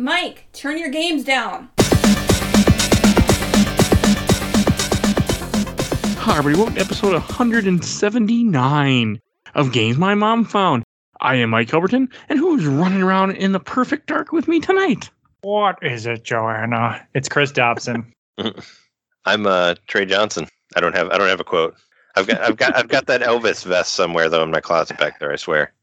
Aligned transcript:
Mike, 0.00 0.46
turn 0.54 0.78
your 0.78 0.88
games 0.88 1.24
down. 1.24 1.68
Hi, 6.16 6.38
everybody. 6.38 6.56
Welcome 6.56 6.76
to 6.76 6.80
episode 6.80 7.12
179 7.12 9.20
of 9.54 9.72
Games 9.72 9.98
My 9.98 10.14
Mom 10.14 10.46
Found. 10.46 10.84
I 11.20 11.34
am 11.34 11.50
Mike 11.50 11.68
Hilberton, 11.68 12.10
and 12.30 12.38
who's 12.38 12.64
running 12.64 13.02
around 13.02 13.32
in 13.32 13.52
the 13.52 13.60
perfect 13.60 14.06
dark 14.06 14.32
with 14.32 14.48
me 14.48 14.58
tonight? 14.58 15.10
What 15.42 15.76
is 15.82 16.06
it, 16.06 16.24
Joanna? 16.24 17.06
It's 17.12 17.28
Chris 17.28 17.52
Dobson. 17.52 18.10
I'm 19.26 19.46
uh, 19.46 19.74
Trey 19.86 20.06
Johnson. 20.06 20.48
I 20.76 20.80
don't 20.80 20.96
have 20.96 21.10
I 21.10 21.18
don't 21.18 21.28
have 21.28 21.40
a 21.40 21.44
quote. 21.44 21.76
I've 22.16 22.26
got 22.26 22.40
I've 22.40 22.56
got 22.56 22.74
I've 22.74 22.88
got 22.88 23.04
that 23.08 23.20
Elvis 23.20 23.66
vest 23.66 23.92
somewhere 23.92 24.30
though 24.30 24.44
in 24.44 24.50
my 24.50 24.62
closet 24.62 24.96
back 24.96 25.20
there. 25.20 25.30
I 25.30 25.36
swear. 25.36 25.74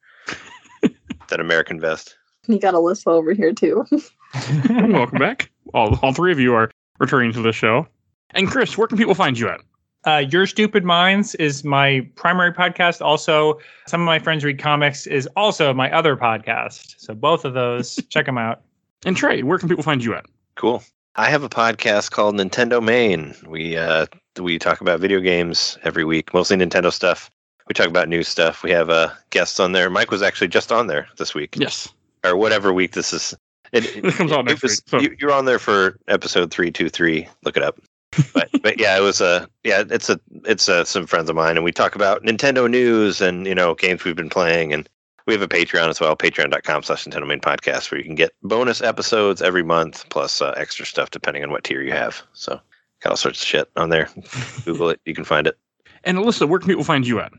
that 1.29 1.39
American 1.39 1.79
vest. 1.79 2.17
You 2.53 2.59
got 2.59 2.73
Alyssa 2.73 3.07
over 3.07 3.33
here 3.33 3.53
too. 3.53 3.85
Welcome 4.69 5.19
back. 5.19 5.49
All, 5.73 5.97
all 6.01 6.13
three 6.13 6.31
of 6.31 6.39
you 6.39 6.53
are 6.53 6.71
returning 6.99 7.33
to 7.33 7.41
the 7.41 7.51
show. 7.51 7.87
And 8.31 8.47
Chris, 8.47 8.77
where 8.77 8.87
can 8.87 8.97
people 8.97 9.15
find 9.15 9.37
you 9.37 9.49
at? 9.49 9.61
Uh, 10.05 10.19
Your 10.19 10.45
Stupid 10.45 10.83
Minds 10.85 11.35
is 11.35 11.63
my 11.63 12.07
primary 12.15 12.53
podcast. 12.53 13.01
Also, 13.01 13.59
Some 13.87 14.01
of 14.01 14.05
My 14.05 14.19
Friends 14.19 14.43
Read 14.45 14.59
Comics 14.59 15.07
is 15.07 15.27
also 15.35 15.73
my 15.73 15.91
other 15.91 16.15
podcast. 16.15 16.95
So 16.97 17.13
both 17.13 17.43
of 17.45 17.53
those, 17.53 17.99
check 18.09 18.25
them 18.25 18.37
out. 18.37 18.61
And 19.05 19.17
Trey, 19.17 19.43
where 19.43 19.57
can 19.57 19.67
people 19.67 19.83
find 19.83 20.03
you 20.03 20.13
at? 20.13 20.25
Cool. 20.55 20.83
I 21.15 21.29
have 21.29 21.43
a 21.43 21.49
podcast 21.49 22.11
called 22.11 22.35
Nintendo 22.35 22.81
Main. 22.83 23.33
We 23.47 23.75
uh 23.75 24.05
we 24.39 24.59
talk 24.59 24.81
about 24.81 24.99
video 24.99 25.19
games 25.19 25.77
every 25.83 26.05
week, 26.05 26.33
mostly 26.33 26.57
Nintendo 26.57 26.91
stuff. 26.93 27.31
We 27.67 27.73
talk 27.73 27.87
about 27.87 28.07
new 28.07 28.23
stuff. 28.23 28.63
We 28.63 28.71
have 28.71 28.89
uh, 28.89 29.09
guests 29.31 29.59
on 29.59 29.73
there. 29.73 29.89
Mike 29.89 30.09
was 30.11 30.21
actually 30.21 30.47
just 30.47 30.71
on 30.71 30.87
there 30.87 31.07
this 31.17 31.33
week, 31.35 31.55
Yes. 31.57 31.89
Or 32.23 32.35
whatever 32.37 32.71
week 32.73 32.91
this 32.93 33.13
is. 33.13 33.33
It, 33.73 33.85
It 34.05 34.13
comes 34.13 34.31
on 34.31 34.45
next 34.45 34.61
was- 34.63 34.71
week, 34.71 34.81
so- 34.87 34.99
you, 34.99 35.15
you're 35.19 35.31
on 35.33 35.45
there 35.45 35.59
for 35.59 35.97
episode 36.07 36.51
three 36.51 36.71
two 36.71 36.89
three. 36.89 37.27
Look 37.43 37.57
it 37.57 37.63
up. 37.63 37.79
But 38.33 38.49
but 38.63 38.79
yeah, 38.79 38.97
it 38.97 39.01
was 39.01 39.19
a 39.21 39.47
yeah. 39.63 39.83
It's 39.89 40.09
a 40.09 40.19
it's 40.45 40.69
uh 40.69 40.85
some 40.85 41.05
friends 41.05 41.29
of 41.29 41.35
mine, 41.35 41.57
and 41.57 41.63
we 41.65 41.71
talk 41.73 41.93
about 41.95 42.23
Nintendo 42.23 42.69
news 42.69 43.19
and 43.21 43.45
you 43.45 43.53
know 43.53 43.75
games 43.75 44.03
we've 44.05 44.15
been 44.15 44.29
playing, 44.29 44.71
and 44.73 44.87
we 45.27 45.33
have 45.33 45.41
a 45.41 45.47
Patreon 45.47 45.89
as 45.89 45.99
well, 45.99 46.15
Patreon.com/slash 46.15 47.03
Nintendo 47.03 47.27
Main 47.27 47.41
Podcast, 47.41 47.91
where 47.91 47.99
you 47.99 48.05
can 48.05 48.15
get 48.15 48.31
bonus 48.43 48.81
episodes 48.81 49.41
every 49.41 49.61
month 49.63 50.07
plus 50.09 50.41
uh, 50.41 50.53
extra 50.55 50.85
stuff 50.85 51.11
depending 51.11 51.43
on 51.43 51.51
what 51.51 51.65
tier 51.65 51.81
you 51.83 51.91
have. 51.91 52.23
So 52.31 52.59
got 53.01 53.09
all 53.11 53.17
sorts 53.17 53.41
of 53.41 53.45
shit 53.47 53.69
on 53.75 53.89
there. 53.89 54.07
Google 54.65 54.89
it, 54.89 55.01
you 55.05 55.13
can 55.13 55.25
find 55.25 55.45
it. 55.45 55.57
And 56.05 56.17
Alyssa, 56.17 56.47
where 56.47 56.59
can 56.59 56.69
people 56.69 56.85
find 56.85 57.05
you 57.05 57.19
at? 57.19 57.33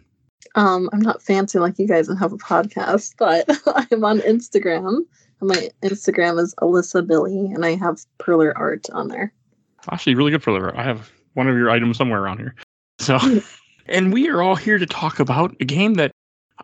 Um, 0.55 0.89
I'm 0.93 1.01
not 1.01 1.23
fancy 1.23 1.59
like 1.59 1.79
you 1.79 1.87
guys 1.87 2.09
and 2.09 2.19
have 2.19 2.33
a 2.33 2.37
podcast, 2.39 3.15
but 3.19 3.47
I'm 3.93 4.05
on 4.05 4.21
Instagram. 4.21 4.99
And 5.41 5.49
my 5.49 5.69
Instagram 5.83 6.41
is 6.41 6.55
Alyssa 6.61 7.07
Billy, 7.07 7.47
and 7.53 7.65
I 7.65 7.77
have 7.77 8.01
perler 8.19 8.53
art 8.57 8.89
on 8.91 9.09
there. 9.09 9.33
Actually, 9.91 10.15
really 10.17 10.31
good 10.33 10.43
for 10.43 10.53
liver. 10.53 10.77
I 10.77 10.83
have 10.83 11.11
one 11.35 11.49
of 11.49 11.57
your 11.57 11.71
items 11.71 11.97
somewhere 11.97 12.21
around 12.21 12.39
here. 12.39 12.55
So, 12.99 13.19
and 13.87 14.13
we 14.13 14.29
are 14.29 14.43
all 14.43 14.57
here 14.57 14.79
to 14.79 14.87
talk 14.87 15.21
about 15.21 15.55
a 15.61 15.65
game 15.65 15.95
that 15.95 16.11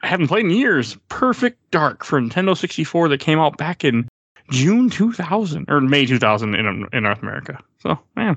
I 0.02 0.08
haven't 0.08 0.26
played 0.28 0.44
in 0.46 0.50
years 0.50 0.96
Perfect 1.08 1.58
Dark 1.70 2.04
for 2.04 2.20
Nintendo 2.20 2.56
64 2.56 3.08
that 3.10 3.20
came 3.20 3.38
out 3.38 3.56
back 3.56 3.84
in 3.84 4.08
June 4.50 4.90
2000 4.90 5.66
or 5.70 5.80
May 5.80 6.04
2000 6.04 6.54
in, 6.56 6.86
in 6.92 7.02
North 7.04 7.22
America. 7.22 7.58
So, 7.78 7.98
man, 8.16 8.36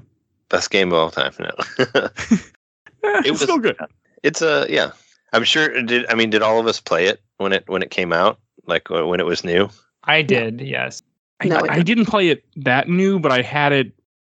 Best 0.49 0.69
game 0.69 0.89
of 0.89 0.93
all 0.93 1.09
time. 1.11 1.33
No, 1.39 1.45
eh, 1.79 1.85
It 3.03 3.25
it's 3.25 3.29
was- 3.31 3.41
still 3.41 3.57
good. 3.57 3.75
it's 4.23 4.41
a 4.41 4.65
yeah. 4.69 4.91
I'm 5.33 5.43
sure. 5.43 5.81
Did 5.81 6.05
I 6.09 6.15
mean? 6.15 6.29
Did 6.29 6.41
all 6.41 6.59
of 6.59 6.67
us 6.67 6.79
play 6.79 7.07
it 7.07 7.21
when 7.37 7.53
it 7.53 7.63
when 7.67 7.81
it 7.81 7.91
came 7.91 8.13
out? 8.13 8.39
Like 8.65 8.89
uh, 8.91 9.05
when 9.05 9.19
it 9.19 9.25
was 9.25 9.43
new? 9.43 9.69
I 10.07 10.21
did, 10.21 10.61
yes. 10.61 11.03
I, 11.41 11.47
No, 11.47 11.61
I 11.69 11.83
didn't 11.83 12.05
play 12.05 12.29
it 12.29 12.43
that 12.55 12.87
new, 12.87 13.19
but 13.19 13.31
I 13.31 13.41
had 13.41 13.73
it 13.73 13.91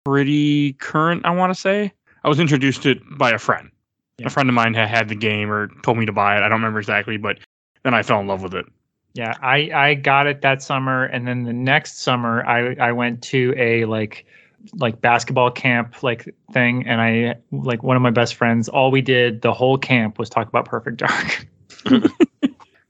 pretty 0.04 0.74
current, 0.74 1.26
I 1.26 1.30
want 1.32 1.54
to 1.54 1.60
say. 1.60 1.94
I 2.24 2.28
was 2.30 2.40
introduced 2.40 2.84
to 2.84 2.92
it 2.92 3.18
by 3.18 3.32
a 3.32 3.38
friend. 3.38 3.70
Yeah. 4.18 4.28
A 4.28 4.30
friend 4.30 4.50
of 4.50 4.56
mine 4.56 4.74
had 4.74 4.90
had 4.90 5.08
the 5.08 5.16
game 5.16 5.50
or 5.50 5.70
told 5.84 5.98
me 5.98 6.06
to 6.06 6.12
buy 6.12 6.36
it. 6.36 6.44
I 6.44 6.50
don't 6.50 6.60
remember 6.60 6.80
exactly, 6.80 7.18
but 7.18 7.38
then 7.84 7.94
I 7.94 8.04
fell 8.04 8.20
in 8.20 8.28
love 8.28 8.44
with 8.44 8.54
it. 8.54 8.66
Yeah, 9.14 9.34
I, 9.42 9.72
I 9.74 9.94
got 9.94 10.28
it 10.28 10.42
that 10.42 10.62
summer. 10.62 11.06
And 11.06 11.28
then 11.28 11.44
the 11.44 11.54
next 11.54 12.02
summer, 12.02 12.46
I, 12.46 12.76
I 12.76 12.92
went 12.92 13.22
to 13.24 13.54
a 13.58 13.86
like 13.86 14.26
like 14.74 15.02
basketball 15.02 15.50
camp 15.52 16.04
like 16.04 16.34
thing 16.54 16.86
and 16.88 17.02
i 17.02 17.36
like 17.52 17.84
one 17.84 17.96
of 17.96 18.02
my 18.02 18.12
best 18.12 18.36
friends 18.36 18.70
all 18.70 18.92
we 18.92 19.02
did 19.02 19.42
the 19.42 19.54
whole 19.54 19.78
camp 19.78 20.20
was 20.20 20.30
talk 20.30 20.48
about 20.48 20.66
perfect 20.66 20.98
dark 20.98 21.48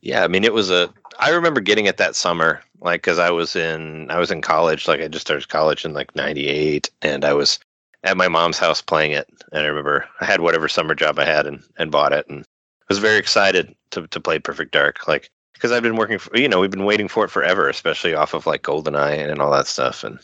Yeah, 0.01 0.23
I 0.23 0.27
mean, 0.27 0.43
it 0.43 0.53
was 0.53 0.69
a. 0.69 0.93
I 1.19 1.31
remember 1.31 1.59
getting 1.59 1.85
it 1.85 1.97
that 1.97 2.15
summer, 2.15 2.61
like 2.81 3.01
because 3.01 3.19
I 3.19 3.31
was 3.31 3.55
in 3.55 4.09
I 4.09 4.17
was 4.19 4.31
in 4.31 4.41
college, 4.41 4.87
like 4.87 5.01
I 5.01 5.07
just 5.07 5.27
started 5.27 5.49
college 5.49 5.83
in 5.85 5.93
like 5.93 6.15
'98, 6.15 6.89
and 7.01 7.25
I 7.25 7.33
was 7.33 7.59
at 8.03 8.17
my 8.17 8.27
mom's 8.29 8.57
house 8.57 8.81
playing 8.81 9.11
it, 9.11 9.29
and 9.51 9.63
I 9.63 9.67
remember 9.67 10.07
I 10.21 10.25
had 10.25 10.41
whatever 10.41 10.67
summer 10.69 10.95
job 10.95 11.19
I 11.19 11.25
had 11.25 11.45
and 11.45 11.61
and 11.77 11.91
bought 11.91 12.13
it, 12.13 12.27
and 12.29 12.45
was 12.87 12.99
very 12.99 13.17
excited 13.17 13.75
to 13.91 14.07
to 14.07 14.19
play 14.19 14.39
Perfect 14.39 14.71
Dark, 14.71 15.07
like 15.07 15.29
because 15.53 15.71
I've 15.71 15.83
been 15.83 15.97
working 15.97 16.17
for 16.17 16.35
you 16.37 16.47
know 16.47 16.61
we've 16.61 16.71
been 16.71 16.85
waiting 16.85 17.09
for 17.09 17.25
it 17.25 17.31
forever, 17.31 17.67
especially 17.67 18.15
off 18.15 18.33
of 18.33 18.47
like 18.47 18.63
GoldenEye 18.63 19.29
and 19.29 19.41
all 19.41 19.51
that 19.51 19.67
stuff, 19.67 20.05
and 20.05 20.19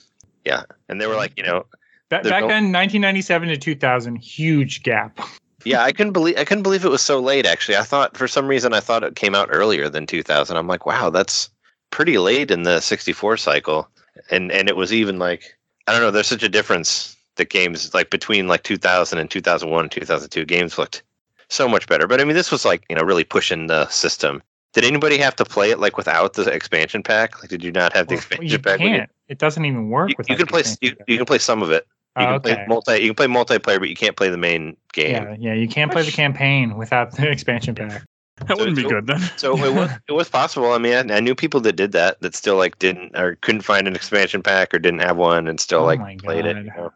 yeah, 0.45 0.63
and 0.89 1.01
they 1.01 1.07
were 1.07 1.15
like, 1.15 1.33
you 1.37 1.43
know, 1.43 1.65
back 2.09 2.23
no- 2.23 2.31
then 2.47 2.71
1997 2.71 3.49
to 3.49 3.57
2000 3.57 4.15
huge 4.17 4.83
gap 4.83 5.19
Yeah, 5.65 5.81
I 5.81 5.91
couldn't 5.91 6.13
believe 6.13 6.37
I 6.37 6.45
couldn't 6.45 6.61
believe 6.63 6.85
it 6.85 6.91
was 6.91 7.01
so 7.01 7.19
late. 7.19 7.47
Actually, 7.47 7.77
I 7.77 7.81
thought 7.83 8.15
for 8.15 8.27
some 8.27 8.47
reason 8.47 8.71
I 8.73 8.79
thought 8.79 9.03
it 9.03 9.15
came 9.15 9.33
out 9.33 9.49
earlier 9.51 9.89
than 9.89 10.05
2000. 10.05 10.55
I'm 10.55 10.67
like, 10.67 10.85
wow, 10.85 11.09
that's 11.09 11.49
pretty 11.89 12.19
late 12.19 12.51
in 12.51 12.63
the 12.63 12.79
64 12.79 13.37
cycle, 13.37 13.89
and 14.29 14.51
and 14.51 14.69
it 14.69 14.75
was 14.77 14.93
even 14.93 15.17
like 15.17 15.57
I 15.87 15.91
don't 15.91 16.01
know. 16.01 16.11
There's 16.11 16.27
such 16.27 16.43
a 16.43 16.49
difference 16.49 17.17
that 17.37 17.49
games 17.49 17.93
like 17.95 18.11
between 18.11 18.47
like 18.47 18.61
2000 18.63 19.17
and 19.17 19.29
2001 19.29 19.83
and 19.83 19.91
2002 19.91 20.45
games 20.45 20.77
looked 20.77 21.01
so 21.49 21.67
much 21.67 21.87
better. 21.87 22.05
But 22.05 22.21
I 22.21 22.25
mean, 22.25 22.35
this 22.35 22.51
was 22.51 22.63
like 22.63 22.85
you 22.87 22.95
know 22.95 23.03
really 23.03 23.23
pushing 23.23 23.65
the 23.65 23.87
system. 23.89 24.43
Did 24.73 24.83
anybody 24.83 25.17
have 25.17 25.35
to 25.37 25.45
play 25.45 25.71
it 25.71 25.79
like 25.79 25.97
without 25.97 26.33
the 26.33 26.43
expansion 26.51 27.01
pack? 27.01 27.41
Like, 27.41 27.49
did 27.49 27.63
you 27.63 27.71
not 27.71 27.93
have 27.93 28.07
the 28.07 28.13
Well, 28.13 28.19
expansion 28.19 28.45
you 28.51 28.59
pack? 28.59 28.79
can't 28.79 29.09
it 29.27 29.37
doesn't 29.39 29.65
even 29.65 29.89
work 29.89 30.09
You, 30.11 30.15
you 30.29 30.35
can 30.35 30.47
play 30.47 30.63
you, 30.81 30.95
you 31.07 31.17
can 31.17 31.25
play 31.25 31.39
some 31.39 31.61
of 31.61 31.71
it. 31.71 31.85
You 32.17 32.23
Oh, 32.23 32.25
can 32.25 32.27
ah, 32.27 32.35
okay 32.35 32.53
play 32.55 32.65
multi. 32.67 32.93
You 32.99 33.13
can 33.13 33.15
play 33.15 33.27
multiplayer, 33.27 33.79
but 33.79 33.89
you 33.89 33.95
can't 33.95 34.15
play 34.15 34.29
the 34.29 34.37
main 34.37 34.77
game. 34.93 35.11
yeah 35.11 35.35
yeah 35.39 35.53
you 35.53 35.67
can't 35.67 35.91
play 35.91 36.03
the 36.03 36.11
campaign 36.11 36.77
without 36.77 37.11
the 37.11 37.29
expansion 37.35 37.75
pack 37.75 38.03
That 38.47 38.57
wouldn't 38.57 38.75
be 38.77 38.83
so- 38.83 38.89
good 38.89 39.07
then. 39.07 39.19
So 39.37 39.57
it 39.65 39.73
was 39.73 39.89
it 40.09 40.11
was 40.13 40.29
possible. 40.29 40.71
I 40.73 40.77
mean, 40.77 41.11
I, 41.11 41.17
I 41.17 41.19
knew 41.19 41.35
people 41.35 41.59
that 41.61 41.73
did 41.75 41.91
that 41.93 42.21
that 42.21 42.35
still 42.35 42.55
like 42.57 42.79
didn't 42.79 43.17
or 43.17 43.35
couldn't 43.41 43.61
find 43.61 43.87
an 43.87 43.95
expansion 43.95 44.41
pack 44.41 44.73
or 44.73 44.79
didn't 44.79 44.99
have 45.01 45.17
one 45.17 45.47
and 45.47 45.59
still 45.59 45.81
Oh 45.81 45.85
like 45.85 46.21
played 46.21 46.45
it. 46.45 46.53
God. 46.55 46.65
you 46.65 46.71
know? 46.71 46.91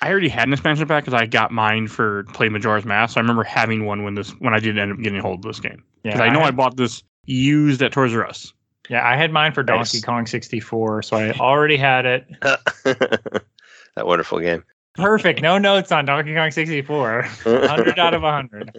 I 0.00 0.10
already 0.10 0.28
had 0.28 0.46
an 0.46 0.52
expansion 0.52 0.86
pack 0.86 1.04
because 1.04 1.20
I 1.20 1.26
got 1.26 1.50
mine 1.50 1.88
for 1.88 2.22
play 2.32 2.48
Majora's 2.48 2.84
Mask. 2.84 3.14
So 3.14 3.18
I 3.18 3.22
remember 3.22 3.42
having 3.44 3.84
one 3.84 4.04
when 4.04 4.14
this 4.14 4.30
when 4.38 4.54
I 4.54 4.60
did 4.60 4.78
end 4.78 4.92
up 4.92 4.98
getting 4.98 5.18
a 5.18 5.22
hold 5.22 5.38
of 5.44 5.48
this 5.50 5.58
game. 5.60 5.82
yeah 6.04 6.12
Because 6.12 6.20
I 6.20 6.28
know 6.32 6.40
I, 6.40 6.46
had, 6.46 6.56
bought 6.56 6.76
this 6.76 7.02
used 7.24 7.82
at 7.82 7.90
Toys 7.92 8.14
R 8.14 8.26
Us. 8.26 8.52
Yeah 8.88 9.06
i 9.08 9.16
had 9.16 9.30
mine 9.32 9.52
for 9.52 9.62
Nice. 9.62 9.92
donkey 9.92 10.04
kong 10.04 10.26
64 10.26 11.02
so 11.02 11.16
i 11.16 11.30
already 11.32 11.76
had 11.76 12.06
it 12.06 12.26
that 12.40 13.42
wonderful 14.06 14.40
game. 14.40 14.64
perfect 14.94 15.40
no 15.42 15.58
notes 15.58 15.92
on 15.92 16.04
donkey 16.04 16.34
kong 16.34 16.50
64 16.50 17.22
100 17.42 17.98
out 17.98 18.14
of 18.14 18.22
100 18.22 18.70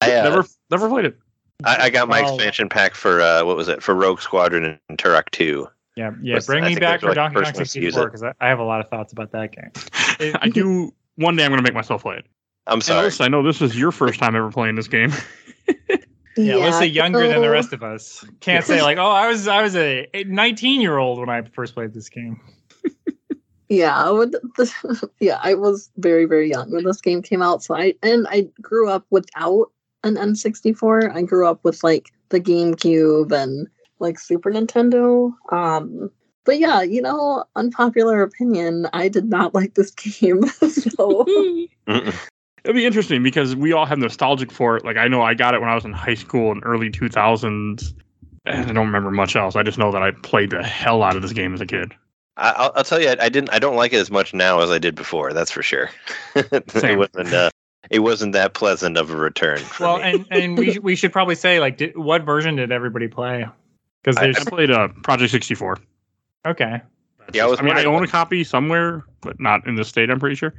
I, 0.00 0.16
uh, 0.16 0.24
Never 0.24 0.44
never 0.70 0.88
played 0.88 1.04
it. 1.04 1.18
I, 1.64 1.84
I 1.84 1.90
got 1.90 2.08
my 2.08 2.22
Oh. 2.22 2.34
expansion 2.34 2.68
pack 2.68 2.94
for 2.96 3.20
uh, 3.20 3.44
what 3.44 3.56
was 3.56 3.68
it 3.68 3.82
for 3.84 3.94
Rogue 3.94 4.20
Squadron 4.20 4.78
and 4.88 4.98
Turok 4.98 5.30
Two. 5.30 5.68
yeah 5.96 6.10
yeah 6.20 6.34
Was- 6.36 6.46
bring 6.46 6.64
I 6.64 6.68
me 6.70 6.74
back 6.76 7.00
those 7.00 7.02
for 7.02 7.06
like, 7.10 7.14
donkey 7.16 7.34
kong 7.34 7.44
ones 7.54 7.72
to 7.72 7.80
use 7.80 7.94
64 7.94 8.06
because 8.06 8.22
I, 8.24 8.32
I 8.40 8.48
have 8.48 8.58
a 8.58 8.64
lot 8.64 8.80
of 8.80 8.88
thoughts 8.88 9.12
about 9.12 9.30
that 9.32 9.52
game 9.52 9.70
It- 10.18 10.36
I 10.42 10.48
do 10.48 10.92
one 11.16 11.36
day 11.36 11.44
I'm 11.44 11.52
gonna 11.52 11.62
make 11.62 11.74
myself 11.74 12.02
play 12.02 12.16
it. 12.16 12.26
I'm 12.66 12.74
And 12.74 12.82
sorry. 12.84 13.08
Alyssa, 13.08 13.24
I 13.24 13.28
know 13.28 13.42
this 13.42 13.60
is 13.60 13.76
your 13.78 13.92
first 13.92 14.18
time 14.18 14.34
ever 14.36 14.50
playing 14.50 14.74
this 14.76 14.88
game. 14.88 15.12
Yeah, 16.36 16.54
Alyssa 16.54 16.92
younger 16.92 17.28
than 17.28 17.42
the 17.42 17.50
rest 17.50 17.72
of 17.72 17.82
us. 17.82 18.24
Can't 18.40 18.64
say 18.64 18.82
like, 18.82 18.98
oh, 18.98 19.10
I 19.10 19.28
was 19.28 19.48
I 19.48 19.62
was 19.62 19.76
a 19.76 20.08
19 20.14 20.80
year 20.80 20.98
old 20.98 21.18
when 21.18 21.28
I 21.28 21.42
first 21.42 21.74
played 21.74 21.94
this 21.94 22.08
game. 22.08 22.40
Yeah, 23.72 24.10
when 24.10 24.30
the, 24.58 25.10
yeah, 25.18 25.40
I 25.42 25.54
was 25.54 25.88
very 25.96 26.26
very 26.26 26.50
young 26.50 26.70
when 26.70 26.84
this 26.84 27.00
game 27.00 27.22
came 27.22 27.40
out. 27.40 27.62
So 27.62 27.74
I 27.74 27.94
and 28.02 28.26
I 28.28 28.48
grew 28.60 28.90
up 28.90 29.06
without 29.08 29.70
an 30.04 30.16
N64. 30.16 31.14
I 31.14 31.22
grew 31.22 31.46
up 31.46 31.60
with 31.62 31.82
like 31.82 32.10
the 32.28 32.38
GameCube 32.38 33.32
and 33.32 33.66
like 33.98 34.18
Super 34.18 34.50
Nintendo. 34.50 35.32
Um, 35.50 36.10
but 36.44 36.58
yeah, 36.58 36.82
you 36.82 37.00
know, 37.00 37.44
unpopular 37.56 38.22
opinion, 38.22 38.88
I 38.92 39.08
did 39.08 39.30
not 39.30 39.54
like 39.58 39.72
this 39.74 39.90
game. 39.90 40.46
so. 40.48 41.24
It'll 42.64 42.74
be 42.74 42.86
interesting 42.86 43.22
because 43.22 43.56
we 43.56 43.72
all 43.72 43.86
have 43.86 43.98
nostalgic 43.98 44.52
for 44.52 44.76
it. 44.76 44.84
Like 44.84 44.96
I 44.96 45.08
know 45.08 45.22
I 45.22 45.34
got 45.34 45.54
it 45.54 45.60
when 45.60 45.68
I 45.68 45.74
was 45.74 45.84
in 45.84 45.92
high 45.92 46.14
school 46.14 46.52
in 46.52 46.60
early 46.62 46.90
2000s. 46.90 47.94
And 48.44 48.70
I 48.70 48.72
don't 48.72 48.86
remember 48.86 49.10
much 49.10 49.36
else. 49.36 49.54
I 49.56 49.62
just 49.62 49.78
know 49.78 49.92
that 49.92 50.02
I 50.02 50.10
played 50.10 50.50
the 50.50 50.62
hell 50.62 51.02
out 51.02 51.14
of 51.14 51.22
this 51.22 51.32
game 51.32 51.54
as 51.54 51.60
a 51.60 51.66
kid. 51.66 51.92
I, 52.36 52.50
I'll, 52.50 52.72
I'll 52.76 52.84
tell 52.84 53.00
you, 53.00 53.08
I, 53.10 53.16
I 53.20 53.28
didn't. 53.28 53.50
I 53.52 53.58
don't 53.60 53.76
like 53.76 53.92
it 53.92 53.98
as 53.98 54.10
much 54.10 54.34
now 54.34 54.60
as 54.60 54.70
I 54.70 54.78
did 54.78 54.94
before. 54.96 55.32
That's 55.32 55.50
for 55.50 55.62
sure. 55.62 55.90
it 56.34 56.98
wasn't. 56.98 57.32
Uh, 57.32 57.50
it 57.90 58.00
wasn't 58.00 58.32
that 58.32 58.54
pleasant 58.54 58.96
of 58.96 59.10
a 59.10 59.16
return. 59.16 59.58
For 59.58 59.84
Well, 59.84 59.98
me. 59.98 60.02
and 60.02 60.26
and 60.30 60.58
we 60.58 60.78
we 60.78 60.96
should 60.96 61.12
probably 61.12 61.34
say 61.36 61.60
like, 61.60 61.76
did, 61.76 61.96
what 61.96 62.24
version 62.24 62.56
did 62.56 62.72
everybody 62.72 63.06
play? 63.06 63.46
Because 64.02 64.16
I- 64.16 64.30
I 64.30 64.44
played 64.44 64.70
uh, 64.70 64.88
Project 65.04 65.30
64. 65.30 65.78
okay. 66.46 66.80
Yeah, 67.32 67.44
I 67.44 67.46
was 67.46 67.60
I 67.60 67.62
mean, 67.62 67.76
I 67.76 67.84
own 67.84 68.02
a 68.02 68.08
copy 68.08 68.42
somewhere, 68.42 69.04
but 69.20 69.38
not 69.38 69.66
in 69.68 69.76
the 69.76 69.84
state. 69.84 70.10
I'm 70.10 70.18
pretty 70.18 70.34
sure. 70.34 70.52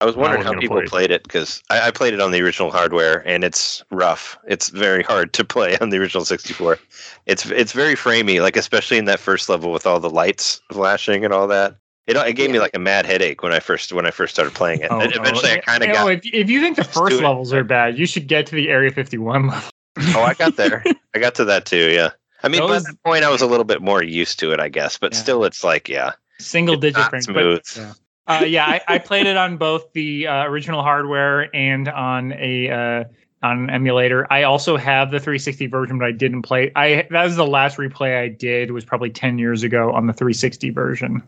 I 0.00 0.04
was 0.04 0.14
wondering 0.14 0.44
wasn't 0.44 0.56
how 0.56 0.60
people 0.60 0.76
play 0.76 0.86
played 0.86 1.10
it 1.10 1.22
because 1.22 1.62
I, 1.70 1.88
I 1.88 1.90
played 1.90 2.12
it 2.12 2.20
on 2.20 2.30
the 2.30 2.42
original 2.42 2.70
hardware 2.70 3.26
and 3.26 3.42
it's 3.42 3.82
rough. 3.90 4.38
It's 4.46 4.68
very 4.68 5.02
hard 5.02 5.32
to 5.34 5.44
play 5.54 5.78
on 5.78 5.88
the 5.90 5.98
original 5.98 6.24
64. 6.24 6.78
It's 7.24 7.46
it's 7.46 7.72
very 7.72 7.94
framey, 7.94 8.40
like 8.40 8.56
especially 8.56 8.98
in 8.98 9.06
that 9.06 9.20
first 9.20 9.48
level 9.48 9.72
with 9.72 9.86
all 9.86 9.98
the 9.98 10.10
lights 10.10 10.60
flashing 10.70 11.24
and 11.24 11.32
all 11.32 11.48
that. 11.48 11.76
It, 12.06 12.16
it 12.16 12.34
gave 12.34 12.50
me 12.50 12.60
like 12.60 12.76
a 12.76 12.78
mad 12.78 13.04
headache 13.04 13.42
when 13.42 13.52
I 13.52 13.58
first 13.58 13.92
when 13.92 14.06
I 14.06 14.10
first 14.10 14.34
started 14.34 14.54
playing 14.54 14.80
it. 14.80 14.90
Oh, 14.90 15.00
and 15.00 15.14
eventually, 15.14 15.50
oh, 15.50 15.54
I 15.54 15.58
oh, 15.58 15.62
kind 15.62 15.82
of 15.82 15.90
oh, 15.90 15.92
got. 15.92 16.08
if, 16.08 16.26
if 16.26 16.50
you 16.50 16.60
think 16.60 16.76
the 16.76 16.84
first 16.84 17.20
levels 17.20 17.52
are 17.52 17.64
bad, 17.64 17.98
you 17.98 18.06
should 18.06 18.28
get 18.28 18.46
to 18.46 18.54
the 18.54 18.68
Area 18.68 18.92
51 18.92 19.48
level. 19.48 19.70
Oh, 20.14 20.22
I 20.22 20.34
got 20.34 20.56
there. 20.56 20.84
I 21.14 21.18
got 21.18 21.34
to 21.36 21.44
that 21.46 21.66
too. 21.66 21.90
Yeah. 21.90 22.10
I 22.42 22.48
mean, 22.48 22.60
Those- 22.60 22.84
by 22.84 22.90
that 22.90 23.02
point, 23.02 23.24
I 23.24 23.30
was 23.30 23.42
a 23.42 23.46
little 23.46 23.64
bit 23.64 23.82
more 23.82 24.02
used 24.02 24.38
to 24.40 24.52
it, 24.52 24.60
I 24.60 24.68
guess. 24.68 24.98
But 24.98 25.14
Yeah. 25.14 25.18
still, 25.20 25.44
it's 25.44 25.64
like, 25.64 25.88
yeah, 25.88 26.12
Single 26.38 26.74
It's 26.74 26.82
digit 26.82 27.12
not 27.12 27.22
smooth. 27.22 27.62
But, 27.74 27.76
yeah. 27.76 27.92
Uh, 28.28 28.44
yeah, 28.46 28.66
I, 28.66 28.80
I 28.88 28.98
played 28.98 29.26
it 29.26 29.36
on 29.36 29.56
both 29.56 29.92
the 29.92 30.26
uh, 30.26 30.44
original 30.44 30.82
hardware 30.82 31.54
and 31.54 31.88
on 31.88 32.32
a 32.32 32.70
uh, 32.70 33.04
on 33.42 33.64
an 33.64 33.70
emulator. 33.70 34.26
I 34.32 34.42
also 34.42 34.76
have 34.76 35.10
the 35.10 35.20
360 35.20 35.66
version, 35.66 35.98
but 35.98 36.06
I 36.06 36.12
didn't 36.12 36.42
play. 36.42 36.72
I 36.74 37.06
that 37.10 37.24
was 37.24 37.36
the 37.36 37.46
last 37.46 37.76
replay 37.76 38.20
I 38.20 38.28
did 38.28 38.72
was 38.72 38.84
probably 38.84 39.10
10 39.10 39.38
years 39.38 39.62
ago 39.62 39.92
on 39.92 40.06
the 40.06 40.12
360 40.12 40.70
version. 40.70 41.22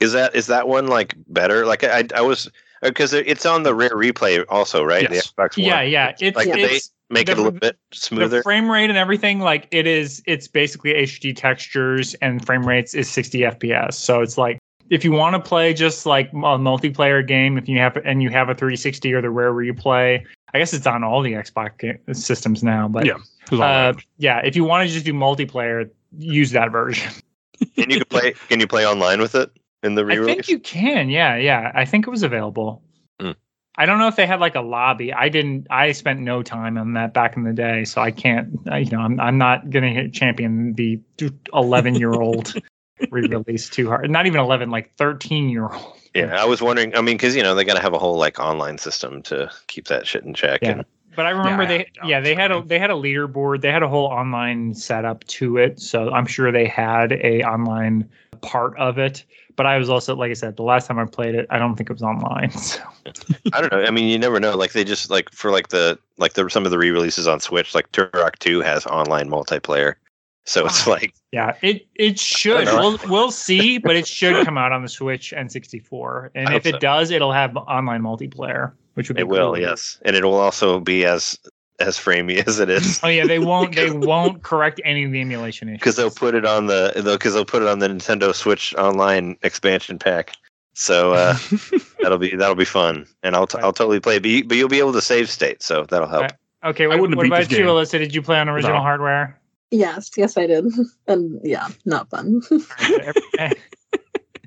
is 0.00 0.12
that 0.12 0.34
is 0.34 0.46
that 0.48 0.66
one 0.68 0.88
like 0.88 1.14
better? 1.28 1.64
Like 1.64 1.84
I 1.84 2.04
I 2.14 2.22
was 2.22 2.50
because 2.82 3.12
it's 3.12 3.46
on 3.46 3.62
the 3.62 3.74
rare 3.74 3.90
replay 3.90 4.44
also, 4.48 4.82
right? 4.84 5.02
Yes. 5.10 5.30
The 5.36 5.42
Xbox 5.42 5.56
One. 5.56 5.66
Yeah, 5.66 5.82
yeah, 5.82 6.12
it's 6.18 6.36
like, 6.36 6.52
do 6.52 6.66
they 6.66 6.80
make 7.10 7.26
the- 7.26 7.32
it 7.32 7.38
a 7.38 7.42
little 7.42 7.58
bit 7.58 7.78
smoother. 7.92 8.38
the 8.38 8.42
frame 8.42 8.70
rate 8.70 8.90
and 8.90 8.98
everything. 8.98 9.38
Like 9.38 9.68
it 9.70 9.86
is, 9.86 10.22
it's 10.26 10.48
basically 10.48 10.94
HD 10.94 11.36
textures 11.36 12.14
and 12.14 12.44
frame 12.44 12.66
rates 12.66 12.94
is 12.94 13.08
60 13.08 13.40
FPS. 13.40 13.94
So 13.94 14.20
it's 14.22 14.36
like 14.36 14.58
if 14.92 15.04
you 15.04 15.10
want 15.10 15.32
to 15.32 15.40
play 15.40 15.72
just 15.72 16.04
like 16.04 16.28
a 16.32 16.58
multiplayer 16.60 17.26
game, 17.26 17.56
if 17.56 17.66
you 17.66 17.78
have 17.78 17.96
and 18.04 18.22
you 18.22 18.28
have 18.28 18.50
a 18.50 18.54
360 18.54 19.10
or 19.14 19.22
the 19.22 19.30
rare 19.30 19.50
replay, 19.50 20.22
I 20.52 20.58
guess 20.58 20.74
it's 20.74 20.86
on 20.86 21.02
all 21.02 21.22
the 21.22 21.32
Xbox 21.32 21.98
systems 22.14 22.62
now. 22.62 22.88
But 22.88 23.06
Yeah. 23.06 23.14
It 23.14 23.50
was 23.52 23.60
all 23.60 23.66
uh, 23.66 23.94
yeah, 24.18 24.40
if 24.44 24.54
you 24.54 24.64
want 24.64 24.86
to 24.86 24.92
just 24.92 25.06
do 25.06 25.14
multiplayer, 25.14 25.88
use 26.18 26.50
that 26.50 26.70
version. 26.70 27.10
and 27.78 27.90
you 27.90 27.98
can 28.00 28.06
play. 28.10 28.34
Can 28.50 28.60
you 28.60 28.66
play 28.66 28.86
online 28.86 29.20
with 29.20 29.34
it 29.34 29.50
in 29.82 29.94
the 29.94 30.02
I 30.02 30.04
re-release? 30.04 30.34
think 30.34 30.48
you 30.48 30.58
can. 30.58 31.08
Yeah, 31.08 31.36
yeah. 31.36 31.72
I 31.74 31.86
think 31.86 32.06
it 32.06 32.10
was 32.10 32.22
available. 32.22 32.82
Hmm. 33.18 33.32
I 33.78 33.86
don't 33.86 33.98
know 33.98 34.08
if 34.08 34.16
they 34.16 34.26
had 34.26 34.40
like 34.40 34.54
a 34.56 34.60
lobby. 34.60 35.10
I 35.10 35.30
didn't. 35.30 35.66
I 35.70 35.92
spent 35.92 36.20
no 36.20 36.42
time 36.42 36.76
on 36.76 36.92
that 36.92 37.14
back 37.14 37.34
in 37.34 37.44
the 37.44 37.54
day, 37.54 37.84
so 37.84 38.02
I 38.02 38.10
can't. 38.10 38.50
You 38.66 38.90
know, 38.90 39.00
I'm 39.00 39.18
I'm 39.18 39.38
not 39.38 39.70
gonna 39.70 40.10
champion 40.10 40.74
the 40.74 41.00
11 41.54 41.94
year 41.94 42.12
old 42.12 42.54
re-release 43.10 43.68
too 43.70 43.88
hard. 43.88 44.10
Not 44.10 44.26
even 44.26 44.40
11, 44.40 44.70
like 44.70 44.94
13 44.96 45.48
year 45.48 45.68
old. 45.68 45.98
Yeah, 46.14 46.40
I 46.40 46.44
was 46.44 46.60
wondering. 46.60 46.94
I 46.96 47.00
mean, 47.00 47.16
because 47.16 47.34
you 47.34 47.42
know 47.42 47.54
they 47.54 47.64
got 47.64 47.74
to 47.74 47.82
have 47.82 47.94
a 47.94 47.98
whole 47.98 48.18
like 48.18 48.38
online 48.38 48.78
system 48.78 49.22
to 49.22 49.50
keep 49.66 49.86
that 49.86 50.06
shit 50.06 50.24
in 50.24 50.34
check. 50.34 50.60
Yeah. 50.62 50.70
And 50.70 50.84
But 51.16 51.26
I 51.26 51.30
remember 51.30 51.62
I 51.62 51.66
they, 51.66 51.78
have 51.78 52.08
yeah, 52.08 52.20
they 52.20 52.34
had 52.34 52.50
a 52.52 52.62
they 52.62 52.78
had 52.78 52.90
a 52.90 52.94
leaderboard. 52.94 53.62
They 53.62 53.72
had 53.72 53.82
a 53.82 53.88
whole 53.88 54.06
online 54.06 54.74
setup 54.74 55.24
to 55.24 55.56
it, 55.56 55.80
so 55.80 56.10
I'm 56.10 56.26
sure 56.26 56.52
they 56.52 56.66
had 56.66 57.12
a 57.12 57.42
online 57.44 58.08
part 58.42 58.76
of 58.78 58.98
it. 58.98 59.24
But 59.56 59.66
I 59.66 59.78
was 59.78 59.90
also, 59.90 60.16
like 60.16 60.30
I 60.30 60.34
said, 60.34 60.56
the 60.56 60.62
last 60.62 60.86
time 60.86 60.98
I 60.98 61.04
played 61.04 61.34
it, 61.34 61.46
I 61.50 61.58
don't 61.58 61.76
think 61.76 61.90
it 61.90 61.92
was 61.92 62.02
online. 62.02 62.50
So. 62.60 62.80
I 63.52 63.60
don't 63.60 63.72
know. 63.72 63.82
I 63.82 63.90
mean, 63.90 64.08
you 64.08 64.18
never 64.18 64.38
know. 64.38 64.56
Like 64.56 64.72
they 64.72 64.84
just 64.84 65.10
like 65.10 65.30
for 65.32 65.50
like 65.50 65.68
the 65.68 65.98
like 66.18 66.34
the 66.34 66.48
some 66.48 66.64
of 66.64 66.70
the 66.70 66.78
re-releases 66.78 67.26
on 67.26 67.40
Switch, 67.40 67.74
like 67.74 67.90
Turok 67.90 68.38
Two 68.38 68.60
has 68.60 68.86
online 68.86 69.28
multiplayer. 69.28 69.94
So 70.44 70.66
it's 70.66 70.86
like 70.86 71.14
Yeah, 71.32 71.54
it 71.62 71.86
it 71.94 72.18
should. 72.18 72.66
We'll 72.66 72.98
we'll 73.08 73.30
see, 73.30 73.78
but 73.78 73.94
it 73.96 74.06
should 74.06 74.44
come 74.44 74.58
out 74.58 74.72
on 74.72 74.82
the 74.82 74.88
Switch 74.88 75.32
and 75.32 75.50
64. 75.52 76.32
And 76.34 76.48
I 76.48 76.54
if 76.56 76.66
it 76.66 76.72
so. 76.72 76.78
does, 76.78 77.10
it'll 77.10 77.32
have 77.32 77.56
online 77.56 78.02
multiplayer, 78.02 78.72
which 78.94 79.08
would 79.08 79.16
be 79.16 79.20
it 79.20 79.28
will, 79.28 79.56
yes, 79.58 79.98
and 80.04 80.16
it 80.16 80.24
will 80.24 80.34
also 80.34 80.80
be 80.80 81.04
as 81.04 81.38
as 81.78 81.96
framey 81.96 82.42
as 82.46 82.58
it 82.58 82.68
is. 82.68 83.00
Oh 83.04 83.08
yeah, 83.08 83.24
they 83.26 83.38
won't 83.50 83.74
they 83.76 83.90
won't 83.92 84.42
correct 84.42 84.80
any 84.84 85.04
of 85.04 85.12
the 85.12 85.20
emulation 85.20 85.68
issues. 85.68 85.78
because 85.78 85.96
they'll 85.96 86.10
put 86.10 86.34
it 86.34 86.44
on 86.44 86.66
the 86.66 86.92
because 87.04 87.34
they'll 87.34 87.44
put 87.44 87.62
it 87.62 87.68
on 87.68 87.78
the 87.78 87.88
Nintendo 87.88 88.34
Switch 88.34 88.74
Online 88.74 89.36
expansion 89.42 89.98
pack. 89.98 90.32
So 90.74 91.12
uh, 91.12 91.36
that'll 92.00 92.18
be 92.18 92.34
that'll 92.34 92.54
be 92.56 92.64
fun, 92.64 93.06
and 93.22 93.36
I'll 93.36 93.46
t- 93.46 93.58
I'll 93.62 93.72
totally 93.74 94.00
play. 94.00 94.16
it. 94.16 94.22
But, 94.22 94.30
you, 94.30 94.44
but 94.44 94.56
you'll 94.56 94.68
be 94.68 94.78
able 94.80 94.94
to 94.94 95.02
save 95.02 95.30
state, 95.30 95.62
so 95.62 95.84
that'll 95.84 96.08
help. 96.08 96.22
Right. 96.22 96.32
Okay, 96.64 96.86
what, 96.86 96.98
wouldn't 97.00 97.16
what 97.16 97.24
beat 97.24 97.28
about 97.28 97.50
you, 97.50 97.58
game. 97.58 97.66
Alyssa? 97.66 97.98
Did 97.98 98.14
you 98.14 98.22
play 98.22 98.38
on 98.38 98.48
original 98.48 98.76
No. 98.76 98.80
hardware? 98.82 99.38
Yes, 99.72 100.10
yes, 100.16 100.36
I 100.36 100.46
did. 100.46 100.66
And 101.08 101.40
yeah, 101.42 101.68
not 101.84 102.08
fun. 102.10 102.42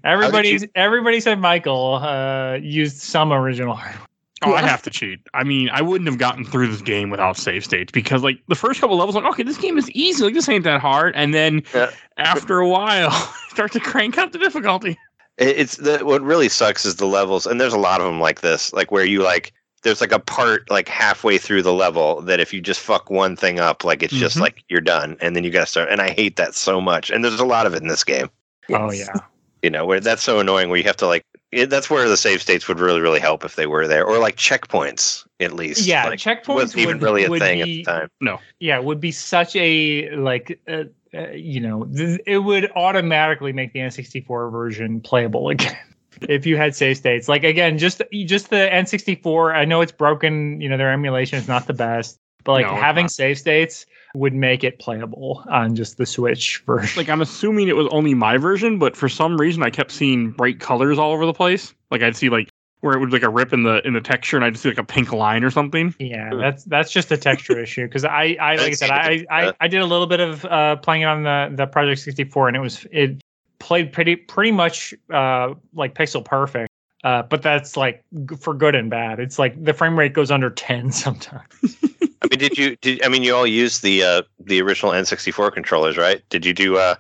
Everybody, 0.04 0.70
everybody 0.76 1.20
said 1.20 1.40
Michael 1.40 1.96
uh, 1.96 2.60
used 2.62 2.98
some 2.98 3.34
original 3.34 3.76
hardware. 3.76 4.02
Oh, 4.44 4.54
I 4.54 4.62
have 4.62 4.84
to 4.84 4.92
cheat. 4.92 5.22
I 5.34 5.44
mean, 5.44 5.70
I 5.72 5.82
wouldn't 5.82 6.08
have 6.08 6.20
gotten 6.20 6.46
through 6.46 6.68
this 6.68 6.82
game 6.82 7.10
without 7.10 7.36
save 7.36 7.64
states 7.64 7.92
because, 7.92 8.22
like, 8.22 8.38
the 8.48 8.54
first 8.54 8.80
couple 8.80 8.96
levels, 8.98 9.16
like, 9.16 9.24
okay, 9.24 9.42
this 9.42 9.58
game 9.58 9.76
is 9.78 9.90
easy. 9.92 10.24
Like, 10.24 10.36
this 10.36 10.48
ain't 10.48 10.66
that 10.66 10.82
hard. 10.82 11.16
And 11.16 11.34
then 11.34 11.64
Yeah. 11.74 11.90
after 12.18 12.60
a 12.60 12.68
while, 12.68 13.10
start 13.50 13.72
to 13.72 13.80
crank 13.80 14.20
up 14.20 14.34
the 14.34 14.38
difficulty. 14.38 15.00
It's 15.38 15.78
the 15.78 16.00
what 16.00 16.22
really 16.22 16.50
sucks 16.50 16.86
is 16.86 16.98
the 16.98 17.08
levels, 17.08 17.48
and 17.48 17.60
there's 17.60 17.74
a 17.74 17.80
lot 17.80 18.02
of 18.02 18.06
them 18.08 18.20
like 18.20 18.42
this, 18.42 18.72
like 18.72 18.92
where 18.92 19.06
you 19.06 19.24
like 19.24 19.52
there's 19.86 20.02
like 20.02 20.12
a 20.12 20.20
part 20.20 20.70
like 20.70 20.90
halfway 20.90 21.38
through 21.38 21.62
the 21.62 21.72
level 21.72 22.20
that 22.24 22.42
if 22.42 22.54
you 22.54 22.60
just 22.60 22.82
fuck 22.82 23.10
one 23.10 23.38
thing 23.38 23.60
up, 23.60 23.86
like 23.86 24.04
it's 24.04 24.14
just 24.14 24.36
Mhm. 24.36 24.42
like 24.42 24.64
you're 24.68 24.82
done, 24.82 25.16
and 25.22 25.34
then 25.36 25.46
you 25.46 25.52
gotta 25.52 25.66
start. 25.66 25.88
And 25.90 26.02
I 26.02 26.10
hate 26.10 26.36
that 26.36 26.54
so 26.56 26.82
much. 26.82 27.10
And 27.10 27.24
there's 27.24 27.40
a 27.40 27.46
lot 27.46 27.66
of 27.66 27.74
it 27.74 27.82
in 27.82 27.88
this 27.88 28.04
game, 28.04 28.30
Oh 28.70 28.92
yeah, 28.92 29.14
you 29.64 29.70
know, 29.70 29.86
where 29.86 30.02
that's 30.02 30.24
so 30.24 30.40
annoying. 30.40 30.68
Where 30.70 30.78
you 30.78 30.84
have 30.84 30.98
to 30.98 31.08
like, 31.08 31.24
it, 31.54 31.70
that's 31.70 31.90
where 31.90 32.10
the 32.10 32.18
save 32.18 32.42
states 32.42 32.68
would 32.68 32.80
really 32.82 33.00
really 33.00 33.22
help 33.22 33.46
if 33.46 33.56
they 33.56 33.68
were 33.68 33.88
there, 33.88 34.04
or 34.06 34.18
like 34.20 34.36
checkpoints 34.36 35.26
at 35.40 35.54
least. 35.54 35.86
yeah. 35.86 36.06
like, 36.10 36.20
checkpoints 36.20 36.48
wasn't 36.56 36.82
even 36.82 36.98
would, 36.98 37.04
really 37.04 37.24
a 37.26 37.30
would 37.30 37.40
thing 37.42 37.64
be, 37.64 37.82
at 37.82 37.86
the 37.86 37.92
time. 38.00 38.10
No. 38.20 38.40
Yeah, 38.60 38.80
would 38.80 39.00
be 39.00 39.12
such 39.12 39.56
a 39.56 40.10
like. 40.16 40.60
Uh, 40.68 40.84
uh, 41.14 41.30
you 41.30 41.62
know, 41.62 41.86
th- 41.86 42.20
it 42.28 42.40
would 42.40 42.70
automatically 42.76 43.54
make 43.54 43.72
the 43.72 43.80
N64 43.80 44.52
version 44.52 45.00
playable 45.00 45.48
again 45.50 45.78
if 46.24 46.46
you 46.46 46.58
had 46.58 46.76
save 46.76 46.98
states. 46.98 47.28
Like 47.28 47.44
again, 47.44 47.78
just 47.78 48.02
just 48.26 48.50
the 48.50 48.70
N64. 48.72 49.56
I 49.56 49.66
know 49.66 49.82
it's 49.82 49.92
broken. 49.92 50.60
You 50.62 50.70
know, 50.70 50.78
their 50.78 50.92
emulation 50.92 51.38
is 51.40 51.48
not 51.48 51.68
the 51.68 51.74
best, 51.74 52.20
but 52.44 52.54
like 52.54 52.66
No, 52.66 52.76
having 52.76 53.08
save 53.08 53.38
states 53.38 53.86
would 54.16 54.34
make 54.34 54.64
it 54.64 54.80
playable 54.80 55.44
on 55.50 55.76
just 55.76 55.98
the 55.98 56.06
Switch 56.06 56.64
version. 56.66 56.96
Like, 56.98 57.10
I'm 57.10 57.22
assuming 57.22 57.68
it 57.68 57.76
was 57.76 57.88
only 57.92 58.14
my 58.14 58.38
version, 58.38 58.80
but 58.80 58.96
for 58.96 59.10
some 59.10 59.38
reason, 59.38 59.64
I 59.64 59.70
kept 59.70 59.92
seeing 59.92 60.32
bright 60.32 60.60
colors 60.60 60.98
all 60.98 61.12
over 61.12 61.26
the 61.26 61.34
place. 61.34 61.74
Like, 61.92 62.02
I'd 62.02 62.16
see, 62.16 62.30
like, 62.30 62.50
where 62.86 62.96
it 62.96 63.00
would 63.00 63.12
like 63.12 63.24
a 63.24 63.30
rip 63.30 63.52
in 63.52 63.64
the 63.64 63.86
in 63.86 63.94
the 63.94 64.02
texture, 64.02 64.38
and 64.38 64.46
I'd 64.46 64.58
see 64.58 64.70
like 64.70 64.78
a 64.78 64.84
pink 64.84 65.12
line 65.12 65.44
or 65.44 65.50
something. 65.50 65.96
Yeah, 65.98 66.36
that's 66.36 66.64
that's 66.66 66.92
just 66.92 67.12
a 67.12 67.18
texture 67.18 67.60
issue 67.60 67.88
because 67.88 68.06
I, 68.06 68.38
I 68.40 68.56
like 68.58 68.60
I 68.60 68.72
said 68.74 68.90
I, 68.92 69.26
I 69.32 69.54
I 69.60 69.68
did 69.68 69.82
a 69.82 69.86
little 69.86 70.06
bit 70.06 70.20
of 70.20 70.46
uh, 70.46 70.76
playing 70.76 71.02
it 71.02 71.06
on 71.06 71.24
the 71.24 71.50
the 71.52 71.66
Project 71.66 72.02
64 72.02 72.50
and 72.50 72.58
it 72.58 72.60
was 72.60 72.86
it 72.92 73.24
played 73.60 73.92
pretty 73.92 74.16
pretty 74.16 74.52
much 74.52 74.94
uh, 75.12 75.54
like 75.74 75.96
pixel 75.96 76.24
perfect. 76.24 76.70
Uh, 77.04 77.22
but 77.22 77.44
that's 77.44 77.78
like 77.78 78.04
for 78.40 78.56
good 78.56 78.74
and 78.74 78.90
bad. 78.90 79.20
It's 79.20 79.38
like 79.38 79.64
the 79.64 79.74
frame 79.74 79.98
rate 79.98 80.14
goes 80.14 80.32
under 80.32 80.50
10 80.50 80.92
sometimes. 80.92 81.44
I 81.94 82.28
mean, 82.30 82.40
did 82.40 82.58
you? 82.58 82.76
Did 82.78 83.04
I 83.04 83.10
mean 83.10 83.22
you 83.22 83.36
all 83.36 83.46
used 83.46 83.84
the 83.84 84.02
uh, 84.02 84.22
the 84.40 84.60
original 84.62 84.92
N64 84.92 85.54
controllers, 85.54 85.98
right? 85.98 86.28
Did 86.30 86.46
you 86.46 86.54
do? 86.54 86.78
Uh, 86.78 86.96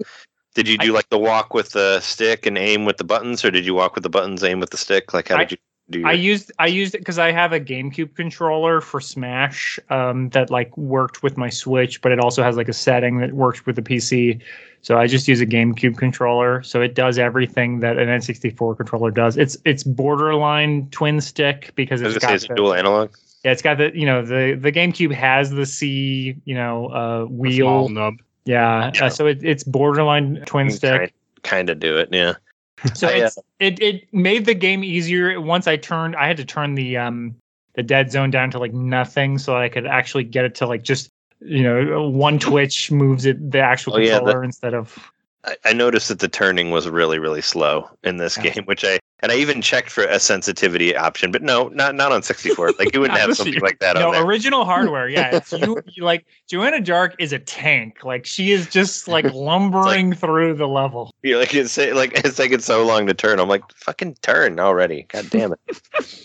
did 0.53 0.69
you 0.69 0.77
do 0.77 0.93
like 0.93 1.09
the 1.09 1.17
walk 1.17 1.53
with 1.53 1.71
the 1.71 1.99
stick 1.99 2.45
and 2.45 2.57
aim 2.57 2.85
with 2.85 2.97
the 2.97 3.03
buttons, 3.03 3.43
or 3.43 3.51
did 3.51 3.65
you 3.65 3.73
walk 3.73 3.95
with 3.95 4.03
the 4.03 4.09
buttons, 4.09 4.43
aim 4.43 4.59
with 4.59 4.69
the 4.69 4.77
stick? 4.77 5.13
Like 5.13 5.29
how 5.29 5.37
I- 5.37 5.45
did 5.45 5.51
you 5.51 5.57
do? 5.89 5.99
Your, 5.99 6.07
I 6.07 6.13
used 6.13 6.51
I 6.59 6.67
used 6.67 6.93
it 6.93 6.99
because 6.99 7.19
I 7.19 7.31
have 7.31 7.53
a 7.53 7.59
GameCube 7.59 8.15
controller 8.15 8.81
for 8.81 9.01
Smash 9.01 9.79
um, 9.89 10.29
that 10.29 10.49
like 10.51 10.75
worked 10.77 11.23
with 11.23 11.37
my 11.37 11.49
Switch, 11.49 12.01
but 12.01 12.11
it 12.11 12.19
also 12.19 12.43
has 12.43 12.55
like 12.55 12.69
a 12.69 12.73
setting 12.73 13.17
that 13.17 13.33
works 13.33 13.65
with 13.65 13.75
the 13.75 13.81
PC. 13.81 14.41
So 14.85 14.99
I 14.99 15.07
just 15.07 15.27
use 15.27 15.41
a 15.41 15.47
GameCube 15.47 15.97
controller, 15.97 16.61
so 16.61 16.79
it 16.79 16.93
does 16.93 17.17
everything 17.17 17.79
that 17.79 17.97
an 17.97 18.07
N64 18.07 18.77
controller 18.77 19.09
does. 19.09 19.35
It's 19.35 19.57
it's 19.65 19.83
borderline 19.83 20.87
twin 20.91 21.21
stick 21.21 21.71
because 21.73 22.03
I 22.03 22.05
was 22.05 22.17
it's 22.17 22.23
gonna 22.23 22.29
say 22.29 22.33
got 22.33 22.35
it's 22.35 22.45
a 22.45 22.47
the, 22.49 22.53
dual 22.53 22.73
analog. 22.75 23.09
yeah, 23.43 23.51
it's 23.51 23.63
got 23.63 23.79
the 23.79 23.97
you 23.97 24.05
know 24.05 24.23
the 24.23 24.55
the 24.61 24.71
GameCube 24.71 25.11
has 25.11 25.49
the 25.49 25.65
C 25.65 26.39
you 26.45 26.53
know 26.53 26.89
uh, 26.89 27.23
A 27.23 27.27
small 27.27 27.39
wheel 27.39 27.89
nub. 27.89 28.13
yeah, 28.45 28.91
Yeah. 28.93 29.05
Uh, 29.05 29.09
so 29.09 29.25
it, 29.25 29.43
it's 29.43 29.63
borderline 29.63 30.43
twin 30.45 30.69
stick. 30.69 31.15
Kind 31.41 31.71
of 31.71 31.79
do 31.79 31.97
it, 31.97 32.09
yeah. 32.11 32.35
So 32.93 33.07
I, 33.07 33.21
uh, 33.21 33.25
it's 33.25 33.39
it 33.59 33.81
it 33.81 34.13
made 34.13 34.45
the 34.45 34.53
game 34.53 34.83
easier 34.83 35.41
once 35.41 35.65
I 35.65 35.77
turned 35.77 36.15
I 36.15 36.27
had 36.27 36.37
to 36.37 36.45
turn 36.45 36.75
the 36.75 36.97
um 36.97 37.33
the 37.73 37.81
dead 37.81 38.11
zone 38.11 38.29
down 38.29 38.51
to 38.51 38.59
like 38.59 38.73
nothing 38.73 39.39
so 39.39 39.57
I 39.57 39.67
could 39.67 39.87
actually 39.87 40.25
get 40.25 40.45
it 40.45 40.53
to 40.55 40.67
like 40.67 40.83
just 40.83 41.09
you 41.45 41.63
know 41.63 42.09
one 42.09 42.39
twitch 42.39 42.91
moves 42.91 43.25
it 43.25 43.51
the 43.51 43.59
actual 43.59 43.95
Oh, 43.95 43.97
yeah, 43.97 44.13
the- 44.13 44.19
controller 44.19 44.43
instead 44.43 44.73
of 44.73 45.11
I, 45.43 45.55
I 45.65 45.73
noticed 45.73 46.07
that 46.09 46.19
the 46.19 46.27
turning 46.27 46.71
was 46.71 46.89
really 46.89 47.19
really 47.19 47.41
slow 47.41 47.89
in 48.03 48.17
this 48.17 48.35
Yeah. 48.37 48.49
game, 48.51 48.63
which 48.65 48.83
I 48.83 48.99
and 49.21 49.31
I 49.31 49.35
even 49.35 49.61
checked 49.61 49.89
for 49.89 50.03
a 50.03 50.19
sensitivity 50.19 50.95
option, 50.95 51.31
but 51.31 51.41
no, 51.41 51.67
not 51.69 51.95
not 51.95 52.11
on 52.11 52.21
64. 52.23 52.73
Like 52.79 52.93
you 52.93 52.99
wouldn't 53.01 53.19
have 53.19 53.35
something 53.37 53.61
like 53.61 53.79
that 53.79 53.95
no 53.95 54.07
on 54.07 54.11
there. 54.13 54.23
original 54.25 54.65
hardware. 54.73 55.07
Yeah, 55.07 55.37
it's 55.37 55.51
you, 55.53 55.77
you. 55.87 56.03
Like 56.03 56.25
Joanna 56.49 56.81
Dark 56.81 57.15
is 57.19 57.31
a 57.31 57.39
tank. 57.39 58.03
Like 58.03 58.25
she 58.25 58.51
is 58.51 58.67
just 58.67 59.07
like 59.15 59.25
lumbering 59.33 60.13
through 60.13 60.55
the 60.55 60.67
level. 60.67 61.11
You're 61.23 61.39
like 61.39 61.53
it's 61.53 61.77
like 61.77 62.13
it's 62.25 62.35
taking 62.37 62.59
so 62.59 62.83
long 62.83 63.05
to 63.07 63.13
turn. 63.13 63.39
I'm 63.39 63.47
like 63.47 63.63
fucking 63.75 64.15
turn 64.21 64.59
already. 64.59 65.05
God 65.09 65.29
damn 65.29 65.53
it. 65.53 65.59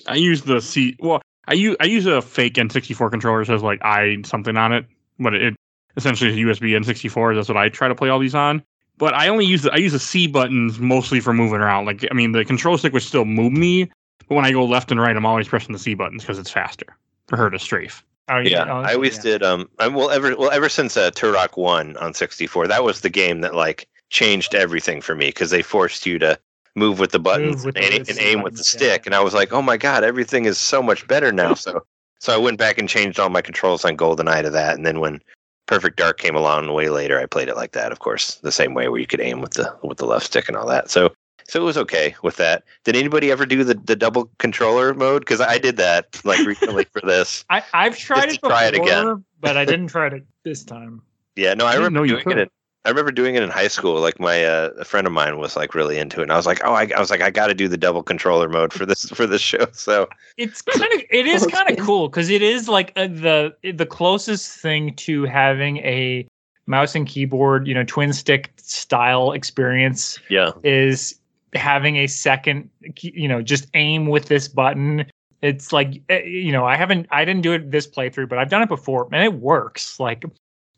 I 0.07 0.15
use 0.17 0.43
the 0.43 0.61
C. 0.61 0.97
Well, 0.99 1.21
I 1.47 1.53
use 1.55 1.77
I 1.79 1.85
use 1.85 2.07
a 2.07 2.21
fake 2.23 2.55
N64 2.55 3.11
controller. 3.11 3.43
It 3.43 3.47
says 3.47 3.63
like 3.63 3.81
I 3.85 4.17
something 4.25 4.57
on 4.57 4.73
it, 4.73 4.87
but 5.21 5.35
it 5.35 5.55
essentially 5.97 6.31
is 6.31 6.37
a 6.37 6.41
USB 6.41 6.71
N64. 6.79 7.35
That's 7.37 7.49
what 7.49 7.57
I 7.57 7.69
try 7.69 7.89
to 7.89 7.95
play 7.95 8.09
all 8.09 8.19
these 8.19 8.35
on. 8.35 8.63
But 8.99 9.15
I 9.15 9.29
only 9.29 9.47
use 9.47 9.63
the 9.63 9.73
I 9.73 9.77
use 9.77 9.93
the 9.93 9.99
C 9.99 10.27
buttons 10.27 10.79
mostly 10.79 11.21
for 11.21 11.33
moving 11.33 11.61
around. 11.61 11.87
Like 11.87 12.05
I 12.11 12.15
mean, 12.15 12.33
the 12.33 12.45
control 12.45 12.77
stick 12.77 12.93
would 12.93 13.03
still 13.03 13.25
move 13.25 13.53
me, 13.53 13.85
but 14.29 14.35
when 14.35 14.45
I 14.45 14.53
go 14.53 14.65
left 14.65 14.91
and 14.91 15.01
right, 15.01 15.17
I'm 15.17 15.25
always 15.25 15.49
pressing 15.49 15.73
the 15.73 15.79
C 15.79 15.95
buttons 15.95 16.23
because 16.23 16.39
it's 16.39 16.51
faster 16.51 16.97
for 17.29 17.37
her 17.37 17.49
to 17.49 17.59
strafe. 17.59 18.05
Oh 18.29 18.39
Yeah, 18.39 18.65
oh, 18.69 18.83
I 18.83 18.95
always 18.95 19.17
yeah. 19.17 19.23
did. 19.23 19.43
Um, 19.43 19.69
I, 19.79 19.89
well, 19.89 20.11
ever 20.11 20.37
well 20.37 20.51
ever 20.51 20.69
since 20.69 20.97
uh, 20.97 21.11
Turok 21.13 21.57
One 21.57 21.97
on 21.97 22.15
64, 22.15 22.69
that 22.69 22.85
was 22.85 23.01
the 23.01 23.11
game 23.11 23.41
that 23.41 23.55
like 23.55 23.89
changed 24.11 24.55
everything 24.55 25.01
for 25.01 25.15
me 25.15 25.27
because 25.27 25.51
they 25.51 25.63
forced 25.63 26.05
you 26.07 26.19
to 26.19 26.39
move 26.77 27.01
with 27.01 27.11
the 27.11 27.19
buttons 27.19 27.65
with 27.65 27.75
the- 27.75 27.83
and, 27.85 27.99
with 27.99 28.09
and 28.11 28.19
the 28.19 28.23
aim 28.23 28.43
with 28.43 28.57
the 28.57 28.65
stick, 28.65 29.03
yeah. 29.03 29.09
and 29.09 29.15
I 29.15 29.21
was 29.21 29.35
like, 29.35 29.53
oh 29.53 29.63
my 29.63 29.77
god, 29.77 30.05
everything 30.05 30.45
is 30.45 30.59
so 30.59 30.83
much 30.83 31.07
better 31.09 31.33
now. 31.33 31.55
So, 31.55 31.85
so 32.21 32.33
I 32.35 32.37
went 32.37 32.59
back 32.59 32.79
and 32.79 32.89
changed 32.89 33.19
all 33.19 33.31
my 33.31 33.43
controls 33.43 33.85
on 33.85 33.97
GoldenEye 33.97 34.43
to 34.43 34.51
that, 34.51 34.77
and 34.77 34.87
then 34.87 35.01
when 35.01 35.21
Perfect 35.67 35.97
Dark 35.97 36.19
came 36.19 36.37
along 36.37 36.73
way 36.73 36.89
later, 36.91 37.19
I 37.19 37.27
played 37.27 37.49
it 37.49 37.57
like 37.57 37.73
that. 37.73 37.93
Of 37.93 37.99
course, 37.99 38.37
the 38.37 38.53
same 38.53 38.75
way 38.75 38.89
where 38.89 39.01
you 39.01 39.07
could 39.07 39.21
aim 39.21 39.41
with 39.41 39.53
the 39.53 39.75
with 39.83 39.99
the 39.99 40.07
left 40.07 40.27
stick 40.27 40.49
and 40.49 40.57
all 40.57 40.67
that. 40.67 40.91
So. 40.91 41.13
So 41.49 41.61
it 41.61 41.65
was 41.65 41.77
okay 41.79 42.15
with 42.23 42.37
that. 42.37 42.63
Did 42.85 42.95
anybody 42.95 43.33
ever 43.33 43.45
do 43.45 43.65
the, 43.65 43.75
the 43.75 43.97
double 43.97 44.31
controller 44.39 44.95
mode? 44.95 45.23
Because 45.23 45.41
I 45.41 45.59
did 45.59 45.79
that 45.79 46.21
like 46.25 46.39
recently 46.47 46.85
for 46.93 47.01
this. 47.01 47.45
I, 47.51 47.65
I've 47.75 47.99
tried 47.99 48.29
it 48.29 48.41
before, 48.41 48.51
try 48.51 48.67
it 48.67 48.75
again. 48.77 49.25
but 49.41 49.57
I 49.57 49.65
didn't 49.65 49.89
try 49.89 50.07
it 50.07 50.25
this 50.45 50.63
time. 50.63 51.03
Yeah, 51.35 51.55
no, 51.55 51.67
I, 51.67 51.73
I 51.73 51.75
remember 51.75 51.99
know 51.99 52.03
you 52.05 52.23
doing 52.23 52.39
it. 52.39 52.53
Could. 52.85 52.91
In, 52.91 52.91
I 52.91 52.91
remember 52.91 53.13
doing 53.13 53.35
it 53.35 53.43
in 53.43 53.51
high 53.51 53.69
school. 53.69 54.01
Like 54.01 54.21
my 54.21 54.45
uh, 54.45 54.71
a 54.79 54.85
friend 54.85 55.07
of 55.07 55.13
mine 55.13 55.39
was 55.39 55.57
like 55.57 55.75
really 55.75 55.99
into 55.99 56.21
it, 56.21 56.25
and 56.25 56.33
I 56.33 56.37
was 56.37 56.47
like, 56.47 56.61
oh, 56.65 56.75
I, 56.75 56.91
I 56.97 57.01
was 57.01 57.11
like, 57.11 57.21
I 57.23 57.31
got 57.31 57.49
to 57.49 57.55
do 57.55 57.69
the 57.69 57.77
double 57.77 58.03
controller 58.03 58.49
mode 58.49 58.73
for 58.73 58.87
this 58.87 59.09
for 59.11 59.27
this 59.27 59.43
show. 59.43 59.67
So 59.73 60.09
It's 60.37 60.63
kind 60.63 60.93
of 60.95 61.03
it 61.11 61.27
is 61.27 61.47
kind 61.47 61.71
of 61.71 61.85
cool 61.85 62.09
because 62.09 62.31
it 62.31 62.43
is 62.43 62.69
like 62.69 62.93
uh 62.97 63.07
the 63.07 63.55
the 63.73 63.87
closest 63.87 64.59
thing 64.61 64.95
to 64.97 65.25
having 65.25 65.79
a 65.79 66.27
mouse 66.67 66.95
and 66.95 67.07
keyboard, 67.07 67.67
you 67.67 67.75
know, 67.75 67.85
twin 67.85 68.13
stick 68.13 68.53
style 68.57 69.33
experience 69.33 70.19
yeah, 70.29 70.53
is 70.63 71.19
having 71.55 71.97
a 71.97 72.07
second, 72.07 72.71
you 73.01 73.29
know, 73.29 73.43
just 73.43 73.67
aim 73.75 74.07
with 74.07 74.27
this 74.27 74.49
button. 74.49 75.05
It's 75.43 75.73
like 75.73 76.03
eh, 76.09 76.23
you 76.23 76.53
know, 76.53 76.65
I 76.65 76.77
haven't 76.77 77.07
I 77.11 77.25
didn't 77.25 77.43
do 77.43 77.53
it 77.53 77.71
this 77.71 77.87
playthrough, 77.87 78.29
but 78.29 78.39
I've 78.39 78.51
done 78.51 78.63
it 78.63 78.69
before 78.69 79.09
and 79.13 79.23
it 79.23 79.35
works. 79.35 79.99
Like 79.99 80.25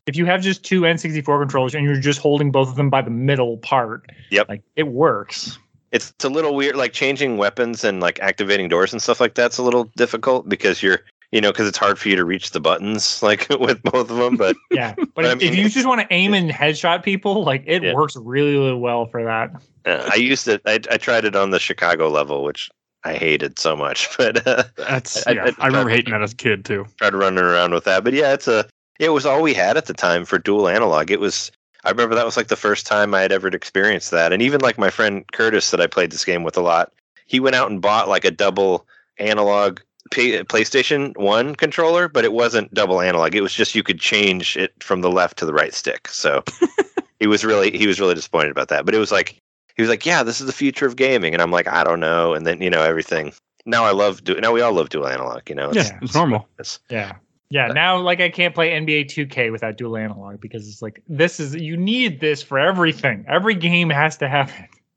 if 0.06 0.16
you 0.16 0.26
have 0.26 0.42
just 0.42 0.64
two 0.64 0.82
N64 0.82 1.40
controllers 1.40 1.74
and 1.74 1.84
you're 1.84 2.00
just 2.00 2.18
holding 2.20 2.50
both 2.50 2.68
of 2.68 2.76
them 2.76 2.90
by 2.90 3.02
the 3.02 3.10
middle 3.10 3.56
part, 3.58 4.10
Yep. 4.30 4.48
like 4.48 4.62
it 4.76 4.88
works. 4.88 5.58
it's, 5.92 6.10
it's 6.10 6.24
a 6.24 6.28
little 6.28 6.54
weird. 6.54 6.76
Like 6.76 6.92
changing 6.92 7.36
weapons 7.36 7.84
and 7.84 8.00
like 8.00 8.18
activating 8.20 8.68
doors 8.68 8.92
and 8.92 9.00
stuff 9.02 9.20
like 9.20 9.34
that's 9.34 9.58
a 9.58 9.62
little 9.62 9.84
difficult 9.96 10.48
because 10.48 10.82
you're 10.82 11.00
you 11.30 11.40
know 11.40 11.50
because 11.52 11.66
it's 11.68 11.78
hard 11.78 11.98
for 11.98 12.08
you 12.08 12.16
to 12.16 12.24
reach 12.24 12.50
the 12.50 12.60
buttons 12.60 13.22
like 13.22 13.46
with 13.60 13.82
both 13.84 14.10
of 14.10 14.16
them. 14.16 14.36
But 14.36 14.56
Yeah, 14.70 14.94
but 14.96 15.08
But 15.14 15.24
I 15.26 15.32
if, 15.32 15.38
mean, 15.38 15.52
if 15.52 15.58
you 15.58 15.68
just 15.68 15.86
want 15.86 16.00
to 16.00 16.06
aim 16.10 16.34
and 16.34 16.50
headshot 16.50 17.02
people, 17.04 17.44
like 17.44 17.62
it 17.66 17.82
Yeah. 17.82 17.94
works 17.94 18.16
really, 18.16 18.52
really 18.56 18.74
well 18.74 19.06
for 19.06 19.22
that. 19.24 19.50
uh, 19.86 20.08
I 20.12 20.16
used 20.16 20.48
it. 20.48 20.62
I, 20.66 20.80
I 20.90 20.96
tried 20.96 21.24
it 21.24 21.36
on 21.36 21.50
the 21.50 21.58
Chicago 21.60 22.08
level, 22.08 22.42
which 22.42 22.70
I 23.04 23.14
hated 23.14 23.58
so 23.58 23.76
much. 23.76 24.08
But 24.18 24.46
uh, 24.46 24.64
That's 24.76 25.24
I- 25.26 25.32
yeah. 25.32 25.44
I- 25.58 25.64
I, 25.64 25.66
remember 25.68 25.90
hating 25.90 26.12
that 26.12 26.22
as 26.22 26.32
a 26.32 26.36
kid 26.36 26.64
too. 26.64 26.86
tried 26.98 27.14
running 27.14 27.44
around 27.44 27.72
with 27.72 27.84
that. 27.84 28.02
But 28.04 28.14
yeah, 28.14 28.32
it's 28.32 28.48
a 28.48 28.66
it 28.98 29.10
was 29.10 29.26
all 29.26 29.42
we 29.42 29.54
had 29.54 29.76
at 29.76 29.86
the 29.86 29.94
time 29.94 30.24
for 30.24 30.38
dual 30.38 30.68
analog. 30.68 31.10
It 31.10 31.20
was 31.20 31.50
I 31.84 31.90
remember 31.90 32.14
that 32.14 32.24
was 32.26 32.36
like 32.36 32.48
the 32.48 32.56
first 32.56 32.86
time 32.86 33.12
I 33.14 33.20
had 33.22 33.32
ever 33.32 33.48
experienced 33.48 34.10
that. 34.12 34.32
And 34.32 34.40
even 34.42 34.60
like 34.60 34.78
my 34.78 34.90
friend 34.90 35.24
Curtis 35.32 35.70
that 35.72 35.80
I 35.80 35.86
played 35.88 36.12
this 36.12 36.24
game 36.24 36.44
with 36.44 36.56
a 36.56 36.60
lot, 36.60 36.92
he 37.26 37.40
went 37.40 37.56
out 37.56 37.70
and 37.70 37.82
bought 37.82 38.08
like 38.08 38.24
a 38.24 38.30
double 38.30 38.86
analog 39.18 39.80
P- 40.12 40.38
PlayStation 40.44 41.16
1 41.16 41.54
controller, 41.56 42.06
but 42.08 42.24
it 42.24 42.32
wasn't 42.32 42.72
double 42.74 43.00
analog. 43.00 43.34
It 43.34 43.40
was 43.40 43.52
just 43.54 43.74
you 43.74 43.82
could 43.82 43.98
change 43.98 44.56
it 44.56 44.74
from 44.82 45.00
the 45.00 45.10
left 45.10 45.38
to 45.38 45.46
the 45.46 45.52
right 45.54 45.72
stick. 45.74 46.06
So 46.08 46.44
he 47.18 47.26
was 47.26 47.44
really 47.44 47.76
he 47.76 47.86
was 47.86 47.98
really 48.00 48.14
disappointed 48.14 48.50
about 48.50 48.68
that. 48.68 48.84
But 48.84 48.94
it 48.94 48.98
was 48.98 49.10
like 49.12 49.36
he 49.74 49.82
was 49.82 49.88
like, 49.88 50.04
"Yeah, 50.06 50.22
this 50.22 50.40
is 50.40 50.46
the 50.46 50.52
future 50.52 50.86
of 50.86 50.96
gaming." 50.96 51.32
And 51.32 51.40
I'm 51.42 51.50
like, 51.50 51.66
"I 51.66 51.82
don't 51.82 52.00
know." 52.00 52.34
And 52.34 52.46
then, 52.46 52.60
you 52.60 52.68
know, 52.70 52.82
everything 52.82 53.32
now 53.64 53.84
I 53.84 53.90
love 53.92 54.22
do 54.22 54.34
now 54.40 54.52
we 54.52 54.60
all 54.60 54.72
love 54.72 54.90
dual 54.90 55.06
analog, 55.08 55.48
you 55.48 55.54
know. 55.54 55.72
Yeah, 55.72 55.82
Yeah. 55.84 55.98
it's 56.02 56.14
normal. 56.14 56.46
it's- 56.58 56.78
Yeah. 56.90 57.14
Yeah. 57.52 57.66
Now, 57.66 57.98
like, 57.98 58.18
I 58.20 58.30
can't 58.30 58.54
play 58.54 58.70
NBA 58.70 59.06
2K 59.06 59.52
without 59.52 59.76
dual 59.76 59.98
analog 59.98 60.40
because 60.40 60.66
it's 60.66 60.80
like, 60.80 61.02
this 61.06 61.38
is, 61.38 61.54
you 61.54 61.76
need 61.76 62.20
this 62.20 62.42
for 62.42 62.58
everything. 62.58 63.26
Every 63.28 63.54
game 63.54 63.90
has 63.90 64.16
to 64.18 64.28
have 64.28 64.50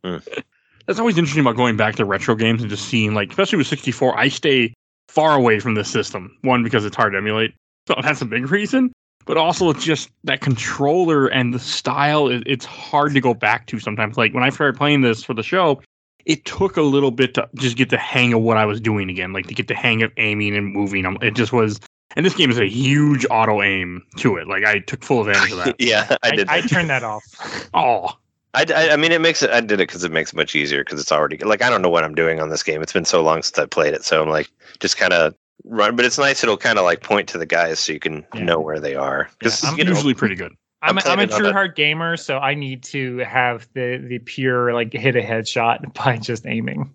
it. 0.06 0.46
That's 0.88 0.98
always 0.98 1.18
interesting 1.18 1.42
about 1.42 1.58
going 1.58 1.76
back 1.76 1.96
to 1.96 2.06
retro 2.06 2.34
games 2.34 2.62
and 2.62 2.70
just 2.70 2.88
seeing 2.88 3.14
like, 3.14 3.30
especially 3.30 3.58
with 3.58 3.68
64, 3.68 4.18
I 4.18 4.30
stay 4.30 4.74
far 5.10 5.36
away 5.36 5.60
from 5.60 5.74
this 5.74 5.90
system. 5.90 6.32
One 6.44 6.64
because 6.64 6.86
it's 6.86 6.96
hard 6.96 7.12
to 7.12 7.18
emulate, 7.18 7.54
so 7.90 7.96
that's 8.02 8.22
a 8.22 8.26
big 8.26 8.50
reason. 8.50 8.94
But 9.26 9.36
also, 9.36 9.70
it's 9.70 9.84
just 9.84 10.10
that 10.24 10.40
controller 10.40 11.28
and 11.28 11.54
the 11.54 11.60
style. 11.60 12.30
It, 12.30 12.44
it's 12.46 12.64
hard 12.64 13.14
to 13.16 13.20
go 13.20 13.34
back 13.34 13.66
to 13.68 13.80
sometimes. 13.80 14.16
Like 14.16 14.34
when 14.34 14.44
I 14.44 14.50
started 14.50 14.78
playing 14.78 15.02
this 15.02 15.24
for 15.24 15.34
the 15.34 15.44
show, 15.44 15.82
it 16.26 16.46
took 16.46 16.78
a 16.78 16.84
little 16.84 17.12
bit 17.12 17.34
to 17.34 17.50
just 17.56 17.76
get 17.76 17.90
the 17.90 17.98
hang 17.98 18.34
of 18.34 18.42
what 18.42 18.58
I 18.58 18.66
was 18.66 18.80
doing 18.80 19.10
again, 19.10 19.34
like 19.34 19.48
to 19.48 19.56
get 19.56 19.68
the 19.68 19.76
hang 19.76 20.04
of 20.04 20.12
aiming 20.18 20.56
and 20.56 20.72
moving. 20.72 21.06
Um, 21.06 21.18
It 21.22 21.36
just 21.36 21.52
was. 21.52 21.80
And 22.16 22.26
this 22.26 22.34
game 22.34 22.50
is 22.50 22.58
a 22.58 22.68
huge 22.68 23.26
auto 23.30 23.62
aim 23.62 24.02
to 24.18 24.38
it. 24.38 24.48
Like 24.48 24.64
I 24.64 24.80
took 24.80 25.04
full 25.04 25.22
advantage 25.22 25.52
of 25.52 25.58
that. 25.58 25.76
yeah, 25.80 26.16
I 26.24 26.30
I, 26.30 26.36
did. 26.36 26.50
I, 26.50 26.62
that. 26.62 26.70
turned 26.70 26.90
that 26.90 27.04
off. 27.04 27.24
Oh, 27.74 28.10
I, 28.54 28.66
I, 28.74 28.90
I 28.92 28.96
mean, 28.96 29.12
it 29.12 29.20
makes 29.20 29.44
it. 29.44 29.50
I 29.50 29.60
did 29.60 29.74
it 29.82 29.90
because 29.90 30.06
it 30.06 30.12
makes 30.14 30.32
it 30.32 30.38
much 30.38 30.56
easier 30.56 30.84
because 30.86 31.00
it's 31.02 31.12
already 31.12 31.38
like 31.40 31.62
I 31.62 31.70
don't 31.70 31.82
know 31.82 31.90
what 31.90 32.06
I'm 32.06 32.16
doing 32.16 32.40
on 32.40 32.50
this 32.50 32.64
game. 32.64 32.82
It's 32.82 32.94
been 32.94 33.04
so 33.04 33.22
long 33.22 33.44
since 33.44 33.60
I 33.60 33.66
played 33.66 33.94
it, 33.94 34.06
so 34.06 34.24
I'm 34.24 34.30
like 34.30 34.50
just 34.80 34.96
kind 34.96 35.12
of 35.12 35.36
run. 35.66 35.98
But 35.98 36.06
it's 36.06 36.18
nice. 36.18 36.42
It'll 36.42 36.56
kind 36.56 36.80
of 36.80 36.86
like 36.86 37.02
point 37.04 37.28
to 37.30 37.38
the 37.38 37.46
guys 37.46 37.80
so 37.80 37.92
you 37.92 38.00
can 38.00 38.26
Yeah. 38.34 38.44
know 38.44 38.60
where 38.62 38.80
they 38.80 38.96
are. 38.96 39.30
Because 39.40 39.62
Yeah, 39.62 39.72
I'm 39.72 39.78
you 39.78 39.84
know, 39.84 39.92
usually 39.92 40.14
pretty 40.14 40.36
good. 40.36 40.54
I'm, 40.82 40.98
I'm 41.00 41.04
I'm 41.06 41.20
a 41.20 41.28
playing 41.28 41.30
it 41.30 41.32
true 41.36 41.52
hard 41.52 41.76
gamer, 41.76 42.16
so 42.16 42.38
I 42.38 42.54
need 42.54 42.84
to 42.84 43.18
have 43.20 43.68
the, 43.74 43.98
the 43.98 44.20
pure, 44.20 44.72
like, 44.74 44.94
hit 44.94 45.16
a 45.16 45.22
headshot 45.22 45.94
by 46.06 46.18
just 46.18 46.46
aiming. 46.46 46.94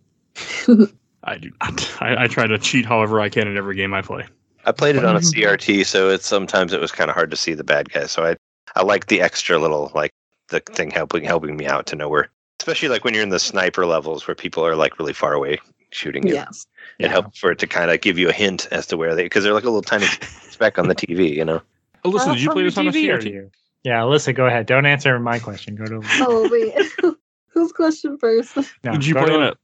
I 1.25 1.39
do 1.39 1.51
not. 1.61 2.03
I, 2.03 2.25
I 2.25 2.27
try 2.29 2.47
to 2.47 2.59
cheat 2.59 2.87
however 2.87 3.21
I 3.21 3.29
can 3.29 3.49
in 3.49 3.57
every 3.57 3.75
game 3.75 3.93
I 3.93 4.01
play. 4.01 4.25
I 4.67 4.73
played 4.73 4.97
it 4.97 5.05
on 5.05 5.17
a 5.17 5.21
Mhm. 5.21 5.33
CRT, 5.35 5.85
so 5.87 6.09
it's 6.11 6.27
sometimes 6.27 6.73
it 6.73 6.81
was 6.81 6.93
kind 6.93 7.09
of 7.11 7.15
hard 7.17 7.31
to 7.31 7.37
see 7.37 7.55
the 7.55 7.65
bad 7.65 7.91
guys. 7.93 8.11
So 8.11 8.25
I 8.25 8.37
I 8.77 8.83
like 8.83 9.07
the 9.07 9.21
extra 9.21 9.59
little 9.59 9.91
like 9.95 10.13
the 10.49 10.61
thing 10.61 10.91
helping 10.91 11.25
helping 11.25 11.57
me 11.57 11.67
out 11.67 11.87
to 11.87 11.97
know 11.97 12.09
where, 12.09 12.29
especially 12.61 12.89
like 12.89 13.05
when 13.05 13.15
you're 13.15 13.23
in 13.23 13.31
the 13.31 13.39
sniper 13.41 13.87
levels 13.87 14.27
where 14.29 14.35
people 14.35 14.65
are 14.67 14.77
like 14.77 14.99
really 14.99 15.13
far 15.13 15.33
away 15.35 15.59
shooting 15.93 16.27
you. 16.27 16.35
Yes. 16.35 16.67
It 16.99 17.11
helps 17.11 17.39
for 17.39 17.51
it 17.51 17.59
to 17.61 17.67
kind 17.67 17.91
of 17.91 18.01
give 18.01 18.19
you 18.19 18.29
a 18.29 18.33
hint 18.33 18.69
as 18.71 18.87
to 18.89 18.97
where 18.97 19.15
they 19.15 19.25
because 19.25 19.43
they're 19.45 19.53
like 19.55 19.65
a 19.65 19.71
little 19.71 19.83
tiny 19.83 20.07
speck 20.51 20.79
on 20.79 20.89
the 20.89 20.95
TV, 20.95 21.35
you 21.35 21.45
know. 21.45 21.61
Alyssa, 22.05 22.27
How 22.27 22.33
did 22.35 22.43
you 22.43 22.51
play 22.51 22.63
this 22.63 22.79
on 22.79 22.87
a 22.89 22.93
CRT? 22.93 23.51
Yeah, 23.83 24.01
Alyssa, 24.01 24.35
go 24.35 24.47
ahead. 24.47 24.67
Don't 24.67 24.87
answer 24.87 25.19
my 25.19 25.39
question. 25.39 25.75
Go 25.75 25.85
to. 25.87 26.01
Oh 26.21 26.49
wait, 26.51 26.75
whose 27.49 27.73
question 27.73 28.19
first? 28.19 28.57
No, 28.85 28.93
did 28.93 29.07
you 29.07 29.15
play 29.15 29.25
to- 29.27 29.35
on 29.35 29.43
a? 29.43 29.55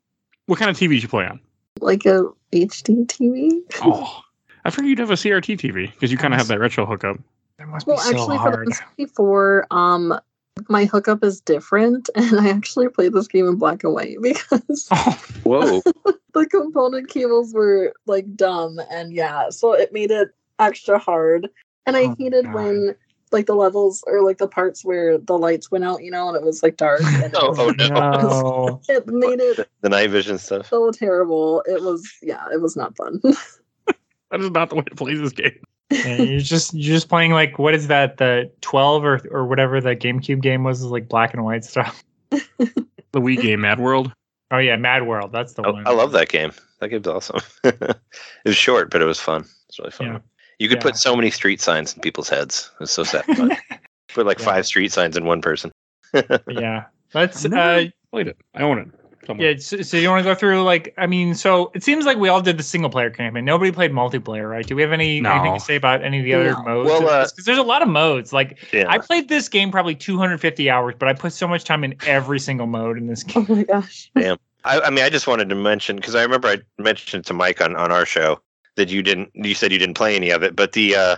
What 0.46 0.58
kind 0.58 0.70
of 0.70 0.76
TV 0.76 0.90
did 0.90 1.02
you 1.02 1.08
play 1.08 1.26
on? 1.26 1.38
Like 1.80 2.06
a 2.06 2.24
HD 2.52 3.04
TV? 3.06 3.60
Oh, 3.82 4.22
I 4.66 4.70
figured 4.70 4.88
you'd 4.88 4.98
have 4.98 5.10
a 5.12 5.14
CRT 5.14 5.58
TV 5.58 5.92
because 5.92 6.10
you 6.10 6.18
kind 6.18 6.34
of 6.34 6.38
have 6.38 6.48
that 6.48 6.58
retro 6.58 6.84
hookup. 6.86 7.18
That 7.58 7.68
must 7.68 7.86
Well, 7.86 7.96
be 7.98 8.02
so 8.02 8.10
actually, 8.10 8.36
for 8.38 8.42
hard. 8.42 8.66
the 8.66 9.06
N64, 9.06 9.62
um, 9.70 10.18
my 10.68 10.86
hookup 10.86 11.22
is 11.22 11.40
different, 11.40 12.10
and 12.16 12.40
I 12.40 12.48
actually 12.50 12.88
played 12.88 13.12
this 13.12 13.28
game 13.28 13.46
in 13.46 13.56
black 13.56 13.84
and 13.84 13.94
white 13.94 14.16
because 14.20 14.88
Oh, 14.90 15.20
Whoa. 15.44 15.82
the 16.34 16.46
component 16.46 17.08
cables 17.08 17.54
were 17.54 17.94
like 18.06 18.34
dumb, 18.34 18.80
and 18.90 19.12
yeah, 19.12 19.50
so 19.50 19.72
it 19.72 19.92
made 19.92 20.10
it 20.10 20.30
extra 20.58 20.98
hard. 20.98 21.48
And 21.86 21.96
I 21.96 22.06
Oh 22.06 22.16
hated 22.18 22.46
God. 22.46 22.54
when 22.54 22.94
like 23.30 23.46
the 23.46 23.54
levels 23.54 24.02
or 24.06 24.22
like 24.24 24.38
the 24.38 24.48
parts 24.48 24.84
where 24.84 25.16
the 25.18 25.38
lights 25.38 25.70
went 25.70 25.84
out, 25.84 26.02
you 26.02 26.10
know, 26.10 26.26
and 26.28 26.36
it 26.36 26.42
was 26.42 26.62
like 26.64 26.76
dark. 26.76 27.02
And 27.04 27.24
it, 27.32 27.34
Oh, 27.40 27.50
was- 27.50 27.58
oh, 27.60 27.70
no. 27.70 27.86
no. 27.88 28.80
it 28.88 29.06
made 29.06 29.38
it 29.40 29.56
the, 29.58 29.66
the 29.82 29.88
night 29.90 30.10
vision 30.10 30.38
stuff. 30.38 30.68
so 30.68 30.90
terrible. 30.90 31.62
It 31.66 31.82
was 31.82 32.08
yeah, 32.20 32.44
it 32.52 32.60
was 32.60 32.74
not 32.76 32.96
fun. 32.96 33.20
That 34.30 34.40
is 34.40 34.50
not 34.50 34.70
the 34.70 34.76
way 34.76 34.82
to 34.82 34.94
play 34.94 35.14
this 35.14 35.32
game. 35.32 35.58
Yeah, 35.90 36.16
you're 36.22 36.40
just 36.40 36.74
you're 36.74 36.94
just 36.94 37.08
playing 37.08 37.32
like 37.32 37.58
what 37.58 37.74
is 37.74 37.86
that 37.88 38.16
the 38.16 38.50
12 38.60 39.04
or 39.04 39.20
or 39.30 39.46
whatever 39.46 39.80
the 39.80 39.94
GameCube 39.94 40.42
game 40.42 40.64
was 40.64 40.80
is 40.80 40.86
like 40.86 41.08
black 41.08 41.32
and 41.34 41.44
white 41.44 41.64
stuff. 41.64 42.02
The 43.12 43.22
Wii 43.22 43.40
game, 43.40 43.62
Mad 43.62 43.80
World. 43.80 44.12
Oh 44.50 44.58
yeah, 44.58 44.76
Mad 44.76 45.06
World. 45.06 45.32
That's 45.32 45.54
the 45.54 45.62
I, 45.62 45.70
one. 45.70 45.86
I 45.86 45.90
love 45.92 46.12
that 46.12 46.28
game. 46.28 46.52
That 46.80 46.88
game's 46.88 47.06
awesome. 47.06 47.40
it 47.64 47.96
was 48.44 48.56
short, 48.56 48.90
but 48.90 49.00
it 49.00 49.06
was 49.06 49.18
fun. 49.18 49.46
It's 49.68 49.78
really 49.78 49.90
fun. 49.90 50.06
Yeah. 50.08 50.18
You 50.58 50.68
could 50.68 50.78
Yeah. 50.78 50.82
put 50.82 50.96
so 50.96 51.16
many 51.16 51.30
street 51.30 51.60
signs 51.62 51.94
in 51.94 52.02
people's 52.02 52.28
heads. 52.28 52.70
It 52.74 52.80
was 52.80 52.90
so 52.90 53.04
sad. 53.04 53.24
put 54.08 54.26
like 54.26 54.38
Yeah. 54.40 54.44
five 54.44 54.66
street 54.66 54.92
signs 54.92 55.16
in 55.16 55.24
one 55.24 55.40
person. 55.40 55.70
yeah. 56.48 56.84
Let's 57.14 57.44
uh 57.46 57.84
played 58.10 58.28
it. 58.28 58.36
I 58.54 58.62
own 58.62 58.78
it. 58.80 58.88
Somewhere. 59.26 59.50
yeah, 59.50 59.56
so, 59.58 59.82
so 59.82 59.96
you 59.96 60.08
want 60.08 60.20
to 60.24 60.30
go 60.30 60.34
through 60.34 60.62
like 60.62 60.94
I 60.96 61.06
mean, 61.06 61.34
so 61.34 61.70
it 61.74 61.82
seems 61.82 62.06
like 62.06 62.16
we 62.18 62.28
all 62.28 62.40
did 62.40 62.56
the 62.58 62.62
single 62.62 62.90
player 62.90 63.10
campaign. 63.10 63.44
Nobody 63.44 63.72
played 63.72 63.92
multiplayer, 63.92 64.48
right? 64.48 64.66
Do 64.66 64.76
we 64.76 64.82
have 64.82 64.92
any 64.92 65.20
No. 65.20 65.32
anything 65.32 65.54
to 65.54 65.60
say 65.60 65.76
about 65.76 66.02
any 66.04 66.18
of 66.20 66.24
the 66.24 66.34
other 66.34 66.52
No. 66.52 66.62
modes? 66.62 66.88
Well, 66.88 67.08
uh, 67.08 67.24
because 67.28 67.44
there's 67.44 67.58
a 67.58 67.62
lot 67.62 67.82
of 67.82 67.88
modes. 67.88 68.32
Like 68.32 68.58
Yeah. 68.72 68.86
I 68.88 68.98
played 68.98 69.28
this 69.28 69.48
game 69.48 69.70
probably 69.70 69.94
250 69.94 70.70
hours, 70.70 70.94
but 70.98 71.08
I 71.08 71.12
put 71.12 71.32
so 71.32 71.46
much 71.46 71.64
time 71.64 71.84
in 71.84 71.94
every 72.06 72.38
single 72.40 72.66
mode 72.66 72.96
in 72.98 73.06
this 73.06 73.22
game. 73.22 73.46
Oh 73.48 73.54
my 73.54 73.62
gosh. 73.64 74.10
I, 74.16 74.80
I 74.80 74.90
mean, 74.90 75.04
I 75.04 75.10
just 75.10 75.26
wanted 75.26 75.48
to 75.48 75.54
mention 75.54 75.96
because 75.96 76.14
I 76.14 76.22
remember 76.22 76.48
I 76.48 76.58
mentioned 76.78 77.24
to 77.26 77.34
Mike 77.34 77.60
on, 77.60 77.76
on 77.76 77.92
our 77.92 78.04
show 78.04 78.40
that 78.74 78.88
you 78.90 79.00
didn't. 79.02 79.30
You 79.34 79.54
said 79.54 79.70
you 79.72 79.78
didn't 79.78 79.94
play 79.94 80.16
any 80.16 80.30
of 80.30 80.42
it, 80.42 80.56
but 80.56 80.72
the 80.72 80.96
uh, 80.96 81.16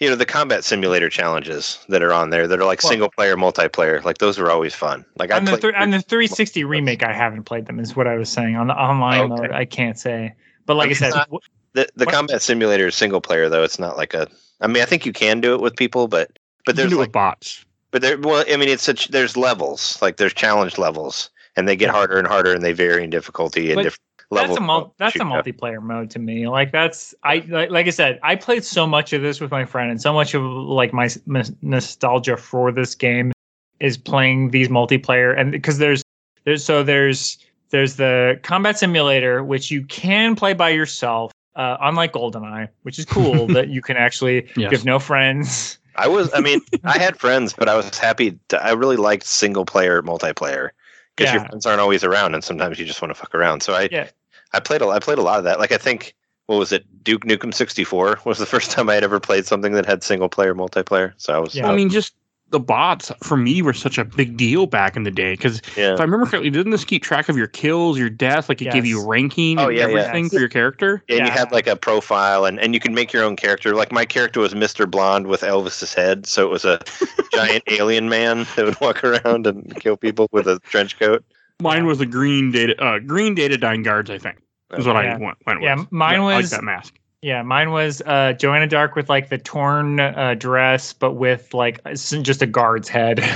you 0.00 0.08
know 0.08 0.16
the 0.16 0.26
combat 0.26 0.64
simulator 0.64 1.08
challenges 1.10 1.78
that 1.88 2.02
are 2.02 2.12
on 2.12 2.30
there 2.30 2.48
that 2.48 2.58
are 2.58 2.64
like 2.64 2.82
Well- 2.82 2.90
single 2.90 3.10
player, 3.10 3.36
multiplayer. 3.36 4.02
Like 4.02 4.18
those 4.18 4.38
were 4.38 4.50
always 4.50 4.74
fun. 4.74 5.04
Like 5.18 5.30
I 5.30 5.36
on 5.36 5.44
the 5.44 5.52
played. 5.52 5.62
th- 5.62 5.74
on 5.76 5.90
the 5.90 6.00
360 6.00 6.64
remake, 6.64 7.02
I 7.04 7.12
haven't 7.12 7.44
played 7.44 7.66
them. 7.66 7.78
Is 7.78 7.94
what 7.94 8.06
I 8.06 8.16
was 8.16 8.28
saying 8.30 8.56
on 8.56 8.66
the 8.66 8.74
online 8.74 9.30
Okay. 9.32 9.42
mode. 9.42 9.52
I 9.52 9.64
can't 9.66 9.98
say, 9.98 10.34
but 10.66 10.74
like 10.76 10.88
I 10.88 10.90
It's 10.92 11.00
said, 11.00 11.10
not- 11.14 11.28
the 11.74 11.86
the 11.94 12.04
what- 12.06 12.14
combat 12.14 12.42
simulator 12.42 12.86
is 12.88 12.94
single 12.96 13.20
player 13.20 13.48
though. 13.48 13.62
It's 13.62 13.78
not 13.78 13.96
like 13.96 14.14
a. 14.14 14.26
I 14.62 14.66
mean, 14.66 14.82
I 14.82 14.86
think 14.86 15.06
you 15.06 15.12
can 15.12 15.40
do 15.40 15.54
it 15.54 15.60
with 15.60 15.76
people, 15.76 16.08
but 16.08 16.30
but 16.66 16.76
You 16.76 16.82
can 16.82 16.88
there's 16.90 16.92
like 16.98 17.06
with 17.08 17.12
bots. 17.12 17.64
But 17.92 18.02
there, 18.02 18.18
well, 18.18 18.44
I 18.50 18.56
mean, 18.56 18.68
it's 18.68 18.82
such. 18.82 19.08
There's 19.08 19.36
levels, 19.36 19.98
like 20.00 20.16
there's 20.16 20.32
challenge 20.34 20.78
levels, 20.78 21.28
and 21.56 21.66
they 21.68 21.76
get 21.76 21.90
harder 21.90 22.18
and 22.18 22.26
harder, 22.26 22.52
and 22.52 22.62
they 22.64 22.72
vary 22.72 23.02
in 23.04 23.10
difficulty 23.10 23.68
and 23.70 23.76
But 23.76 23.82
different 23.82 24.00
levels. 24.30 24.50
that's 24.50 24.58
a 24.58 24.62
mul- 24.62 24.80
of 24.82 24.92
that's 24.98 25.16
a 25.16 25.20
multiplayer 25.20 25.82
mode 25.82 26.10
to 26.10 26.18
me. 26.18 26.48
Like 26.48 26.72
that's 26.72 27.14
I 27.24 27.44
like, 27.48 27.70
like 27.70 27.86
I 27.86 27.90
said, 27.90 28.18
I 28.22 28.36
played 28.36 28.64
so 28.64 28.86
much 28.86 29.12
of 29.12 29.22
this 29.22 29.40
with 29.40 29.50
my 29.50 29.64
friend, 29.64 29.90
and 29.90 30.00
so 30.00 30.12
much 30.12 30.34
of 30.34 30.42
like 30.42 30.92
my 30.92 31.06
s- 31.06 31.18
m- 31.28 31.42
nostalgia 31.62 32.36
for 32.36 32.70
this 32.72 32.94
game 32.94 33.32
is 33.80 33.96
playing 33.96 34.50
these 34.50 34.68
multiplayer, 34.68 35.38
and 35.38 35.52
because 35.52 35.78
there's 35.78 36.02
there's 36.44 36.64
so 36.64 36.82
there's 36.82 37.38
there's 37.70 37.96
the 37.96 38.38
combat 38.42 38.78
simulator 38.78 39.42
which 39.44 39.70
you 39.70 39.82
can 39.84 40.34
play 40.36 40.52
by 40.54 40.68
yourself. 40.70 41.32
Uh, 41.56 41.76
unlike 41.80 42.12
GoldenEye, 42.12 42.68
which 42.82 42.98
is 42.98 43.04
cool 43.04 43.46
that 43.48 43.68
you 43.68 43.82
can 43.82 43.96
actually 43.96 44.44
Yes. 44.56 44.56
you 44.56 44.68
have 44.70 44.84
no 44.84 44.98
friends. 45.00 45.78
I 45.96 46.06
was. 46.06 46.30
I 46.32 46.40
mean, 46.40 46.60
I 46.84 46.96
had 46.96 47.18
friends, 47.18 47.52
but 47.52 47.68
I 47.68 47.76
was 47.76 47.98
happy. 47.98 48.38
To, 48.48 48.64
I 48.64 48.70
really 48.72 48.96
liked 48.96 49.26
single 49.26 49.66
player, 49.66 50.00
multiplayer, 50.02 50.70
because 51.16 51.32
your 51.34 51.44
friends 51.46 51.66
aren't 51.66 51.80
always 51.80 52.04
around, 52.04 52.34
and 52.34 52.44
sometimes 52.44 52.78
you 52.78 52.86
just 52.86 53.02
want 53.02 53.10
to 53.10 53.20
fuck 53.20 53.34
around. 53.34 53.62
So 53.64 53.74
I, 53.74 53.88
Yeah. 53.90 54.08
I 54.52 54.60
played 54.60 54.82
a, 54.82 54.88
I 54.88 54.98
played 54.98 55.18
a 55.18 55.22
lot 55.22 55.38
of 55.38 55.44
that. 55.44 55.58
Like 55.58 55.72
I 55.72 55.78
think, 55.78 56.14
what 56.46 56.58
was 56.58 56.72
it? 56.72 56.84
Duke 57.04 57.24
Nukem 57.24 57.54
sixty 57.54 57.84
four 57.84 58.18
was 58.24 58.38
the 58.38 58.46
first 58.46 58.70
time 58.70 58.88
I 58.88 58.94
had 58.94 59.04
ever 59.04 59.20
played 59.20 59.46
something 59.46 59.72
that 59.72 59.86
had 59.86 60.02
single 60.02 60.28
player, 60.28 60.54
multiplayer. 60.54 61.12
So 61.16 61.34
I 61.34 61.38
was. 61.38 61.54
Yeah. 61.54 61.68
I 61.68 61.74
mean, 61.74 61.90
just 61.90 62.14
the 62.50 62.60
bots 62.60 63.12
for 63.22 63.36
me 63.36 63.62
were 63.62 63.72
such 63.72 63.96
a 63.96 64.04
big 64.04 64.36
deal 64.36 64.66
back 64.66 64.96
in 64.96 65.04
the 65.04 65.10
day 65.10 65.34
because 65.34 65.62
yeah. 65.76 65.94
if 65.94 66.00
I 66.00 66.02
remember 66.02 66.26
correctly, 66.26 66.50
didn't 66.50 66.72
this 66.72 66.84
keep 66.84 67.02
track 67.02 67.28
of 67.28 67.36
your 67.36 67.46
kills, 67.46 67.98
your 67.98 68.10
death? 68.10 68.48
Like 68.48 68.60
it 68.60 68.72
gave 68.72 68.84
you 68.84 69.06
ranking 69.06 69.58
Oh, 69.58 69.68
and 69.68 69.76
yeah, 69.76 69.86
yeah. 69.86 69.98
everything 70.00 70.24
Yes. 70.24 70.32
for 70.32 70.40
your 70.40 70.48
character. 70.48 71.02
And 71.08 71.20
you 71.26 71.30
had 71.30 71.52
like 71.52 71.68
a 71.68 71.76
profile, 71.76 72.44
and, 72.44 72.58
and 72.58 72.74
you 72.74 72.80
could 72.80 72.92
make 72.92 73.12
your 73.12 73.22
own 73.22 73.36
character. 73.36 73.74
Like 73.74 73.92
my 73.92 74.04
character 74.04 74.40
was 74.40 74.54
Mr. 74.54 74.90
Blonde 74.90 75.28
with 75.28 75.42
Elvis's 75.42 75.94
head, 75.94 76.26
so 76.26 76.44
it 76.44 76.50
was 76.50 76.64
a 76.64 76.80
giant 77.32 77.62
alien 77.68 78.08
man 78.08 78.46
that 78.56 78.64
would 78.64 78.80
walk 78.80 79.04
around 79.04 79.46
and 79.46 79.74
kill 79.80 79.96
people 79.96 80.28
with 80.32 80.48
a 80.48 80.58
trench 80.60 80.98
coat. 80.98 81.24
Mine 81.60 81.86
was 81.86 81.98
the 81.98 82.06
green 82.06 82.50
data, 82.52 82.80
uh, 82.82 82.98
green 82.98 83.34
dataDyne 83.36 83.84
guards. 83.84 84.10
I 84.10 84.18
think 84.18 84.38
is 84.76 84.86
what 84.86 84.96
Yeah. 85.02 85.14
I 85.14 85.18
went, 85.18 85.38
went 85.46 85.62
Yeah, 85.62 85.76
with. 85.76 85.92
mine 85.92 86.20
I 86.20 86.22
like 86.22 86.36
was- 86.42 86.50
that 86.50 86.64
mask. 86.64 86.96
Yeah, 87.22 87.42
mine 87.42 87.70
was 87.70 88.00
uh, 88.06 88.32
Joanna 88.32 88.66
Dark 88.66 88.94
with 88.96 89.10
like 89.10 89.28
the 89.28 89.36
torn 89.36 90.00
uh, 90.00 90.34
dress, 90.38 90.94
but 90.94 91.12
with 91.14 91.52
like 91.52 91.78
just 91.94 92.40
a 92.42 92.46
guard's 92.46 92.88
head. 92.88 93.22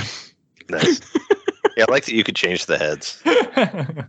Nice. 0.67 0.99
yeah, 1.77 1.85
I 1.87 1.91
like 1.91 2.05
that 2.05 2.15
you 2.15 2.23
could 2.23 2.35
change 2.35 2.65
the 2.65 2.79
heads. 2.79 3.21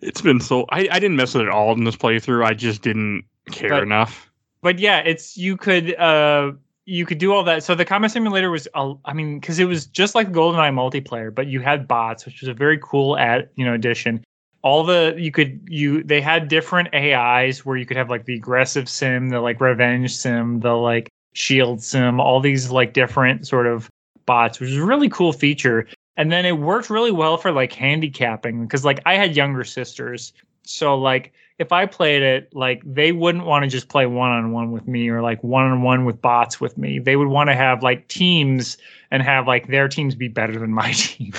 It's 0.00 0.20
been 0.20 0.40
so 0.40 0.64
I, 0.70 0.88
I 0.92 0.98
didn't 1.00 1.16
mess 1.16 1.34
with 1.34 1.42
it 1.44 1.48
all 1.48 1.72
in 1.72 1.84
this 1.84 1.96
playthrough. 1.96 2.44
I 2.44 2.54
just 2.54 2.82
didn't 2.82 3.24
care 3.50 3.70
But- 3.70 3.82
enough. 3.82 4.30
but 4.62 4.78
yeah, 4.78 4.98
it's 5.00 5.36
you 5.36 5.56
could 5.56 5.94
uh 5.96 6.52
you 6.88 7.04
could 7.04 7.18
do 7.18 7.34
all 7.34 7.44
that. 7.44 7.62
So 7.62 7.74
the 7.74 7.84
combat 7.84 8.12
simulator 8.12 8.50
was, 8.50 8.66
uh, 8.72 8.94
I 9.04 9.12
mean, 9.12 9.38
because 9.38 9.58
it 9.58 9.66
was 9.66 9.84
just 9.84 10.14
like 10.14 10.32
GoldenEye 10.32 10.72
multiplayer, 10.72 11.34
but 11.34 11.46
you 11.46 11.60
had 11.60 11.86
bots, 11.86 12.24
which 12.24 12.40
was 12.40 12.48
a 12.48 12.54
very 12.54 12.78
cool 12.82 13.18
ad, 13.18 13.50
you 13.56 13.64
know, 13.66 13.74
addition. 13.74 14.24
All 14.62 14.84
the 14.84 15.14
you 15.16 15.30
could 15.30 15.60
you 15.68 16.02
they 16.02 16.22
had 16.22 16.48
different 16.48 16.92
AIs 16.94 17.64
where 17.64 17.76
you 17.76 17.84
could 17.84 17.98
have 17.98 18.08
like 18.08 18.24
the 18.24 18.34
aggressive 18.34 18.88
sim, 18.88 19.28
the 19.28 19.40
like 19.40 19.60
revenge 19.60 20.16
sim, 20.16 20.60
the 20.60 20.72
like 20.72 21.10
shield 21.34 21.82
sim, 21.82 22.20
all 22.20 22.40
these 22.40 22.70
like 22.70 22.94
different 22.94 23.46
sort 23.46 23.66
of 23.66 23.90
bots, 24.24 24.58
which 24.58 24.70
is 24.70 24.76
a 24.76 24.84
really 24.84 25.10
cool 25.10 25.34
feature. 25.34 25.86
And 26.16 26.32
then 26.32 26.46
it 26.46 26.58
worked 26.58 26.88
really 26.88 27.12
well 27.12 27.36
for 27.36 27.52
like 27.52 27.72
handicapping 27.72 28.62
because 28.62 28.84
like 28.84 29.00
I 29.04 29.14
had 29.14 29.36
younger 29.36 29.62
sisters, 29.62 30.32
so 30.62 30.96
like 30.96 31.34
if 31.58 31.72
I 31.72 31.86
played 31.86 32.22
it, 32.22 32.54
like 32.54 32.82
they 32.84 33.12
wouldn't 33.12 33.44
want 33.44 33.64
to 33.64 33.68
just 33.68 33.88
play 33.88 34.06
one 34.06 34.30
on 34.30 34.52
one 34.52 34.70
with 34.70 34.86
me 34.86 35.08
or 35.08 35.22
like 35.22 35.42
one 35.42 35.64
on 35.64 35.82
one 35.82 36.04
with 36.04 36.20
bots 36.22 36.60
with 36.60 36.78
me. 36.78 36.98
They 36.98 37.16
would 37.16 37.28
want 37.28 37.50
to 37.50 37.54
have 37.56 37.82
like 37.82 38.06
teams 38.08 38.78
and 39.10 39.22
have 39.22 39.46
like 39.46 39.66
their 39.68 39.88
teams 39.88 40.14
be 40.14 40.28
better 40.28 40.58
than 40.58 40.72
my 40.72 40.92
team. 40.96 41.32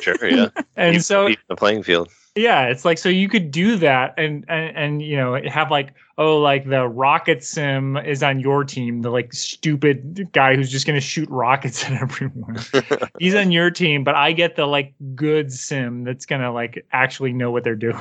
Sure, 0.00 0.16
yeah. 0.28 0.48
and 0.76 0.94
You 0.94 1.00
so 1.00 1.28
the 1.48 1.56
playing 1.56 1.82
field. 1.84 2.08
yeah, 2.34 2.66
it's 2.66 2.84
like 2.84 2.98
so 2.98 3.08
you 3.08 3.28
could 3.28 3.50
do 3.50 3.76
that 3.76 4.14
and, 4.18 4.44
and 4.48 4.76
and 4.76 5.02
you 5.02 5.16
know 5.16 5.40
have 5.48 5.70
like 5.70 5.94
oh 6.18 6.38
like 6.38 6.68
the 6.68 6.88
rocket 6.88 7.44
sim 7.44 7.96
is 7.96 8.22
on 8.24 8.40
your 8.40 8.64
team, 8.64 9.02
the 9.02 9.10
like 9.10 9.32
stupid 9.32 10.30
guy 10.32 10.56
who's 10.56 10.70
just 10.70 10.86
gonna 10.86 11.00
shoot 11.00 11.28
rockets 11.30 11.84
at 11.88 11.92
everyone. 12.02 12.58
He's 13.20 13.34
on 13.36 13.52
your 13.52 13.70
team, 13.70 14.02
but 14.02 14.16
I 14.16 14.32
get 14.32 14.56
the 14.56 14.66
like 14.66 14.94
good 15.14 15.52
sim 15.52 16.02
that's 16.04 16.26
gonna 16.26 16.52
like 16.52 16.84
actually 16.92 17.32
know 17.32 17.50
what 17.52 17.62
they're 17.62 17.76
doing. 17.76 18.00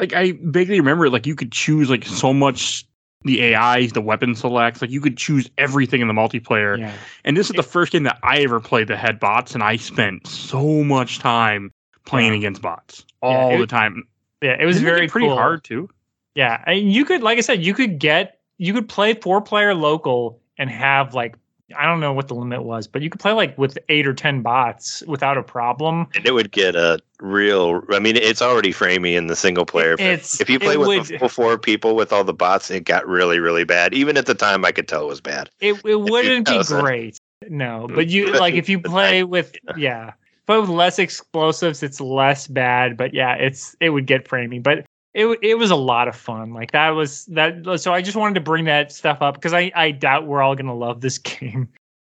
Like 0.00 0.12
I 0.14 0.32
vaguely 0.42 0.80
remember, 0.80 1.10
like 1.10 1.26
you 1.26 1.34
could 1.36 1.52
choose 1.52 1.90
like 1.90 2.04
so 2.04 2.32
much 2.32 2.86
the 3.22 3.54
AIs, 3.54 3.92
the 3.92 4.00
weapon 4.00 4.34
selects, 4.34 4.80
like 4.80 4.90
you 4.90 5.00
could 5.00 5.18
choose 5.18 5.50
everything 5.58 6.00
in 6.00 6.08
the 6.08 6.14
multiplayer. 6.14 6.78
Yeah. 6.78 6.92
And 7.24 7.36
this 7.36 7.50
is 7.50 7.54
the 7.56 7.62
first 7.62 7.92
game 7.92 8.04
that 8.04 8.18
I 8.22 8.38
ever 8.38 8.60
played 8.60 8.88
that 8.88 8.96
had 8.96 9.20
bots, 9.20 9.52
and 9.54 9.62
I 9.62 9.76
spent 9.76 10.26
so 10.26 10.82
much 10.82 11.18
time 11.18 11.70
playing 12.06 12.32
Yeah. 12.32 12.38
against 12.38 12.62
bots 12.62 13.04
Yeah, 13.22 13.28
all 13.28 13.54
it- 13.54 13.58
the 13.58 13.66
time. 13.66 14.04
Yeah, 14.42 14.56
it 14.58 14.64
was 14.64 14.76
Didn't 14.76 14.94
very 14.94 15.06
pretty 15.06 15.26
cool. 15.26 15.36
hard 15.36 15.62
too. 15.64 15.90
Yeah, 16.34 16.64
and 16.66 16.90
you 16.90 17.04
could, 17.04 17.22
like 17.22 17.36
I 17.36 17.42
said, 17.42 17.62
you 17.62 17.74
could 17.74 17.98
get, 17.98 18.38
you 18.56 18.72
could 18.72 18.88
play 18.88 19.12
four 19.12 19.42
player 19.42 19.74
local 19.74 20.40
and 20.56 20.70
have 20.70 21.12
like, 21.12 21.36
I 21.78 21.86
don't 21.86 22.00
know 22.00 22.12
what 22.12 22.28
the 22.28 22.34
limit 22.34 22.62
was, 22.64 22.86
but 22.86 23.02
you 23.02 23.10
could 23.10 23.20
play 23.20 23.32
like 23.32 23.56
with 23.58 23.78
eight 23.88 24.06
or 24.06 24.14
ten 24.14 24.42
bots 24.42 25.02
without 25.06 25.36
a 25.38 25.42
problem. 25.42 26.06
and 26.14 26.26
it 26.26 26.32
would 26.32 26.50
get 26.52 26.74
a 26.76 26.98
real. 27.20 27.82
I 27.90 27.98
mean, 27.98 28.16
it's 28.16 28.42
already 28.42 28.72
framey 28.72 29.14
in 29.16 29.26
the 29.28 29.36
single 29.36 29.66
player. 29.66 29.96
but 29.96 30.04
It's- 30.06 30.40
if 30.40 30.48
you 30.50 30.58
play 30.58 30.76
with 30.76 31.10
would- 31.10 31.30
four 31.30 31.58
people 31.58 31.94
with 31.94 32.12
all 32.12 32.24
the 32.24 32.34
bots, 32.34 32.70
it 32.70 32.84
got 32.84 33.06
really, 33.06 33.38
really 33.38 33.64
bad. 33.64 33.94
Even 33.94 34.16
at 34.16 34.26
the 34.26 34.34
time, 34.34 34.64
I 34.64 34.72
could 34.72 34.88
tell 34.88 35.02
it 35.02 35.08
was 35.08 35.20
bad. 35.20 35.50
It 35.60 35.76
it 35.84 35.96
wouldn't 36.00 36.46
be 36.48 36.62
great, 36.64 37.18
no. 37.48 37.88
But 37.94 38.08
you 38.08 38.32
like 38.40 38.54
if 38.54 38.68
you 38.68 38.80
play 38.80 39.24
with 39.24 39.54
yeah, 39.76 40.12
play 40.46 40.58
with 40.58 40.68
less 40.70 40.98
explosives, 40.98 41.82
it's 41.82 42.00
less 42.00 42.46
bad. 42.46 42.96
But 42.96 43.14
yeah, 43.14 43.34
it's 43.34 43.76
it 43.80 43.90
would 43.90 44.06
get 44.06 44.26
framing, 44.28 44.62
but. 44.62 44.84
It, 45.12 45.26
it 45.42 45.58
was 45.58 45.70
a 45.70 45.76
lot 45.76 46.08
of 46.08 46.14
fun. 46.14 46.52
Like 46.52 46.72
that 46.72 46.90
was 46.90 47.26
that. 47.26 47.80
So 47.80 47.92
I 47.92 48.00
just 48.02 48.16
wanted 48.16 48.34
to 48.34 48.40
bring 48.40 48.64
that 48.66 48.92
stuff 48.92 49.22
up 49.22 49.34
because 49.34 49.52
I, 49.52 49.72
I 49.74 49.90
doubt 49.90 50.26
we're 50.26 50.42
all 50.42 50.54
gonna 50.54 50.74
love 50.74 51.00
this 51.00 51.18
game. 51.18 51.68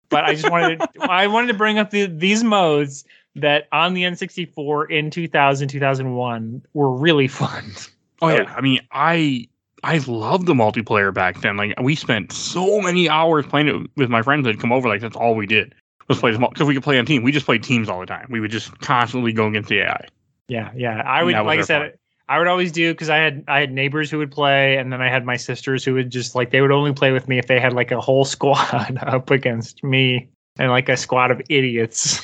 But 0.09 0.25
I 0.25 0.33
just 0.33 0.49
wanted 0.49 0.79
to, 0.79 0.89
I 1.01 1.27
wanted 1.27 1.47
to 1.47 1.53
bring 1.53 1.77
up 1.77 1.91
the, 1.91 2.07
these 2.07 2.43
modes 2.43 3.05
that 3.35 3.67
on 3.71 3.93
the 3.93 4.03
N64 4.03 4.89
in 4.89 5.12
2000 5.12 5.67
2001 5.67 6.65
were 6.73 6.91
really 6.91 7.27
fun. 7.27 7.71
Oh 8.21 8.29
yeah, 8.29 8.53
I 8.55 8.62
mean, 8.62 8.81
I 8.91 9.47
I 9.83 9.99
loved 9.99 10.45
the 10.45 10.53
multiplayer 10.53 11.13
back 11.13 11.41
then. 11.41 11.57
Like 11.57 11.79
we 11.81 11.95
spent 11.95 12.31
so 12.31 12.81
many 12.81 13.07
hours 13.07 13.45
playing 13.45 13.67
it 13.67 13.89
with 13.95 14.09
my 14.09 14.21
friends 14.21 14.45
that 14.45 14.59
come 14.59 14.71
over. 14.71 14.89
Like 14.89 15.01
that's 15.01 15.15
all 15.15 15.35
we 15.35 15.45
did 15.45 15.73
was 16.07 16.19
play 16.19 16.35
because 16.35 16.67
we 16.67 16.73
could 16.73 16.83
play 16.83 16.99
on 16.99 17.05
team. 17.05 17.23
We 17.23 17.31
just 17.31 17.45
played 17.45 17.63
teams 17.63 17.88
all 17.88 17.99
the 17.99 18.05
time. 18.05 18.27
We 18.29 18.39
would 18.39 18.51
just 18.51 18.77
constantly 18.79 19.31
go 19.31 19.47
against 19.47 19.69
the 19.69 19.79
AI. 19.81 20.07
Yeah, 20.47 20.71
yeah. 20.75 21.01
I 21.05 21.23
would 21.23 21.33
like 21.33 21.59
I 21.59 21.63
said, 21.63 21.91
fun. 21.91 21.91
I 22.29 22.37
would 22.39 22.47
always 22.47 22.71
do 22.71 22.93
because 22.93 23.09
I 23.09 23.17
had 23.17 23.43
I 23.49 23.59
had 23.59 23.73
neighbors 23.73 24.11
who 24.11 24.19
would 24.19 24.31
play, 24.31 24.77
and 24.77 24.93
then 24.93 25.01
I 25.01 25.09
had 25.09 25.25
my 25.25 25.35
sisters 25.37 25.83
who 25.83 25.95
would 25.95 26.11
just 26.11 26.35
like 26.35 26.51
they 26.51 26.61
would 26.61 26.71
only 26.71 26.93
play 26.93 27.11
with 27.11 27.27
me 27.27 27.39
if 27.39 27.47
they 27.47 27.59
had 27.59 27.73
like 27.73 27.91
a 27.91 27.99
whole 28.01 28.25
squad 28.35 28.97
up 29.01 29.31
against 29.31 29.83
me 29.83 30.29
and 30.59 30.71
like 30.71 30.89
a 30.89 30.97
squad 30.97 31.31
of 31.31 31.41
idiots. 31.49 32.21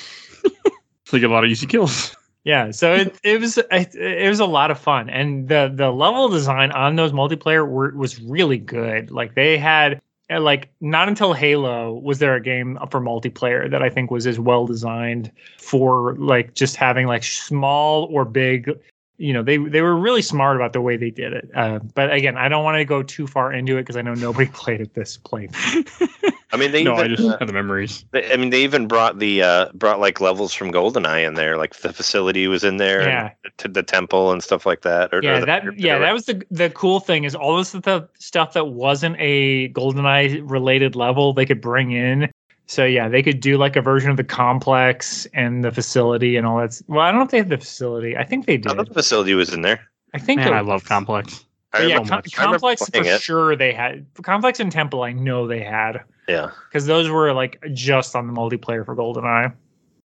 So 1.06 1.18
you 1.18 1.22
get 1.22 1.30
a 1.30 1.34
lot 1.34 1.44
of 1.44 1.52
easy 1.52 1.68
kills. 1.68 2.16
yeah, 2.46 2.72
so 2.72 2.94
it 2.94 3.20
it 3.24 3.40
was 3.42 3.58
it, 3.58 3.96
it 3.96 4.30
was 4.30 4.40
a 4.40 4.46
lot 4.46 4.72
of 4.72 4.80
fun, 4.80 5.10
and 5.10 5.48
the 5.50 5.72
the 5.74 5.92
level 5.92 6.30
design 6.30 6.72
on 6.72 6.96
those 6.96 7.12
multiplayer 7.12 7.68
were 7.68 7.92
was 7.96 8.22
really 8.22 8.58
good. 8.60 9.12
Like 9.12 9.36
they 9.36 9.58
had. 9.58 10.02
uh, 10.32 10.40
Like 10.42 10.70
not 10.82 11.08
until 11.08 11.34
Halo 11.34 11.94
was 11.94 12.20
there 12.20 12.36
a 12.36 12.42
game 12.42 12.78
for 12.90 13.00
multiplayer 13.02 13.70
that 13.70 13.84
I 13.84 13.90
think 13.92 14.10
was 14.12 14.26
as 14.28 14.40
well 14.40 14.66
designed 14.66 15.32
for 15.60 16.16
like 16.18 16.56
just 16.56 16.76
having 16.76 17.06
like 17.08 17.24
small 17.24 18.06
or 18.12 18.26
big 18.26 18.72
you 19.18 19.32
know 19.34 19.42
they 19.44 19.58
they 19.58 19.82
were 19.82 19.96
really 19.96 20.22
smart 20.22 20.56
about 20.56 20.74
the 20.74 20.82
way 20.82 20.98
they 20.98 21.10
did 21.10 21.34
it 21.34 21.50
uh, 21.56 21.80
but 21.94 22.12
again 22.12 22.38
i 22.38 22.48
don't 22.50 22.64
want 22.64 22.76
to 22.78 22.86
go 22.86 23.02
too 23.04 23.26
far 23.28 23.52
into 23.54 23.78
it 23.78 23.82
because 23.82 23.96
i 23.98 24.02
know 24.02 24.14
nobody 24.14 24.50
played 24.54 24.82
at 24.82 24.94
this 24.94 25.18
playthrough 25.18 26.32
I 26.54 26.58
mean, 26.58 26.72
they 26.72 26.84
no, 26.86 26.94
I 26.94 27.06
even, 27.06 27.16
just 27.18 27.28
uh, 27.28 27.38
have 27.40 27.48
the 27.48 27.54
memories. 27.54 28.06
they- 28.12 28.32
I 28.32 28.38
mean, 28.38 28.50
they 28.50 28.64
even 28.64 28.88
brought 28.88 29.20
the 29.20 29.42
uh, 29.42 29.70
brought 29.74 30.00
like 30.00 30.22
levels 30.22 30.54
from 30.54 30.72
GoldenEye 30.72 31.28
in 31.28 31.34
there. 31.34 31.58
Like 31.58 31.76
the 31.76 31.92
facility 31.92 32.48
was 32.48 32.64
in 32.64 32.78
there, 32.78 33.02
Yeah. 33.02 33.32
and 33.44 33.58
to 33.58 33.68
the 33.68 33.84
temple 33.84 34.32
and 34.32 34.42
stuff 34.42 34.66
like 34.66 34.82
that. 34.84 35.14
Or, 35.14 35.18
or 35.18 35.24
yeah 35.24 35.40
the- 35.42 35.46
that 35.48 35.78
yeah 35.78 35.98
that 35.98 36.14
was 36.14 36.28
the 36.28 36.42
the 36.50 36.70
cool 36.70 37.02
thing 37.02 37.26
is 37.26 37.36
all 37.36 37.58
this 37.58 37.74
the 37.74 38.08
stuff 38.20 38.54
that 38.54 38.68
wasn't 38.70 39.18
a 39.20 39.68
goldeneye 39.70 40.40
related 40.50 40.96
level 40.96 41.34
they 41.34 41.46
could 41.46 41.60
bring 41.60 41.92
in 41.92 42.32
so 42.68 42.84
yeah 42.86 43.08
they 43.08 43.22
could 43.22 43.40
do 43.40 43.58
like 43.58 43.76
a 43.76 43.82
version 43.82 44.10
of 44.10 44.18
the 44.18 44.24
complex 44.24 45.28
and 45.34 45.64
the 45.64 45.72
facility 45.72 46.36
and 46.36 46.48
all 46.48 46.58
that 46.58 46.82
well 46.88 47.02
i 47.02 47.12
don't 47.12 47.20
know 47.20 47.26
if 47.26 47.32
they 47.32 47.38
have 47.38 47.50
the 47.50 47.58
facility 47.58 48.18
i 48.18 48.24
think 48.24 48.46
they 48.46 48.58
did. 48.58 48.72
I 48.72 48.76
thought 48.76 48.88
the 48.88 48.94
facility 48.94 49.34
was 49.36 49.54
in 49.54 49.62
there. 49.62 49.80
i 50.14 50.18
think 50.20 50.40
Man, 50.40 50.54
I 50.54 50.62
love. 50.62 50.84
Complex. 50.86 51.46
I 51.74 51.80
But 51.82 51.88
yeah 51.90 51.98
Com- 51.98 52.08
much. 52.10 52.38
I 52.40 52.42
remember 52.44 52.60
complex 52.60 52.90
for 52.90 53.04
it. 53.04 53.22
sure 53.22 53.56
they 53.56 53.74
had 53.74 54.06
complex 54.24 54.60
and 54.60 54.72
temple 54.72 55.04
i 55.04 55.12
know 55.12 55.48
they 55.48 55.64
had 55.64 56.02
Yeah, 56.28 56.52
because 56.70 56.86
those 56.86 57.10
were 57.10 57.34
like 57.34 57.62
just 57.74 58.16
on 58.16 58.28
the 58.28 58.34
multiplayer 58.34 58.86
for 58.86 58.96
goldeneye 58.96 59.54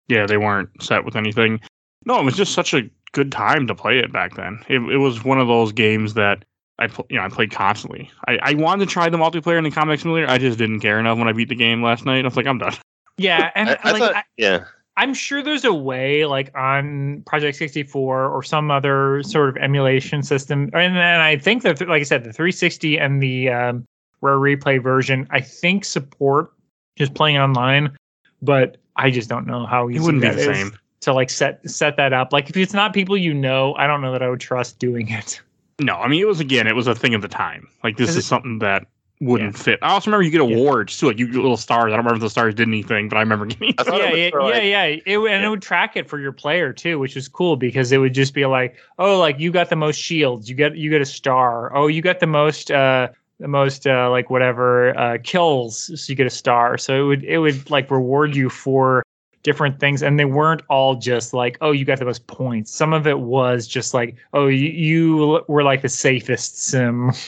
Yeah, 0.07 0.25
they 0.27 0.37
weren't 0.37 0.69
set 0.81 1.05
with 1.05 1.15
anything. 1.15 1.59
No, 2.05 2.19
it 2.19 2.23
was 2.25 2.35
just 2.35 2.53
such 2.53 2.73
a 2.73 2.89
good 3.13 3.31
time 3.31 3.67
to 3.67 3.75
play 3.75 3.99
it 3.99 4.11
back 4.11 4.35
then. 4.35 4.59
It, 4.67 4.79
it 4.91 4.97
was 4.97 5.23
one 5.23 5.39
of 5.39 5.47
those 5.47 5.71
games 5.71 6.13
that 6.15 6.43
I 6.81 6.87
pl- 6.87 7.05
you 7.09 7.17
know 7.17 7.23
I 7.23 7.29
played 7.29 7.51
constantly. 7.51 8.11
I, 8.27 8.37
I 8.41 8.53
wanted 8.55 8.85
to 8.87 8.91
try 8.91 9.07
the 9.09 9.17
multiplayer 9.17 9.57
in 9.57 9.63
the 9.63 9.71
Combat 9.71 9.99
Simulator. 9.99 10.27
I 10.29 10.37
just 10.37 10.57
didn't 10.57 10.79
care 10.81 10.99
enough 10.99 11.17
when 11.17 11.27
I 11.27 11.31
beat 11.33 11.49
the 11.49 11.55
game 11.55 11.81
last 11.83 12.05
night. 12.05 12.25
I 12.25 12.27
was 12.27 12.35
like, 12.35 12.47
I'm 12.47 12.57
done. 12.57 12.73
yeah 13.17 13.51
and 13.55 13.69
I, 13.69 13.77
I 13.83 13.91
like 13.91 14.01
thought, 14.01 14.15
I- 14.15 14.23
yeah, 14.37 14.65
I'm 14.97 15.13
sure 15.13 15.41
there's 15.41 15.63
a 15.63 15.73
way, 15.73 16.25
like 16.25 16.51
on 16.57 17.23
Project 17.25 17.57
64 17.57 18.25
or 18.27 18.43
some 18.43 18.69
other 18.71 19.23
sort 19.23 19.49
of 19.49 19.57
emulation 19.57 20.21
system. 20.23 20.69
And 20.73 20.95
then 20.95 21.21
I 21.21 21.37
think 21.37 21.63
that, 21.63 21.79
like 21.87 22.01
I 22.01 22.03
said, 22.03 22.23
the 22.25 22.33
360 22.33 22.99
and 22.99 23.23
the 23.23 23.49
um, 23.49 23.85
Rare 24.19 24.35
Replay 24.37 24.83
version, 24.83 25.27
I 25.31 25.39
think 25.39 25.85
support 25.85 26.51
just 26.97 27.13
playing 27.13 27.37
online. 27.37 27.95
But 28.41 28.77
I 28.97 29.11
just 29.11 29.29
don't 29.29 29.47
know 29.47 29.65
how 29.65 29.89
easy 29.89 29.97
It 29.99 30.01
wouldn't 30.03 30.21
be 30.23 30.29
the 30.29 30.37
is 30.51 30.57
same. 30.57 30.77
to 31.01 31.13
like 31.13 31.29
set 31.29 31.67
set 31.69 31.95
that 31.97 32.11
up. 32.11 32.33
Like 32.33 32.49
if 32.49 32.57
it's 32.57 32.73
not 32.73 32.91
people 32.93 33.15
you 33.15 33.33
know, 33.33 33.73
I 33.75 33.87
don't 33.87 34.01
know 34.01 34.11
that 34.11 34.21
I 34.21 34.29
would 34.29 34.39
trust 34.41 34.77
doing 34.79 35.07
it. 35.09 35.39
No, 35.81 35.95
I 35.95 36.07
mean 36.07 36.21
it 36.21 36.27
was 36.27 36.39
again, 36.39 36.67
it 36.67 36.75
was 36.75 36.87
a 36.87 36.95
thing 36.95 37.13
of 37.13 37.21
the 37.21 37.27
time. 37.27 37.67
Like 37.83 37.97
this 37.97 38.09
Is 38.11 38.17
is 38.17 38.25
it- 38.25 38.27
something 38.27 38.59
that 38.59 38.85
wouldn't 39.19 39.55
fit. 39.55 39.77
I 39.83 39.89
also 39.91 40.09
remember 40.09 40.23
you 40.23 40.31
get 40.31 40.41
Yeah. 40.49 40.55
awards 40.57 40.97
too, 40.97 41.05
like 41.05 41.19
you 41.19 41.27
get 41.27 41.35
little 41.35 41.55
stars. 41.55 41.85
I 41.85 41.89
don't 41.95 41.97
remember 41.99 42.15
if 42.15 42.21
the 42.21 42.29
stars 42.31 42.55
did 42.55 42.67
anything, 42.67 43.07
but 43.07 43.17
I 43.17 43.19
remember 43.19 43.45
getting. 43.53 43.75
I 43.77 43.83
yeah, 43.85 43.95
it 44.09 44.17
yeah, 44.17 44.29
for, 44.31 44.41
yeah, 44.41 44.47
like- 44.47 44.63
yeah. 44.63 44.83
It, 44.85 45.01
and 45.05 45.23
Yeah. 45.25 45.45
it 45.45 45.49
would 45.49 45.61
track 45.61 45.95
it 45.95 46.09
for 46.09 46.19
your 46.19 46.31
player 46.31 46.73
too, 46.73 46.97
which 46.97 47.15
is 47.15 47.27
cool 47.27 47.55
because 47.55 47.91
it 47.91 47.99
would 47.99 48.13
just 48.15 48.33
be 48.33 48.45
like, 48.47 48.75
oh, 48.97 49.19
like 49.19 49.39
you 49.39 49.51
got 49.51 49.69
the 49.69 49.75
most 49.75 49.97
shields, 49.97 50.49
you 50.49 50.55
get 50.55 50.75
you 50.75 50.89
get 50.89 51.01
a 51.01 51.05
star. 51.05 51.75
Oh, 51.75 51.85
you 51.87 52.01
got 52.01 52.19
the 52.19 52.25
most 52.27 52.71
uh 52.71 53.09
the 53.39 53.47
most 53.47 53.85
uh 53.85 54.09
like 54.09 54.31
whatever 54.31 54.97
uh 54.97 55.17
kills, 55.23 55.91
so 56.01 56.11
you 56.11 56.15
get 56.15 56.25
a 56.27 56.31
star. 56.31 56.79
So 56.79 57.03
it 57.03 57.05
would 57.07 57.23
it 57.23 57.37
would 57.37 57.69
like 57.69 57.91
reward 57.91 58.35
you 58.35 58.49
for 58.49 59.03
different 59.43 59.79
things 59.79 60.03
and 60.03 60.19
they 60.19 60.25
weren't 60.25 60.61
all 60.69 60.95
just 60.95 61.33
like 61.33 61.57
oh 61.61 61.71
you 61.71 61.85
got 61.85 61.99
the 61.99 62.05
most 62.05 62.27
points. 62.27 62.71
Some 62.71 62.93
of 62.93 63.07
it 63.07 63.19
was 63.19 63.67
just 63.67 63.93
like 63.93 64.15
oh 64.33 64.47
you, 64.47 64.69
you 64.69 65.43
were 65.47 65.63
like 65.63 65.81
the 65.81 65.89
safest 65.89 66.63
sim. 66.63 67.11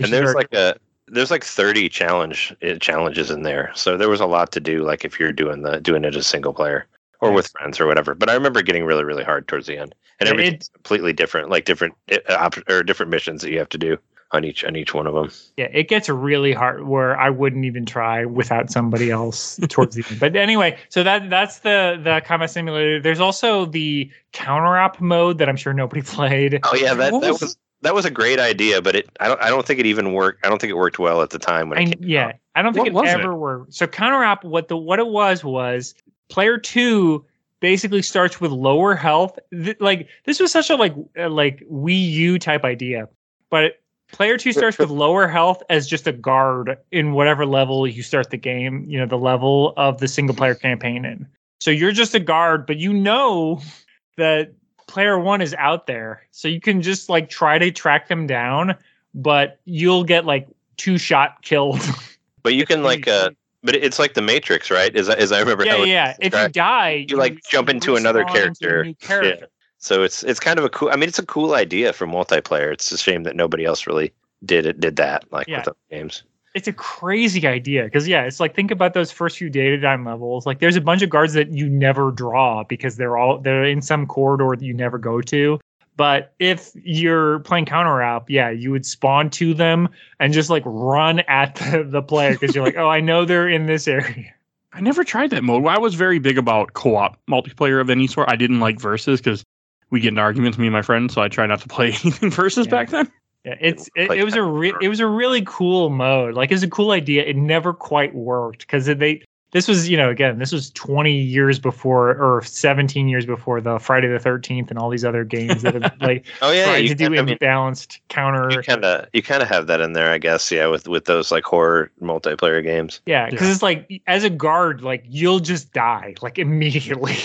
And 0.00 0.12
there's 0.12 0.34
like 0.34 0.54
a 0.54 0.76
there's 1.08 1.30
like 1.30 1.42
30 1.42 1.88
challenge 1.88 2.54
uh, 2.62 2.74
challenges 2.74 3.32
in 3.32 3.42
there. 3.42 3.72
So 3.74 3.96
there 3.96 4.08
was 4.08 4.20
a 4.20 4.26
lot 4.26 4.52
to 4.52 4.60
do 4.60 4.84
like 4.84 5.04
if 5.04 5.18
you're 5.18 5.32
doing 5.32 5.62
the 5.62 5.80
doing 5.80 6.04
it 6.04 6.14
as 6.14 6.26
single 6.26 6.54
player 6.54 6.86
or 7.20 7.32
with 7.32 7.48
friends 7.48 7.80
or 7.80 7.86
whatever. 7.86 8.14
But 8.14 8.30
i 8.30 8.34
remember 8.34 8.62
getting 8.62 8.84
really 8.84 9.04
really 9.04 9.24
hard 9.24 9.48
towards 9.48 9.66
the 9.66 9.76
end. 9.76 9.94
And 10.20 10.28
everything's 10.28 10.68
completely 10.68 11.12
different 11.12 11.50
like 11.50 11.64
different 11.64 11.94
uh, 12.28 12.50
or 12.68 12.82
different 12.82 13.10
missions 13.10 13.42
that 13.42 13.50
you 13.50 13.58
have 13.58 13.68
to 13.70 13.78
do 13.78 13.98
on 14.32 14.44
each 14.44 14.62
on 14.64 14.76
each 14.76 14.92
one 14.92 15.06
of 15.06 15.14
them 15.14 15.30
Yeah, 15.56 15.68
it 15.72 15.88
gets 15.88 16.08
really 16.08 16.52
hard 16.52 16.86
where 16.86 17.18
I 17.18 17.30
wouldn't 17.30 17.64
even 17.64 17.86
try 17.86 18.24
without 18.26 18.70
somebody 18.70 19.10
else 19.10 19.58
towards 19.68 19.96
the 19.96 20.04
end. 20.10 20.20
But 20.20 20.36
anyway, 20.36 20.78
so 20.90 21.02
that 21.02 21.30
that's 21.30 21.60
the 21.60 21.98
the 22.02 22.20
combat 22.24 22.50
simulator. 22.50 23.00
There's 23.00 23.20
also 23.20 23.64
the 23.64 24.10
counter 24.32 24.76
op 24.78 25.00
mode 25.00 25.38
that 25.38 25.48
I'm 25.48 25.56
sure 25.56 25.72
nobody 25.72 26.02
played. 26.16 26.60
oh 26.64 26.74
yeah 26.74 26.94
that, 26.94 27.12
that 27.12 27.32
was- 27.32 27.40
was 27.40 27.56
that 27.80 27.94
was 27.94 28.04
a 28.04 28.10
great 28.10 28.40
idea 28.40 28.82
but 28.82 28.96
it 28.96 29.08
i 29.20 29.28
don't 29.28 29.40
i 29.40 29.48
don't 29.48 29.64
think 29.64 29.78
it 29.78 29.86
even 29.86 30.12
worked 30.12 30.44
i 30.44 30.48
don't 30.48 30.60
think 30.60 30.68
it 30.72 30.76
worked 30.76 30.98
well 30.98 31.22
at 31.22 31.30
the 31.30 31.38
time 31.38 31.68
when 31.68 31.78
it 31.78 31.80
I, 31.82 31.84
came 31.92 32.02
yeah, 32.02 32.26
out. 32.26 32.34
I 32.56 32.62
don't 32.62 32.72
think 32.74 32.92
What 32.92 33.06
it 33.06 33.12
was 33.14 33.20
ever 33.22 33.36
worked. 33.36 33.72
So 33.72 33.86
counter 33.86 34.24
op, 34.24 34.42
what 34.44 34.66
the 34.66 34.76
what 34.76 34.98
it 34.98 35.06
was 35.06 35.44
was 35.44 35.94
player 36.28 36.58
two 36.58 37.24
basically 37.60 38.02
starts 38.02 38.40
with 38.40 38.50
lower 38.50 38.94
health. 38.96 39.38
Th- 39.52 39.80
like 39.80 40.08
this 40.24 40.40
was 40.40 40.50
such 40.50 40.68
a 40.70 40.74
like 40.76 40.94
uh, 41.16 41.28
like 41.30 41.62
Wii 41.70 42.10
U 42.10 42.38
type 42.40 42.64
idea, 42.64 43.08
but 43.48 43.74
player 44.12 44.36
two 44.36 44.52
starts 44.52 44.78
with 44.78 44.90
lower 44.90 45.28
health 45.28 45.62
as 45.70 45.86
just 45.86 46.06
a 46.06 46.12
guard 46.12 46.76
in 46.90 47.12
whatever 47.12 47.46
level 47.46 47.86
you 47.86 48.02
start 48.02 48.30
the 48.30 48.36
game. 48.36 48.84
You 48.88 48.98
know 48.98 49.06
the 49.06 49.18
level 49.18 49.74
of 49.76 49.98
the 49.98 50.08
single 50.08 50.34
player 50.34 50.54
campaign 50.54 51.04
in. 51.04 51.26
So 51.60 51.70
you're 51.70 51.92
just 51.92 52.14
a 52.14 52.20
guard, 52.20 52.66
but 52.66 52.76
you 52.78 52.92
know 52.92 53.60
that 54.16 54.52
player 54.86 55.18
one 55.18 55.40
is 55.40 55.54
out 55.54 55.86
there, 55.86 56.22
so 56.30 56.48
you 56.48 56.60
can 56.60 56.82
just 56.82 57.08
like 57.08 57.28
try 57.28 57.58
to 57.58 57.70
track 57.70 58.08
them 58.08 58.26
down, 58.26 58.74
but 59.14 59.60
you'll 59.64 60.04
get 60.04 60.24
like 60.24 60.48
two 60.76 60.98
shot 60.98 61.42
killed. 61.42 61.80
but 62.42 62.54
you 62.54 62.64
can 62.64 62.82
like 62.82 63.06
uh 63.06 63.30
but 63.62 63.74
it's 63.74 63.98
like 63.98 64.14
the 64.14 64.22
matrix 64.22 64.70
right 64.70 64.94
as, 64.96 65.08
I- 65.08 65.14
as 65.14 65.32
i 65.32 65.40
remember 65.40 65.64
yeah, 65.64 65.82
yeah. 65.84 66.16
If 66.20 66.32
you 66.32 66.48
die, 66.48 67.06
You, 67.08 67.16
like, 67.16 67.42
jump 67.50 67.68
into 67.68 67.96
another 67.96 68.20
into 68.20 68.80
a 68.80 68.94
character. 68.94 69.48
New 69.80 69.96
character. 69.96 69.98
So 69.98 70.02
it's 70.02 70.22
it's 70.24 70.40
kind 70.40 70.58
of 70.58 70.64
a 70.64 70.68
cool. 70.68 70.90
I 70.90 70.96
mean, 70.96 71.08
it's 71.08 71.18
a 71.18 71.26
cool 71.26 71.54
idea 71.54 71.92
for 71.92 72.06
multiplayer. 72.06 72.72
It's 72.72 72.90
a 72.92 72.98
shame 72.98 73.22
that 73.24 73.36
nobody 73.36 73.64
else 73.64 73.86
really 73.86 74.12
did 74.44 74.66
it. 74.66 74.80
Did 74.80 74.96
that 74.96 75.24
like 75.32 75.48
Yeah. 75.48 75.58
with 75.58 75.68
other 75.68 75.76
games. 75.90 76.22
It's 76.54 76.66
a 76.66 76.72
crazy 76.72 77.46
idea 77.46 77.84
because 77.84 78.08
yeah, 78.08 78.22
it's 78.24 78.40
like 78.40 78.54
think 78.56 78.70
about 78.70 78.94
those 78.94 79.12
first 79.12 79.36
few 79.38 79.50
dataDyne 79.50 80.04
levels. 80.04 80.46
Like 80.46 80.58
there's 80.60 80.76
a 80.76 80.80
bunch 80.80 81.02
of 81.02 81.10
guards 81.10 81.34
that 81.34 81.52
you 81.52 81.68
never 81.68 82.10
draw 82.10 82.64
because 82.64 82.96
they're 82.96 83.16
all 83.16 83.38
they're 83.38 83.64
in 83.64 83.82
some 83.82 84.06
corridor 84.06 84.56
that 84.56 84.64
you 84.64 84.74
never 84.74 84.98
go 84.98 85.20
to. 85.20 85.60
But 85.96 86.32
if 86.38 86.70
you're 86.74 87.40
playing 87.40 87.66
counter 87.66 88.02
op, 88.02 88.30
yeah, 88.30 88.50
you 88.50 88.70
would 88.70 88.86
spawn 88.86 89.30
to 89.30 89.52
them 89.52 89.88
and 90.20 90.32
just 90.32 90.48
like 90.48 90.62
run 90.64 91.20
at 91.28 91.56
the, 91.56 91.84
the 91.88 92.02
player 92.02 92.32
because 92.32 92.54
you're 92.54 92.64
like, 92.64 92.76
oh, 92.76 92.88
I 92.88 93.00
know 93.00 93.24
they're 93.24 93.48
in 93.48 93.66
this 93.66 93.86
area. 93.88 94.32
I 94.72 94.80
never 94.80 95.02
tried 95.02 95.30
that 95.30 95.42
mode. 95.42 95.66
I 95.66 95.78
was 95.78 95.94
very 95.96 96.18
big 96.20 96.38
about 96.38 96.74
co-op 96.74 97.18
multiplayer 97.28 97.80
of 97.80 97.90
any 97.90 98.06
sort. 98.06 98.30
I 98.30 98.36
didn't 98.36 98.60
like 98.60 98.80
versus 98.80 99.20
because 99.20 99.42
we 99.90 100.00
get 100.00 100.08
in 100.08 100.18
arguments, 100.18 100.58
me 100.58 100.66
and 100.66 100.72
my 100.74 100.82
friend. 100.82 101.10
So 101.10 101.22
I 101.22 101.28
try 101.28 101.46
not 101.46 101.60
to 101.62 101.68
play 101.68 101.86
anything 102.04 102.30
versus 102.30 102.66
Yeah. 102.66 102.70
back 102.70 102.90
then. 102.90 103.10
Yeah, 103.44 103.54
it's 103.60 103.88
it, 103.94 104.10
it 104.10 104.24
was 104.24 104.34
a 104.34 104.42
re- 104.42 104.74
it 104.82 104.88
was 104.88 105.00
a 105.00 105.06
really 105.06 105.42
cool 105.46 105.90
mode. 105.90 106.34
Like 106.34 106.50
it's 106.52 106.62
a 106.64 106.68
cool 106.68 106.90
idea. 106.90 107.24
It 107.24 107.36
never 107.36 107.72
quite 107.72 108.14
worked 108.14 108.60
because 108.60 108.86
they 108.86 109.22
this 109.52 109.66
was 109.68 109.88
you 109.88 109.96
know 109.96 110.10
again 110.10 110.38
this 110.38 110.52
was 110.52 110.70
20 110.72 111.10
years 111.16 111.58
before 111.58 112.10
or 112.16 112.42
17 112.42 113.08
years 113.08 113.24
before 113.24 113.60
the 113.62 113.78
Friday 113.78 114.08
the 114.08 114.18
13th 114.18 114.68
and 114.68 114.78
all 114.78 114.90
these 114.90 115.04
other 115.06 115.24
games 115.24 115.62
that 115.62 115.74
have 115.80 115.96
like 116.00 116.26
Oh 116.42 116.50
yeah, 116.50 116.64
tried 116.66 116.78
you 116.78 116.88
to 116.88 116.94
do 116.96 117.04
can- 117.04 117.18
I 117.18 117.22
mean, 117.22 117.38
imbalanced 117.38 118.00
counter. 118.08 118.50
you 118.50 118.60
kind 118.60 118.84
of 118.84 119.06
you 119.14 119.22
kind 119.22 119.40
of 119.40 119.48
have 119.48 119.68
that 119.68 119.80
in 119.80 119.92
there, 119.94 120.10
I 120.10 120.18
guess. 120.18 120.50
Yeah, 120.50 120.66
with 120.66 120.88
with 120.88 121.04
those 121.06 121.30
like 121.30 121.44
horror 121.44 121.90
multiplayer 122.02 122.62
games. 122.62 123.00
Yeah, 123.06 123.30
because 123.30 123.46
Yeah. 123.46 123.52
it's 123.54 123.62
like 123.62 124.02
as 124.08 124.24
a 124.24 124.30
guard, 124.30 124.82
like 124.82 125.04
you'll 125.08 125.40
just 125.40 125.72
die 125.72 126.16
like 126.20 126.38
immediately. 126.40 127.16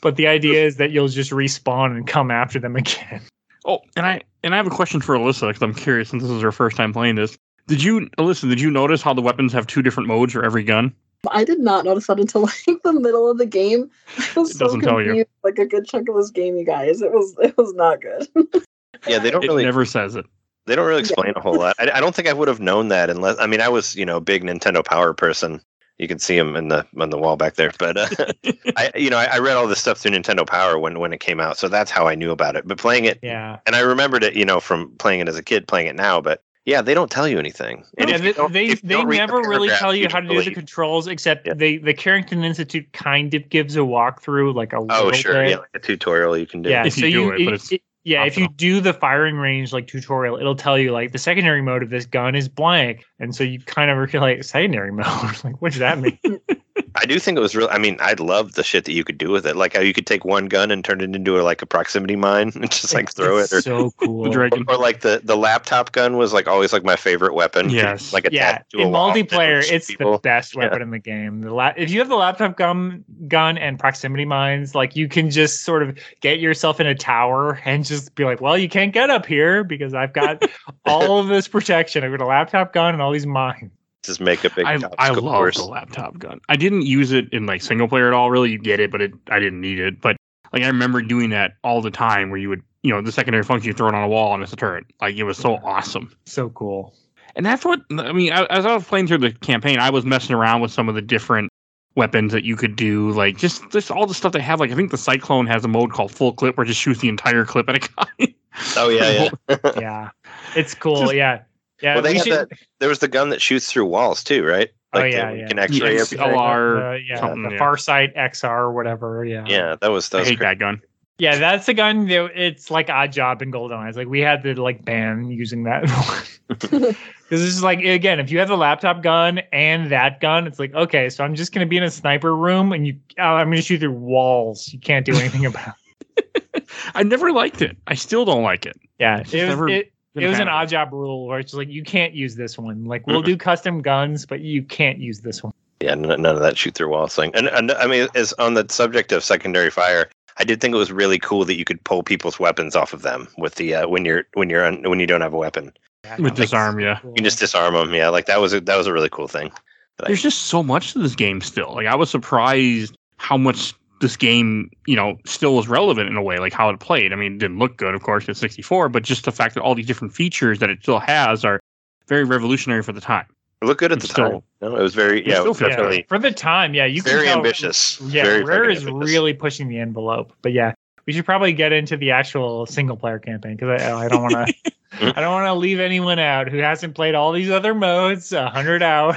But 0.00 0.16
the 0.16 0.26
idea 0.26 0.64
is 0.64 0.76
that 0.76 0.90
you'll 0.90 1.08
just 1.08 1.30
respawn 1.30 1.96
and 1.96 2.06
come 2.06 2.30
after 2.30 2.58
them 2.58 2.76
again. 2.76 3.20
Oh, 3.66 3.80
and 3.94 4.06
I 4.06 4.22
and 4.42 4.54
I 4.54 4.56
have 4.56 4.66
a 4.66 4.70
question 4.70 5.02
for 5.02 5.14
Alyssa 5.14 5.48
because 5.48 5.60
I'm 5.60 5.74
curious 5.74 6.08
since 6.08 6.22
this 6.22 6.32
is 6.32 6.40
her 6.40 6.50
first 6.50 6.78
time 6.78 6.94
playing 6.94 7.16
this. 7.16 7.36
Did 7.66 7.82
you, 7.82 8.08
Alyssa? 8.16 8.48
Did 8.48 8.58
you 8.58 8.70
notice 8.70 9.02
how 9.02 9.12
the 9.12 9.20
weapons 9.20 9.52
have 9.52 9.66
two 9.66 9.82
different 9.82 10.06
modes 10.08 10.32
for 10.32 10.42
every 10.42 10.64
gun? 10.64 10.94
I 11.30 11.44
did 11.44 11.60
not 11.60 11.84
notice 11.84 12.06
that 12.06 12.18
until 12.18 12.40
like 12.66 12.82
the 12.82 12.94
middle 12.94 13.30
of 13.30 13.36
the 13.36 13.44
game. 13.44 13.90
I 14.16 14.40
was 14.40 14.52
It 14.52 14.58
doesn't 14.58 14.80
tell 14.80 15.02
you. 15.02 15.26
Like 15.44 15.58
a 15.58 15.66
good 15.66 15.84
chunk 15.86 16.08
of 16.08 16.16
this 16.16 16.30
game, 16.30 16.56
you 16.56 16.64
guys. 16.64 17.02
It 17.02 17.12
was 17.12 17.36
it 17.42 17.54
was 17.58 17.74
not 17.74 18.00
good. 18.00 18.26
Yeah, 19.06 19.18
they 19.18 19.30
don't 19.30 19.44
It 19.44 19.48
really 19.48 19.64
never 19.64 19.84
says 19.84 20.16
it. 20.16 20.24
they 20.66 20.74
don't 20.74 20.86
really 20.86 21.00
explain 21.00 21.34
a 21.36 21.40
whole 21.40 21.58
lot. 21.58 21.76
I, 21.78 21.90
I 21.90 22.00
don't 22.00 22.14
think 22.14 22.28
I 22.28 22.32
would 22.32 22.48
have 22.48 22.60
known 22.60 22.88
that 22.88 23.10
unless 23.10 23.38
I 23.38 23.46
mean 23.46 23.60
I 23.60 23.68
was 23.68 23.94
you 23.94 24.06
know 24.06 24.16
a 24.16 24.20
big 24.22 24.42
Nintendo 24.42 24.82
Power 24.82 25.12
person. 25.12 25.60
You 26.00 26.08
can 26.08 26.18
see 26.18 26.36
them 26.38 26.56
in 26.56 26.68
the 26.68 26.86
on 26.98 27.10
the 27.10 27.18
wall 27.18 27.36
back 27.36 27.56
there, 27.56 27.70
but 27.78 27.96
uh, 27.98 28.08
I 28.76 28.90
you 28.96 29.10
know 29.10 29.18
I, 29.18 29.24
I 29.34 29.38
read 29.38 29.56
all 29.56 29.66
this 29.66 29.80
stuff 29.80 29.98
through 29.98 30.12
Nintendo 30.12 30.46
Power 30.46 30.78
when 30.78 30.98
when 30.98 31.12
it 31.12 31.20
came 31.20 31.40
out, 31.40 31.58
so 31.58 31.68
that's 31.68 31.90
how 31.90 32.08
I 32.08 32.14
knew 32.14 32.30
about 32.30 32.56
it. 32.56 32.66
But 32.66 32.78
playing 32.78 33.04
it 33.04 33.18
Yeah. 33.22 33.58
and 33.66 33.76
I 33.76 33.80
remembered 33.80 34.24
it, 34.24 34.34
you 34.34 34.46
know, 34.46 34.60
from 34.60 34.92
playing 34.96 35.20
it 35.20 35.28
as 35.28 35.36
a 35.36 35.42
kid, 35.42 35.68
playing 35.68 35.88
it 35.88 35.96
now. 35.96 36.18
But 36.22 36.42
yeah, 36.64 36.80
they 36.80 36.94
don't 36.94 37.10
tell 37.10 37.28
you 37.28 37.38
anything. 37.38 37.84
And 37.98 38.08
yeah, 38.08 38.16
if 38.16 38.22
they 38.22 38.32
they, 38.68 38.74
they 38.76 38.94
don't 38.94 39.10
the 39.10 39.16
never 39.16 39.42
really 39.42 39.68
tell 39.68 39.94
you 39.94 40.08
how 40.08 40.20
to 40.20 40.26
don't 40.26 40.36
do 40.36 40.42
the 40.42 40.54
controls, 40.54 41.06
except 41.06 41.46
Yeah. 41.46 41.54
they 41.54 41.76
the 41.76 41.92
Carrington 41.92 42.44
Institute 42.44 42.90
kind 42.94 43.34
of 43.34 43.48
gives 43.50 43.76
a 43.76 43.80
walkthrough, 43.80 44.54
like 44.54 44.72
a 44.72 44.76
Oh, 44.88 45.12
sure, 45.12 45.34
bit. 45.34 45.50
yeah, 45.50 45.56
like 45.58 45.68
a 45.74 45.78
tutorial 45.80 46.36
you 46.38 46.46
can 46.46 46.62
do. 46.62 46.70
yeah. 46.70 46.86
If 46.86 46.94
so 46.94 47.04
you 47.04 47.10
do 47.12 47.22
you, 47.24 47.32
it, 47.32 47.44
but 47.44 47.54
it's 47.54 47.70
yeah, 48.02 48.24
if 48.24 48.38
you 48.38 48.48
do 48.48 48.80
the 48.80 48.94
firing 48.94 49.36
range 49.36 49.72
like 49.72 49.86
tutorial, 49.86 50.38
it'll 50.38 50.56
tell 50.56 50.78
you 50.78 50.92
like 50.92 51.12
the 51.12 51.18
secondary 51.18 51.60
mode 51.60 51.82
of 51.82 51.90
this 51.90 52.06
gun 52.06 52.34
is 52.34 52.48
blank, 52.48 53.04
and 53.18 53.34
so 53.34 53.44
you 53.44 53.60
kind 53.60 53.90
of 53.90 53.98
are 53.98 54.20
like 54.20 54.42
secondary 54.42 54.92
mode. 54.92 55.44
like, 55.44 55.60
what 55.60 55.72
does 55.72 55.80
that 55.80 55.98
mean? 55.98 56.18
I 56.96 57.04
do 57.06 57.18
think 57.18 57.38
it 57.38 57.40
was 57.40 57.54
real. 57.54 57.68
I 57.70 57.78
mean, 57.78 57.96
I'd 58.00 58.20
love 58.20 58.54
the 58.54 58.62
shit 58.62 58.84
that 58.84 58.92
you 58.92 59.04
could 59.04 59.18
do 59.18 59.30
with 59.30 59.46
it. 59.46 59.56
Like 59.56 59.74
how 59.74 59.80
you 59.80 59.92
could 59.92 60.06
take 60.06 60.24
one 60.24 60.46
gun 60.46 60.70
and 60.70 60.84
turn 60.84 61.00
it 61.00 61.14
into 61.14 61.38
a, 61.38 61.42
like 61.42 61.62
a 61.62 61.66
proximity 61.66 62.16
mine 62.16 62.52
and 62.54 62.70
just 62.70 62.92
like 62.94 63.10
throw 63.12 63.38
it's 63.38 63.52
it. 63.52 63.56
Or, 63.58 63.60
so 63.62 63.90
cool. 63.92 64.24
The 64.24 64.30
dragon. 64.30 64.64
or 64.68 64.76
like 64.76 65.00
the 65.00 65.20
the 65.22 65.36
laptop 65.36 65.92
gun 65.92 66.16
was 66.16 66.32
like 66.32 66.48
always 66.48 66.72
like 66.72 66.84
my 66.84 66.96
favorite 66.96 67.34
weapon. 67.34 67.70
Yes. 67.70 68.12
like 68.12 68.28
yeah, 68.32 68.62
to 68.70 68.78
a 68.78 68.82
in 68.82 68.90
wall 68.90 69.12
multiplayer, 69.12 69.62
it's 69.70 69.86
people. 69.86 70.12
the 70.12 70.18
best 70.18 70.54
Yeah. 70.54 70.60
weapon 70.64 70.82
in 70.82 70.90
the 70.90 70.98
game. 70.98 71.42
The 71.42 71.54
la- 71.54 71.72
if 71.76 71.90
you 71.90 71.98
have 72.00 72.08
the 72.08 72.16
laptop 72.16 72.56
gun, 72.56 73.04
gun 73.28 73.56
and 73.58 73.78
proximity 73.78 74.24
mines, 74.24 74.74
like 74.74 74.96
you 74.96 75.08
can 75.08 75.30
just 75.30 75.62
sort 75.62 75.82
of 75.82 75.96
get 76.20 76.40
yourself 76.40 76.80
in 76.80 76.86
a 76.86 76.94
tower 76.94 77.60
and 77.64 77.84
just 77.84 78.14
be 78.14 78.24
like, 78.24 78.40
"Well, 78.40 78.58
you 78.58 78.68
can't 78.68 78.92
get 78.92 79.10
up 79.10 79.26
here 79.26 79.64
because 79.64 79.94
I've 79.94 80.12
got 80.12 80.42
all 80.86 81.18
of 81.20 81.28
this 81.28 81.46
protection. 81.48 82.04
I've 82.04 82.10
got 82.10 82.20
a 82.20 82.26
laptop 82.26 82.72
gun 82.72 82.94
and 82.94 83.02
all 83.02 83.12
these 83.12 83.26
mines." 83.26 83.70
Just 84.02 84.20
make 84.20 84.44
a 84.44 84.50
big. 84.50 84.64
I, 84.64 84.72
I 84.72 84.76
obstacle 84.76 85.22
love 85.24 85.34
course. 85.34 85.56
the 85.56 85.64
laptop 85.64 86.18
gun. 86.18 86.40
I 86.48 86.56
didn't 86.56 86.82
use 86.86 87.12
it 87.12 87.30
in 87.32 87.46
like 87.46 87.62
single 87.62 87.86
player 87.88 88.08
at 88.08 88.14
all. 88.14 88.30
Really, 88.30 88.50
you 88.50 88.58
get 88.58 88.80
it, 88.80 88.90
but 88.90 89.02
it, 89.02 89.12
I 89.30 89.38
didn't 89.38 89.60
need 89.60 89.78
it. 89.78 90.00
But 90.00 90.16
like 90.52 90.62
I 90.62 90.66
remember 90.68 91.02
doing 91.02 91.30
that 91.30 91.52
all 91.62 91.82
the 91.82 91.90
time, 91.90 92.30
where 92.30 92.38
you 92.38 92.48
would, 92.48 92.62
you 92.82 92.92
know, 92.92 93.02
the 93.02 93.12
secondary 93.12 93.42
function, 93.42 93.68
you 93.68 93.74
throw 93.74 93.88
it 93.88 93.94
on 93.94 94.02
a 94.02 94.08
wall 94.08 94.32
and 94.32 94.42
it's 94.42 94.52
a 94.52 94.56
turret. 94.56 94.84
Like 95.00 95.16
it 95.16 95.24
was 95.24 95.36
so 95.36 95.56
awesome. 95.64 96.14
So 96.24 96.48
cool. 96.50 96.94
And 97.36 97.44
that's 97.44 97.64
what 97.64 97.80
I 97.98 98.12
mean. 98.12 98.32
I, 98.32 98.44
as 98.46 98.66
I 98.66 98.74
was 98.74 98.84
playing 98.84 99.06
through 99.06 99.18
the 99.18 99.32
campaign, 99.32 99.78
I 99.78 99.90
was 99.90 100.04
messing 100.04 100.34
around 100.34 100.62
with 100.62 100.72
some 100.72 100.88
of 100.88 100.94
the 100.94 101.02
different 101.02 101.50
weapons 101.94 102.32
that 102.32 102.44
you 102.44 102.56
could 102.56 102.76
do, 102.76 103.10
like 103.10 103.36
just 103.36 103.70
just 103.70 103.90
all 103.90 104.06
the 104.06 104.14
stuff 104.14 104.32
they 104.32 104.40
have. 104.40 104.60
Like 104.60 104.70
I 104.70 104.74
think 104.74 104.90
the 104.90 104.98
Cyclone 104.98 105.46
has 105.46 105.64
a 105.64 105.68
mode 105.68 105.92
called 105.92 106.10
Full 106.10 106.32
Clip, 106.32 106.56
where 106.56 106.64
it 106.64 106.68
just 106.68 106.80
shoots 106.80 107.00
the 107.00 107.08
entire 107.08 107.44
clip 107.44 107.68
at 107.68 107.76
a 107.76 107.78
guy. 107.78 108.34
Oh 108.76 108.88
yeah, 108.88 109.28
yeah. 109.48 109.56
Yeah, 109.76 110.10
it's 110.56 110.74
cool. 110.74 111.02
Just- 111.02 111.14
yeah, 111.14 111.42
yeah. 111.82 111.94
Well, 111.94 112.02
they 112.02 112.10
we 112.12 112.16
had 112.18 112.24
should- 112.26 112.48
that- 112.50 112.58
there 112.78 112.88
was 112.88 112.98
the 113.00 113.08
gun 113.08 113.30
that 113.30 113.40
shoots 113.42 113.70
through 113.72 113.86
walls 113.86 114.22
too, 114.24 114.44
right? 114.44 114.68
Oh, 114.92 114.98
Like 115.00 115.12
the- 115.12 115.16
yeah, 115.18 115.30
you 115.32 115.40
yeah. 115.40 115.46
can 115.48 115.58
X-ray 115.58 115.92
Yes. 115.94 116.12
everything. 116.12 116.34
LR 116.34 116.92
uh, 116.94 116.96
yeah, 116.96 117.20
something, 117.20 117.42
the 117.44 117.50
yeah. 117.52 117.58
Farsight 117.58 118.16
XR 118.16 118.44
or 118.58 118.72
whatever. 118.72 119.24
Yeah, 119.24 119.44
Yeah, 119.46 119.76
that 119.80 119.90
was 119.90 120.08
that 120.10 120.22
I 120.22 120.24
hate 120.24 120.38
great. 120.38 120.46
that 120.48 120.58
gun. 120.58 120.80
Yeah, 121.18 121.36
that's 121.36 121.66
the 121.66 121.74
gun. 121.74 122.06
That, 122.08 122.30
it's 122.34 122.70
like 122.70 122.86
Oddjob 122.88 123.42
in 123.42 123.52
GoldenEye. 123.52 123.88
It's 123.88 123.96
like 123.98 124.08
we 124.08 124.20
had 124.20 124.42
to 124.44 124.60
like 124.60 124.84
ban 124.86 125.30
using 125.30 125.64
that 125.64 125.82
because 126.48 126.96
this 127.28 127.40
is 127.40 127.62
like 127.62 127.80
again, 127.80 128.18
if 128.18 128.30
you 128.32 128.38
have 128.38 128.48
the 128.48 128.56
laptop 128.56 129.02
gun 129.02 129.40
and 129.52 129.90
that 129.92 130.20
gun, 130.20 130.46
it's 130.46 130.58
like 130.58 130.74
okay, 130.74 131.10
so 131.10 131.22
I'm 131.22 131.34
just 131.34 131.52
gonna 131.52 131.66
be 131.66 131.76
in 131.76 131.82
a 131.82 131.90
sniper 131.90 132.34
room 132.34 132.72
and 132.72 132.86
you, 132.86 132.96
oh, 133.18 133.22
I'm 133.22 133.48
gonna 133.50 133.60
shoot 133.60 133.80
through 133.80 133.92
walls. 133.92 134.72
You 134.72 134.78
can't 134.80 135.04
do 135.04 135.14
anything 135.14 135.44
about. 135.46 135.74
it. 136.16 136.64
I 136.94 137.02
never 137.02 137.32
liked 137.32 137.60
it. 137.60 137.76
I 137.86 137.94
still 137.94 138.24
don't 138.24 138.42
like 138.42 138.64
it. 138.64 138.78
Yeah, 138.98 139.20
Just 139.22 139.34
it 139.34 139.42
was 139.42 139.48
never 139.50 139.68
it, 139.68 139.92
been 140.14 140.24
it 140.24 140.28
was 140.28 140.38
fan 140.38 140.48
an 140.48 140.54
Oddjob 140.54 140.92
rule 140.92 141.26
where 141.26 141.38
it's 141.38 141.54
like 141.54 141.68
you 141.68 141.82
can't 141.82 142.14
use 142.14 142.36
this 142.36 142.58
one. 142.58 142.84
Like 142.84 143.06
we'll 143.06 143.22
do 143.22 143.36
custom 143.36 143.80
guns, 143.82 144.26
but 144.26 144.40
you 144.40 144.62
can't 144.62 144.98
use 144.98 145.20
this 145.20 145.42
one. 145.42 145.52
Yeah, 145.80 145.94
none 145.94 146.26
of 146.26 146.40
that 146.40 146.58
shoot 146.58 146.74
through 146.74 146.88
walls 146.90 147.14
thing. 147.14 147.30
And, 147.34 147.48
and 147.48 147.70
I 147.72 147.86
mean, 147.86 148.08
as 148.14 148.32
on 148.34 148.54
the 148.54 148.66
subject 148.68 149.12
of 149.12 149.24
secondary 149.24 149.70
fire, 149.70 150.10
I 150.36 150.44
did 150.44 150.60
think 150.60 150.74
it 150.74 150.78
was 150.78 150.92
really 150.92 151.18
cool 151.18 151.44
that 151.46 151.54
you 151.56 151.64
could 151.64 151.82
pull 151.84 152.02
people's 152.02 152.38
weapons 152.38 152.76
off 152.76 152.92
of 152.92 153.02
them 153.02 153.28
with 153.38 153.54
the 153.54 153.74
uh, 153.74 153.88
when 153.88 154.04
you're 154.04 154.24
when 154.34 154.50
you're 154.50 154.64
on, 154.64 154.82
when 154.88 155.00
you 155.00 155.06
don't 155.06 155.22
have 155.22 155.32
a 155.34 155.38
weapon. 155.38 155.72
Yeah, 156.04 156.16
With 156.16 156.32
no, 156.38 156.44
disarm, 156.44 156.80
yeah. 156.80 156.98
You 157.04 157.12
can 157.14 157.24
just 157.24 157.38
disarm 157.38 157.74
them. 157.74 157.94
Yeah, 157.94 158.08
like 158.08 158.26
that 158.26 158.40
was 158.40 158.52
a, 158.54 158.60
that 158.62 158.76
was 158.76 158.86
a 158.86 158.92
really 158.92 159.10
cool 159.10 159.28
thing. 159.28 159.50
that 159.98 160.04
I- 160.04 160.06
There's 160.08 160.22
just 160.22 160.44
so 160.44 160.62
much 160.62 160.92
to 160.94 160.98
this 160.98 161.14
game 161.14 161.40
still. 161.40 161.74
Like 161.74 161.86
I 161.86 161.94
was 161.94 162.10
surprised 162.10 162.96
how 163.18 163.36
much 163.36 163.74
this 164.00 164.16
game, 164.16 164.70
you 164.86 164.96
know, 164.96 165.16
still 165.26 165.54
was 165.56 165.68
relevant 165.68 166.08
in 166.08 166.16
a 166.16 166.22
way, 166.22 166.38
like 166.38 166.52
how 166.52 166.68
it 166.70 166.80
played. 166.80 167.12
I 167.12 167.16
mean, 167.16 167.34
it 167.34 167.38
didn't 167.38 167.58
look 167.58 167.76
good, 167.76 167.94
of 167.94 168.02
course, 168.02 168.28
at 168.28 168.36
64, 168.36 168.88
but 168.88 169.02
just 169.02 169.24
the 169.24 169.32
fact 169.32 169.54
that 169.54 169.60
all 169.62 169.74
these 169.74 169.86
different 169.86 170.14
features 170.14 170.58
that 170.60 170.70
it 170.70 170.78
still 170.82 170.98
has 170.98 171.44
are 171.44 171.60
very 172.08 172.24
revolutionary 172.24 172.82
for 172.82 172.92
the 172.92 173.00
time. 173.00 173.26
It 173.62 173.66
looked 173.66 173.80
good 173.80 173.92
at 173.92 173.98
It's 173.98 174.06
the 174.08 174.12
still- 174.12 174.30
time. 174.30 174.42
No, 174.62 174.76
it 174.76 174.82
was 174.82 174.94
very 174.94 175.26
yeah, 175.26 175.34
still 175.36 175.48
was 175.48 175.58
feel 175.58 175.68
yeah, 175.68 175.76
definitely 175.76 176.04
for 176.08 176.18
the 176.18 176.32
time. 176.32 176.74
Yeah, 176.74 176.84
you 176.86 177.02
can 177.02 177.12
very 177.12 177.26
tell- 177.26 177.36
ambitious. 177.38 178.00
Yeah, 178.02 178.24
very 178.24 178.42
Rare 178.44 178.64
fucking 178.64 178.76
is 178.76 178.86
ambitious. 178.86 179.14
really 179.14 179.32
pushing 179.34 179.68
the 179.68 179.78
envelope. 179.78 180.32
But 180.42 180.52
yeah, 180.52 180.72
we 181.06 181.12
should 181.12 181.24
probably 181.26 181.52
get 181.52 181.72
into 181.72 181.96
the 181.96 182.10
actual 182.10 182.66
single 182.66 182.96
player 182.96 183.18
campaign 183.18 183.56
because 183.56 183.80
I, 183.82 184.04
I 184.04 184.08
don't 184.08 184.22
want 184.22 184.34
to. 184.48 184.72
I 185.16 185.20
don't 185.20 185.32
want 185.32 185.46
to 185.46 185.54
leave 185.54 185.78
anyone 185.80 186.18
out 186.18 186.48
who 186.48 186.58
hasn't 186.58 186.94
played 186.94 187.14
all 187.14 187.32
these 187.32 187.48
other 187.50 187.74
modes 187.74 188.32
a 188.32 188.48
hundred 188.50 188.82
hours. 188.82 189.16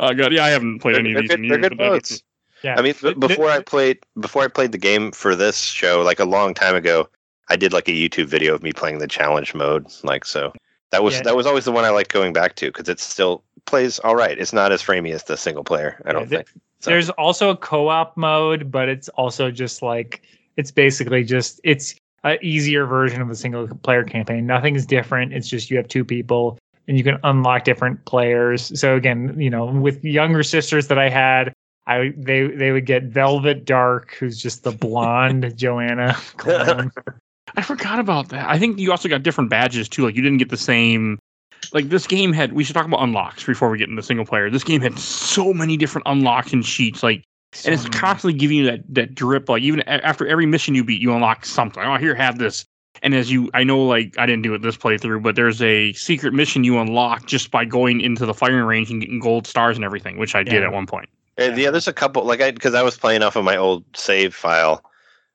Uh, 0.00 0.12
God, 0.12 0.32
yeah, 0.32 0.44
I 0.44 0.48
haven't 0.50 0.80
played 0.80 0.94
They're, 0.96 1.00
any 1.00 1.10
of 1.12 1.14
they're 1.14 1.22
these 1.22 1.30
good, 1.30 1.40
in 1.40 1.48
they're 1.48 1.58
good 1.70 1.78
modes. 1.78 2.22
Yeah, 2.66 2.74
I 2.78 2.82
mean, 2.82 2.92
b- 2.94 2.98
Th- 3.00 3.14
th- 3.14 3.20
before 3.28 3.48
I 3.48 3.60
played 3.60 3.98
before 4.20 4.42
I 4.42 4.48
played 4.48 4.72
the 4.72 4.78
game 4.78 5.12
for 5.12 5.34
this 5.36 5.58
show, 5.58 6.02
like 6.02 6.18
a 6.20 6.24
long 6.24 6.52
time 6.52 6.74
ago, 6.74 7.08
I 7.48 7.56
did 7.56 7.72
like 7.72 7.88
a 7.88 7.92
YouTube 7.92 8.26
video 8.26 8.54
of 8.54 8.62
me 8.62 8.72
playing 8.72 8.98
the 8.98 9.06
challenge 9.06 9.54
mode. 9.54 9.86
Like 10.02 10.24
so, 10.24 10.52
that 10.90 11.04
was 11.04 11.14
Yeah. 11.14 11.22
that 11.22 11.36
was 11.36 11.46
always 11.46 11.64
the 11.64 11.72
one 11.72 11.84
I 11.84 11.90
like 11.90 12.08
going 12.08 12.32
back 12.32 12.56
to 12.56 12.66
because 12.66 12.88
it 12.88 12.98
still 13.00 13.44
plays 13.66 13.98
all 14.00 14.16
right. 14.16 14.36
It's 14.38 14.52
not 14.52 14.72
as 14.72 14.82
framey 14.82 15.12
as 15.12 15.24
the 15.24 15.36
single 15.36 15.64
player. 15.64 16.00
I 16.04 16.08
Yeah, 16.08 16.12
don't 16.12 16.28
th- 16.28 16.46
think. 16.46 16.62
So- 16.80 16.90
There's 16.90 17.08
also 17.10 17.50
a 17.50 17.56
co-op 17.56 18.16
mode, 18.16 18.70
but 18.70 18.88
it's 18.88 19.08
also 19.10 19.50
just 19.50 19.80
like 19.82 20.22
it's 20.56 20.70
basically 20.72 21.22
just 21.24 21.60
it's 21.64 21.94
an 22.24 22.38
easier 22.42 22.84
version 22.86 23.22
of 23.22 23.28
the 23.28 23.36
single 23.36 23.68
player 23.84 24.02
campaign. 24.02 24.44
Nothing's 24.46 24.84
different. 24.86 25.32
It's 25.32 25.48
just 25.48 25.70
you 25.70 25.76
have 25.76 25.86
two 25.88 26.04
people 26.04 26.58
and 26.88 26.96
you 26.98 27.04
can 27.04 27.18
unlock 27.24 27.64
different 27.64 28.04
players. 28.06 28.78
So 28.78 28.94
again, 28.96 29.34
you 29.38 29.50
know, 29.50 29.66
with 29.66 30.04
younger 30.04 30.42
sisters 30.42 30.86
that 30.88 30.98
I 30.98 31.08
had, 31.08 31.52
I 31.86 32.12
they 32.16 32.48
they 32.48 32.72
would 32.72 32.86
get 32.86 33.04
Velvet 33.04 33.64
Dark, 33.64 34.14
who's 34.14 34.40
just 34.40 34.64
the 34.64 34.72
blonde 34.72 35.52
Joanna 35.56 36.16
clone. 36.36 36.90
I 37.56 37.62
forgot 37.62 37.98
about 37.98 38.30
that. 38.30 38.48
I 38.48 38.58
think 38.58 38.78
you 38.78 38.90
also 38.90 39.08
got 39.08 39.22
different 39.22 39.50
badges 39.50 39.88
too. 39.88 40.04
Like 40.04 40.16
you 40.16 40.22
didn't 40.22 40.38
get 40.38 40.50
the 40.50 40.56
same. 40.56 41.18
Like 41.72 41.88
this 41.88 42.06
game 42.06 42.32
had. 42.32 42.52
We 42.52 42.64
should 42.64 42.74
talk 42.74 42.86
about 42.86 43.02
unlocks 43.02 43.44
before 43.44 43.70
we 43.70 43.78
get 43.78 43.88
into 43.88 44.02
single 44.02 44.26
player. 44.26 44.50
This 44.50 44.64
game 44.64 44.80
had 44.80 44.98
so 44.98 45.54
many 45.54 45.76
different 45.76 46.06
unlocks 46.06 46.52
and 46.52 46.64
sheets. 46.64 47.02
Like, 47.02 47.24
and 47.64 47.72
it's 47.72 47.84
many. 47.84 47.96
constantly 47.96 48.38
giving 48.38 48.58
you 48.58 48.64
that 48.66 48.80
that 48.88 49.14
drip. 49.14 49.48
Like 49.48 49.62
even 49.62 49.80
a- 49.80 50.04
after 50.04 50.26
every 50.26 50.46
mission 50.46 50.74
you 50.74 50.84
beat, 50.84 51.00
you 51.00 51.14
unlock 51.14 51.46
something. 51.46 51.82
Oh, 51.82 51.96
here, 51.96 52.14
have 52.14 52.38
this. 52.38 52.64
And 53.02 53.14
as 53.14 53.30
you, 53.30 53.50
I 53.54 53.62
know, 53.62 53.82
like 53.84 54.18
I 54.18 54.26
didn't 54.26 54.42
do 54.42 54.54
it 54.54 54.62
this 54.62 54.76
playthrough, 54.76 55.22
but 55.22 55.36
there's 55.36 55.62
a 55.62 55.92
secret 55.92 56.34
mission 56.34 56.64
you 56.64 56.78
unlock 56.78 57.26
just 57.26 57.50
by 57.50 57.64
going 57.64 58.00
into 58.00 58.26
the 58.26 58.34
firing 58.34 58.64
range 58.64 58.90
and 58.90 59.00
getting 59.00 59.20
gold 59.20 59.46
stars 59.46 59.76
and 59.76 59.84
everything, 59.84 60.18
which 60.18 60.34
I 60.34 60.42
did 60.42 60.62
at 60.62 60.72
one 60.72 60.86
point. 60.86 61.08
And 61.38 61.56
yeah, 61.58 61.70
there's 61.70 61.88
a 61.88 61.92
couple 61.92 62.24
like 62.24 62.40
I 62.40 62.50
because 62.50 62.74
I 62.74 62.82
was 62.82 62.96
playing 62.96 63.22
off 63.22 63.36
of 63.36 63.44
my 63.44 63.56
old 63.56 63.84
save 63.94 64.34
file 64.34 64.82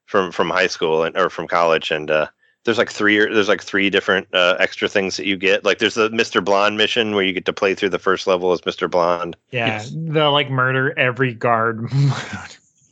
from 0.05 0.31
from 0.31 0.49
high 0.49 0.67
school 0.67 1.03
and 1.03 1.15
or 1.17 1.29
from 1.29 1.47
college, 1.47 1.91
and 1.91 2.09
uh, 2.09 2.27
there's 2.65 2.77
like 2.77 2.89
three 2.91 3.17
or 3.17 3.33
there's 3.33 3.47
like 3.47 3.61
three 3.63 3.89
different 3.89 4.27
uh, 4.33 4.55
extra 4.59 4.87
things 4.87 5.17
that 5.17 5.25
you 5.25 5.37
get. 5.37 5.63
Like 5.63 5.77
there's 5.79 5.95
the 5.95 6.09
Mr. 6.09 6.43
Blonde 6.43 6.77
mission 6.77 7.13
where 7.15 7.23
you 7.23 7.33
get 7.33 7.45
to 7.45 7.53
play 7.53 7.75
through 7.75 7.89
the 7.89 7.99
first 7.99 8.27
level 8.27 8.51
as 8.51 8.61
Mr. 8.61 8.89
Blonde, 8.89 9.35
Yeah, 9.51 9.67
Yes. 9.67 9.91
the 9.95 10.29
like 10.29 10.49
murder 10.49 10.97
every 10.97 11.33
guard. 11.33 11.87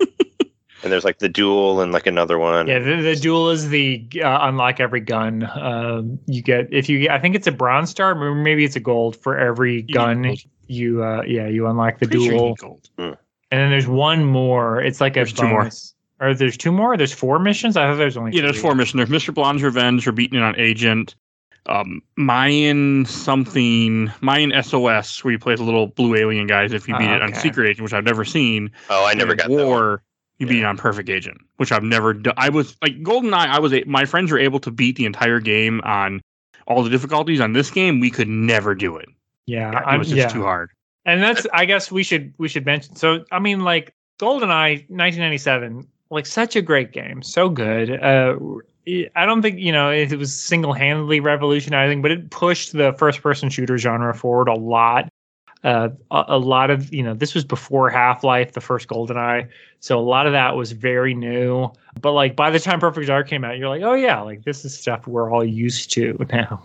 and 0.84 0.92
there's 0.92 1.04
like 1.04 1.20
the 1.20 1.30
duel 1.30 1.82
and 1.82 1.92
like 1.92 2.08
another 2.08 2.38
one. 2.40 2.68
Yeah, 2.68 2.80
the, 2.80 3.02
the 3.02 3.16
duel 3.16 3.50
is 3.50 3.70
the 3.70 4.08
uh, 4.24 4.40
unlock 4.48 4.80
every 4.80 5.02
gun. 5.02 5.50
Um, 5.54 6.20
you 6.26 6.42
get 6.42 6.72
if 6.72 6.88
you, 6.90 7.10
I 7.10 7.20
think 7.20 7.36
it's 7.36 7.48
a 7.48 7.52
bronze 7.52 7.90
star, 7.90 8.16
maybe 8.36 8.64
it's 8.66 8.76
a 8.76 8.80
gold 8.80 9.16
for 9.16 9.38
every 9.38 9.82
get 9.82 9.94
gun. 9.94 10.36
Gold. 10.70 10.78
You, 10.78 11.04
uh, 11.04 11.24
yeah, 11.28 11.48
you 11.48 11.68
unlock 11.68 12.00
the 12.00 12.08
Pretty 12.08 12.26
sure 12.26 12.34
you 12.34 12.40
duel, 12.40 12.50
get 12.56 12.60
gold. 12.62 12.90
and 12.98 13.18
then 13.60 13.70
there's 13.70 13.88
one 13.88 14.24
more. 14.26 14.82
It's 14.82 15.02
like 15.02 15.14
a 15.14 15.16
There's 15.16 15.34
two 15.34 15.48
more. 15.48 15.62
bonus. 15.62 15.94
Or 16.22 16.34
there's 16.34 16.58
two 16.58 16.72
more. 16.72 16.98
There's 16.98 17.14
four 17.14 17.40
missions. 17.40 17.78
I 17.78 17.88
thought 17.90 17.96
there's 17.98 18.18
only. 18.18 18.34
Yeah, 18.34 18.42
there's 18.42 18.60
four 18.62 18.76
missions. 18.76 18.98
There's 19.08 19.24
Mr. 19.24 19.34
Blonde's 19.34 19.64
Revenge 19.64 20.04
for 20.04 20.12
beating 20.12 20.38
it 20.40 20.44
on 20.44 20.56
Agent. 20.60 21.16
Um, 21.66 22.02
Maian 22.18 23.08
something, 23.08 24.08
Maian 24.22 24.52
SOS, 24.64 25.24
where 25.24 25.32
you 25.32 25.40
play 25.40 25.54
as 25.54 25.60
a 25.60 25.64
little 25.64 25.88
blue 25.88 26.16
alien 26.16 26.48
guys 26.48 26.74
if 26.74 26.88
you 26.88 26.98
beat 26.98 27.10
it 27.10 27.22
on. 27.22 27.34
Secret 27.36 27.70
Agent, 27.70 27.84
which 27.84 27.94
I've 27.94 28.04
never 28.04 28.26
seen. 28.26 28.72
Oh, 28.90 29.06
I 29.06 29.14
never 29.14 29.36
got 29.36 29.48
that. 29.50 29.54
One. 29.56 29.66
War, 29.66 30.04
you 30.40 30.48
beat 30.48 30.60
it 30.60 30.66
on 30.66 30.78
Perfect 30.78 31.10
Agent, 31.10 31.38
which 31.58 31.72
I've 31.72 31.84
never 31.84 32.14
done. 32.14 32.34
I 32.38 32.50
was 32.50 32.76
like 32.82 33.02
GoldenEye. 33.04 33.34
I 33.48 33.60
was 33.60 33.74
a, 33.74 33.84
my 33.86 34.06
friends 34.06 34.32
were 34.32 34.40
able 34.40 34.60
to 34.62 34.72
beat 34.72 34.96
the 34.96 35.06
entire 35.06 35.40
game 35.40 35.80
on 35.84 36.22
all 36.68 36.82
the 36.84 36.90
difficulties. 36.90 37.40
On 37.40 37.54
this 37.54 37.70
game, 37.72 38.00
we 38.00 38.10
could 38.10 38.28
never 38.30 38.74
do 38.76 38.98
it. 38.98 39.08
Yeah, 39.50 39.72
It 39.72 39.84
I'm, 39.86 40.00
was 40.00 40.08
just 40.10 40.18
yeah. 40.18 40.28
too 40.28 40.44
hard. 40.44 40.70
and 41.06 41.22
that's 41.24 41.48
i 41.54 41.66
guess 41.66 41.92
we 41.92 42.04
should 42.04 42.34
we 42.38 42.48
should 42.48 42.66
mention 42.66 42.96
so 42.96 43.24
i 43.32 43.40
mean 43.40 43.62
like 43.62 43.94
goldeneye 44.20 44.84
1997 44.90 45.88
like 46.12 46.26
such 46.26 46.56
a 46.56 46.62
great 46.62 46.92
game 46.92 47.22
so 47.24 47.50
good 47.50 47.90
uh 48.04 48.36
i 49.16 49.26
don't 49.26 49.42
think 49.42 49.58
you 49.60 49.72
know 49.72 49.90
it 49.90 50.12
was 50.18 50.34
single-handedly 50.34 51.20
revolutionizing 51.20 52.02
but 52.02 52.12
it 52.12 52.30
pushed 52.32 52.74
the 52.74 52.94
first 52.94 53.22
person 53.22 53.50
shooter 53.50 53.78
genre 53.78 54.14
forward 54.14 54.50
a 54.50 54.54
lot 54.54 55.08
uh 55.64 55.88
a, 56.12 56.26
a 56.30 56.38
lot 56.38 56.70
of 56.70 56.94
you 56.94 57.02
know 57.04 57.14
this 57.14 57.34
was 57.34 57.46
before 57.46 57.90
half-life 57.90 58.52
the 58.52 58.62
first 58.62 58.88
goldeneye 58.90 59.48
so 59.80 59.98
a 59.98 60.02
lot 60.16 60.26
of 60.28 60.34
that 60.34 60.56
was 60.56 60.74
very 60.74 61.14
new 61.14 61.70
but 62.02 62.12
like 62.12 62.36
by 62.36 62.50
the 62.50 62.60
time 62.60 62.80
perfect 62.80 63.08
dark 63.08 63.28
came 63.28 63.44
out 63.46 63.58
you're 63.58 63.70
like 63.70 63.82
oh 63.84 63.94
yeah 63.96 64.20
like 64.22 64.44
this 64.44 64.66
is 64.66 64.78
stuff 64.78 65.08
we're 65.08 65.32
all 65.32 65.44
used 65.46 65.92
to 65.92 66.18
now 66.32 66.62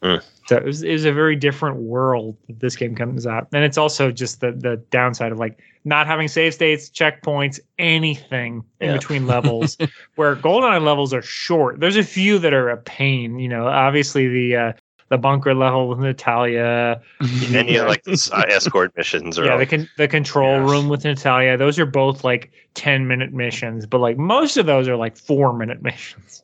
Mm. 0.00 0.22
So 0.48 0.56
it 0.56 0.64
was, 0.64 0.82
it 0.82 0.92
was 0.92 1.04
a 1.04 1.12
very 1.12 1.36
different 1.36 1.76
world 1.76 2.34
that 2.46 2.58
this 2.60 2.74
game 2.74 2.94
comes 2.94 3.26
out. 3.26 3.48
And 3.52 3.62
it's 3.64 3.76
also 3.76 4.10
just 4.10 4.40
the 4.40 4.52
the 4.52 4.76
downside 4.90 5.30
of 5.30 5.38
like 5.38 5.58
not 5.84 6.06
having 6.06 6.26
save 6.26 6.54
states, 6.54 6.88
checkpoints, 6.88 7.60
anything 7.78 8.64
in 8.80 8.88
Yeah. 8.88 8.92
between 8.94 9.26
levels. 9.34 9.76
where 10.14 10.36
GoldenEye 10.36 10.82
levels 10.82 11.12
are 11.12 11.20
short. 11.20 11.80
There's 11.80 11.96
a 11.96 12.02
few 12.02 12.38
that 12.38 12.54
are 12.54 12.70
a 12.70 12.78
pain. 12.78 13.38
You 13.38 13.48
know, 13.50 13.66
obviously 13.66 14.26
the 14.28 14.56
uh, 14.56 14.72
the 15.10 15.18
bunker 15.18 15.54
level 15.54 15.88
with 15.88 15.98
Natalia. 15.98 17.00
And 17.20 17.30
then 17.54 17.68
you 17.68 17.82
like 17.82 18.02
uh, 18.08 18.44
escort 18.48 18.96
missions 18.96 19.38
or 19.38 19.44
yeah, 19.44 19.58
the 19.58 19.66
con- 19.66 19.88
the 19.98 20.08
control 20.08 20.60
Yes. 20.62 20.70
room 20.70 20.88
with 20.88 21.04
Natalia. 21.04 21.58
Those 21.58 21.78
are 21.78 21.86
both 21.86 22.24
like 22.24 22.50
ten 22.72 23.06
minute 23.06 23.34
missions, 23.34 23.84
but 23.84 23.98
like 24.00 24.16
most 24.16 24.56
of 24.56 24.64
those 24.64 24.88
are 24.88 24.96
like 24.96 25.16
four 25.18 25.52
minute 25.52 25.82
missions. 25.90 26.42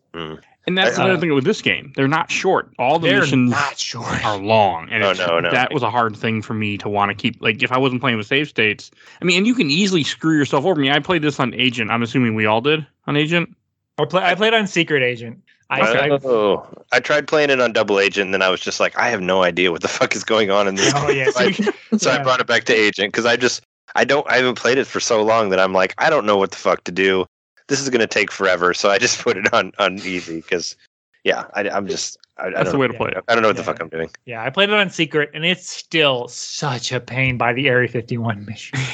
And 0.66 0.78
that's 0.78 0.98
Uh, 0.98 1.02
another 1.02 1.18
thing 1.20 1.34
with 1.34 1.44
this 1.44 1.60
game. 1.60 1.92
They're 1.94 2.08
not 2.08 2.30
short. 2.30 2.70
All 2.78 2.98
the 2.98 3.08
They're 3.08 3.20
missions 3.20 3.50
not 3.50 3.78
short. 3.78 4.24
are 4.24 4.38
long. 4.38 4.88
And 4.90 5.02
Oh, 5.04 5.10
it's- 5.10 5.26
no, 5.28 5.38
no. 5.40 5.50
that 5.50 5.72
was 5.74 5.82
a 5.82 5.90
hard 5.90 6.16
thing 6.16 6.40
for 6.40 6.54
me 6.54 6.78
to 6.78 6.88
want 6.88 7.10
to 7.10 7.14
keep. 7.14 7.36
Like, 7.42 7.62
if 7.62 7.70
I 7.70 7.76
wasn't 7.78 8.00
playing 8.00 8.16
with 8.16 8.26
save 8.26 8.48
states, 8.48 8.90
I 9.20 9.24
mean, 9.26 9.36
and 9.38 9.46
you 9.46 9.54
can 9.54 9.68
easily 9.70 10.02
screw 10.04 10.36
yourself 10.36 10.64
over. 10.64 10.80
I 10.80 10.82
mean, 10.82 10.92
I 10.92 11.00
played 11.00 11.20
this 11.22 11.38
on 11.38 11.52
Agent. 11.54 11.90
I'm 11.90 12.02
assuming 12.02 12.34
we 12.34 12.46
all 12.46 12.60
did 12.62 12.86
on 13.06 13.16
Agent. 13.16 13.54
I 13.98 14.06
play. 14.06 14.22
I 14.22 14.34
played 14.34 14.54
on 14.54 14.66
Secret 14.66 15.02
Agent. 15.02 15.38
I, 15.70 15.80
I 15.80 16.08
oh, 16.24 16.66
I 16.92 17.00
tried 17.00 17.26
playing 17.26 17.50
it 17.50 17.60
on 17.60 17.72
Double 17.72 17.98
Agent, 18.00 18.26
and 18.26 18.34
then 18.34 18.42
I 18.42 18.48
was 18.50 18.60
just 18.60 18.80
like, 18.80 18.96
I 18.98 19.08
have 19.08 19.20
no 19.22 19.42
idea 19.42 19.70
what 19.72 19.82
the 19.82 19.88
fuck 19.88 20.14
is 20.16 20.22
going 20.24 20.50
on 20.50 20.66
in 20.68 20.74
this. 20.74 20.92
oh 20.96 21.10
yeah. 21.10 21.30
So 21.30 21.40
I- 21.40 21.46
we- 21.92 21.98
so 21.98 22.10
I 22.10 22.22
brought 22.22 22.40
it 22.40 22.46
back 22.46 22.64
to 22.64 22.74
Agent 22.74 23.12
because 23.12 23.24
I 23.26 23.36
just 23.36 23.62
I 23.94 24.04
don't 24.04 24.26
I 24.30 24.36
haven't 24.36 24.56
played 24.56 24.78
it 24.78 24.86
for 24.86 25.00
so 25.00 25.22
long 25.22 25.50
that 25.50 25.60
I'm 25.60 25.72
like 25.72 25.94
I 25.98 26.10
don't 26.10 26.26
know 26.26 26.36
what 26.36 26.50
the 26.50 26.56
fuck 26.56 26.84
to 26.84 26.92
do. 26.92 27.26
This 27.68 27.80
is 27.80 27.88
gonna 27.90 28.06
take 28.06 28.30
forever, 28.30 28.74
so 28.74 28.90
I 28.90 28.98
just 28.98 29.18
put 29.22 29.36
it 29.36 29.52
on 29.52 29.72
on 29.78 29.98
easy 30.00 30.40
because 30.40 30.76
yeah, 31.24 31.44
I, 31.54 31.68
I'm 31.68 31.86
just 31.86 32.18
I, 32.36 32.46
I 32.46 32.50
That's 32.50 32.64
don't 32.64 32.72
the 32.72 32.78
way 32.78 32.86
to 32.88 32.92
yeah. 32.92 32.98
play 32.98 33.10
it. 33.16 33.24
I 33.28 33.34
don't 33.34 33.42
know 33.42 33.48
what 33.48 33.56
the 33.56 33.64
fuck 33.64 33.80
I'm 33.80 33.88
doing. 33.88 34.10
Yeah, 34.26 34.42
I 34.42 34.50
played 34.50 34.68
it 34.68 34.74
on 34.74 34.90
secret, 34.90 35.30
and 35.34 35.44
it's 35.44 35.68
still 35.68 36.28
such 36.28 36.92
a 36.92 37.00
pain 37.00 37.38
by 37.38 37.52
the 37.52 37.68
Area 37.68 37.88
51 37.88 38.44
mission. 38.44 38.78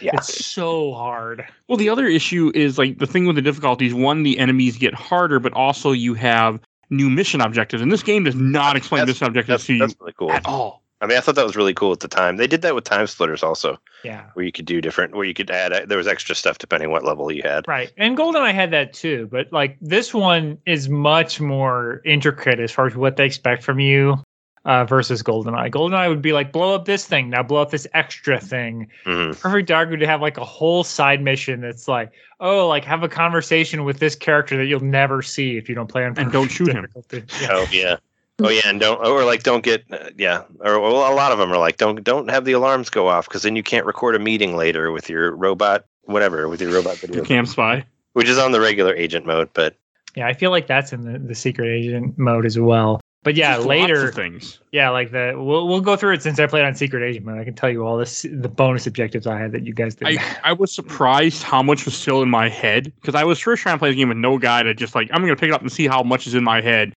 Yeah, 0.00 0.12
It's 0.14 0.46
so 0.46 0.92
hard. 0.94 1.44
Well, 1.66 1.76
the 1.76 1.88
other 1.88 2.06
issue 2.06 2.52
is 2.54 2.78
like 2.78 2.98
the 2.98 3.06
thing 3.06 3.26
with 3.26 3.34
the 3.34 3.42
difficulties. 3.42 3.92
One, 3.92 4.22
the 4.22 4.38
enemies 4.38 4.76
get 4.78 4.94
harder, 4.94 5.40
but 5.40 5.52
also 5.54 5.90
you 5.90 6.14
have 6.14 6.60
new 6.88 7.10
mission 7.10 7.40
objectives, 7.40 7.82
and 7.82 7.90
this 7.90 8.04
game 8.04 8.22
does 8.22 8.36
not 8.36 8.76
explain 8.76 9.00
That's- 9.00 9.16
mission 9.16 9.26
objectives 9.26 9.48
that's, 9.62 9.66
to 9.66 9.72
you 9.72 9.78
that's 9.80 9.96
really 10.00 10.12
cool. 10.16 10.30
at 10.30 10.46
all. 10.46 10.82
I 11.00 11.06
mean, 11.06 11.16
I 11.16 11.20
thought 11.20 11.36
that 11.36 11.46
was 11.46 11.54
really 11.56 11.74
cool 11.74 11.92
at 11.92 12.00
the 12.00 12.08
time. 12.08 12.36
They 12.38 12.46
did 12.48 12.62
that 12.62 12.74
with 12.74 12.84
Time 12.84 13.06
Splitters 13.06 13.42
also, 13.44 13.78
Yeah. 14.02 14.24
where 14.34 14.44
you 14.44 14.50
could 14.52 14.64
do 14.64 14.80
different, 14.80 15.14
where 15.14 15.24
you 15.24 15.34
could 15.34 15.50
add 15.50 15.88
there 15.88 15.98
was 15.98 16.08
extra 16.08 16.34
stuff 16.34 16.58
depending 16.58 16.90
what 16.90 17.04
level 17.04 17.30
you 17.30 17.42
had. 17.42 17.66
Right. 17.68 17.92
And 17.96 18.16
GoldenEye 18.18 18.52
had 18.52 18.72
that 18.72 18.92
too, 18.94 19.28
but 19.30 19.52
like 19.52 19.76
this 19.80 20.12
one 20.12 20.58
is 20.66 20.88
much 20.88 21.40
more 21.40 22.00
intricate 22.04 22.58
as 22.58 22.72
far 22.72 22.86
as 22.86 22.96
what 22.96 23.16
they 23.16 23.24
expect 23.26 23.62
from 23.62 23.78
you 23.78 24.16
uh, 24.64 24.84
versus 24.84 25.22
GoldenEye. 25.22 25.70
GoldenEye 25.72 26.08
would 26.08 26.20
be 26.20 26.32
like, 26.32 26.50
blow 26.52 26.74
up 26.74 26.84
this 26.84 27.06
thing, 27.06 27.30
now 27.30 27.44
blow 27.44 27.62
up 27.62 27.70
this 27.70 27.86
extra 27.94 28.40
thing. 28.40 28.88
hmm 29.04 29.30
Perfect 29.32 29.68
Dark 29.68 29.90
would 29.90 30.00
have 30.02 30.20
like 30.20 30.36
a 30.36 30.44
whole 30.44 30.82
side 30.82 31.22
mission 31.22 31.60
that's 31.60 31.86
like, 31.86 32.10
oh, 32.40 32.66
like 32.66 32.84
have 32.84 33.04
a 33.04 33.08
conversation 33.08 33.84
with 33.84 34.00
this 34.00 34.16
character 34.16 34.56
that 34.56 34.66
you'll 34.66 34.80
never 34.80 35.22
see 35.22 35.56
if 35.56 35.68
you 35.68 35.76
don't 35.76 35.86
play 35.88 36.04
on 36.04 36.18
And 36.18 36.32
don't 36.32 36.48
shoot 36.50 36.68
him. 36.68 36.82
difficulty. 36.92 37.22
Yeah. 37.40 37.48
Oh 37.52 37.66
yeah. 37.70 37.96
Oh 38.40 38.50
yeah, 38.50 38.60
and 38.66 38.78
don't 38.78 39.04
or 39.04 39.24
like 39.24 39.42
don't 39.42 39.64
get 39.64 39.84
uh, 39.90 40.10
yeah, 40.16 40.42
or 40.60 40.78
well, 40.80 41.12
a 41.12 41.14
lot 41.14 41.32
of 41.32 41.38
them 41.38 41.52
are 41.52 41.58
like 41.58 41.76
don't 41.76 42.02
don't 42.04 42.30
have 42.30 42.44
the 42.44 42.52
alarms 42.52 42.88
go 42.88 43.08
off 43.08 43.28
because 43.28 43.42
then 43.42 43.56
you 43.56 43.62
can't 43.62 43.84
record 43.84 44.14
a 44.14 44.18
meeting 44.20 44.56
later 44.56 44.92
with 44.92 45.08
your 45.08 45.34
robot 45.34 45.84
whatever 46.04 46.48
with 46.48 46.60
your 46.60 46.72
robot 46.72 46.96
video, 46.98 47.16
Your 47.16 47.24
cam 47.24 47.46
spy. 47.46 47.84
which 48.12 48.28
is 48.28 48.38
on 48.38 48.52
the 48.52 48.60
regular 48.60 48.94
agent 48.94 49.26
mode. 49.26 49.48
But 49.54 49.74
Yeah, 50.14 50.26
I 50.26 50.32
feel 50.34 50.50
like 50.50 50.66
that's 50.66 50.92
in 50.92 51.02
the, 51.12 51.18
the 51.18 51.34
secret 51.34 51.68
agent 51.68 52.16
mode 52.18 52.46
as 52.46 52.58
well. 52.58 53.00
But 53.24 53.34
yeah, 53.34 53.56
Just 53.56 53.66
lots 53.66 53.80
later, 53.80 54.08
of 54.08 54.14
things. 54.14 54.60
yeah, 54.70 54.88
like 54.90 55.10
the 55.10 55.34
we'll 55.36 55.66
we'll 55.66 55.80
go 55.80 55.96
through 55.96 56.14
it 56.14 56.22
since 56.22 56.38
I 56.38 56.46
played 56.46 56.64
on 56.64 56.76
secret 56.76 57.02
agent 57.02 57.26
mode. 57.26 57.40
I 57.40 57.44
can 57.44 57.54
tell 57.54 57.68
you 57.68 57.84
all 57.84 57.98
this 57.98 58.24
the 58.30 58.48
bonus 58.48 58.86
objectives 58.86 59.26
I 59.26 59.36
had 59.36 59.50
that 59.50 59.66
you 59.66 59.74
guys 59.74 59.96
did. 59.96 60.16
I, 60.16 60.36
I 60.44 60.52
was 60.52 60.72
surprised 60.72 61.42
how 61.42 61.60
much 61.60 61.84
was 61.84 61.96
still 61.96 62.22
in 62.22 62.30
my 62.30 62.48
head 62.48 62.92
because 63.00 63.16
I 63.16 63.24
was 63.24 63.40
first 63.40 63.62
trying 63.62 63.74
to 63.74 63.78
play 63.80 63.90
the 63.90 63.96
game 63.96 64.08
with 64.08 64.18
no 64.18 64.38
guide. 64.38 64.68
I 64.68 64.72
just 64.74 64.94
like 64.94 65.10
I'm 65.12 65.22
gonna 65.22 65.34
pick 65.34 65.48
it 65.48 65.52
up 65.54 65.60
and 65.60 65.72
see 65.72 65.88
how 65.88 66.04
much 66.04 66.28
is 66.28 66.34
in 66.34 66.44
my 66.44 66.60
head. 66.60 66.92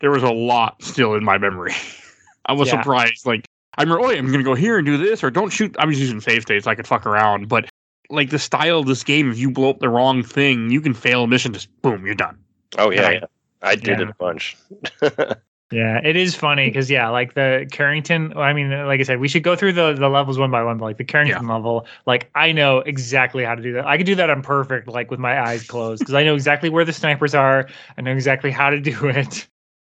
There 0.00 0.10
was 0.10 0.22
a 0.22 0.30
lot 0.30 0.82
still 0.82 1.14
in 1.14 1.24
my 1.24 1.38
memory. 1.38 1.72
I 2.46 2.52
was 2.52 2.68
Yeah. 2.68 2.80
surprised. 2.82 3.26
Like 3.26 3.46
I 3.78 3.82
remember, 3.82 4.04
oh, 4.04 4.10
I'm 4.10 4.30
gonna 4.30 4.42
go 4.44 4.54
here 4.54 4.76
and 4.78 4.86
do 4.86 4.96
this, 4.96 5.24
or 5.24 5.30
don't 5.30 5.50
shoot. 5.50 5.74
I 5.78 5.86
was 5.86 5.98
using 6.00 6.20
save 6.20 6.42
states. 6.42 6.64
so 6.64 6.70
I 6.70 6.74
could 6.74 6.86
fuck 6.86 7.06
around, 7.06 7.48
but 7.48 7.68
like 8.10 8.30
the 8.30 8.38
style 8.38 8.80
of 8.80 8.86
this 8.86 9.02
game, 9.02 9.30
if 9.30 9.38
you 9.38 9.50
blow 9.50 9.70
up 9.70 9.78
the 9.80 9.88
wrong 9.88 10.22
thing, 10.22 10.70
you 10.70 10.80
can 10.80 10.94
fail 10.94 11.24
a 11.24 11.26
mission. 11.26 11.52
Just 11.52 11.68
boom, 11.82 12.04
you're 12.04 12.14
done. 12.14 12.38
oh 12.78 12.90
yeah, 12.90 13.00
Right. 13.02 13.20
yeah. 13.20 13.26
I 13.62 13.74
did 13.76 13.98
Yeah. 13.98 14.02
it 14.02 14.10
a 14.10 14.14
bunch. 14.14 14.56
yeah, 15.72 15.98
it 16.04 16.14
is 16.16 16.34
funny 16.34 16.68
because 16.68 16.90
yeah, 16.90 17.08
like 17.08 17.32
the 17.34 17.66
Carrington. 17.72 18.36
I 18.36 18.52
mean, 18.52 18.70
like 18.70 19.00
I 19.00 19.02
said, 19.04 19.18
we 19.20 19.26
should 19.28 19.42
go 19.42 19.56
through 19.56 19.72
the 19.72 19.94
the 19.94 20.08
levels 20.10 20.38
one 20.38 20.50
by 20.50 20.62
one. 20.62 20.76
But 20.78 20.84
like 20.84 20.98
the 20.98 21.04
Carrington 21.04 21.48
level, 21.48 21.86
like 22.06 22.30
I 22.34 22.52
know 22.52 22.78
exactly 22.80 23.42
how 23.42 23.54
to 23.54 23.62
do 23.62 23.72
that. 23.72 23.86
I 23.86 23.96
could 23.96 24.06
do 24.06 24.14
that 24.16 24.28
on 24.30 24.42
perfect, 24.42 24.86
like 24.86 25.10
with 25.10 25.18
my 25.18 25.40
eyes 25.40 25.64
closed, 25.64 26.00
because 26.00 26.14
I 26.14 26.22
know 26.24 26.34
exactly 26.34 26.68
where 26.68 26.84
the 26.84 26.92
snipers 26.92 27.34
are. 27.34 27.68
I 27.96 28.02
know 28.02 28.12
exactly 28.12 28.50
how 28.50 28.68
to 28.70 28.80
do 28.80 29.06
it. 29.08 29.48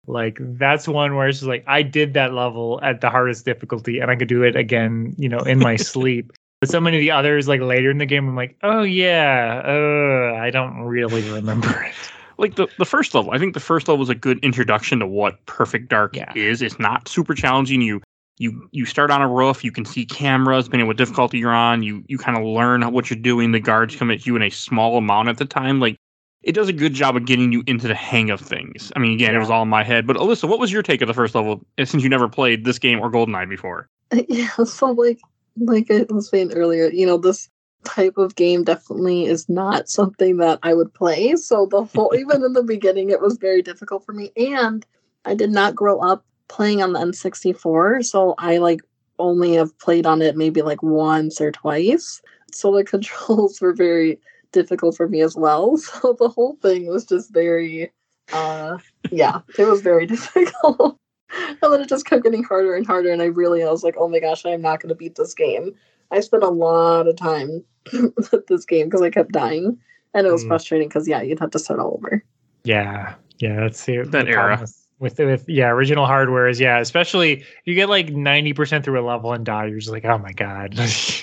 Like 0.06 0.38
that's 0.40 0.88
one 0.88 1.14
where 1.16 1.28
it's 1.28 1.38
just 1.38 1.48
like 1.48 1.64
I 1.66 1.82
did 1.82 2.14
that 2.14 2.32
level 2.34 2.80
at 2.82 3.00
the 3.00 3.10
hardest 3.10 3.44
difficulty, 3.44 4.00
and 4.00 4.10
I 4.10 4.16
could 4.16 4.28
do 4.28 4.42
it 4.42 4.56
again, 4.56 5.14
you 5.16 5.28
know, 5.28 5.40
in 5.40 5.58
my 5.58 5.76
sleep. 5.92 6.32
But 6.60 6.70
so 6.70 6.80
many 6.80 6.96
of 6.98 7.00
the 7.00 7.10
others, 7.10 7.48
like 7.48 7.60
later 7.60 7.90
in 7.90 7.98
the 7.98 8.06
game, 8.06 8.28
I'm 8.28 8.36
like, 8.36 8.56
oh 8.62 8.82
yeah, 8.82 9.62
uh, 9.64 10.36
I 10.40 10.50
don't 10.50 10.80
really 10.82 11.22
remember 11.30 11.68
it. 11.86 11.94
like 12.38 12.54
the, 12.56 12.68
the 12.78 12.84
first 12.84 13.14
level. 13.14 13.32
I 13.32 13.38
think 13.38 13.54
the 13.54 13.60
first 13.60 13.88
level 13.88 14.02
is 14.02 14.08
a 14.08 14.14
good 14.14 14.38
introduction 14.44 14.98
to 15.00 15.06
what 15.06 15.44
Perfect 15.46 15.88
Dark 15.88 16.16
Yeah. 16.16 16.32
is. 16.36 16.62
It's 16.62 16.78
not 16.78 17.08
super 17.08 17.34
challenging. 17.34 17.80
You 17.80 18.00
you 18.38 18.68
you 18.72 18.86
start 18.86 19.10
on 19.10 19.20
a 19.22 19.28
roof. 19.28 19.62
You 19.62 19.70
can 19.70 19.84
see 19.84 20.04
cameras 20.06 20.64
depending 20.64 20.84
on 20.84 20.88
what 20.88 20.96
difficulty 20.96 21.38
you're 21.38 21.52
on. 21.54 21.82
You 21.82 22.02
you 22.08 22.18
kind 22.18 22.36
of 22.36 22.44
learn 22.44 22.82
what 22.92 23.10
you're 23.10 23.18
doing. 23.20 23.52
The 23.52 23.60
guards 23.60 23.94
come 23.94 24.10
at 24.10 24.26
you 24.26 24.34
in 24.36 24.42
a 24.42 24.50
small 24.50 24.96
amount 24.96 25.28
at 25.28 25.38
the 25.38 25.44
time. 25.44 25.78
Like 25.80 25.96
it 26.42 26.52
does 26.52 26.68
a 26.68 26.72
good 26.72 26.92
job 26.94 27.16
of 27.16 27.24
getting 27.24 27.52
you 27.52 27.62
into 27.66 27.88
the 27.88 27.94
hang 27.94 28.30
of 28.30 28.40
things. 28.40 28.92
I 28.96 28.98
mean, 28.98 29.12
again, 29.12 29.34
it 29.34 29.38
was 29.38 29.50
all 29.50 29.62
in 29.62 29.68
my 29.68 29.84
head. 29.84 30.06
But 30.06 30.16
Alyssa, 30.16 30.48
what 30.48 30.58
was 30.58 30.72
your 30.72 30.82
take 30.82 31.00
of 31.00 31.08
the 31.08 31.14
first 31.14 31.34
level? 31.34 31.64
uh, 31.78 31.84
Since 31.84 32.02
you 32.02 32.08
never 32.08 32.28
played 32.28 32.64
this 32.64 32.78
game 32.78 33.00
or 33.00 33.10
GoldenEye 33.10 33.48
before. 33.48 33.88
Yeah, 34.28 34.50
so 34.64 34.90
like 34.90 35.20
like 35.56 35.90
I 35.90 36.04
was 36.10 36.28
saying 36.28 36.52
earlier, 36.52 36.90
you 36.90 37.06
know, 37.06 37.16
this 37.16 37.48
type 37.84 38.18
of 38.18 38.34
game 38.36 38.62
definitely 38.62 39.26
is 39.26 39.48
not 39.48 39.88
something 39.88 40.36
that 40.36 40.58
I 40.62 40.74
would 40.74 40.92
play. 40.92 41.34
So 41.36 41.66
the 41.66 41.84
whole 41.84 42.14
even 42.18 42.44
in 42.44 42.52
the 42.52 42.62
beginning 42.62 43.10
it 43.10 43.20
was 43.20 43.38
very 43.38 43.62
difficult 43.62 44.04
for 44.04 44.12
me. 44.12 44.30
And 44.36 44.84
I 45.24 45.34
did 45.34 45.50
not 45.50 45.74
grow 45.74 46.00
up 46.00 46.24
playing 46.48 46.82
on 46.82 46.92
the 46.92 46.98
N64, 46.98 48.04
so 48.04 48.34
I 48.38 48.58
like 48.58 48.80
only 49.18 49.54
have 49.54 49.78
played 49.78 50.04
on 50.04 50.20
it 50.20 50.36
maybe 50.36 50.62
like 50.62 50.82
once 50.82 51.40
or 51.40 51.52
twice. 51.52 52.20
So 52.52 52.74
the 52.74 52.84
controls 52.94 53.60
were 53.60 53.72
very 53.72 54.18
difficult 54.52 54.96
for 54.96 55.08
me 55.08 55.20
as 55.22 55.36
well. 55.36 55.76
So 55.78 56.14
the 56.18 56.28
whole 56.28 56.56
thing 56.62 56.86
was 56.86 57.04
just 57.04 57.32
very 57.32 57.90
uh 58.32 58.78
yeah, 59.10 59.40
it 59.58 59.64
was 59.64 59.80
very 59.82 60.06
difficult. 60.14 60.96
and 61.38 61.56
then 61.72 61.80
it 61.80 61.88
just 61.88 62.06
kept 62.06 62.22
getting 62.24 62.44
harder 62.44 62.74
and 62.76 62.86
harder 62.86 63.10
and 63.10 63.22
i 63.22 63.24
really 63.24 63.62
i 63.64 63.70
was 63.70 63.82
like 63.82 63.94
oh 63.98 64.06
my 64.06 64.20
gosh 64.20 64.44
i'm 64.44 64.60
not 64.60 64.80
going 64.80 64.90
to 64.90 64.94
beat 64.94 65.14
this 65.16 65.32
game 65.32 65.74
i 66.10 66.20
spent 66.20 66.42
a 66.42 66.48
lot 66.48 67.08
of 67.08 67.16
time 67.16 67.64
with 67.92 68.46
this 68.48 68.66
game 68.66 68.86
because 68.86 69.00
i 69.00 69.08
kept 69.08 69.32
dying 69.32 69.78
and 70.12 70.26
it 70.26 70.30
was 70.30 70.44
Mm. 70.44 70.48
frustrating 70.48 70.88
because 70.88 71.08
yeah 71.08 71.22
you'd 71.22 71.40
have 71.40 71.50
to 71.52 71.58
start 71.58 71.80
all 71.80 71.94
over 71.94 72.22
Yeah, 72.64 73.14
yeah, 73.38 73.56
that's 73.60 73.82
the, 73.86 74.02
That 74.02 74.26
the 74.26 74.32
era. 74.32 74.58
with, 74.60 75.16
with 75.16 75.18
with 75.26 75.48
yeah 75.48 75.68
original 75.70 76.04
hardware 76.06 76.48
is 76.48 76.60
yeah, 76.60 76.78
especially 76.80 77.44
you 77.64 77.74
get 77.74 77.88
like 77.88 78.10
ninety 78.10 78.52
percent 78.52 78.84
through 78.84 79.00
a 79.00 79.06
level 79.06 79.32
and 79.32 79.44
die, 79.46 79.66
you're 79.66 79.78
just 79.80 79.90
like, 79.90 80.04
oh 80.04 80.18
my 80.18 80.32
god. 80.32 80.74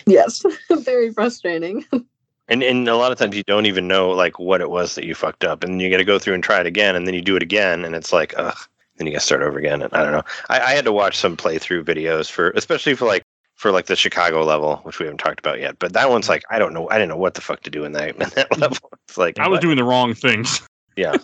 yes 0.08 0.44
very 0.72 1.14
frustrating 1.14 1.86
And 2.50 2.64
and 2.64 2.88
a 2.88 2.96
lot 2.96 3.12
of 3.12 3.18
times 3.18 3.36
you 3.36 3.44
don't 3.44 3.68
even 3.68 3.88
know 3.88 4.10
like 4.10 4.40
what 4.40 4.60
it 4.60 4.70
was 4.70 4.96
that 4.96 5.06
you 5.06 5.16
fucked 5.16 5.44
up, 5.44 5.64
and 5.64 5.82
you 5.82 5.90
got 5.90 5.98
to 5.98 6.04
go 6.04 6.20
through 6.20 6.34
and 6.34 6.44
try 6.44 6.60
it 6.60 6.66
again, 6.66 6.96
and 6.96 7.08
then 7.08 7.14
you 7.14 7.22
do 7.22 7.36
it 7.36 7.44
again, 7.44 7.86
and 7.86 7.96
it's 7.96 8.12
like 8.12 8.34
ugh. 8.38 8.58
Then 8.98 9.08
you 9.08 9.14
got 9.14 9.20
to 9.20 9.26
start 9.26 9.44
over 9.44 9.58
again. 9.58 9.82
And 9.82 9.94
I 9.94 10.04
don't 10.04 10.12
know. 10.12 10.24
I, 10.50 10.60
I 10.60 10.72
had 10.72 10.84
to 10.84 10.92
watch 10.92 11.18
some 11.18 11.38
playthrough 11.38 11.86
videos 11.86 12.30
for, 12.30 12.50
especially 12.52 12.96
for 12.96 13.06
like 13.06 13.24
for 13.56 13.72
like 13.72 13.86
the 13.86 13.96
Chicago 13.96 14.44
level, 14.44 14.78
which 14.84 15.00
we 15.00 15.06
haven't 15.06 15.20
talked 15.20 15.40
about 15.40 15.60
yet. 15.60 15.80
But 15.80 15.94
that 15.94 16.10
one's 16.10 16.28
like 16.28 16.44
I 16.50 16.60
don't 16.60 16.74
know. 16.74 16.90
I 16.90 16.94
didn't 16.94 17.10
know 17.10 17.18
what 17.18 17.36
the 17.36 17.42
fuck 17.42 17.62
to 17.64 17.70
do 17.70 17.86
in 17.86 17.92
that 17.94 18.10
in 18.14 18.18
that 18.20 18.50
mm-hmm. 18.50 18.62
level. 18.62 18.90
It's 19.08 19.18
like 19.18 19.40
I 19.40 19.48
was 19.48 19.58
what? 19.58 19.62
doing 19.62 19.78
the 19.78 19.84
wrong 19.84 20.14
things. 20.14 20.62
Yeah. 20.96 21.16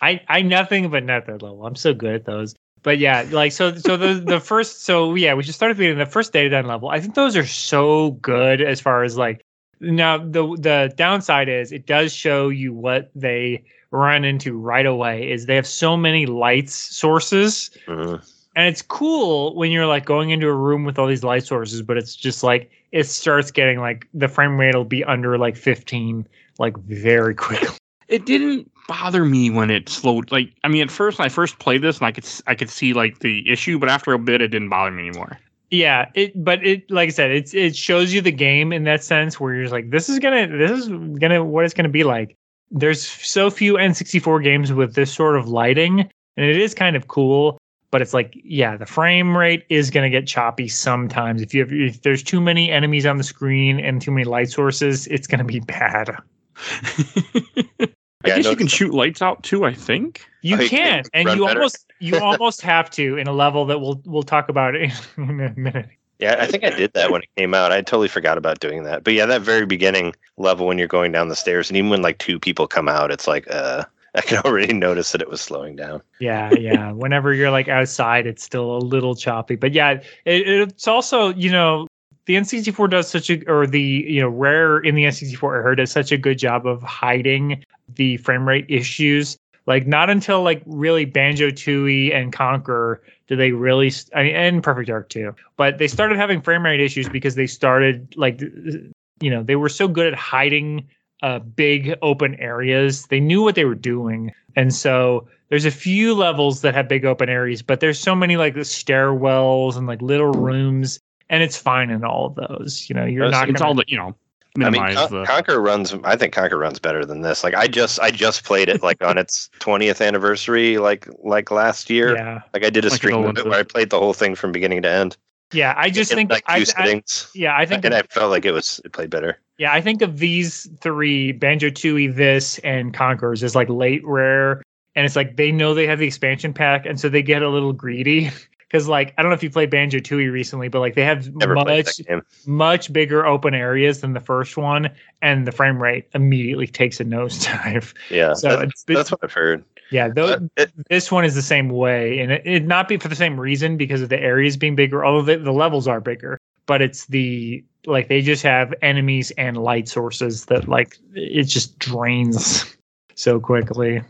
I 0.00 0.20
I 0.26 0.42
nothing 0.42 0.90
but 0.90 1.04
net 1.04 1.26
that 1.26 1.40
level. 1.40 1.64
I'm 1.64 1.76
so 1.76 1.94
good 1.94 2.14
at 2.16 2.24
those. 2.24 2.56
But 2.82 2.98
yeah, 2.98 3.24
like 3.30 3.52
so 3.52 3.76
so 3.76 3.96
the 3.96 4.14
the 4.14 4.40
first 4.40 4.82
so 4.82 5.14
yeah, 5.14 5.34
we 5.34 5.44
should 5.44 5.54
start 5.54 5.70
at 5.70 5.76
the 5.76 5.82
beginning. 5.82 5.98
The 5.98 6.06
first 6.06 6.32
dataDyne 6.32 6.66
level. 6.66 6.88
I 6.88 6.98
think 6.98 7.14
those 7.14 7.36
are 7.36 7.46
so 7.46 8.12
good 8.12 8.60
as 8.60 8.80
far 8.80 9.04
as 9.04 9.16
like 9.16 9.44
now 9.80 10.18
the 10.18 10.42
the 10.58 10.92
downside 10.96 11.48
is 11.48 11.72
it 11.72 11.86
does 11.86 12.12
show 12.12 12.48
you 12.48 12.72
what 12.72 13.10
they 13.14 13.62
run 13.90 14.24
into 14.24 14.56
right 14.56 14.86
away 14.86 15.30
is 15.30 15.46
they 15.46 15.56
have 15.56 15.66
so 15.66 15.96
many 15.96 16.26
lights 16.26 16.74
sources. 16.74 17.70
Mhm. 17.86 18.22
and 18.56 18.68
it's 18.68 18.82
cool 18.82 19.54
when 19.56 19.70
you're 19.70 19.86
like 19.86 20.04
going 20.04 20.30
into 20.30 20.46
a 20.48 20.54
room 20.54 20.84
with 20.84 20.98
all 20.98 21.06
these 21.06 21.24
light 21.24 21.44
sources 21.44 21.82
but 21.82 21.96
it's 21.96 22.14
just 22.16 22.42
like 22.42 22.70
it 22.92 23.04
starts 23.04 23.50
getting 23.50 23.78
like 23.80 24.06
the 24.14 24.28
frame 24.28 24.58
rate 24.58 24.74
will 24.74 24.84
be 24.84 25.02
under 25.04 25.38
like 25.38 25.56
15 25.56 26.26
like 26.58 26.76
very 26.78 27.34
quickly. 27.34 27.68
It 28.08 28.26
didn't 28.26 28.68
bother 28.88 29.24
me 29.24 29.50
when 29.50 29.70
it 29.70 29.88
slowed 29.88 30.32
like 30.32 30.50
i 30.64 30.68
mean 30.68 30.82
at 30.82 30.90
first 30.90 31.16
when 31.20 31.26
i 31.26 31.28
first 31.28 31.60
played 31.60 31.80
this 31.80 31.98
and 31.98 32.06
i 32.08 32.10
could 32.10 32.24
s- 32.24 32.42
i 32.48 32.56
could 32.56 32.68
see 32.68 32.92
like 32.92 33.20
the 33.20 33.48
issue 33.48 33.78
but 33.78 33.88
after 33.88 34.12
a 34.12 34.18
bit 34.18 34.42
it 34.42 34.48
didn't 34.48 34.68
bother 34.68 34.90
me 34.90 35.06
anymore 35.08 35.38
yeah 35.70 36.10
it 36.14 36.32
but 36.42 36.64
it 36.66 36.90
like 36.90 37.08
i 37.08 37.10
said 37.10 37.30
it's 37.30 37.54
it 37.54 37.76
shows 37.76 38.12
you 38.12 38.20
the 38.20 38.32
game 38.32 38.72
in 38.72 38.84
that 38.84 39.02
sense 39.04 39.38
where 39.38 39.54
you're 39.54 39.64
just 39.64 39.72
like 39.72 39.90
this 39.90 40.08
is 40.08 40.18
gonna 40.18 40.46
this 40.46 40.70
is 40.70 40.88
gonna 41.18 41.44
what 41.44 41.64
it's 41.64 41.74
gonna 41.74 41.88
be 41.88 42.04
like. 42.04 42.36
There's 42.72 43.04
so 43.04 43.50
few 43.50 43.74
n64 43.74 44.44
games 44.44 44.72
with 44.72 44.94
this 44.94 45.12
sort 45.12 45.36
of 45.36 45.48
lighting 45.48 46.00
and 46.36 46.46
it 46.46 46.56
is 46.56 46.72
kind 46.72 46.94
of 46.94 47.08
cool 47.08 47.58
but 47.90 48.00
it's 48.00 48.14
like 48.14 48.32
yeah 48.44 48.76
the 48.76 48.86
frame 48.86 49.36
rate 49.36 49.64
is 49.68 49.90
to 50.04 50.10
get 50.10 50.26
choppy 50.26 50.68
sometimes. 50.68 51.42
If 51.42 51.52
you 51.52 51.60
have 51.62 51.72
if 51.72 52.02
there's 52.02 52.22
too 52.22 52.40
many 52.40 52.70
enemies 52.70 53.06
on 53.06 53.16
the 53.16 53.24
screen 53.24 53.80
and 53.80 54.00
too 54.00 54.12
many 54.12 54.24
light 54.24 54.50
sources 54.50 55.06
it's 55.08 55.26
to 55.38 55.44
be 55.44 55.60
bad 55.66 56.16
I 58.24 58.28
Yeah, 58.28 58.34
I 58.34 58.36
guess 58.36 58.50
you 58.50 58.56
can 58.56 58.66
noticed 58.66 58.76
shoot 58.76 58.92
lights 58.94 59.22
out 59.22 59.42
too. 59.42 59.64
I 59.64 59.74
think. 59.74 60.26
you 60.42 60.56
you 60.58 60.68
can 60.68 60.68
can 60.68 61.04
and 61.14 61.28
you 61.30 61.46
better. 61.46 61.60
almost 61.60 61.92
you 62.00 62.18
almost 62.20 62.62
have 62.62 62.90
to 62.90 63.16
in 63.16 63.26
a 63.26 63.32
level 63.32 63.66
that 63.66 63.78
we'll 63.80 64.00
we'll 64.04 64.22
talk 64.22 64.48
about 64.48 64.74
in 64.76 64.90
a 65.16 65.20
minute 65.20 65.88
Yeah, 66.18 66.36
I 66.38 66.46
think 66.46 66.64
I 66.64 66.70
did 66.70 66.92
that 66.94 67.10
when 67.10 67.22
it 67.22 67.28
came 67.36 67.54
out. 67.54 67.72
I 67.72 67.80
totally 67.80 68.08
forgot 68.08 68.36
about 68.38 68.60
doing 68.60 68.84
that. 68.84 69.04
But 69.04 69.14
yeah, 69.14 69.26
that 69.26 69.42
very 69.42 69.64
beginning 69.66 70.14
level 70.36 70.66
when 70.66 70.76
you're 70.78 70.86
going 70.88 71.12
down 71.12 71.28
the 71.28 71.36
stairs, 71.36 71.70
and 71.70 71.76
even 71.78 71.90
when 71.90 72.02
like 72.02 72.18
two 72.18 72.38
people 72.38 72.66
come 72.66 72.88
out, 72.88 73.10
it's 73.10 73.26
like 73.26 73.46
uh, 73.50 73.84
I 74.14 74.20
can 74.22 74.38
already 74.44 74.72
notice 74.74 75.12
that 75.12 75.22
it 75.22 75.30
was 75.30 75.40
slowing 75.40 75.76
down. 75.76 76.02
yeah 76.18 76.52
yeah 76.52 76.92
whenever 76.92 77.32
you're 77.32 77.50
like 77.50 77.68
outside 77.68 78.26
it's 78.26 78.42
still 78.44 78.76
a 78.76 78.78
little 78.78 79.14
choppy 79.14 79.56
but 79.56 79.72
yeah 79.72 79.92
it, 80.24 80.48
it's 80.48 80.86
also 80.88 81.32
you 81.34 81.50
know 81.50 81.86
the 82.30 82.36
n64 82.36 82.88
does 82.88 83.08
such 83.10 83.28
a 83.28 83.44
or 83.50 83.66
the 83.66 83.80
you 83.80 84.20
know 84.20 84.28
rare 84.28 84.78
in 84.78 84.94
the 84.94 85.02
n64 85.02 85.42
era 85.42 85.74
does 85.74 85.90
such 85.90 86.12
a 86.12 86.16
good 86.16 86.38
job 86.38 86.64
of 86.64 86.80
hiding 86.80 87.64
the 87.96 88.18
frame 88.18 88.46
rate 88.46 88.64
issues 88.68 89.36
like 89.66 89.88
not 89.88 90.08
until 90.08 90.44
like 90.44 90.62
really 90.64 91.04
banjo 91.04 91.50
tooie 91.50 92.14
and 92.14 92.32
conker 92.32 92.98
do 93.26 93.34
they 93.34 93.50
really 93.50 93.92
I 94.14 94.22
mean, 94.22 94.36
and 94.36 94.62
perfect 94.62 94.86
dark 94.86 95.08
too 95.08 95.34
but 95.56 95.78
they 95.78 95.88
started 95.88 96.18
having 96.18 96.40
frame 96.40 96.64
rate 96.64 96.80
issues 96.80 97.08
because 97.08 97.34
they 97.34 97.48
started 97.48 98.14
like 98.16 98.40
you 98.40 99.28
know 99.30 99.42
they 99.42 99.56
were 99.56 99.68
so 99.68 99.88
good 99.88 100.06
at 100.06 100.14
hiding 100.14 100.86
uh, 101.22 101.38
big 101.38 101.94
open 102.00 102.34
areas. 102.36 103.06
They 103.08 103.20
knew 103.20 103.42
what 103.42 103.54
they 103.54 103.66
were 103.66 103.74
doing, 103.74 104.32
and 104.56 104.74
so 104.74 105.28
there's 105.50 105.66
a 105.66 105.70
few 105.70 106.14
levels 106.14 106.62
that 106.62 106.74
have 106.74 106.88
big 106.88 107.04
open 107.04 107.28
areas, 107.28 107.60
but 107.60 107.80
there's 107.80 107.98
so 107.98 108.14
many 108.14 108.38
like 108.38 108.54
the 108.54 108.60
stairwells 108.60 109.76
and 109.76 109.86
like 109.86 110.00
little 110.00 110.32
rooms, 110.32 110.98
and 111.30 111.42
it's 111.42 111.56
fine 111.56 111.88
in 111.88 112.04
all 112.04 112.26
of 112.26 112.34
those. 112.34 112.86
You 112.90 112.94
know, 112.94 113.06
you're 113.06 113.24
It's- 113.24 113.32
not 113.32 113.48
It's 113.48 113.52
gonna, 113.52 113.52
it's 113.56 113.62
all 113.62 113.74
the 113.74 113.84
you 113.88 113.96
know 113.96 114.14
I 114.56 114.58
mean, 114.68 114.72
minimize 114.82 114.96
Con- 114.96 115.10
the. 115.12 115.24
Conker 115.24 115.64
runs. 115.64 115.94
I 116.04 116.16
think 116.16 116.34
Conker 116.34 116.58
runs 116.58 116.78
better 116.80 117.04
than 117.06 117.22
this. 117.22 117.44
Like 117.44 117.54
I 117.54 117.68
just, 117.68 118.00
I 118.00 118.10
just 118.10 118.44
played 118.44 118.68
it 118.68 118.82
like 118.82 119.02
on 119.02 119.16
its 119.24 119.48
20th 119.60 120.04
anniversary, 120.06 120.76
like 120.78 121.08
like 121.22 121.50
last 121.52 121.88
year. 121.88 122.16
yeah, 122.16 122.40
Like 122.52 122.64
I 122.64 122.70
did 122.70 122.84
a 122.84 122.88
Like 122.88 122.96
stream 122.96 123.24
of 123.24 123.38
it 123.38 123.44
where 123.46 123.60
I 123.60 123.62
played 123.62 123.90
the 123.90 123.98
whole 124.00 124.12
thing 124.12 124.34
from 124.34 124.50
beginning 124.52 124.82
to 124.82 124.90
end. 124.90 125.16
yeah. 125.52 125.72
I 125.76 125.88
just 125.88 126.10
in, 126.10 126.16
think 126.16 126.30
like 126.32 126.44
two 126.46 126.64
I, 126.76 126.82
I, 126.84 127.02
yeah, 127.34 127.56
I 127.56 127.64
think 127.64 127.84
and 127.84 127.94
of, 127.94 128.00
I 128.00 128.02
felt 128.12 128.30
like 128.30 128.44
it 128.44 128.50
was 128.52 128.80
it 128.84 128.92
played 128.92 129.08
better. 129.10 129.38
yeah, 129.58 129.72
I 129.72 129.80
think 129.80 130.02
of 130.02 130.18
these 130.18 130.68
three 130.80 131.30
Banjo 131.30 131.68
Tooie, 131.70 132.12
this, 132.14 132.58
and 132.64 132.92
Conquerors 132.92 133.44
is 133.44 133.54
like 133.54 133.68
late 133.68 134.02
rare, 134.04 134.62
and 134.96 135.06
it's 135.06 135.14
like 135.14 135.36
they 135.36 135.52
know 135.52 135.74
they 135.74 135.86
have 135.86 136.00
the 136.00 136.06
expansion 136.08 136.52
pack, 136.52 136.86
and 136.86 136.98
so 136.98 137.08
they 137.08 137.22
get 137.22 137.42
a 137.42 137.48
little 137.48 137.72
greedy. 137.72 138.30
Because 138.70 138.86
like 138.86 139.12
I 139.18 139.22
don't 139.22 139.30
know 139.30 139.34
if 139.34 139.42
you 139.42 139.50
played 139.50 139.68
Banjo 139.70 139.98
Tooie 139.98 140.30
recently, 140.30 140.68
but 140.68 140.78
like 140.78 140.94
they 140.94 141.04
have 141.04 141.34
Never 141.34 141.54
much 141.56 142.00
much 142.46 142.92
bigger 142.92 143.26
open 143.26 143.52
areas 143.52 144.00
than 144.00 144.12
the 144.12 144.20
first 144.20 144.56
one, 144.56 144.90
and 145.22 145.44
the 145.46 145.50
frame 145.52 145.82
rate 145.82 146.06
immediately 146.14 146.68
takes 146.68 147.00
a 147.00 147.04
nosedive. 147.04 147.92
Yeah, 148.10 148.34
So 148.34 148.48
that- 148.50 148.68
it's, 148.68 148.84
that's 148.84 149.10
what 149.10 149.20
I've 149.24 149.32
heard. 149.32 149.64
yeah, 149.90 150.08
Uh, 150.16 150.38
it- 150.56 150.70
this 150.88 151.10
one 151.10 151.24
is 151.24 151.34
the 151.34 151.42
same 151.42 151.68
way, 151.68 152.20
and 152.20 152.30
it, 152.30 152.42
it 152.44 152.64
not 152.66 152.86
be 152.86 152.96
for 152.96 153.08
the 153.08 153.16
same 153.16 153.38
reason 153.40 153.76
because 153.76 154.02
of 154.02 154.08
the 154.08 154.20
areas 154.20 154.56
being 154.56 154.76
bigger, 154.76 155.04
although 155.04 155.22
the, 155.22 155.38
the 155.42 155.52
levels 155.52 155.88
are 155.88 156.00
bigger. 156.00 156.38
But 156.66 156.80
it's 156.80 157.06
the 157.06 157.64
like 157.86 158.06
they 158.06 158.22
just 158.22 158.44
have 158.44 158.72
enemies 158.82 159.32
and 159.32 159.56
light 159.56 159.88
sources 159.88 160.44
that 160.44 160.68
like 160.68 160.96
it 161.14 161.44
just 161.44 161.76
drains 161.80 162.76
so 163.16 163.40
quickly. 163.40 164.02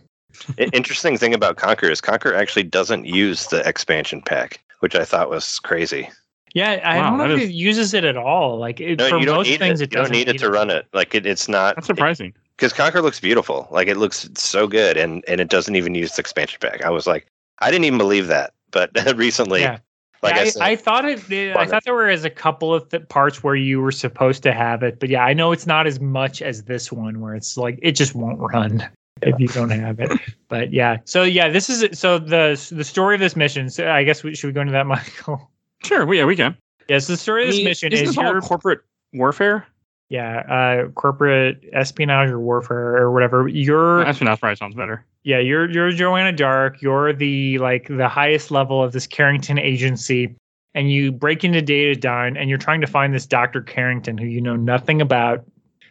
I- 0.58 0.68
interesting 0.72 1.16
thing 1.16 1.34
about 1.34 1.56
Conker 1.56 1.90
is 1.90 2.00
Conker 2.00 2.34
actually 2.36 2.64
doesn't 2.64 3.04
use 3.06 3.46
the 3.48 3.66
expansion 3.68 4.22
pack, 4.22 4.60
which 4.80 4.94
I 4.94 5.04
thought 5.04 5.30
was 5.30 5.58
crazy. 5.60 6.10
Yeah, 6.54 6.80
I 6.84 6.98
Wow, 6.98 7.10
don't 7.10 7.18
know 7.18 7.34
if 7.34 7.40
is- 7.42 7.48
it 7.50 7.52
uses 7.52 7.94
it 7.94 8.04
at 8.04 8.16
all. 8.16 8.58
Like 8.58 8.80
it, 8.80 8.98
No, 8.98 9.08
for 9.08 9.18
you 9.18 9.26
don't 9.26 9.36
most 9.36 9.46
need 9.48 9.58
things, 9.60 9.80
it. 9.80 9.84
it, 9.84 9.92
You 9.92 9.96
don't 9.96 10.02
doesn't 10.10 10.16
need 10.16 10.28
it 10.28 10.38
to 10.40 10.50
run 10.50 10.70
it. 10.70 10.86
Like 10.92 11.14
it, 11.14 11.24
it's 11.26 11.48
not. 11.48 11.76
That's 11.76 11.86
surprising. 11.86 12.34
because 12.56 12.72
Conker 12.72 13.02
looks 13.02 13.20
beautiful. 13.20 13.68
Like 13.70 13.86
it 13.88 13.96
looks 13.96 14.28
so 14.34 14.66
good, 14.66 14.96
and 14.96 15.24
and 15.28 15.40
it 15.40 15.48
doesn't 15.48 15.76
even 15.76 15.94
use 15.94 16.12
the 16.16 16.20
expansion 16.20 16.58
pack. 16.60 16.84
I 16.84 16.90
was 16.90 17.06
like, 17.06 17.26
I 17.60 17.70
didn't 17.70 17.84
even 17.84 17.98
believe 17.98 18.26
that, 18.26 18.52
but 18.72 18.90
recently, 19.16 19.60
Yeah. 19.60 19.78
like 20.24 20.34
Yeah, 20.34 20.40
I, 20.40 20.42
I, 20.42 20.48
said, 20.48 20.62
I 20.62 20.76
thought 20.76 21.04
it. 21.04 21.56
I 21.56 21.66
thought 21.66 21.84
there 21.84 21.94
were 21.94 22.08
as 22.08 22.24
a 22.24 22.30
couple 22.30 22.74
of 22.74 22.88
th- 22.88 23.08
parts 23.08 23.44
where 23.44 23.54
you 23.54 23.80
were 23.80 23.92
supposed 23.92 24.42
to 24.42 24.52
have 24.52 24.82
it, 24.82 24.98
but 24.98 25.08
yeah, 25.08 25.24
I 25.24 25.32
know 25.34 25.52
it's 25.52 25.68
not 25.68 25.86
as 25.86 26.00
much 26.00 26.42
as 26.42 26.64
this 26.64 26.90
one 26.90 27.20
where 27.20 27.36
it's 27.36 27.56
like 27.56 27.78
it 27.80 27.92
just 27.92 28.16
won't 28.16 28.40
run 28.40 28.88
if 29.22 29.38
you 29.38 29.48
don't 29.48 29.70
have 29.70 30.00
it. 30.00 30.12
But 30.48 30.72
yeah, 30.72 30.98
so 31.04 31.22
yeah, 31.22 31.48
this 31.48 31.70
is 31.70 31.98
so 31.98 32.18
the 32.18 32.60
the 32.72 32.84
story 32.84 33.14
of 33.14 33.20
this 33.20 33.36
mission. 33.36 33.70
So 33.70 33.90
I 33.90 34.04
guess 34.04 34.22
we 34.22 34.34
should 34.34 34.48
we 34.48 34.52
go 34.52 34.60
into 34.60 34.72
that, 34.72 34.86
Michael? 34.86 35.50
Sure, 35.84 36.04
well, 36.04 36.16
yeah, 36.16 36.24
we 36.24 36.36
can. 36.36 36.56
Yes, 36.88 37.06
the 37.06 37.16
story 37.16 37.42
of 37.42 37.48
this 37.48 37.56
I 37.56 37.58
mean, 37.58 37.64
mission 37.66 37.92
is 37.92 38.00
this 38.00 38.16
your 38.16 38.40
corporate 38.40 38.80
warfare? 39.12 39.66
yeah 40.08 40.40
uh 40.48 40.88
corporate 40.90 41.62
espionage 41.72 42.30
or 42.30 42.40
warfare 42.40 42.96
or 42.96 43.12
whatever. 43.12 43.46
You're 43.46 44.02
Espionage 44.02 44.40
probably 44.40 44.56
sounds 44.56 44.74
better. 44.74 45.06
yeah, 45.22 45.38
you're 45.38 45.70
you're 45.70 45.92
Joanna 45.92 46.32
Dark. 46.32 46.82
You're 46.82 47.12
the 47.12 47.58
like 47.58 47.86
the 47.86 48.08
highest 48.08 48.50
level 48.50 48.82
of 48.82 48.90
this 48.90 49.06
Carrington 49.06 49.56
agency, 49.60 50.34
and 50.74 50.90
you 50.90 51.12
break 51.12 51.44
into 51.44 51.62
dataDyne, 51.62 52.36
and 52.36 52.50
you're 52.50 52.58
trying 52.58 52.80
to 52.80 52.88
find 52.88 53.14
this 53.14 53.24
Doctor 53.24 53.60
Carrington 53.60 54.18
who 54.18 54.26
you 54.26 54.40
know 54.40 54.56
nothing 54.56 55.00
about 55.00 55.44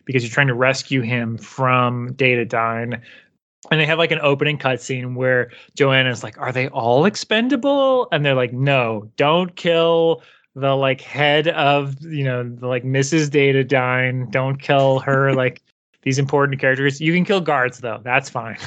because 0.10 0.24
you're 0.24 0.32
trying 0.32 0.48
to 0.48 0.56
rescue 0.56 1.02
him 1.02 1.38
from 1.38 2.16
dataDyne. 2.16 3.00
And 3.70 3.80
they 3.80 3.86
have 3.86 4.00
like 4.00 4.10
an 4.10 4.18
opening 4.24 4.58
cutscene 4.58 5.14
where 5.14 5.52
Joanna's 5.76 6.24
like, 6.24 6.36
"Are 6.40 6.52
they 6.52 6.68
all 6.70 7.06
expendable?" 7.06 8.08
And 8.12 8.26
they're 8.26 8.34
like, 8.34 8.52
"No, 8.52 9.08
don't 9.18 9.56
kill." 9.56 10.24
The 10.56 10.76
like 10.76 11.00
head 11.00 11.50
of 11.50 12.02
you 12.02 12.24
know 12.24 12.42
the 12.42 12.66
like 12.66 12.84
Mrs. 12.84 13.30
dataDyne. 13.30 14.32
Don't 14.32 14.60
kill 14.60 14.98
her. 15.02 15.32
like 15.44 15.62
these 16.02 16.18
important 16.18 16.60
characters. 16.60 17.00
You 17.00 17.14
can 17.14 17.24
kill 17.24 17.42
guards 17.42 17.78
though. 17.78 18.02
That's 18.04 18.32
fine. 18.32 18.58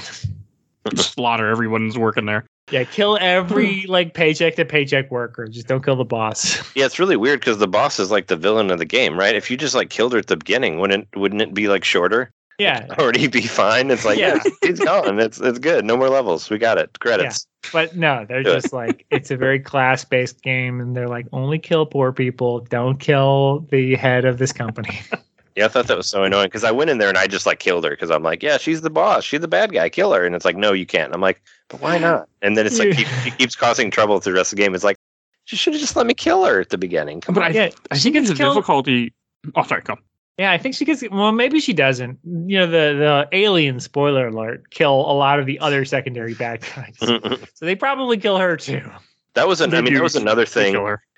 Slaughter 0.94 1.48
everyone's 1.48 1.98
working 1.98 2.26
there. 2.26 2.44
Yeah, 2.72 2.84
kill 2.84 3.18
every 3.20 3.82
hmm. 3.82 3.90
like 3.90 4.14
paycheck 4.14 4.56
to 4.56 4.64
paycheck 4.64 5.10
worker. 5.10 5.46
Just 5.46 5.66
don't 5.66 5.84
kill 5.84 5.96
the 5.96 6.04
boss. 6.04 6.56
yeah, 6.74 6.86
it's 6.86 6.98
really 6.98 7.16
weird 7.16 7.40
because 7.40 7.58
the 7.58 7.68
boss 7.68 8.00
is 8.00 8.10
like 8.10 8.28
the 8.28 8.36
villain 8.36 8.70
of 8.70 8.78
the 8.78 8.86
game, 8.86 9.18
right? 9.18 9.34
If 9.34 9.50
you 9.50 9.56
just 9.56 9.74
like 9.74 9.90
killed 9.90 10.14
her 10.14 10.18
at 10.18 10.26
the 10.26 10.36
beginning, 10.36 10.78
wouldn't 10.78 11.06
wouldn't 11.14 11.42
it 11.42 11.54
be 11.54 11.68
like 11.68 11.84
shorter? 11.84 12.32
yeah, 12.58 12.86
Already 12.98 13.26
be 13.26 13.42
fine. 13.42 13.90
It's 13.90 14.04
like 14.04 14.18
Yeah. 14.18 14.38
yeah, 14.44 14.50
he's 14.62 14.80
gone. 14.80 15.18
It's 15.18 15.40
it's 15.40 15.58
good. 15.58 15.84
No 15.84 15.96
more 15.96 16.08
levels. 16.08 16.48
We 16.48 16.58
got 16.58 16.78
it. 16.78 16.98
Credits. 17.00 17.46
Yeah. 17.64 17.70
but 17.72 17.96
no, 17.96 18.24
they're 18.26 18.42
Do 18.42 18.50
it. 18.50 18.54
just 18.54 18.72
like 18.72 19.04
it's 19.10 19.30
a 19.30 19.36
very 19.36 19.60
class 19.60 20.04
based 20.04 20.42
game, 20.42 20.80
and 20.80 20.96
they're 20.96 21.08
like 21.08 21.26
only 21.32 21.58
kill 21.58 21.86
poor 21.86 22.12
people. 22.12 22.60
Don't 22.60 22.98
kill 22.98 23.66
the 23.70 23.96
head 23.96 24.24
of 24.24 24.38
this 24.38 24.52
company. 24.52 25.00
Yeah, 25.56 25.66
I 25.66 25.68
thought 25.68 25.86
that 25.88 25.96
was 25.96 26.08
so 26.08 26.22
annoying 26.24 26.46
because 26.46 26.64
I 26.64 26.70
went 26.70 26.90
in 26.90 26.98
there 26.98 27.08
and 27.08 27.18
I 27.18 27.26
just 27.26 27.44
like 27.46 27.58
killed 27.58 27.84
her 27.84 27.90
because 27.90 28.10
I'm 28.10 28.22
like, 28.22 28.42
yeah, 28.42 28.56
she's 28.58 28.80
the 28.80 28.90
boss, 28.90 29.24
she's 29.24 29.40
the 29.40 29.48
bad 29.48 29.72
guy, 29.72 29.88
kill 29.88 30.12
her, 30.12 30.24
and 30.24 30.34
it's 30.34 30.44
like, 30.44 30.56
no, 30.56 30.72
you 30.72 30.86
can't. 30.86 31.12
I'm 31.14 31.20
like, 31.20 31.42
but 31.68 31.80
why 31.80 31.98
not? 31.98 32.28
And 32.40 32.56
then 32.56 32.66
it's 32.66 32.78
like 32.78 32.88
You- 32.88 32.94
keep, 32.94 33.06
she 33.24 33.30
keeps 33.32 33.54
causing 33.56 33.90
trouble 33.90 34.18
through 34.20 34.32
the 34.32 34.38
rest 34.38 34.52
of 34.52 34.56
the 34.56 34.62
game. 34.64 34.74
It's 34.74 34.84
like, 34.84 34.96
she 35.44 35.56
should 35.56 35.72
have 35.74 35.80
just 35.80 35.96
let 35.96 36.06
me 36.06 36.14
kill 36.14 36.44
her 36.44 36.60
at 36.60 36.70
the 36.70 36.78
beginning. 36.78 37.20
Come 37.20 37.34
But 37.34 37.44
on. 37.44 37.50
I, 37.52 37.54
yeah, 37.54 37.70
I 37.90 37.98
think 37.98 38.16
it's 38.16 38.30
a 38.30 38.34
killed- 38.34 38.54
difficulty. 38.56 39.12
Oh, 39.56 39.62
sorry, 39.64 39.82
come. 39.82 39.98
Yeah, 40.38 40.52
I 40.52 40.56
think 40.58 40.74
she 40.74 40.86
gets. 40.86 41.04
Well, 41.10 41.30
maybe 41.32 41.60
she 41.60 41.74
doesn't. 41.74 42.18
You 42.24 42.58
know, 42.60 42.66
the 42.66 43.26
the 43.28 43.28
alien 43.32 43.80
spoiler 43.80 44.28
alert 44.28 44.70
kill 44.70 44.94
a 44.94 45.12
lot 45.12 45.38
of 45.38 45.44
the 45.46 45.58
other 45.58 45.84
secondary 45.96 46.32
bad 46.32 46.64
guys, 46.74 46.96
so 47.54 47.66
they 47.66 47.74
probably 47.76 48.16
kill 48.16 48.38
her 48.38 48.56
too. 48.56 48.80
that 49.34 49.46
was 49.46 49.60
an, 49.60 49.68
They 49.70 49.76
I 49.78 49.80
mean, 49.82 49.92
that 49.94 50.02
was 50.02 50.16
another 50.16 50.46
thing. 50.46 50.72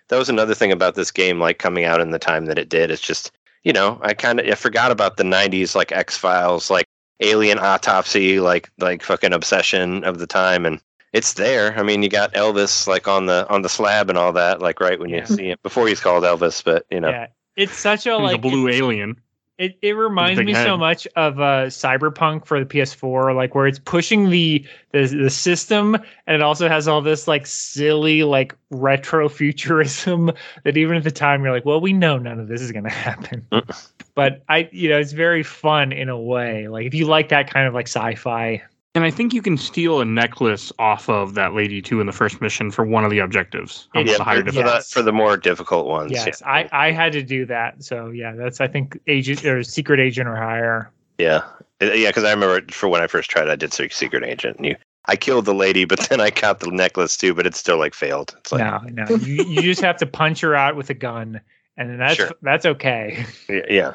That 0.08 0.18
was 0.18 0.28
another 0.28 0.54
thing 0.54 0.72
about 0.72 0.96
this 0.96 1.10
game, 1.12 1.38
like 1.38 1.58
coming 1.58 1.84
out 1.84 2.00
in 2.00 2.10
the 2.10 2.18
time 2.18 2.46
that 2.46 2.58
it 2.58 2.68
did. 2.68 2.90
It's 2.90 3.00
just, 3.00 3.30
you 3.64 3.72
know, 3.72 3.98
I 4.02 4.14
kind 4.14 4.38
of 4.40 4.46
I 4.46 4.54
forgot 4.54 4.90
about 4.90 5.16
the 5.16 5.24
'90s, 5.24 5.74
like 5.74 5.90
X 5.92 6.16
Files, 6.16 6.70
like 6.70 6.86
Alien 7.20 7.58
Autopsy, 7.58 8.40
like 8.40 8.70
like 8.78 9.02
fucking 9.02 9.32
obsession 9.32 10.04
of 10.04 10.18
the 10.18 10.26
time, 10.26 10.66
and 10.66 10.80
it's 11.12 11.34
there. 11.34 11.76
I 11.78 11.82
mean, 11.82 12.02
you 12.02 12.08
got 12.08 12.32
Elvis 12.34 12.86
like 12.86 13.08
on 13.08 13.26
the 13.26 13.48
on 13.48 13.62
the 13.62 13.68
slab 13.68 14.08
and 14.10 14.18
all 14.18 14.32
that, 14.32 14.60
like 14.60 14.80
right 14.80 14.98
when 15.00 15.10
Yeah. 15.10 15.20
you 15.20 15.26
see 15.26 15.50
him 15.50 15.58
before 15.62 15.88
he's 15.88 16.00
called 16.00 16.24
Elvis, 16.24 16.62
but 16.62 16.86
you 16.90 17.00
know, 17.00 17.10
Yeah, 17.10 17.28
it's 17.56 17.76
such 17.76 18.06
a 18.06 18.16
like 18.18 18.36
a 18.36 18.38
blue 18.38 18.68
alien. 18.68 19.16
It 19.56 19.78
it 19.82 19.92
reminds 19.92 20.40
me 20.40 20.52
so 20.52 20.76
much 20.76 21.06
of 21.14 21.38
uh 21.38 21.66
Cyberpunk 21.66 22.44
for 22.44 22.58
the 22.58 22.66
PS4, 22.66 23.36
like 23.36 23.54
where 23.54 23.68
it's 23.68 23.78
pushing 23.78 24.30
the 24.30 24.66
the 24.90 25.06
the 25.06 25.30
system 25.30 25.94
and 25.94 26.34
it 26.34 26.42
also 26.42 26.68
has 26.68 26.88
all 26.88 27.00
this 27.00 27.28
like 27.28 27.46
silly 27.46 28.24
like 28.24 28.56
retro 28.70 29.28
futurism 29.28 30.32
that 30.64 30.76
even 30.76 30.96
at 30.96 31.04
the 31.04 31.12
time 31.12 31.44
you're 31.44 31.52
like, 31.52 31.64
well, 31.64 31.80
we 31.80 31.92
know 31.92 32.18
none 32.18 32.40
of 32.40 32.48
this 32.48 32.60
is 32.60 32.72
gonna 32.72 32.90
happen. 32.90 33.46
Mm. 33.52 33.88
but 34.16 34.42
I 34.48 34.68
you 34.72 34.88
know, 34.88 34.98
it's 34.98 35.12
very 35.12 35.44
fun 35.44 35.92
in 35.92 36.08
a 36.08 36.18
way. 36.18 36.66
Like 36.66 36.86
if 36.86 36.94
you 36.94 37.06
like 37.06 37.28
that 37.28 37.48
kind 37.48 37.68
of 37.68 37.74
like 37.74 37.86
sci-fi. 37.86 38.62
And 38.94 39.02
I 39.04 39.10
think 39.10 39.34
you 39.34 39.42
can 39.42 39.56
steal 39.56 40.00
a 40.00 40.04
necklace 40.04 40.72
off 40.78 41.08
of 41.08 41.34
that 41.34 41.52
lady 41.52 41.82
too 41.82 42.00
in 42.00 42.06
the 42.06 42.12
first 42.12 42.40
mission 42.40 42.70
for 42.70 42.84
one 42.84 43.04
of 43.04 43.10
the 43.10 43.18
objectives. 43.18 43.88
Yeah, 43.94 44.04
the 44.04 44.22
higher 44.22 44.44
for, 44.44 44.52
for, 44.52 44.62
the, 44.62 44.86
for 44.88 45.02
the 45.02 45.12
more 45.12 45.36
difficult 45.36 45.86
ones. 45.86 46.12
Yes, 46.12 46.40
yeah. 46.40 46.48
I 46.48 46.68
I 46.70 46.90
had 46.92 47.12
to 47.14 47.22
do 47.22 47.44
that. 47.46 47.82
So 47.82 48.10
yeah, 48.10 48.34
that's 48.36 48.60
I 48.60 48.68
think 48.68 48.98
agent 49.08 49.44
or 49.44 49.64
secret 49.64 49.98
agent 49.98 50.28
or 50.28 50.36
higher. 50.36 50.90
Yeah, 51.18 51.42
Uh, 51.82 51.92
yeah, 51.92 52.08
because 52.08 52.24
I 52.24 52.30
remember 52.30 52.72
for 52.72 52.88
when 52.88 53.02
I 53.02 53.06
first 53.06 53.30
tried, 53.30 53.48
I 53.48 53.56
did 53.56 53.72
Secret 53.72 54.24
Agent, 54.24 54.56
and 54.56 54.66
you 54.66 54.76
I 55.06 55.16
killed 55.16 55.44
the 55.44 55.54
lady, 55.54 55.84
but 55.84 56.00
then 56.08 56.20
I 56.20 56.30
got 56.30 56.60
the 56.60 56.70
necklace 56.70 57.16
too, 57.16 57.34
but 57.34 57.46
it 57.46 57.54
still 57.54 57.78
like 57.78 57.94
failed. 57.94 58.34
It's 58.38 58.52
like 58.52 58.60
no, 58.60 59.04
no. 59.04 59.16
You, 59.16 59.44
you 59.44 59.62
just 59.62 59.80
have 59.82 59.96
to 59.98 60.06
punch 60.06 60.40
her 60.40 60.54
out 60.54 60.76
with 60.76 60.88
a 60.90 60.94
gun, 60.94 61.40
and 61.76 61.90
then 61.90 61.98
that's 61.98 62.16
Sure. 62.16 62.30
that's 62.42 62.64
okay. 62.64 63.26
yeah, 63.48 63.62
yeah. 63.68 63.92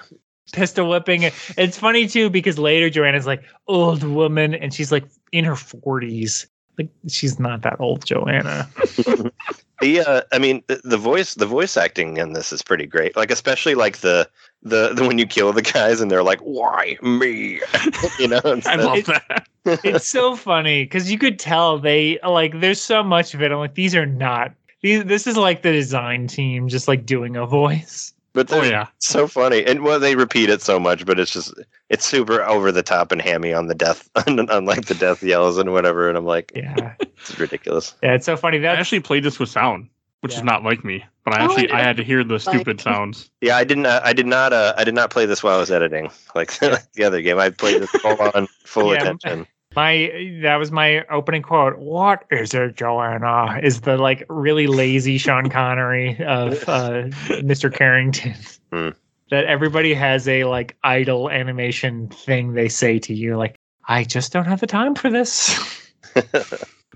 Pistol 0.51 0.89
whipping. 0.89 1.23
It's 1.57 1.77
funny 1.77 2.07
too 2.07 2.29
because 2.29 2.57
later 2.57 2.89
Joanna's 2.89 3.27
like 3.27 3.43
old 3.67 4.03
woman, 4.03 4.53
and 4.53 4.73
she's 4.73 4.91
like 4.91 5.05
in 5.31 5.45
her 5.45 5.55
forties. 5.55 6.47
Like 6.77 6.89
she's 7.07 7.39
not 7.39 7.61
that 7.63 7.79
old, 7.79 8.05
Joanna. 8.05 8.69
The 9.79 10.01
uh, 10.01 10.21
I 10.31 10.39
mean, 10.39 10.61
the, 10.67 10.81
the 10.83 10.97
voice, 10.97 11.35
the 11.35 11.45
voice 11.45 11.77
acting 11.77 12.17
in 12.17 12.33
this 12.33 12.51
is 12.51 12.61
pretty 12.61 12.85
great. 12.85 13.15
Like, 13.15 13.31
especially 13.31 13.75
like 13.75 13.99
the 13.99 14.29
the, 14.61 14.93
the 14.93 15.07
when 15.07 15.17
you 15.17 15.25
kill 15.25 15.53
the 15.53 15.61
guys 15.61 16.01
and 16.01 16.11
they're 16.11 16.23
like, 16.23 16.39
"Why 16.41 16.97
me?" 17.01 17.61
you 18.19 18.27
know, 18.27 18.41
I 18.43 18.75
love 18.75 19.05
that. 19.05 19.47
it's 19.85 20.07
so 20.07 20.35
funny 20.35 20.83
because 20.83 21.09
you 21.09 21.17
could 21.17 21.39
tell 21.39 21.79
they 21.79 22.19
like 22.27 22.59
there's 22.59 22.81
so 22.81 23.03
much 23.03 23.33
of 23.33 23.41
it. 23.41 23.51
I'm 23.51 23.59
like, 23.59 23.75
these 23.75 23.95
are 23.95 24.05
not 24.05 24.53
these. 24.81 25.05
This 25.05 25.27
is 25.27 25.37
like 25.37 25.61
the 25.61 25.71
design 25.71 26.27
team 26.27 26.67
just 26.67 26.89
like 26.89 27.05
doing 27.05 27.37
a 27.37 27.45
voice. 27.45 28.13
But 28.47 28.51
Oh 28.57 28.63
yeah. 28.63 28.87
so 28.99 29.27
funny, 29.27 29.65
and 29.65 29.81
well, 29.83 29.99
they 29.99 30.15
repeat 30.15 30.49
it 30.49 30.61
so 30.61 30.79
much, 30.79 31.05
but 31.05 31.19
it's 31.19 31.31
just 31.33 31.53
it's 31.89 32.05
super 32.05 32.41
over 32.43 32.71
the 32.71 32.83
top 32.83 33.11
and 33.11 33.21
hammy 33.21 33.53
on 33.53 33.67
the 33.67 33.75
death, 33.75 34.09
on 34.27 34.65
like 34.65 34.85
the 34.85 34.95
death 34.95 35.21
yells 35.23 35.57
and 35.57 35.71
whatever. 35.73 36.07
And 36.09 36.17
I'm 36.17 36.25
like, 36.25 36.51
Yeah, 36.55 36.93
it's 36.99 37.37
ridiculous. 37.39 37.95
yeah. 38.03 38.13
It's 38.15 38.25
so 38.25 38.37
funny. 38.37 38.65
I 38.65 38.75
actually 38.75 39.01
played 39.01 39.23
this 39.23 39.39
with 39.39 39.49
sound, 39.49 39.89
which 40.21 40.33
Yeah. 40.33 40.39
is 40.39 40.43
not 40.43 40.63
like 40.63 40.83
me. 40.83 41.03
But 41.25 41.33
I 41.33 41.41
Oh, 41.41 41.45
actually 41.51 41.71
I 41.71 41.81
had 41.83 41.97
to 41.97 42.03
hear 42.03 42.23
the 42.23 42.39
stupid 42.39 42.77
Like- 42.77 42.81
sounds. 42.81 43.29
Yeah, 43.41 43.57
I 43.57 43.63
didn't. 43.63 43.85
Uh, 43.85 44.01
I 44.03 44.13
did 44.13 44.25
not. 44.27 44.53
Uh, 44.53 44.73
I 44.77 44.83
did 44.83 44.95
not 44.95 45.09
play 45.11 45.25
this 45.25 45.43
while 45.43 45.55
I 45.55 45.59
was 45.59 45.69
editing, 45.71 46.09
like, 46.35 46.59
like 46.61 46.91
the 46.93 47.03
other 47.03 47.21
game. 47.21 47.37
I 47.37 47.49
played 47.51 47.81
this 47.81 47.89
full 47.91 48.17
on, 48.33 48.47
full 48.63 48.93
Yeah. 48.93 49.01
attention. 49.01 49.45
My 49.75 50.39
that 50.41 50.55
was 50.55 50.71
my 50.71 51.05
opening 51.05 51.41
quote. 51.41 51.77
What 51.77 52.25
is 52.31 52.53
it, 52.53 52.75
Joanna? 52.75 53.59
Is 53.61 53.81
the 53.81 53.97
like 53.97 54.25
really 54.29 54.67
lazy 54.67 55.17
Sean 55.17 55.49
Connery 55.49 56.21
of 56.23 56.67
uh, 56.67 57.09
Mr. 57.41 57.73
Carrington. 57.73 58.35
Hmm. 58.71 58.89
That 59.29 59.45
everybody 59.45 59.93
has 59.93 60.27
a 60.27 60.45
like 60.45 60.75
idle 60.83 61.29
animation 61.29 62.09
thing 62.09 62.53
they 62.53 62.67
say 62.67 62.97
to 62.99 63.13
you, 63.13 63.37
like, 63.37 63.55
I 63.87 64.03
just 64.03 64.31
don't 64.31 64.45
have 64.45 64.59
the 64.59 64.67
time 64.67 64.95
for 64.95 65.09
this. 65.09 65.85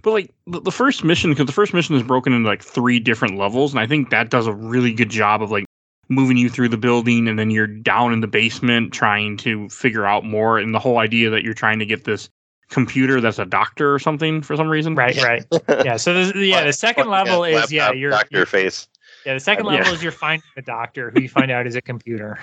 But 0.04 0.12
like 0.12 0.34
the, 0.48 0.60
the 0.60 0.72
first 0.72 1.04
mission, 1.04 1.32
because 1.32 1.46
the 1.46 1.54
first 1.54 1.74
mission 1.74 1.96
is 1.96 2.04
broken 2.04 2.34
into 2.34 2.48
like 2.48 2.62
three 2.62 3.00
different 3.00 3.38
levels, 3.38 3.72
and 3.72 3.80
I 3.80 3.88
think 3.88 4.10
that 4.10 4.30
does 4.30 4.48
a 4.48 4.54
really 4.54 4.94
good 4.94 5.10
job 5.10 5.42
of 5.42 5.50
like 5.50 5.66
moving 6.10 6.36
you 6.36 6.50
through 6.50 6.70
the 6.70 6.78
building, 6.78 7.28
and 7.30 7.40
then 7.40 7.50
you're 7.50 7.68
down 7.68 8.12
in 8.12 8.20
the 8.20 8.28
basement 8.28 8.94
trying 8.94 9.38
to 9.38 9.70
figure 9.70 10.06
out 10.06 10.26
more, 10.26 10.60
and 10.60 10.76
the 10.76 10.80
whole 10.80 11.00
idea 11.00 11.30
that 11.30 11.44
you're 11.44 11.54
trying 11.54 11.80
to 11.80 11.86
get 11.86 12.04
this 12.04 12.30
computer 12.70 13.22
that's 13.22 13.40
a 13.40 13.46
doctor 13.46 13.94
or 13.94 14.00
something 14.00 14.42
for 14.42 14.56
some 14.56 14.70
reason. 14.70 14.96
right, 14.96 15.16
right. 15.24 15.46
Yeah. 15.86 15.98
So 15.98 16.14
this, 16.14 16.34
yeah, 16.36 16.64
the 16.64 16.74
second 16.74 17.10
level 17.10 17.44
is 17.44 17.72
yeah, 17.72 17.84
laptop, 17.86 17.98
you're, 18.00 18.12
doctor 18.12 18.38
you're 18.38 18.46
face. 18.46 18.88
yeah, 19.26 19.34
the 19.36 19.40
second 19.40 19.66
Yeah. 19.66 19.72
level 19.74 19.94
is 19.94 20.04
you're 20.04 20.12
finding 20.12 20.44
the 20.56 20.62
doctor 20.62 21.12
who 21.12 21.22
you 21.22 21.30
find 21.30 21.52
out 21.52 21.68
is 21.68 21.76
a 21.76 21.82
computer. 21.82 22.40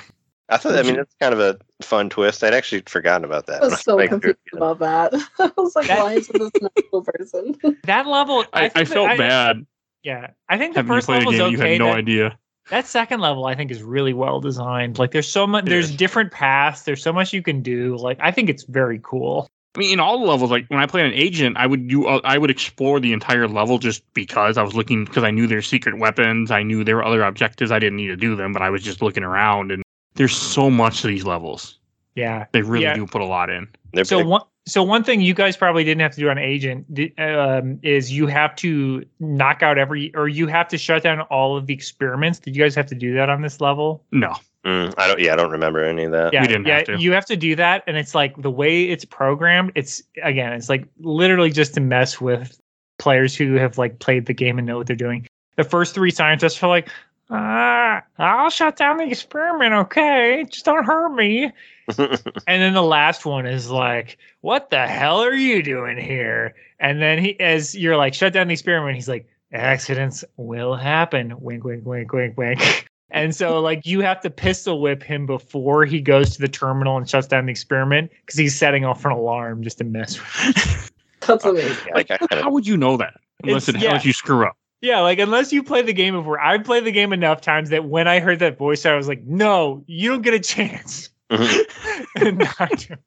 I 0.49 0.57
thought. 0.57 0.77
I 0.77 0.83
mean, 0.83 0.97
that's 0.97 1.15
kind 1.21 1.33
of 1.33 1.39
a 1.39 1.59
fun 1.81 2.11
twist. 2.11 2.43
I'd 2.43 2.55
actually 2.55 2.83
forgotten 2.87 3.25
about 3.25 3.47
that. 3.47 3.63
I 3.63 3.67
was 3.67 3.81
so 3.85 3.97
Like, 3.97 4.11
confused 4.11 4.37
about 4.53 4.79
that. 4.81 5.15
I 5.39 5.51
was 5.57 5.75
like, 5.77 5.87
That- 5.87 6.03
why 6.03 6.15
is 6.15 6.27
this 6.29 6.51
an 6.61 6.69
actual 6.77 7.03
person? 7.03 7.57
That 7.85 8.07
level, 8.07 8.45
I, 8.53 8.65
I, 8.65 8.69
think 8.69 8.89
that- 8.89 8.95
felt 8.95 9.19
bad 9.19 9.67
Yeah, 10.03 10.31
I 10.49 10.59
think 10.59 10.75
the 10.75 10.81
having 10.81 10.93
first 10.93 11.07
play 11.07 11.17
a 11.17 11.19
level 11.21 11.33
is 11.33 11.39
game 11.39 11.53
you 11.53 11.59
okay. 11.59 11.71
had 11.73 11.79
no 11.79 11.87
that, 11.87 11.97
idea. 11.99 12.39
that 12.71 12.87
second 12.87 13.21
level, 13.21 13.47
I 13.47 13.55
think, 13.55 13.71
is 13.71 13.83
really 13.83 14.13
well 14.13 14.41
designed. 14.41 14.99
Like, 14.99 15.13
there's 15.13 15.29
so 15.29 15.47
much. 15.47 15.67
There's 15.67 15.95
different 15.95 16.33
paths. 16.33 16.83
There's 16.83 17.03
so 17.03 17.13
much 17.13 17.33
you 17.33 17.43
can 17.43 17.63
do. 17.63 17.97
Like, 17.97 18.19
I 18.21 18.31
think 18.33 18.49
it's 18.51 18.65
very 18.65 19.01
cool. 19.05 19.49
I 19.77 19.79
mean, 19.79 19.93
in 19.93 20.01
all 20.01 20.19
the 20.19 20.27
levels, 20.27 20.51
like 20.51 20.67
when 20.67 20.81
I 20.81 20.87
played 20.87 21.07
an 21.07 21.13
agent, 21.15 21.57
I 21.57 21.67
would 21.67 21.87
do, 21.87 22.07
uh, 22.07 22.21
I 22.25 22.39
would 22.39 22.51
explore 22.51 22.99
the 22.99 23.13
entire 23.13 23.47
level 23.47 23.79
just 23.79 24.03
because 24.15 24.59
I 24.59 24.63
was 24.63 24.75
looking, 24.75 25.05
because 25.05 25.23
I 25.23 25.31
knew 25.31 25.47
there's 25.47 25.69
secret 25.69 25.99
weapons, 25.99 26.51
I 26.51 26.65
knew 26.65 26.83
there 26.83 26.97
were 26.97 27.05
other 27.05 27.23
objectives. 27.23 27.71
I 27.71 27.79
didn't 27.79 27.97
need 27.97 28.09
to 28.09 28.17
do 28.17 28.35
them, 28.35 28.53
but 28.53 28.63
I 28.63 28.71
was 28.71 28.83
just 28.83 29.01
looking 29.01 29.23
around, 29.23 29.71
and 29.71 29.83
there's 30.15 30.37
so 30.37 30.71
much 30.71 31.03
to 31.03 31.07
these 31.07 31.25
levels. 31.25 31.79
Yeah. 32.17 32.47
They 32.51 32.63
really 32.63 32.85
Yeah. 32.85 32.95
do 32.95 33.07
put 33.07 33.21
a 33.23 33.27
lot 33.27 33.49
in. 33.49 33.69
They're 33.93 34.05
So 34.05 34.19
big. 34.19 34.27
one. 34.27 34.43
So 34.67 34.83
one 34.83 35.03
thing 35.03 35.21
you 35.23 35.35
guys 35.35 35.57
probably 35.57 35.85
didn't 35.85 36.03
have 36.03 36.13
to 36.13 36.21
do 36.21 36.29
on 36.29 36.37
Agent 36.37 36.87
um, 37.19 37.79
is 37.83 38.13
you 38.13 38.27
have 38.27 38.55
to 38.57 39.05
knock 39.19 39.63
out 39.63 39.79
every, 39.79 40.15
or 40.15 40.29
you 40.29 40.47
have 40.49 40.69
to 40.69 40.79
shut 40.79 41.03
down 41.03 41.23
all 41.23 41.57
of 41.57 41.67
the 41.67 41.73
experiments. 41.75 42.39
Did 42.39 42.55
you 42.55 42.63
guys 42.63 42.75
have 42.75 42.87
to 42.87 42.95
do 42.95 43.15
that 43.15 43.31
on 43.31 43.41
this 43.41 43.61
level? 43.61 44.05
No, 44.13 44.35
Mm, 44.65 44.95
I 44.99 45.09
don't. 45.09 45.21
Yeah, 45.21 45.33
I 45.33 45.37
don't 45.37 45.51
remember 45.51 45.83
any 45.83 46.05
of 46.05 46.13
that. 46.13 46.33
yeah, 46.33 46.47
didn't 46.47 46.67
yeah, 46.67 46.77
have 46.77 46.87
to. 46.87 46.99
you 46.99 47.13
have 47.13 47.25
to 47.27 47.37
do 47.37 47.57
that, 47.57 47.83
and 47.87 47.97
it's 47.97 48.15
like 48.15 48.37
the 48.41 48.51
way 48.51 48.85
it's 48.85 49.05
programmed. 49.07 49.73
It's 49.75 50.03
again, 50.23 50.53
it's 50.53 50.69
like 50.69 50.87
literally 50.99 51.51
just 51.51 51.75
to 51.75 51.81
mess 51.81 52.21
with 52.21 52.61
players 52.99 53.35
who 53.35 53.55
have 53.55 53.79
like 53.79 53.99
played 53.99 54.27
the 54.27 54.35
game 54.35 54.59
and 54.59 54.67
know 54.67 54.77
what 54.77 54.87
they're 54.87 54.97
doing. 54.97 55.27
The 55.57 55.65
first 55.65 55.95
three 55.95 56.11
scientists 56.11 56.63
are 56.63 56.69
like, 56.69 56.89
ah, 57.31 58.03
I'll 58.19 58.51
shut 58.51 58.77
down 58.77 58.99
the 58.99 59.05
experiment, 59.05 59.73
okay? 59.73 60.45
Just 60.49 60.65
don't 60.65 60.85
hurt 60.85 61.15
me. 61.15 61.53
And 61.99 62.63
then 62.63 62.73
the 62.73 62.85
last 62.85 63.27
one 63.27 63.47
is 63.47 63.69
like, 63.69 64.17
what 64.43 64.71
the 64.71 64.87
hell 64.87 65.25
are 65.25 65.35
you 65.35 65.61
doing 65.61 65.99
here? 65.99 66.55
And 66.79 67.03
then 67.03 67.19
he, 67.19 67.41
as 67.41 67.75
you're 67.75 67.97
like, 67.97 68.15
shut 68.15 68.33
down 68.33 68.47
the 68.47 68.53
experiment, 68.53 68.95
he's 68.95 69.09
like, 69.09 69.29
accidents 69.53 70.25
will 70.37 70.77
happen. 70.77 71.35
Wink, 71.41 71.65
wink, 71.65 71.85
wink, 71.85 72.13
wink, 72.13 72.39
wink. 72.39 72.87
And 73.13 73.35
so, 73.35 73.61
like, 73.61 73.87
you 73.87 74.01
have 74.01 74.21
to 74.21 74.31
pistol 74.31 74.81
whip 74.81 75.03
him 75.03 75.27
before 75.27 75.85
he 75.85 76.01
goes 76.01 76.31
to 76.37 76.41
the 76.41 76.49
terminal 76.49 76.97
and 76.97 77.09
shuts 77.09 77.27
down 77.27 77.47
the 77.47 77.51
experiment 77.51 78.11
because 78.25 78.39
he's 78.39 78.57
setting 78.57 78.85
off 78.85 79.05
an 79.05 79.11
alarm 79.11 79.63
just 79.63 79.79
to 79.79 79.85
mess 79.85 80.19
with. 80.19 80.91
That's 81.21 81.45
amazing. 81.45 81.93
like 81.95 82.09
how 82.31 82.51
would 82.51 82.67
you 82.67 82.77
know 82.77 82.97
that 82.97 83.15
unless 83.43 83.69
It's- 83.69 83.83
it 83.83 83.85
yeah. 83.85 83.91
unless 83.91 84.05
you 84.05 84.13
screw 84.13 84.47
up? 84.47 84.57
Yeah, 84.83 85.01
like 85.01 85.19
unless 85.19 85.53
you 85.53 85.63
play 85.63 85.83
the 85.83 85.93
game 85.93 86.15
before, 86.15 86.41
I've 86.41 86.65
played 86.65 86.85
the 86.85 86.93
game 86.93 87.13
enough 87.13 87.43
times 87.43 87.69
that 87.69 87.85
when 87.85 88.09
I 88.09 88.19
heard 88.19 88.39
that 88.39 88.57
voice, 88.57 88.87
I 88.87 88.95
was 88.95 89.09
like, 89.09 89.23
no, 89.25 89.85
you 89.87 90.09
don't 90.09 90.23
get 90.23 90.33
a 90.33 90.41
chance. 90.41 91.11
Mm-hmm. 91.31 91.97
And 92.27 92.39
not 92.39 92.79
to- 92.79 92.99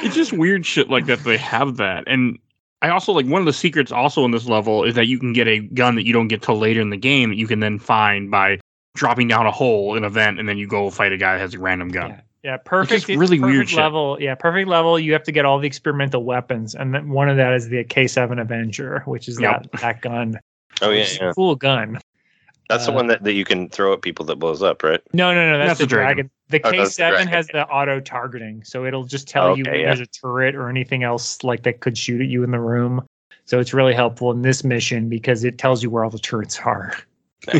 It's 0.00 0.14
just 0.14 0.32
weird 0.34 0.66
shit 0.66 0.90
like 0.90 1.06
that. 1.06 1.20
They 1.24 1.38
have 1.38 1.76
that, 1.78 2.04
and 2.06 2.38
I 2.82 2.90
also 2.90 3.12
like 3.12 3.24
one 3.26 3.40
of 3.40 3.46
the 3.46 3.52
secrets 3.54 3.90
also 3.90 4.24
in 4.26 4.30
this 4.32 4.46
level 4.46 4.84
is 4.84 4.94
that 4.96 5.06
you 5.06 5.18
can 5.18 5.32
get 5.32 5.48
a 5.48 5.60
gun 5.60 5.94
that 5.94 6.04
you 6.06 6.12
don't 6.12 6.28
get 6.28 6.42
till 6.42 6.58
later 6.58 6.80
in 6.82 6.90
the 6.90 6.96
game 6.98 7.30
that 7.30 7.36
you 7.36 7.46
can 7.46 7.60
then 7.60 7.78
find 7.78 8.30
by 8.30 8.58
dropping 8.94 9.28
down 9.28 9.46
a 9.46 9.50
hole 9.50 9.96
in 9.96 10.04
a 10.04 10.10
vent, 10.10 10.38
and 10.38 10.48
then 10.48 10.56
you 10.58 10.66
go 10.66 10.90
fight 10.90 11.12
a 11.12 11.16
guy 11.16 11.34
that 11.34 11.40
has 11.40 11.54
a 11.54 11.58
random 11.58 11.88
gun. 11.88 12.10
Yeah. 12.10 12.20
Yeah, 12.44 12.58
perfect. 12.58 13.06
just 13.06 13.18
really 13.18 13.38
perfect 13.38 13.42
weird 13.54 13.68
shit. 13.70 13.78
level. 13.78 14.18
Yeah, 14.20 14.34
perfect 14.34 14.68
level. 14.68 14.98
You 14.98 15.14
have 15.14 15.22
to 15.22 15.32
get 15.32 15.46
all 15.46 15.58
the 15.58 15.66
experimental 15.66 16.24
weapons, 16.24 16.74
and 16.74 16.94
then 16.94 17.08
one 17.08 17.30
of 17.30 17.38
that 17.38 17.54
is 17.54 17.70
the 17.70 17.84
K7 17.84 18.38
Avenger, 18.38 19.02
which 19.06 19.28
is 19.28 19.40
Yep. 19.40 19.70
that 19.72 19.80
that 19.80 20.00
gun. 20.02 20.38
oh 20.82 20.90
yeah, 20.90 20.98
which 20.98 21.12
is 21.12 21.18
a 21.20 21.24
yeah. 21.24 21.32
cool 21.34 21.54
gun. 21.56 21.98
That's 22.68 22.84
the 22.84 22.92
uh, 22.92 22.96
one 22.96 23.06
that, 23.06 23.24
that 23.24 23.32
you 23.32 23.46
can 23.46 23.70
throw 23.70 23.94
at 23.94 24.02
people 24.02 24.26
that 24.26 24.36
blows 24.36 24.62
up, 24.62 24.82
right? 24.82 25.00
No, 25.14 25.32
no, 25.34 25.52
no, 25.52 25.58
that's, 25.58 25.68
That's 25.70 25.80
the 25.80 25.84
the 25.86 25.88
dragon. 25.88 26.30
dragon. 26.50 26.70
The 26.72 26.80
Oh, 26.80 26.84
K7 26.84 26.96
dragon, 26.96 27.28
has 27.28 27.46
the 27.48 27.66
auto 27.66 28.00
targeting, 28.00 28.62
so 28.62 28.84
it'll 28.84 29.04
just 29.04 29.26
tell 29.26 29.56
you 29.56 29.62
Okay, 29.62 29.70
when 29.70 29.80
yeah. 29.80 29.86
there's 29.86 30.00
a 30.00 30.06
turret 30.06 30.54
or 30.54 30.68
anything 30.68 31.02
else 31.02 31.42
like 31.42 31.62
that 31.62 31.80
could 31.80 31.96
shoot 31.96 32.20
at 32.20 32.26
you 32.28 32.42
in 32.44 32.50
the 32.50 32.60
room. 32.60 33.06
So 33.46 33.58
it's 33.58 33.72
really 33.72 33.94
helpful 33.94 34.30
in 34.32 34.42
this 34.42 34.64
mission 34.64 35.08
because 35.08 35.44
it 35.44 35.56
tells 35.56 35.82
you 35.82 35.88
where 35.88 36.04
all 36.04 36.10
the 36.10 36.18
turrets 36.18 36.58
are. 36.60 36.92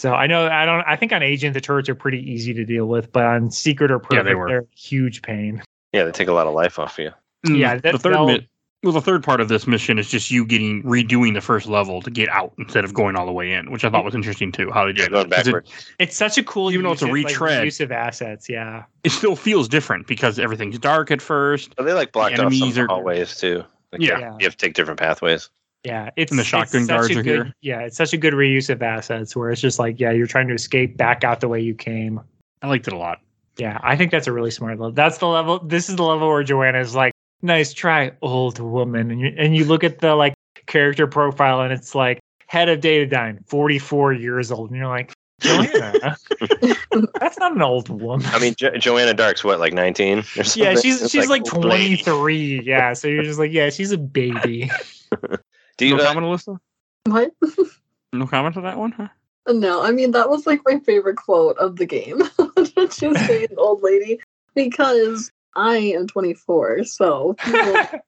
So 0.00 0.14
I 0.14 0.26
know 0.28 0.46
I 0.48 0.64
don't. 0.64 0.80
I 0.86 0.96
think 0.96 1.12
on 1.12 1.22
Agent 1.22 1.52
the 1.52 1.60
turrets 1.60 1.86
are 1.90 1.94
pretty 1.94 2.18
easy 2.32 2.54
to 2.54 2.64
deal 2.64 2.86
with, 2.86 3.12
but 3.12 3.22
on 3.26 3.50
Secret 3.50 3.90
or 3.90 4.00
Yeah, 4.10 4.22
they 4.22 4.34
were. 4.34 4.48
they're 4.48 4.60
a 4.60 4.66
huge 4.74 5.20
pain. 5.20 5.62
Yeah, 5.92 6.04
they 6.04 6.10
take 6.12 6.28
a 6.28 6.32
lot 6.32 6.46
of 6.46 6.54
life 6.54 6.78
off 6.78 6.98
you. 6.98 7.10
Mm, 7.46 7.58
Yeah, 7.58 7.74
the 7.74 7.82
that- 7.82 8.00
third 8.00 8.16
mi- 8.26 8.48
well, 8.82 8.94
the 8.94 9.02
third 9.02 9.22
part 9.22 9.42
of 9.42 9.48
this 9.48 9.66
mission 9.66 9.98
is 9.98 10.08
just 10.08 10.30
you 10.30 10.46
getting 10.46 10.82
redoing 10.84 11.34
the 11.34 11.42
first 11.42 11.66
level 11.66 12.00
to 12.00 12.10
get 12.10 12.30
out 12.30 12.54
instead 12.56 12.82
of 12.86 12.94
going 12.94 13.14
all 13.14 13.26
the 13.26 13.32
way 13.32 13.52
in, 13.52 13.70
which 13.70 13.84
I 13.84 13.90
thought 13.90 14.06
was 14.06 14.14
interesting 14.14 14.52
too. 14.52 14.70
How 14.70 14.86
they 14.86 14.94
did 14.94 15.10
going 15.10 15.26
it. 15.26 15.30
'Cause 15.32 15.40
it, 15.40 15.44
backwards. 15.52 15.70
It's 15.98 16.16
such 16.16 16.38
a 16.38 16.42
cool 16.42 16.72
Even 16.72 16.84
though 16.84 16.92
it's 16.92 17.02
a 17.02 17.06
use 17.06 17.10
of, 17.18 17.24
like, 17.24 17.26
retread. 17.26 17.64
use 17.66 17.80
of 17.80 17.92
assets. 17.92 18.48
Yeah, 18.48 18.84
it 19.04 19.12
still 19.12 19.36
feels 19.36 19.68
different 19.68 20.06
because 20.06 20.38
everything's 20.38 20.78
dark 20.78 21.10
at 21.10 21.20
first. 21.20 21.74
So 21.76 21.84
they 21.84 21.92
like 21.92 22.12
blocked 22.12 22.32
off 22.38 22.46
enemies 22.46 22.76
some 22.76 22.84
are- 22.84 22.88
hallways 22.88 23.36
too. 23.36 23.64
Like, 23.92 24.00
Yeah. 24.00 24.16
you 24.18 24.24
have- 24.24 24.36
you 24.40 24.46
have 24.46 24.56
to 24.56 24.66
take 24.66 24.72
different 24.72 24.98
pathways. 24.98 25.50
Yeah. 25.84 26.10
It's 26.16 26.30
And 26.30 26.38
the 26.38 26.44
shotgun 26.44 26.82
such 26.82 26.88
guards 26.88 27.10
are 27.10 27.22
good, 27.22 27.24
here. 27.24 27.54
Yeah, 27.62 27.80
it's 27.80 27.96
such 27.96 28.12
a 28.12 28.16
good 28.16 28.34
reuse 28.34 28.68
of 28.68 28.82
assets 28.82 29.34
where 29.34 29.50
it's 29.50 29.60
just 29.60 29.78
like, 29.78 29.98
yeah, 29.98 30.10
you're 30.10 30.26
trying 30.26 30.48
to 30.48 30.54
escape 30.54 30.96
back 30.96 31.24
out 31.24 31.40
the 31.40 31.48
way 31.48 31.60
you 31.60 31.74
came. 31.74 32.20
I 32.62 32.68
liked 32.68 32.86
it 32.86 32.92
a 32.92 32.98
lot. 32.98 33.20
Yeah, 33.56 33.78
I 33.82 33.96
think 33.96 34.10
that's 34.10 34.26
a 34.26 34.32
really 34.32 34.50
smart 34.50 34.78
level. 34.78 34.92
That's 34.92 35.18
the 35.18 35.26
level. 35.26 35.58
This 35.58 35.88
is 35.88 35.96
the 35.96 36.02
level 36.02 36.28
where 36.28 36.42
Joanna 36.42 36.78
is 36.80 36.94
like, 36.94 37.12
"Nice 37.42 37.72
try, 37.72 38.12
old 38.22 38.58
woman," 38.58 39.10
and 39.10 39.20
you 39.20 39.34
and 39.36 39.56
you 39.56 39.64
look 39.64 39.84
at 39.84 39.98
the 39.98 40.14
like 40.14 40.34
character 40.66 41.06
profile 41.06 41.60
and 41.60 41.72
it's 41.72 41.94
like 41.94 42.20
head 42.46 42.68
of 42.68 42.80
dataDyne, 42.80 43.46
44 43.46 44.12
years 44.14 44.50
old, 44.50 44.70
and 44.70 44.78
you're 44.78 44.88
like, 44.88 45.12
Joanna, 45.40 46.16
that's 47.20 47.38
not 47.38 47.52
an 47.54 47.62
old 47.62 47.88
woman. 47.88 48.26
I 48.32 48.38
mean, 48.38 48.54
jo- 48.56 48.76
Joanna 48.76 49.14
Dark's 49.14 49.42
what, 49.42 49.58
like 49.58 49.72
nineteen? 49.72 50.18
Or 50.18 50.44
yeah, 50.54 50.74
she's 50.74 51.02
It's 51.02 51.10
she's 51.10 51.28
like, 51.28 51.42
old 51.54 51.64
lady. 51.64 52.02
23. 52.02 52.62
Yeah, 52.64 52.92
so 52.92 53.08
you're 53.08 53.24
just 53.24 53.38
like, 53.38 53.52
yeah, 53.52 53.70
she's 53.70 53.92
a 53.92 53.98
baby. 53.98 54.70
Do 55.80 55.86
you? 55.86 55.96
no 55.96 56.02
uh, 56.02 56.06
comment, 56.12 56.26
Alyssa? 56.26 56.58
What? 57.06 57.32
No 58.12 58.26
comment 58.26 58.56
to 58.56 58.60
that 58.62 58.76
one? 58.76 58.90
Huh? 58.90 59.06
No, 59.48 59.84
I 59.84 59.92
mean 59.92 60.10
that 60.10 60.28
was 60.28 60.44
like 60.44 60.62
my 60.66 60.80
favorite 60.80 61.14
quote 61.16 61.56
of 61.58 61.76
the 61.76 61.86
game. 61.86 62.22
She's 62.90 63.26
saying 63.26 63.46
old 63.56 63.84
lady 63.84 64.18
because 64.56 65.30
I 65.54 65.76
am 65.76 66.08
24, 66.08 66.82
so 66.86 67.34
people 67.34 67.60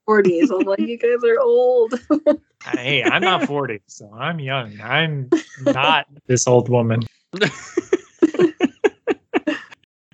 40s. 0.09 0.51
I'm 0.51 0.67
like, 0.67 0.81
you 0.81 0.99
guys 0.99 1.23
are 1.25 1.39
old. 1.41 1.95
hey, 2.65 3.05
I'm 3.05 3.23
not 3.23 3.47
40, 3.47 3.81
so 3.87 4.13
I'm 4.13 4.41
young. 4.41 4.81
I'm 4.83 5.31
not 5.61 6.09
this 6.27 6.49
old 6.49 6.69
woman. 6.69 7.03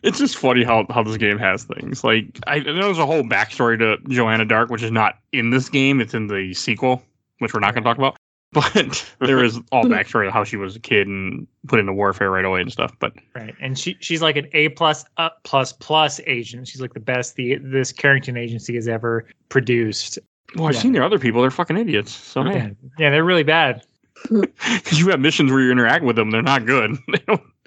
it's 0.02 0.18
just 0.18 0.36
funny 0.36 0.64
how, 0.64 0.84
how 0.90 1.02
this 1.02 1.16
game 1.16 1.38
has 1.38 1.64
things. 1.64 2.04
Like 2.04 2.38
I 2.46 2.58
know 2.58 2.74
there's 2.74 2.98
a 2.98 3.06
whole 3.06 3.22
backstory 3.22 3.78
to 3.78 3.96
Joanna 4.10 4.44
Dark, 4.44 4.68
which 4.68 4.82
is 4.82 4.92
not 4.92 5.18
in 5.32 5.48
this 5.48 5.70
game. 5.70 6.02
It's 6.02 6.12
in 6.12 6.26
the 6.26 6.52
sequel, 6.52 7.02
which 7.38 7.54
we're 7.54 7.60
not 7.60 7.74
going 7.74 7.84
to 7.84 7.88
talk 7.88 7.98
about. 7.98 8.16
But 8.54 9.04
there 9.20 9.44
is 9.44 9.60
all 9.72 9.84
backstory 9.94 10.26
of 10.26 10.32
how 10.32 10.42
she 10.42 10.56
was 10.56 10.74
a 10.74 10.80
kid 10.80 11.06
and 11.06 11.46
put 11.66 11.78
into 11.78 11.92
warfare 11.92 12.30
right 12.30 12.46
away 12.46 12.62
and 12.62 12.72
stuff. 12.72 12.96
But 12.98 13.12
Right, 13.34 13.54
and 13.60 13.78
she 13.78 13.98
she's 14.00 14.22
like 14.22 14.36
an 14.36 14.48
A 14.54 14.70
plus 14.70 15.04
up 15.18 15.40
plus 15.42 15.74
plus 15.74 16.18
agent. 16.26 16.66
She's 16.66 16.80
like 16.80 16.94
the 16.94 17.00
best 17.00 17.36
the 17.36 17.56
this 17.56 17.92
Carrington 17.92 18.38
agency 18.38 18.74
has 18.76 18.88
ever 18.88 19.26
produced. 19.50 20.18
well, 20.56 20.68
I've 20.68 20.74
Yeah. 20.76 20.80
seen 20.80 20.92
their 20.92 21.02
other 21.02 21.18
people. 21.18 21.42
They're 21.42 21.50
fucking 21.50 21.76
idiots. 21.76 22.10
So 22.10 22.42
Yeah, 22.42 22.52
hey, 22.52 22.76
yeah, 22.98 23.10
they're 23.10 23.22
really 23.22 23.42
bad. 23.42 23.84
because 24.30 24.98
you 24.98 25.10
have 25.10 25.20
missions 25.20 25.50
where 25.52 25.60
you 25.60 25.70
interact 25.70 26.02
with 26.04 26.16
them, 26.16 26.30
they're 26.30 26.40
not 26.40 26.64
good. 26.64 26.96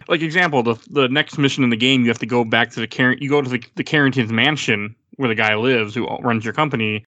Like 0.08 0.24
example, 0.24 0.64
the 0.64 0.76
the 0.90 1.08
next 1.10 1.38
mission 1.38 1.64
in 1.64 1.70
the 1.70 1.78
game, 1.78 2.02
you 2.02 2.08
have 2.08 2.18
to 2.20 2.26
go 2.26 2.44
back 2.44 2.72
to 2.72 2.80
the 2.80 2.88
Car- 2.88 3.18
you 3.20 3.30
go 3.30 3.40
to 3.44 3.50
the, 3.50 3.64
the 3.76 3.84
Carrington's 3.84 4.32
mansion 4.32 4.96
where 5.18 5.30
the 5.30 5.36
guy 5.36 5.54
lives 5.56 5.94
who 5.94 6.08
runs 6.22 6.44
your 6.44 6.56
company, 6.56 7.06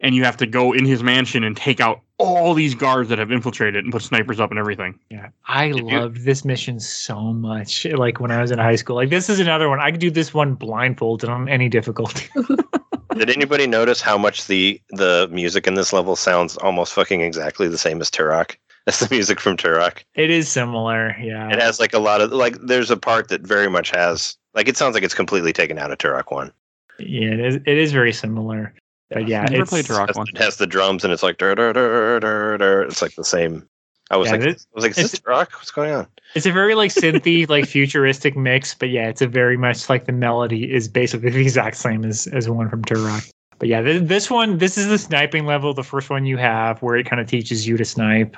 and 0.00 0.14
you 0.14 0.24
have 0.24 0.36
to 0.38 0.46
go 0.46 0.72
in 0.72 0.84
his 0.84 1.02
mansion 1.02 1.44
and 1.44 1.56
take 1.56 1.80
out 1.80 2.00
all 2.18 2.54
these 2.54 2.74
guards 2.74 3.08
that 3.10 3.18
have 3.18 3.30
infiltrated 3.30 3.84
and 3.84 3.92
put 3.92 4.02
snipers 4.02 4.40
up 4.40 4.50
and 4.50 4.58
everything. 4.58 4.98
Yeah, 5.10 5.28
I 5.46 5.68
Did 5.68 5.88
you- 5.88 5.98
loved 5.98 6.24
this 6.24 6.44
mission 6.44 6.80
so 6.80 7.20
much. 7.32 7.84
Like 7.84 8.20
when 8.20 8.30
I 8.30 8.40
was 8.40 8.50
in 8.50 8.58
high 8.58 8.76
school, 8.76 8.96
like 8.96 9.10
this 9.10 9.28
is 9.28 9.38
another 9.40 9.68
one. 9.68 9.80
I 9.80 9.90
could 9.90 10.00
do 10.00 10.10
this 10.10 10.32
one 10.32 10.54
blindfolded 10.54 11.28
on 11.28 11.48
any 11.48 11.68
difficulty. 11.68 12.28
Did 13.16 13.30
anybody 13.30 13.66
notice 13.66 14.00
how 14.02 14.18
much 14.18 14.46
the 14.46 14.80
the 14.90 15.28
music 15.32 15.66
in 15.66 15.74
this 15.74 15.92
level 15.92 16.16
sounds 16.16 16.56
almost 16.58 16.92
fucking 16.92 17.22
exactly 17.22 17.66
the 17.68 17.78
same 17.78 18.00
as 18.00 18.10
Turok? 18.10 18.56
That's 18.86 19.00
the 19.00 19.08
music 19.12 19.40
from 19.40 19.56
Turok. 19.56 20.02
it 20.14 20.30
is 20.30 20.48
similar, 20.48 21.16
yeah. 21.20 21.50
It 21.50 21.60
has 21.60 21.80
like 21.80 21.92
a 21.94 21.98
lot 21.98 22.20
of 22.20 22.30
like. 22.32 22.56
There's 22.62 22.90
a 22.90 22.96
part 22.96 23.28
that 23.28 23.40
very 23.40 23.68
much 23.70 23.90
has 23.90 24.36
like. 24.54 24.68
It 24.68 24.76
sounds 24.76 24.94
like 24.94 25.02
it's 25.02 25.14
completely 25.14 25.52
taken 25.52 25.78
out 25.78 25.90
of 25.90 25.98
Turok 25.98 26.30
One. 26.30 26.52
Yeah, 26.98 27.30
it 27.30 27.40
is. 27.40 27.54
It 27.56 27.78
is 27.78 27.92
very 27.92 28.12
similar. 28.12 28.74
But 29.10 29.28
yeah, 29.28 29.42
I've 29.44 29.50
never 29.50 29.62
it's, 29.62 29.70
played 29.70 29.84
Turok 29.84 30.08
Has- 30.08 30.16
one. 30.16 30.26
It 30.28 30.38
has 30.38 30.56
the 30.56 30.66
drums 30.66 31.04
and 31.04 31.12
it's 31.12 31.22
like 31.22 31.38
dur, 31.38 31.54
dur, 31.54 31.72
dur, 31.72 32.20
dur, 32.20 32.58
dur. 32.58 32.82
It's 32.82 33.00
like 33.02 33.14
the 33.14 33.24
same. 33.24 33.68
I 34.10 34.16
was 34.16 34.26
Yeah, 34.26 34.32
like, 34.32 34.40
this- 34.42 34.66
I 34.72 34.74
was 34.74 34.84
like, 34.84 34.90
is 34.92 34.96
this 34.96 35.14
it's- 35.14 35.20
Turok? 35.20 35.52
What's 35.54 35.70
going 35.70 35.92
on? 35.92 36.06
It's 36.34 36.46
a 36.46 36.52
very 36.52 36.74
like 36.74 36.90
synthy, 36.92 37.48
like 37.48 37.66
futuristic 37.66 38.36
mix, 38.36 38.74
but 38.74 38.90
yeah, 38.90 39.08
it's 39.08 39.22
a 39.22 39.26
very 39.28 39.56
much 39.56 39.88
like 39.88 40.06
the 40.06 40.12
melody 40.12 40.72
is 40.72 40.88
basically 40.88 41.30
the 41.30 41.40
exact 41.40 41.76
same 41.76 42.04
as 42.04 42.26
as 42.28 42.48
one 42.48 42.68
from 42.68 42.84
Turok. 42.84 43.30
But 43.58 43.68
yeah, 43.68 43.80
th- 43.80 44.02
this 44.02 44.30
one, 44.30 44.58
this 44.58 44.76
is 44.76 44.86
the 44.88 44.98
sniping 44.98 45.46
level, 45.46 45.72
the 45.72 45.82
first 45.82 46.10
one 46.10 46.26
you 46.26 46.36
have, 46.36 46.82
where 46.82 46.94
it 46.96 47.06
kind 47.06 47.20
of 47.20 47.26
teaches 47.26 47.66
you 47.66 47.78
to 47.78 47.84
snipe, 47.86 48.36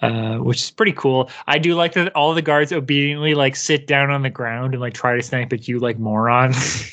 uh, 0.00 0.36
which 0.38 0.62
is 0.62 0.70
pretty 0.70 0.92
cool. 0.92 1.28
I 1.46 1.58
do 1.58 1.74
like 1.74 1.92
that 1.94 2.14
all 2.16 2.32
the 2.32 2.40
guards 2.40 2.72
obediently 2.72 3.34
like 3.34 3.56
sit 3.56 3.86
down 3.86 4.10
on 4.10 4.22
the 4.22 4.30
ground 4.30 4.72
and 4.72 4.80
like 4.80 4.94
try 4.94 5.16
to 5.16 5.22
snipe 5.22 5.52
at 5.52 5.68
you 5.68 5.80
like 5.80 5.98
morons. 5.98 6.90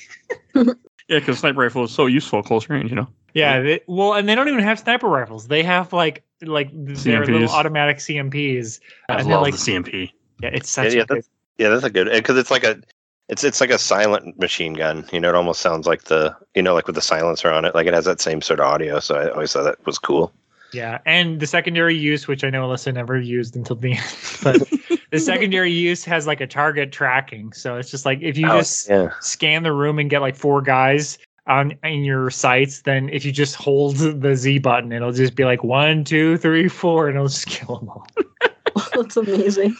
Yeah, 1.11 1.19
because 1.19 1.39
sniper 1.39 1.59
rifle 1.59 1.83
is 1.83 1.91
so 1.91 2.05
useful 2.05 2.39
at 2.39 2.45
close 2.45 2.69
range. 2.69 2.89
You 2.89 2.95
know. 2.95 3.07
yeah, 3.33 3.59
they, 3.59 3.81
well, 3.85 4.13
and 4.13 4.29
they 4.29 4.33
don't 4.33 4.47
even 4.47 4.63
have 4.63 4.79
sniper 4.79 5.09
rifles. 5.09 5.49
They 5.49 5.61
have 5.61 5.91
like 5.91 6.23
like 6.41 6.69
their 6.71 7.25
little 7.25 7.49
automatic 7.49 7.97
CMPs. 7.97 8.79
I 9.09 9.15
and 9.15 9.27
they're 9.27 9.35
love 9.35 9.43
like, 9.43 9.53
the 9.55 9.59
CMP. 9.59 10.09
yeah, 10.41 10.51
it's 10.53 10.69
such 10.69 10.93
yeah, 10.93 11.01
a 11.01 11.05
good 11.05 11.17
that's, 11.17 11.29
yeah, 11.57 11.67
that's 11.67 11.83
a 11.83 11.89
good 11.89 12.07
eh, 12.07 12.19
because 12.19 12.37
it's 12.37 12.49
like 12.49 12.63
a. 12.63 12.81
It's 13.27 13.43
it's 13.43 13.59
like 13.59 13.71
a 13.71 13.77
silent 13.77 14.39
machine 14.39 14.73
gun. 14.73 15.05
You 15.11 15.19
know, 15.19 15.27
it 15.27 15.35
almost 15.35 15.59
sounds 15.59 15.85
like 15.85 16.05
the 16.05 16.33
you 16.55 16.61
know 16.61 16.73
like 16.73 16.87
with 16.87 16.95
the 16.95 17.01
silencer 17.01 17.51
on 17.51 17.65
it. 17.65 17.75
Like 17.75 17.87
it 17.87 17.93
has 17.93 18.05
that 18.05 18.21
same 18.21 18.41
sort 18.41 18.61
of 18.61 18.67
audio. 18.67 19.01
So 19.01 19.15
I 19.15 19.31
always 19.31 19.51
thought 19.51 19.63
that 19.63 19.85
was 19.85 19.99
cool. 19.99 20.31
Yeah, 20.73 20.99
and 21.05 21.39
the 21.39 21.47
secondary 21.47 21.97
use, 21.97 22.27
which 22.27 22.43
I 22.43 22.49
know 22.49 22.67
Alyssa 22.67 22.93
never 22.93 23.19
used 23.19 23.55
until 23.55 23.75
the 23.75 23.93
end, 23.93 24.15
but 24.43 24.69
the 25.11 25.19
secondary 25.19 25.71
use 25.71 26.05
has 26.05 26.27
like 26.27 26.39
a 26.41 26.47
target 26.47 26.91
tracking. 26.91 27.51
So 27.53 27.75
it's 27.77 27.91
just 27.91 28.05
like 28.05 28.21
if 28.21 28.37
you 28.37 28.47
Oh, 28.49 28.59
just 28.59 28.89
yeah. 28.89 29.11
scan 29.19 29.63
the 29.63 29.73
room 29.73 29.99
and 29.99 30.09
get 30.09 30.21
like 30.21 30.35
four 30.35 30.61
guys 30.61 31.17
on 31.47 31.73
in 31.83 32.03
your 32.03 32.29
sights, 32.29 32.81
then 32.83 33.09
if 33.09 33.25
you 33.25 33.31
just 33.31 33.55
hold 33.55 33.97
the 33.97 34.35
Z 34.35 34.59
button, 34.59 34.91
it'll 34.91 35.11
just 35.11 35.35
be 35.35 35.43
like 35.43 35.63
one, 35.63 36.03
two, 36.03 36.37
three, 36.37 36.67
four, 36.67 37.07
and 37.07 37.15
it'll 37.17 37.27
just 37.27 37.47
kill 37.47 37.77
them 37.79 37.89
all. 37.89 38.07
That's 38.95 39.17
amazing. 39.17 39.75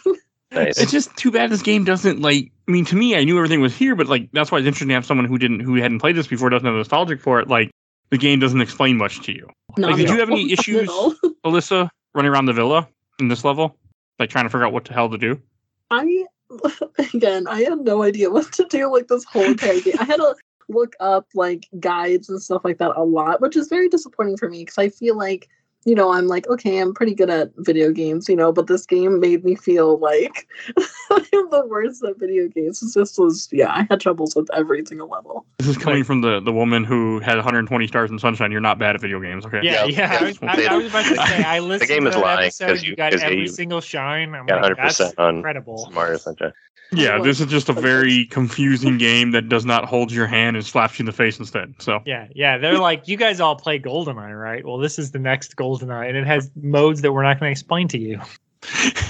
Nice. 0.51 0.77
It's 0.77 0.91
just 0.91 1.15
too 1.15 1.31
bad 1.31 1.49
this 1.49 1.61
game 1.61 1.85
doesn't 1.85 2.19
like. 2.21 2.51
I 2.67 2.71
mean, 2.71 2.83
to 2.85 2.95
me, 2.97 3.15
I 3.15 3.23
knew 3.23 3.37
everything 3.37 3.61
was 3.61 3.75
here, 3.75 3.95
but 3.95 4.07
like 4.07 4.29
that's 4.33 4.51
why 4.51 4.57
it's 4.57 4.67
interesting 4.67 4.89
to 4.89 4.93
have 4.95 5.05
someone 5.05 5.25
who 5.25 5.37
didn't, 5.37 5.61
who 5.61 5.75
hadn't 5.75 5.99
played 5.99 6.17
this 6.17 6.27
before, 6.27 6.49
doesn't 6.49 6.65
have 6.65 6.75
nostalgic 6.75 7.21
for 7.21 7.39
it. 7.39 7.47
Like 7.47 7.71
the 8.11 8.17
game 8.17 8.39
doesn't 8.39 8.61
explain 8.61 8.97
much 8.97 9.21
to 9.21 9.33
you. 9.33 9.49
Not 9.77 9.91
Like, 9.91 9.97
did 9.97 10.09
you 10.09 10.19
have 10.19 10.29
any 10.29 10.41
all. 10.41 10.49
Not 10.49 10.51
at 10.51 10.59
issues? 10.59 10.89
Alyssa 11.45 11.89
running 12.13 12.31
around 12.31 12.45
the 12.45 12.53
villa 12.53 12.87
in 13.19 13.29
this 13.29 13.43
level, 13.43 13.75
like 14.19 14.29
trying 14.29 14.45
to 14.45 14.49
figure 14.49 14.65
out 14.65 14.73
what 14.73 14.85
the 14.85 14.93
hell 14.93 15.09
to 15.09 15.17
do. 15.17 15.41
I 15.89 16.25
again, 17.13 17.47
I 17.47 17.61
had 17.61 17.79
no 17.79 18.03
idea 18.03 18.29
what 18.29 18.51
to 18.53 18.65
do 18.69 18.91
like 18.91 19.07
this 19.07 19.23
whole 19.23 19.43
entire 19.43 19.79
game. 19.79 19.95
I 19.99 20.03
had 20.03 20.17
to 20.17 20.35
look 20.69 20.95
up 20.99 21.27
like 21.33 21.67
guides 21.79 22.29
and 22.29 22.41
stuff 22.41 22.61
like 22.63 22.77
that 22.79 22.91
a 22.95 23.03
lot, 23.03 23.41
which 23.41 23.55
is 23.55 23.67
very 23.67 23.89
disappointing 23.89 24.37
for 24.37 24.49
me 24.49 24.59
because 24.59 24.77
I 24.77 24.89
feel 24.89 25.17
like 25.17 25.47
you 25.85 25.95
know 25.95 26.11
I'm 26.11 26.27
like 26.27 26.47
okay, 26.47 26.77
I'm 26.79 26.93
pretty 26.93 27.13
good 27.15 27.29
at 27.29 27.51
video 27.57 27.91
games, 27.91 28.29
you 28.29 28.35
know, 28.35 28.51
but 28.51 28.67
this 28.67 28.85
game 28.85 29.19
made 29.19 29.43
me 29.43 29.55
feel 29.55 29.97
like 29.99 30.47
I 30.77 31.25
am 31.33 31.49
the 31.49 31.65
worst 31.67 32.03
at 32.03 32.17
video 32.19 32.47
games. 32.47 32.81
It's 32.83 32.93
just 32.93 33.17
was 33.19 33.49
yeah, 33.51 33.71
I 33.71 33.87
had 33.89 33.99
troubles 33.99 34.35
with 34.35 34.47
every 34.53 34.85
single 34.85 35.09
level. 35.09 35.45
This 35.59 35.67
is 35.67 35.77
coming 35.77 36.03
from 36.03 36.21
the 36.21 36.39
the 36.39 36.51
woman 36.53 36.83
who 36.83 37.19
had 37.19 37.35
120 37.35 37.87
stars 37.87 38.11
in 38.11 38.19
Sunshine. 38.19 38.51
You're 38.51 38.61
not 38.61 38.79
bad 38.79 38.95
at 38.95 39.01
video 39.01 39.19
games, 39.19 39.45
okay? 39.45 39.59
Yeah, 39.63 39.85
Yeah, 39.85 39.85
yeah. 39.85 40.17
I, 40.19 40.23
was, 40.23 40.39
I, 40.41 40.73
I 40.73 40.77
was 40.77 40.85
about 40.87 41.05
to 41.05 41.15
say, 41.27 41.43
I 41.43 41.59
listened 41.71 41.89
the 41.89 41.93
game 41.93 42.03
to 42.03 42.09
is 42.09 42.15
that 42.15 42.21
lying, 42.21 42.39
episode. 42.45 42.67
'cause 42.67 42.83
You 42.83 42.89
you- 42.91 42.95
got 42.95 43.11
'cause 43.11 43.21
every 43.23 43.41
you 43.41 43.47
single 43.47 43.81
shine. 43.81 44.33
I'm 44.35 44.45
got 44.45 44.61
like, 44.61 44.73
100% 44.77 44.77
that's 44.97 45.13
on 45.17 45.37
incredible. 45.37 45.89
Mario 45.93 46.17
Sunshine. 46.17 46.53
Yeah, 46.93 47.19
this 47.21 47.39
is 47.39 47.47
just 47.47 47.69
a 47.69 47.73
very 47.73 48.25
confusing 48.25 48.97
game 48.99 49.31
that 49.31 49.47
does 49.47 49.65
not 49.65 49.85
hold 49.85 50.11
your 50.11 50.27
hand 50.27 50.57
and 50.57 50.65
slaps 50.65 50.99
you 50.99 51.03
in 51.03 51.05
the 51.05 51.13
face 51.13 51.39
instead. 51.39 51.73
So 51.79 52.01
Yeah, 52.05 52.27
yeah. 52.35 52.57
They're 52.57 52.79
like, 52.79 53.07
you 53.07 53.15
guys 53.15 53.39
all 53.39 53.55
play 53.55 53.79
GoldenEye, 53.79 54.39
right? 54.39 54.65
Well, 54.65 54.77
this 54.77 54.99
is 54.99 55.11
the 55.11 55.19
next 55.19 55.55
GoldenEye, 55.55 56.09
and 56.09 56.17
it 56.17 56.27
has 56.27 56.51
modes 56.61 57.01
that 57.01 57.13
we're 57.13 57.23
not 57.23 57.39
going 57.39 57.49
to 57.49 57.51
explain 57.51 57.87
to 57.89 57.97
you. 57.97 58.19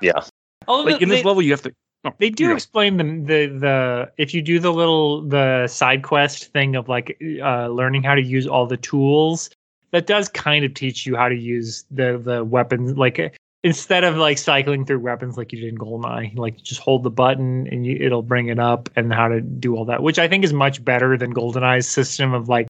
Yeah. 0.00 0.20
Although 0.66 0.92
like 0.92 1.02
in 1.02 1.08
this 1.08 1.22
they, 1.22 1.24
level, 1.24 1.42
you 1.42 1.50
have 1.52 1.62
to. 1.62 1.74
oh, 2.04 2.12
they 2.18 2.30
do 2.30 2.44
you 2.44 2.50
go. 2.50 2.54
explain 2.54 2.96
the, 2.96 3.04
the 3.04 3.58
the 3.58 4.12
if 4.18 4.34
you 4.34 4.42
do 4.42 4.58
the 4.58 4.72
little 4.72 5.22
the 5.22 5.66
side 5.66 6.02
quest 6.02 6.52
thing 6.52 6.76
of 6.76 6.88
like 6.88 7.20
uh, 7.42 7.68
learning 7.68 8.02
how 8.02 8.14
to 8.14 8.22
use 8.22 8.46
all 8.46 8.66
the 8.66 8.76
tools, 8.76 9.50
that 9.90 10.06
does 10.06 10.28
kind 10.28 10.64
of 10.64 10.74
teach 10.74 11.06
you 11.06 11.16
how 11.16 11.28
to 11.28 11.36
use 11.36 11.84
the 11.90 12.18
the 12.22 12.44
weapons. 12.44 12.96
Like 12.96 13.18
instead 13.64 14.04
of 14.04 14.16
like 14.16 14.38
cycling 14.38 14.84
through 14.84 15.00
weapons 15.00 15.36
like 15.36 15.52
you 15.52 15.60
did 15.60 15.68
in 15.68 15.78
GoldenEye, 15.78 16.36
like 16.36 16.62
just 16.62 16.80
hold 16.80 17.02
the 17.02 17.10
button 17.10 17.66
and 17.70 17.84
you, 17.84 17.96
it'll 18.00 18.22
bring 18.22 18.48
it 18.48 18.58
up 18.58 18.88
and 18.96 19.12
how 19.12 19.28
to 19.28 19.40
do 19.40 19.76
all 19.76 19.84
that, 19.86 20.02
which 20.02 20.18
I 20.18 20.28
think 20.28 20.44
is 20.44 20.52
much 20.52 20.84
better 20.84 21.16
than 21.16 21.34
GoldenEye's 21.34 21.88
system 21.88 22.34
of 22.34 22.48
like 22.48 22.68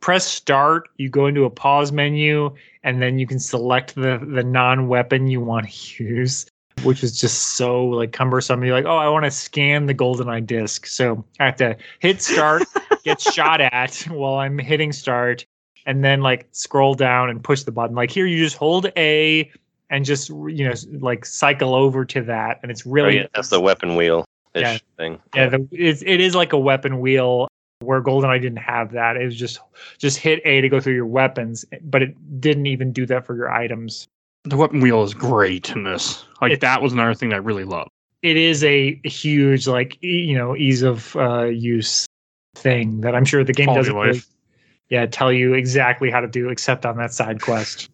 press 0.00 0.26
start, 0.26 0.88
you 0.96 1.08
go 1.08 1.26
into 1.26 1.44
a 1.44 1.50
pause 1.50 1.92
menu, 1.92 2.54
and 2.82 3.00
then 3.02 3.18
you 3.18 3.26
can 3.26 3.38
select 3.38 3.94
the 3.94 4.18
the 4.26 4.42
non 4.42 4.88
weapon 4.88 5.26
you 5.28 5.40
want 5.40 5.70
to 5.70 6.04
use. 6.04 6.46
Which 6.82 7.04
is 7.04 7.20
just 7.20 7.58
so 7.58 7.84
like 7.84 8.12
cumbersome. 8.12 8.64
You're 8.64 8.74
like, 8.74 8.86
oh, 8.86 8.96
I 8.96 9.06
want 9.10 9.26
to 9.26 9.30
scan 9.30 9.84
the 9.84 9.94
GoldenEye 9.94 10.46
disc, 10.46 10.86
so 10.86 11.22
I 11.38 11.44
have 11.44 11.56
to 11.56 11.76
hit 11.98 12.22
start, 12.22 12.62
get 13.04 13.20
shot 13.34 13.60
at 13.60 13.96
while 14.08 14.36
I'm 14.36 14.58
hitting 14.58 14.90
start, 14.90 15.44
and 15.84 16.02
then 16.02 16.22
like 16.22 16.48
scroll 16.52 16.94
down 16.94 17.28
and 17.28 17.44
push 17.44 17.64
the 17.64 17.72
button. 17.72 17.94
Like 17.94 18.10
here, 18.10 18.24
you 18.24 18.42
just 18.42 18.56
hold 18.56 18.90
A 18.96 19.50
and 19.90 20.04
just 20.04 20.28
you 20.30 20.66
know 20.68 20.74
like 21.00 21.24
cycle 21.26 21.74
over 21.74 22.04
to 22.06 22.22
that, 22.22 22.60
and 22.62 22.70
it's 22.70 22.86
Oh, 22.86 22.90
really 22.90 23.16
yeah, 23.16 23.26
that's 23.34 23.48
the 23.48 23.60
weapon 23.60 23.96
wheel 23.96 24.24
Yeah. 24.54 24.78
thing. 24.96 25.18
yeah, 25.34 25.48
the, 25.48 25.68
it's, 25.72 26.02
it 26.02 26.20
is 26.20 26.34
like 26.34 26.52
a 26.52 26.58
weapon 26.58 27.00
wheel 27.00 27.48
where 27.80 28.02
GoldenEye 28.02 28.40
didn't 28.40 28.58
have 28.58 28.92
that. 28.92 29.16
It 29.16 29.24
was 29.24 29.36
just 29.36 29.60
just 29.98 30.18
hit 30.18 30.40
A 30.44 30.60
to 30.60 30.68
go 30.68 30.80
through 30.80 30.94
your 30.94 31.06
weapons, 31.06 31.64
but 31.82 32.02
it 32.02 32.40
didn't 32.40 32.66
even 32.66 32.92
do 32.92 33.06
that 33.06 33.26
for 33.26 33.34
your 33.36 33.50
items. 33.50 34.06
The 34.44 34.56
weapon 34.56 34.80
wheel 34.80 35.02
is 35.02 35.12
great 35.12 35.70
in 35.70 35.84
this. 35.84 36.24
Like 36.40 36.52
It- 36.52 36.60
that 36.60 36.80
was 36.82 36.92
another 36.92 37.14
thing 37.14 37.28
that 37.30 37.36
I 37.36 37.38
really 37.38 37.64
loved. 37.64 37.90
It 38.22 38.36
is 38.36 38.62
a 38.64 39.00
huge 39.04 39.66
like 39.66 39.96
you 40.02 40.36
know 40.36 40.54
ease 40.56 40.82
of 40.82 41.16
uh, 41.16 41.44
use 41.44 42.06
thing 42.54 43.00
that 43.00 43.14
I'm 43.14 43.24
sure 43.24 43.42
the 43.44 43.52
game 43.52 43.66
Quality 43.66 43.88
doesn't 43.92 43.96
really, 44.02 44.20
yeah 44.90 45.06
tell 45.06 45.32
you 45.32 45.54
exactly 45.54 46.10
how 46.10 46.20
to 46.20 46.26
do 46.28 46.50
except 46.50 46.84
on 46.84 46.96
that 46.98 47.12
side 47.14 47.40
quest. 47.40 47.88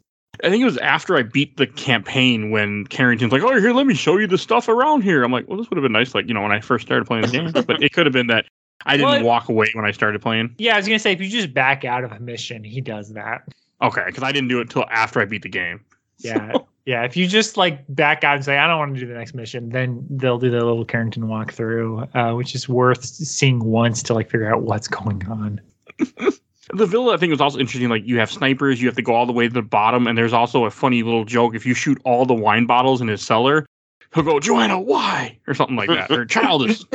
I 0.44 0.50
think 0.50 0.62
it 0.62 0.64
was 0.64 0.78
after 0.78 1.16
I 1.16 1.22
beat 1.22 1.56
the 1.56 1.66
campaign 1.66 2.50
when 2.50 2.86
Carrington's 2.86 3.32
like, 3.32 3.42
"Oh, 3.42 3.58
here, 3.58 3.72
let 3.72 3.86
me 3.86 3.94
show 3.94 4.16
you 4.18 4.26
the 4.26 4.38
stuff 4.38 4.68
around 4.68 5.02
here." 5.02 5.22
I'm 5.22 5.32
like, 5.32 5.48
"Well, 5.48 5.58
this 5.58 5.70
would 5.70 5.76
have 5.76 5.82
been 5.82 5.92
nice, 5.92 6.14
like 6.14 6.28
you 6.28 6.34
know, 6.34 6.42
when 6.42 6.52
I 6.52 6.60
first 6.60 6.86
started 6.86 7.06
playing 7.06 7.22
the 7.22 7.28
game." 7.28 7.52
but 7.66 7.82
it 7.82 7.92
could 7.92 8.06
have 8.06 8.12
been 8.12 8.26
that 8.28 8.46
I 8.84 8.96
didn't 8.96 9.10
Well, 9.10 9.24
walk 9.24 9.48
away 9.48 9.70
when 9.72 9.84
I 9.84 9.90
started 9.90 10.20
playing. 10.20 10.54
Yeah, 10.58 10.74
I 10.74 10.78
was 10.78 10.86
gonna 10.86 10.98
say 10.98 11.12
if 11.12 11.20
you 11.20 11.28
just 11.28 11.54
back 11.54 11.84
out 11.84 12.04
of 12.04 12.12
a 12.12 12.20
mission, 12.20 12.64
he 12.64 12.80
does 12.80 13.12
that. 13.14 13.42
Okay, 13.82 14.02
because 14.06 14.22
I 14.22 14.32
didn't 14.32 14.48
do 14.48 14.58
it 14.58 14.62
until 14.62 14.84
after 14.90 15.20
I 15.20 15.24
beat 15.24 15.42
the 15.42 15.48
game. 15.48 15.84
Yeah. 16.18 16.52
Yeah. 16.86 17.02
If 17.02 17.16
you 17.16 17.26
just 17.26 17.56
like 17.56 17.84
back 17.94 18.24
out 18.24 18.36
and 18.36 18.44
say, 18.44 18.58
I 18.58 18.66
don't 18.66 18.78
want 18.78 18.94
to 18.94 19.00
do 19.00 19.06
the 19.06 19.14
next 19.14 19.34
mission, 19.34 19.70
then 19.70 20.06
they'll 20.08 20.38
do 20.38 20.50
the 20.50 20.58
little 20.58 20.84
Carrington 20.84 21.24
walkthrough, 21.24 22.08
uh, 22.14 22.34
which 22.36 22.54
is 22.54 22.68
worth 22.68 23.04
seeing 23.04 23.64
once 23.64 24.02
to 24.04 24.14
like 24.14 24.30
figure 24.30 24.52
out 24.52 24.62
what's 24.62 24.88
going 24.88 25.26
on. 25.28 25.60
The 26.74 26.86
villa, 26.86 27.14
I 27.14 27.16
think, 27.16 27.30
was 27.30 27.40
also 27.40 27.58
interesting. 27.58 27.88
Like, 27.88 28.04
you 28.06 28.18
have 28.18 28.30
snipers, 28.30 28.80
you 28.80 28.88
have 28.88 28.96
to 28.96 29.02
go 29.02 29.14
all 29.14 29.26
the 29.26 29.32
way 29.32 29.46
to 29.46 29.54
the 29.54 29.62
bottom, 29.62 30.06
and 30.06 30.18
there's 30.18 30.32
also 30.32 30.64
a 30.64 30.70
funny 30.70 31.02
little 31.02 31.24
joke. 31.24 31.54
If 31.54 31.64
you 31.64 31.74
shoot 31.74 32.00
all 32.04 32.26
the 32.26 32.34
wine 32.34 32.66
bottles 32.66 33.00
in 33.00 33.06
his 33.08 33.22
cellar, 33.24 33.66
he'll 34.14 34.24
go, 34.24 34.40
Joanna, 34.40 34.80
why? 34.80 35.38
Or 35.46 35.54
something 35.54 35.76
like 35.76 35.88
that. 35.88 36.10
Or 36.10 36.24
childish. 36.26 36.82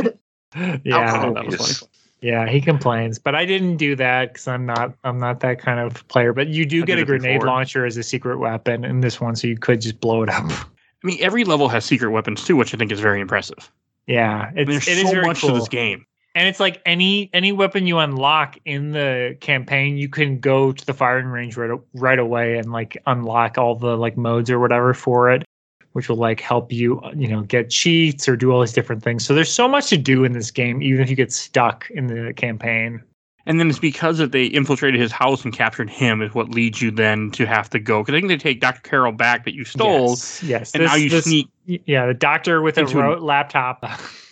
Yeah. 0.84 0.98
Alcohol. 1.00 1.34
that 1.36 1.46
was 1.46 1.58
Yes. 1.58 1.84
Yeah. 2.20 2.50
He 2.50 2.60
complains, 2.60 3.18
but 3.18 3.36
I 3.36 3.46
didn't 3.46 3.78
do 3.78 3.96
that 3.96 4.34
because 4.34 4.50
I'm 4.50 4.66
not, 4.66 4.94
I'm 5.06 5.18
not 5.18 5.40
that 5.40 5.60
kind 5.60 5.80
of 5.80 6.06
player. 6.10 6.34
But 6.34 6.50
you 6.50 6.66
do 6.66 6.84
I 6.84 6.86
get 6.86 7.00
a 7.00 7.06
grenade 7.06 7.36
before. 7.40 7.48
launcher 7.48 7.86
as 7.86 7.96
a 7.96 8.04
secret 8.04 8.38
weapon 8.38 8.84
in 8.84 9.00
this 9.00 9.22
one. 9.22 9.38
So 9.38 9.48
you 9.48 9.56
could 9.58 9.80
just 9.80 10.02
blow 10.02 10.24
it 10.24 10.30
up. 10.30 10.44
I 10.52 10.68
mean, 11.08 11.18
every 11.22 11.46
level 11.46 11.70
has 11.70 11.86
secret 11.86 12.10
weapons 12.12 12.44
too, 12.44 12.58
which 12.58 12.74
I 12.74 12.78
think 12.78 12.92
is 12.92 13.00
very 13.00 13.22
impressive. 13.22 13.72
Yeah. 14.08 14.42
I 14.42 14.48
It's, 14.50 14.56
mean, 14.56 14.66
there's 14.68 14.88
it 14.90 14.98
is 14.98 15.04
so 15.06 15.12
very 15.14 15.26
much 15.26 15.40
cool. 15.40 15.52
to 15.52 15.56
this 15.56 15.70
game. 15.70 16.06
And 16.34 16.48
it's 16.48 16.60
like 16.60 16.82
any 16.86 17.30
any 17.34 17.52
weapon 17.52 17.88
you 17.88 17.98
unlock 17.98 18.58
in 18.66 18.92
the 18.92 19.36
campaign 19.42 19.98
you 19.98 20.08
can 20.10 20.40
go 20.40 20.72
to 20.72 20.86
the 20.86 20.94
firing 20.94 21.28
range 21.28 21.58
right, 21.58 21.78
right 21.94 22.20
away 22.20 22.58
and 22.58 22.72
like 22.72 22.98
unlock 23.06 23.58
all 23.58 23.76
the 23.76 23.98
like 23.98 24.18
modes 24.18 24.50
or 24.50 24.60
whatever 24.60 24.94
for 24.94 25.30
it 25.30 25.44
which 25.92 26.08
will 26.08 26.16
like 26.16 26.40
help 26.40 26.72
you 26.72 27.02
you 27.16 27.28
know 27.28 27.42
get 27.42 27.70
cheats 27.70 28.30
or 28.30 28.38
do 28.38 28.52
all 28.52 28.62
these 28.62 28.72
different 28.72 29.04
things 29.04 29.26
so 29.26 29.36
there's 29.36 29.52
so 29.52 29.68
much 29.68 29.90
to 29.90 29.98
do 29.98 30.24
in 30.24 30.32
this 30.32 30.52
game 30.52 30.82
even 30.82 31.02
if 31.02 31.10
you 31.10 31.18
get 31.18 31.34
stuck 31.34 31.90
in 31.92 32.08
the 32.08 32.34
campaign 32.34 33.04
And 33.46 33.60
then 33.60 33.70
it's 33.70 33.80
because 33.80 34.18
that 34.20 34.32
they 34.32 34.46
infiltrated 34.46 35.02
his 35.02 35.12
house 35.12 35.44
and 35.44 35.52
captured 35.52 35.90
him 35.90 36.22
is 36.22 36.34
what 36.34 36.50
leads 36.50 36.82
you 36.82 36.92
then 36.92 37.32
to 37.32 37.46
have 37.48 37.70
to 37.72 37.80
go. 37.80 38.02
Because 38.04 38.14
I 38.14 38.20
think 38.20 38.30
they 38.30 38.38
take 38.38 38.62
Dr. 38.62 38.82
Caroll 38.82 39.12
back 39.12 39.44
that 39.46 39.56
you 39.56 39.66
stole, 39.66 40.10
yes, 40.12 40.44
yes 40.44 40.72
and 40.74 40.84
now 40.84 40.96
you 40.96 41.10
this- 41.10 41.26
sneak. 41.26 41.50
yeah 41.66 42.06
the 42.06 42.14
doctor 42.14 42.62
with 42.62 42.78
a 42.78 42.86
ro- 42.86 43.20
laptop 43.20 43.84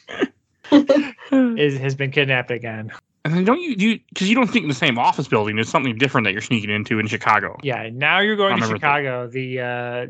is 1.32 1.78
has 1.78 1.96
been 1.96 2.12
kidnapped 2.12 2.52
again 2.52 2.92
And 3.26 3.34
then 3.34 3.44
don't 3.46 3.62
you 3.62 3.72
you 3.78 4.00
because 4.10 4.30
you 4.30 4.36
don't 4.36 4.48
think 4.48 4.64
in 4.64 4.70
the 4.70 4.76
same 4.76 4.98
office 4.98 5.28
building. 5.28 5.56
There's 5.56 5.70
something 5.70 5.98
different 5.98 6.26
that 6.26 6.32
you're 6.32 6.42
sneaking 6.42 6.70
into 6.70 7.00
in 7.00 7.08
Chicago. 7.08 7.58
yeah 7.64 7.90
now 7.94 8.20
you're 8.20 8.36
going 8.36 8.50
to 8.52 8.56
remember 8.56 8.76
chicago 8.78 9.28
the 9.28 9.60
uh 9.60 9.66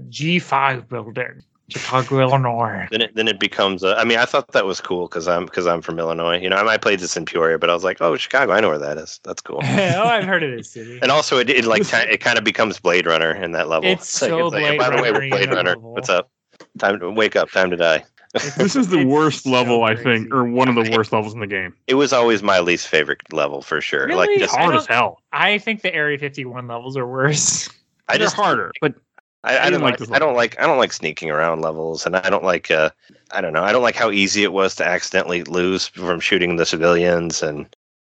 g5 0.10 0.88
building 0.88 1.43
chicago 1.70 2.20
illinois 2.20 2.88
Then 2.91 3.01
it 3.01 3.16
then 3.16 3.28
it 3.28 3.39
becomes. 3.39 3.84
A, 3.84 3.95
I 3.95 4.03
mean, 4.03 4.18
I 4.18 4.26
thought 4.26 4.53
that 4.53 4.66
was 4.66 4.82
cool 4.82 5.07
because 5.07 5.28
I'm 5.28 5.45
because 5.45 5.68
I'm 5.68 5.82
from 5.84 5.99
Illinois. 5.99 6.39
You 6.41 6.49
know, 6.49 6.55
I 6.55 6.64
might 6.64 6.82
played 6.82 6.99
this 6.99 7.16
in 7.16 7.26
Peoria, 7.26 7.60
but 7.60 7.70
I 7.70 7.74
was 7.76 7.84
like, 7.84 8.01
oh, 8.01 8.18
Chicago, 8.18 8.53
I 8.53 8.60
know 8.60 8.70
where 8.70 8.80
that 8.80 8.97
is. 8.97 9.20
That's 9.24 9.41
cool. 9.41 9.60
oh, 9.64 10.03
I've 10.03 10.24
heard 10.24 10.41
of 10.41 10.49
this 10.57 10.72
city. 10.76 10.97
And 11.03 11.12
also, 11.12 11.38
it, 11.38 11.47
it 11.49 11.66
like 11.66 11.86
ti- 11.86 12.10
it 12.10 12.22
kind 12.22 12.39
of 12.39 12.43
becomes 12.43 12.80
Blade 12.80 13.05
Runner 13.05 13.32
in 13.36 13.51
that 13.51 13.70
level. 13.70 13.88
It's 13.91 14.20
like, 14.20 14.30
so 14.30 14.47
like, 14.47 14.64
Blade 14.64 14.80
by 14.80 14.89
the 14.95 15.01
way, 15.01 15.12
we're 15.12 15.30
Blade 15.30 15.49
Runner. 15.53 15.76
level. 15.76 15.93
What's 15.93 16.10
up? 16.10 16.32
Time 16.80 16.99
to 17.01 17.12
wake 17.12 17.36
up. 17.36 17.51
Time 17.51 17.70
to 17.70 17.78
die. 17.78 18.03
This 18.34 18.76
is 18.76 18.90
the 18.90 19.06
worst 19.06 19.44
so 19.44 19.50
level 19.50 19.84
I 19.84 19.96
think, 19.96 20.34
or 20.34 20.44
one 20.44 20.68
of 20.68 20.76
the 20.76 20.92
worst 20.96 21.12
levels 21.12 21.34
in 21.34 21.40
the 21.40 21.48
game. 21.48 21.74
It 21.88 21.96
was 21.96 22.14
always 22.14 22.44
my 22.44 22.60
least 22.60 22.88
favorite 22.88 23.22
level 23.34 23.62
for 23.62 23.82
sure. 23.82 24.08
Like 24.10 24.30
Really? 24.30 24.40
just 24.40 24.56
Hard 24.56 24.76
as 24.76 24.86
hell. 24.86 25.22
I 25.32 25.58
think 25.58 25.82
the 25.82 25.94
Area 25.94 26.18
51 26.18 26.68
levels 26.68 26.96
are 26.96 27.08
worse. 27.08 27.70
I 28.08 28.18
They're 28.18 28.26
just 28.26 28.36
harder, 28.36 28.72
but 28.82 28.96
I, 29.44 29.58
I, 29.58 29.66
I 29.66 29.70
don't 29.70 29.82
like 29.82 29.92
like. 29.94 30.00
this 30.00 30.12
I 30.12 30.20
don't 30.20 30.36
like. 30.36 30.60
I 30.60 30.68
don't 30.68 30.78
like 30.78 30.94
sneaking 30.94 31.32
around 31.32 31.62
levels, 31.62 32.06
and 32.06 32.16
I 32.16 32.30
don't 32.30 32.44
like. 32.44 32.70
uh 32.70 32.90
I 33.32 33.42
don't 33.42 33.54
know. 33.54 33.64
I 33.64 33.72
don't 33.72 33.84
like 33.84 33.96
how 33.96 34.12
easy 34.12 34.44
it 34.44 34.54
was 34.54 34.76
to 34.76 34.86
accidentally 34.86 35.44
lose 35.44 35.88
from 35.88 36.20
shooting 36.20 36.56
the 36.58 36.66
civilians, 36.66 37.42
and 37.42 37.74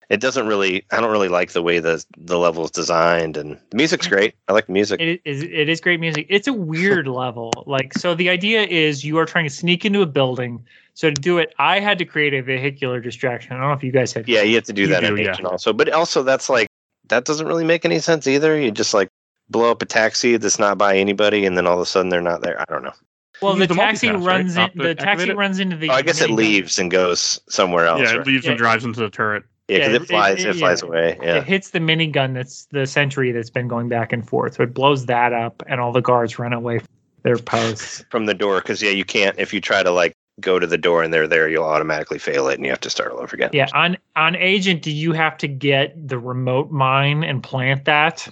it 0.10 0.20
doesn't 0.20 0.48
really. 0.48 0.86
I 0.92 1.00
don't 1.02 1.12
really 1.12 1.30
like 1.30 1.52
the 1.52 1.62
way 1.62 1.80
the 1.80 2.04
the 2.18 2.38
level 2.38 2.66
is 2.66 2.72
designed, 2.72 3.38
and 3.38 3.60
the 3.70 3.78
music's 3.78 4.08
great. 4.08 4.36
I 4.48 4.54
like 4.54 4.68
the 4.68 4.74
music. 4.74 5.00
It 5.02 5.22
is 5.26 5.44
it 5.44 5.70
is 5.70 5.80
great 5.82 6.00
music. 6.00 6.26
It's 6.30 6.48
a 6.48 6.54
weird 6.54 7.08
level. 7.24 7.52
Like 7.66 7.94
so 7.94 8.14
the 8.16 8.30
idea 8.30 8.64
is 8.64 9.04
you 9.06 9.18
are 9.18 9.26
trying 9.26 9.46
to 9.46 9.50
sneak 9.54 9.86
into 9.86 10.02
a 10.02 10.06
building. 10.06 10.64
So 10.96 11.10
to 11.10 11.20
do 11.22 11.40
it, 11.40 11.54
I 11.58 11.80
had 11.80 11.98
to 11.98 12.06
create 12.06 12.34
a 12.36 12.42
vehicular 12.42 13.00
distraction. 13.00 13.54
I 13.54 13.60
don't 13.60 13.70
know 13.70 13.74
if 13.74 13.84
you 13.84 13.92
guys 13.92 14.14
had 14.14 14.28
Yeah, 14.30 14.44
you 14.44 14.56
have 14.56 14.66
to 14.66 14.74
do 14.74 14.86
that 14.88 15.00
do, 15.02 15.16
yeah. 15.16 15.36
Also, 15.46 15.74
but 15.74 15.90
also 15.90 16.22
that's 16.22 16.50
like 16.50 16.68
that 17.08 17.26
doesn't 17.26 17.48
really 17.48 17.66
make 17.66 17.84
any 17.86 18.00
sense 18.00 18.28
either. 18.28 18.60
You 18.60 18.70
just 18.72 18.94
like 18.94 19.10
blow 19.50 19.72
up 19.72 19.82
a 19.82 19.86
taxi 19.86 20.38
that's 20.38 20.60
not 20.60 20.78
by 20.78 20.98
anybody, 20.98 21.46
and 21.46 21.58
then 21.58 21.66
all 21.68 21.74
of 21.76 21.80
a 21.82 21.86
sudden 21.86 22.10
they're 22.10 22.22
not 22.22 22.42
there. 22.42 22.60
I 22.62 22.66
don't 22.70 22.84
know. 22.84 22.94
Well, 23.42 23.56
the 23.56 23.66
the 23.66 23.74
taxi 23.74 24.08
multitask, 24.08 24.14
right? 24.14 24.26
runs 24.26 24.56
in 24.56 24.62
Not 24.62 24.76
the 24.76 24.96
taxi 24.96 25.30
it? 25.32 25.36
runs 25.36 25.60
into 25.60 25.76
the 25.76 25.90
Oh, 25.90 25.94
I 25.94 26.02
guess 26.04 26.22
it 26.22 26.30
minigun. 26.30 26.36
leaves 26.36 26.78
and 26.80 26.92
goes 26.92 27.42
somewhere 27.50 27.88
else. 27.88 28.02
yeah, 28.02 28.12
right? 28.12 28.20
it 28.22 28.28
leaves 28.28 28.46
Yeah. 28.46 28.52
and 28.52 28.58
drives 28.60 28.86
into 28.86 29.00
the 29.00 29.10
turret. 29.10 29.44
Yeah, 29.70 29.78
because 29.78 29.90
Yeah, 29.90 29.96
it 29.96 30.02
it- 30.02 30.08
flies. 30.08 30.44
It, 30.44 30.50
it- 30.50 30.56
flies 30.60 30.82
yeah. 30.82 30.88
away. 30.88 31.18
Yeah. 31.22 31.36
It 31.38 31.44
hits 31.46 31.70
the 31.72 31.80
minigun 31.80 32.34
that's 32.34 32.66
the 32.72 32.86
sentry 32.86 33.32
that's 33.32 33.50
been 33.50 33.68
going 33.68 33.90
back 33.90 34.12
and 34.14 34.28
forth. 34.28 34.56
So 34.56 34.64
it 34.64 34.74
blows 34.74 35.06
that 35.06 35.34
up 35.34 35.64
and 35.68 35.80
all 35.80 35.92
the 35.92 36.02
guards 36.02 36.38
run 36.38 36.54
away 36.54 36.80
from 36.80 36.88
their 37.24 37.38
posts. 37.38 38.04
from 38.12 38.26
the 38.26 38.34
door 38.34 38.58
because 38.60 38.82
yeah 38.82 38.90
you 38.92 39.06
can't 39.06 39.38
if 39.40 39.54
you 39.54 39.62
try 39.62 39.82
to 39.82 39.92
like 39.92 40.14
go 40.42 40.60
to 40.60 40.68
the 40.68 40.78
door 40.78 41.02
and 41.04 41.14
they're 41.14 41.28
there 41.28 41.48
you'll 41.48 41.64
automatically 41.64 42.18
fail 42.20 42.50
it 42.50 42.56
and 42.56 42.66
you 42.66 42.70
have 42.72 42.80
to 42.82 42.90
start 42.90 43.12
all 43.12 43.20
over 43.20 43.36
again 43.36 43.50
Yeah, 43.54 43.68
on 43.74 43.96
on 44.18 44.36
agent, 44.36 44.82
do 44.82 44.92
you 44.92 45.14
have 45.14 45.38
to 45.38 45.48
get 45.48 45.96
the 46.10 46.18
remote 46.20 46.72
mine 46.72 47.24
and 47.24 47.42
plant 47.42 47.86
that? 47.86 48.28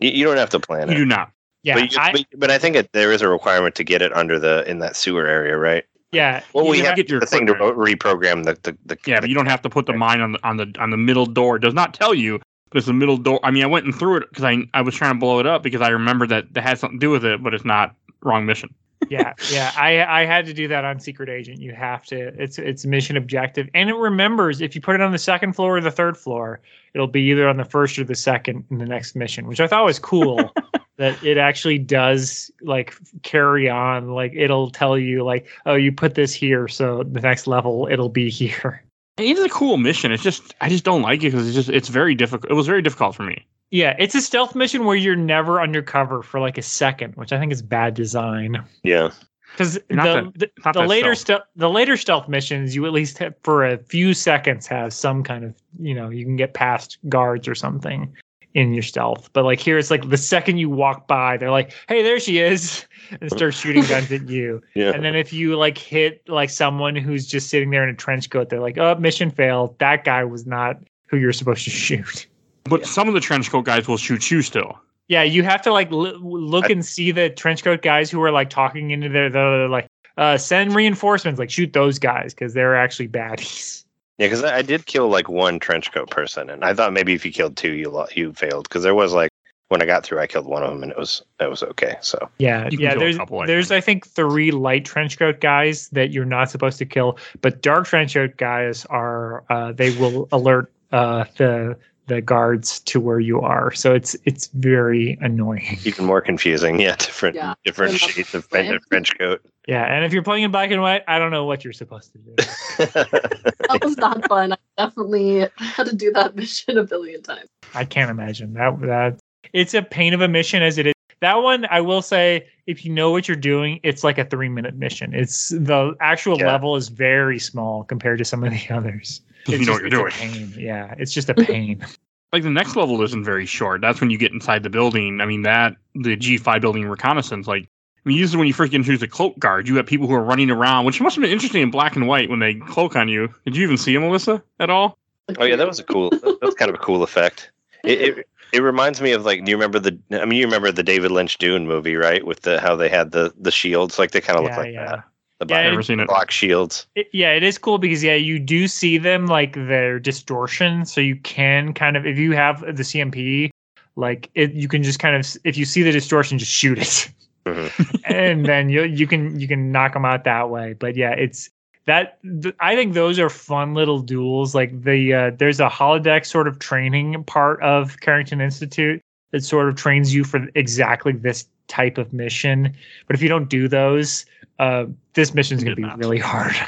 you, 0.00 0.10
you 0.10 0.24
don't 0.24 0.38
have 0.38 0.50
to 0.50 0.58
plant 0.58 0.88
You 0.90 0.96
it 0.96 0.98
You 0.98 1.04
do 1.04 1.08
not. 1.08 1.30
Yeah, 1.62 1.74
but, 1.74 1.92
you, 1.92 1.98
I, 2.00 2.12
but, 2.12 2.24
but 2.36 2.50
i 2.50 2.58
think 2.58 2.74
it, 2.74 2.90
there 2.92 3.12
is 3.12 3.22
a 3.22 3.28
requirement 3.28 3.76
to 3.76 3.84
get 3.84 4.02
it 4.02 4.12
under 4.14 4.40
the 4.40 4.68
in 4.68 4.80
that 4.80 4.96
sewer 4.96 5.26
area 5.28 5.56
right 5.56 5.84
yeah. 6.12 6.42
well 6.52 6.64
You 6.64 6.70
we 6.70 6.78
have 6.78 6.86
have 6.88 6.96
to 6.96 7.02
get 7.02 7.10
your 7.10 7.20
the 7.20 7.26
thing 7.26 7.46
to 7.46 7.54
reprogram 7.54 8.44
the 8.44 8.58
the, 8.62 8.76
the 8.86 8.98
Yeah, 9.06 9.20
but 9.20 9.28
you 9.28 9.34
don't 9.34 9.46
have 9.46 9.62
to 9.62 9.70
put 9.70 9.86
the 9.86 9.92
mine 9.94 10.20
on 10.20 10.32
the 10.32 10.38
on 10.44 10.56
the 10.56 10.72
on 10.78 10.90
the 10.90 10.96
middle 10.96 11.26
door. 11.26 11.56
It 11.56 11.60
does 11.62 11.74
not 11.74 11.94
tell 11.94 12.14
you. 12.14 12.40
because 12.70 12.86
the 12.86 12.92
middle 12.92 13.16
door. 13.16 13.40
I 13.42 13.50
mean, 13.50 13.62
I 13.62 13.66
went 13.66 13.84
and 13.84 13.94
threw 13.94 14.16
it 14.16 14.28
because 14.30 14.44
I 14.44 14.58
I 14.74 14.82
was 14.82 14.94
trying 14.94 15.14
to 15.14 15.18
blow 15.18 15.38
it 15.40 15.46
up 15.46 15.62
because 15.62 15.80
I 15.80 15.88
remember 15.88 16.26
that 16.28 16.52
that 16.54 16.62
had 16.62 16.78
something 16.78 16.98
to 16.98 17.06
do 17.06 17.10
with 17.10 17.24
it, 17.24 17.42
but 17.42 17.54
it's 17.54 17.64
not 17.64 17.94
wrong 18.22 18.46
mission. 18.46 18.74
yeah, 19.10 19.32
yeah. 19.50 19.72
I 19.76 20.22
I 20.22 20.24
had 20.24 20.46
to 20.46 20.54
do 20.54 20.68
that 20.68 20.84
on 20.84 21.00
Secret 21.00 21.28
Agent. 21.28 21.60
You 21.60 21.72
have 21.74 22.04
to. 22.06 22.28
It's 22.40 22.58
it's 22.58 22.86
mission 22.86 23.16
objective, 23.16 23.68
and 23.74 23.90
it 23.90 23.96
remembers 23.96 24.60
if 24.60 24.74
you 24.74 24.80
put 24.80 24.94
it 24.94 25.00
on 25.00 25.12
the 25.12 25.18
second 25.18 25.54
floor 25.54 25.76
or 25.76 25.80
the 25.80 25.90
third 25.90 26.16
floor, 26.16 26.60
it'll 26.94 27.08
be 27.08 27.22
either 27.22 27.48
on 27.48 27.56
the 27.56 27.64
first 27.64 27.98
or 27.98 28.04
the 28.04 28.14
second 28.14 28.64
in 28.70 28.78
the 28.78 28.86
next 28.86 29.16
mission, 29.16 29.46
which 29.46 29.60
I 29.60 29.66
thought 29.66 29.84
was 29.84 29.98
cool. 29.98 30.52
that 30.96 31.22
it 31.24 31.38
actually 31.38 31.78
does 31.78 32.50
like 32.60 32.94
carry 33.22 33.68
on. 33.68 34.10
Like 34.10 34.32
it'll 34.34 34.70
tell 34.70 34.98
you 34.98 35.24
like, 35.24 35.46
oh, 35.66 35.74
you 35.74 35.92
put 35.92 36.14
this 36.14 36.32
here, 36.34 36.68
so 36.68 37.02
the 37.02 37.20
next 37.20 37.46
level 37.46 37.88
it'll 37.90 38.08
be 38.08 38.30
here. 38.30 38.82
It 39.18 39.36
is 39.36 39.44
a 39.44 39.48
cool 39.48 39.76
mission. 39.76 40.12
It's 40.12 40.22
just 40.22 40.54
I 40.60 40.68
just 40.68 40.84
don't 40.84 41.02
like 41.02 41.20
it 41.22 41.32
because 41.32 41.46
it's 41.46 41.54
just 41.54 41.68
it's 41.68 41.88
very 41.88 42.14
difficult. 42.14 42.50
It 42.50 42.54
was 42.54 42.66
very 42.66 42.82
difficult 42.82 43.14
for 43.14 43.24
me. 43.24 43.46
Yeah, 43.70 43.96
it's 43.98 44.14
a 44.14 44.20
stealth 44.20 44.54
mission 44.54 44.84
where 44.84 44.96
you're 44.96 45.16
never 45.16 45.60
undercover 45.60 46.22
for 46.22 46.40
like 46.40 46.58
a 46.58 46.62
second, 46.62 47.14
which 47.16 47.32
I 47.32 47.38
think 47.38 47.52
is 47.52 47.62
bad 47.62 47.94
design. 47.94 48.62
yeah 48.82 49.10
Because 49.52 49.74
the, 49.74 49.94
Not 49.94 50.34
the, 50.34 50.50
the 50.74 50.82
later 50.82 51.14
stealth. 51.14 51.42
stealth 51.42 51.42
the 51.56 51.70
later 51.70 51.96
stealth 51.96 52.28
missions 52.28 52.76
you 52.76 52.84
at 52.86 52.92
least 52.92 53.18
have, 53.18 53.34
for 53.42 53.64
a 53.64 53.78
few 53.78 54.12
seconds 54.12 54.66
have 54.66 54.92
some 54.92 55.22
kind 55.22 55.44
of 55.44 55.54
you 55.78 55.94
know 55.94 56.10
you 56.10 56.24
can 56.24 56.36
get 56.36 56.52
past 56.54 56.98
guards 57.08 57.48
or 57.48 57.54
something 57.54 58.14
in 58.54 58.72
your 58.74 58.82
stealth 58.82 59.30
but 59.32 59.44
like 59.44 59.58
here 59.58 59.78
it's 59.78 59.90
like 59.90 60.08
the 60.10 60.16
second 60.16 60.58
you 60.58 60.68
walk 60.68 61.06
by 61.06 61.36
they're 61.36 61.50
like 61.50 61.72
hey 61.88 62.02
there 62.02 62.20
she 62.20 62.38
is 62.38 62.86
and 63.20 63.30
start 63.30 63.52
shooting 63.54 63.84
guns 63.84 64.10
at 64.12 64.28
you. 64.28 64.62
Yeah. 64.74 64.92
And 64.92 65.04
then 65.04 65.14
if 65.14 65.32
you 65.32 65.56
like 65.56 65.76
hit 65.76 66.26
like 66.28 66.48
someone 66.48 66.96
who's 66.96 67.26
just 67.26 67.50
sitting 67.50 67.70
there 67.70 67.82
in 67.82 67.90
a 67.90 67.94
trench 67.96 68.30
coat 68.30 68.48
they're 68.48 68.60
like 68.60 68.78
oh 68.78 68.94
mission 68.94 69.30
failed. 69.30 69.78
That 69.80 70.04
guy 70.04 70.24
was 70.24 70.46
not 70.46 70.78
who 71.08 71.18
you're 71.18 71.32
supposed 71.32 71.64
to 71.64 71.70
shoot. 71.86 72.26
But 72.64 72.86
some 72.86 73.08
of 73.08 73.14
the 73.14 73.20
trench 73.20 73.50
coat 73.50 73.62
guys 73.64 73.86
will 73.88 73.96
shoot 73.98 74.30
you 74.30 74.40
still. 74.42 74.80
yeah 75.08 75.22
you 75.22 75.42
have 75.42 75.60
to 75.62 75.72
like 75.72 75.90
l- 75.92 76.18
look 76.20 76.70
and 76.70 76.84
see 76.84 77.10
the 77.10 77.28
trench 77.30 77.64
coat 77.64 77.82
guys 77.82 78.10
who 78.10 78.22
are 78.22 78.30
like 78.30 78.48
talking 78.50 78.90
into 78.92 79.08
their 79.08 79.28
they're 79.28 79.68
like 79.68 79.88
uh 80.16 80.38
send 80.38 80.74
reinforcements. 80.74 81.38
Like 81.38 81.50
shoot 81.50 81.72
those 81.72 81.98
guys 81.98 82.32
because 82.32 82.54
they're 82.54 82.76
actually 82.76 83.08
baddies 83.08 83.81
yeah 84.22 84.28
because 84.28 84.44
I, 84.44 84.58
I 84.58 84.62
did 84.62 84.86
kill 84.86 85.08
like 85.08 85.28
one 85.28 85.58
trench 85.58 85.92
coat 85.92 86.10
person 86.10 86.48
and 86.48 86.64
i 86.64 86.72
thought 86.72 86.92
maybe 86.92 87.12
if 87.12 87.26
you 87.26 87.32
killed 87.32 87.56
two 87.56 87.72
you 87.72 87.90
lo- 87.90 88.06
you 88.14 88.32
failed 88.32 88.68
because 88.68 88.82
there 88.82 88.94
was 88.94 89.12
like 89.12 89.30
when 89.68 89.82
i 89.82 89.86
got 89.86 90.04
through 90.04 90.20
i 90.20 90.26
killed 90.26 90.46
one 90.46 90.62
of 90.62 90.70
them 90.70 90.82
and 90.82 90.92
it 90.92 90.98
was 90.98 91.22
it 91.40 91.50
was 91.50 91.62
okay 91.62 91.96
so 92.00 92.30
Yeah, 92.38 92.68
yeah. 92.72 92.94
There's 92.94 93.16
couple, 93.16 93.40
I 93.40 93.46
there's 93.46 93.72
I 93.72 93.80
think 93.80 94.06
three 94.06 94.50
light 94.52 94.84
trench 94.84 95.18
coat 95.18 95.40
guys 95.40 95.88
that 95.88 96.12
you're 96.12 96.24
not 96.24 96.50
supposed 96.50 96.78
to 96.78 96.86
kill, 96.86 97.18
but 97.40 97.62
dark 97.62 97.86
trench 97.86 98.14
coat 98.14 98.36
guys 98.36 98.84
are 98.86 99.44
uh, 99.50 99.72
they 99.72 99.90
will 99.90 100.28
alert 100.30 100.70
uh, 100.92 101.24
the 101.36 101.76
the 102.14 102.20
guards 102.20 102.80
to 102.80 103.00
where 103.00 103.20
you 103.20 103.40
are. 103.40 103.72
So 103.72 103.94
it's 103.94 104.14
it's 104.24 104.48
very 104.48 105.18
annoying. 105.20 105.78
even 105.84 106.04
more 106.04 106.20
confusing 106.20 106.80
yeah 106.80 106.96
different 106.96 107.36
Yeah. 107.36 107.54
different 107.64 107.98
shades 107.98 108.34
of 108.34 108.44
French 108.46 109.18
coat 109.18 109.40
Yeah, 109.66 109.84
and 109.84 110.04
if 110.04 110.12
you're 110.12 110.22
playing 110.22 110.42
in 110.44 110.50
black 110.50 110.70
and 110.70 110.82
white, 110.82 111.02
I 111.08 111.18
don't 111.18 111.30
know 111.30 111.44
what 111.44 111.64
you're 111.64 111.72
supposed 111.72 112.12
to 112.12 112.18
do. 112.18 112.34
That 113.68 113.82
was 113.82 113.96
not 113.96 114.26
fun. 114.28 114.52
I 114.52 114.56
definitely 114.76 115.46
had 115.56 115.86
to 115.86 115.94
do 115.96 116.12
that 116.12 116.34
mission 116.34 116.76
a 116.76 116.84
billion 116.84 117.22
times. 117.22 117.46
I 117.74 117.84
can't 117.84 118.10
imagine 118.10 118.52
that 118.54 118.80
that 118.82 119.18
it's 119.52 119.72
a 119.74 119.82
pain 119.82 120.12
of 120.14 120.20
a 120.20 120.28
mission 120.28 120.62
as 120.62 120.78
it 120.78 120.86
is. 120.88 120.92
That 121.20 121.36
one, 121.36 121.66
I 121.70 121.80
will 121.80 122.02
say, 122.02 122.48
if 122.66 122.84
you 122.84 122.92
know 122.92 123.12
what 123.12 123.28
you're 123.28 123.36
doing, 123.36 123.78
it's 123.84 124.02
like 124.02 124.18
a 124.18 124.24
three 124.24 124.48
minute 124.48 124.74
mission. 124.74 125.14
It's 125.14 125.50
the 125.50 125.94
actual 126.00 126.36
Yeah. 126.38 126.48
level 126.48 126.74
is 126.76 126.88
very 126.88 127.38
small 127.38 127.84
compared 127.84 128.18
to 128.18 128.24
some 128.24 128.42
of 128.42 128.50
the 128.50 128.62
others. 128.74 129.20
If 129.46 129.48
It's 129.48 129.60
you 129.60 129.66
know 129.66 129.72
just- 129.72 129.82
what 129.82 129.92
you're 129.92 130.06
it's 130.08 130.18
doing. 130.18 130.30
a 130.30 130.34
pain. 130.34 130.54
Yeah, 130.56 130.94
it's 130.98 131.12
just 131.12 131.28
a 131.28 131.34
pain. 131.34 131.84
like 132.32 132.42
the 132.42 132.50
next 132.50 132.76
level 132.76 133.00
isn't 133.02 133.24
very 133.24 133.46
short. 133.46 133.80
That's 133.80 134.00
when 134.00 134.10
you 134.10 134.18
get 134.18 134.32
inside 134.32 134.62
the 134.62 134.70
building. 134.70 135.20
I 135.20 135.26
mean 135.26 135.42
that 135.42 135.76
the 135.94 136.16
G 136.16 136.38
five 136.38 136.60
building 136.60 136.88
reconnaissance, 136.88 137.46
like 137.46 137.64
I 137.64 138.08
mean, 138.08 138.18
usually 138.18 138.38
when 138.38 138.48
you 138.48 138.54
first 138.54 138.72
get 138.72 138.78
introduced 138.78 139.02
to 139.02 139.08
cloak 139.08 139.38
guard, 139.38 139.68
you 139.68 139.76
have 139.76 139.86
people 139.86 140.08
who 140.08 140.14
are 140.14 140.24
running 140.24 140.50
around, 140.50 140.86
which 140.86 141.00
must 141.00 141.14
have 141.14 141.22
been 141.22 141.30
interesting 141.30 141.62
in 141.62 141.70
black 141.70 141.94
and 141.94 142.08
white 142.08 142.28
when 142.30 142.40
they 142.40 142.54
cloak 142.54 142.96
on 142.96 143.08
you. 143.08 143.28
Did 143.44 143.56
you 143.56 143.62
even 143.62 143.76
see 143.76 143.92
them, 143.94 144.02
Melissa, 144.02 144.42
at 144.58 144.70
all? 144.70 144.98
Oh 145.38 145.44
yeah, 145.44 145.56
that 145.56 145.68
was 145.68 145.78
a 145.78 145.84
cool. 145.84 146.10
That 146.10 146.38
was 146.42 146.54
kind 146.54 146.68
of 146.68 146.74
a 146.74 146.78
cool 146.82 147.02
effect. 147.02 147.50
It, 147.84 148.00
it 148.00 148.28
it 148.52 148.60
reminds 148.62 149.00
me 149.00 149.12
of 149.12 149.24
like, 149.24 149.44
do 149.44 149.50
you 149.50 149.56
remember 149.56 149.78
the? 149.78 149.98
I 150.12 150.24
mean, 150.24 150.38
you 150.38 150.44
remember 150.46 150.72
the 150.72 150.82
David 150.82 151.10
Lynch 151.10 151.38
Dune 151.38 151.66
movie, 151.66 151.96
right? 151.96 152.26
With 152.26 152.42
the 152.42 152.60
how 152.60 152.74
they 152.76 152.88
had 152.88 153.12
the 153.12 153.32
the 153.38 153.50
shields, 153.52 153.98
like 153.98 154.10
they 154.10 154.20
kind 154.20 154.38
of 154.38 154.44
look 154.44 154.56
like 154.56 154.72
yeah. 154.72 154.86
that. 154.86 155.04
The 155.46 155.54
Yeah, 155.54 155.62
black, 155.62 155.70
Never 155.72 155.82
seen 155.82 156.00
it. 156.00 156.08
black 156.08 156.30
shields. 156.30 156.86
It, 156.94 157.08
yeah, 157.12 157.32
it 157.32 157.42
is 157.42 157.58
cool 157.58 157.78
because 157.78 158.02
yeah, 158.04 158.14
you 158.14 158.38
do 158.38 158.68
see 158.68 158.96
them 158.98 159.26
like 159.26 159.54
their 159.54 159.98
distortion, 159.98 160.84
so 160.86 161.00
you 161.00 161.16
can 161.16 161.72
kind 161.74 161.96
of 161.96 162.06
if 162.06 162.16
you 162.18 162.32
have 162.32 162.60
the 162.60 162.82
CMP, 162.84 163.50
like 163.96 164.30
it, 164.34 164.52
you 164.52 164.68
can 164.68 164.82
just 164.82 164.98
kind 164.98 165.16
of 165.16 165.36
if 165.44 165.56
you 165.56 165.64
see 165.64 165.82
the 165.82 165.92
distortion, 165.92 166.38
just 166.38 166.52
shoot 166.52 166.78
it, 166.78 167.10
Mhm. 167.46 168.00
and 168.04 168.46
then 168.46 168.68
you 168.68 168.84
you 168.84 169.06
can 169.08 169.38
you 169.40 169.48
can 169.48 169.72
knock 169.72 169.94
them 169.94 170.04
out 170.04 170.22
that 170.24 170.48
way. 170.50 170.74
But 170.74 170.94
yeah, 170.96 171.10
it's 171.10 171.50
that 171.86 172.18
th- 172.42 172.54
I 172.60 172.76
think 172.76 172.94
those 172.94 173.18
are 173.18 173.28
fun 173.28 173.74
little 173.74 174.00
duels. 174.00 174.54
Like 174.54 174.84
the 174.84 175.12
uh, 175.12 175.30
there's 175.36 175.58
a 175.58 175.68
holodeck 175.68 176.24
sort 176.24 176.46
of 176.46 176.60
training 176.60 177.24
part 177.24 177.60
of 177.62 177.98
Carrington 178.00 178.40
Institute 178.40 179.00
that 179.32 179.42
sort 179.42 179.68
of 179.68 179.74
trains 179.74 180.14
you 180.14 180.22
for 180.22 180.46
exactly 180.54 181.10
this 181.12 181.48
type 181.68 181.98
of 181.98 182.12
mission. 182.12 182.74
But 183.06 183.16
if 183.16 183.22
you 183.22 183.28
don't 183.28 183.48
do 183.48 183.68
those, 183.68 184.26
uh, 184.58 184.86
this 185.14 185.30
is 185.34 185.64
going 185.64 185.76
to 185.76 185.76
be 185.76 185.88
really 185.96 186.18
hard. 186.18 186.54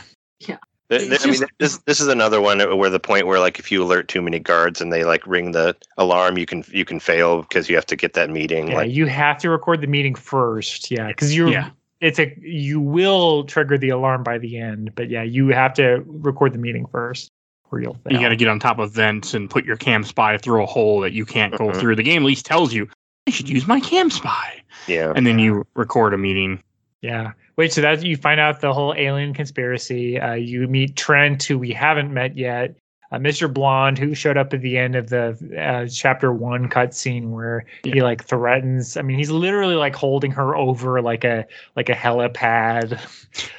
Th- 0.91 1.01
It's 1.11 1.25
th- 1.25 1.39
I 1.39 1.41
mean, 1.41 1.49
this 1.59 1.79
this 1.87 1.99
is 1.99 2.09
another 2.09 2.43
one 2.43 2.59
where 2.77 2.91
the 2.91 3.01
point 3.01 3.27
where 3.27 3.41
like 3.41 3.59
if 3.59 3.73
you 3.73 3.83
alert 3.83 4.07
too 4.07 4.21
many 4.21 4.39
guards 4.39 4.83
and 4.83 4.93
they 4.93 5.03
like 5.03 5.27
ring 5.27 5.53
the 5.53 5.75
alarm, 5.97 6.37
you 6.37 6.45
can 6.45 6.63
you 6.71 6.85
can 6.85 7.01
fail 7.01 7.41
because 7.41 7.71
you 7.71 7.75
have 7.75 7.87
to 7.87 7.97
get 7.97 8.13
that 8.13 8.29
meeting. 8.29 8.69
Yeah, 8.69 8.75
Like 8.77 8.91
you 8.91 9.07
have 9.07 9.39
to 9.39 9.49
record 9.49 9.81
the 9.81 9.87
meeting 9.87 10.15
first. 10.15 10.91
Yeah, 10.91 11.09
because 11.09 11.35
you're 11.35 11.49
Yeah. 11.49 11.71
it's 12.03 12.19
a 12.19 12.37
you 12.39 12.81
will 12.83 13.45
trigger 13.45 13.79
the 13.79 13.89
alarm 13.89 14.23
by 14.25 14.37
the 14.37 14.59
end, 14.59 14.95
but 14.95 15.09
yeah, 15.09 15.23
you 15.23 15.49
have 15.49 15.73
to 15.75 16.05
record 16.07 16.53
the 16.53 16.59
meeting 16.59 16.85
first, 16.93 17.31
or 17.71 17.81
you'll 17.81 17.95
fail. 17.95 18.13
You 18.13 18.21
got 18.21 18.29
to 18.29 18.37
get 18.37 18.49
on 18.49 18.61
top 18.61 18.79
of 18.79 18.93
vents 18.93 19.33
and 19.33 19.49
put 19.49 19.65
your 19.65 19.77
cam 19.77 20.05
spy 20.05 20.37
through 20.37 20.63
a 20.63 20.67
hole 20.67 21.01
that 21.01 21.13
you 21.15 21.25
can't 21.25 21.57
go 21.57 21.69
Mhm. 21.71 21.77
through. 21.81 21.97
The 21.97 22.03
game 22.03 22.23
at 22.25 22.27
least 22.27 22.45
tells 22.45 22.75
you 22.75 22.91
I 23.27 23.31
should 23.31 23.49
use 23.49 23.67
my 23.67 23.81
cam 23.81 24.11
spy, 24.11 24.63
yeah, 24.87 25.13
and 25.17 25.27
then 25.27 25.39
you 25.39 25.67
record 25.75 26.13
a 26.15 26.19
meeting. 26.19 26.63
Yeah. 27.01 27.33
Wait, 27.57 27.73
so 27.73 27.81
that 27.83 28.03
you 28.03 28.17
find 28.17 28.41
out 28.41 28.61
the 28.61 28.73
whole 28.73 28.95
alien 28.97 29.33
conspiracy. 29.35 30.19
Uh, 30.19 30.33
you 30.35 30.67
meet 30.67 30.97
Trent, 30.97 31.43
who 31.45 31.59
we 31.59 31.71
haven't 31.71 32.13
met 32.13 32.37
yet. 32.37 32.77
Uh, 33.13 33.19
Mr. 33.19 33.53
Blonde, 33.53 33.99
who 33.99 34.15
showed 34.15 34.37
up 34.37 34.53
at 34.53 34.61
the 34.63 34.77
end 34.77 34.97
of 34.97 35.09
the 35.11 35.37
uh, 35.57 35.87
chapter 35.87 36.33
one 36.33 36.69
cutscene, 36.69 37.31
where 37.31 37.65
he 37.85 38.01
like 38.03 38.25
threatens. 38.25 38.97
I 38.97 39.03
mean, 39.03 39.19
he's 39.19 39.31
literally 39.31 39.77
like 39.77 39.95
holding 39.95 40.33
her 40.33 40.57
over 40.57 41.01
like 41.01 41.23
a 41.25 41.47
like 41.77 41.89
a 41.89 41.95
helipad. 41.95 42.99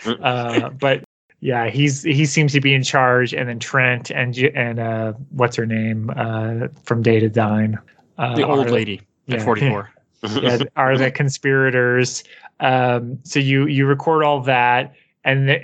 uh, 0.21 0.69
but 0.71 1.03
yeah, 1.39 1.69
he's 1.69 2.03
he 2.03 2.25
seems 2.25 2.51
to 2.53 2.59
be 2.61 2.73
in 2.73 2.83
charge. 2.83 3.33
And 3.33 3.47
then 3.47 3.59
Trent 3.59 4.09
and 4.11 4.35
and 4.37 4.79
uh, 4.79 5.13
what's 5.29 5.55
her 5.55 5.65
name 5.65 6.09
uh, 6.15 6.67
from 6.83 7.03
dataDyne, 7.03 7.77
uh, 8.17 8.35
The 8.35 8.45
old 8.45 8.67
are- 8.67 8.99
lady 9.27 9.39
at 9.39 9.45
44. 9.45 9.91
yeah, 10.41 10.59
are 10.75 10.97
the 10.97 11.11
conspirators. 11.15 12.23
Um, 12.59 13.19
so 13.23 13.39
you 13.39 13.67
you 13.67 13.85
record 13.85 14.23
all 14.23 14.41
that, 14.41 14.93
and 15.23 15.49
the, 15.49 15.59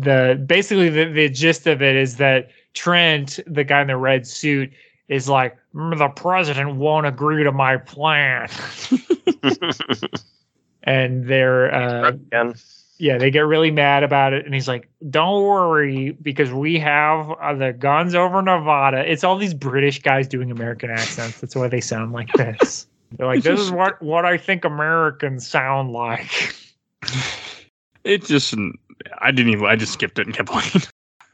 the 0.00 0.42
basically 0.44 0.88
the, 0.88 1.04
the 1.04 1.28
gist 1.28 1.66
of 1.66 1.82
it 1.82 1.96
is 1.96 2.16
that 2.16 2.50
Trent, 2.74 3.38
the 3.46 3.64
guy 3.64 3.82
in 3.82 3.88
the 3.88 3.96
red 3.96 4.26
suit, 4.26 4.72
is 5.08 5.28
like 5.28 5.56
"Mm, 5.74 5.98
the 5.98 6.08
president 6.08 6.76
won't 6.76 7.06
agree 7.06 7.44
to 7.44 7.52
my 7.52 7.76
plan, 7.76 8.48
and 10.84 11.26
they're 11.26 11.74
uh, 11.74 12.12
yeah 12.98 13.18
they 13.18 13.30
get 13.30 13.40
really 13.40 13.70
mad 13.70 14.02
about 14.02 14.32
it, 14.32 14.46
and 14.46 14.54
he's 14.54 14.68
like, 14.68 14.88
"Don't 15.10 15.42
worry, 15.42 16.12
because 16.22 16.50
we 16.50 16.78
have 16.78 17.30
uh, 17.30 17.54
the 17.54 17.74
guns 17.74 18.14
over 18.14 18.40
Nevada." 18.40 19.10
It's 19.10 19.22
all 19.22 19.36
these 19.36 19.54
British 19.54 20.00
guys 20.00 20.26
doing 20.26 20.50
American 20.50 20.90
accents. 20.90 21.40
That's 21.40 21.54
why 21.54 21.68
they 21.68 21.82
sound 21.82 22.12
like 22.12 22.32
this. 22.32 22.86
They're 23.16 23.26
like, 23.26 23.42
"This 23.42 23.60
is 23.60 23.70
what 23.70 24.00
what 24.02 24.24
I 24.24 24.36
think 24.36 24.64
Americans 24.64 25.46
sound 25.46 25.92
like." 25.92 26.54
It 28.04 28.24
just, 28.24 28.54
I 29.20 29.30
didn't 29.30 29.52
even, 29.52 29.64
I 29.66 29.76
just 29.76 29.92
skipped 29.92 30.18
it 30.18 30.26
and 30.26 30.34
kept 30.34 30.48
playing. 30.48 30.84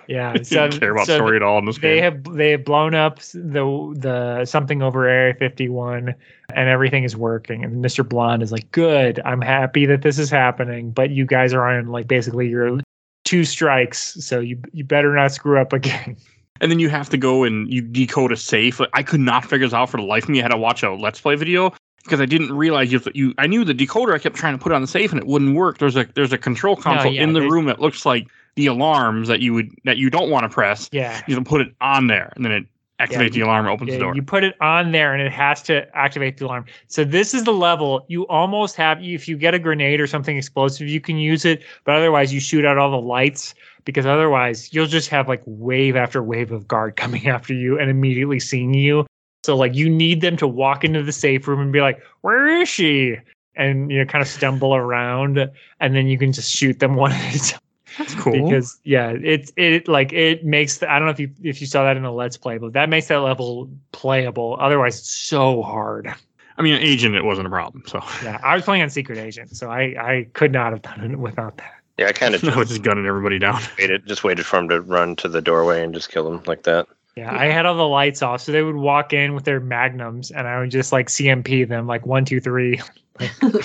Yeah, 0.07 0.31
I 0.35 0.39
didn't 0.39 0.79
care 0.81 0.93
about 0.93 1.07
so 1.07 1.17
story 1.17 1.37
at 1.37 1.43
all 1.43 1.59
in 1.59 1.65
this 1.65 1.79
They 1.79 1.95
game. 1.95 2.03
have 2.03 2.37
they 2.37 2.51
have 2.51 2.65
blown 2.65 2.95
up 2.95 3.21
the 3.21 3.95
the 3.97 4.45
something 4.45 4.83
over 4.83 5.07
Area 5.07 5.35
51, 5.35 6.15
and 6.55 6.69
everything 6.69 7.05
is 7.05 7.17
working. 7.17 7.65
And 7.65 7.83
Mr. 7.83 8.07
Blonde 8.07 8.43
is 8.43 8.53
like, 8.53 8.71
"Good, 8.71 9.21
I'm 9.25 9.41
happy 9.41 9.87
that 9.87 10.03
this 10.03 10.19
is 10.19 10.31
happening, 10.31 10.91
but 10.91 11.11
you 11.11 11.25
guys 11.25 11.55
are 11.55 11.67
on 11.67 11.87
like 11.87 12.09
basically 12.09 12.49
your 12.49 12.81
two 13.25 13.45
strikes, 13.45 14.15
so 14.25 14.41
you 14.41 14.61
you 14.73 14.85
better 14.85 15.15
not 15.15 15.33
screw 15.33 15.59
up 15.59 15.73
again." 15.73 16.17
and 16.61 16.71
then 16.71 16.79
you 16.79 16.89
have 16.89 17.09
to 17.11 17.17
go 17.17 17.45
and 17.45 17.73
you 17.73 17.81
decode 17.83 18.33
a 18.33 18.37
safe. 18.37 18.81
Like, 18.81 18.91
I 18.93 19.03
could 19.03 19.21
not 19.21 19.45
figure 19.45 19.67
this 19.67 19.75
out 19.75 19.91
for 19.91 19.97
the 19.97 20.05
life 20.05 20.25
of 20.25 20.31
me. 20.31 20.41
I 20.41 20.43
had 20.43 20.49
to 20.49 20.57
watch 20.57 20.83
a 20.83 20.93
Let's 20.93 21.21
Play 21.21 21.35
video 21.35 21.73
because 22.05 22.21
I 22.21 22.27
didn't 22.27 22.53
realize 22.53 22.91
you, 22.93 23.01
you. 23.15 23.35
I 23.39 23.47
knew 23.47 23.65
the 23.65 23.75
decoder. 23.75 24.15
I 24.15 24.19
kept 24.19 24.37
trying 24.37 24.57
to 24.57 24.63
put 24.63 24.73
it 24.73 24.75
on 24.75 24.83
the 24.83 24.89
safe 24.89 25.13
and 25.13 25.21
it 25.21 25.27
wouldn't 25.27 25.55
work. 25.55 25.79
There's 25.79 25.97
a 25.97 26.07
there's 26.15 26.33
a 26.33 26.39
control 26.39 26.77
console 26.77 27.13
yeah, 27.13 27.23
in 27.23 27.33
the 27.33 27.43
room 27.43 27.67
that 27.67 27.81
looks 27.81 28.07
like 28.07 28.29
the 28.57 28.67
alarms 28.67 29.29
that 29.29 29.41
you 29.41 29.55
would 29.55 29.71
that 29.85 29.99
you 29.99 30.11
don't 30.11 30.31
want 30.31 30.45
to 30.45 30.49
press. 30.49 30.89
Yeah. 30.93 31.23
You 31.27 31.35
can 31.35 31.45
put 31.45 31.61
it 31.61 31.75
on 31.81 32.07
there 32.07 32.33
and 32.35 32.45
then 32.45 32.53
it 32.53 32.65
activates 33.01 33.25
you- 33.27 33.31
the 33.31 33.41
alarm 33.43 33.67
opens 33.69 33.93
the 33.93 33.99
door. 33.99 34.15
you 34.17 34.23
put 34.23 34.43
it 34.43 34.57
on 34.61 34.91
there 34.91 35.13
and 35.13 35.23
it 35.23 35.31
has 35.31 35.63
to 35.63 35.87
activate 35.97 36.39
the 36.39 36.45
alarm. 36.47 36.65
So 36.89 37.05
this 37.05 37.33
is 37.33 37.45
the 37.45 37.53
level 37.53 38.05
you 38.09 38.27
almost 38.27 38.75
have 38.75 39.01
if 39.01 39.29
you 39.29 39.37
get 39.37 39.55
a 39.55 39.59
grenade 39.61 40.01
or 40.01 40.09
something 40.09 40.37
explosive, 40.37 40.89
you 40.89 41.01
can 41.01 41.17
use 41.17 41.45
it, 41.45 41.63
but 41.85 41.95
otherwise 41.95 42.33
you 42.33 42.41
shoot 42.41 42.65
out 42.65 42.77
all 42.77 42.91
the 42.91 42.97
lights 42.97 43.55
because 43.89 44.05
otherwise 44.05 44.71
you'll 44.75 44.87
just 44.87 45.09
have 45.09 45.29
like 45.29 45.43
wave 45.47 45.97
after 45.97 46.23
wave 46.23 46.53
of 46.53 46.69
guard 46.69 46.95
coming 46.97 47.27
after 47.27 47.55
you 47.55 47.79
and 47.79 47.89
immediately 47.89 48.39
seeing 48.39 48.75
you. 48.75 49.07
So 49.45 49.57
like 49.57 49.75
you 49.75 49.89
need 49.89 50.21
them 50.21 50.37
to 50.37 50.47
walk 50.47 50.85
into 50.85 51.03
the 51.03 51.11
safe 51.11 51.49
room 51.49 51.59
and 51.59 51.73
be 51.73 51.81
like, 51.81 51.99
"Where 52.21 52.47
is 52.49 52.69
she?" 52.69 53.17
and 53.57 53.91
you 53.91 53.99
know 53.99 54.05
kind 54.05 54.21
of 54.21 54.29
stumble 54.29 54.75
around 54.75 55.39
and 55.81 55.97
then 55.97 56.07
you 56.07 56.19
can 56.19 56.35
just 56.35 56.55
shoot 56.55 56.81
them 56.81 56.97
one 57.05 57.13
at 57.13 57.35
a 57.35 57.39
time 57.39 57.61
That's 57.97 58.15
cool. 58.15 58.33
because 58.35 58.79
yeah 58.85 59.15
it's 59.25 59.53
it 59.57 59.89
like 59.89 60.13
it 60.13 60.45
makes 60.45 60.79
the, 60.79 60.93
i 60.93 60.99
don't 60.99 61.07
know 61.07 61.13
if 61.13 61.19
you 61.19 61.31
if 61.43 61.63
you 61.63 61.67
saw 61.67 61.83
that 61.85 61.97
in 61.97 62.03
the 62.03 62.13
let's 62.13 62.37
play 62.37 62.59
but 62.59 62.75
that 62.75 62.91
makes 62.91 63.09
that 63.09 63.17
level 63.17 63.71
playable 63.93 64.59
otherwise 64.61 64.99
it's 64.99 65.11
so 65.11 65.63
hard 65.63 66.13
I 66.57 66.63
mean, 66.63 66.75
agent, 66.75 67.15
it 67.15 67.25
wasn't 67.25 67.47
a 67.47 67.51
problem. 67.51 67.85
So 67.87 68.03
yeah 68.23 68.39
i 68.45 68.55
was 68.55 68.65
playing 68.65 68.83
on 68.83 68.91
secret 68.91 69.17
agent 69.17 69.57
so 69.57 69.71
i 69.71 69.81
i 69.99 70.27
could 70.35 70.53
not 70.53 70.73
have 70.73 70.83
done 70.83 71.13
it 71.13 71.19
without 71.19 71.57
that 71.57 71.78
Yeah, 71.99 72.07
I 72.09 72.13
kind 72.13 72.35
of 72.35 72.45
I 72.45 72.57
was 72.57 72.57
just 72.57 72.71
just 72.71 72.83
gunning 72.83 73.07
everybody 73.07 73.39
down. 73.39 73.61
waited, 73.79 74.07
just 74.07 74.25
waited 74.25 74.47
for 74.47 74.59
him 74.59 74.69
to 74.69 74.81
run 74.81 75.17
to 75.17 75.29
the 75.29 75.43
doorway 75.43 75.83
and 75.83 75.93
just 75.93 76.11
kill 76.11 76.33
him 76.33 76.43
like 76.47 76.63
that. 76.63 76.87
yeah 77.17 77.35
i 77.35 77.47
had 77.47 77.67
all 77.67 77.77
the 77.77 77.89
lights 77.89 78.23
off 78.23 78.41
so 78.41 78.53
they 78.53 78.63
would 78.63 78.77
walk 78.77 79.13
in 79.13 79.35
with 79.35 79.45
their 79.45 79.59
magnums 79.59 80.31
and 80.31 80.47
i 80.47 80.61
would 80.61 80.71
just 80.71 80.93
like 80.93 81.09
cmp 81.09 81.67
them 81.69 81.87
like 81.87 82.07
one 82.07 82.25
two 82.25 82.39
three 82.41 82.81
like, 83.21 83.65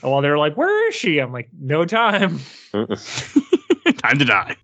while 0.00 0.20
they're 0.20 0.38
like 0.38 0.56
where 0.56 0.88
is 0.88 0.94
she 0.94 1.18
i'm 1.18 1.32
like 1.32 1.48
no 1.60 1.84
time 1.84 2.38
Time 3.98 4.18
to 4.18 4.24
die. 4.24 4.56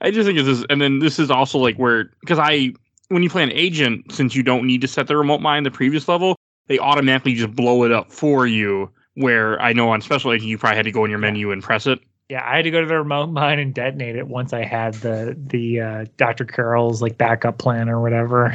I 0.00 0.10
just 0.10 0.26
think 0.26 0.38
it's 0.38 0.46
this, 0.46 0.64
and 0.68 0.80
then 0.80 0.98
this 0.98 1.18
is 1.18 1.30
also 1.30 1.58
like 1.58 1.76
where 1.76 2.10
because 2.20 2.38
I 2.38 2.72
when 3.08 3.22
you 3.22 3.30
play 3.30 3.42
an 3.42 3.52
agent, 3.52 4.12
since 4.12 4.34
you 4.34 4.42
don't 4.42 4.66
need 4.66 4.80
to 4.82 4.88
set 4.88 5.06
the 5.06 5.16
remote 5.16 5.40
mine 5.40 5.62
the 5.62 5.70
previous 5.70 6.08
level, 6.08 6.36
they 6.66 6.78
automatically 6.78 7.34
just 7.34 7.54
blow 7.54 7.84
it 7.84 7.92
up 7.92 8.12
for 8.12 8.46
you. 8.46 8.90
Where 9.14 9.60
I 9.62 9.72
know 9.72 9.90
on 9.90 10.00
special 10.00 10.32
agent, 10.32 10.48
you 10.48 10.58
probably 10.58 10.76
had 10.76 10.84
to 10.86 10.92
go 10.92 11.04
in 11.04 11.10
your 11.10 11.20
menu 11.20 11.52
and 11.52 11.62
press 11.62 11.86
it. 11.86 12.00
yeah 12.30 12.42
i 12.44 12.56
had 12.56 12.62
to 12.62 12.70
go 12.70 12.80
to 12.80 12.86
the 12.86 12.96
remote 12.96 13.26
mine 13.28 13.58
and 13.58 13.74
detonate 13.74 14.16
it 14.16 14.26
once 14.28 14.52
i 14.54 14.64
had 14.64 14.94
the 14.94 15.36
the 15.46 15.78
uh, 15.80 16.04
dr 16.16 16.44
caroll's 16.46 17.02
like 17.02 17.18
backup 17.18 17.58
plan 17.58 17.88
or 17.90 18.00
whatever 18.00 18.54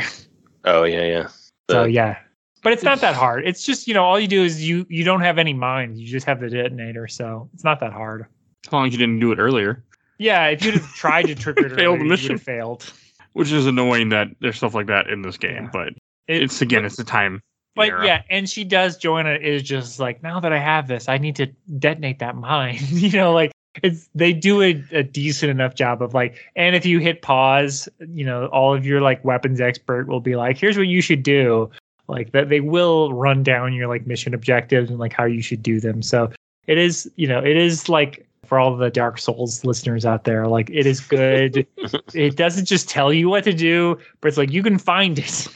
oh 0.65 0.83
yeah, 0.83 1.03
yeah. 1.05 1.27
So 1.69 1.85
yeah, 1.85 2.17
but 2.63 2.73
it's 2.73 2.81
not 2.83 2.99
that 3.01 3.13
hard. 3.15 3.47
It's 3.47 3.63
just 3.63 3.87
you 3.87 3.93
know 3.93 4.03
all 4.03 4.19
you 4.19 4.27
do 4.27 4.43
is 4.43 4.67
you 4.67 4.85
you 4.89 5.03
don't 5.03 5.21
have 5.21 5.37
any 5.37 5.53
mines. 5.53 5.99
You 5.99 6.07
just 6.07 6.25
have 6.25 6.39
the 6.39 6.49
detonator, 6.49 7.07
so 7.07 7.47
it's 7.53 7.63
not 7.63 7.79
that 7.81 7.93
hard. 7.93 8.25
As 8.65 8.73
long 8.73 8.87
as 8.87 8.91
you 8.91 8.97
didn't 8.97 9.19
do 9.19 9.31
it 9.31 9.37
earlier, 9.39 9.83
Yeah, 10.17 10.47
if 10.47 10.65
you'd 10.65 10.73
have 10.73 10.93
tried 10.95 11.27
to 11.27 11.35
trigger 11.35 11.67
it, 11.67 11.69
Failed 11.75 11.97
earlier, 11.99 12.03
you 12.03 12.09
mission. 12.09 12.27
would 12.33 12.39
have 12.39 12.43
failed. 12.43 12.91
which 13.33 13.51
is 13.51 13.67
annoying 13.67 14.09
that 14.09 14.27
there's 14.41 14.57
stuff 14.57 14.73
like 14.73 14.87
that 14.87 15.07
in 15.07 15.21
this 15.21 15.37
game. 15.37 15.65
Yeah. 15.65 15.69
But 15.71 15.87
It- 16.27 16.41
it's 16.43 16.59
again, 16.61 16.83
it's 16.85 16.97
the 16.97 17.03
time. 17.03 17.41
But 17.79 17.89
era. 17.89 18.05
yeah, 18.05 18.21
and 18.29 18.49
she 18.49 18.63
does. 18.63 18.97
Joanna 18.97 19.35
is 19.35 19.63
just 19.63 19.99
like 19.99 20.21
now 20.21 20.39
that 20.39 20.51
I 20.51 20.59
have 20.59 20.87
this, 20.87 21.07
I 21.07 21.17
need 21.17 21.35
to 21.37 21.47
detonate 21.77 22.19
that 22.19 22.35
mine. 22.35 22.79
you 22.89 23.11
know, 23.11 23.33
like 23.33 23.51
it's 23.83 24.09
they 24.13 24.33
do 24.33 24.61
a, 24.61 24.83
a 24.91 25.03
decent 25.03 25.49
enough 25.49 25.75
job 25.75 26.01
of 26.01 26.13
like, 26.13 26.37
and 26.55 26.75
if 26.75 26.85
you 26.85 26.99
hit 26.99 27.21
pause, 27.21 27.87
you 27.99 28.25
know, 28.25 28.47
all 28.47 28.75
of 28.75 28.85
your 28.85 29.01
like 29.01 29.23
weapons 29.23 29.61
expert 29.61 30.07
will 30.07 30.19
be 30.19 30.35
like, 30.35 30.57
here's 30.57 30.77
what 30.77 30.87
you 30.87 31.01
should 31.01 31.23
do. 31.23 31.69
Like 32.07 32.31
that, 32.31 32.49
they 32.49 32.59
will 32.59 33.13
run 33.13 33.43
down 33.43 33.73
your 33.73 33.87
like 33.87 34.05
mission 34.07 34.33
objectives 34.33 34.89
and 34.89 34.99
like 34.99 35.13
how 35.13 35.25
you 35.25 35.41
should 35.41 35.63
do 35.63 35.79
them. 35.79 36.01
So 36.01 36.31
it 36.67 36.77
is, 36.77 37.09
you 37.15 37.27
know, 37.27 37.39
it 37.39 37.55
is 37.55 37.87
like 37.87 38.27
for 38.45 38.59
all 38.59 38.75
the 38.75 38.89
Dark 38.89 39.19
Souls 39.19 39.63
listeners 39.63 40.05
out 40.05 40.23
there, 40.23 40.47
like 40.47 40.69
it 40.71 40.85
is 40.85 40.99
good. 40.99 41.67
it 42.13 42.35
doesn't 42.35 42.65
just 42.65 42.89
tell 42.89 43.13
you 43.13 43.29
what 43.29 43.43
to 43.43 43.53
do, 43.53 43.97
but 44.21 44.27
it's 44.27 44.37
like 44.37 44.51
you 44.51 44.63
can 44.63 44.77
find 44.77 45.19
it. 45.19 45.47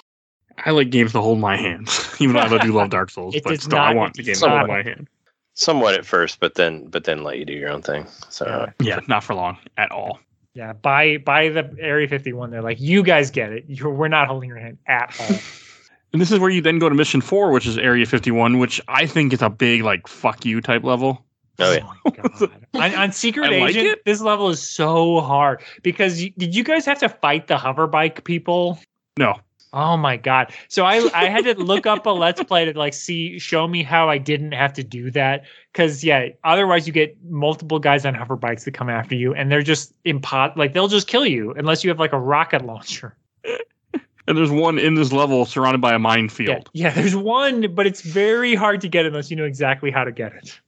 I 0.57 0.71
like 0.71 0.89
games 0.89 1.11
to 1.13 1.21
hold 1.21 1.39
my 1.39 1.57
hands, 1.57 2.15
even 2.19 2.35
though 2.35 2.41
I 2.41 2.57
do 2.59 2.71
love 2.71 2.89
Dark 2.89 3.09
Souls. 3.09 3.35
But 3.43 3.51
does 3.51 3.63
still, 3.63 3.77
I 3.77 3.93
want 3.93 4.13
the 4.15 4.23
game 4.23 4.35
to 4.35 4.49
hold 4.49 4.67
my 4.67 4.81
hand. 4.81 5.07
Somewhat 5.55 5.93
at 5.93 6.05
first, 6.05 6.39
but 6.39 6.55
then 6.55 6.87
but 6.87 7.03
then 7.03 7.23
let 7.23 7.37
you 7.37 7.45
do 7.45 7.53
your 7.53 7.69
own 7.69 7.81
thing. 7.81 8.07
So 8.29 8.45
Yeah. 8.45 8.55
Uh, 8.55 8.71
yeah, 8.79 8.99
not 9.07 9.23
for 9.23 9.35
long 9.35 9.57
at 9.77 9.91
all. 9.91 10.19
Yeah, 10.55 10.73
by 10.73 11.17
by 11.17 11.49
the 11.49 11.75
Area 11.79 12.07
51, 12.07 12.51
they're 12.51 12.61
like, 12.61 12.79
you 12.79 13.03
guys 13.03 13.31
get 13.31 13.51
it. 13.51 13.65
You're, 13.67 13.89
we're 13.89 14.07
not 14.07 14.27
holding 14.27 14.49
your 14.49 14.59
hand 14.59 14.77
at 14.87 15.15
all. 15.19 15.37
And 16.13 16.21
this 16.21 16.31
is 16.31 16.37
where 16.37 16.51
you 16.51 16.61
then 16.61 16.77
go 16.77 16.89
to 16.89 16.95
mission 16.95 17.21
four, 17.21 17.51
which 17.51 17.65
is 17.65 17.75
Area 17.75 18.05
51, 18.05 18.59
which 18.59 18.79
I 18.87 19.07
think 19.07 19.33
is 19.33 19.41
a 19.41 19.49
big 19.49 19.81
like 19.81 20.07
fuck 20.07 20.45
you 20.45 20.61
type 20.61 20.83
level. 20.83 21.25
oh 21.57 21.71
yeah. 21.73 21.79
Oh 21.83 21.95
my 22.05 22.11
God. 22.11 22.51
on, 22.75 22.95
on 22.95 23.11
Secret 23.11 23.51
I 23.51 23.55
Agent, 23.55 23.87
it. 23.87 24.05
this 24.05 24.21
level 24.21 24.49
is 24.49 24.61
so 24.61 25.21
hard 25.21 25.63
because 25.81 26.21
you, 26.21 26.29
did 26.37 26.53
you 26.55 26.63
guys 26.63 26.85
have 26.85 26.99
to 26.99 27.09
fight 27.09 27.47
the 27.47 27.57
hover 27.57 27.87
bike 27.87 28.23
people? 28.25 28.77
No, 29.17 29.39
Oh 29.73 29.97
my 29.97 30.17
god! 30.17 30.53
So 30.69 30.85
I 30.85 31.09
I 31.13 31.29
had 31.29 31.45
to 31.45 31.55
look 31.59 31.85
up 31.87 32.05
a 32.05 32.11
let's 32.11 32.41
play 32.41 32.65
to 32.71 32.77
like 32.77 32.93
see 32.93 33.39
show 33.39 33.67
me 33.67 33.83
how 33.83 34.07
I 34.09 34.19
didn't 34.19 34.51
have 34.53 34.73
to 34.73 34.83
do 34.83 35.09
that 35.11 35.45
because 35.71 36.03
yeah, 36.03 36.27
otherwise 36.43 36.85
you 36.87 36.93
get 36.93 37.17
multiple 37.23 37.79
guys 37.79 38.05
on 38.05 38.13
hover 38.13 38.35
bikes 38.35 38.65
that 38.65 38.73
come 38.73 38.89
after 38.89 39.15
you 39.15 39.33
and 39.33 39.51
they're 39.51 39.63
just 39.63 39.93
impot 40.03 40.55
like 40.57 40.73
they'll 40.73 40.87
just 40.87 41.07
kill 41.07 41.25
you 41.25 41.53
unless 41.57 41.83
you 41.83 41.89
have 41.89 41.99
like 41.99 42.13
a 42.13 42.19
rocket 42.19 42.63
launcher. 42.65 43.17
and 44.27 44.37
there's 44.37 44.51
one 44.51 44.79
in 44.79 44.95
this 44.95 45.11
level 45.11 45.45
surrounded 45.45 45.81
by 45.81 45.93
a 45.93 45.99
Yeah, 46.45 46.59
minefield. 46.59 46.69
yeah, 46.73 46.91
there's 46.91 47.15
one, 47.15 47.73
but 47.73 47.87
it's 47.87 48.01
very 48.01 48.55
hard 48.55 48.81
to 48.81 48.89
get 48.89 49.05
unless 49.05 49.29
you 49.31 49.37
know 49.37 49.45
exactly 49.45 49.91
how 49.91 50.03
to 50.03 50.11
get 50.11 50.33
it. 50.33 50.59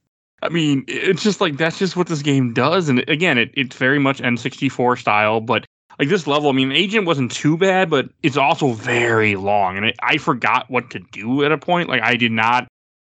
I 0.42 0.48
mean, 0.50 0.84
it's 0.86 1.22
just 1.22 1.40
like 1.40 1.56
that's 1.56 1.78
just 1.78 1.96
what 1.96 2.06
this 2.08 2.22
game 2.22 2.52
does. 2.52 2.88
And 2.88 3.08
again, 3.08 3.38
it, 3.38 3.50
it's 3.54 3.76
very 3.76 3.98
much 3.98 4.20
N64 4.20 4.98
style, 4.98 5.40
but 5.40 5.64
like 5.98 6.08
this 6.08 6.26
level, 6.26 6.48
I 6.48 6.52
mean, 6.52 6.72
Agent 6.72 7.06
wasn't 7.06 7.32
too 7.32 7.56
bad, 7.56 7.88
but 7.90 8.08
it's 8.22 8.36
also 8.36 8.72
very 8.72 9.36
long. 9.36 9.76
And 9.76 9.86
it, 9.86 9.96
I 10.02 10.18
forgot 10.18 10.70
what 10.70 10.90
to 10.90 10.98
do 11.12 11.44
at 11.44 11.52
a 11.52 11.58
point. 11.58 11.88
Like, 11.88 12.02
I 12.02 12.16
did 12.16 12.32
not 12.32 12.68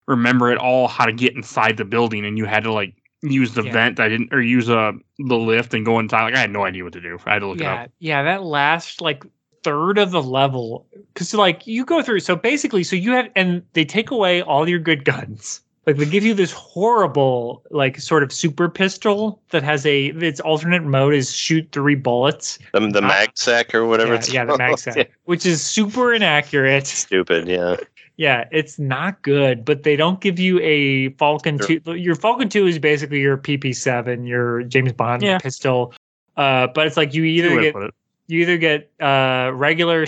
remember 0.06 0.50
at 0.52 0.58
all 0.58 0.88
how 0.88 1.04
to 1.06 1.12
get 1.12 1.34
inside 1.34 1.76
the 1.76 1.84
building, 1.84 2.24
and 2.26 2.36
you 2.36 2.44
had 2.44 2.64
to 2.64 2.72
like 2.72 2.94
use 3.22 3.54
the 3.54 3.62
Yeah. 3.64 3.72
vent. 3.72 4.00
I 4.00 4.08
didn't, 4.08 4.32
or 4.34 4.40
use 4.42 4.68
uh, 4.68 4.92
the 5.18 5.36
lift 5.36 5.72
and 5.74 5.84
go 5.84 5.98
inside. 5.98 6.24
Like, 6.24 6.34
I 6.34 6.40
had 6.40 6.50
no 6.50 6.64
idea 6.64 6.84
what 6.84 6.92
to 6.92 7.00
do. 7.00 7.18
I 7.24 7.32
had 7.34 7.38
to 7.40 7.46
look 7.46 7.58
it 7.58 7.62
yeah 7.62 7.82
up. 7.84 7.90
yeah 8.00 8.22
that 8.22 8.42
last 8.42 9.00
like 9.00 9.24
third 9.62 9.96
of 9.96 10.10
the 10.10 10.22
level 10.22 10.86
because 11.14 11.32
like 11.32 11.66
you 11.66 11.86
go 11.86 12.02
through 12.02 12.20
so 12.20 12.36
basically 12.36 12.84
so 12.84 12.94
you 12.94 13.12
have 13.12 13.30
and 13.34 13.62
they 13.72 13.82
take 13.82 14.10
away 14.10 14.42
all 14.42 14.68
your 14.68 14.78
good 14.78 15.06
guns 15.06 15.62
like 15.86 15.96
they 15.96 16.06
give 16.06 16.24
you 16.24 16.34
this 16.34 16.52
horrible 16.52 17.62
like 17.70 17.98
sort 18.00 18.22
of 18.22 18.32
super 18.32 18.68
pistol 18.68 19.40
that 19.50 19.62
has 19.62 19.84
a 19.86 20.06
its 20.06 20.40
alternate 20.40 20.82
mode 20.84 21.14
is 21.14 21.34
shoot 21.34 21.68
three 21.72 21.94
bullets 21.94 22.58
The, 22.72 22.80
the 22.80 23.00
Ah. 23.02 23.10
MagSec 23.26 23.74
or 23.74 23.86
whatever 23.86 24.12
yeah, 24.12 24.18
it's 24.18 24.32
yeah 24.32 24.44
the 24.44 24.56
mag 24.58 24.68
called. 24.70 24.80
sack, 24.80 25.10
which 25.24 25.44
is 25.46 25.62
super 25.62 26.12
inaccurate 26.14 26.86
Stupid, 26.86 27.46
yeah. 27.48 27.76
yeah 28.16 28.48
it's 28.52 28.78
not 28.78 29.20
good 29.22 29.64
but 29.64 29.82
they 29.82 29.96
don't 29.96 30.20
give 30.20 30.38
you 30.38 30.60
a 30.60 31.10
falcon 31.10 31.58
Sure. 31.58 31.78
2 31.80 31.94
your 31.94 32.14
falcon 32.14 32.48
2 32.48 32.66
is 32.66 32.78
basically 32.78 33.20
your 33.20 33.36
pp7 33.36 34.26
your 34.26 34.62
james 34.64 34.92
bond 34.92 35.22
Yeah. 35.22 35.38
pistol 35.38 35.92
uh 36.36 36.66
but 36.68 36.86
it's 36.86 36.96
like 36.96 37.14
you 37.14 37.24
either 37.24 37.60
get 37.60 37.74
you 38.26 38.40
either 38.40 38.56
get 38.56 38.90
uh, 39.00 39.50
regular, 39.52 40.06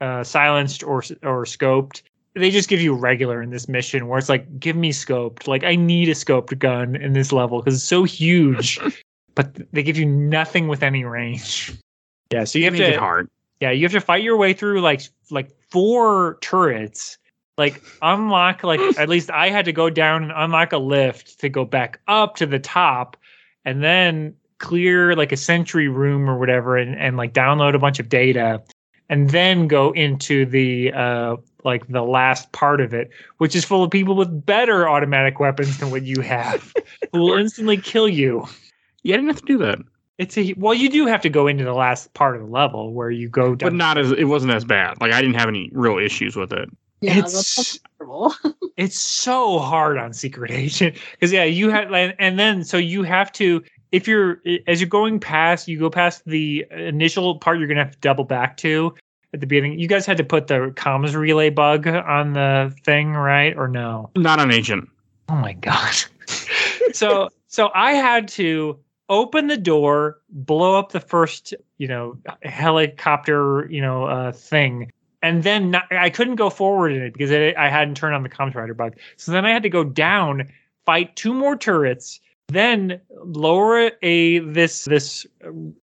uh, 0.00 0.24
silenced, 0.24 0.82
or 0.82 1.00
or 1.22 1.44
scoped. 1.44 2.00
They 2.34 2.50
just 2.50 2.68
give 2.68 2.80
you 2.80 2.94
regular 2.94 3.42
in 3.42 3.50
this 3.50 3.68
mission, 3.68 4.06
where 4.06 4.18
it's 4.18 4.28
like, 4.28 4.60
give 4.60 4.76
me 4.76 4.92
scoped. 4.92 5.48
Like 5.48 5.64
I 5.64 5.74
need 5.74 6.08
a 6.08 6.14
scoped 6.14 6.56
gun 6.58 6.94
in 6.96 7.12
this 7.12 7.32
level 7.32 7.58
because 7.58 7.74
it's 7.74 7.84
so 7.84 8.04
huge, 8.04 8.78
but 9.34 9.54
they 9.72 9.82
give 9.82 9.96
you 9.98 10.06
nothing 10.06 10.68
with 10.68 10.82
any 10.82 11.04
range. 11.04 11.72
Yeah, 12.32 12.44
so 12.44 12.58
you 12.58 12.64
have 12.66 12.74
Make 12.74 12.82
it 12.82 12.92
to, 12.92 12.98
hard. 13.00 13.28
yeah, 13.60 13.72
you 13.72 13.82
have 13.82 13.92
to 13.92 14.00
fight 14.00 14.22
your 14.22 14.36
way 14.36 14.52
through 14.52 14.80
like 14.80 15.02
like 15.30 15.50
four 15.70 16.38
turrets. 16.40 17.18
Like 17.58 17.82
unlock 18.00 18.62
like 18.62 18.80
at 18.98 19.08
least 19.08 19.30
I 19.30 19.50
had 19.50 19.64
to 19.64 19.72
go 19.72 19.90
down 19.90 20.22
and 20.22 20.32
unlock 20.34 20.72
a 20.72 20.78
lift 20.78 21.40
to 21.40 21.48
go 21.48 21.64
back 21.64 22.00
up 22.06 22.36
to 22.36 22.46
the 22.46 22.60
top, 22.60 23.16
and 23.64 23.82
then 23.82 24.34
clear 24.58 25.16
like 25.16 25.32
a 25.32 25.36
sentry 25.36 25.88
room 25.88 26.30
or 26.30 26.38
whatever 26.38 26.76
and, 26.76 26.94
and 26.96 27.16
like 27.16 27.32
download 27.32 27.74
a 27.74 27.78
bunch 27.78 27.98
of 27.98 28.08
data 28.10 28.62
and 29.08 29.30
then 29.30 29.66
go 29.66 29.90
into 29.92 30.44
the 30.44 30.92
uh 30.92 31.34
like 31.64 31.86
the 31.88 32.02
last 32.02 32.50
part 32.52 32.80
of 32.80 32.92
it 32.94 33.10
which 33.38 33.54
is 33.54 33.64
full 33.64 33.82
of 33.82 33.90
people 33.90 34.14
with 34.14 34.46
better 34.46 34.88
automatic 34.88 35.40
weapons 35.40 35.78
than 35.78 35.90
what 35.90 36.02
you 36.02 36.20
have 36.20 36.72
who 37.12 37.20
will 37.20 37.38
instantly 37.38 37.76
kill 37.76 38.08
you 38.08 38.46
Yeah, 39.02 39.14
I 39.14 39.18
didn't 39.18 39.30
have 39.30 39.40
to 39.40 39.46
do 39.46 39.58
that, 39.58 39.78
it's 40.18 40.36
a 40.36 40.52
well 40.58 40.74
you 40.74 40.90
do 40.90 41.06
have 41.06 41.22
to 41.22 41.30
go 41.30 41.46
into 41.46 41.64
the 41.64 41.72
last 41.72 42.12
part 42.14 42.36
of 42.36 42.42
the 42.42 42.48
level 42.48 42.92
where 42.92 43.10
you 43.10 43.28
go 43.28 43.54
down 43.54 43.70
but 43.70 43.74
not 43.74 43.96
as 43.96 44.12
it 44.12 44.24
wasn't 44.24 44.52
as 44.52 44.64
bad. 44.64 45.00
Like 45.00 45.12
I 45.12 45.20
didn't 45.22 45.36
have 45.36 45.48
any 45.48 45.70
real 45.72 45.98
issues 45.98 46.36
with 46.36 46.52
it. 46.52 46.68
Yeah, 47.00 47.18
It's- 47.18 47.56
that's 47.56 47.80
it's 48.76 48.98
so 48.98 49.58
hard 49.58 49.98
on 49.98 50.12
secret 50.12 50.50
agent 50.50 50.96
because 51.12 51.32
yeah 51.32 51.44
you 51.44 51.70
have 51.70 51.92
and, 51.92 52.14
and 52.18 52.38
then 52.38 52.64
so 52.64 52.76
you 52.76 53.02
have 53.02 53.30
to 53.32 53.62
if 53.92 54.06
you're 54.08 54.40
as 54.66 54.80
you're 54.80 54.88
going 54.88 55.20
past 55.20 55.68
you 55.68 55.78
go 55.78 55.90
past 55.90 56.22
the 56.26 56.66
initial 56.70 57.38
part 57.38 57.58
you're 57.58 57.68
gonna 57.68 57.84
have 57.84 57.92
to 57.92 57.98
double 58.00 58.24
back 58.24 58.56
to 58.58 58.94
at 59.32 59.40
the 59.40 59.46
beginning. 59.46 59.78
You 59.78 59.88
guys 59.88 60.06
had 60.06 60.16
to 60.16 60.24
put 60.24 60.46
the 60.46 60.72
comms 60.76 61.14
relay 61.14 61.50
bug 61.50 61.86
on 61.86 62.32
the 62.32 62.74
thing 62.84 63.12
right? 63.12 63.56
Or 63.56 63.68
no? 63.68 64.10
Not 64.16 64.40
on 64.40 64.50
Agent. 64.50 64.88
oh 65.28 65.36
my 65.36 65.52
god. 65.54 65.94
So 66.92 67.28
so 67.46 67.70
i 67.72 67.92
had 67.92 68.26
to 68.28 68.76
open 69.08 69.46
the 69.46 69.56
door 69.56 70.18
blow 70.28 70.76
up 70.76 70.90
the 70.90 70.98
first 70.98 71.54
you 71.78 71.86
know 71.86 72.18
helicopter 72.42 73.68
you 73.70 73.80
know 73.80 74.06
uh 74.06 74.32
thing. 74.32 74.90
And 75.22 75.44
then 75.44 75.70
not, 75.70 75.84
i 75.92 76.10
couldn't 76.10 76.34
go 76.34 76.50
forward 76.50 76.90
in 76.90 77.02
it 77.02 77.12
because 77.12 77.30
it, 77.30 77.56
i 77.56 77.68
hadn't 77.68 77.96
turned 77.96 78.16
on 78.16 78.24
the 78.24 78.28
comms 78.28 78.56
rider 78.56 78.74
bug. 78.74 78.96
So 79.18 79.30
then 79.30 79.44
i 79.44 79.52
had 79.52 79.62
to 79.62 79.68
go 79.68 79.84
down 79.84 80.50
fight 80.84 81.14
two 81.14 81.32
more 81.32 81.56
turrets 81.56 82.18
then 82.48 83.00
lower 83.24 83.92
a 84.02 84.40
this 84.40 84.84
this 84.86 85.26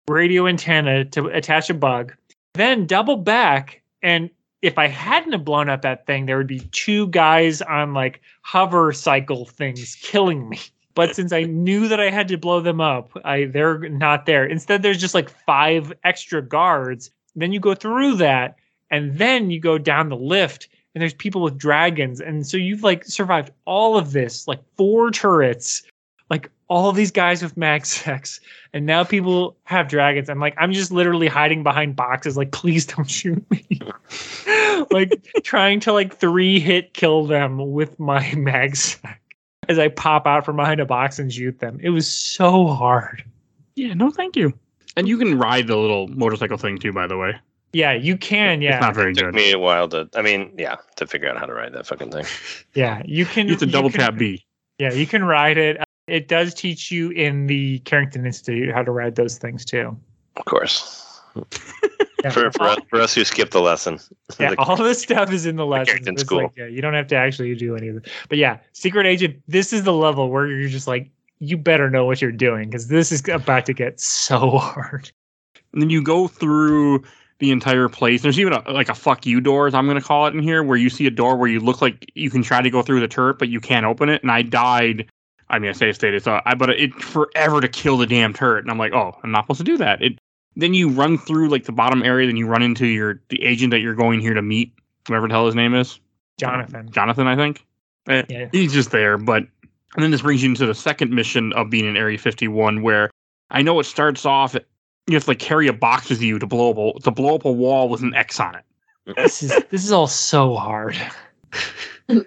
radio 0.09 0.47
antenna 0.47 1.05
to 1.07 1.27
attach 1.27 1.71
a 1.71 1.75
bug 1.75 2.15
then 2.55 2.87
double 2.87 3.17
back 3.17 3.83
and 4.03 4.31
if 4.63 4.79
i 4.79 4.87
hadn't 4.87 5.33
have 5.33 5.45
blown 5.45 5.69
up 5.69 5.83
that 5.83 6.07
thing 6.07 6.27
there 6.27 6.39
would 6.39 6.47
be 6.47 6.61
two 6.73 7.07
guys 7.09 7.61
on 7.63 7.93
like 7.95 8.21
hover 8.43 8.93
cycle 8.93 9.45
things 9.45 9.97
killing 9.97 10.49
me. 10.49 10.59
But 10.97 11.17
since 11.17 11.33
i 11.33 11.43
knew 11.43 11.89
that 11.89 11.99
i 11.99 12.09
had 12.09 12.29
to 12.29 12.39
blow 12.39 12.61
them 12.61 12.81
up 12.81 13.11
i 13.25 13.47
they're 13.47 13.79
not 13.89 14.27
there. 14.27 14.47
Instead 14.47 14.83
there's 14.83 15.01
just 15.01 15.15
like 15.15 15.29
five 15.29 15.93
extra 16.05 16.41
guards. 16.41 17.11
Then 17.35 17.53
you 17.53 17.59
go 17.59 17.75
through 17.75 18.15
that 18.19 18.55
and 18.93 19.19
then 19.19 19.51
you 19.51 19.59
go 19.59 19.77
down 19.77 20.09
the 20.09 20.17
lift 20.17 20.69
and 20.95 21.03
there's 21.03 21.15
people 21.15 21.43
with 21.43 21.59
dragons. 21.59 22.21
And 22.21 22.47
so 22.47 22.57
you've 22.57 22.85
like 22.85 23.05
survived 23.05 23.51
all 23.65 23.97
of 23.97 24.13
this 24.13 24.47
like 24.47 24.61
four 24.77 25.11
turrets 25.11 25.83
like 26.31 26.51
all 26.69 26.91
these 26.93 27.11
guys 27.11 27.43
with 27.43 27.57
mag 27.57 27.85
sex 27.87 28.41
and 28.73 28.87
now 28.87 29.05
people 29.05 29.57
have 29.65 29.89
dragons 29.89 30.29
i'm 30.29 30.41
like 30.41 30.55
i'm 30.59 30.73
just 30.73 30.91
literally 30.91 31.29
hiding 31.29 31.63
behind 31.63 31.95
boxes 31.97 32.37
like 32.37 32.51
please 32.53 32.87
don't 32.87 33.11
shoot 33.11 33.45
me 33.51 33.67
like 34.91 35.13
trying 35.43 35.81
to 35.81 35.93
like 35.93 36.17
three 36.17 36.59
hit 36.61 36.95
kill 36.95 37.27
them 37.27 37.73
with 37.73 37.99
my 37.99 38.23
MagSec 38.23 39.17
as 39.69 39.79
i 39.79 39.89
pop 39.89 40.27
out 40.27 40.45
from 40.45 40.57
behind 40.57 40.81
a 40.81 40.87
box 40.87 41.19
and 41.19 41.33
shoot 41.33 41.59
them 41.61 41.79
it 41.83 41.91
was 41.91 42.11
so 42.11 42.67
hard 42.69 43.23
Yeah, 43.77 43.95
no, 43.95 44.11
thank 44.11 44.37
you. 44.37 44.53
And 44.97 45.09
you 45.09 45.19
can 45.19 45.37
ride 45.39 45.67
the 45.67 45.77
little 45.77 46.07
motorcycle 46.09 46.57
thing 46.57 46.79
too, 46.79 46.93
by 46.93 47.07
the 47.09 47.17
way. 47.17 47.35
yeah 47.73 47.93
you 47.93 48.17
can 48.17 48.63
yeah 48.63 48.77
It's 48.77 48.83
not 48.83 48.95
very 48.95 49.11
It 49.11 49.17
took 49.17 49.27
good. 49.27 49.35
me 49.35 49.53
a 49.53 49.59
while 49.59 49.89
to 49.89 50.09
I 50.15 50.23
mean, 50.23 50.53
yeah, 50.57 50.77
to 50.97 51.07
figure 51.07 51.29
out 51.29 51.37
how 51.39 51.47
to 51.47 51.53
ride 51.55 51.73
that 51.75 51.87
fucking 51.87 52.11
thing. 52.13 52.25
yeah 52.75 53.03
you 53.05 53.27
can 53.27 53.47
You 53.47 53.53
have 53.55 53.61
to 53.61 53.67
you 53.67 53.73
double 53.73 53.91
can- 53.91 54.01
tap 54.01 54.17
B. 54.17 54.45
Yeah, 54.79 54.93
you 54.93 55.07
can 55.07 55.25
ride 55.25 55.57
it. 55.57 55.77
It 56.07 56.29
does 56.29 56.53
teach 56.55 56.91
you 56.91 57.11
in 57.11 57.47
the 57.47 57.79
Carrington 57.81 58.27
Institute 58.27 58.75
how 58.75 58.83
to 58.83 58.91
ride 58.91 59.17
those 59.17 59.39
things 59.39 59.65
too. 59.65 59.97
Of 60.37 60.45
course. 60.45 61.21
Yeah, 62.23 62.31
For, 62.31 62.51
for, 62.53 62.63
us, 62.65 62.79
for 62.89 63.01
us 63.01 63.15
who 63.15 63.25
skipped 63.25 63.53
the 63.53 63.61
lesson. 63.61 63.99
yeah, 64.39 64.51
The- 64.51 64.61
all 64.61 64.77
this 64.77 65.03
stuff 65.03 65.33
is 65.33 65.47
in 65.47 65.57
the 65.57 65.67
lesson. 65.67 65.87
Carrington 65.87 66.15
It's 66.15 66.23
School. 66.23 66.43
like, 66.45 66.57
yeah, 66.57 66.67
you 66.67 66.81
don't 66.83 66.95
have 66.95 67.07
to 67.09 67.17
actually 67.17 67.55
do 67.55 67.77
any 67.77 67.89
of 67.89 67.97
it. 67.97 68.09
But 68.29 68.39
yeah, 68.39 68.59
Secret 68.73 69.07
Agent, 69.07 69.43
this 69.49 69.73
is 69.73 69.85
the 69.85 69.93
level 69.93 70.31
where 70.31 70.47
you're 70.47 70.69
just 70.69 70.87
like, 70.87 71.11
you 71.41 71.57
better 71.57 71.91
know 71.91 72.05
what 72.07 72.23
you're 72.23 72.33
doing 72.33 72.69
because 72.71 72.89
this 72.89 73.11
is 73.13 73.27
about 73.29 73.67
to 73.67 73.73
get 73.75 74.01
so 74.01 74.59
hard. 74.59 75.11
And 75.73 75.83
then 75.83 75.91
you 75.91 76.03
go 76.03 76.29
through 76.29 77.03
the 77.41 77.51
entire 77.51 77.89
place. 77.89 78.23
There's 78.23 78.39
even 78.39 78.53
a, 78.53 78.71
like 78.71 78.89
a 78.89 78.95
fuck 78.95 79.27
you 79.27 79.41
door, 79.41 79.67
as 79.67 79.75
I'm 79.75 79.87
going 79.87 79.99
to 80.01 80.07
call 80.07 80.27
it 80.27 80.35
in 80.35 80.43
here, 80.43 80.63
where 80.63 80.77
you 80.79 80.89
see 80.89 81.07
a 81.07 81.11
door 81.11 81.37
where 81.37 81.49
you 81.49 81.59
look 81.61 81.83
like 81.83 82.11
you 82.15 82.31
can 82.31 82.43
try 82.43 82.63
to 82.63 82.71
go 82.71 82.81
through 82.81 83.01
the 83.01 83.09
turret, 83.09 83.39
but 83.41 83.49
you 83.49 83.61
can't 83.61 83.85
open 83.85 84.09
it. 84.09 84.23
And 84.23 84.31
I 84.31 84.43
died. 84.43 85.11
I 85.51 85.59
mean, 85.59 85.71
I 85.71 85.73
say 85.73 85.93
stated, 85.93 86.23
so 86.23 86.41
I, 86.45 86.55
but 86.55 86.71
it 86.71 86.95
forever 86.95 87.61
to 87.61 87.69
kill 87.69 87.97
the 87.99 88.07
damn 88.07 88.33
turret. 88.33 88.65
And 88.65 88.71
I'm 88.71 88.79
like, 88.79 88.93
oh, 88.93 89.17
I'm 89.23 89.31
not 89.31 89.45
supposed 89.45 89.59
to 89.59 89.65
do 89.65 89.77
that. 89.79 90.03
It, 90.03 90.19
then 90.57 90.75
you 90.75 90.89
run 90.89 91.19
through 91.19 91.49
like 91.49 91.65
the 91.65 91.73
bottom 91.73 92.03
area, 92.03 92.27
then 92.27 92.37
you 92.37 92.47
run 92.47 92.63
into 92.63 92.87
your 92.87 93.21
the 93.29 93.43
agent 93.43 93.71
that 93.73 93.81
you're 93.81 93.95
going 93.95 94.21
here 94.21 94.35
to 94.35 94.43
meet, 94.43 94.73
whatever 95.07 95.29
the 95.29 95.35
hell 95.35 95.47
his 95.47 95.55
name 95.55 95.75
is. 95.75 95.99
Jonathan. 96.39 96.91
Jonathan, 96.91 97.27
I 97.27 97.37
think. 97.37 97.65
Eh, 98.09 98.23
Yeah. 98.29 98.49
He's 98.53 98.73
just 98.73 98.91
there, 98.91 99.19
but 99.19 99.45
and 99.95 100.03
then 100.03 100.11
this 100.11 100.23
brings 100.23 100.43
you 100.43 100.49
into 100.51 100.67
the 100.67 100.75
second 100.75 101.13
mission 101.13 101.53
of 101.53 101.71
being 101.71 101.85
in 101.87 101.97
Area 101.97 102.19
51, 102.19 102.83
where 102.83 103.11
I 103.51 103.63
know 103.63 103.79
it 103.79 103.85
starts 103.85 104.27
off. 104.27 104.55
You 105.07 105.15
have 105.15 105.25
to 105.25 105.31
like 105.31 105.39
carry 105.39 105.69
a 105.69 105.73
box 105.73 106.11
with 106.11 106.21
you 106.23 106.39
to 106.39 106.47
blow 106.47 106.71
up 106.71 106.97
a, 106.97 107.01
to 107.01 107.11
blow 107.11 107.35
up 107.37 107.45
a 107.45 107.53
wall 107.53 107.89
with 107.89 108.03
an 108.03 108.15
X 108.15 108.41
on 108.41 108.55
it. 108.57 108.65
this 109.17 109.43
is 109.43 109.51
this 109.71 109.85
is 109.85 109.93
all 109.93 110.07
so 110.07 110.55
hard. 110.55 110.97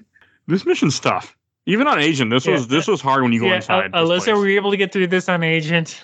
This 0.48 0.66
mission's 0.66 1.00
tough. 1.00 1.37
Even 1.68 1.86
on 1.86 2.00
Agent, 2.00 2.32
this 2.32 2.46
Yeah. 2.46 2.54
was 2.54 2.68
this 2.68 2.88
was 2.88 3.02
hard 3.02 3.22
when 3.24 3.34
you 3.34 3.42
go 3.42 3.48
Yeah, 3.48 3.58
inside. 3.58 3.92
uh, 3.94 3.98
Alyssa, 4.04 4.24
place. 4.24 4.36
were 4.38 4.48
you 4.48 4.56
able 4.56 4.72
to 4.72 4.78
get 4.78 4.92
through 4.92 5.08
this 5.08 5.28
on 5.30 5.44
Agent? 5.44 6.02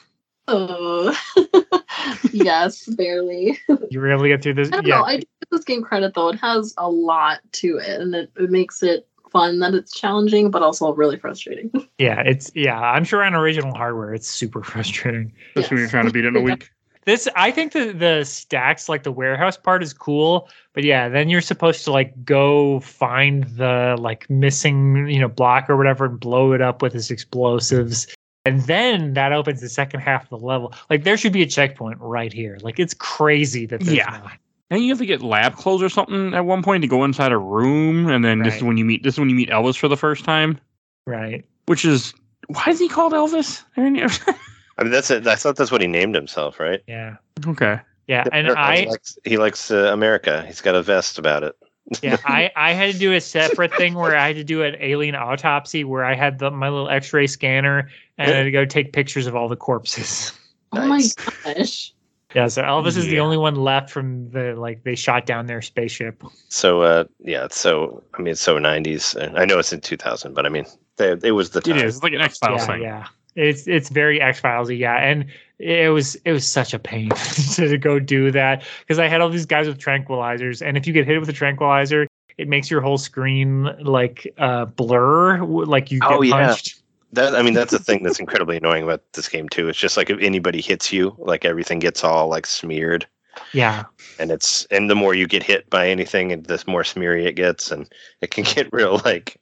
Uh, 0.48 1.16
yes, 2.32 2.86
barely. 2.86 3.58
You 3.90 4.00
were 4.00 4.12
able 4.12 4.24
to 4.24 4.28
get 4.30 4.42
through 4.44 4.56
this? 4.56 4.68
I 4.70 4.72
don't 4.78 4.86
yeah. 4.88 4.98
know. 5.00 5.06
I 5.06 5.18
do 5.18 5.22
give 5.22 5.50
this 5.52 5.64
game 5.64 5.82
credit 5.84 6.14
though. 6.16 6.30
It 6.30 6.40
has 6.40 6.74
a 6.78 6.90
lot 6.90 7.40
to 7.54 7.78
it, 7.78 8.02
and 8.02 8.14
it, 8.14 8.32
it 8.36 8.50
makes 8.50 8.84
it 8.84 9.08
fun 9.32 9.60
that 9.60 9.74
it's 9.74 9.94
challenging, 9.94 10.52
but 10.52 10.62
also 10.62 10.94
really 10.94 11.18
frustrating. 11.18 11.72
Yeah, 12.00 12.22
it's 12.22 12.52
yeah. 12.56 12.78
I'm 12.80 13.06
sure 13.06 13.24
on 13.24 13.34
original 13.34 13.74
hardware, 13.74 14.14
it's 14.14 14.28
super 14.28 14.62
frustrating. 14.64 15.32
Especially 15.56 15.76
when 15.76 15.82
you're 15.82 15.90
trying 15.90 16.08
to 16.08 16.12
beat 16.12 16.26
it 16.26 16.30
in 16.30 16.36
a 16.36 16.42
week. 16.42 16.70
This, 17.06 17.28
I 17.36 17.52
think 17.52 17.74
the 17.74 17.92
the 17.92 18.24
stacks, 18.24 18.88
like 18.88 19.04
the 19.04 19.12
warehouse 19.12 19.58
part, 19.58 19.84
is 19.84 19.94
cool, 19.94 20.50
but 20.74 20.84
yeah, 20.84 21.10
then 21.10 21.30
you're 21.30 21.42
supposed 21.42 21.84
to 21.86 21.92
like 21.92 22.24
go 22.24 22.80
find 22.80 23.44
the 23.58 23.96
like 24.00 24.30
missing 24.30 25.08
you 25.08 25.20
know 25.20 25.28
block 25.28 25.70
or 25.70 25.76
whatever 25.78 26.06
and 26.06 26.20
blow 26.20 26.54
it 26.54 26.62
up 26.62 26.82
with 26.82 26.94
his 26.94 27.12
explosives, 27.12 28.08
and 28.46 28.62
then 28.64 29.14
that 29.16 29.34
opens 29.34 29.60
the 29.62 29.70
second 29.70 30.00
half 30.00 30.24
of 30.24 30.30
the 30.30 30.46
level. 30.46 30.74
Like 30.90 31.04
there 31.04 31.18
should 31.18 31.34
be 31.34 31.42
a 31.42 31.48
checkpoint 31.48 31.98
right 32.00 32.32
here. 32.32 32.58
Like 32.62 32.80
it's 32.80 32.94
crazy 32.94 33.66
that 33.66 33.82
there's 33.82 33.98
Yeah. 33.98 34.10
not. 34.10 34.38
And 34.70 34.82
you 34.82 34.90
have 34.90 35.00
to 35.00 35.06
get 35.06 35.22
lab 35.22 35.56
clothes 35.56 35.84
or 35.84 35.90
something 35.90 36.34
at 36.34 36.46
one 36.46 36.64
point 36.64 36.82
to 36.82 36.88
go 36.88 37.04
inside 37.04 37.32
a 37.32 37.38
room, 37.38 38.08
and 38.10 38.24
then 38.26 38.40
this 38.40 38.56
is 38.56 38.64
when 38.64 38.78
you 38.78 38.86
meet 38.86 39.04
this 39.04 39.16
is 39.16 39.20
when 39.20 39.30
you 39.30 39.36
meet 39.36 39.50
Elvis 39.50 39.78
for 39.78 39.88
the 39.88 39.98
first 39.98 40.24
time, 40.24 40.58
Right. 41.06 41.44
which 41.66 41.84
is 41.86 42.14
why 42.48 42.64
is 42.70 42.80
he 42.80 42.88
called 42.88 43.14
Elvis? 43.14 43.64
I 44.78 44.84
mean, 44.84 44.92
that's 44.92 45.12
it. 45.12 45.28
I 45.28 45.36
thought 45.36 45.56
that's 45.56 45.72
what 45.72 45.82
he 45.82 45.88
named 45.88 46.16
himself, 46.16 46.60
right? 46.60 46.82
Yeah. 46.88 47.18
okay, 47.46 47.80
Yeah. 48.08 48.24
And 48.32 48.48
he 48.48 48.54
I 48.54 48.86
likes, 48.90 49.18
he 49.24 49.38
likes 49.38 49.72
uh, 49.72 49.92
America. 49.94 50.44
He's 50.48 50.62
got 50.62 50.76
a 50.76 50.82
vest 50.82 51.18
about 51.18 51.44
it. 51.44 51.56
yeah, 52.02 52.18
I, 52.26 52.52
I 52.56 52.74
had 52.74 52.94
to 52.94 53.00
do 53.00 53.14
a 53.14 53.22
separate 53.22 53.74
thing 53.76 53.94
where 53.94 54.16
I 54.16 54.28
had 54.28 54.36
to 54.38 54.44
do 54.44 54.64
an 54.64 54.76
alien 54.80 55.16
autopsy 55.16 55.84
where 55.84 56.04
I 56.04 56.16
had 56.16 56.40
the, 56.40 56.50
my 56.50 56.70
little 56.70 56.90
X-ray 56.90 57.28
scanner 57.28 57.90
and 58.18 58.32
I 58.32 58.36
had 58.36 58.44
to 58.44 58.52
go 58.52 58.66
take 58.66 58.94
pictures 58.94 59.28
of 59.28 59.36
all 59.36 59.48
the 59.48 59.56
corpses. 59.56 60.32
Oh 60.72 60.88
my 60.88 61.04
gosh. 61.44 61.94
Yeah, 62.34 62.48
so 62.48 62.64
Elvis 62.64 62.98
is 62.98 63.06
the 63.06 63.20
only 63.20 63.38
one 63.38 63.56
left 63.56 63.92
from 63.92 64.32
the 64.32 64.56
like 64.56 64.84
they 64.84 64.96
shot 64.96 65.28
down 65.28 65.46
their 65.46 65.62
spaceship. 65.62 66.24
So, 66.50 66.82
uh, 66.82 67.04
yeah. 67.20 67.46
It's 67.46 67.60
so 67.60 68.02
I 68.16 68.22
mean, 68.22 68.32
it's 68.32 68.42
so 68.42 68.58
'90s. 68.58 69.38
I 69.38 69.46
know 69.46 69.60
it's 69.60 69.72
in 69.72 69.82
2000, 69.82 70.34
but 70.34 70.46
I 70.46 70.50
mean, 70.50 70.66
they, 70.98 71.12
it 71.24 71.32
was 71.32 71.52
the 71.52 71.62
time. 71.62 71.78
is 71.78 71.96
it's 71.96 72.04
like 72.04 72.14
an 72.14 72.22
X 72.22 72.40
Files 72.40 72.62
yeah, 72.62 72.68
thing. 72.68 72.82
yeah. 72.82 73.08
It's 73.36 73.68
it's 73.68 73.90
very 73.90 74.22
X 74.22 74.40
Filesy, 74.42 74.78
yeah, 74.78 74.96
and 74.98 75.26
it 75.60 75.92
was 75.92 76.16
it 76.26 76.32
was 76.32 76.48
such 76.48 76.74
a 76.74 76.80
pain 76.80 77.10
to 77.56 77.78
go 77.78 78.00
do 78.00 78.32
that 78.32 78.64
because 78.82 79.00
I 79.00 79.08
had 79.08 79.22
all 79.22 79.30
these 79.30 79.46
guys 79.46 79.68
with 79.68 79.80
tranquilizers, 79.80 80.66
and 80.66 80.78
if 80.78 80.86
you 80.88 80.94
get 80.94 81.06
hit 81.08 81.20
with 81.20 81.30
a 81.30 81.34
tranquilizer, 81.34 82.08
it 82.38 82.48
makes 82.48 82.70
your 82.70 82.82
whole 82.82 82.98
screen 82.98 83.64
like 83.84 84.32
uh 84.38 84.66
blur, 84.66 85.44
like 85.44 85.92
you 85.92 86.00
get 86.00 86.12
Oh, 86.12 86.22
yeah. 86.22 86.48
punched. 86.48 86.82
That 87.14 87.36
I 87.36 87.42
mean, 87.44 87.54
that's 87.54 87.72
the 87.72 87.80
thing 87.80 88.04
that's 88.04 88.20
incredibly 88.20 88.58
annoying 88.58 88.84
about 88.84 89.04
this 89.14 89.30
game 89.30 89.48
too. 89.48 89.68
It's 89.70 89.78
just 89.80 89.98
like 89.98 90.10
if 90.10 90.20
anybody 90.20 90.62
hits 90.62 90.92
you, 90.92 91.16
like 91.20 91.46
everything 91.46 91.80
gets 91.80 92.04
all 92.04 92.28
like 92.28 92.48
smeared, 92.48 93.06
Yeah, 93.52 93.84
and 94.18 94.32
it's 94.32 94.66
and 94.72 94.90
the 94.90 94.96
more 94.96 95.14
you 95.14 95.28
get 95.28 95.44
hit 95.44 95.70
by 95.70 95.90
anything, 95.90 96.32
and 96.32 96.46
the 96.46 96.64
more 96.68 96.84
smeary 96.84 97.26
it 97.28 97.34
gets, 97.34 97.72
and 97.72 97.88
it 98.22 98.32
can 98.32 98.44
get 98.56 98.74
real 98.74 99.00
like 99.06 99.40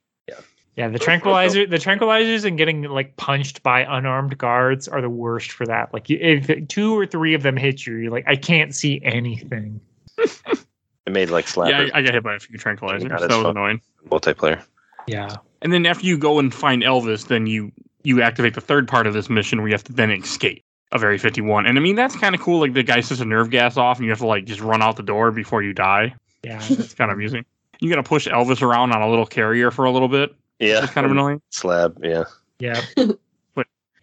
Yeah, 0.78 0.88
the 0.88 1.00
tranquilizer, 1.00 1.66
the 1.68 1.78
tranquilizers, 1.78 2.46
and 2.46 2.58
getting 2.58 2.84
like 2.84 3.18
punched 3.18 3.62
by 3.64 3.82
unarmed 3.82 4.38
guards 4.38 4.88
are 4.88 5.02
the 5.02 5.10
worst 5.10 5.52
for 5.52 5.66
that. 5.66 5.94
Like, 5.94 6.10
if 6.10 6.68
two 6.68 6.98
or 6.98 7.06
three 7.06 7.34
of 7.34 7.44
them 7.44 7.58
hit 7.58 7.86
you, 7.86 7.96
you're 7.96 8.12
like, 8.12 8.26
I 8.28 8.36
can't 8.36 8.74
see 8.74 9.02
anything. 9.04 9.82
it 10.18 10.66
made 11.10 11.30
like 11.30 11.46
slapper 11.46 11.70
Yeah, 11.70 11.90
I, 11.94 12.00
I 12.00 12.02
got 12.02 12.14
hit 12.14 12.24
by 12.24 12.36
a 12.36 12.40
few 12.40 12.58
tranquilizers. 12.58 13.10
Not 13.10 13.22
That 13.22 13.30
was 13.30 13.46
annoying. 13.46 13.82
multiplayer. 14.10 14.64
Yeah, 15.08 15.38
And 15.62 15.74
then 15.74 15.86
after 15.86 16.06
you 16.06 16.18
go 16.18 16.40
and 16.40 16.54
find 16.54 16.84
Elvis, 16.84 17.28
then 17.28 17.48
you 17.48 17.72
you 18.04 18.22
activate 18.22 18.54
the 18.54 18.62
third 18.62 18.88
part 18.88 19.08
of 19.08 19.14
this 19.14 19.30
mission 19.30 19.60
where 19.60 19.68
you 19.68 19.74
have 19.74 19.84
to 19.84 19.94
then 19.94 20.10
escape 20.12 20.64
of 20.92 21.04
Area 21.04 21.20
51. 21.20 21.66
And 21.66 21.78
I 21.78 21.82
mean 21.82 21.96
that's 21.96 22.16
kind 22.16 22.36
of 22.36 22.42
cool. 22.42 22.60
Like 22.60 22.74
the 22.74 22.84
guy 22.84 23.02
sets 23.02 23.20
a 23.20 23.26
nerve 23.26 23.50
gas 23.50 23.78
off, 23.78 23.98
and 23.98 24.06
you 24.06 24.12
have 24.12 24.20
to 24.20 24.28
like 24.28 24.46
just 24.46 24.62
run 24.62 24.82
out 24.82 24.96
the 24.98 25.04
door 25.04 25.32
before 25.32 25.64
you 25.64 25.74
die. 25.74 26.14
yeah, 26.44 26.62
It's 26.70 26.94
kind 26.94 27.12
of 27.12 27.18
amusing. 27.18 27.46
You 27.80 27.90
got 27.90 27.96
to 27.96 28.04
push 28.04 28.28
Elvis 28.28 28.62
around 28.62 28.92
on 28.92 29.02
a 29.02 29.10
little 29.10 29.26
carrier 29.26 29.72
for 29.72 29.86
a 29.86 29.92
little 29.92 30.08
bit. 30.08 30.36
Yeah, 30.62 30.84
It's 30.84 30.94
kind 30.94 31.06
of 31.06 31.12
annoying. 31.12 31.42
slab. 31.50 32.00
Yeah, 32.04 32.26
yeah. 32.60 32.82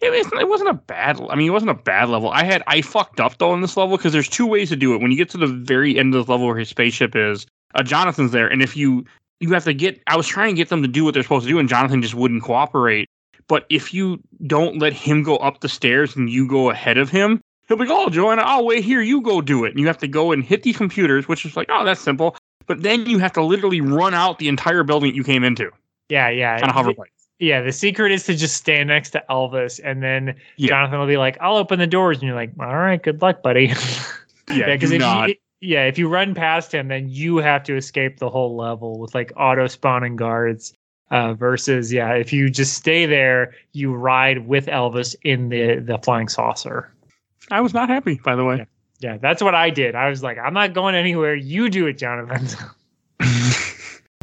It, 0.01 0.11
was, 0.11 0.31
it 0.39 0.47
wasn't 0.47 0.69
a 0.69 0.75
bad. 0.75 1.19
I 1.29 1.35
mean, 1.35 1.47
it 1.47 1.51
wasn't 1.51 1.71
a 1.71 1.75
bad 1.75 2.07
level. 2.07 2.29
I 2.29 2.45
had 2.45 2.63
I 2.67 2.81
fucked 2.81 3.19
up 3.19 3.37
though 3.37 3.53
in 3.53 3.59
this 3.59 3.75
level 3.75 3.97
because 3.97 4.13
there's 4.13 4.29
two 4.29 4.47
ways 4.47 4.69
to 4.69 4.77
do 4.77 4.93
it. 4.95 5.01
When 5.01 5.11
you 5.11 5.17
get 5.17 5.29
to 5.31 5.37
the 5.37 5.47
very 5.47 5.99
end 5.99 6.15
of 6.15 6.25
the 6.25 6.31
level 6.31 6.47
where 6.47 6.55
his 6.55 6.69
spaceship 6.69 7.17
is, 7.17 7.45
uh, 7.75 7.83
Jonathan's 7.83 8.31
there, 8.31 8.47
and 8.47 8.61
if 8.61 8.77
you 8.77 9.03
you 9.41 9.51
have 9.51 9.65
to 9.65 9.73
get. 9.73 10.01
I 10.07 10.15
was 10.15 10.25
trying 10.25 10.55
to 10.55 10.57
get 10.57 10.69
them 10.69 10.81
to 10.83 10.87
do 10.87 11.03
what 11.03 11.13
they're 11.13 11.23
supposed 11.23 11.45
to 11.47 11.51
do, 11.51 11.59
and 11.59 11.67
Jonathan 11.67 12.01
just 12.01 12.15
wouldn't 12.15 12.43
cooperate. 12.43 13.09
But 13.49 13.65
if 13.69 13.93
you 13.93 14.21
don't 14.47 14.79
let 14.79 14.93
him 14.93 15.21
go 15.21 15.35
up 15.37 15.59
the 15.59 15.69
stairs 15.69 16.15
and 16.15 16.29
you 16.29 16.47
go 16.47 16.69
ahead 16.69 16.97
of 16.97 17.09
him, 17.09 17.41
he'll 17.67 17.75
be 17.75 17.85
like, 17.85 17.91
"Oh, 17.91 18.09
Joanna, 18.09 18.43
I'll 18.43 18.65
wait 18.65 18.85
here. 18.85 19.01
You 19.01 19.19
go 19.21 19.41
do 19.41 19.65
it." 19.65 19.71
And 19.71 19.79
you 19.79 19.87
have 19.87 19.97
to 19.97 20.07
go 20.07 20.31
and 20.31 20.45
hit 20.45 20.63
these 20.63 20.77
computers, 20.77 21.27
which 21.27 21.45
is 21.45 21.57
like, 21.57 21.67
"Oh, 21.69 21.83
that's 21.83 21.99
simple." 21.99 22.37
But 22.67 22.83
then 22.83 23.05
you 23.05 23.19
have 23.19 23.33
to 23.33 23.43
literally 23.43 23.81
run 23.81 24.13
out 24.13 24.39
the 24.39 24.47
entire 24.47 24.83
building 24.83 25.11
that 25.11 25.15
you 25.17 25.25
came 25.25 25.43
into 25.43 25.71
Yeah, 26.09 26.29
yeah. 26.29 26.59
on 26.61 26.69
a 26.69 26.73
hoverblade. 26.73 27.05
Yeah, 27.39 27.61
the 27.61 27.71
secret 27.71 28.11
is 28.11 28.25
to 28.25 28.35
just 28.35 28.57
stand 28.57 28.89
next 28.89 29.11
to 29.11 29.23
Elvis, 29.29 29.79
and 29.83 30.03
then 30.03 30.35
Yeah. 30.57 30.67
Jonathan 30.67 30.99
will 30.99 31.07
be 31.07 31.15
like, 31.17 31.37
"I'll 31.39 31.55
open 31.55 31.79
the 31.79 31.87
doors," 31.87 32.17
and 32.17 32.27
you're 32.27 32.35
like, 32.35 32.51
"All 32.59 32.75
right, 32.77 33.01
good 33.01 33.21
luck, 33.21 33.41
buddy." 33.41 33.71
Yeah, 34.51 34.65
because 34.73 34.89
do 34.89 34.95
if 34.95 35.01
not- 35.01 35.29
you, 35.29 35.35
yeah, 35.61 35.85
if 35.85 35.99
you 35.99 36.09
run 36.09 36.33
past 36.33 36.73
him, 36.73 36.87
then 36.87 37.07
you 37.07 37.37
have 37.37 37.63
to 37.65 37.75
escape 37.77 38.17
the 38.17 38.29
whole 38.31 38.55
level 38.57 38.97
with 38.99 39.13
like 39.13 39.31
auto 39.37 39.67
spawning 39.67 40.15
guards. 40.15 40.73
Uh, 41.11 41.33
versus, 41.33 41.91
yeah, 41.91 42.13
if 42.13 42.31
you 42.31 42.49
just 42.51 42.75
stay 42.75 43.07
there, 43.07 43.53
you 43.73 43.91
ride 43.93 44.47
with 44.47 44.67
Elvis 44.67 45.15
in 45.23 45.49
the 45.49 45.75
the 45.79 45.97
flying 45.99 46.27
saucer. 46.27 46.91
I 47.51 47.61
was 47.61 47.73
not 47.73 47.89
happy, 47.89 48.19
by 48.23 48.35
the 48.35 48.43
way. 48.45 48.65
Yeah, 48.99 49.17
that's 49.17 49.41
what 49.41 49.55
I 49.55 49.69
did. 49.71 49.95
I 49.95 50.09
was 50.09 50.21
like, 50.21 50.37
I'm 50.37 50.53
not 50.53 50.73
going 50.73 50.93
anywhere. 50.95 51.33
You 51.35 51.69
do 51.69 51.87
it, 51.87 51.93
Jonathan. 51.97 52.47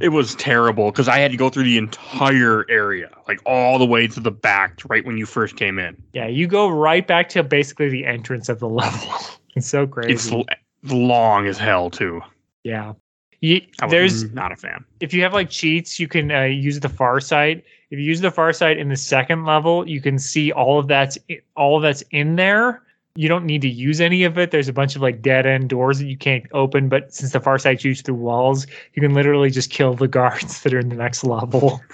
it 0.00 0.10
was 0.10 0.34
terrible 0.34 0.90
because 0.90 1.08
I 1.08 1.18
had 1.18 1.30
to 1.30 1.36
go 1.38 1.48
through 1.48 1.64
the 1.64 1.78
entire 1.78 2.66
area, 2.70 3.10
like 3.26 3.40
all 3.46 3.78
the 3.78 3.86
way 3.86 4.06
to 4.08 4.20
the 4.20 4.30
back, 4.30 4.80
right 4.88 5.04
when 5.04 5.16
you 5.16 5.24
first 5.24 5.56
came 5.56 5.78
in. 5.78 5.96
yeah, 6.12 6.26
you 6.26 6.46
go 6.46 6.68
right 6.68 7.06
back 7.06 7.28
to 7.30 7.42
basically 7.42 7.88
the 7.88 8.04
entrance 8.04 8.48
of 8.48 8.58
the 8.60 8.68
level. 8.68 9.08
it's 9.54 9.66
so 9.68 9.86
crazy. 9.86 10.12
It's 10.12 10.30
l- 10.32 10.44
long 10.84 11.46
as 11.46 11.56
hell 11.58 11.90
too. 11.90 12.20
yeah. 12.62 12.92
You, 13.42 13.60
there's 13.90 14.32
not 14.32 14.50
a 14.50 14.56
fan. 14.56 14.82
if 15.00 15.12
you 15.12 15.22
have 15.22 15.34
like 15.34 15.50
cheats, 15.50 16.00
you 16.00 16.08
can 16.08 16.32
uh, 16.32 16.44
use 16.44 16.80
the 16.80 16.88
far 16.88 17.20
sight. 17.20 17.64
If 17.90 17.98
you 17.98 18.04
use 18.04 18.22
the 18.22 18.30
far 18.30 18.50
sight 18.54 18.78
in 18.78 18.88
the 18.88 18.96
second 18.96 19.44
level, 19.44 19.86
you 19.86 20.00
can 20.00 20.18
see 20.18 20.50
all 20.52 20.78
of 20.78 20.88
that's 20.88 21.18
all 21.54 21.76
of 21.76 21.82
that's 21.82 22.02
in 22.12 22.36
there. 22.36 22.82
You 23.16 23.28
don't 23.28 23.44
need 23.44 23.62
to 23.62 23.68
use 23.68 24.00
any 24.00 24.24
of 24.24 24.38
it. 24.38 24.50
There's 24.50 24.68
a 24.68 24.72
bunch 24.72 24.96
of 24.96 25.02
like 25.02 25.22
dead 25.22 25.46
end 25.46 25.68
doors 25.68 25.98
that 25.98 26.06
you 26.06 26.16
can't 26.16 26.44
open, 26.52 26.88
but 26.88 27.12
since 27.12 27.32
the 27.32 27.40
far 27.40 27.58
sight 27.58 27.80
shoots 27.80 28.02
through 28.02 28.16
walls, 28.16 28.66
you 28.94 29.02
can 29.02 29.14
literally 29.14 29.50
just 29.50 29.70
kill 29.70 29.94
the 29.94 30.08
guards 30.08 30.62
that 30.62 30.72
are 30.72 30.78
in 30.78 30.88
the 30.88 30.96
next 30.96 31.24
level. 31.24 31.80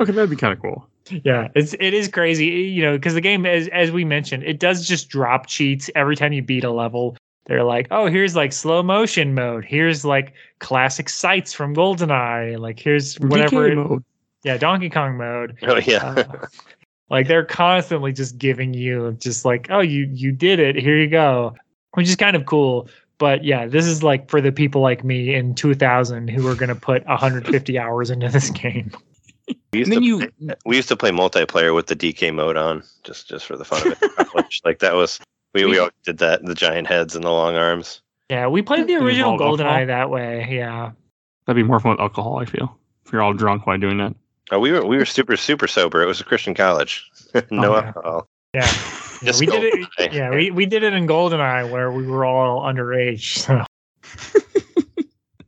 Okay, 0.00 0.12
that'd 0.12 0.30
be 0.30 0.36
kind 0.36 0.52
of 0.52 0.60
cool. 0.60 0.86
yeah, 1.24 1.48
it's 1.54 1.74
it 1.74 1.94
is 1.94 2.08
crazy, 2.08 2.46
you 2.46 2.82
know, 2.82 2.96
because 2.96 3.14
the 3.14 3.20
game 3.20 3.46
as 3.46 3.68
as 3.68 3.90
we 3.90 4.04
mentioned, 4.04 4.42
it 4.42 4.58
does 4.58 4.86
just 4.86 5.08
drop 5.08 5.46
cheats 5.46 5.88
every 5.94 6.16
time 6.16 6.32
you 6.32 6.42
beat 6.42 6.64
a 6.64 6.70
level. 6.70 7.16
They're 7.46 7.64
like, 7.64 7.86
oh, 7.90 8.06
here's 8.06 8.34
like 8.34 8.52
slow 8.52 8.82
motion 8.82 9.34
mode. 9.34 9.64
Here's 9.64 10.04
like 10.04 10.34
classic 10.58 11.08
sights 11.08 11.52
from 11.52 11.74
GoldenEye. 11.74 12.58
Like 12.58 12.78
here's 12.78 13.14
whatever. 13.20 13.70
DK 13.70 13.76
mode. 13.76 14.04
Yeah, 14.42 14.58
Donkey 14.58 14.90
Kong 14.90 15.16
mode. 15.16 15.56
oh 15.62 15.76
yeah. 15.76 16.08
Uh, 16.08 16.46
like 17.10 17.28
they're 17.28 17.44
constantly 17.44 18.12
just 18.12 18.38
giving 18.38 18.74
you 18.74 19.16
just 19.20 19.44
like, 19.44 19.68
oh, 19.70 19.80
you 19.80 20.08
you 20.12 20.32
did 20.32 20.58
it. 20.58 20.76
Here 20.76 20.96
you 20.96 21.08
go, 21.08 21.54
which 21.92 22.08
is 22.08 22.16
kind 22.16 22.36
of 22.36 22.46
cool. 22.46 22.88
But 23.18 23.44
yeah, 23.44 23.66
this 23.66 23.86
is 23.86 24.02
like 24.02 24.28
for 24.28 24.40
the 24.40 24.52
people 24.52 24.82
like 24.82 25.04
me 25.04 25.34
in 25.34 25.54
2000 25.54 26.28
who 26.28 26.46
are 26.48 26.54
going 26.54 26.68
to 26.68 26.74
put 26.74 27.06
150 27.06 27.78
hours 27.78 28.10
into 28.10 28.28
this 28.28 28.50
game. 28.50 28.90
we 29.72 29.78
used 29.78 29.90
then 29.90 30.00
to 30.00 30.04
you, 30.04 30.30
we 30.66 30.76
used 30.76 30.88
to 30.88 30.96
play 30.96 31.10
multiplayer 31.10 31.74
with 31.74 31.86
the 31.86 31.96
DK 31.96 32.34
mode 32.34 32.56
on, 32.56 32.82
just 33.04 33.28
just 33.28 33.46
for 33.46 33.56
the 33.56 33.64
fun 33.64 33.92
of 33.92 33.98
it. 34.02 34.46
like 34.64 34.80
that 34.80 34.94
was 34.94 35.20
we 35.54 35.64
we 35.64 35.78
always 35.78 35.92
did 36.04 36.18
that. 36.18 36.44
The 36.44 36.54
giant 36.54 36.88
heads 36.88 37.14
and 37.14 37.24
the 37.24 37.30
long 37.30 37.56
arms. 37.56 38.02
Yeah, 38.28 38.48
we 38.48 38.60
played 38.62 38.88
the 38.88 38.96
original 38.96 39.34
involve 39.34 39.60
alcohol? 39.60 39.78
GoldenEye 39.78 39.86
that 39.86 40.10
way. 40.10 40.48
Yeah. 40.50 40.90
that'd 41.46 41.56
be 41.56 41.66
more 41.66 41.78
fun 41.78 41.92
with 41.92 42.00
alcohol. 42.00 42.38
I 42.40 42.44
feel 42.44 42.76
if 43.04 43.12
you're 43.12 43.22
all 43.22 43.32
drunk 43.32 43.66
while 43.66 43.78
doing 43.78 43.98
that. 43.98 44.14
Oh, 44.50 44.58
we 44.60 44.72
were 44.72 44.84
we 44.86 44.96
were 44.96 45.04
super 45.04 45.36
super 45.36 45.66
sober. 45.66 46.02
It 46.02 46.06
was 46.06 46.20
a 46.20 46.24
Christian 46.24 46.54
college. 46.54 47.04
no 47.50 47.74
Oh, 47.74 47.78
yeah. 47.80 47.86
alcohol. 47.86 48.26
Yeah. 48.54 48.72
Yeah, 49.22 49.28
Just 49.28 49.40
we 49.40 49.46
did 49.46 49.64
it. 49.64 49.88
GoldenEye. 49.98 50.12
Yeah, 50.12 50.30
we, 50.30 50.50
we 50.50 50.66
did 50.66 50.82
it 50.82 50.92
in 50.92 51.06
GoldenEye 51.06 51.70
where 51.70 51.90
we 51.90 52.06
were 52.06 52.26
all 52.26 52.60
underage. 52.60 53.38
So 53.38 53.64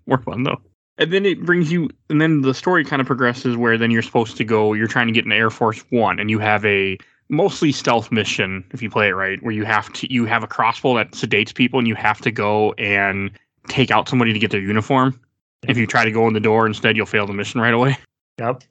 More 0.07 0.17
fun 0.19 0.45
though. 0.45 0.57
And 0.97 1.13
then 1.13 1.27
it 1.27 1.45
brings 1.45 1.71
you, 1.71 1.91
and 2.09 2.19
then 2.21 2.41
the 2.41 2.55
story 2.55 2.83
kind 2.85 3.01
of 3.01 3.07
progresses 3.07 3.57
where 3.59 3.77
then 3.77 3.91
you're 3.91 4.01
supposed 4.03 4.37
to 4.39 4.45
go. 4.45 4.73
You're 4.73 4.89
trying 4.89 5.07
to 5.07 5.13
get 5.13 5.27
an 5.27 5.33
Air 5.33 5.51
Force 5.51 5.85
One, 5.91 6.19
and 6.19 6.31
you 6.31 6.39
have 6.41 6.65
a 6.65 6.97
mostly 7.29 7.71
stealth 7.71 8.11
mission 8.11 8.65
if 8.73 8.83
you 8.83 8.89
play 8.91 9.09
it 9.09 9.13
right, 9.13 9.41
where 9.43 9.53
you 9.53 9.65
have 9.67 9.93
to 9.93 10.13
you 10.13 10.25
have 10.25 10.43
a 10.43 10.47
crossbow 10.49 10.97
that 10.97 11.11
sedates 11.13 11.55
people, 11.55 11.79
and 11.79 11.87
you 11.87 11.95
have 11.95 12.21
to 12.23 12.31
go 12.31 12.73
and 12.79 13.31
take 13.69 13.91
out 13.91 14.09
somebody 14.09 14.33
to 14.33 14.39
get 14.39 14.51
their 14.51 14.61
uniform. 14.63 15.21
If 15.69 15.77
you 15.77 15.87
try 15.87 16.05
to 16.07 16.11
go 16.11 16.27
in 16.27 16.33
the 16.33 16.41
door 16.41 16.67
instead, 16.67 16.97
you'll 16.97 17.07
fail 17.07 17.27
the 17.27 17.35
mission 17.35 17.61
right 17.61 17.75
away. 17.75 17.99
Yep. 18.41 18.63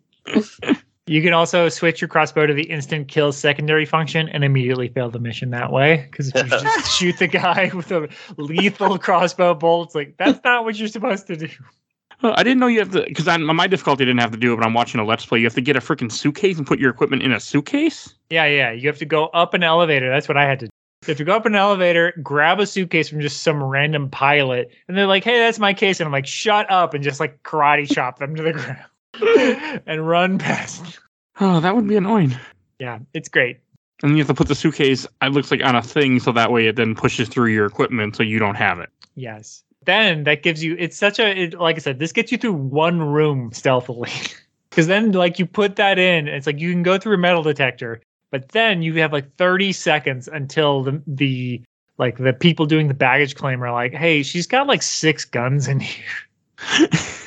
You 1.08 1.22
can 1.22 1.34
also 1.34 1.70
switch 1.70 2.02
your 2.02 2.10
crossbow 2.10 2.46
to 2.46 2.54
the 2.54 2.70
instant 2.70 3.08
kill 3.08 3.32
secondary 3.32 3.86
function 3.86 4.28
and 4.30 4.44
immediately 4.44 4.90
fail 4.90 5.10
the 5.10 5.20
mission 5.20 5.52
that 5.52 5.72
way. 5.72 6.08
Because 6.12 6.30
if 6.36 6.36
you 6.36 6.50
just 6.60 6.98
shoot 6.98 7.18
the 7.18 7.28
guy 7.28 7.72
with 7.76 7.92
a 7.92 8.10
lethal 8.38 8.98
crossbow 9.00 9.54
bolt, 9.54 9.90
it's 9.90 9.96
like 9.96 10.16
that's 10.18 10.44
not 10.44 10.66
what 10.66 10.78
you're 10.78 10.88
supposed 10.88 11.28
to 11.28 11.38
do. 11.38 11.50
I 12.24 12.42
didn't 12.42 12.60
know 12.60 12.68
you 12.68 12.80
have 12.80 12.92
to 12.92 13.06
because 13.08 13.28
my 13.40 13.68
difficulty 13.68 14.04
didn't 14.04 14.20
have 14.20 14.32
to 14.32 14.38
do 14.38 14.54
it, 14.54 14.58
but 14.58 14.66
I'm 14.66 14.74
watching 14.74 15.00
a 15.00 15.06
let's 15.06 15.26
play. 15.26 15.40
You 15.40 15.46
have 15.46 15.54
to 15.54 15.62
get 15.62 15.76
a 15.76 15.80
freaking 15.80 16.12
suitcase 16.12 16.58
and 16.58 16.66
put 16.66 16.80
your 16.80 16.90
equipment 16.90 17.22
in 17.22 17.32
a 17.32 17.40
suitcase. 17.40 18.14
Yeah, 18.30 18.46
yeah. 18.46 18.72
You 18.72 18.88
have 18.88 18.98
to 18.98 19.06
go 19.06 19.28
up 19.28 19.54
an 19.54 19.64
elevator. 19.64 20.10
That's 20.10 20.28
what 20.28 20.36
I 20.36 20.46
had 20.46 20.60
to 20.60 20.66
do. 20.66 20.72
You 21.06 21.12
have 21.12 21.18
to 21.18 21.24
go 21.24 21.36
up 21.36 21.46
an 21.46 21.56
elevator, 21.56 22.14
grab 22.24 22.60
a 22.60 22.66
suitcase 22.66 23.08
from 23.08 23.22
just 23.22 23.44
some 23.44 23.64
random 23.64 24.10
pilot, 24.10 24.72
and 24.88 24.98
they're 24.98 25.06
like, 25.06 25.24
hey, 25.24 25.38
that's 25.38 25.60
my 25.60 25.74
case. 25.74 26.00
And 26.00 26.08
I'm 26.08 26.12
like, 26.12 26.26
shut 26.26 26.70
up, 26.72 26.96
and 26.96 27.04
just 27.04 27.20
like 27.20 27.44
karate 27.44 27.90
chop 27.90 28.18
them 28.18 28.36
to 28.36 28.42
the 28.42 28.54
ground 28.54 28.80
and 29.86 30.08
run 30.08 30.38
past. 30.38 31.00
Oh, 31.40 31.60
that 31.60 31.76
would 31.76 31.88
be 31.88 31.96
annoying. 31.96 32.36
Yeah, 32.80 33.00
it's 33.14 33.30
great. 33.30 33.60
And 34.04 34.12
you 34.12 34.20
have 34.20 34.28
to 34.28 34.34
put 34.34 34.48
the 34.48 34.56
suitcase. 34.56 35.08
It 35.22 35.32
looks 35.32 35.50
like 35.52 35.64
on 35.64 35.76
a 35.76 35.82
thing, 35.82 36.20
so 36.20 36.32
that 36.32 36.52
way 36.52 36.68
it 36.68 36.76
then 36.76 36.96
pushes 36.96 37.30
through 37.30 37.52
your 37.52 37.66
equipment, 37.66 38.16
so 38.16 38.24
you 38.24 38.40
don't 38.40 38.56
have 38.56 38.80
it. 38.80 38.90
Yes. 39.16 39.64
Then 39.86 40.24
that 40.26 40.44
gives 40.44 40.64
you, 40.64 40.76
it's 40.78 40.98
such 40.98 41.20
a, 41.20 41.44
it, 41.44 41.60
like 41.60 41.78
I 41.78 41.80
said, 41.80 42.00
this 42.00 42.12
gets 42.12 42.32
you 42.32 42.38
through 42.38 42.54
one 42.54 43.02
room 43.02 43.52
stealthily. 43.54 44.12
Because 44.70 44.86
then, 44.86 45.12
like, 45.14 45.40
you 45.40 45.48
put 45.48 45.76
that 45.78 45.98
in, 45.98 46.28
it's 46.28 46.46
like 46.46 46.60
you 46.60 46.72
can 46.72 46.84
go 46.84 47.00
through 47.00 47.16
a 47.16 47.18
metal 47.18 47.42
detector, 47.42 48.00
but 48.30 48.50
then 48.50 48.84
you 48.84 48.94
have 49.00 49.12
like 49.12 49.34
30 49.36 49.74
seconds 49.74 50.28
until 50.28 50.84
the, 50.84 51.02
the, 51.08 51.64
like, 51.98 52.18
the 52.18 52.32
people 52.32 52.68
doing 52.68 52.88
the 52.88 52.94
baggage 52.94 53.34
claim 53.34 53.64
are 53.64 53.72
like, 53.72 53.92
hey, 53.92 54.22
she's 54.22 54.46
got 54.46 54.68
like 54.68 54.84
six 54.84 55.26
guns 55.26 55.68
in 55.68 55.80
here. 55.80 56.06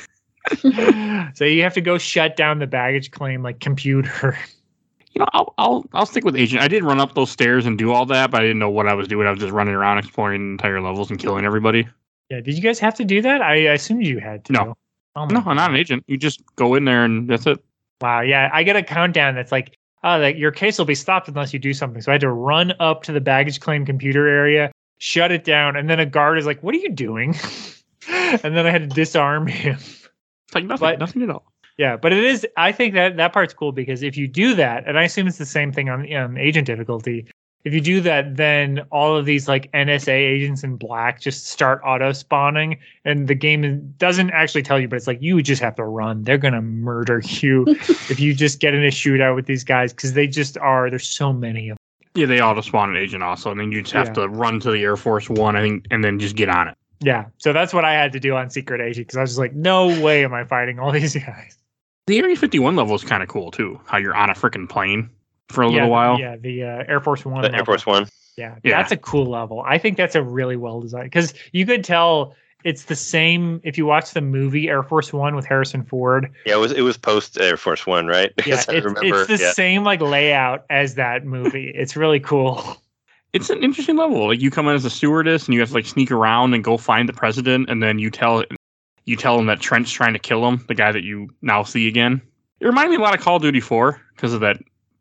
so 1.35 1.45
you 1.45 1.63
have 1.63 1.73
to 1.73 1.81
go 1.81 1.97
shut 1.97 2.35
down 2.35 2.59
the 2.59 2.67
baggage 2.67 3.11
claim, 3.11 3.43
like, 3.43 3.59
computer. 3.59 4.37
You 5.13 5.19
know, 5.19 5.27
I'll, 5.33 5.53
I'll 5.57 5.85
I'll 5.93 6.05
stick 6.05 6.23
with 6.23 6.37
agent. 6.37 6.61
I 6.61 6.69
did 6.69 6.83
run 6.83 7.01
up 7.01 7.15
those 7.15 7.29
stairs 7.29 7.65
and 7.65 7.77
do 7.77 7.91
all 7.91 8.05
that, 8.05 8.31
but 8.31 8.39
I 8.41 8.43
didn't 8.43 8.59
know 8.59 8.69
what 8.69 8.87
I 8.87 8.93
was 8.93 9.09
doing. 9.09 9.27
I 9.27 9.31
was 9.31 9.39
just 9.39 9.51
running 9.51 9.73
around 9.73 9.97
exploring 9.97 10.51
entire 10.51 10.79
levels 10.81 11.09
and 11.09 11.19
killing 11.19 11.45
everybody. 11.45 11.87
Yeah. 12.29 12.39
Did 12.39 12.55
you 12.55 12.61
guys 12.61 12.79
have 12.79 12.95
to 12.95 13.03
do 13.03 13.21
that? 13.21 13.41
I 13.41 13.55
assumed 13.55 14.05
you 14.05 14.19
had 14.19 14.45
to. 14.45 14.53
No. 14.53 14.77
Oh 15.17 15.25
No, 15.25 15.43
I'm 15.45 15.57
not 15.57 15.69
an 15.69 15.75
agent. 15.75 16.05
You 16.07 16.15
just 16.15 16.41
go 16.55 16.75
in 16.75 16.85
there 16.85 17.03
and 17.03 17.29
that's 17.29 17.45
it. 17.45 17.61
Wow. 17.99 18.21
Yeah. 18.21 18.49
I 18.53 18.63
get 18.63 18.77
a 18.77 18.83
countdown 18.83 19.35
that's 19.35 19.51
like, 19.51 19.77
oh, 20.05 20.17
like 20.17 20.37
your 20.37 20.51
case 20.51 20.77
will 20.77 20.85
be 20.85 20.95
stopped 20.95 21.27
unless 21.27 21.51
you 21.51 21.59
do 21.59 21.73
something. 21.73 22.01
So 22.01 22.11
I 22.11 22.13
had 22.13 22.21
to 22.21 22.31
run 22.31 22.73
up 22.79 23.03
to 23.03 23.11
the 23.11 23.19
baggage 23.19 23.59
claim 23.59 23.85
computer 23.85 24.27
area, 24.27 24.71
shut 24.99 25.31
it 25.31 25.43
down, 25.43 25.75
and 25.75 25.89
then 25.89 25.99
a 25.99 26.05
guard 26.05 26.37
is 26.37 26.45
like, 26.45 26.63
"What 26.63 26.73
are 26.73 26.79
you 26.79 26.89
doing?" 26.89 27.35
and 28.09 28.55
then 28.55 28.65
I 28.65 28.71
had 28.71 28.89
to 28.89 28.95
disarm 28.95 29.45
him. 29.47 29.77
It's 30.51 30.55
like 30.55 30.65
nothing, 30.65 30.85
But- 30.85 30.99
nothing 30.99 31.21
at 31.23 31.29
all. 31.29 31.45
Yeah, 31.77 31.95
but 31.95 32.11
it 32.11 32.21
is. 32.23 32.45
I 32.57 32.73
think 32.73 32.93
that 32.95 33.15
that 33.15 33.31
part's 33.31 33.53
cool 33.53 33.71
because 33.71 34.03
if 34.03 34.17
you 34.17 34.27
do 34.27 34.53
that, 34.55 34.83
and 34.85 34.99
I 34.99 35.03
assume 35.03 35.25
it's 35.27 35.37
the 35.37 35.45
same 35.45 35.71
thing 35.71 35.87
on, 35.89 36.11
on 36.13 36.37
agent 36.37 36.67
difficulty. 36.67 37.25
If 37.63 37.73
you 37.73 37.79
do 37.79 38.01
that, 38.01 38.35
then 38.35 38.81
all 38.91 39.15
of 39.15 39.25
these 39.25 39.47
like 39.47 39.71
NSA 39.71 40.09
agents 40.11 40.63
in 40.63 40.75
black 40.75 41.21
just 41.21 41.47
start 41.47 41.81
auto 41.85 42.11
spawning, 42.11 42.77
and 43.05 43.27
the 43.29 43.33
game 43.35 43.93
doesn't 43.97 44.31
actually 44.31 44.63
tell 44.63 44.79
you, 44.79 44.89
but 44.89 44.97
it's 44.97 45.07
like 45.07 45.21
you 45.21 45.41
just 45.41 45.61
have 45.61 45.75
to 45.75 45.83
run. 45.85 46.23
They're 46.23 46.37
gonna 46.37 46.61
murder 46.61 47.21
you 47.25 47.65
if 48.09 48.19
you 48.19 48.33
just 48.35 48.59
get 48.59 48.73
in 48.73 48.83
a 48.83 48.89
shootout 48.89 49.35
with 49.35 49.45
these 49.45 49.63
guys 49.63 49.93
because 49.93 50.11
they 50.13 50.27
just 50.27 50.57
are. 50.57 50.89
There's 50.89 51.07
so 51.07 51.31
many 51.31 51.69
of. 51.69 51.77
Them. 51.77 52.19
Yeah, 52.19 52.25
they 52.25 52.41
auto 52.41 52.59
spawn 52.61 52.89
an 52.89 52.97
agent 52.97 53.23
also, 53.23 53.49
and 53.49 53.59
then 53.59 53.71
you 53.71 53.81
just 53.81 53.93
have 53.93 54.07
Yeah. 54.07 54.23
to 54.23 54.27
run 54.27 54.59
to 54.59 54.71
the 54.71 54.83
Air 54.83 54.97
Force 54.97 55.29
One, 55.29 55.55
I 55.55 55.61
think, 55.61 55.85
and 55.89 56.03
then 56.03 56.19
just 56.19 56.35
get 56.35 56.49
on 56.49 56.67
it. 56.67 56.77
Yeah, 57.03 57.25
so 57.37 57.51
that's 57.51 57.73
what 57.73 57.83
I 57.83 57.93
had 57.93 58.11
to 58.13 58.19
do 58.19 58.35
on 58.35 58.49
Secret 58.49 58.79
Agent 58.79 59.07
because 59.07 59.17
I 59.17 59.21
was 59.21 59.31
just 59.31 59.39
like, 59.39 59.53
no 59.53 59.87
way 60.01 60.23
am 60.23 60.33
I 60.33 60.43
fighting 60.45 60.79
all 60.79 60.91
these 60.93 61.15
guys. 61.15 61.57
The 62.07 62.19
Area 62.19 62.35
51 62.35 62.75
level 62.75 62.95
is 62.95 63.03
kind 63.03 63.21
of 63.23 63.29
cool 63.29 63.51
too. 63.51 63.79
How 63.85 63.97
you're 63.97 64.15
on 64.15 64.29
a 64.29 64.33
freaking 64.33 64.67
plane 64.69 65.09
for 65.49 65.63
a 65.63 65.67
yeah, 65.67 65.73
little 65.73 65.89
while. 65.89 66.19
Yeah, 66.19 66.35
the 66.37 66.63
uh, 66.63 66.83
Air 66.87 66.99
Force 67.01 67.25
One. 67.25 67.41
The 67.41 67.53
Air. 67.53 67.65
Force 67.65 67.85
One. 67.85 68.07
Yeah, 68.37 68.55
Yeah. 68.63 68.77
that's 68.77 68.91
a 68.91 68.97
cool 68.97 69.25
level. 69.25 69.61
I 69.65 69.77
think 69.77 69.97
that's 69.97 70.15
a 70.15 70.23
really 70.23 70.55
well 70.55 70.79
designed 70.81 71.05
because 71.05 71.33
you 71.51 71.65
could 71.65 71.83
tell 71.83 72.35
it's 72.63 72.85
the 72.85 72.95
same 72.95 73.59
if 73.63 73.77
you 73.77 73.85
watch 73.87 74.11
the 74.11 74.21
movie 74.21 74.69
Air 74.69 74.83
Force 74.83 75.11
One 75.11 75.35
with 75.35 75.45
Harrison 75.45 75.83
Ford. 75.83 76.31
Yeah, 76.45 76.55
it 76.55 76.59
was 76.59 76.71
it 76.71 76.81
was 76.81 76.97
post 76.97 77.39
Air 77.39 77.57
Force 77.57 77.85
One, 77.87 78.07
right? 78.07 78.31
Yeah, 78.37 78.43
Because 78.45 78.69
I 78.69 78.73
it's, 78.73 78.85
remember. 78.85 79.21
it's 79.21 79.27
the 79.27 79.37
yeah. 79.45 79.51
same 79.53 79.83
like 79.83 80.01
layout 80.01 80.65
as 80.69 80.95
that 80.95 81.25
movie. 81.25 81.71
It's 81.75 81.95
really 81.95 82.19
cool. 82.19 82.77
It's 83.33 83.49
an 83.49 83.63
interesting 83.63 83.95
level. 83.95 84.27
Like 84.27 84.41
you 84.41 84.51
come 84.51 84.67
in 84.67 84.75
as 84.75 84.83
a 84.85 84.89
stewardess 84.89 85.45
and 85.45 85.53
you 85.53 85.59
have 85.61 85.69
to 85.69 85.75
like 85.75 85.85
sneak 85.85 86.11
around 86.11 86.53
and 86.53 86.63
go 86.63 86.77
find 86.77 87.07
the 87.07 87.13
president, 87.13 87.69
and 87.69 87.81
then 87.81 87.97
you 87.99 88.09
tell 88.11 88.43
you 89.05 89.15
tell 89.15 89.39
him 89.39 89.45
that 89.47 89.59
Trent's 89.59 89.91
trying 89.91 90.13
to 90.13 90.19
kill 90.19 90.47
him, 90.47 90.63
the 90.67 90.75
guy 90.75 90.91
that 90.91 91.03
you 91.03 91.29
now 91.41 91.63
see 91.63 91.87
again. 91.87 92.21
It 92.59 92.65
reminded 92.65 92.91
me 92.91 92.97
a 92.97 92.99
lot 92.99 93.15
of 93.15 93.21
Call 93.21 93.37
of 93.37 93.41
Duty 93.41 93.59
4 93.59 93.99
because 94.15 94.33
of 94.33 94.41
that 94.41 94.57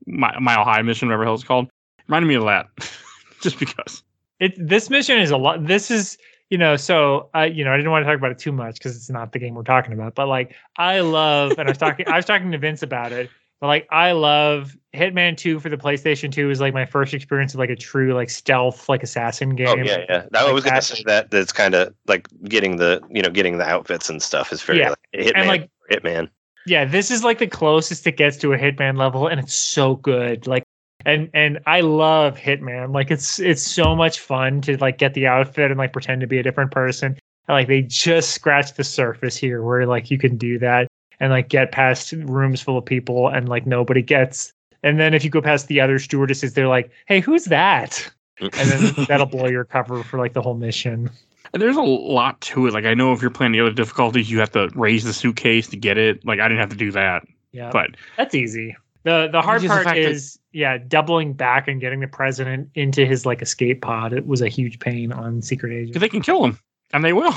Mi- 0.07 0.39
Mile 0.41 0.65
High 0.65 0.81
mission, 0.83 1.09
whatever 1.09 1.25
hell 1.25 1.35
it's 1.35 1.45
called. 1.45 1.69
reminded 2.09 2.27
me 2.29 2.35
of 2.37 2.45
that, 2.45 2.67
just 3.43 3.59
because. 3.59 4.03
It 4.39 4.55
this 4.57 4.89
mission 4.89 5.19
is 5.19 5.31
a 5.31 5.37
lot. 5.37 5.67
This 5.67 5.91
is 5.91 6.17
you 6.49 6.57
know 6.57 6.77
so 6.77 7.29
I, 7.35 7.47
you 7.47 7.65
know 7.65 7.73
I 7.73 7.77
didn't 7.77 7.93
want 7.93 8.05
to 8.05 8.07
talk 8.07 8.17
about 8.17 8.31
it 8.31 8.39
too 8.39 8.53
much 8.53 8.77
because 8.77 8.97
it's 8.97 9.11
not 9.11 9.33
the 9.33 9.39
game 9.39 9.55
we're 9.55 9.63
talking 9.65 9.93
about. 9.93 10.15
But 10.15 10.29
like 10.29 10.55
I 10.79 11.01
love 11.01 11.53
and 11.59 11.69
I 11.69 11.71
was 11.71 11.79
talking 11.79 12.09
I 12.09 12.17
was 12.17 12.25
talking 12.25 12.51
to 12.53 12.59
Vince 12.59 12.83
about 12.83 13.13
it. 13.13 13.29
But 13.61 13.67
like 13.67 13.89
I 13.91 14.13
love 14.13 14.77
Hitman 14.95 15.37
2 15.37 15.61
for 15.61 15.69
the 15.69 15.77
PlayStation 15.77 16.33
2 16.33 16.51
is 16.51 16.61
like 16.61 16.73
my 16.73 16.87
first 16.87 17.13
experience 17.13 17.53
of 17.53 17.61
like 17.61 17.71
a 17.71 17.77
true 17.77 18.15
like 18.15 18.31
stealth 18.31 18.89
like 18.89 19.03
assassin 19.03 19.53
oh, 19.53 19.55
game. 19.55 19.69
Oh 19.69 19.77
yeah, 19.77 20.05
yeah. 20.09 20.27
That, 20.31 20.45
Like 20.45 20.55
was 20.55 20.65
gonna 20.65 20.81
say 20.81 21.03
that. 21.07 21.31
That's 21.31 21.53
kind 21.53 21.75
of 21.75 21.95
like 22.09 22.27
getting 22.45 22.79
the 22.79 23.03
you 23.11 23.21
know 23.23 23.29
getting 23.29 23.59
the 23.59 23.69
outfits 23.69 24.09
and 24.09 24.23
stuff 24.23 24.53
is 24.53 24.63
very 24.63 24.79
Yeah. 24.81 24.91
like 24.91 24.99
Hitman. 25.15 25.33
And 25.37 25.49
like 25.49 25.71
Hitman. 25.91 26.31
yeah, 26.67 26.85
this 26.85 27.11
is 27.11 27.23
like 27.23 27.39
the 27.39 27.47
closest 27.47 28.07
it 28.07 28.17
gets 28.17 28.37
to 28.39 28.53
a 28.53 28.59
Hitman 28.59 28.97
level, 28.97 29.27
and 29.27 29.39
it's 29.41 29.55
so 29.55 29.97
good. 29.97 30.47
Like, 30.47 30.65
and 31.05 31.29
and 31.35 31.59
I 31.67 31.81
love 31.81 32.39
Hitman. 32.39 32.95
Like, 32.95 33.11
it's 33.11 33.39
it's 33.39 33.63
so 33.63 33.95
much 33.95 34.21
fun 34.21 34.61
to 34.63 34.77
like 34.79 34.97
get 34.99 35.15
the 35.15 35.27
outfit 35.27 35.71
and 35.71 35.79
like 35.79 35.93
pretend 35.93 36.21
to 36.23 36.27
be 36.27 36.39
a 36.39 36.43
different 36.43 36.71
person. 36.71 37.19
And, 37.49 37.55
like, 37.55 37.69
they 37.69 37.83
just 37.83 38.31
scratched 38.31 38.77
the 38.77 38.85
surface 38.85 39.37
here, 39.37 39.63
where 39.63 39.87
like 39.87 40.11
you 40.11 40.19
can 40.19 40.37
do 40.37 40.59
that 40.61 40.89
and 41.21 41.31
like 41.31 41.49
get 41.49 41.71
past 41.73 42.13
rooms 42.13 42.61
full 42.61 42.77
of 42.79 42.85
people, 42.85 43.29
and 43.29 43.49
like 43.49 43.67
nobody 43.67 44.03
gets. 44.03 44.53
And 44.83 44.99
then 44.99 45.13
if 45.15 45.23
you 45.25 45.31
go 45.31 45.43
past 45.43 45.69
the 45.69 45.81
other 45.81 45.99
stewardesses, 45.99 46.55
they're 46.55 46.69
like, 46.69 46.91
"Hey, 47.07 47.21
who's 47.21 47.45
that?" 47.47 48.11
And 48.41 48.53
then 48.53 49.05
that'll 49.09 49.27
blow 49.27 49.47
your 49.47 49.65
cover 49.65 50.03
for 50.03 50.19
like 50.19 50.33
the 50.33 50.41
whole 50.43 50.55
mission. 50.55 51.11
And 51.53 51.61
there's 51.61 51.77
a 51.77 51.83
lot 51.83 52.41
to 52.43 52.67
it. 52.67 52.73
Like 52.73 52.85
I 52.87 52.95
know 52.95 53.13
if 53.13 53.21
you're 53.21 53.31
playing 53.31 53.53
the 53.53 53.61
other 53.61 53.73
difficulties, 53.73 54.31
you 54.31 54.39
have 54.39 54.53
to 54.53 54.71
raise 54.75 55.05
the 55.05 55.13
suitcase 55.13 55.69
to 55.69 55.77
get 55.77 55.99
it. 55.99 56.25
Like 56.25 56.41
I 56.41 56.49
didn't 56.49 56.61
have 56.61 56.71
to 56.71 56.77
do 56.77 56.91
that, 56.93 57.27
Yeah, 57.53 57.71
but 57.73 57.91
That's 58.17 58.35
easy. 58.35 58.77
The 59.03 59.29
the 59.33 59.43
hard 59.43 59.63
Just 59.63 59.69
the 59.71 59.75
part 59.75 59.85
fact 59.85 59.97
that- 59.97 60.11
is 60.11 60.39
yeah, 60.53 60.79
doubling 60.79 61.33
back 61.33 61.69
and 61.69 61.81
getting 61.81 62.01
the 62.01 62.09
president 62.09 62.69
into 62.75 63.05
his 63.07 63.25
like 63.27 63.43
escape 63.43 63.83
pod. 63.83 64.13
It 64.13 64.27
was 64.27 64.41
a 64.43 64.49
huge 64.49 64.79
pain 64.79 65.13
on 65.13 65.43
Secret 65.43 65.73
Agent. 65.73 65.99
they 66.01 66.09
can 66.09 66.23
kill 66.23 66.45
him, 66.45 66.59
and 66.93 67.05
they 67.05 67.13
will. 67.13 67.35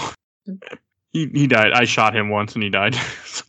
Mm. 0.48 0.62
he 1.12 1.28
he 1.34 1.48
died. 1.48 1.72
I 1.74 1.86
shot 1.86 2.16
him 2.16 2.30
once, 2.30 2.54
and 2.54 2.64
he 2.64 2.70
died. 2.70 2.96
So, 3.26 3.44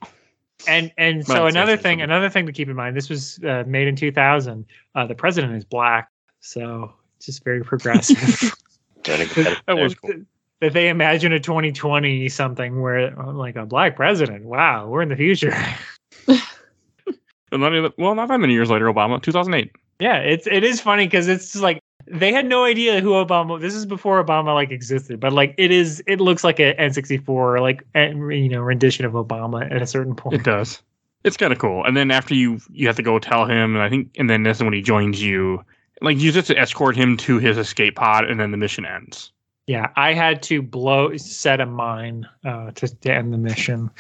And 0.67 0.93
and 0.99 1.27
so 1.27 1.47
it's 1.47 1.55
another 1.55 1.77
thing, 1.77 1.99
something. 1.99 2.01
another 2.03 2.31
thing 2.31 2.47
to 2.47 2.53
keep 2.53 2.69
in 2.69 2.77
mind. 2.77 2.97
This 2.97 3.09
was 3.09 3.39
uh, 3.45 3.65
made 3.67 3.89
in 3.89 3.97
2000. 3.97 4.65
Uh, 4.95 5.07
the 5.07 5.15
president 5.15 5.55
is 5.55 5.65
black, 5.65 6.11
so 6.41 6.93
it's 7.17 7.27
just 7.27 7.45
very 7.45 7.63
progressive. 7.65 8.53
Trying 9.03 9.29
that- 9.29 9.63
That 9.67 9.77
was 9.77 9.95
That- 9.95 10.01
cool. 10.01 10.15
That 10.61 10.73
they 10.73 10.89
imagine 10.89 11.33
a 11.33 11.41
2020 11.41 12.29
something 12.29 12.81
where 12.81 13.19
uh, 13.21 13.33
like 13.33 13.57
a 13.57 13.67
black 13.67 13.97
president. 13.97 14.45
Wow, 14.45 14.89
we're 14.89 15.03
in 15.03 15.09
the 15.09 15.17
future. 15.17 15.55
And 17.53 17.63
then- 17.63 17.93
well, 17.99 18.17
not 18.17 18.27
that 18.29 18.41
many 18.41 18.53
years 18.53 18.69
later, 18.69 18.87
Obama, 18.93 19.23
2008. 19.23 19.71
Yeah, 20.01 20.17
it's 20.17 20.47
it 20.49 20.65
is 20.65 20.81
funny 20.81 21.07
because 21.07 21.29
it's 21.29 21.53
just 21.53 21.63
like 21.63 21.81
they 22.07 22.33
had 22.33 22.47
no 22.47 22.65
idea 22.65 23.01
who 23.01 23.11
Obama. 23.11 23.61
This 23.61 23.75
is 23.75 23.87
before 23.87 24.23
Obama 24.23 24.55
like 24.55 24.71
existed, 24.71 25.21
but 25.21 25.33
like 25.33 25.55
it 25.59 25.71
is. 25.71 26.03
It 26.07 26.21
looks 26.21 26.45
like 26.45 26.59
an 26.61 26.75
N64 26.77 27.61
like 27.61 27.85
you 27.95 28.49
know 28.49 28.61
rendition 28.61 29.05
of 29.05 29.13
Obama 29.13 29.71
at 29.71 29.83
a 29.83 29.87
certain 29.87 30.15
point. 30.15 30.35
It 30.37 30.45
does. 30.45 30.83
It's 31.25 31.37
kind 31.39 31.53
of 31.53 31.59
cool. 31.59 31.85
And 31.85 31.97
then 31.97 32.11
after 32.11 32.35
you, 32.35 32.61
you 32.71 32.87
have 32.87 32.97
to 32.97 33.03
go 33.03 33.19
tell 33.19 33.47
him, 33.47 33.75
and 33.75 33.83
I 33.83 33.89
think, 33.89 34.11
and 34.19 34.29
then 34.29 34.43
this 34.43 34.59
is 34.59 34.63
when 34.63 34.75
he 34.75 34.83
joins 34.83 35.23
you. 35.23 35.65
Like 36.03 36.19
you 36.19 36.33
just 36.33 36.51
escort 36.51 36.97
him 36.97 37.17
to 37.19 37.39
his 37.39 37.57
escape 37.57 37.97
pod, 37.97 38.29
and 38.29 38.39
then 38.39 38.51
the 38.51 38.57
mission 38.59 38.85
ends. 38.85 39.33
Yeah, 39.67 39.91
I 39.97 40.13
had 40.13 40.43
to 40.45 40.61
blow 40.61 41.17
set 41.17 41.61
a 41.61 41.67
mine 41.67 42.29
uh, 42.45 42.73
to, 42.73 42.89
to 42.89 43.13
end 43.13 43.33
the 43.33 43.39
mission. 43.39 43.91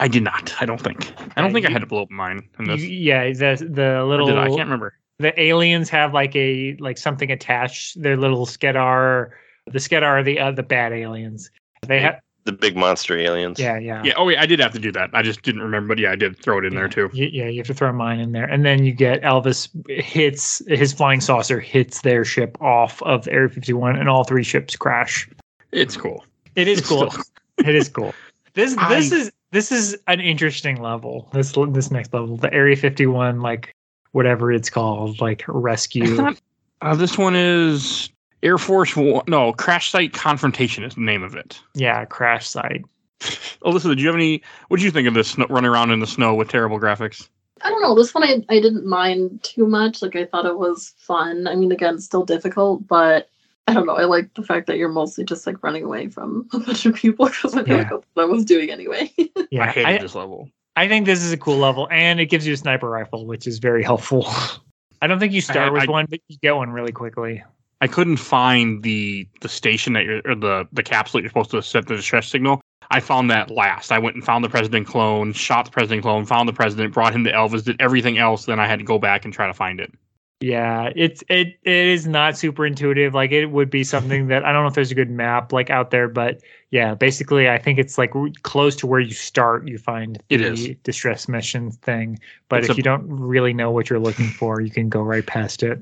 I 0.00 0.08
did 0.08 0.24
not. 0.24 0.52
I 0.60 0.66
don't 0.66 0.80
think. 0.80 1.12
I 1.36 1.40
don't 1.40 1.52
think 1.52 1.66
I 1.66 1.70
had 1.70 1.82
to 1.82 1.86
blow 1.86 2.02
up 2.02 2.10
a 2.10 2.12
mine. 2.12 2.48
In 2.58 2.66
You- 2.66 2.74
yeah, 2.74 3.30
the 3.32 3.68
the 3.70 4.04
little 4.04 4.36
I? 4.36 4.44
I 4.44 4.48
can't 4.48 4.60
remember. 4.60 4.94
The 5.18 5.38
aliens 5.40 5.88
have 5.90 6.12
like 6.12 6.34
a 6.36 6.76
like 6.80 6.98
something 6.98 7.30
attached. 7.30 8.00
Their 8.02 8.16
little 8.16 8.46
Skedar. 8.46 9.30
The 9.66 9.78
Skedar 9.78 10.02
are 10.02 10.22
the 10.22 10.38
uh, 10.38 10.50
the 10.52 10.62
bad 10.62 10.92
aliens. 10.92 11.50
They 11.86 12.00
have 12.00 12.20
the 12.44 12.52
big 12.52 12.76
monster 12.76 13.16
aliens. 13.16 13.58
yeah 13.58 13.78
yeah 13.78 14.02
Yeah. 14.04 14.12
Oh, 14.18 14.28
yeah. 14.28 14.42
I 14.42 14.44
did 14.46 14.60
have 14.60 14.72
to 14.72 14.78
do 14.78 14.92
that. 14.92 15.08
I 15.14 15.22
just 15.22 15.40
didn't 15.42 15.62
remember. 15.62 15.94
But 15.94 15.98
yeah, 15.98 16.12
I 16.12 16.16
did 16.16 16.38
throw 16.38 16.58
it 16.58 16.64
in 16.66 16.74
there 16.74 16.88
too. 16.88 17.08
Y- 17.14 17.30
Yeah, 17.32 17.46
you 17.48 17.58
have 17.60 17.66
to 17.68 17.74
throw 17.74 17.90
mine 17.92 18.20
in 18.20 18.32
there, 18.32 18.44
and 18.44 18.64
then 18.66 18.84
you 18.84 18.92
get 18.92 19.22
Elvis 19.22 19.68
hits 19.88 20.60
his 20.68 20.92
flying 20.92 21.20
saucer 21.22 21.58
hits 21.60 22.02
their 22.02 22.22
ship 22.24 22.60
off 22.60 23.00
of 23.02 23.26
Area 23.28 23.48
51, 23.48 23.96
and 23.96 24.08
all 24.10 24.24
three 24.24 24.42
ships 24.44 24.76
crash. 24.76 25.26
It's 25.72 25.96
cool. 25.96 26.24
It 26.54 26.68
is 26.68 26.80
cool. 26.86 27.10
Still- 27.10 27.24
it 27.66 27.74
is 27.74 27.88
cool. 27.88 28.14
This 28.54 28.76
I- 28.78 28.94
this 28.94 29.10
is 29.10 29.32
this 29.50 29.72
is 29.72 29.96
an 30.06 30.20
interesting 30.20 30.80
level. 30.80 31.28
This 31.32 31.52
this 31.70 31.90
next 31.90 32.12
level, 32.14 32.36
the 32.36 32.52
Area 32.54 32.76
51, 32.76 33.40
like 33.40 33.73
whatever 34.14 34.50
it's 34.52 34.70
called, 34.70 35.20
like 35.20 35.44
rescue. 35.48 36.04
not. 36.14 36.40
Uh, 36.82 36.94
this 36.94 37.16
one 37.16 37.34
is 37.34 38.10
Air 38.42 38.58
Force 38.58 38.94
One. 38.94 39.22
No, 39.26 39.54
Crash 39.54 39.90
Site 39.90 40.12
Confrontation 40.12 40.84
is 40.84 40.94
the 40.96 41.00
name 41.00 41.22
of 41.22 41.34
it. 41.34 41.58
yeah, 41.72 42.04
crash 42.04 42.46
site. 42.46 42.84
Alyssa, 43.64 43.84
did 43.88 44.00
you 44.00 44.06
have 44.08 44.16
any? 44.16 44.42
What 44.68 44.78
did 44.78 44.84
you 44.84 44.90
think 44.90 45.08
of 45.08 45.14
this 45.14 45.30
snow, 45.30 45.46
running 45.48 45.70
around 45.70 45.92
in 45.92 46.00
the 46.00 46.06
snow 46.06 46.34
with 46.34 46.48
terrible 46.48 46.78
graphics? 46.78 47.28
I 47.62 47.70
don't 47.70 47.80
know. 47.80 47.94
This 47.94 48.12
one 48.12 48.22
I, 48.24 48.44
I 48.50 48.60
didn't 48.60 48.84
mind 48.84 49.42
too 49.44 49.66
much. 49.66 50.02
Like 50.02 50.14
I 50.14 50.26
thought 50.26 50.44
it 50.44 50.58
was 50.58 50.92
fun. 50.98 51.46
I 51.46 51.54
mean, 51.54 51.72
again, 51.72 51.98
still 52.00 52.24
difficult, 52.24 52.86
but 52.86 53.30
I 53.66 53.72
don't 53.72 53.86
know. 53.86 53.96
I 53.96 54.04
like 54.04 54.34
the 54.34 54.42
fact 54.42 54.66
that 54.66 54.76
you're 54.76 54.90
mostly 54.90 55.24
just 55.24 55.46
like 55.46 55.62
running 55.62 55.84
away 55.84 56.08
from 56.08 56.46
a 56.52 56.58
bunch 56.58 56.84
of 56.84 56.96
people 56.96 57.26
because 57.26 57.54
I 57.54 57.64
feel 57.64 57.78
like 57.78 57.84
Yeah. 57.86 57.96
that's 57.96 58.06
what 58.12 58.22
I 58.24 58.26
was 58.26 58.44
doing 58.44 58.68
anyway. 58.70 59.10
Yeah, 59.50 59.62
I 59.64 59.68
hated 59.68 59.86
I, 59.86 59.98
this 59.98 60.14
level. 60.14 60.50
I 60.76 60.88
think 60.88 61.06
this 61.06 61.22
is 61.22 61.32
a 61.32 61.36
cool 61.36 61.56
level, 61.58 61.88
and 61.90 62.18
it 62.20 62.26
gives 62.26 62.46
you 62.46 62.54
a 62.54 62.56
sniper 62.56 62.88
rifle, 62.90 63.26
which 63.26 63.46
is 63.46 63.58
very 63.58 63.82
helpful. 63.82 64.26
I 65.02 65.06
don't 65.06 65.18
think 65.18 65.32
you 65.32 65.40
start 65.40 65.68
I- 65.68 65.70
with 65.70 65.88
I- 65.88 65.92
one, 65.92 66.06
but 66.08 66.20
you 66.28 66.36
get 66.42 66.56
one 66.56 66.70
really 66.70 66.92
quickly. 66.92 67.42
I 67.80 67.86
couldn't 67.86 68.16
find 68.16 68.82
the 68.82 69.28
the 69.42 69.48
station 69.48 69.92
that 69.92 70.04
you're 70.04 70.22
or 70.24 70.34
the 70.34 70.66
the 70.72 70.82
capsule 70.82 71.20
you're 71.20 71.28
supposed 71.28 71.50
to 71.50 71.60
set 71.62 71.86
the 71.86 71.96
distress 71.96 72.28
signal. 72.28 72.60
I 72.90 73.00
found 73.00 73.30
that 73.30 73.50
last. 73.50 73.92
I 73.92 73.98
went 73.98 74.14
and 74.14 74.24
found 74.24 74.44
the 74.44 74.48
president 74.48 74.86
clone, 74.86 75.32
shot 75.32 75.66
the 75.66 75.70
president 75.70 76.02
clone, 76.02 76.24
found 76.24 76.48
the 76.48 76.52
president, 76.52 76.94
brought 76.94 77.12
him 77.14 77.24
to 77.24 77.32
Elvis, 77.32 77.64
did 77.64 77.76
everything 77.80 78.16
else. 78.18 78.46
Then 78.46 78.58
I 78.60 78.66
had 78.66 78.78
to 78.78 78.84
go 78.84 78.98
back 78.98 79.24
and 79.24 79.34
try 79.34 79.46
to 79.46 79.52
find 79.54 79.80
it. 79.80 79.92
Yeah, 80.40 80.90
it's 80.94 81.22
it 81.28 81.58
it 81.62 81.86
is 81.86 82.06
not 82.06 82.36
super 82.36 82.66
intuitive. 82.66 83.14
Like 83.14 83.32
it 83.32 83.46
would 83.46 83.70
be 83.70 83.84
something 83.84 84.26
that 84.28 84.44
I 84.44 84.52
don't 84.52 84.62
know 84.62 84.68
if 84.68 84.74
there's 84.74 84.90
a 84.90 84.94
good 84.94 85.10
map 85.10 85.52
like 85.52 85.70
out 85.70 85.90
there, 85.90 86.08
but 86.08 86.40
yeah, 86.70 86.94
basically 86.94 87.48
I 87.48 87.58
think 87.58 87.78
it's 87.78 87.96
like 87.96 88.12
close 88.42 88.76
to 88.76 88.86
where 88.86 89.00
you 89.00 89.12
start. 89.12 89.66
You 89.68 89.78
find 89.78 90.22
It 90.28 90.38
the 90.38 90.44
is. 90.44 90.76
distress 90.82 91.28
mission 91.28 91.70
thing, 91.70 92.18
but 92.48 92.60
It's 92.60 92.68
if 92.70 92.74
a- 92.74 92.76
you 92.78 92.82
don't 92.82 93.06
really 93.08 93.52
know 93.54 93.70
what 93.70 93.88
you're 93.88 94.00
looking 94.00 94.30
for, 94.32 94.60
you 94.60 94.70
can 94.70 94.88
go 94.88 95.00
right 95.02 95.24
past 95.24 95.62
it. 95.62 95.78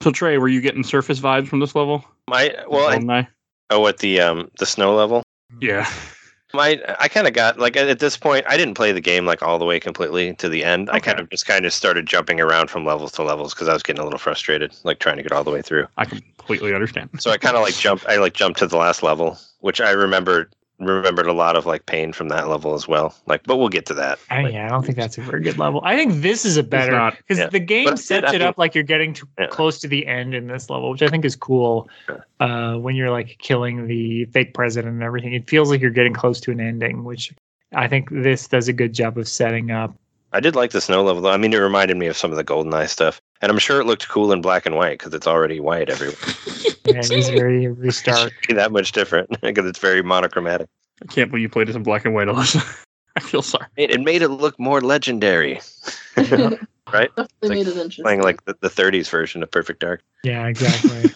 So 0.00 0.10
Trey, 0.12 0.38
were 0.38 0.48
you 0.48 0.60
getting 0.60 0.84
surface 0.84 1.18
vibes 1.20 1.48
from 1.48 1.60
this 1.60 1.74
level? 1.74 2.04
My 2.28 2.54
well, 2.68 2.88
I, 3.10 3.28
oh, 3.70 3.86
at 3.88 3.98
the 3.98 4.20
um 4.20 4.50
the 4.58 4.66
snow 4.66 4.94
level. 4.94 5.22
yeah. 5.60 5.90
My 6.54 6.80
I 6.98 7.08
kind 7.08 7.26
of 7.26 7.34
got 7.34 7.58
like 7.58 7.76
at 7.76 7.98
this 7.98 8.16
point 8.16 8.46
I 8.48 8.56
didn't 8.56 8.74
play 8.74 8.92
the 8.92 9.00
game 9.00 9.26
like 9.26 9.42
all 9.42 9.58
the 9.58 9.64
way 9.64 9.78
completely 9.78 10.34
to 10.34 10.48
the 10.48 10.64
end. 10.64 10.88
I 10.90 10.98
kind 10.98 11.20
of 11.20 11.28
just 11.28 11.46
kind 11.46 11.66
of 11.66 11.72
started 11.72 12.06
jumping 12.06 12.40
around 12.40 12.70
from 12.70 12.86
levels 12.86 13.12
to 13.12 13.22
levels 13.22 13.52
because 13.52 13.68
I 13.68 13.74
was 13.74 13.82
getting 13.82 14.00
a 14.00 14.04
little 14.04 14.18
frustrated, 14.18 14.74
like 14.84 14.98
trying 14.98 15.16
to 15.16 15.22
get 15.22 15.32
all 15.32 15.44
the 15.44 15.50
way 15.50 15.60
through. 15.60 15.86
I 15.98 16.06
completely 16.06 16.74
understand. 16.74 17.10
So 17.18 17.30
I 17.30 17.36
kind 17.36 17.56
of 17.56 17.62
like 17.62 17.74
jumped. 17.74 18.06
I 18.06 18.16
like 18.16 18.32
jumped 18.32 18.58
to 18.60 18.66
the 18.66 18.78
last 18.78 19.02
level, 19.02 19.38
which 19.60 19.80
I 19.80 19.90
remembered 19.90 20.54
remembered 20.78 21.26
a 21.26 21.32
lot 21.32 21.56
of 21.56 21.66
like 21.66 21.86
pain 21.86 22.12
from 22.12 22.28
that 22.28 22.48
level 22.48 22.74
as 22.74 22.86
well. 22.86 23.14
Like, 23.26 23.42
but 23.44 23.56
we'll 23.56 23.68
get 23.68 23.86
to 23.86 23.94
that. 23.94 24.18
I, 24.30 24.42
Like, 24.42 24.52
yeah, 24.52 24.66
I 24.66 24.68
don't 24.68 24.84
think 24.84 24.96
that's 24.96 25.18
a 25.18 25.22
very 25.22 25.42
good 25.42 25.58
level. 25.64 25.80
I 25.84 25.96
think 25.96 26.22
this 26.22 26.44
is 26.44 26.56
a 26.56 26.62
better 26.62 26.92
not. 26.92 27.16
because 27.16 27.38
Yeah. 27.38 27.48
the 27.48 27.58
game 27.60 27.84
But 27.86 27.98
sets 27.98 28.30
did- 28.30 28.42
I 28.42 28.44
it 28.44 28.48
up 28.48 28.58
like 28.58 28.74
you're 28.74 28.84
getting 28.84 29.12
to 29.14 29.28
Yeah. 29.38 29.46
close 29.48 29.80
to 29.80 29.88
the 29.88 30.06
end 30.06 30.34
in 30.34 30.46
this 30.46 30.70
level, 30.70 30.90
which 30.90 31.02
I 31.02 31.08
think 31.08 31.24
is 31.24 31.34
cool. 31.36 31.88
Uh, 32.40 32.74
when 32.76 32.94
you're 32.94 33.10
like 33.10 33.36
killing 33.40 33.86
the 33.88 34.26
fake 34.26 34.54
president 34.54 34.94
and 34.94 35.02
everything, 35.02 35.32
it 35.34 35.48
feels 35.50 35.70
like 35.70 35.80
you're 35.80 35.90
getting 35.90 36.14
close 36.14 36.40
to 36.42 36.52
an 36.52 36.60
ending, 36.60 37.02
which 37.04 37.32
I 37.74 37.88
think 37.88 38.08
this 38.10 38.46
does 38.48 38.68
a 38.68 38.72
good 38.72 38.92
job 38.94 39.18
of 39.18 39.26
setting 39.28 39.70
up. 39.70 39.94
I 40.32 40.40
did 40.40 40.54
like 40.54 40.72
the 40.72 40.80
snow 40.80 41.02
level 41.02 41.22
though. 41.22 41.30
I 41.30 41.36
mean, 41.36 41.52
it 41.52 41.58
reminded 41.58 41.96
me 41.96 42.06
of 42.06 42.16
some 42.16 42.30
of 42.30 42.36
the 42.36 42.44
GoldenEye 42.44 42.88
stuff, 42.88 43.20
and 43.40 43.50
I'm 43.50 43.58
sure 43.58 43.80
it 43.80 43.84
looked 43.86 44.08
cool 44.08 44.30
in 44.32 44.40
black 44.42 44.66
and 44.66 44.74
white 44.76 44.98
because 44.98 45.14
it's 45.14 45.26
already 45.26 45.60
white 45.60 45.88
everywhere. 45.88 46.16
Yeah, 46.84 47.00
it 47.00 47.10
is 47.10 47.28
very 47.28 47.64
It 47.66 47.68
restart. 47.76 48.16
shouldn't 48.16 48.48
be 48.48 48.54
that 48.54 48.72
much 48.72 48.92
different 48.92 49.28
because 49.42 49.66
it's 49.66 49.78
very 49.78 50.02
monochromatic. 50.02 50.68
I 51.02 51.12
can't 51.12 51.30
believe 51.30 51.42
you 51.42 51.48
played 51.50 51.68
this 51.68 51.76
in 51.76 51.82
black 51.82 52.06
and 52.06 52.14
white, 52.14 52.28
Alyssa. 52.28 52.64
I 53.14 53.20
feel 53.20 53.42
sorry. 53.42 53.66
It, 53.76 53.90
it 53.90 54.00
made 54.00 54.22
it 54.22 54.28
look 54.28 54.58
more 54.58 54.80
legendary, 54.80 55.60
right? 56.16 57.10
Definitely 57.14 57.26
like 57.42 57.50
made 57.50 57.66
it 57.66 57.76
interesting. 57.76 58.04
Playing 58.04 58.22
like 58.22 58.42
the, 58.46 58.56
the 58.60 58.70
30s 58.70 59.10
version 59.10 59.42
of 59.42 59.50
Perfect 59.50 59.80
Dark. 59.80 60.02
Yeah, 60.24 60.46
exactly. 60.46 61.10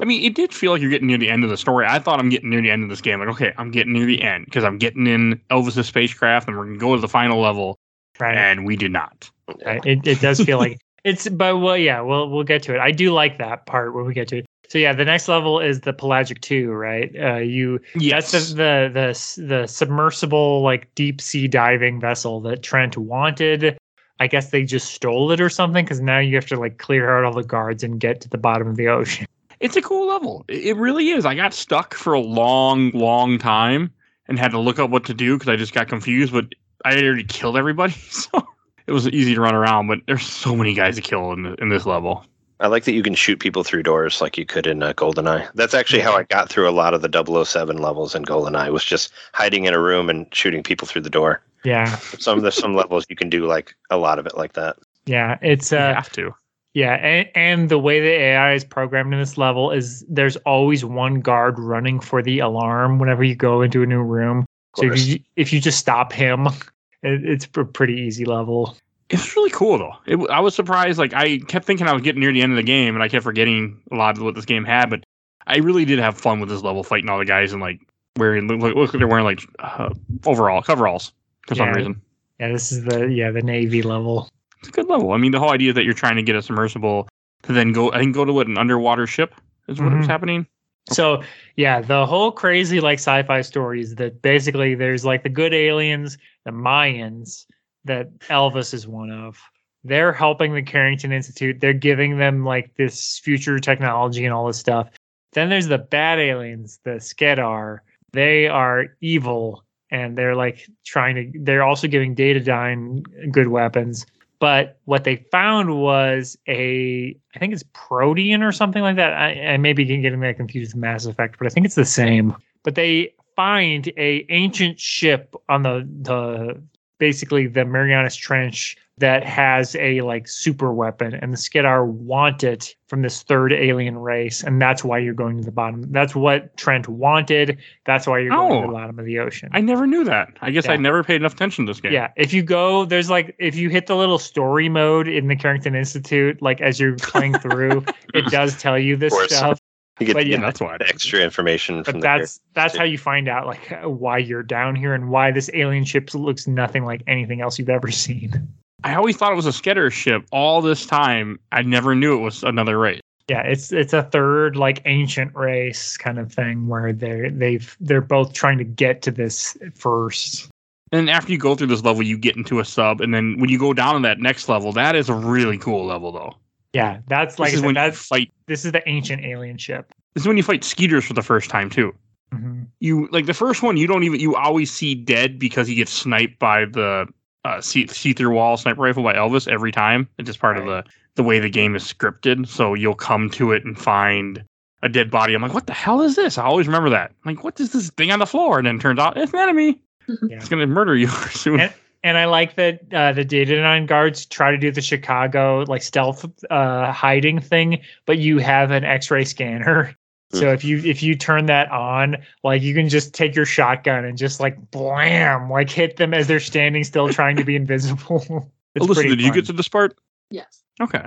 I 0.00 0.04
mean, 0.04 0.22
it 0.22 0.34
did 0.36 0.52
feel 0.54 0.70
like 0.72 0.80
you're 0.80 0.90
getting 0.90 1.08
near 1.08 1.18
the 1.18 1.30
end 1.30 1.42
of 1.42 1.50
the 1.50 1.56
story. 1.56 1.86
I 1.88 1.98
thought 1.98 2.20
I'm 2.20 2.28
getting 2.28 2.50
near 2.50 2.60
the 2.62 2.70
end 2.70 2.84
of 2.84 2.88
this 2.88 3.00
game. 3.00 3.18
Like, 3.18 3.28
okay, 3.30 3.52
I'm 3.58 3.70
getting 3.72 3.92
near 3.92 4.06
the 4.06 4.22
end 4.22 4.44
because 4.44 4.62
I'm 4.62 4.78
getting 4.78 5.06
in 5.08 5.40
Elvis's 5.50 5.86
spacecraft 5.88 6.46
and 6.48 6.56
we're 6.56 6.66
gonna 6.66 6.78
go 6.78 6.94
to 6.94 7.00
the 7.00 7.08
final 7.08 7.40
level, 7.40 7.78
right. 8.20 8.36
and 8.36 8.66
we 8.66 8.76
do 8.76 8.88
not. 8.88 9.30
Right. 9.64 9.84
It 9.84 10.06
it 10.06 10.20
does 10.20 10.40
feel 10.40 10.58
like 10.58 10.78
it's 11.04 11.28
but 11.28 11.58
well 11.58 11.76
yeah, 11.76 12.00
we'll 12.00 12.28
we'll 12.30 12.44
get 12.44 12.62
to 12.64 12.74
it. 12.74 12.80
I 12.80 12.90
do 12.92 13.12
like 13.12 13.38
that 13.38 13.66
part 13.66 13.94
when 13.94 14.04
we 14.04 14.14
get 14.14 14.28
to 14.28 14.38
it. 14.38 14.46
So 14.68 14.78
yeah, 14.78 14.92
the 14.92 15.04
next 15.04 15.26
level 15.26 15.58
is 15.58 15.80
the 15.80 15.92
pelagic 15.92 16.40
two, 16.40 16.70
right? 16.70 17.10
Uh 17.18 17.36
you 17.38 17.80
Yes. 17.96 18.30
that's 18.30 18.50
the, 18.50 18.54
the 18.54 19.42
the 19.42 19.46
the 19.46 19.66
submersible 19.66 20.62
like 20.62 20.94
deep 20.94 21.20
sea 21.20 21.48
diving 21.48 22.00
vessel 22.00 22.40
that 22.42 22.62
Trent 22.62 22.96
wanted. 22.96 23.78
I 24.20 24.26
guess 24.26 24.50
they 24.50 24.64
just 24.64 24.92
stole 24.92 25.32
it 25.32 25.40
or 25.40 25.48
something 25.48 25.84
because 25.84 26.00
now 26.00 26.18
you 26.18 26.36
have 26.36 26.46
to 26.46 26.56
like 26.60 26.76
clear 26.78 27.16
out 27.16 27.24
all 27.24 27.32
the 27.32 27.42
guards 27.42 27.82
and 27.82 27.98
get 27.98 28.20
to 28.20 28.28
the 28.28 28.38
bottom 28.38 28.68
of 28.68 28.76
the 28.76 28.86
ocean. 28.88 29.26
it's 29.60 29.76
a 29.76 29.82
cool 29.82 30.06
level. 30.06 30.44
It 30.48 30.76
really 30.76 31.08
is. 31.08 31.24
I 31.24 31.34
got 31.34 31.54
stuck 31.54 31.94
for 31.94 32.12
a 32.12 32.20
long, 32.20 32.90
long 32.90 33.38
time 33.38 33.90
and 34.28 34.38
had 34.38 34.50
to 34.50 34.58
look 34.58 34.78
up 34.78 34.90
what 34.90 35.04
to 35.06 35.14
do 35.14 35.36
because 35.38 35.48
I 35.48 35.56
just 35.56 35.72
got 35.72 35.88
confused. 35.88 36.34
But 36.34 36.54
I 36.84 36.94
had 36.94 37.04
already 37.04 37.24
killed 37.24 37.56
everybody, 37.56 37.92
so 38.10 38.46
it 38.86 38.92
was 38.92 39.08
easy 39.08 39.34
to 39.34 39.40
run 39.40 39.54
around. 39.54 39.86
But 39.88 40.00
there's 40.06 40.26
so 40.26 40.56
many 40.56 40.74
guys 40.74 40.96
to 40.96 41.02
kill 41.02 41.32
in 41.32 41.42
the, 41.42 41.54
in 41.54 41.68
this 41.68 41.86
level. 41.86 42.24
I 42.60 42.66
like 42.66 42.84
that 42.84 42.92
you 42.92 43.02
can 43.02 43.14
shoot 43.14 43.40
people 43.40 43.64
through 43.64 43.84
doors 43.84 44.20
like 44.20 44.36
you 44.36 44.44
could 44.44 44.66
in 44.66 44.82
uh, 44.82 44.92
GoldenEye. 44.92 45.48
That's 45.54 45.72
actually 45.72 46.00
how 46.02 46.14
I 46.14 46.24
got 46.24 46.50
through 46.50 46.68
a 46.68 46.70
lot 46.70 46.92
of 46.92 47.00
the 47.00 47.44
007 47.44 47.78
levels 47.78 48.14
in 48.14 48.22
GoldenEye 48.24 48.70
was 48.70 48.84
just 48.84 49.12
hiding 49.32 49.64
in 49.64 49.72
a 49.72 49.80
room 49.80 50.10
and 50.10 50.26
shooting 50.34 50.62
people 50.62 50.86
through 50.86 51.00
the 51.02 51.10
door. 51.10 51.42
Yeah, 51.64 51.86
Some 52.18 52.40
there's 52.40 52.54
some 52.54 52.74
levels 52.74 53.06
you 53.08 53.16
can 53.16 53.30
do 53.30 53.46
like 53.46 53.74
a 53.90 53.96
lot 53.96 54.18
of 54.18 54.26
it 54.26 54.36
like 54.36 54.54
that. 54.54 54.76
yeah. 55.06 55.38
It's 55.42 55.72
You 55.72 55.78
uh 55.78 55.94
have 55.94 56.10
to. 56.12 56.34
Yeah, 56.72 56.94
and, 56.94 57.28
and 57.34 57.68
the 57.68 57.78
way 57.78 58.00
the 58.00 58.12
AI 58.12 58.52
is 58.54 58.64
programmed 58.64 59.12
in 59.12 59.18
this 59.18 59.36
level 59.36 59.70
is 59.72 60.04
there's 60.08 60.36
always 60.38 60.84
one 60.84 61.20
guard 61.20 61.58
running 61.58 61.98
for 61.98 62.22
the 62.22 62.38
alarm 62.38 62.98
whenever 62.98 63.24
you 63.24 63.34
go 63.34 63.60
into 63.62 63.82
a 63.82 63.86
new 63.86 64.02
room. 64.02 64.44
So 64.76 64.86
if 64.86 65.06
you 65.06 65.20
if 65.36 65.52
you 65.52 65.60
just 65.60 65.78
stop 65.78 66.12
him, 66.12 66.46
it, 67.02 67.24
it's 67.24 67.48
a 67.56 67.64
pretty 67.64 67.94
easy 67.94 68.24
level. 68.24 68.76
It's 69.08 69.34
really 69.34 69.50
cool 69.50 69.78
though. 69.78 69.94
It, 70.06 70.30
I 70.30 70.40
was 70.40 70.54
surprised. 70.54 70.98
Like 70.98 71.12
I 71.14 71.38
kept 71.38 71.64
thinking 71.64 71.86
I 71.88 71.92
was 71.92 72.02
getting 72.02 72.20
near 72.20 72.32
the 72.32 72.42
end 72.42 72.52
of 72.52 72.56
the 72.56 72.62
game, 72.62 72.94
and 72.94 73.02
I 73.02 73.08
kept 73.08 73.24
forgetting 73.24 73.80
a 73.90 73.96
lot 73.96 74.16
of 74.16 74.22
what 74.22 74.34
this 74.34 74.44
game 74.44 74.64
had. 74.64 74.88
But 74.90 75.04
I 75.46 75.58
really 75.58 75.84
did 75.84 75.98
have 75.98 76.16
fun 76.16 76.38
with 76.38 76.48
this 76.48 76.62
level, 76.62 76.84
fighting 76.84 77.08
all 77.10 77.18
the 77.18 77.24
guys 77.24 77.52
and 77.52 77.60
like 77.60 77.80
wearing 78.16 78.46
look, 78.46 78.60
look 78.60 78.74
look, 78.76 78.92
they're 78.92 79.08
wearing 79.08 79.24
like 79.24 79.40
uh, 79.58 79.90
overall 80.26 80.62
coveralls 80.62 81.12
for 81.48 81.54
some 81.56 81.72
reason. 81.72 82.00
Yeah, 82.38 82.52
this 82.52 82.70
is 82.70 82.84
the 82.84 83.06
yeah 83.06 83.30
the 83.32 83.42
navy 83.42 83.82
level. 83.82 84.28
It's 84.60 84.68
a 84.68 84.72
good 84.72 84.88
level. 84.88 85.12
I 85.12 85.16
mean, 85.16 85.32
the 85.32 85.40
whole 85.40 85.50
idea 85.50 85.72
that 85.72 85.84
you're 85.84 85.94
trying 85.94 86.16
to 86.16 86.22
get 86.22 86.36
a 86.36 86.42
submersible 86.42 87.08
to 87.44 87.52
then 87.52 87.72
go, 87.72 87.90
I 87.92 87.98
think, 87.98 88.14
go 88.14 88.24
to 88.24 88.32
what 88.32 88.46
an 88.46 88.58
underwater 88.58 89.06
ship 89.06 89.34
is 89.68 89.80
what 89.80 89.92
was 89.92 90.06
Mhm. 90.06 90.10
happening. 90.10 90.46
So 90.88 91.22
yeah, 91.56 91.80
the 91.80 92.06
whole 92.06 92.32
crazy 92.32 92.80
like 92.80 92.98
sci-fi 92.98 93.42
stories 93.42 93.94
that 93.96 94.22
basically 94.22 94.74
there's 94.74 95.04
like 95.04 95.22
the 95.22 95.28
good 95.28 95.54
aliens, 95.54 96.18
the 96.44 96.50
Maians 96.50 97.46
that 97.84 98.18
Elvis 98.20 98.74
is 98.74 98.86
one 98.86 99.10
of. 99.10 99.40
They're 99.84 100.12
helping 100.12 100.54
the 100.54 100.62
Carrington 100.62 101.12
Institute. 101.12 101.60
They're 101.60 101.72
giving 101.72 102.18
them 102.18 102.44
like 102.44 102.74
this 102.76 103.18
future 103.18 103.58
technology 103.58 104.24
and 104.24 104.34
all 104.34 104.46
this 104.46 104.58
stuff. 104.58 104.90
Then 105.32 105.48
there's 105.48 105.68
the 105.68 105.78
bad 105.78 106.18
aliens, 106.18 106.80
the 106.84 106.92
Skedar. 106.92 107.78
They 108.12 108.48
are 108.48 108.96
evil 109.00 109.64
and 109.90 110.16
they're 110.16 110.36
like 110.36 110.66
trying 110.84 111.14
to 111.16 111.38
they're 111.40 111.62
also 111.62 111.88
giving 111.88 112.14
Datadyne 112.14 113.02
good 113.32 113.48
weapons. 113.48 114.06
But 114.40 114.78
what 114.86 115.04
they 115.04 115.16
found 115.30 115.78
was 115.78 116.36
a, 116.48 117.14
I 117.34 117.38
think 117.38 117.52
it's 117.52 117.64
protein 117.74 118.42
or 118.42 118.52
something 118.52 118.82
like 118.82 118.96
that. 118.96 119.12
I, 119.12 119.52
I 119.52 119.56
may 119.58 119.74
be 119.74 119.84
getting 119.84 120.20
that 120.20 120.36
confused 120.36 120.74
with 120.74 120.80
Mass 120.80 121.04
Effect, 121.04 121.38
but 121.38 121.46
I 121.46 121.50
think 121.50 121.66
it's 121.66 121.74
the 121.74 121.84
same. 121.84 122.34
But 122.62 122.74
they 122.74 123.12
find 123.36 123.92
a 123.96 124.26
ancient 124.30 124.80
ship 124.80 125.34
on 125.48 125.62
the 125.62 125.86
the 126.02 126.60
basically 126.98 127.46
the 127.46 127.64
Marianas 127.64 128.16
Trench 128.16 128.76
that 129.00 129.24
has 129.24 129.74
a 129.76 130.00
like 130.02 130.28
super 130.28 130.72
weapon, 130.72 131.14
and 131.14 131.32
the 131.32 131.36
Skedar 131.36 131.86
want 131.86 132.44
it 132.44 132.74
from 132.86 133.02
this 133.02 133.22
third 133.22 133.52
alien 133.52 133.98
race, 133.98 134.42
and 134.42 134.60
that's 134.60 134.84
why 134.84 134.98
you're 134.98 135.14
going 135.14 135.38
to 135.38 135.44
the 135.44 135.50
bottom. 135.52 135.90
That's 135.90 136.14
what 136.14 136.56
Trent 136.56 136.88
wanted. 136.88 137.58
That's 137.86 138.06
why 138.06 138.20
you're 138.20 138.30
going 138.30 138.50
to 138.50 138.56
Oh. 138.58 138.66
the 138.68 138.72
bottom 138.72 138.98
of 138.98 139.04
the 139.04 139.18
ocean. 139.18 139.48
I 139.52 139.60
never 139.60 139.86
knew 139.86 140.04
that. 140.04 140.28
I 140.40 140.50
guess 140.50 140.68
I 140.68 140.76
never 140.76 141.02
paid 141.02 141.16
enough 141.16 141.34
attention 141.34 141.66
to 141.66 141.70
this 141.72 141.80
game. 141.80 141.92
Yeah, 141.92 142.08
if 142.16 142.32
you 142.32 142.42
go, 142.42 142.84
there's 142.84 143.10
like 143.10 143.34
if 143.38 143.56
you 143.56 143.68
hit 143.70 143.86
the 143.86 143.96
little 143.96 144.18
story 144.18 144.68
mode 144.68 145.08
in 145.08 145.28
the 145.28 145.36
Carrington 145.36 145.74
Institute, 145.74 146.40
like 146.40 146.60
as 146.60 146.78
you're 146.78 146.96
playing 146.96 147.34
through, 147.40 147.84
it 148.14 148.26
does 148.26 148.56
tell 148.60 148.78
you 148.78 148.96
this 148.96 149.14
stuff. 149.24 149.58
You 149.98 150.06
get 150.06 150.14
But 150.14 150.24
the 150.24 150.30
yeah, 150.30 150.40
that's 150.40 150.60
why. 150.60 150.76
Extra 150.80 151.20
information 151.20 151.84
from 151.84 151.92
But 151.94 152.00
the 152.00 152.02
that's 152.18 152.40
that's 152.54 152.76
how 152.76 152.84
you 152.84 152.96
find 152.96 153.28
out 153.28 153.46
like 153.46 153.70
why 153.82 154.16
you're 154.18 154.42
down 154.42 154.74
here 154.74 154.94
and 154.94 155.10
why 155.10 155.30
this 155.30 155.50
alien 155.52 155.84
ship 155.84 156.14
looks 156.14 156.46
nothing 156.46 156.84
like 156.86 157.02
anything 157.06 157.40
else 157.42 157.58
you've 157.58 157.68
ever 157.68 157.90
seen. 157.90 158.48
I 158.84 158.94
always 158.94 159.16
thought 159.16 159.32
it 159.32 159.36
was 159.36 159.46
a 159.46 159.50
Skedar 159.50 159.90
ship 159.92 160.24
all 160.32 160.60
this 160.62 160.86
time. 160.86 161.38
I 161.52 161.62
never 161.62 161.94
knew 161.94 162.16
it 162.16 162.22
was 162.22 162.42
another 162.42 162.78
race. 162.78 163.00
Yeah, 163.28 163.42
it's 163.42 163.72
it's 163.72 163.92
a 163.92 164.02
third 164.02 164.56
like 164.56 164.82
ancient 164.86 165.34
race 165.36 165.96
kind 165.96 166.18
of 166.18 166.32
thing 166.32 166.66
where 166.66 166.92
they're 166.92 167.30
they've 167.30 167.76
they're 167.80 168.00
both 168.00 168.32
trying 168.32 168.58
to 168.58 168.64
get 168.64 169.02
to 169.02 169.10
this 169.10 169.56
first. 169.74 170.48
And 170.92 171.08
after 171.08 171.30
you 171.30 171.38
go 171.38 171.54
through 171.54 171.68
this 171.68 171.84
level, 171.84 172.02
you 172.02 172.18
get 172.18 172.36
into 172.36 172.58
a 172.58 172.64
sub, 172.64 173.00
and 173.00 173.14
then 173.14 173.38
when 173.38 173.48
you 173.48 173.58
go 173.58 173.72
down 173.72 173.94
to 173.94 174.00
that 174.00 174.18
next 174.18 174.48
level, 174.48 174.72
that 174.72 174.96
is 174.96 175.08
a 175.08 175.14
really 175.14 175.56
cool 175.58 175.86
level, 175.86 176.10
though. 176.10 176.34
Yeah, 176.72 176.98
that's 177.06 177.38
like 177.38 177.50
this 177.50 177.58
is 177.58 177.62
when 177.62 177.70
you 177.70 177.74
that's 177.74 178.06
fight. 178.06 178.32
this 178.46 178.64
is 178.64 178.72
the 178.72 178.88
ancient 178.88 179.24
alien 179.24 179.58
ship. 179.58 179.92
This 180.14 180.24
is 180.24 180.26
when 180.28 180.36
you 180.36 180.42
fight 180.42 180.62
Skedars 180.62 181.04
for 181.04 181.14
the 181.14 181.22
first 181.22 181.50
time 181.50 181.70
too. 181.70 181.94
Mhm. 182.34 182.66
You 182.80 183.08
like 183.12 183.26
the 183.26 183.34
first 183.34 183.62
one, 183.62 183.76
you 183.76 183.86
don't 183.86 184.02
even 184.02 184.18
you 184.18 184.34
always 184.34 184.72
see 184.72 184.94
dead 184.94 185.38
because 185.38 185.68
he 185.68 185.76
gets 185.76 185.92
sniped 185.92 186.38
by 186.40 186.64
the 186.64 187.06
uh, 187.44 187.60
see 187.60 187.86
see 187.86 188.12
through 188.12 188.34
wall 188.34 188.56
sniper 188.56 188.80
rifle 188.82 189.02
by 189.02 189.14
Elvis 189.14 189.48
every 189.48 189.72
time. 189.72 190.08
It's 190.18 190.26
just 190.26 190.40
part 190.40 190.56
of 190.58 190.66
the 190.66 190.84
the 191.16 191.22
way 191.22 191.38
the 191.40 191.50
game 191.50 191.74
is 191.76 191.84
scripted. 191.84 192.46
So 192.48 192.74
you'll 192.74 192.94
come 192.94 193.30
to 193.30 193.52
it 193.52 193.64
and 193.64 193.78
find 193.78 194.44
a 194.82 194.88
dead 194.88 195.10
body. 195.10 195.34
I'm 195.34 195.42
like, 195.42 195.52
what 195.54 195.66
the 195.66 195.72
hell 195.74 196.00
is 196.00 196.16
this? 196.16 196.38
I 196.38 196.44
always 196.44 196.66
remember 196.66 196.88
that. 196.90 197.10
I'm 197.24 197.34
like, 197.34 197.44
what 197.44 197.58
is 197.60 197.72
this 197.72 197.90
thing 197.90 198.10
on 198.12 198.18
the 198.18 198.26
floor? 198.26 198.58
And 198.58 198.66
then 198.66 198.76
it 198.76 198.80
turns 198.80 198.98
out 198.98 199.16
it's 199.18 199.32
an 199.32 199.38
enemy. 199.38 199.80
Yeah. 200.08 200.36
It's 200.36 200.48
gonna 200.48 200.66
murder 200.66 200.96
you 200.96 201.06
soon. 201.30 201.60
And- 201.60 201.72
And 202.02 202.16
I 202.16 202.24
like 202.24 202.54
that 202.56 202.80
uh, 202.94 203.12
the 203.12 203.26
dataDyne 203.26 203.86
guards 203.86 204.24
try 204.24 204.50
to 204.50 204.56
do 204.56 204.70
the 204.70 204.80
Chicago 204.80 205.64
like 205.68 205.82
stealth 205.82 206.24
uh, 206.50 206.90
hiding 206.92 207.40
thing, 207.42 207.82
but 208.06 208.16
you 208.16 208.38
have 208.38 208.70
an 208.70 208.84
X-ray 208.84 209.24
scanner. 209.26 209.94
So 210.32 210.52
if 210.52 210.62
you 210.64 210.78
if 210.78 211.02
you 211.02 211.16
turn 211.16 211.46
that 211.46 211.70
on, 211.72 212.16
like 212.44 212.62
you 212.62 212.72
can 212.72 212.88
just 212.88 213.12
take 213.14 213.34
your 213.34 213.44
shotgun 213.46 214.04
and 214.04 214.16
just 214.16 214.38
like 214.38 214.70
blam, 214.70 215.50
like 215.50 215.68
hit 215.68 215.96
them 215.96 216.14
as 216.14 216.28
they're 216.28 216.38
standing 216.38 216.84
still 216.84 217.08
trying 217.08 217.36
to 217.36 217.44
be 217.44 217.56
invisible. 217.56 218.52
It's 218.76 218.84
oh, 218.84 218.88
Alyssa, 218.88 218.94
pretty 218.94 219.08
did 219.16 219.20
you 219.22 219.32
get 219.32 219.46
to 219.46 219.52
this 219.52 219.66
part? 219.66 219.98
Yes. 220.30 220.62
Okay. 220.80 221.02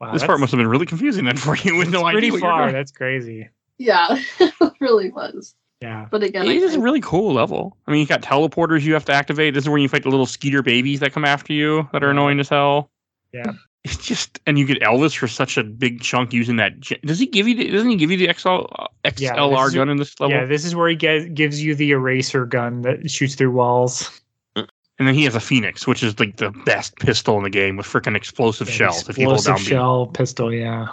Wow, 0.00 0.12
this 0.12 0.22
part 0.22 0.38
must 0.38 0.52
have 0.52 0.58
been 0.58 0.68
really 0.68 0.86
confusing 0.86 1.24
then 1.24 1.36
for 1.36 1.56
you 1.56 1.74
with 1.74 1.88
no 1.90 2.06
it's 2.06 2.12
pretty 2.12 2.28
idea. 2.28 2.32
what 2.34 2.40
you're 2.42 2.50
far. 2.50 2.62
doing. 2.66 2.74
That's 2.74 2.92
crazy. 2.92 3.48
Yeah, 3.76 4.06
it 4.38 4.54
really 4.80 5.10
was. 5.10 5.56
Yeah. 5.82 6.06
But 6.12 6.22
again, 6.22 6.46
It 6.46 6.50
I, 6.50 6.52
is 6.52 6.74
a 6.76 6.78
I- 6.78 6.80
really 6.82 7.00
cool 7.00 7.32
level. 7.34 7.76
I 7.88 7.90
mean, 7.90 8.00
you 8.02 8.06
got 8.06 8.22
teleporters 8.22 8.82
you 8.82 8.94
have 8.94 9.04
to 9.06 9.12
activate. 9.12 9.54
This 9.54 9.64
is 9.64 9.68
where 9.68 9.78
you 9.78 9.88
fight 9.88 10.04
the 10.04 10.10
little 10.10 10.26
Skedar 10.26 10.62
babies 10.62 11.00
that 11.00 11.12
come 11.12 11.24
after 11.24 11.52
you 11.52 11.88
that 11.92 12.04
are 12.04 12.10
annoying 12.10 12.38
as 12.38 12.48
hell. 12.48 12.88
Yeah. 13.32 13.50
It's 13.84 13.96
just, 14.06 14.38
and 14.46 14.58
you 14.58 14.66
get 14.66 14.80
Elvis 14.82 15.16
for 15.16 15.28
such 15.28 15.56
a 15.56 15.64
big 15.64 16.00
chunk 16.02 16.32
using 16.32 16.56
that. 16.56 16.80
Does 17.04 17.18
he 17.18 17.26
give 17.26 17.46
you? 17.48 17.54
The, 17.54 17.70
doesn't 17.70 17.88
he 17.88 17.96
give 17.96 18.10
you 18.10 18.16
the 18.18 18.32
XL, 18.32 18.66
uh, 18.72 18.86
Yeah, 19.16 19.34
XLR 19.36 19.74
gun 19.74 19.88
in 19.88 19.96
this 19.96 20.18
level? 20.20 20.36
Yeah, 20.36 20.44
this 20.44 20.64
is 20.64 20.74
where 20.74 20.88
he 20.88 20.96
get, 20.96 21.34
gives 21.34 21.62
you 21.62 21.74
the 21.74 21.92
eraser 21.92 22.44
gun 22.44 22.82
that 22.82 23.10
shoots 23.10 23.34
through 23.34 23.52
walls. 23.52 24.20
And 24.56 25.06
then 25.06 25.14
he 25.14 25.22
has 25.24 25.36
a 25.36 25.40
Phoenix, 25.40 25.86
which 25.86 26.02
is 26.02 26.18
like 26.18 26.38
the 26.38 26.50
best 26.50 26.96
pistol 26.96 27.36
in 27.36 27.44
the 27.44 27.50
game 27.50 27.76
with 27.76 27.86
freaking 27.86 28.16
explosive 28.16 28.68
Yeah, 28.68 28.74
shells. 28.74 29.08
If 29.08 29.16
you 29.16 29.26
hold 29.26 29.36
explosive 29.38 29.56
down 29.58 29.64
B. 29.64 29.70
shell 29.70 30.06
pistol, 30.08 30.52
yeah. 30.52 30.88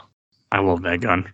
I 0.52 0.60
love 0.60 0.84
that 0.84 1.02
gun. 1.02 1.28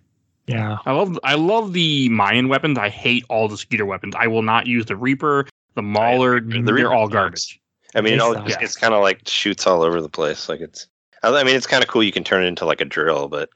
Yeah. 0.48 0.78
I 0.86 0.94
love 0.94 1.20
I 1.24 1.36
love 1.36 1.74
the 1.74 2.08
Maian 2.10 2.48
weapons. 2.48 2.78
I 2.78 2.88
hate 2.88 3.26
all 3.30 3.50
the 3.50 3.56
Skedar 3.58 3.86
weapons. 3.86 4.16
I 4.18 4.28
will 4.28 4.42
not 4.42 4.68
use 4.68 4.86
the 4.86 4.96
Reaper, 4.96 5.48
the 5.76 5.82
Mauler. 5.82 6.40
The 6.40 6.62
they're 6.62 6.76
Reaper 6.76 6.94
all 6.94 7.08
sucks. 7.08 7.14
garbage. 7.14 7.62
I 7.94 8.00
mean, 8.00 8.14
it 8.14 8.22
all, 8.22 8.36
suck. 8.36 8.48
it's, 8.48 8.58
it's 8.62 8.78
kind 8.78 8.94
of 8.94 9.02
like 9.02 9.28
shoots 9.28 9.68
all 9.68 9.84
over 9.84 10.02
the 10.02 10.10
place. 10.10 10.48
Like 10.48 10.62
it's, 10.62 10.88
I 11.24 11.44
mean, 11.44 11.56
it's 11.56 11.68
kind 11.68 11.84
of 11.84 11.90
cool. 11.90 12.04
You 12.04 12.12
can 12.12 12.24
turn 12.24 12.44
it 12.44 12.48
into 12.48 12.66
like 12.66 12.82
a 12.82 12.86
drill, 12.86 13.28
but 13.28 13.50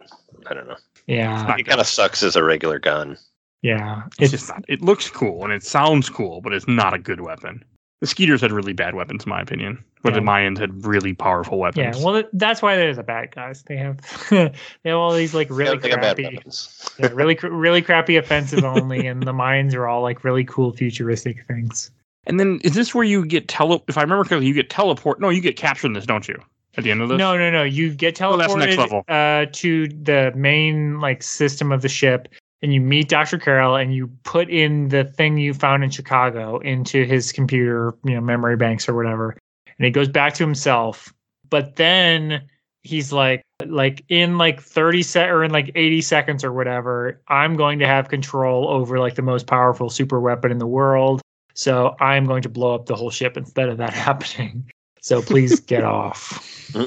I 0.47 0.53
don't 0.53 0.67
know. 0.67 0.77
Yeah. 1.07 1.55
It 1.57 1.63
kind 1.63 1.81
of 1.81 1.87
sucks 1.87 2.23
as 2.23 2.35
a 2.35 2.43
regular 2.43 2.79
gun. 2.79 3.17
Yeah. 3.61 4.03
It's, 4.19 4.31
just. 4.31 4.51
It 4.67 4.81
looks 4.81 5.09
cool 5.09 5.43
and 5.43 5.51
it 5.51 5.63
sounds 5.63 6.09
cool, 6.09 6.41
but 6.41 6.53
it's 6.53 6.67
not 6.67 6.93
a 6.93 6.99
good 6.99 7.21
weapon. 7.21 7.63
The 8.01 8.07
Skedars 8.07 8.41
had 8.41 8.51
really 8.51 8.73
bad 8.73 8.93
weapons, 8.93 9.23
in 9.23 9.29
my 9.29 9.41
opinion, 9.41 9.83
but 10.03 10.13
the 10.13 10.19
Maians 10.19 10.59
had 10.59 10.85
really 10.85 11.13
powerful 11.13 11.57
weapons. 11.57 11.97
Yeah, 11.97 12.05
well, 12.05 12.23
that's 12.33 12.61
why 12.61 12.75
they're 12.75 12.93
the 12.93 13.03
bad 13.03 13.33
guys. 13.33 13.63
They 13.63 13.77
have 13.77 13.97
they 14.29 14.51
have 14.83 14.97
all 14.97 15.13
these 15.13 15.33
like 15.33 15.47
really 15.49 15.77
they 15.77 15.89
crappy, 15.89 16.39
yeah, 16.99 17.07
really 17.13 17.35
really 17.41 17.81
crappy 17.81 18.17
offensive 18.17 18.63
only, 18.65 19.07
and 19.07 19.23
the 19.23 19.31
Maians 19.31 19.73
are 19.73 19.87
all 19.87 20.01
like 20.01 20.25
really 20.25 20.43
cool 20.43 20.73
futuristic 20.73 21.47
things. 21.47 21.89
and 22.27 22.37
then 22.37 22.59
is 22.63 22.75
this 22.75 22.93
where 22.93 23.05
you 23.05 23.25
get 23.25 23.47
tele? 23.47 23.81
If 23.87 23.97
I 23.97 24.01
remember 24.01 24.25
correctly, 24.25 24.47
you 24.47 24.53
get 24.53 24.69
teleport. 24.69 25.21
No, 25.21 25.29
you 25.29 25.41
get 25.41 25.55
captured 25.55 25.87
in 25.87 25.93
this, 25.93 26.05
don't 26.05 26.27
you? 26.27 26.37
At 26.77 26.83
the 26.83 26.91
end 26.91 27.01
of 27.01 27.09
this. 27.09 27.17
No, 27.17 27.37
no, 27.37 27.49
no. 27.49 27.63
You 27.63 27.93
get 27.93 28.21
Oh, 28.21 28.35
that's 28.37 28.53
next 28.55 28.75
teleported 28.75 28.77
level. 28.77 29.03
uh, 29.07 29.45
to 29.53 29.87
the 29.87 30.31
main 30.35 30.99
like 30.99 31.23
system 31.23 31.71
of 31.71 31.81
the 31.81 31.89
ship, 31.89 32.27
and 32.61 32.73
you 32.73 32.81
meet 32.81 33.09
Doctor 33.09 33.37
Caroll, 33.37 33.75
and 33.75 33.93
you 33.93 34.07
put 34.23 34.49
in 34.49 34.89
the 34.89 35.05
thing 35.05 35.37
you 35.37 35.53
found 35.53 35.83
in 35.83 35.89
Chicago 35.89 36.59
into 36.59 37.05
his 37.05 37.31
computer, 37.31 37.93
you 38.03 38.15
know, 38.15 38.21
memory 38.21 38.57
banks 38.57 38.89
or 38.89 38.93
whatever, 38.95 39.37
and 39.77 39.85
he 39.85 39.91
goes 39.91 40.09
back 40.09 40.33
to 40.35 40.43
himself. 40.43 41.13
But 41.49 41.75
then 41.77 42.41
he's 42.83 43.13
like, 43.13 43.41
like 43.65 44.03
in 44.09 44.37
like 44.37 44.61
thirty 44.61 45.01
set 45.03 45.29
or 45.29 45.43
in 45.43 45.51
like 45.51 45.71
eighty 45.75 46.01
seconds 46.01 46.43
or 46.43 46.51
whatever, 46.51 47.21
I'm 47.29 47.55
going 47.55 47.79
to 47.79 47.87
have 47.87 48.09
control 48.09 48.67
over 48.67 48.99
like 48.99 49.15
the 49.15 49.21
most 49.21 49.47
powerful 49.47 49.89
super 49.89 50.19
weapon 50.19 50.51
in 50.51 50.57
the 50.57 50.67
world. 50.67 51.21
So 51.53 51.95
I'm 52.01 52.25
going 52.25 52.41
to 52.41 52.49
blow 52.49 52.75
up 52.75 52.85
the 52.87 52.95
whole 52.95 53.09
ship 53.11 53.37
instead 53.37 53.69
of 53.69 53.77
that 53.77 53.93
happening. 53.93 54.69
So 55.05 55.21
please 55.21 55.59
get 55.59 55.83
off. 55.83 56.41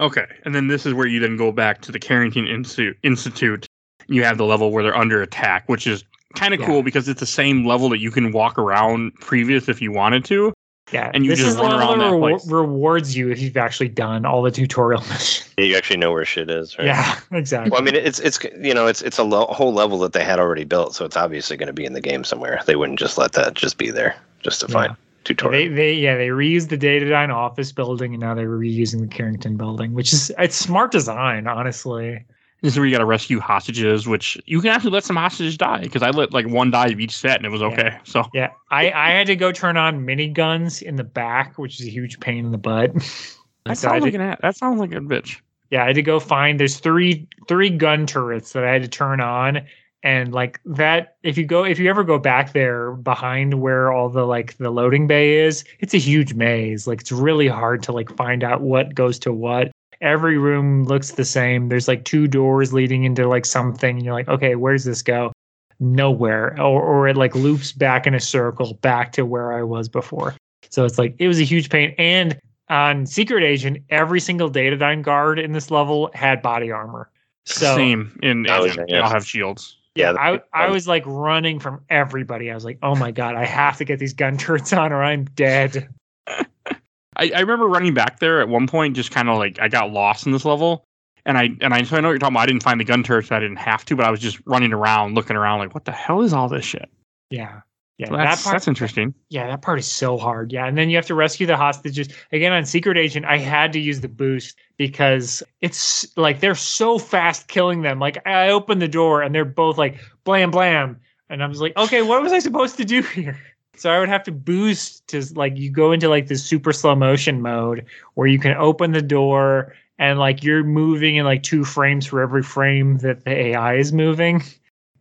Okay, 0.00 0.26
and 0.44 0.52
then 0.54 0.66
this 0.66 0.84
is 0.84 0.94
where 0.94 1.06
you 1.06 1.20
then 1.20 1.36
go 1.36 1.52
back 1.52 1.80
to 1.82 1.92
the 1.92 1.98
Carrington 1.98 2.46
Institute. 2.48 2.96
Institute. 3.04 3.66
You 4.08 4.24
have 4.24 4.36
the 4.36 4.44
level 4.44 4.72
where 4.72 4.82
they're 4.82 4.96
under 4.96 5.22
attack, 5.22 5.68
which 5.68 5.86
is 5.86 6.02
kind 6.34 6.52
of 6.52 6.58
Yeah. 6.60 6.66
cool 6.66 6.82
because 6.82 7.08
it's 7.08 7.20
the 7.20 7.26
same 7.26 7.64
level 7.66 7.88
that 7.90 7.98
you 7.98 8.10
can 8.10 8.32
walk 8.32 8.58
around 8.58 9.14
previous 9.20 9.68
if 9.68 9.80
you 9.80 9.92
wanted 9.92 10.24
to. 10.24 10.52
Yeah, 10.92 11.12
And 11.14 11.24
you 11.24 11.30
this 11.30 11.38
just 11.38 11.50
is 11.50 11.56
the 11.56 11.62
run 11.62 11.70
level 11.72 11.88
around 11.88 11.98
that 12.00 12.04
that 12.06 12.12
rewar- 12.16 12.30
place. 12.40 12.50
rewards 12.50 13.16
you 13.16 13.30
if 13.30 13.38
you've 13.40 13.56
actually 13.56 13.90
done 13.90 14.26
all 14.26 14.42
the 14.42 14.50
tutorial 14.50 15.02
missions. 15.08 15.54
Yeah, 15.56 15.64
you 15.66 15.76
actually 15.76 15.98
know 15.98 16.10
where 16.10 16.24
shit 16.24 16.50
is, 16.50 16.76
right? 16.78 16.86
Yeah, 16.88 17.20
exactly. 17.30 17.70
Well, 17.70 17.80
I 17.80 17.84
mean, 17.84 17.94
it's 17.94 18.18
it's 18.18 18.42
you 18.60 18.74
know, 18.74 18.88
it's 18.88 19.02
it's 19.02 19.18
a 19.18 19.24
lo- 19.24 19.46
whole 19.50 19.72
level 19.72 19.98
that 20.00 20.14
they 20.14 20.24
had 20.24 20.40
already 20.40 20.64
built, 20.64 20.96
so 20.96 21.04
it's 21.04 21.16
obviously 21.16 21.56
going 21.56 21.68
to 21.68 21.72
be 21.72 21.84
in 21.84 21.92
the 21.92 22.00
game 22.00 22.24
somewhere. 22.24 22.60
They 22.66 22.74
wouldn't 22.76 22.98
just 22.98 23.18
let 23.18 23.32
that 23.34 23.54
just 23.54 23.78
be 23.78 23.90
there 23.90 24.16
just 24.42 24.60
to 24.62 24.66
Yeah. 24.68 24.72
find 24.72 24.90
Yeah, 24.90 24.96
tutorial. 25.24 25.68
they, 25.70 25.74
they 25.74 25.94
yeah 25.94 26.16
they 26.16 26.28
reused 26.28 26.68
the 26.68 26.78
Datadyne 26.78 27.32
office 27.34 27.72
building 27.72 28.14
and 28.14 28.20
now 28.20 28.34
they're 28.34 28.48
reusing 28.48 29.00
the 29.00 29.06
Carrington 29.06 29.56
building, 29.56 29.92
which 29.94 30.12
is 30.12 30.32
it's 30.38 30.56
smart 30.56 30.90
design, 30.92 31.46
honestly. 31.46 32.24
This 32.62 32.74
is 32.74 32.78
where 32.78 32.86
you 32.86 32.92
got 32.92 32.98
to 33.00 33.04
rescue 33.06 33.40
hostages, 33.40 34.06
which 34.06 34.40
you 34.46 34.60
can 34.60 34.70
actually 34.70 34.92
let 34.92 35.02
some 35.02 35.16
hostages 35.16 35.56
die 35.56 35.80
because 35.80 36.02
I 36.02 36.10
let 36.10 36.32
like 36.32 36.46
one 36.46 36.70
die 36.70 36.88
of 36.88 37.00
each 37.00 37.16
set 37.16 37.36
and 37.38 37.44
it 37.46 37.48
was 37.50 37.62
okay. 37.62 37.98
So 38.04 38.24
Yeah, 38.32 38.50
I 38.70 38.92
I 38.92 39.10
had 39.10 39.26
to 39.26 39.36
go 39.36 39.50
turn 39.50 39.76
on 39.76 40.06
miniguns 40.06 40.80
in 40.80 40.94
the 40.96 41.02
back, 41.04 41.58
which 41.58 41.80
is 41.80 41.86
a 41.86 41.90
huge 41.90 42.20
pain 42.20 42.44
in 42.44 42.52
the 42.52 42.58
butt. 42.58 42.92
that 43.64 43.76
So 43.76 43.88
sounds 43.88 43.94
had 43.94 44.02
like 44.02 44.14
an 44.14 44.20
a- 44.20 44.38
that 44.42 44.56
sounds 44.56 44.78
like 44.80 44.92
a 44.92 45.00
bitch. 45.00 45.40
yeah, 45.70 45.82
I 45.82 45.86
had 45.88 45.96
to 45.96 46.02
go 46.02 46.20
find. 46.20 46.60
There's 46.60 46.78
three 46.78 47.26
three 47.48 47.70
gun 47.70 48.06
turrets 48.06 48.52
that 48.52 48.62
I 48.64 48.70
had 48.72 48.82
to 48.82 48.88
turn 48.88 49.20
on, 49.20 49.62
and 50.02 50.32
like 50.32 50.60
that. 50.64 51.16
If 51.22 51.38
you 51.38 51.44
go, 51.46 51.64
if 51.64 51.78
you 51.78 51.88
ever 51.88 52.02
go 52.04 52.18
back 52.18 52.52
there 52.52 52.92
behind 52.92 53.60
where 53.60 53.92
all 53.92 54.08
the 54.08 54.24
like 54.26 54.56
the 54.58 54.70
loading 54.70 55.06
bay 55.06 55.38
is, 55.38 55.64
it's 55.80 55.94
a 55.94 55.98
huge 55.98 56.34
maze. 56.34 56.86
Like 56.86 57.00
it's 57.00 57.12
really 57.12 57.48
hard 57.48 57.82
to 57.84 57.92
like 57.92 58.14
find 58.16 58.42
out 58.44 58.60
what 58.62 58.94
goes 58.94 59.18
to 59.20 59.32
what. 59.32 59.70
Every 60.00 60.36
room 60.36 60.84
looks 60.84 61.12
the 61.12 61.24
same. 61.24 61.68
There's 61.68 61.86
like 61.86 62.04
two 62.04 62.26
doors 62.26 62.72
leading 62.72 63.04
into 63.04 63.28
like 63.28 63.44
something, 63.46 63.96
and 63.96 64.04
you're 64.04 64.14
like, 64.14 64.28
okay, 64.28 64.56
where's 64.56 64.84
this 64.84 65.02
go? 65.02 65.32
Nowhere, 65.80 66.60
or 66.60 66.82
or 66.82 67.08
it 67.08 67.16
like 67.16 67.34
loops 67.34 67.72
back 67.72 68.06
in 68.06 68.14
a 68.14 68.20
circle 68.20 68.74
back 68.82 69.12
to 69.12 69.24
where 69.24 69.52
I 69.52 69.62
was 69.62 69.88
before. 69.88 70.34
So 70.70 70.84
it's 70.84 70.98
like 70.98 71.14
it 71.18 71.28
was 71.28 71.40
a 71.40 71.44
huge 71.44 71.70
pain. 71.70 71.94
And 71.98 72.38
on 72.68 73.04
Secret 73.04 73.42
Agent, 73.44 73.78
every 73.90 74.20
single 74.20 74.50
Datadyne 74.50 75.02
guard 75.02 75.38
in 75.38 75.52
this 75.52 75.70
level 75.70 76.10
had 76.14 76.40
body 76.40 76.70
armor. 76.70 77.10
So 77.46 77.74
Same 77.76 78.16
in 78.22 78.46
Oh, 78.48 78.64
Agent. 78.64 78.88
yeah. 78.88 78.96
They 78.96 79.00
all 79.02 79.10
have 79.10 79.26
shields. 79.26 79.76
Yeah, 79.94 80.12
I, 80.12 80.40
I 80.52 80.70
was 80.70 80.88
like 80.88 81.04
running 81.06 81.58
from 81.58 81.84
everybody. 81.90 82.50
I 82.50 82.54
was 82.54 82.64
like, 82.64 82.78
oh 82.82 82.94
my 82.94 83.10
god, 83.10 83.34
I 83.34 83.44
have 83.44 83.76
to 83.78 83.84
get 83.84 83.98
these 83.98 84.14
gun 84.14 84.36
turrets 84.38 84.72
on 84.72 84.92
or 84.92 85.02
I'm 85.02 85.24
dead. 85.24 85.88
I, 86.26 87.30
I 87.34 87.40
remember 87.40 87.66
running 87.66 87.92
back 87.92 88.20
there 88.20 88.40
at 88.40 88.48
one 88.48 88.66
point, 88.66 88.96
just 88.96 89.10
kind 89.10 89.28
of 89.28 89.36
like 89.36 89.58
I 89.60 89.68
got 89.68 89.90
lost 89.90 90.24
in 90.24 90.32
this 90.32 90.46
level, 90.46 90.84
and 91.26 91.36
I 91.36 91.50
and 91.60 91.74
I 91.74 91.82
so 91.82 91.96
I 91.96 92.00
know 92.00 92.08
what 92.08 92.12
you're 92.12 92.18
talking 92.18 92.34
about. 92.34 92.42
I 92.42 92.46
didn't 92.46 92.62
find 92.62 92.80
the 92.80 92.84
gun 92.84 93.02
turrets. 93.02 93.30
I 93.30 93.38
didn't 93.38 93.56
have 93.56 93.84
to, 93.86 93.96
but 93.96 94.06
I 94.06 94.10
was 94.10 94.20
just 94.20 94.40
running 94.46 94.72
around, 94.72 95.14
looking 95.14 95.36
around, 95.36 95.58
like 95.58 95.74
what 95.74 95.84
the 95.84 95.92
hell 95.92 96.22
is 96.22 96.32
all 96.32 96.48
this 96.48 96.64
shit? 96.64 96.88
Yeah. 97.30 97.60
Yeah, 98.02 98.08
So 98.08 98.16
that's 98.16 98.42
that 98.42 98.44
part, 98.44 98.54
that's 98.54 98.68
interesting. 98.68 99.14
yeah, 99.28 99.46
that 99.46 99.62
part 99.62 99.78
is 99.78 99.86
so 99.86 100.18
hard. 100.18 100.52
Yeah, 100.52 100.66
and 100.66 100.76
then 100.76 100.90
you 100.90 100.96
have 100.96 101.06
to 101.06 101.14
rescue 101.14 101.46
the 101.46 101.56
hostages 101.56 102.08
again 102.32 102.52
on 102.52 102.64
Secret 102.64 102.98
Agent. 102.98 103.26
I 103.26 103.38
had 103.38 103.72
to 103.74 103.80
use 103.80 104.00
the 104.00 104.08
boost 104.08 104.56
because 104.76 105.42
it's 105.60 106.06
like 106.16 106.40
they're 106.40 106.54
so 106.54 106.98
fast 106.98 107.48
killing 107.48 107.82
them. 107.82 107.98
Like 107.98 108.18
I 108.26 108.48
open 108.50 108.78
the 108.78 108.88
door 108.88 109.22
and 109.22 109.34
they're 109.34 109.44
both 109.44 109.78
like 109.78 110.00
blam 110.24 110.50
blam, 110.50 111.00
and 111.28 111.42
I 111.42 111.46
was 111.46 111.60
like, 111.60 111.76
okay, 111.76 112.02
what 112.02 112.22
was 112.22 112.32
I 112.32 112.40
supposed 112.40 112.76
to 112.78 112.84
do 112.84 113.02
here? 113.14 113.38
So 113.76 113.90
I 113.90 113.98
would 113.98 114.08
have 114.10 114.24
to 114.24 114.32
boost 114.32 115.06
to 115.08 115.24
like 115.34 115.56
you 115.56 115.70
go 115.70 115.92
into 115.92 116.08
like 116.08 116.26
this 116.26 116.44
super 116.44 116.72
slow 116.72 116.94
motion 116.94 117.40
mode 117.40 117.86
where 118.14 118.26
you 118.26 118.38
can 118.38 118.56
open 118.56 118.92
the 118.92 119.02
door 119.02 119.74
and 119.98 120.18
like 120.18 120.42
you're 120.42 120.64
moving 120.64 121.16
in 121.16 121.24
like 121.24 121.42
two 121.42 121.64
frames 121.64 122.06
for 122.06 122.20
every 122.20 122.42
frame 122.42 122.98
that 122.98 123.24
the 123.24 123.30
AI 123.30 123.76
is 123.76 123.92
moving. 123.92 124.42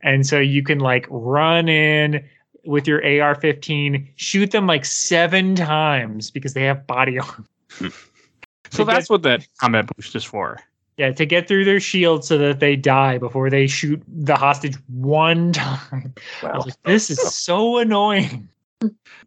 And 0.02 0.26
so 0.26 0.40
you 0.40 0.64
can 0.64 0.80
like 0.80 1.06
run 1.10 1.70
in 1.70 2.24
with 2.64 2.88
your 2.88 3.00
AR-15, 3.00 4.08
shoot 4.16 4.52
them 4.52 4.68
like 4.68 4.86
seven 4.86 5.56
times 5.56 6.32
because 6.32 6.54
they 6.54 6.64
have 6.64 6.86
body 6.88 7.20
armor. 7.20 7.46
So 8.72 8.86
that's 8.86 9.10
what 9.10 9.24
that 9.24 9.46
combat 9.60 9.86
boost 9.96 10.16
is 10.16 10.24
for. 10.24 10.58
Yeah, 10.98 11.12
to 11.12 11.26
get 11.26 11.48
through 11.48 11.66
their 11.66 11.80
shield 11.80 12.24
so 12.24 12.38
that 12.38 12.60
they 12.60 12.76
die 12.76 13.18
before 13.18 13.50
they 13.50 13.68
shoot 13.68 14.02
the 14.08 14.36
hostage 14.36 14.78
one 14.88 15.52
time. 15.52 16.14
Wow. 16.42 16.64
like, 16.66 16.82
this 16.84 17.10
is 17.10 17.20
so 17.36 17.78
annoying. 17.80 18.48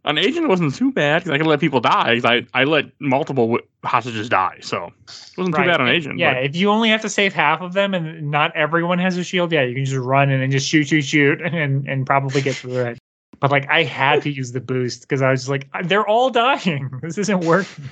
An 0.04 0.18
agent 0.18 0.48
wasn't 0.48 0.74
too 0.74 0.92
bad 0.92 1.20
because 1.22 1.34
I 1.34 1.38
could 1.38 1.46
let 1.46 1.60
people 1.60 1.80
die. 1.80 2.20
I, 2.24 2.46
I 2.54 2.64
let 2.64 2.86
multiple 3.00 3.58
hostages 3.84 4.28
die, 4.28 4.58
so 4.60 4.86
it 4.86 5.38
wasn't 5.38 5.56
too 5.56 5.62
bad 5.62 5.80
on 5.80 5.88
agent. 5.88 6.18
Yeah, 6.18 6.34
but- 6.34 6.44
if 6.44 6.56
you 6.56 6.70
only 6.70 6.88
have 6.88 7.02
to 7.02 7.08
save 7.08 7.32
half 7.32 7.60
of 7.60 7.72
them 7.72 7.94
and 7.94 8.30
not 8.30 8.54
everyone 8.56 8.98
has 8.98 9.16
a 9.16 9.24
shield, 9.24 9.52
yeah, 9.52 9.62
you 9.62 9.74
can 9.74 9.84
just 9.84 9.96
run 9.96 10.30
and 10.30 10.50
just 10.50 10.66
shoot, 10.68 10.88
shoot, 10.88 11.02
shoot, 11.02 11.40
and 11.44 11.86
and 11.88 12.06
probably 12.06 12.40
get 12.40 12.56
through 12.56 12.80
it. 12.80 12.98
But 13.40 13.50
like, 13.50 13.68
I 13.70 13.82
had 13.84 14.22
to 14.22 14.30
use 14.30 14.52
the 14.52 14.60
boost 14.60 15.02
because 15.02 15.22
I 15.22 15.30
was 15.30 15.40
just 15.40 15.50
like, 15.50 15.68
they're 15.84 16.06
all 16.06 16.30
dying. 16.30 16.90
This 17.02 17.18
isn't 17.18 17.40
working. 17.40 17.84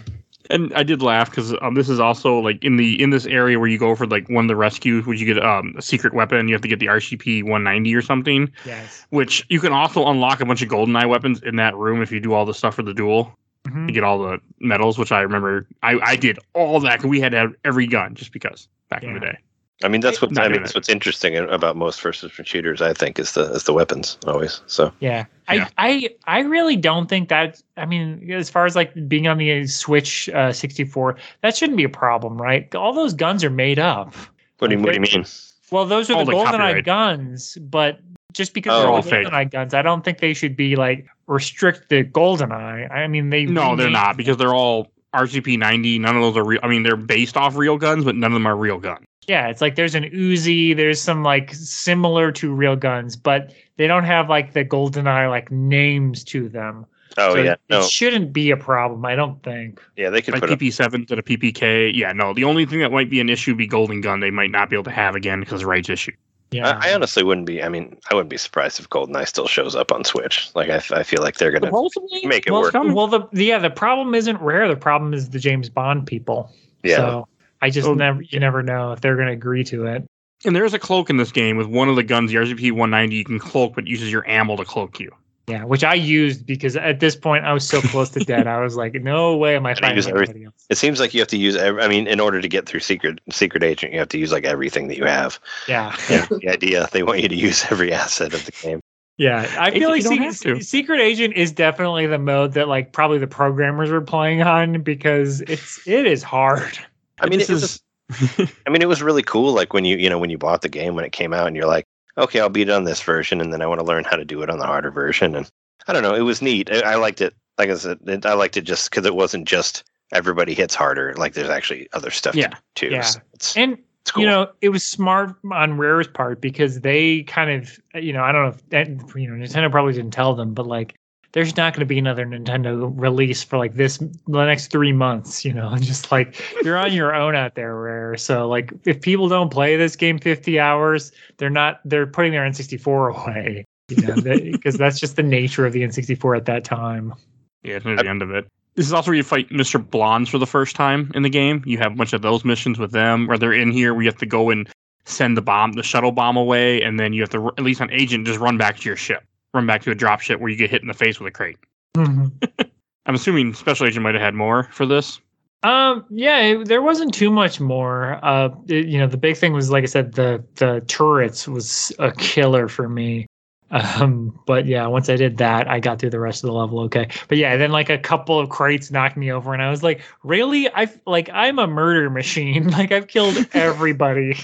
And 0.50 0.72
I 0.74 0.82
did 0.82 1.02
laugh 1.02 1.30
because 1.30 1.54
um, 1.62 1.74
this 1.74 1.88
is 1.88 2.00
also 2.00 2.38
like 2.38 2.62
in 2.64 2.76
the 2.76 3.00
in 3.00 3.10
this 3.10 3.26
area 3.26 3.58
where 3.60 3.68
you 3.68 3.78
go 3.78 3.94
for 3.94 4.06
like 4.06 4.28
one 4.28 4.44
of 4.44 4.48
the 4.48 4.56
rescues, 4.56 5.06
would 5.06 5.20
you 5.20 5.32
get 5.32 5.42
um, 5.42 5.74
a 5.78 5.82
secret 5.82 6.14
weapon? 6.14 6.48
You 6.48 6.54
have 6.54 6.62
to 6.62 6.68
get 6.68 6.80
the 6.80 6.86
RCP 6.86 7.42
190 7.44 7.94
or 7.94 8.02
something, 8.02 8.50
Yes. 8.66 9.06
which 9.10 9.46
you 9.50 9.60
can 9.60 9.72
also 9.72 10.04
unlock 10.08 10.40
a 10.40 10.44
bunch 10.44 10.60
of 10.60 10.68
golden 10.68 10.96
eye 10.96 11.06
weapons 11.06 11.40
in 11.42 11.56
that 11.56 11.76
room 11.76 12.02
if 12.02 12.10
you 12.10 12.18
do 12.20 12.32
all 12.32 12.44
the 12.44 12.54
stuff 12.54 12.74
for 12.74 12.82
the 12.82 12.92
duel. 12.92 13.32
Mhm. 13.68 13.86
You 13.88 13.94
get 13.94 14.02
all 14.02 14.18
the 14.18 14.40
medals, 14.58 14.98
which 14.98 15.12
I 15.12 15.20
remember 15.20 15.66
I, 15.84 15.98
I 16.02 16.16
did 16.16 16.38
all 16.54 16.80
that 16.80 17.04
we 17.04 17.20
had 17.20 17.30
to 17.32 17.38
have 17.38 17.54
every 17.64 17.86
gun 17.86 18.14
just 18.16 18.32
because 18.32 18.66
back 18.90 19.04
in 19.04 19.14
the 19.14 19.20
day. 19.20 19.38
I 19.84 19.88
mean, 19.88 20.00
that's 20.00 20.20
what 20.22 20.30
Not 20.30 20.44
I 20.44 20.44
mean. 20.46 20.52
doing 20.52 20.62
That's 20.62 20.74
what's 20.74 20.88
interesting 20.88 21.36
about 21.36 21.76
most 21.76 22.00
first-person 22.00 22.44
shooters. 22.44 22.80
I 22.82 22.92
think 22.92 23.18
is 23.18 23.32
the 23.32 23.52
is 23.52 23.64
the 23.64 23.72
weapons 23.72 24.18
always. 24.26 24.60
So 24.66 24.92
Yeah. 25.00 25.26
Yeah. 25.50 25.68
I, 25.76 26.08
I 26.26 26.38
I 26.38 26.40
really 26.40 26.76
don't 26.76 27.08
think 27.08 27.28
that 27.28 27.60
I 27.76 27.84
mean 27.86 28.30
as 28.30 28.48
far 28.48 28.64
as 28.64 28.76
like 28.76 28.92
being 29.08 29.26
on 29.26 29.38
the 29.38 29.66
Switch 29.66 30.28
uh, 30.30 30.52
64 30.52 31.16
that 31.42 31.56
shouldn't 31.56 31.76
be 31.76 31.84
a 31.84 31.88
problem 31.88 32.40
right 32.40 32.72
all 32.74 32.92
those 32.92 33.12
guns 33.12 33.42
are 33.44 33.50
made 33.50 33.78
up 33.78 34.14
what 34.58 34.68
do 34.68 34.76
you 34.76 34.80
what 34.82 34.94
do 34.94 34.94
you 34.94 35.00
mean? 35.00 35.26
well 35.70 35.84
those 35.84 36.08
are 36.10 36.14
All 36.14 36.24
the 36.24 36.30
the 36.32 36.38
GoldenEye 36.38 36.84
guns 36.84 37.58
but 37.60 37.98
just 38.32 38.54
because 38.54 38.72
Oh, 38.72 38.78
they're 38.78 38.88
all 38.88 38.94
all 38.96 39.02
fake. 39.02 39.26
GoldenEye 39.26 39.50
guns 39.50 39.74
I 39.74 39.82
don't 39.82 40.04
think 40.04 40.18
they 40.18 40.32
should 40.32 40.56
be 40.56 40.76
like 40.76 41.06
restrict 41.26 41.88
the 41.88 42.04
GoldenEye 42.04 42.90
I 42.90 43.08
mean 43.08 43.30
they 43.30 43.44
No, 43.44 43.74
they're 43.76 43.90
not 43.90 44.16
because 44.16 44.36
they're 44.36 44.54
all 44.54 44.92
RCP 45.14 45.58
90. 45.58 45.98
None 45.98 46.16
of 46.16 46.22
those 46.22 46.36
are 46.36 46.44
real. 46.44 46.60
I 46.62 46.68
mean, 46.68 46.82
they're 46.84 46.96
based 46.96 47.36
off 47.36 47.56
real 47.56 47.76
guns, 47.76 48.04
but 48.04 48.16
none 48.16 48.32
of 48.32 48.34
them 48.34 48.46
are 48.46 48.56
real 48.56 48.78
guns. 48.78 49.04
Yeah 49.28 49.48
it's 49.48 49.60
like 49.60 49.74
there's 49.76 49.94
an 49.94 50.04
Uzi 50.04 50.74
there's 50.76 51.00
some 51.00 51.22
like 51.22 51.54
similar 51.54 52.32
to 52.32 52.52
real 52.52 52.76
guns 52.76 53.16
but 53.16 53.52
they 53.76 53.86
don't 53.86 54.04
have 54.04 54.28
like 54.28 54.52
the 54.52 54.64
GoldenEye 54.64 55.28
like 55.30 55.50
names 55.50 56.24
to 56.24 56.48
them 56.48 56.86
Oh 57.18 57.34
So 57.34 57.42
yeah, 57.42 57.56
no, 57.68 57.80
it 57.80 57.90
shouldn't 57.90 58.32
be 58.32 58.50
a 58.50 58.56
problem 58.56 59.04
I 59.04 59.14
don't 59.14 59.42
think 59.42 59.80
yeah, 59.96 60.08
they 60.08 60.22
could 60.22 60.32
Like 60.32 60.40
put 60.40 60.50
up. 60.50 60.58
PP7 60.58 61.06
to 61.08 61.16
the 61.16 61.22
PPK. 61.22 61.92
Yeah, 61.94 62.12
no. 62.12 62.32
The 62.32 62.44
only 62.44 62.64
thing 62.64 62.78
that 62.80 62.90
might 62.90 63.10
be 63.10 63.20
an 63.20 63.28
issue 63.28 63.54
be 63.54 63.66
Golden 63.66 64.00
Gun. 64.00 64.20
They 64.20 64.30
might 64.30 64.50
not 64.50 64.70
be 64.70 64.76
able 64.76 64.84
to 64.84 64.90
have 64.90 65.14
again 65.14 65.40
because 65.40 65.60
of 65.60 65.68
rights 65.68 65.90
issue. 65.90 66.12
yeah 66.52 66.78
I, 66.82 66.88
I 66.90 66.94
honestly 66.94 67.22
wouldn't 67.22 67.46
be. 67.46 67.62
I 67.62 67.68
mean, 67.68 67.98
I 68.10 68.14
wouldn't 68.14 68.30
be 68.30 68.38
surprised 68.38 68.80
if 68.80 68.88
GoldenEye 68.88 69.28
still 69.28 69.46
shows 69.46 69.76
up 69.76 69.92
on 69.92 70.04
Switch. 70.04 70.50
Like 70.54 70.70
I, 70.70 70.76
I 70.98 71.02
feel 71.02 71.20
like 71.22 71.36
they're 71.36 71.50
gonna 71.52 71.66
Supposedly, 71.66 72.24
make 72.26 72.46
it 72.46 72.50
well, 72.50 72.62
work. 72.62 72.72
coming. 72.72 72.94
well, 72.94 73.08
the 73.08 73.28
yeah, 73.34 73.58
the 73.58 73.68
problem 73.70 74.14
isn't 74.14 74.40
rare. 74.40 74.66
The 74.66 74.76
problem 74.76 75.12
is 75.12 75.28
the 75.30 75.38
James 75.38 75.68
Bond 75.68 76.06
people. 76.06 76.50
Yeah, 76.82 76.96
So 76.96 77.28
I 77.62 77.70
just 77.70 77.88
Oh. 77.88 77.94
never, 77.94 78.20
you 78.22 78.40
never 78.40 78.62
know 78.62 78.92
if 78.92 79.00
they're 79.00 79.14
going 79.16 79.28
to 79.28 79.32
agree 79.32 79.64
to 79.64 79.86
it. 79.86 80.04
and 80.44 80.54
there's 80.56 80.74
a 80.74 80.78
cloak 80.78 81.08
in 81.08 81.16
this 81.16 81.30
game 81.32 81.56
with 81.56 81.68
one 81.68 81.88
of 81.88 81.94
the 81.96 82.02
guns, 82.02 82.30
the 82.32 82.36
RCP 82.36 82.72
190. 82.72 83.14
You 83.16 83.24
can 83.24 83.38
cloak, 83.38 83.74
but 83.76 83.86
uses 83.86 84.10
your 84.10 84.28
ammo 84.28 84.56
to 84.56 84.64
cloak 84.64 84.98
you. 84.98 85.10
Yeah, 85.48 85.64
which 85.64 85.82
I 85.84 85.94
used 85.94 86.46
because 86.46 86.76
at 86.76 87.00
this 87.00 87.16
point 87.16 87.44
I 87.44 87.52
was 87.52 87.66
so 87.66 87.80
close 87.80 88.10
to 88.10 88.20
dead. 88.20 88.46
I 88.46 88.60
was 88.60 88.76
like, 88.76 88.94
no 88.94 89.36
way 89.36 89.56
am 89.56 89.66
I 89.66 89.70
Gotta 89.74 89.80
fighting 89.82 89.96
use 89.96 90.06
every- 90.08 90.20
anybody 90.24 90.44
else. 90.44 90.66
it 90.70 90.78
seems 90.78 90.98
like 91.00 91.14
you 91.14 91.20
have 91.20 91.28
to 91.28 91.36
use. 91.36 91.56
ev- 91.56 91.78
I 91.80 91.88
mean, 91.88 92.06
in 92.06 92.20
order 92.20 92.40
to 92.40 92.48
get 92.48 92.66
through 92.66 92.80
secret 92.80 93.20
secret 93.30 93.62
agent, 93.64 93.92
you 93.92 93.98
have 93.98 94.08
to 94.10 94.18
use 94.18 94.30
like 94.32 94.44
everything 94.44 94.86
that 94.88 94.96
you 94.96 95.04
have. 95.04 95.38
Yeah, 95.68 95.94
Yeah, 96.10 96.26
the 96.30 96.48
idea 96.48 96.88
they 96.92 97.02
want 97.02 97.20
you 97.22 97.28
to 97.28 97.34
use 97.36 97.64
every 97.70 97.92
asset 97.92 98.34
of 98.34 98.44
the 98.46 98.52
game. 98.52 98.80
yeah. 99.18 99.48
I 99.58 99.70
feel 99.72 99.90
like 99.90 100.02
you 100.04 100.10
don't 100.10 100.32
Se- 100.32 100.48
have 100.48 100.58
to. 100.58 100.64
Secret 100.64 101.00
Agent 101.00 101.34
is 101.34 101.50
definitely 101.52 102.06
the 102.06 102.18
mode 102.18 102.52
that 102.54 102.66
like 102.68 102.92
probably 102.92 103.18
the 103.18 103.26
programmers 103.26 103.90
were 103.90 104.00
playing 104.00 104.42
on 104.42 104.82
because 104.82 105.40
it's 105.42 105.86
it 105.88 106.06
is 106.06 106.22
hard. 106.22 106.78
I 107.20 107.28
mean, 107.28 107.38
this 107.38 107.50
it 107.50 107.54
was, 107.54 107.82
I 108.66 108.70
mean, 108.70 108.82
it 108.82 108.88
was 108.88 109.02
really 109.02 109.22
cool. 109.22 109.52
Like 109.52 109.72
when 109.72 109.84
you, 109.84 109.96
you 109.96 110.10
know, 110.10 110.18
when 110.18 110.30
you 110.30 110.38
bought 110.38 110.62
the 110.62 110.68
game 110.68 110.94
when 110.94 111.04
it 111.04 111.12
came 111.12 111.32
out, 111.32 111.46
and 111.46 111.56
you're 111.56 111.66
like, 111.66 111.86
okay, 112.18 112.40
I'll 112.40 112.48
beat 112.48 112.68
it 112.68 112.72
on 112.72 112.84
this 112.84 113.02
version, 113.02 113.40
and 113.40 113.52
then 113.52 113.62
I 113.62 113.66
want 113.66 113.80
to 113.80 113.86
learn 113.86 114.04
how 114.04 114.16
to 114.16 114.24
do 114.24 114.42
it 114.42 114.50
on 114.50 114.58
the 114.58 114.66
harder 114.66 114.90
version. 114.90 115.34
And 115.34 115.50
I 115.88 115.92
don't 115.92 116.02
know, 116.02 116.14
it 116.14 116.22
was 116.22 116.42
neat. 116.42 116.70
I, 116.70 116.92
I 116.92 116.94
liked 116.96 117.20
it. 117.20 117.34
Like 117.58 117.70
I 117.70 117.74
said, 117.74 117.98
it, 118.06 118.26
I 118.26 118.34
liked 118.34 118.56
it 118.56 118.62
just 118.62 118.90
because 118.90 119.06
it 119.06 119.14
wasn't 119.14 119.46
just 119.46 119.84
everybody 120.12 120.54
hits 120.54 120.74
harder. 120.74 121.14
Like 121.16 121.34
there's 121.34 121.48
actually 121.48 121.88
other 121.92 122.10
stuff 122.10 122.34
Yeah. 122.34 122.48
to 122.48 122.54
do 122.54 122.60
too. 122.74 122.88
Yeah. 122.90 123.00
So 123.02 123.20
it's, 123.34 123.56
And 123.56 123.78
it's 124.02 124.10
cool. 124.10 124.22
you 124.24 124.28
know, 124.28 124.48
it 124.60 124.68
was 124.70 124.84
smart 124.84 125.34
on 125.50 125.78
Rare's 125.78 126.08
part 126.08 126.40
because 126.40 126.80
they 126.80 127.22
kind 127.24 127.50
of, 127.50 127.78
you 128.02 128.12
know, 128.12 128.22
I 128.22 128.32
don't 128.32 128.42
know 128.42 128.48
if 128.48 128.88
eh, 128.88 128.90
you 129.18 129.28
know, 129.28 129.42
Nintendo 129.44 129.70
probably 129.70 129.92
didn't 129.94 130.10
tell 130.12 130.34
them, 130.34 130.54
but 130.54 130.66
like, 130.66 130.94
there's 131.32 131.56
not 131.56 131.72
going 131.72 131.80
to 131.80 131.86
be 131.86 131.98
another 131.98 132.26
Nintendo 132.26 132.92
release 132.94 133.42
for 133.42 133.58
like 133.58 133.74
this 133.74 133.98
the 133.98 134.44
next 134.44 134.70
three 134.70 134.92
months, 134.92 135.44
you 135.44 135.52
know, 135.52 135.76
just 135.80 136.12
like 136.12 136.40
you're 136.62 136.76
on 136.76 136.92
your 136.92 137.14
own 137.14 137.34
out 137.34 137.54
there, 137.54 137.74
Rare. 137.76 138.16
So 138.16 138.48
like, 138.48 138.72
if 138.84 139.00
people 139.00 139.28
don't 139.28 139.50
play 139.50 139.76
this 139.76 139.96
game 139.96 140.18
50 140.18 140.60
hours, 140.60 141.12
they're 141.38 141.50
not, 141.50 141.80
they're 141.84 142.06
putting 142.06 142.32
their 142.32 142.42
N64 142.42 143.16
away, 143.16 143.64
you 143.88 144.06
know, 144.06 144.16
because 144.52 144.74
that's 144.78 145.00
just 145.00 145.16
the 145.16 145.22
nature 145.22 145.66
of 145.66 145.72
the 145.72 145.82
N64 145.82 146.36
at 146.36 146.44
that 146.46 146.64
time. 146.64 147.14
yeah, 147.62 147.76
it's 147.76 147.84
near 147.84 147.96
the 147.96 148.08
end 148.08 148.22
of 148.22 148.30
it. 148.30 148.46
This 148.74 148.86
is 148.86 148.92
also 148.92 149.10
where 149.10 149.16
you 149.16 149.22
fight 149.22 149.50
Mr. 149.50 149.78
Blondes 149.90 150.30
for 150.30 150.38
the 150.38 150.46
first 150.46 150.76
time 150.76 151.12
in 151.14 151.22
the 151.22 151.30
game. 151.30 151.62
You 151.66 151.76
have 151.78 151.92
a 151.92 151.94
bunch 151.94 152.14
of 152.14 152.22
those 152.22 152.42
missions 152.42 152.78
with 152.78 152.92
them, 152.92 153.26
where 153.26 153.36
they're 153.36 153.52
in 153.52 153.70
here 153.70 153.92
where 153.92 154.02
you 154.02 154.08
have 154.08 154.18
to 154.18 154.26
go 154.26 154.48
and 154.48 154.66
send 155.04 155.36
the 155.36 155.42
bomb, 155.42 155.72
the 155.72 155.82
shuttle 155.82 156.12
bomb 156.12 156.36
away, 156.36 156.80
and 156.80 156.98
then 156.98 157.12
you 157.12 157.20
have 157.20 157.30
to, 157.30 157.48
at 157.58 157.64
least 157.64 157.80
on 157.82 157.90
Agent, 157.90 158.26
just 158.26 158.38
run 158.38 158.56
back 158.56 158.78
to 158.78 158.88
your 158.88 158.96
ship, 158.96 159.24
run 159.54 159.66
back 159.66 159.82
to 159.82 159.90
a 159.90 159.94
drop 159.94 160.20
ship 160.20 160.40
where 160.40 160.50
you 160.50 160.56
get 160.56 160.70
hit 160.70 160.82
in 160.82 160.88
the 160.88 160.94
face 160.94 161.18
with 161.20 161.28
a 161.28 161.30
crate. 161.30 161.58
I'm 161.96 163.14
assuming 163.14 163.54
Special 163.54 163.86
Agent 163.86 164.02
might 164.02 164.14
have 164.14 164.22
had 164.22 164.34
more 164.34 164.64
for 164.72 164.86
this. 164.86 165.20
Um, 165.64 166.04
yeah, 166.10 166.38
it, 166.40 166.66
there 166.68 166.82
wasn't 166.82 167.14
too 167.14 167.30
much 167.30 167.60
more. 167.60 168.18
Uh, 168.24 168.48
it- 168.66 168.86
you 168.86 168.98
know, 168.98 169.06
the 169.06 169.16
big 169.16 169.36
thing 169.36 169.52
was, 169.52 169.70
like 169.70 169.82
I 169.82 169.86
said, 169.86 170.14
the 170.14 170.42
the 170.56 170.82
turrets 170.88 171.46
was 171.46 171.92
a 171.98 172.12
killer 172.12 172.68
for 172.68 172.88
me. 172.88 173.26
Um, 173.72 174.38
but 174.44 174.66
yeah, 174.66 174.86
once 174.86 175.08
I 175.08 175.16
did 175.16 175.38
that, 175.38 175.66
I 175.66 175.80
got 175.80 175.98
through 175.98 176.10
the 176.10 176.20
rest 176.20 176.44
of 176.44 176.48
the 176.48 176.52
level 176.52 176.80
okay. 176.80 177.08
But 177.28 177.38
yeah, 177.38 177.56
then 177.56 177.72
like 177.72 177.88
a 177.88 177.96
couple 177.96 178.38
of 178.38 178.50
crates 178.50 178.90
knocked 178.90 179.16
me 179.16 179.32
over, 179.32 179.54
and 179.54 179.62
I 179.62 179.70
was 179.70 179.82
like, 179.82 180.02
really? 180.22 180.68
I 180.74 180.88
like 181.06 181.30
I'm 181.32 181.58
a 181.58 181.66
murder 181.66 182.10
machine. 182.10 182.68
like 182.70 182.92
I've 182.92 183.06
killed 183.08 183.34
everybody. 183.54 184.36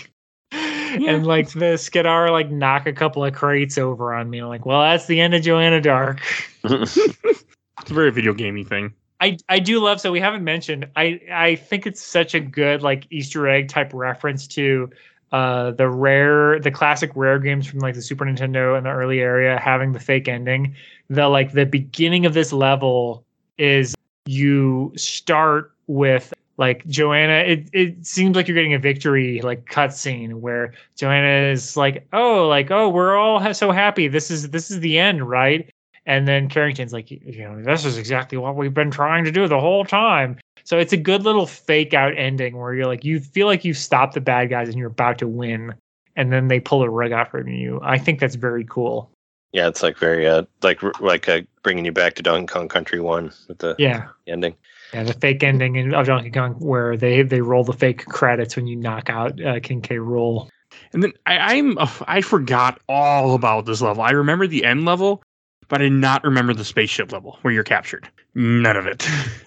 And 1.06 1.26
like 1.26 1.50
the 1.50 1.76
Skedar 1.76 2.30
like 2.30 2.50
knock 2.50 2.86
a 2.86 2.92
couple 2.92 3.24
of 3.24 3.34
crates 3.34 3.78
over 3.78 4.14
on 4.14 4.30
me. 4.30 4.38
I'm 4.38 4.48
like, 4.48 4.66
well, 4.66 4.82
that's 4.82 5.06
the 5.06 5.20
end 5.20 5.34
of 5.34 5.42
Joanna 5.42 5.80
Dark. 5.80 6.20
It's 7.80 7.90
a 7.90 7.94
very 7.94 8.10
video 8.10 8.34
gamey 8.34 8.64
thing. 8.64 8.92
I 9.20 9.36
I 9.48 9.58
do 9.58 9.80
love 9.80 10.00
so 10.00 10.12
we 10.12 10.20
haven't 10.20 10.44
mentioned 10.44 10.86
I 10.96 11.20
I 11.32 11.56
think 11.56 11.86
it's 11.86 12.02
such 12.02 12.34
a 12.34 12.40
good 12.40 12.82
like 12.82 13.06
Easter 13.10 13.48
egg 13.48 13.68
type 13.68 13.90
reference 13.92 14.46
to 14.48 14.90
uh 15.32 15.72
the 15.72 15.88
rare 15.88 16.58
the 16.60 16.70
classic 16.70 17.10
rare 17.14 17.38
games 17.38 17.66
from 17.66 17.80
like 17.80 17.94
the 17.94 18.02
Super 18.02 18.24
Nintendo 18.24 18.76
and 18.76 18.86
the 18.86 18.90
early 18.90 19.20
area 19.20 19.58
having 19.58 19.92
the 19.92 20.00
fake 20.00 20.28
ending. 20.28 20.74
The 21.08 21.28
like 21.28 21.52
the 21.52 21.66
beginning 21.66 22.26
of 22.26 22.34
this 22.34 22.52
level 22.52 23.24
is 23.58 23.94
you 24.26 24.92
start 24.96 25.72
with 25.86 26.32
like 26.59 26.86
Joanna 26.86 27.39
it 27.47 27.68
it 27.72 28.06
seems 28.06 28.36
like 28.36 28.47
you're 28.48 28.55
getting 28.56 28.74
a 28.74 28.78
victory 28.78 29.40
like 29.43 29.64
cutscene 29.70 30.35
where 30.35 30.74
Joanna 30.97 31.51
is 31.51 31.76
like 31.76 32.06
oh 32.12 32.47
like 32.48 32.70
oh 32.70 32.89
we're 32.89 33.16
all 33.16 33.39
ha- 33.40 33.52
so 33.52 33.70
happy 33.72 34.09
this 34.09 34.30
is 34.30 34.51
this 34.51 34.70
is 34.70 34.80
the 34.80 34.98
end 34.98 35.26
right 35.28 35.70
and 36.06 36.26
then 36.26 36.48
Carrington's 36.48 36.94
like, 36.94 37.10
you 37.10 37.20
know, 37.44 37.62
this 37.62 37.85
is 37.85 37.98
exactly 37.98 38.39
what 38.39 38.56
we've 38.56 38.72
been 38.72 38.90
trying 38.90 39.24
to 39.26 39.30
do 39.30 39.47
the 39.47 39.60
whole 39.60 39.85
time. 39.85 40.39
So 40.64 40.78
it's 40.78 40.94
a 40.94 40.97
good 40.97 41.22
little 41.22 41.44
fake 41.47 41.93
out 41.93 42.16
ending 42.16 42.56
where 42.56 42.72
you're 42.72 42.86
like, 42.86 43.05
you 43.05 43.20
feel 43.20 43.47
like 43.47 43.62
you've 43.62 43.76
stopped 43.76 44.14
the 44.14 44.22
bad 44.22 44.48
guys 44.48 44.68
and 44.68 44.78
you're 44.78 44.86
about 44.89 45.18
to 45.18 45.28
win. 45.28 45.74
And 46.16 46.32
then 46.32 46.48
they 46.48 46.60
pull 46.60 46.82
a 46.82 46.89
rug 46.89 47.12
out 47.12 47.30
from 47.30 47.48
you. 47.48 47.78
I 47.82 47.98
think 47.98 48.20
that's 48.20 48.36
very 48.36 48.64
cool. 48.64 49.10
yeah, 49.52 49.68
it's 49.68 49.82
like 49.82 49.98
very 49.98 50.26
uh 50.26 50.44
like 50.62 50.82
like 51.01 51.28
uh, 51.28 51.43
bringing 51.62 51.85
you 51.85 51.93
back 51.93 52.14
to 52.14 52.22
Donkey 52.22 52.47
Kong 52.55 52.68
Country 52.68 53.01
One 53.01 53.30
with 53.47 53.59
the 53.59 53.76
Yeah. 53.78 54.09
ending. 54.26 54.55
Yeah, 54.93 55.02
the 55.05 55.12
fake 55.15 55.43
ending 55.43 55.77
in, 55.77 55.93
of 55.94 56.06
Donkey 56.06 56.31
Kong 56.31 56.55
where 56.55 56.97
they 56.97 57.23
they 57.23 57.40
roll 57.40 57.65
the 57.65 57.73
fake 57.74 58.06
credits 58.06 58.56
when 58.56 58.66
you 58.66 58.77
knock 58.77 59.10
out 59.10 59.43
uh, 59.43 59.60
King 59.60 59.82
K. 59.82 59.97
Rool. 59.97 60.48
And 60.93 61.02
then 61.02 61.12
I, 61.27 61.56
I'm 61.56 61.77
uh, 61.78 61.90
I 62.06 62.20
forgot 62.23 62.81
all 62.89 63.35
about 63.35 63.66
this 63.66 63.81
level. 63.82 64.02
I 64.02 64.10
remember 64.10 64.47
the 64.47 64.65
end 64.65 64.85
level, 64.86 65.23
but 65.69 65.81
I 65.81 65.85
did 65.85 65.93
not 65.93 66.24
remember 66.24 66.55
the 66.55 66.65
spaceship 66.65 67.12
level 67.12 67.39
where 67.43 67.52
you're 67.52 67.65
captured. 67.65 68.09
None 68.35 68.77
of 68.77 68.86
it. 68.86 69.06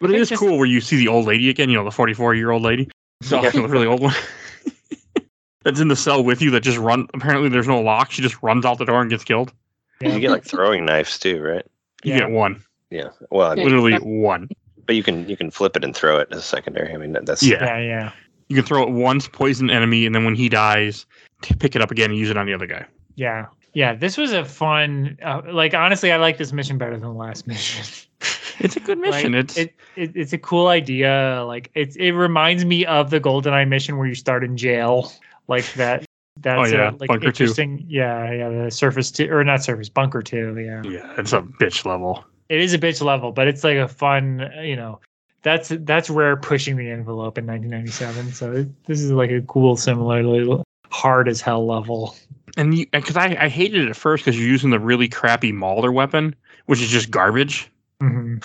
but 0.00 0.10
it 0.10 0.14
think 0.14 0.28
just- 0.28 0.40
cool 0.40 0.56
where 0.56 0.66
you 0.66 0.80
see 0.80 0.96
the 0.96 1.08
old 1.08 1.26
lady 1.26 1.50
again. 1.50 1.68
You 1.68 1.76
know, 1.76 1.84
the 1.84 1.90
44 1.90 2.34
year 2.34 2.50
old 2.50 2.62
lady. 2.62 2.88
So 3.22 3.40
Yeah. 3.40 3.50
the 3.50 3.68
really 3.68 3.86
old 3.86 4.00
one. 4.00 4.14
That's 5.64 5.78
in 5.78 5.86
the 5.86 5.94
cell 5.94 6.24
with 6.24 6.42
you. 6.42 6.50
That 6.50 6.62
just 6.64 6.78
run. 6.78 7.06
Apparently, 7.14 7.48
there's 7.48 7.68
no 7.68 7.80
lock. 7.80 8.10
She 8.10 8.20
just 8.20 8.42
runs 8.42 8.64
out 8.64 8.78
the 8.78 8.84
door 8.84 9.00
and 9.00 9.08
gets 9.08 9.22
killed. 9.22 9.52
Yeah. 10.00 10.14
You 10.14 10.18
get 10.20 10.32
like 10.32 10.44
throwing 10.44 10.84
knives 10.84 11.18
too, 11.20 11.40
right? 11.40 11.64
You 12.02 12.14
Yeah. 12.14 12.18
get 12.20 12.30
one, 12.30 12.64
Yeah. 12.90 13.10
Well, 13.30 13.52
I 13.52 13.54
mean, 13.54 13.64
literally 13.66 13.94
one. 13.98 14.48
But 14.92 14.96
you 14.98 15.02
can 15.02 15.26
you 15.26 15.38
can 15.38 15.50
flip 15.50 15.74
it 15.74 15.84
and 15.84 15.96
throw 15.96 16.18
it 16.18 16.28
as 16.32 16.38
a 16.40 16.42
secondary. 16.42 16.92
I 16.92 16.98
mean, 16.98 17.16
that's 17.22 17.42
Yeah. 17.42 17.64
Yeah, 17.64 17.78
yeah. 17.80 18.12
You 18.48 18.56
can 18.56 18.64
throw 18.66 18.82
it 18.82 18.90
once, 18.90 19.26
poison 19.26 19.70
enemy, 19.70 20.04
and 20.04 20.14
then 20.14 20.26
when 20.26 20.34
he 20.34 20.50
dies, 20.50 21.06
pick 21.40 21.74
it 21.74 21.80
up 21.80 21.90
again 21.90 22.10
and 22.10 22.18
use 22.18 22.28
it 22.28 22.36
on 22.36 22.44
the 22.44 22.52
other 22.52 22.66
guy. 22.66 22.84
Yeah. 23.14 23.46
Yeah. 23.72 23.94
This 23.94 24.18
was 24.18 24.32
a 24.34 24.44
fun. 24.44 25.16
Uh, 25.24 25.40
like 25.50 25.72
honestly, 25.72 26.12
I 26.12 26.18
like 26.18 26.36
this 26.36 26.52
mission 26.52 26.76
better 26.76 26.92
than 26.92 27.00
the 27.00 27.12
last 27.12 27.46
mission. 27.46 27.84
It's 28.58 28.76
a 28.76 28.80
good 28.80 28.98
mission. 28.98 29.32
Like, 29.32 29.44
it's 29.44 29.56
it, 29.56 29.74
it, 29.96 30.12
it's 30.14 30.32
a 30.34 30.38
cool 30.38 30.68
idea. 30.68 31.42
Like 31.46 31.70
it's 31.74 31.96
it 31.96 32.10
reminds 32.10 32.64
me 32.66 32.84
of 32.84 33.08
the 33.10 33.18
GoldenEye 33.18 33.66
mission 33.66 33.96
where 33.96 34.06
you 34.06 34.14
start 34.14 34.44
in 34.44 34.56
jail, 34.58 35.10
like 35.48 35.72
that. 35.72 36.04
That's 36.36 36.70
Oh, 36.70 36.76
yeah, 36.76 36.90
a, 36.90 36.92
like 36.92 37.08
Bunker 37.08 37.32
two. 37.32 37.44
interesting. 37.44 37.84
Yeah, 37.88 38.30
yeah. 38.30 38.48
The 38.50 38.70
surface 38.70 39.10
two 39.10 39.32
or 39.32 39.42
not 39.42 39.64
surface 39.64 39.88
bunker 39.88 40.22
two. 40.22 40.56
Yeah, 40.60 40.82
yeah, 40.84 41.14
it's 41.18 41.32
a 41.32 41.40
bitch 41.40 41.84
level. 41.86 42.24
It 42.52 42.60
is 42.60 42.74
a 42.74 42.78
bitch 42.78 43.02
level, 43.02 43.32
but 43.32 43.48
it's 43.48 43.64
like 43.64 43.78
a 43.78 43.88
fun. 43.88 44.50
You 44.62 44.76
know, 44.76 45.00
that's 45.42 45.72
that's 45.80 46.10
rare 46.10 46.36
pushing 46.36 46.76
the 46.76 46.90
envelope 46.90 47.38
in 47.38 47.46
1997. 47.46 48.32
So 48.34 48.52
it, 48.52 48.84
this 48.84 49.00
is 49.00 49.10
like 49.10 49.30
a 49.30 49.40
cool, 49.42 49.76
similarly 49.76 50.62
hard 50.90 51.28
as 51.28 51.40
hell 51.40 51.66
level. 51.66 52.14
And 52.58 52.86
because 52.92 53.16
I, 53.16 53.34
I 53.40 53.48
hated 53.48 53.84
it 53.84 53.88
at 53.88 53.96
first 53.96 54.24
because 54.24 54.38
you're 54.38 54.48
using 54.48 54.68
the 54.68 54.78
really 54.78 55.08
crappy 55.08 55.50
Mauler 55.50 55.90
weapon, 55.90 56.36
which 56.66 56.82
is 56.82 56.90
just 56.90 57.10
garbage. 57.10 57.70
hmm 58.00 58.36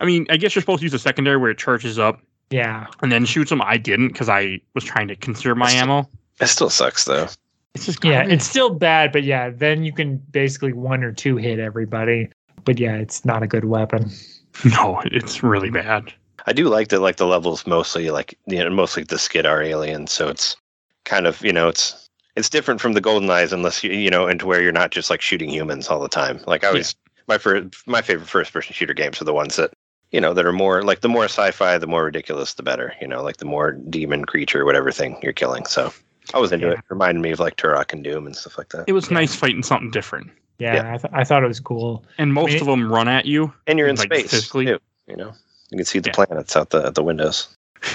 I 0.00 0.04
mean, 0.06 0.26
I 0.30 0.36
guess 0.38 0.54
you're 0.54 0.62
supposed 0.62 0.80
to 0.80 0.84
use 0.84 0.94
a 0.94 0.98
secondary 0.98 1.36
where 1.36 1.50
it 1.50 1.58
charges 1.58 1.96
up 1.98 2.20
Yeah, 2.50 2.86
and 3.02 3.12
then 3.12 3.26
shoots 3.26 3.50
them. 3.50 3.60
I 3.62 3.76
didn't 3.76 4.08
because 4.08 4.30
I 4.30 4.60
was 4.74 4.82
trying 4.82 5.08
to 5.08 5.16
conserve 5.16 5.58
my 5.58 5.68
still- 5.68 5.82
ammo. 5.82 6.08
It 6.40 6.46
still 6.46 6.70
sucks 6.70 7.04
though. 7.04 7.28
It's 7.74 7.86
just 7.86 8.04
yeah. 8.04 8.24
It's 8.26 8.44
still 8.44 8.70
bad, 8.70 9.12
but 9.12 9.22
yeah, 9.22 9.50
then 9.50 9.84
you 9.84 9.92
can 9.92 10.16
basically 10.30 10.72
one 10.72 11.04
or 11.04 11.12
two 11.12 11.36
hit 11.36 11.58
everybody. 11.58 12.28
But 12.64 12.78
yeah, 12.78 12.96
it's 12.96 13.24
not 13.24 13.42
a 13.42 13.46
good 13.46 13.64
weapon. 13.64 14.10
no, 14.64 15.00
it's 15.06 15.42
really 15.42 15.70
bad. 15.70 16.12
I 16.46 16.52
do 16.52 16.68
like 16.68 16.88
that 16.88 17.00
like 17.00 17.16
the 17.16 17.26
levels 17.26 17.66
mostly 17.66 18.10
like 18.10 18.36
you 18.46 18.58
know 18.58 18.70
mostly 18.70 19.04
the 19.04 19.16
Skedar 19.16 19.64
aliens, 19.64 20.10
so 20.12 20.28
it's 20.28 20.56
kind 21.04 21.26
of 21.26 21.40
you 21.44 21.52
know 21.52 21.68
it's 21.68 22.08
it's 22.36 22.48
different 22.48 22.80
from 22.80 22.94
the 22.94 23.00
golden 23.00 23.30
eyes 23.30 23.52
unless 23.52 23.84
you 23.84 23.92
you 23.92 24.10
know 24.10 24.26
into 24.26 24.46
where 24.46 24.60
you're 24.62 24.72
not 24.72 24.90
just 24.90 25.10
like 25.10 25.20
shooting 25.20 25.48
humans 25.48 25.88
all 25.88 26.00
the 26.00 26.08
time. 26.08 26.40
Like 26.46 26.64
I 26.64 26.68
always 26.68 26.94
my 27.28 27.38
first 27.38 27.86
my 27.86 28.02
favorite 28.02 28.28
first 28.28 28.52
person 28.52 28.72
shooter 28.74 28.94
games 28.94 29.20
are 29.20 29.24
the 29.24 29.32
ones 29.32 29.56
that 29.56 29.72
you 30.10 30.20
know 30.20 30.34
that 30.34 30.44
are 30.44 30.52
more 30.52 30.82
like 30.82 31.00
the 31.00 31.08
more 31.08 31.24
sci-fi, 31.24 31.78
the 31.78 31.86
more 31.86 32.04
ridiculous, 32.04 32.54
the 32.54 32.62
better. 32.62 32.92
You 33.00 33.06
know, 33.08 33.22
like 33.22 33.36
the 33.38 33.44
more 33.44 33.72
demon 33.72 34.24
creature, 34.24 34.64
whatever 34.64 34.90
thing 34.90 35.16
you're 35.22 35.32
killing. 35.32 35.64
So 35.66 35.92
I 36.34 36.38
was 36.38 36.50
into 36.52 36.66
Yeah. 36.66 36.72
it. 36.74 36.80
Reminded 36.90 37.20
me 37.20 37.30
of 37.30 37.40
like 37.40 37.56
Turok 37.56 37.92
and 37.92 38.02
Doom 38.02 38.26
and 38.26 38.34
stuff 38.36 38.58
like 38.58 38.70
that. 38.70 38.84
It 38.88 38.92
was 38.92 39.08
Yeah. 39.10 39.14
nice 39.14 39.34
fighting 39.34 39.62
something 39.62 39.90
different. 39.90 40.30
Yeah, 40.62 40.74
Yeah. 40.74 40.94
I, 40.94 40.96
th- 40.96 41.12
I 41.12 41.24
thought 41.24 41.42
it 41.44 41.48
was 41.48 41.60
cool. 41.60 42.04
And 42.18 42.32
most 42.32 42.52
mean, 42.52 42.60
of 42.60 42.66
them 42.66 42.90
run 42.92 43.08
at 43.08 43.26
you. 43.26 43.52
And 43.66 43.78
you're 43.78 43.88
in 43.88 43.96
like, 43.96 44.12
space 44.12 44.30
physically- 44.30 44.66
too. 44.66 44.78
You 45.08 45.16
know, 45.16 45.32
you 45.70 45.76
can 45.76 45.84
see 45.84 45.98
the 45.98 46.08
Yeah. 46.10 46.14
planets 46.14 46.56
out 46.56 46.70
the 46.70 46.86
out 46.86 46.94
the 46.94 47.02
windows. 47.02 47.48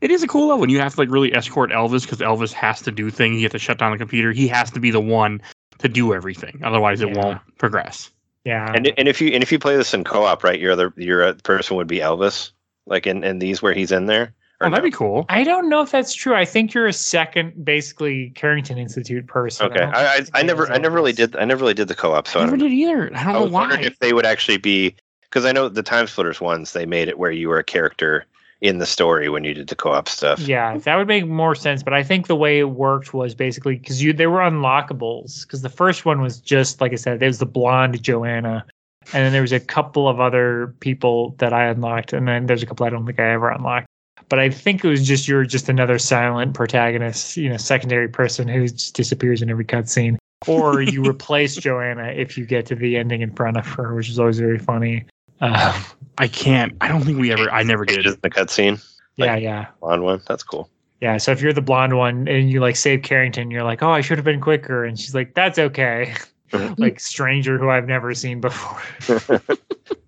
It 0.00 0.10
is 0.10 0.22
a 0.22 0.26
cool 0.26 0.48
level. 0.48 0.62
And 0.62 0.72
you 0.72 0.80
have 0.80 0.94
to 0.94 1.00
like 1.00 1.10
really 1.10 1.34
escort 1.34 1.70
Elvis 1.72 2.04
because 2.04 2.20
Elvis 2.20 2.54
has 2.54 2.80
to 2.82 2.90
do 2.90 3.10
things. 3.10 3.36
You 3.36 3.42
have 3.42 3.52
to 3.52 3.58
shut 3.58 3.76
down 3.78 3.92
the 3.92 3.98
computer. 3.98 4.32
He 4.32 4.48
has 4.48 4.70
to 4.70 4.80
be 4.80 4.90
the 4.90 4.98
one 4.98 5.42
to 5.80 5.88
do 5.90 6.14
everything. 6.14 6.58
Otherwise, 6.64 7.02
it 7.02 7.10
Yeah. 7.10 7.22
won't 7.22 7.40
progress. 7.58 8.10
Yeah, 8.46 8.72
And 8.74 8.90
and 8.96 9.06
if 9.08 9.20
you 9.20 9.28
and 9.34 9.42
if 9.42 9.52
you 9.52 9.58
play 9.58 9.76
this 9.76 9.92
in 9.92 10.02
co-op, 10.04 10.42
right, 10.42 10.58
your 10.58 10.72
other 10.72 10.94
your 10.96 11.34
person 11.34 11.76
would 11.76 11.86
be 11.86 11.98
Elvis, 11.98 12.52
like 12.86 13.06
in, 13.06 13.22
in 13.24 13.40
these 13.40 13.60
where 13.60 13.74
he's 13.74 13.92
in 13.92 14.06
there. 14.06 14.32
Or 14.60 14.66
Oh, 14.66 14.70
that'd 14.70 14.84
be 14.84 14.90
cool. 14.90 15.24
I 15.30 15.42
don't 15.42 15.68
know 15.70 15.80
if 15.82 15.90
that's 15.90 16.12
true. 16.14 16.34
I 16.34 16.44
think 16.44 16.74
you're 16.74 16.86
a 16.86 16.92
second, 16.92 17.64
basically 17.64 18.30
Carrington 18.30 18.76
Institute 18.76 19.26
person. 19.26 19.66
okay. 19.66 19.80
don't 19.80 19.94
I, 19.94 20.16
I 20.16 20.20
I 20.34 20.42
never 20.42 20.70
I 20.70 20.76
never 20.78 20.94
really 20.96 21.12
did 21.14 21.34
I 21.36 21.44
never 21.46 21.62
really 21.62 21.74
did 21.74 21.88
the 21.88 21.94
co-op, 21.94 22.28
so 22.28 22.40
I 22.40 22.42
I, 22.42 22.44
never 22.44 22.56
don't, 22.58 22.68
did 22.68 22.74
either. 22.74 23.06
I 23.14 23.24
don't 23.24 23.28
I 23.28 23.32
know 23.32 23.42
was 23.44 23.52
why. 23.52 23.60
wondering 23.62 23.84
if 23.84 23.98
they 24.00 24.12
would 24.12 24.26
actually 24.26 24.58
be 24.58 24.94
because 25.22 25.44
I 25.46 25.52
know 25.52 25.68
the 25.68 25.82
Time 25.82 26.06
Splitters 26.06 26.40
ones 26.40 26.72
they 26.74 26.84
made 26.86 27.08
it 27.08 27.18
where 27.18 27.30
you 27.30 27.48
were 27.48 27.58
a 27.58 27.64
character 27.64 28.26
in 28.60 28.76
the 28.76 28.84
story 28.84 29.30
when 29.30 29.42
you 29.44 29.54
did 29.54 29.68
the 29.68 29.74
co-op 29.74 30.06
stuff. 30.06 30.38
Yeah, 30.40 30.76
that 30.76 30.96
would 30.96 31.08
make 31.08 31.26
more 31.26 31.54
sense. 31.54 31.82
But 31.82 31.94
I 31.94 32.02
think 32.02 32.26
the 32.26 32.36
way 32.36 32.58
it 32.58 32.64
worked 32.70 33.14
was 33.14 33.34
basically 33.34 33.76
because 33.76 34.02
you 34.02 34.12
they 34.12 34.26
were 34.26 34.40
unlockables. 34.40 35.42
Because 35.46 35.62
the 35.62 35.70
first 35.70 36.04
one 36.04 36.20
was 36.20 36.38
just 36.38 36.82
like 36.82 36.92
I 36.92 36.96
said, 36.96 37.20
there 37.20 37.28
was 37.28 37.38
the 37.38 37.46
blonde 37.46 38.02
Joanna, 38.02 38.66
and 39.14 39.24
then 39.24 39.32
there 39.32 39.40
was 39.40 39.52
a 39.52 39.60
couple 39.60 40.06
of 40.08 40.20
other 40.20 40.74
people 40.80 41.34
that 41.38 41.54
I 41.54 41.64
unlocked, 41.66 42.12
and 42.12 42.28
then 42.28 42.44
there's 42.44 42.62
a 42.62 42.66
couple 42.66 42.84
I 42.84 42.90
don't 42.90 43.06
think 43.06 43.18
I 43.18 43.30
ever 43.32 43.48
unlocked. 43.48 43.86
But 44.30 44.38
I 44.38 44.48
think 44.48 44.82
it 44.84 44.88
was 44.88 45.06
just 45.06 45.28
you're 45.28 45.44
just 45.44 45.68
another 45.68 45.98
silent 45.98 46.54
protagonist, 46.54 47.36
you 47.36 47.50
know, 47.50 47.58
secondary 47.58 48.08
person 48.08 48.48
who 48.48 48.68
just 48.68 48.94
disappears 48.94 49.42
in 49.42 49.50
every 49.50 49.66
cutscene, 49.66 50.16
or 50.46 50.80
you 50.80 51.04
replace 51.08 51.56
Joanna 51.56 52.06
if 52.16 52.38
you 52.38 52.46
get 52.46 52.64
to 52.66 52.74
the 52.74 52.96
ending 52.96 53.20
in 53.20 53.34
front 53.34 53.58
of 53.58 53.66
her, 53.66 53.94
which 53.94 54.08
is 54.08 54.18
always 54.18 54.38
very 54.38 54.58
funny. 54.58 55.04
Uh, 55.42 55.82
I 56.16 56.28
can't. 56.28 56.74
I 56.80 56.88
don't 56.88 57.02
think 57.02 57.18
we 57.18 57.32
ever. 57.32 57.50
I 57.50 57.62
never 57.64 57.84
did. 57.84 58.02
Just 58.02 58.16
in 58.16 58.20
the 58.22 58.30
cutscene 58.30 58.82
yeah, 59.16 59.34
Like- 59.34 59.42
yeah. 59.42 59.66
on 59.82 60.02
one. 60.02 60.22
That's 60.26 60.42
cool. 60.42 60.70
Yeah, 61.00 61.16
so 61.16 61.32
if 61.32 61.40
you're 61.40 61.54
the 61.54 61.62
blonde 61.62 61.96
one 61.96 62.28
and 62.28 62.50
you 62.50 62.60
like 62.60 62.76
save 62.76 63.02
Carrington, 63.02 63.50
you're 63.50 63.62
like, 63.62 63.82
oh, 63.82 63.90
I 63.90 64.02
should 64.02 64.18
have 64.18 64.24
been 64.24 64.40
quicker, 64.40 64.84
and 64.84 65.00
she's 65.00 65.14
like, 65.14 65.32
that's 65.34 65.58
okay. 65.58 66.14
like 66.76 67.00
stranger 67.00 67.56
who 67.56 67.70
I've 67.70 67.86
never 67.86 68.12
seen 68.12 68.40
before. 68.40 68.82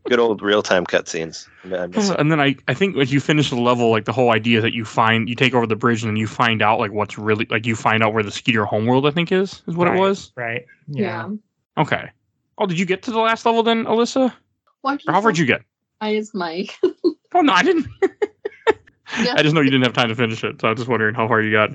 Good 0.08 0.18
old 0.18 0.42
real 0.42 0.62
time 0.62 0.84
cutscenes. 0.84 1.48
I 1.64 1.86
miss 1.86 2.10
it. 2.10 2.16
And 2.20 2.30
then 2.32 2.40
I, 2.40 2.56
I 2.68 2.74
think 2.74 2.96
as 2.96 3.12
you 3.12 3.20
finish 3.20 3.50
the 3.50 3.56
level, 3.56 3.90
like 3.90 4.04
the 4.04 4.12
whole 4.12 4.30
idea 4.32 4.60
that 4.60 4.74
you 4.74 4.84
find 4.84 5.28
you 5.28 5.34
take 5.36 5.54
over 5.54 5.66
the 5.66 5.76
bridge 5.76 6.02
and 6.02 6.10
then 6.10 6.16
you 6.16 6.26
find 6.26 6.60
out 6.62 6.80
like 6.80 6.92
what's 6.92 7.16
really 7.18 7.46
like 7.50 7.66
you 7.66 7.76
find 7.76 8.02
out 8.02 8.12
where 8.12 8.22
the 8.22 8.30
Skedar 8.30 8.66
homeworld 8.66 9.06
I 9.06 9.10
think 9.12 9.30
is 9.30 9.62
is 9.68 9.76
what 9.76 9.86
Right. 9.88 9.96
it 9.96 10.00
was. 10.00 10.32
right? 10.36 10.64
Yeah. 10.88 11.28
Okay. 11.78 12.10
Oh, 12.58 12.66
did 12.66 12.78
you 12.78 12.84
get 12.86 13.02
to 13.04 13.10
the 13.12 13.18
last 13.20 13.46
level 13.46 13.62
then, 13.62 13.84
Alyssa? 13.84 14.32
Why 14.82 14.96
did 14.96 15.08
Or 15.08 15.12
how 15.12 15.20
far 15.22 15.32
did 15.32 15.38
you 15.38 15.46
get? 15.46 15.62
I 16.00 16.10
is 16.10 16.34
Mike. 16.34 16.78
Oh 17.34 17.40
no, 17.40 17.54
I 17.54 17.62
didn't. 17.62 17.86
Yeah. 18.02 19.34
I 19.36 19.42
just 19.42 19.54
know 19.54 19.62
you 19.62 19.70
didn't 19.70 19.84
have 19.84 19.94
time 19.94 20.08
to 20.08 20.14
finish 20.14 20.44
it, 20.44 20.60
so 20.60 20.68
I 20.68 20.72
was 20.72 20.80
just 20.80 20.88
wondering 20.90 21.14
how 21.14 21.26
far 21.28 21.40
you 21.40 21.50
got. 21.50 21.70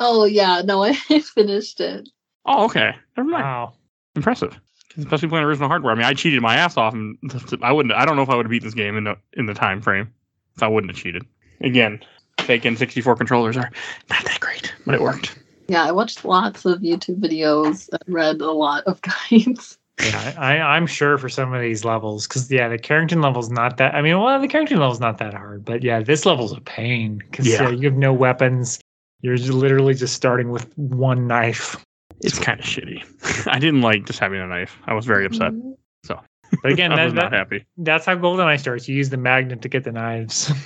Oh 0.00 0.24
yeah, 0.24 0.62
no, 0.64 0.82
I 0.82 0.94
finished 0.94 1.78
it. 1.80 2.08
Oh, 2.46 2.64
okay. 2.64 2.94
Never 3.16 3.28
mind. 3.28 3.44
Wow. 3.44 3.74
Impressive. 4.16 4.58
Especially 4.96 5.28
playing 5.28 5.44
original 5.44 5.68
hardware. 5.68 5.92
I 5.92 5.96
mean, 5.96 6.04
I 6.04 6.14
cheated 6.14 6.40
my 6.42 6.56
ass 6.56 6.76
off, 6.76 6.94
and 6.94 7.16
I 7.62 7.72
wouldn't. 7.72 7.94
I 7.94 8.04
don't 8.04 8.16
know 8.16 8.22
if 8.22 8.28
I 8.30 8.36
would 8.36 8.46
have 8.46 8.50
beat 8.50 8.62
this 8.62 8.74
game 8.74 8.96
in 8.96 9.04
the 9.04 9.16
in 9.34 9.46
the 9.46 9.54
time 9.54 9.80
frame 9.80 10.12
if 10.56 10.62
I 10.62 10.68
wouldn't 10.68 10.90
have 10.92 11.00
cheated. 11.02 11.24
Again, 11.60 12.00
fake 12.40 12.62
N64 12.62 13.16
controllers 13.16 13.56
are 13.56 13.70
not 14.10 14.24
that 14.24 14.38
great, 14.40 14.72
but 14.86 14.94
it 14.94 15.00
worked. 15.00 15.38
Yeah, 15.68 15.84
I 15.84 15.92
watched 15.92 16.24
lots 16.24 16.64
of 16.66 16.80
YouTube 16.80 17.20
videos 17.20 17.88
and 17.92 18.14
read 18.14 18.40
a 18.40 18.50
lot 18.50 18.84
of 18.84 19.00
guides. 19.30 19.78
Yeah, 20.02 20.34
I, 20.36 20.58
I'm 20.58 20.86
sure 20.86 21.16
for 21.18 21.28
some 21.28 21.54
of 21.54 21.60
these 21.62 21.84
levels, 21.84 22.26
because 22.26 22.50
yeah, 22.50 22.68
the 22.68 22.76
Carrington 22.78 23.20
level's 23.22 23.50
not 23.50 23.76
that. 23.76 23.94
I 23.94 24.02
mean, 24.02 24.20
well, 24.20 24.40
the 24.40 24.48
Carrington 24.48 24.78
level's 24.78 25.00
not 25.00 25.18
that 25.18 25.32
hard, 25.34 25.64
but 25.64 25.82
yeah, 25.84 26.02
this 26.02 26.26
level's 26.26 26.52
a 26.52 26.60
pain 26.60 27.18
because 27.30 27.46
Yeah. 27.46 27.70
you 27.70 27.84
have 27.88 27.96
no 27.96 28.12
weapons. 28.12 28.80
You're 29.22 29.38
literally 29.38 29.94
just 29.94 30.14
starting 30.14 30.50
with 30.50 30.76
one 30.76 31.26
knife. 31.26 31.76
It's 32.24 32.38
kind 32.38 32.58
of 32.58 32.64
shitty. 32.66 33.46
I 33.52 33.58
didn't 33.58 33.82
like 33.82 34.06
just 34.06 34.18
having 34.18 34.40
a 34.40 34.46
knife. 34.46 34.78
I 34.86 34.94
was 34.94 35.04
very 35.06 35.26
upset. 35.26 35.52
Mm-hmm. 35.52 35.72
So, 36.04 36.20
but 36.62 36.72
again, 36.72 36.90
I 36.92 36.96
that, 36.96 37.04
was 37.04 37.14
not 37.14 37.32
happy. 37.32 37.64
that's 37.76 38.06
how 38.06 38.16
GoldenEye 38.16 38.58
starts. 38.58 38.88
You 38.88 38.96
use 38.96 39.10
the 39.10 39.16
magnet 39.16 39.62
to 39.62 39.68
get 39.68 39.84
the 39.84 39.92
knives. 39.92 40.50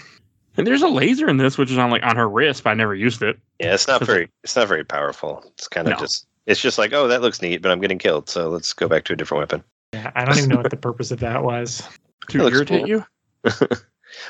And 0.56 0.66
there's 0.66 0.82
a 0.82 0.88
laser 0.88 1.28
in 1.28 1.36
this, 1.36 1.56
which 1.56 1.70
is 1.70 1.78
on 1.78 1.88
like 1.92 2.02
on 2.02 2.16
her 2.16 2.28
wrist, 2.28 2.64
but 2.64 2.70
I 2.70 2.74
never 2.74 2.92
used 2.92 3.22
it. 3.22 3.38
Yeah, 3.60 3.74
it's 3.74 3.86
not 3.86 4.04
very 4.04 4.28
it's 4.42 4.56
not 4.56 4.66
very 4.66 4.82
powerful. 4.82 5.44
It's 5.54 5.68
kind 5.68 5.86
of 5.86 5.92
No. 5.92 6.00
just 6.00 6.26
it's 6.46 6.60
just 6.60 6.78
like, 6.78 6.92
oh, 6.92 7.06
that 7.06 7.22
looks 7.22 7.40
neat, 7.40 7.62
but 7.62 7.70
I'm 7.70 7.80
getting 7.80 7.96
killed, 7.98 8.28
so 8.28 8.48
let's 8.48 8.72
go 8.72 8.88
back 8.88 9.04
to 9.04 9.12
a 9.12 9.16
different 9.16 9.42
weapon. 9.42 9.62
yeah, 9.92 10.10
I 10.16 10.24
don't 10.24 10.36
even 10.36 10.48
know 10.50 10.56
what 10.56 10.70
the 10.72 10.76
purpose 10.76 11.12
of 11.12 11.20
that 11.20 11.44
was. 11.44 11.88
To 12.30 12.48
irritate 12.48 12.80
cool. 12.80 12.88
you? 12.88 13.04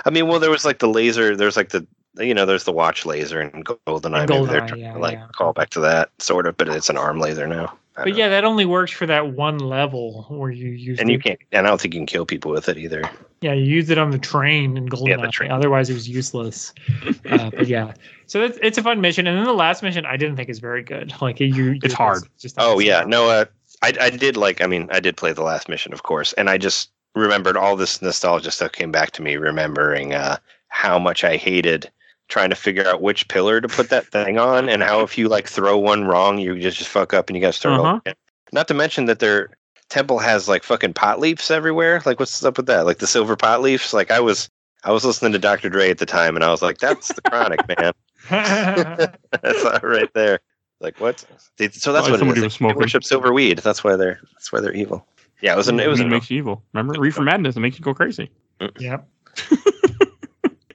I 0.05 0.11
mean, 0.11 0.27
well, 0.29 0.39
there 0.39 0.51
was 0.51 0.67
like 0.67 0.81
the 0.81 0.89
laser. 0.89 1.35
There's 1.35 1.57
like 1.57 1.71
the 1.71 1.87
you 2.19 2.35
know, 2.35 2.47
there's 2.47 2.65
the 2.65 2.73
watch 2.73 3.05
laser 3.07 3.41
and 3.41 3.65
GoldenEye. 3.65 4.21
And 4.21 4.31
Maybe 4.31 4.47
they're 4.47 4.61
GoldenEye, 4.63 4.69
trying 4.69 4.81
yeah, 4.81 4.93
to 4.95 4.99
like 4.99 5.15
yeah. 5.19 5.27
call 5.37 5.53
back 5.53 5.71
to 5.71 5.81
that 5.81 6.11
sort 6.19 6.47
of, 6.47 6.57
but 6.57 6.69
it's 6.69 6.91
an 6.91 6.97
arm 6.97 7.19
laser 7.21 7.47
now. 7.47 7.77
I 7.97 8.03
But 8.05 8.11
don't 8.11 8.19
yeah, 8.19 8.29
that 8.29 8.45
only 8.45 8.65
works 8.65 8.93
for 8.93 9.07
that 9.07 9.33
one 9.33 9.59
level 9.59 10.25
where 10.29 10.51
you 10.51 10.69
use 10.71 10.99
know. 10.99 11.03
and 11.03 11.09
the- 11.09 11.13
you 11.15 11.19
can't. 11.19 11.39
And 11.53 11.67
I 11.67 11.71
don't 11.71 11.81
think 11.81 11.95
you 11.95 12.01
can 12.01 12.07
kill 12.07 12.25
people 12.27 12.53
with 12.53 12.69
it 12.69 12.79
either. 12.79 13.03
Yeah, 13.41 13.53
you 13.53 13.65
used 13.65 13.91
it 13.91 13.99
on 13.99 14.11
the 14.11 14.19
train 14.19 14.77
in 14.77 14.89
GoldenEye. 14.89 15.23
the 15.23 15.29
train. 15.29 15.51
Otherwise, 15.53 15.91
it 15.91 15.95
was 15.95 16.09
useless. 16.09 16.73
uh, 17.31 17.51
but 17.51 17.67
yeah, 17.69 17.95
so 18.27 18.43
it's, 18.45 18.59
it's 18.63 18.79
a 18.79 18.83
fun 18.83 19.01
mission. 19.01 19.27
And 19.27 19.37
then 19.39 19.45
the 19.45 19.53
last 19.53 19.83
mission, 19.83 20.05
I 20.07 20.17
didn't 20.17 20.37
think 20.37 20.49
is 20.49 20.59
very 20.59 20.83
good. 20.83 21.13
Like 21.21 21.41
you, 21.41 21.47
you're 21.47 21.77
It's 21.83 21.95
hard. 21.95 22.23
Just 22.39 22.57
Oh 22.59 22.79
yeah, 22.79 23.05
no. 23.07 23.29
Uh, 23.31 23.45
I 23.83 23.93
I 24.01 24.11
did 24.11 24.37
like. 24.37 24.61
I 24.61 24.67
mean, 24.67 24.89
I 24.93 24.99
did 25.01 25.17
play 25.17 25.33
the 25.33 25.43
last 25.43 25.69
mission, 25.69 25.93
of 25.93 26.03
course, 26.03 26.33
and 26.35 26.49
I 26.51 26.59
just 26.59 26.91
remembered 27.15 27.57
all 27.57 27.75
this 27.77 28.01
nostalgia 28.03 28.51
stuff 28.51 28.73
came 28.73 28.91
back 28.93 29.11
to 29.13 29.23
me, 29.23 29.37
remembering 29.37 30.15
uh, 30.15 30.37
how 30.69 30.99
much 30.99 31.23
I 31.25 31.37
hated 31.37 31.91
trying 32.29 32.51
to 32.51 32.57
figure 32.57 32.87
out 32.87 33.01
which 33.03 33.27
pillar 33.29 33.61
to 33.61 33.69
put 33.69 33.91
that 33.91 34.07
thing 34.07 34.39
on, 34.39 34.69
and 34.69 34.83
how 34.83 35.01
if 35.01 35.17
you 35.19 35.29
like 35.29 35.49
throw 35.49 35.77
one 35.79 36.05
wrong, 36.05 36.39
you 36.39 36.59
just 36.59 36.79
just 36.79 36.91
fuck 36.91 37.13
up 37.15 37.29
and 37.29 37.37
you 37.37 37.41
got 37.41 37.49
to 37.49 37.59
start 37.59 37.79
Uh-huh. 37.81 37.89
over 37.89 37.99
again. 37.99 38.15
Not 38.53 38.69
to 38.69 38.75
mention 38.75 39.07
that 39.07 39.19
their 39.19 39.51
temple 39.91 40.19
has 40.19 40.49
like 40.49 40.63
fucking 40.63 40.93
pot 40.95 41.21
leaves 41.21 41.51
everywhere. 41.51 42.03
Like, 42.05 42.19
what's 42.21 42.45
up 42.45 42.57
with 42.57 42.67
that? 42.67 42.87
Like 42.87 42.99
the 42.99 43.07
silver 43.07 43.37
pot 43.37 43.61
leaves. 43.63 43.93
Like 43.93 44.11
I 44.11 44.21
was. 44.21 44.49
I 44.85 44.93
was 44.93 45.05
listening 45.05 45.33
to 45.33 45.41
Dr. 45.41 45.69
Dre 45.69 45.91
at 45.91 45.99
the 45.99 46.07
time, 46.07 46.37
and 46.37 46.45
I 46.45 46.51
was 46.53 46.63
like, 46.63 46.79
"That's 46.79 47.09
the 47.09 47.21
chronic, 47.23 47.61
man. 47.81 47.93
That's 49.43 49.65
not 49.65 49.83
right 49.83 50.09
there." 50.15 50.39
Like 50.81 51.01
what? 51.01 51.25
They- 51.57 51.69
So 51.71 51.93
that's 51.93 52.07
what 52.09 52.15
it 52.15 52.19
somebody 52.21 52.39
is. 52.41 52.45
was 52.45 52.59
They 52.59 52.67
worship 52.75 53.03
silver 53.03 53.33
weed. 53.33 53.59
That's 53.59 53.83
why 53.83 53.97
they're. 53.97 54.21
That's 54.35 54.53
why 54.53 54.61
they're 54.61 54.73
evil. 54.73 55.05
Yeah, 55.43 55.55
it 55.55 55.57
was. 55.57 55.67
An, 55.67 55.81
it 55.81 55.89
was. 55.89 55.99
Weed 55.99 56.05
An, 56.07 56.11
makes 56.13 56.31
you 56.31 56.39
evil. 56.39 56.63
Remember, 56.73 56.99
reefer 57.01 57.23
madness. 57.23 57.57
It 57.57 57.61
makes 57.61 57.77
you 57.77 57.85
go 57.85 57.93
crazy. 57.93 58.31
yep. 58.79 59.07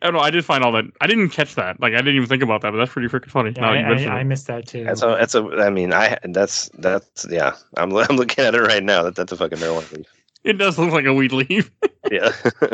Oh, 0.04 0.08
I 0.08 0.12
don't 0.12 0.20
know. 0.20 0.20
I 0.20 0.30
did 0.32 0.44
find 0.44 0.64
all 0.64 0.72
that. 0.74 0.86
I 1.02 1.08
didn't 1.08 1.30
catch 1.30 1.56
that. 1.56 1.80
Like 1.80 1.94
I 1.94 1.98
didn't 1.98 2.16
even 2.16 2.28
think 2.28 2.44
about 2.44 2.62
that, 2.62 2.72
but 2.72 2.78
that's 2.78 2.92
pretty 2.92 3.08
freaking 3.08 3.32
funny. 3.32 3.54
Yeah, 3.56 3.62
Now 3.62 3.72
I, 3.72 3.80
you 3.80 3.86
mention 3.86 4.10
I, 4.12 4.20
I 4.20 4.24
missed 4.24 4.48
that 4.48 4.68
too. 4.68 4.84
That's 4.84 5.02
a, 5.02 5.08
that's 5.08 5.34
a. 5.34 5.44
I 5.60 5.70
mean, 5.70 5.94
I 5.94 6.18
that's 6.24 6.70
that's 6.78 7.26
yeah. 7.30 7.56
I'm 7.78 7.96
I'm 8.10 8.18
looking 8.18 8.44
at 8.44 8.54
it 8.54 8.62
right 8.62 8.84
now. 8.84 9.04
That 9.04 9.16
that's 9.16 9.32
a 9.32 9.38
fucking 9.38 9.58
marijuana 9.60 9.92
leaf. 9.98 10.08
It 10.44 10.54
does 10.54 10.78
look 10.78 10.92
like 10.92 11.06
a 11.06 11.14
weed 11.14 11.32
leaf. 11.32 11.72
Yeah. 12.12 12.34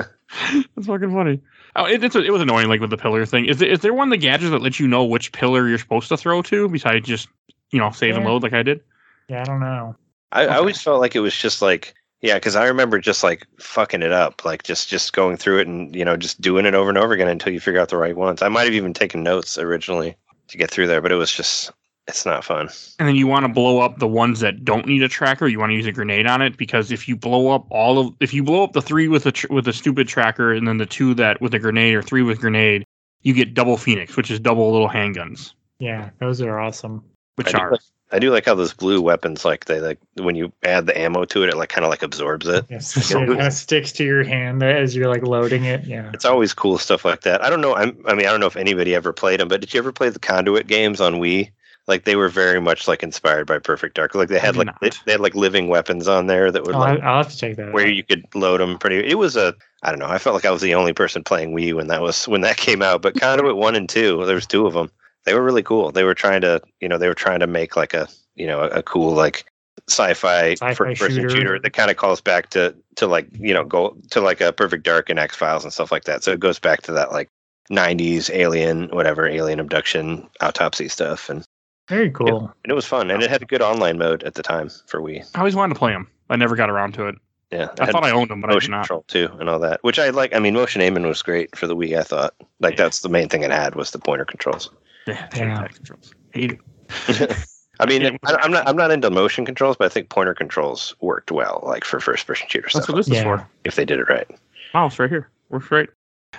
That's 0.76 0.88
fucking 0.88 1.14
funny. 1.14 1.39
Oh, 1.76 1.85
it, 1.85 2.03
it's 2.03 2.15
it 2.15 2.31
was 2.34 2.41
annoying, 2.41 2.68
like 2.68 2.81
with 2.81 2.89
the 2.89 2.97
pillar 2.97 3.23
thing. 3.27 3.45
Is 3.45 3.60
there, 3.60 3.69
is 3.69 3.81
there 3.81 3.93
one 3.93 4.07
of 4.07 4.11
the 4.11 4.18
gadgets 4.18 4.49
that 4.49 4.61
lets 4.64 4.80
you 4.80 4.88
know 4.88 5.06
which 5.06 5.31
pillar 5.31 5.69
you're 5.69 5.77
supposed 5.77 6.10
to 6.10 6.18
throw 6.18 6.41
to, 6.41 6.68
besides 6.68 7.07
just 7.07 7.27
you 7.69 7.77
know 7.77 7.91
save 7.91 8.15
and 8.18 8.26
load 8.26 8.41
like 8.41 8.53
I 8.53 8.64
did? 8.64 8.81
yeah, 9.27 9.41
I 9.41 9.43
don't 9.43 9.60
know. 9.60 9.95
I, 10.31 10.45
Okay. 10.45 10.53
I 10.53 10.57
always 10.57 10.81
felt 10.81 10.99
like 10.99 11.15
it 11.15 11.19
was 11.19 11.35
just 11.35 11.61
like 11.61 11.93
yeah, 12.21 12.35
because 12.35 12.55
I 12.55 12.65
remember 12.67 12.99
just 12.99 13.23
like 13.23 13.45
fucking 13.59 14.01
it 14.01 14.11
up, 14.11 14.43
like 14.45 14.63
just 14.63 14.89
just 14.89 15.13
going 15.13 15.37
through 15.37 15.59
it 15.59 15.67
and 15.67 15.95
you 15.95 16.03
know 16.05 16.17
just 16.17 16.41
doing 16.41 16.65
it 16.65 16.73
over 16.75 16.89
and 16.89 16.97
over 16.97 17.13
again 17.13 17.27
until 17.27 17.53
you 17.53 17.59
figure 17.59 17.79
out 17.79 17.89
the 17.89 17.97
right 17.97 18.15
ones. 18.15 18.41
I 18.41 18.49
might 18.49 18.65
have 18.65 18.73
even 18.73 18.93
taken 18.93 19.23
notes 19.23 19.57
originally 19.57 20.15
to 20.49 20.57
get 20.57 20.69
through 20.71 20.87
there, 20.87 21.01
but 21.01 21.11
it 21.11 21.15
was 21.15 21.31
just 21.31 21.71
it's 22.07 22.25
not 22.25 22.43
fun. 22.43 22.69
And 22.97 23.07
then 23.07 23.15
you 23.15 23.27
want 23.27 23.45
to 23.45 23.49
blow 23.53 23.81
up 23.81 23.99
the 23.99 24.07
ones 24.07 24.39
that 24.39 24.65
don't 24.65 24.87
need 24.87 25.03
a 25.03 25.07
tracker. 25.07 25.47
You 25.47 25.59
want 25.59 25.69
to 25.69 25.75
use 25.75 25.85
a 25.85 25.91
grenade 25.91 26.25
on 26.25 26.41
it 26.41 26.57
because 26.57 26.91
if 26.91 27.07
you 27.07 27.15
blow 27.15 27.51
up 27.51 27.67
all 27.69 27.99
of, 27.99 28.15
if 28.19 28.33
you 28.33 28.43
blow 28.43 28.63
up 28.63 28.73
the 28.73 28.81
three 28.81 29.07
with 29.07 29.27
a 29.27 29.31
tr- 29.31 29.53
with 29.53 29.67
a 29.67 29.73
stupid 29.73 30.07
tracker, 30.07 30.51
and 30.51 30.67
then 30.67 30.77
the 30.77 30.87
two 30.87 31.13
that 31.13 31.39
with 31.39 31.53
a 31.53 31.59
grenade 31.59 31.93
or 31.93 32.01
three 32.01 32.23
with 32.23 32.39
grenade, 32.39 32.83
you 33.21 33.33
get 33.33 33.53
double 33.53 33.77
phoenix, 33.77 34.17
which 34.17 34.31
is 34.31 34.39
double 34.39 34.71
little 34.71 34.89
handguns, 34.89 35.53
Yeah, 35.79 36.09
those 36.19 36.41
are 36.41 36.59
awesome. 36.59 37.03
which 37.35 37.53
I 37.53 37.59
are 37.59 37.71
like, 37.71 37.81
I 38.11 38.18
do 38.19 38.31
like 38.31 38.45
how 38.45 38.56
those 38.56 38.73
blue 38.73 39.02
weapons, 39.02 39.45
like 39.45 39.65
they 39.65 39.80
like 39.80 39.99
when 40.15 40.36
you 40.36 40.52
add 40.64 40.88
the 40.88 40.98
ammo 40.98 41.26
to 41.26 41.44
it, 41.44 41.49
it 41.49 41.57
like 41.57 41.69
kind 41.69 41.86
of 41.86 41.90
like 41.91 42.02
absorbs 42.02 42.48
it. 42.48 42.65
Yes, 42.69 42.98
it 42.98 43.14
kind 43.14 43.40
of 43.40 43.53
sticks 43.53 43.91
to 43.94 44.03
your 44.03 44.23
hand 44.23 44.64
uh, 44.64 44.68
as 44.68 44.95
you're 44.95 45.07
like 45.10 45.23
loading 45.23 45.65
it. 45.65 45.86
Yeah. 45.86 46.10
It's 46.14 46.26
always 46.26 46.53
cool 46.53 46.77
stuff 46.80 47.06
like 47.06 47.22
that. 47.22 47.44
I 47.44 47.49
don't 47.49 47.61
know. 47.61 47.76
I'm, 47.76 47.95
I 48.07 48.15
mean, 48.15 48.26
I 48.26 48.31
don't 48.31 48.40
know 48.40 48.48
if 48.48 48.57
anybody 48.57 48.95
ever 48.95 49.14
played 49.14 49.40
them, 49.40 49.48
but 49.48 49.61
did 49.61 49.73
you 49.73 49.80
ever 49.80 49.91
play 49.91 50.10
the 50.10 50.19
Conduit 50.19 50.65
games 50.68 50.99
on 50.99 51.15
Wii? 51.15 51.52
Like 51.88 52.03
they 52.06 52.15
were 52.15 52.30
very 52.30 52.61
much 52.61 52.88
like 52.88 53.02
inspired 53.02 53.48
by 53.48 53.57
Perfect 53.60 53.95
Dark. 53.95 54.14
Like 54.14 54.30
they 54.30 54.38
had 54.40 54.56
like 54.56 54.68
they, 54.80 54.91
had 55.11 55.19
like 55.22 55.34
living 55.34 55.68
weapons 55.69 56.07
on 56.07 56.27
there 56.27 56.52
that 56.52 56.64
would 56.64 56.76
Oh, 56.76 56.80
like 56.80 57.02
I'll 57.02 57.23
have 57.23 57.31
to 57.31 57.38
check 57.38 57.56
that 57.57 57.73
where 57.73 57.88
out. 57.88 57.95
you 57.95 58.03
could 58.03 58.26
load 58.36 58.60
them 58.60 58.77
pretty. 58.77 58.98
It 58.98 59.18
was 59.18 59.36
a 59.36 59.56
I 59.81 59.90
don't 59.90 59.99
know. 59.99 60.06
I 60.07 60.18
felt 60.19 60.36
like 60.36 60.45
I 60.45 60.52
was 60.52 60.61
the 60.61 60.76
only 60.76 60.94
person 60.94 61.23
playing 61.23 61.56
Wii 61.56 61.73
when 61.73 61.88
that 61.88 62.02
was 62.02 62.27
when 62.27 62.41
that 62.41 62.57
came 62.65 62.81
out. 62.84 63.02
But 63.02 63.15
Conduit 63.19 63.56
one 63.56 63.76
and 63.76 63.90
two, 63.90 64.23
there 64.26 64.36
was 64.36 64.45
two 64.45 64.68
of 64.68 64.73
them. 64.73 64.91
They 65.30 65.35
were 65.35 65.43
really 65.43 65.61
cool. 65.61 65.91
They 65.91 66.03
were 66.03 66.15
trying 66.15 66.41
to 66.41 66.60
you 66.81 66.89
know 66.89 66.97
they 66.97 67.07
were 67.07 67.14
trying 67.14 67.39
to 67.41 67.47
make 67.47 67.76
like 67.77 67.93
a 67.93 68.07
you 68.35 68.47
know 68.47 68.61
a, 68.61 68.68
a 68.80 68.84
cool 68.84 69.14
like 69.14 69.45
sci-fi, 69.88 70.51
Sci-fi 70.53 70.73
first 70.73 70.99
person 70.99 71.15
shooter. 71.18 71.30
shooter. 71.30 71.60
that 71.60 71.73
kind 71.73 71.91
of 71.91 71.97
calls 71.97 72.19
back 72.19 72.49
to 72.51 72.76
to 72.95 73.06
like 73.07 73.27
you 73.34 73.53
know 73.53 73.64
go 73.64 73.95
to 74.10 74.22
like 74.22 74.41
a 74.41 74.51
Perfect 74.51 74.84
Dark 74.84 75.10
and 75.10 75.19
X 75.19 75.35
Files 75.35 75.64
and 75.64 75.72
stuff 75.72 75.91
like 75.91 76.06
that. 76.06 76.23
So 76.23 76.31
it 76.31 76.39
goes 76.39 76.57
back 76.60 76.81
to 76.84 76.91
that 76.93 77.11
like 77.11 77.30
90s 77.72 78.31
alien 78.34 78.89
whatever 78.89 79.27
alien 79.27 79.60
abduction 79.60 80.27
autopsy 80.41 80.88
stuff 80.88 81.30
and, 81.30 81.45
Very 81.88 82.10
cool. 82.10 82.51
and 82.64 82.72
it 82.72 82.73
was 82.73 82.85
fun 82.85 83.11
and 83.11 83.22
it 83.22 83.30
had 83.30 83.43
a 83.43 83.45
good 83.45 83.61
online 83.61 83.99
mode 83.99 84.23
at 84.23 84.34
the 84.34 84.41
time 84.41 84.69
for 84.88 84.99
Wii. 84.99 85.23
I 85.35 85.39
always 85.39 85.56
wanted 85.56 85.76
to 85.76 85.80
play 85.80 85.91
them. 85.91 86.07
I 86.31 86.35
never 86.35 86.56
got 86.56 86.72
around 86.72 86.93
to 86.95 87.07
it. 87.07 87.15
Yeah, 87.51 87.65
it 87.72 87.80
I 87.80 87.91
thought 87.91 88.03
I 88.03 88.10
owned 88.11 88.30
them, 88.31 88.41
but 88.41 88.49
I 88.49 88.53
did 88.53 88.56
motion 88.57 88.72
not. 88.72 88.81
control 88.88 89.06
too 89.07 89.30
and 89.39 89.47
all 89.49 89.60
that 89.60 89.84
which 89.84 89.97
i 89.99 90.10
like 90.10 90.35
i 90.35 90.39
mean 90.39 90.53
motion 90.56 90.81
aiming 90.81 91.07
was 91.07 91.22
great 91.22 91.56
for 91.56 91.65
the 91.68 91.76
wii 91.76 91.97
i 91.97 92.03
thought 92.03 92.34
like 92.60 92.73
Yeah. 92.77 92.84
that's 92.85 92.99
the 93.01 93.10
main 93.10 93.27
thing 93.30 93.41
it 93.43 93.49
had 93.51 93.76
was 93.76 93.89
the 93.91 93.97
pointer 93.99 94.26
controls 94.26 94.69
Yeah, 95.10 95.27
I 95.31 95.36
hate 95.36 95.45
Yeah. 95.48 95.61
that 95.61 95.76
controls. 95.76 96.14
Hate 96.34 96.52
it. 96.52 97.36
i 97.80 97.86
mean 97.86 98.02
Yeah. 98.02 98.10
I, 98.26 98.36
i'm 98.41 98.52
not 98.52 98.68
i'm 98.68 98.76
not 98.76 98.90
into 98.91 99.10
motion 99.10 99.45
controls 99.45 99.77
but 99.77 99.86
i 99.86 99.90
think 99.90 100.10
pointer 100.10 100.34
controls 100.34 100.95
worked 101.02 101.31
well 101.31 101.61
like 101.65 101.84
for 101.86 101.99
first 101.99 102.26
person 102.27 102.48
shooter 102.49 102.64
That's 102.73 102.84
stuff 102.86 102.90
what 102.90 102.95
this 102.98 103.07
is 103.07 103.14
Yeah. 103.14 103.23
for. 103.23 103.48
if 103.64 103.76
they 103.76 103.86
did 103.86 103.99
it 103.99 104.10
right 104.10 104.27
Mouse 104.73 104.99
right 104.99 105.10
here. 105.10 105.30
Works 105.49 105.68
great. 105.68 105.90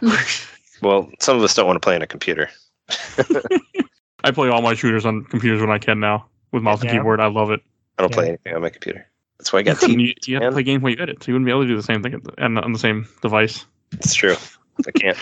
well 0.83 1.09
some 1.21 1.37
of 1.37 1.43
us 1.43 1.55
don't 1.55 1.67
want 1.67 1.77
to 1.77 1.81
play 1.81 1.95
on 1.95 2.03
a 2.03 2.07
computer 2.07 2.51
I 4.25 4.31
play 4.33 4.49
all 4.51 4.61
my 4.63 4.75
shooters 4.75 5.07
on 5.07 5.25
computers 5.25 5.61
when 5.61 5.71
I 5.71 5.79
can 5.79 5.99
now 6.01 6.27
with 6.53 6.63
mouse 6.63 6.83
and 6.83 6.91
keyboard. 6.91 7.21
I 7.21 7.27
love 7.29 7.51
it. 7.51 7.61
i 7.99 8.03
don't 8.03 8.13
play 8.13 8.29
anything 8.29 8.55
on 8.55 8.63
my 8.63 8.71
computer 8.71 9.07
that's 9.39 9.53
why 9.53 9.61
i 9.61 9.63
got 9.63 9.79
couldn't. 9.79 9.99
You, 10.01 10.13
you 10.27 10.35
have 10.35 10.43
to 10.43 10.47
man. 10.49 10.53
play 10.53 10.63
games 10.65 10.83
while 10.83 10.93
you 10.93 10.99
edit, 11.01 11.23
so 11.23 11.29
you 11.29 11.35
wouldn't 11.35 11.47
be 11.47 11.51
able 11.53 11.63
to 11.63 11.69
do 11.69 11.77
the 11.77 11.83
same 11.83 12.03
thing 12.03 12.15
at 12.15 12.25
the- 12.25 12.45
on, 12.45 12.59
on 12.59 12.73
the 12.73 12.79
same 12.79 13.09
device. 13.23 13.65
it's 13.93 14.15
true 14.15 14.37
i 14.87 14.91
can't 14.91 15.17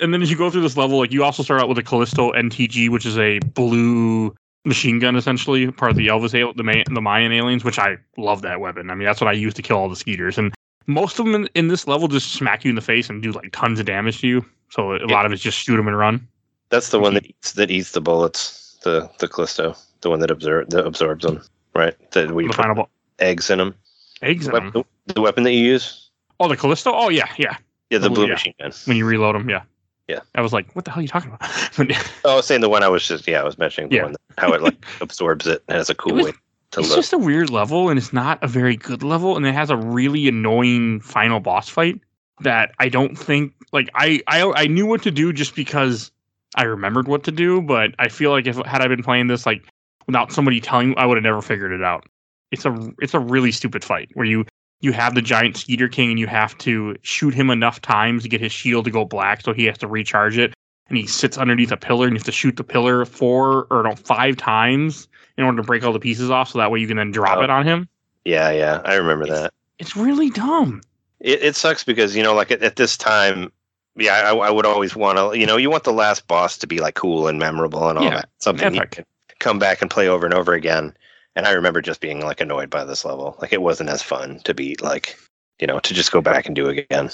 And 0.00 0.12
then 0.12 0.20
as 0.22 0.30
you 0.30 0.36
go 0.36 0.50
through 0.50 0.60
this 0.62 0.76
level, 0.76 0.98
like 0.98 1.12
you 1.12 1.24
also 1.24 1.42
start 1.42 1.60
out 1.60 1.68
with 1.68 1.78
a 1.78 1.82
Callisto 1.82 2.32
NTG, 2.32 2.88
which 2.90 3.06
is 3.06 3.16
a 3.18 3.38
blue 3.38 4.34
machine 4.64 4.98
gun, 4.98 5.16
essentially 5.16 5.70
part 5.70 5.90
of 5.90 5.96
the 5.96 6.08
Elvis, 6.08 6.38
al- 6.40 6.52
the, 6.54 6.62
Ma- 6.64 6.82
the 6.86 7.00
Maian 7.00 7.32
aliens, 7.32 7.64
which 7.64 7.78
I 7.78 7.96
love 8.16 8.42
that 8.42 8.60
weapon. 8.60 8.90
I 8.90 8.94
mean, 8.94 9.06
that's 9.06 9.20
what 9.20 9.28
I 9.28 9.32
use 9.32 9.54
to 9.54 9.62
kill 9.62 9.76
all 9.78 9.88
the 9.88 9.94
Skedars. 9.94 10.36
And 10.38 10.52
most 10.86 11.18
of 11.18 11.24
them 11.24 11.34
in, 11.34 11.48
in 11.54 11.68
this 11.68 11.86
level 11.86 12.08
just 12.08 12.32
smack 12.32 12.64
you 12.64 12.68
in 12.70 12.74
the 12.74 12.82
face 12.82 13.08
and 13.08 13.22
do 13.22 13.32
like 13.32 13.50
tons 13.52 13.80
of 13.80 13.86
damage 13.86 14.20
to 14.20 14.26
you. 14.28 14.44
So 14.70 14.92
a 14.92 14.98
Yeah. 14.98 15.14
lot 15.14 15.24
of 15.24 15.32
it's 15.32 15.42
just 15.42 15.58
shoot 15.58 15.76
them 15.76 15.88
and 15.88 15.96
run. 15.96 16.26
that's 16.70 16.90
the 16.90 16.98
one 16.98 17.14
that 17.14 17.24
eats 17.24 17.52
that 17.52 17.70
eats 17.70 17.92
the 17.92 18.00
bullets 18.00 18.76
the 18.82 19.08
the 19.20 19.28
callisto 19.28 19.74
the 20.00 20.10
one 20.10 20.18
that 20.18 20.30
absor- 20.30 20.68
that 20.70 20.84
absorbs 20.84 21.24
them 21.24 21.40
right 21.76 21.94
that 22.10 22.32
we 22.32 22.42
The 22.42 22.48
put 22.48 22.56
final 22.56 22.88
eggs 23.20 23.48
in 23.50 23.58
them 23.58 23.74
eggs 24.22 24.46
in 24.48 24.52
the, 24.52 24.60
weapon, 24.60 24.84
the 25.06 25.20
weapon 25.20 25.44
that 25.44 25.52
you 25.52 25.64
use 25.64 26.10
Oh, 26.40 26.48
the 26.48 26.56
Callisto. 26.56 26.90
Oh 26.92 27.08
yeah, 27.08 27.28
yeah. 27.38 27.56
yeah 27.90 27.98
the 27.98 28.06
Oh, 28.10 28.14
blue 28.14 28.26
yeah. 28.26 28.32
machine 28.32 28.54
gun 28.60 28.72
When 28.86 28.96
you 28.96 29.06
reload 29.06 29.36
them, 29.36 29.48
yeah. 29.48 29.62
Yeah. 30.08 30.20
I 30.34 30.40
was 30.40 30.52
like, 30.52 30.74
what 30.76 30.84
the 30.84 30.90
hell 30.92 31.00
are 31.00 31.02
you 31.02 31.08
talking 31.08 31.30
about? 31.32 31.50
Oh, 32.24 32.32
I 32.32 32.36
was 32.36 32.46
saying 32.46 32.60
the 32.60 32.68
one 32.68 32.82
I 32.82 32.88
was 32.88 33.06
just 33.06 33.26
yeah, 33.28 33.40
I 33.40 33.44
was 33.44 33.58
mentioning 33.58 33.90
the 33.90 33.96
Yeah. 33.96 34.02
one 34.04 34.12
that, 34.12 34.20
how 34.38 34.52
it 34.52 34.62
like 34.62 34.84
absorbs 35.00 35.46
it 35.46 35.62
and 35.68 35.76
has 35.76 35.90
a 35.90 35.94
cool 35.94 36.14
was- 36.14 36.26
way 36.26 36.32
to 36.72 36.80
it's 36.80 36.88
look. 36.90 36.98
just 36.98 37.12
a 37.12 37.18
weird 37.18 37.50
level 37.50 37.88
and 37.88 37.98
it's 37.98 38.12
not 38.12 38.42
a 38.42 38.48
very 38.48 38.76
good 38.76 39.02
level 39.02 39.36
and 39.36 39.46
it 39.46 39.54
has 39.54 39.70
a 39.70 39.76
really 39.76 40.26
annoying 40.26 41.00
final 41.00 41.38
boss 41.38 41.68
fight 41.68 42.00
that 42.40 42.72
i 42.80 42.88
don't 42.88 43.16
think 43.16 43.52
like 43.72 43.88
i 43.94 44.20
i, 44.26 44.42
I 44.42 44.66
knew 44.66 44.84
what 44.84 45.00
to 45.04 45.12
do 45.12 45.32
just 45.32 45.54
because 45.54 46.10
i 46.56 46.64
remembered 46.64 47.06
what 47.06 47.22
to 47.24 47.30
do 47.32 47.62
but 47.62 47.92
i 48.00 48.08
feel 48.08 48.30
like 48.32 48.46
if 48.48 48.56
had 48.66 48.82
i 48.82 48.88
been 48.88 49.02
playing 49.04 49.28
this 49.28 49.46
like 49.46 49.64
without 50.08 50.32
somebody 50.32 50.60
telling 50.60 50.90
me 50.90 50.96
i 50.96 51.06
would 51.06 51.16
have 51.16 51.22
never 51.24 51.40
figured 51.40 51.70
it 51.72 51.84
out 51.84 52.04
it's 52.50 52.64
a 52.64 52.92
it's 53.00 53.14
a 53.14 53.20
really 53.20 53.52
stupid 53.52 53.84
fight 53.84 54.10
where 54.14 54.26
you 54.26 54.44
you 54.80 54.92
have 54.92 55.14
the 55.14 55.22
giant 55.22 55.56
Skedar 55.56 55.90
king 55.90 56.10
and 56.10 56.18
you 56.18 56.26
have 56.26 56.56
to 56.58 56.96
shoot 57.02 57.34
him 57.34 57.50
enough 57.50 57.80
times 57.80 58.22
to 58.24 58.28
get 58.28 58.40
his 58.40 58.52
shield 58.52 58.84
to 58.84 58.90
go 58.90 59.04
black 59.04 59.40
so 59.42 59.52
he 59.52 59.64
has 59.64 59.78
to 59.78 59.86
recharge 59.88 60.36
it 60.38 60.54
and 60.88 60.96
he 60.98 61.06
sits 61.06 61.36
underneath 61.38 61.72
a 61.72 61.76
pillar 61.76 62.06
and 62.06 62.14
you 62.14 62.18
have 62.18 62.24
to 62.26 62.32
shoot 62.32 62.56
the 62.56 62.64
pillar 62.64 63.04
four 63.04 63.66
or 63.70 63.82
no 63.82 63.94
five 63.96 64.36
times 64.36 65.08
in 65.38 65.44
order 65.44 65.56
to 65.56 65.66
break 65.66 65.82
all 65.84 65.92
the 65.92 65.98
pieces 66.00 66.30
off 66.30 66.50
so 66.50 66.58
that 66.58 66.70
way 66.70 66.78
you 66.80 66.86
can 66.86 66.96
then 66.96 67.10
drop 67.10 67.38
Oh. 67.38 67.42
it 67.42 67.50
on 67.50 67.66
him. 67.66 67.88
yeah, 68.24 68.50
yeah, 68.50 68.80
I 68.84 68.94
remember 68.94 69.24
It's- 69.24 69.40
that. 69.42 69.52
It's 69.78 69.94
really 69.96 70.30
dumb. 70.30 70.80
It, 71.20 71.42
it 71.42 71.56
sucks 71.56 71.84
because 71.84 72.16
you 72.16 72.22
know, 72.22 72.32
like 72.34 72.50
at, 72.50 72.62
at 72.62 72.76
this 72.76 72.96
time, 72.96 73.52
yeah, 73.96 74.12
I, 74.30 74.34
I 74.34 74.50
would 74.50 74.64
always 74.66 74.94
want 74.96 75.18
to, 75.18 75.38
you 75.38 75.46
know, 75.46 75.56
you 75.58 75.68
want 75.70 75.84
the 75.84 75.92
last 75.92 76.26
boss 76.28 76.56
to 76.58 76.66
be 76.66 76.78
like 76.80 76.94
cool 76.94 77.28
and 77.28 77.38
memorable 77.38 77.88
and 77.88 77.98
all 77.98 78.04
Yeah, 78.04 78.10
that, 78.16 78.28
something 78.38 78.74
you 78.74 78.80
epic. 78.80 78.90
can 78.92 79.04
come 79.38 79.58
back 79.58 79.80
and 79.82 79.90
play 79.90 80.08
over 80.08 80.24
and 80.26 80.34
over 80.34 80.52
again. 80.54 80.94
And 81.36 81.46
I 81.46 81.52
remember 81.52 81.80
just 81.80 82.00
being 82.00 82.20
like 82.20 82.40
annoyed 82.40 82.70
by 82.70 82.84
this 82.84 83.04
level, 83.04 83.36
like 83.40 83.52
it 83.52 83.62
wasn't 83.62 83.90
as 83.90 84.02
fun 84.02 84.40
to 84.44 84.54
beat, 84.54 84.82
like 84.82 85.16
you 85.60 85.66
know, 85.66 85.78
to 85.80 85.94
just 85.94 86.10
go 86.10 86.20
back 86.20 86.46
and 86.46 86.56
do 86.56 86.68
again. 86.68 87.10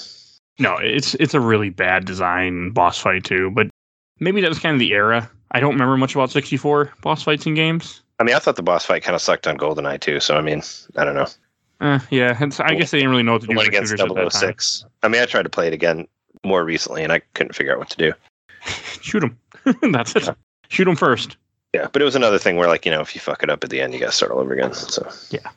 No, 0.59 0.77
it's 0.79 1.15
it's 1.15 1.35
a 1.35 1.41
really 1.41 1.71
bad 1.71 2.05
design 2.05 2.71
boss 2.71 2.99
fight 2.99 3.25
too, 3.25 3.51
but 3.51 3.69
maybe 4.21 4.41
that 4.41 4.49
was 4.49 4.59
kind 4.59 4.75
of 4.75 4.81
the 4.81 4.93
era. 4.93 5.31
I 5.51 5.61
don't 5.61 5.73
remember 5.73 5.97
much 5.97 6.15
about 6.15 6.31
64 6.31 6.93
boss 7.03 7.23
fights 7.23 7.47
in 7.47 7.55
games. 7.55 8.03
I 8.19 8.25
mean, 8.25 8.35
I 8.35 8.39
thought 8.39 8.57
the 8.57 8.63
boss 8.63 8.87
fight 8.87 9.03
kind 9.03 9.15
of 9.15 9.21
sucked 9.21 9.47
on 9.47 9.59
GoldenEye 9.59 10.01
too. 10.01 10.21
So 10.21 10.37
I 10.37 10.41
mean, 10.41 10.63
I 10.97 11.05
don't 11.05 11.15
know. 11.15 11.27
Uh, 11.81 11.99
yeah, 12.11 12.39
I 12.61 12.75
guess 12.75 12.93
they 12.93 12.99
didn't 12.99 13.11
really 13.11 13.25
know 13.25 13.33
what 13.33 13.41
to 13.43 13.49
do 13.49 13.59
against 13.59 13.91
shooters 13.91 14.01
at 14.01 14.15
that 14.15 14.31
time. 14.31 14.31
006. 14.31 14.85
I 15.03 15.09
mean, 15.09 15.21
I 15.21 15.27
tried 15.27 15.43
to 15.43 15.49
play 15.49 15.67
it 15.67 15.73
again 15.73 16.07
more 16.45 16.65
recently, 16.65 17.03
and 17.03 17.13
I 17.13 17.21
couldn't 17.35 17.55
figure 17.55 17.73
out 17.73 17.79
what 17.81 17.91
to 17.91 17.97
do. 17.97 18.13
Shoot 19.01 19.21
them. 19.21 19.39
That's 19.93 20.15
it. 20.15 20.29
Shoot 20.69 20.85
them 20.85 20.95
first. 20.95 21.37
Yeah, 21.75 21.89
but 21.93 22.03
it 22.03 22.05
was 22.05 22.15
another 22.17 22.39
thing 22.39 22.57
where, 22.57 22.69
like, 22.69 22.85
you 22.85 22.93
know, 22.93 23.01
if 23.01 23.15
you 23.15 23.21
fuck 23.21 23.43
it 23.43 23.49
up 23.51 23.65
at 23.65 23.71
the 23.71 23.81
end, 23.81 23.95
you 23.95 24.01
got 24.01 24.07
to 24.07 24.13
start 24.13 24.31
all 24.31 24.41
over 24.41 24.53
again. 24.53 24.75
So 24.75 25.09
yeah, 25.31 25.51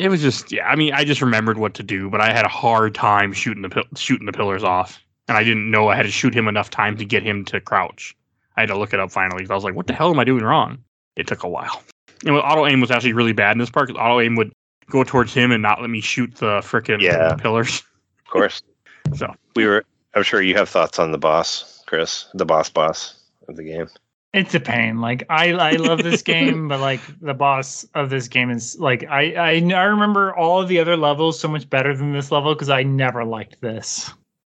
It 0.00 0.08
was 0.08 0.20
just 0.20 0.50
yeah. 0.50 0.66
I 0.66 0.74
mean, 0.76 0.92
I 0.92 1.04
just 1.04 1.22
remembered 1.22 1.58
what 1.58 1.74
to 1.74 1.82
do, 1.82 2.10
but 2.10 2.20
I 2.20 2.32
had 2.32 2.44
a 2.44 2.48
hard 2.48 2.94
time 2.94 3.32
shooting 3.32 3.62
the 3.62 3.84
shooting 3.96 4.26
the 4.26 4.32
pillars 4.32 4.64
off, 4.64 4.98
and 5.28 5.36
I 5.38 5.44
didn't 5.44 5.70
know 5.70 5.88
I 5.88 5.94
had 5.96 6.06
to 6.06 6.10
shoot 6.10 6.34
him 6.34 6.48
enough 6.48 6.70
time 6.70 6.96
to 6.96 7.04
get 7.04 7.22
him 7.22 7.44
to 7.46 7.60
crouch. 7.60 8.16
I 8.56 8.62
had 8.62 8.68
to 8.70 8.76
look 8.78 8.92
it 8.92 9.00
up 9.00 9.12
finally 9.12 9.38
because 9.38 9.50
I 9.50 9.54
was 9.54 9.64
like, 9.64 9.74
"What 9.76 9.86
the 9.86 9.92
hell 9.94 10.10
am 10.10 10.18
I 10.18 10.24
doing 10.24 10.42
wrong?" 10.42 10.78
It 11.16 11.26
took 11.28 11.44
a 11.44 11.48
while. 11.48 11.82
And 12.26 12.36
auto 12.36 12.66
aim 12.66 12.80
was 12.80 12.90
actually 12.90 13.12
really 13.14 13.32
bad 13.32 13.52
in 13.52 13.58
this 13.58 13.70
part 13.70 13.86
because 13.88 14.00
auto 14.00 14.20
aim 14.20 14.34
would 14.36 14.52
go 14.90 15.04
towards 15.04 15.32
him 15.32 15.52
and 15.52 15.62
not 15.62 15.80
let 15.80 15.88
me 15.88 16.00
shoot 16.00 16.34
the 16.36 16.60
frickin' 16.60 17.00
Yeah. 17.00 17.36
pillars. 17.36 17.82
of 18.26 18.30
course, 18.30 18.62
So 19.14 19.34
we 19.54 19.66
were. 19.66 19.84
I'm 20.14 20.24
sure 20.24 20.42
you 20.42 20.54
have 20.56 20.68
thoughts 20.68 20.98
on 20.98 21.12
the 21.12 21.18
boss, 21.18 21.84
Chris, 21.86 22.26
the 22.34 22.44
boss 22.44 22.68
boss 22.68 23.14
of 23.48 23.54
the 23.56 23.62
game. 23.62 23.86
It's 24.32 24.54
a 24.54 24.60
pain. 24.60 25.00
Like 25.00 25.24
I, 25.28 25.52
I 25.52 25.72
love 25.72 26.02
this 26.02 26.22
game, 26.34 26.68
but 26.68 26.80
like 26.80 27.00
the 27.20 27.34
boss 27.34 27.84
of 27.94 28.10
this 28.10 28.28
game 28.28 28.50
is 28.50 28.78
like 28.78 29.04
I, 29.08 29.32
I, 29.32 29.50
I 29.74 29.82
remember 29.84 30.34
all 30.36 30.62
of 30.62 30.68
the 30.68 30.78
other 30.78 30.96
levels 30.96 31.38
so 31.38 31.48
much 31.48 31.68
better 31.68 31.96
than 31.96 32.12
this 32.12 32.30
level 32.30 32.54
because 32.54 32.70
I 32.70 32.82
never 32.82 33.24
liked 33.24 33.60
this. 33.60 34.12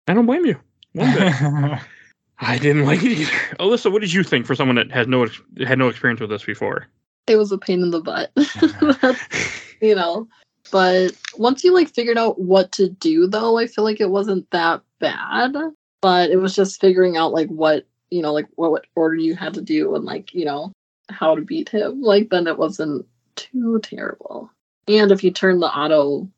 I 0.09 0.15
don't 0.15 0.27
blame 0.27 0.45
you. 0.45 0.59
I 2.43 2.59
didn't 2.59 2.85
like 2.85 3.03
it 3.05 3.13
either. 3.13 3.31
Alyssa, 3.61 3.93
what 3.93 4.01
did 4.01 4.13
you 4.13 4.25
think 4.25 4.47
for 4.47 4.55
someone 4.57 4.77
that 4.77 4.91
has 4.91 5.07
no 5.07 5.27
had 5.65 5.79
no 5.79 5.89
experience 5.89 6.21
with 6.21 6.31
this 6.31 6.45
before? 6.45 6.89
It 7.29 7.37
was 7.37 7.53
a 7.53 7.59
pain 7.59 7.83
in 7.83 7.91
the 7.91 8.01
butt. 8.01 8.33
You 9.81 9.95
know. 9.95 10.29
But 10.71 11.13
once 11.39 11.65
you 11.65 11.73
like 11.73 11.89
figured 11.89 12.19
out 12.19 12.39
what 12.39 12.71
to 12.73 12.91
do 12.91 13.27
though, 13.27 13.57
I 13.57 13.67
feel 13.67 13.83
like 13.83 13.99
it 14.01 14.11
wasn't 14.11 14.51
that 14.51 14.83
bad. 14.99 15.55
but 16.03 16.31
it 16.31 16.37
was 16.37 16.55
just 16.55 16.81
figuring 16.81 17.17
out 17.17 17.33
like 17.33 17.49
what 17.49 17.87
you 18.11 18.23
know, 18.23 18.32
like 18.32 18.47
what, 18.57 18.70
what 18.70 18.87
order 18.95 19.16
you 19.16 19.35
had 19.35 19.55
to 19.55 19.62
do 19.62 19.95
and 19.95 20.05
like 20.05 20.35
you 20.35 20.45
know 20.45 20.73
how 21.09 21.35
to 21.35 21.43
beat 21.43 21.69
him. 21.69 22.03
Like 22.03 22.31
then 22.31 22.47
it 22.47 22.59
wasn't 22.59 23.07
too 23.37 23.81
terrible. 23.81 24.51
And 24.89 25.12
if 25.12 25.23
you 25.23 25.31
turn 25.31 25.61
the 25.61 25.66
auto 25.66 26.28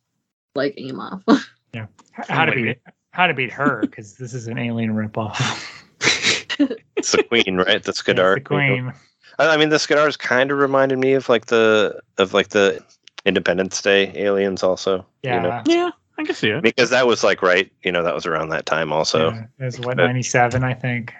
like 0.55 0.74
aim 0.77 1.01
off, 1.01 1.23
yeah. 1.74 1.86
How 2.12 2.44
to 2.44 2.53
Wait. 2.53 2.62
beat 2.62 2.94
how 3.12 3.27
to 3.27 3.35
beat 3.35 3.53
her 3.53 3.81
because 3.82 4.15
this 4.15 4.35
is 4.35 4.47
an 4.49 4.59
alien 4.59 4.94
ripoff. 4.94 5.69
It's 6.97 7.11
the 7.11 7.24
queen, 7.24 7.57
right? 7.57 7.82
The 7.82 7.90
It's 7.90 8.03
Skedar. 8.03 8.35
the 8.36 8.40
queen. 8.40 8.93
I 9.39 9.49
I 9.49 9.57
mean, 9.57 9.70
the 9.70 9.77
Skedars 9.77 10.16
kind 10.16 10.53
of 10.53 10.59
reminded 10.59 10.99
me 10.99 11.15
of 11.15 11.28
like 11.28 11.47
the 11.47 12.01
of 12.19 12.32
like 12.32 12.51
the 12.51 12.85
Independence 13.24 13.82
Day 13.82 14.12
aliens, 14.15 14.62
also. 14.62 15.05
Yeah. 15.23 15.36
You 15.36 15.43
know? 15.43 15.62
Yeah, 15.66 15.90
I 16.19 16.24
can 16.24 16.35
see 16.35 16.51
it. 16.51 16.62
Because 16.62 16.90
that 16.90 17.07
was 17.07 17.24
like 17.24 17.43
right, 17.43 17.73
you 17.82 17.90
know, 17.90 18.03
that 18.05 18.15
was 18.15 18.27
around 18.27 18.51
that 18.51 18.66
time, 18.66 18.93
also, 18.93 19.31
yeah, 19.31 19.44
it 19.59 19.65
was 19.65 19.81
what 19.81 19.97
ninety 19.97 20.23
seven, 20.23 20.62
I 20.62 20.74
think. 20.74 21.12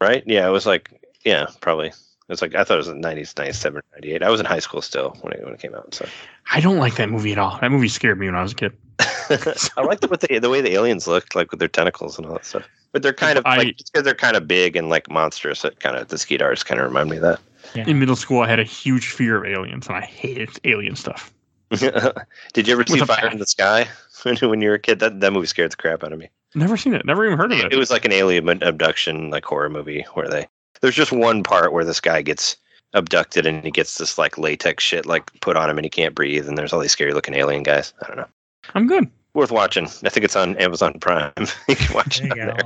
Right? 0.00 0.22
Yeah, 0.26 0.46
it 0.46 0.50
was 0.50 0.66
like, 0.66 0.90
yeah, 1.24 1.46
probably. 1.60 1.88
It 1.88 2.32
was 2.32 2.40
like 2.40 2.54
I 2.54 2.64
thought 2.64 2.74
it 2.74 2.78
was 2.78 2.88
in 2.88 3.02
90s, 3.02 3.36
97, 3.36 3.82
98. 3.94 4.22
I 4.22 4.30
was 4.30 4.40
in 4.40 4.46
high 4.46 4.58
school 4.58 4.80
still 4.80 5.16
when 5.20 5.34
it 5.34 5.44
when 5.44 5.52
it 5.52 5.60
came 5.60 5.74
out. 5.74 5.94
So 5.94 6.06
I 6.50 6.60
don't 6.60 6.78
like 6.78 6.96
that 6.96 7.10
movie 7.10 7.32
at 7.32 7.38
all. 7.38 7.58
That 7.60 7.70
movie 7.70 7.88
scared 7.88 8.18
me 8.18 8.26
when 8.26 8.34
I 8.34 8.42
was 8.42 8.52
a 8.52 8.54
kid. 8.54 8.72
I 8.98 9.82
liked 9.82 10.00
the, 10.00 10.08
the 10.08 10.38
the 10.38 10.48
way 10.48 10.62
the 10.62 10.72
aliens 10.72 11.06
looked, 11.06 11.34
like 11.34 11.50
with 11.50 11.60
their 11.60 11.68
tentacles 11.68 12.16
and 12.16 12.26
all 12.26 12.32
that 12.34 12.46
stuff. 12.46 12.66
But 12.92 13.02
they're 13.02 13.12
kind 13.12 13.36
of 13.38 13.44
I- 13.44 13.56
like 13.58 13.76
because 13.76 14.04
they're 14.04 14.14
kind 14.14 14.36
of 14.36 14.48
big 14.48 14.74
and 14.74 14.88
like 14.88 15.10
monstrous. 15.10 15.64
It 15.66 15.80
kind 15.80 15.96
of 15.96 16.08
the 16.08 16.16
Skedars 16.16 16.64
kind 16.64 16.80
of 16.80 16.86
remind 16.86 17.10
me 17.10 17.16
of 17.16 17.22
that. 17.22 17.40
Yeah. 17.74 17.88
In 17.88 17.98
middle 17.98 18.16
school, 18.16 18.40
I 18.40 18.48
had 18.48 18.60
a 18.60 18.64
huge 18.64 19.08
fear 19.08 19.36
of 19.36 19.44
aliens, 19.44 19.86
and 19.88 19.96
I 19.96 20.02
hated 20.02 20.50
alien 20.64 20.96
stuff. 20.96 21.32
Did 21.70 22.68
you 22.68 22.72
ever 22.72 22.84
see 22.86 23.00
Fire 23.00 23.22
bat. 23.22 23.32
in 23.32 23.38
the 23.38 23.46
Sky 23.46 23.88
when, 24.22 24.36
when 24.36 24.60
you 24.60 24.68
were 24.68 24.76
a 24.76 24.78
kid? 24.78 25.00
That 25.00 25.20
that 25.20 25.32
movie 25.32 25.46
scared 25.46 25.72
the 25.72 25.76
crap 25.76 26.04
out 26.04 26.12
of 26.12 26.18
me. 26.18 26.30
Never 26.54 26.76
seen 26.76 26.94
it. 26.94 27.04
Never 27.04 27.24
even 27.26 27.36
heard 27.38 27.52
of 27.52 27.58
it. 27.58 27.72
It 27.72 27.76
was 27.78 27.90
like 27.90 28.04
an 28.04 28.12
alien 28.12 28.48
abduction, 28.62 29.30
like 29.30 29.44
horror 29.44 29.68
movie 29.68 30.06
where 30.14 30.28
they. 30.28 30.46
There's 30.80 30.94
just 30.94 31.12
one 31.12 31.42
part 31.42 31.72
where 31.72 31.84
this 31.84 32.00
guy 32.00 32.22
gets 32.22 32.56
abducted 32.92 33.44
and 33.46 33.64
he 33.64 33.70
gets 33.70 33.98
this 33.98 34.18
like 34.18 34.38
latex 34.38 34.84
shit 34.84 35.04
like 35.04 35.28
put 35.40 35.56
on 35.56 35.68
him 35.68 35.78
and 35.78 35.84
he 35.84 35.90
can't 35.90 36.14
breathe 36.14 36.46
and 36.48 36.56
there's 36.56 36.72
all 36.72 36.78
these 36.78 36.92
scary 36.92 37.12
looking 37.12 37.34
alien 37.34 37.62
guys. 37.64 37.92
I 38.02 38.06
don't 38.06 38.16
know. 38.18 38.26
I'm 38.74 38.86
good. 38.86 39.10
Worth 39.34 39.50
watching. 39.50 39.86
I 40.04 40.10
think 40.10 40.22
it's 40.24 40.36
on 40.36 40.56
Amazon 40.58 40.94
Prime. 41.00 41.32
you 41.68 41.74
can 41.76 41.94
watch 41.94 42.20
There 42.20 42.28
it 42.28 42.36
you 42.36 42.42
on 42.42 42.48
there. 42.48 42.56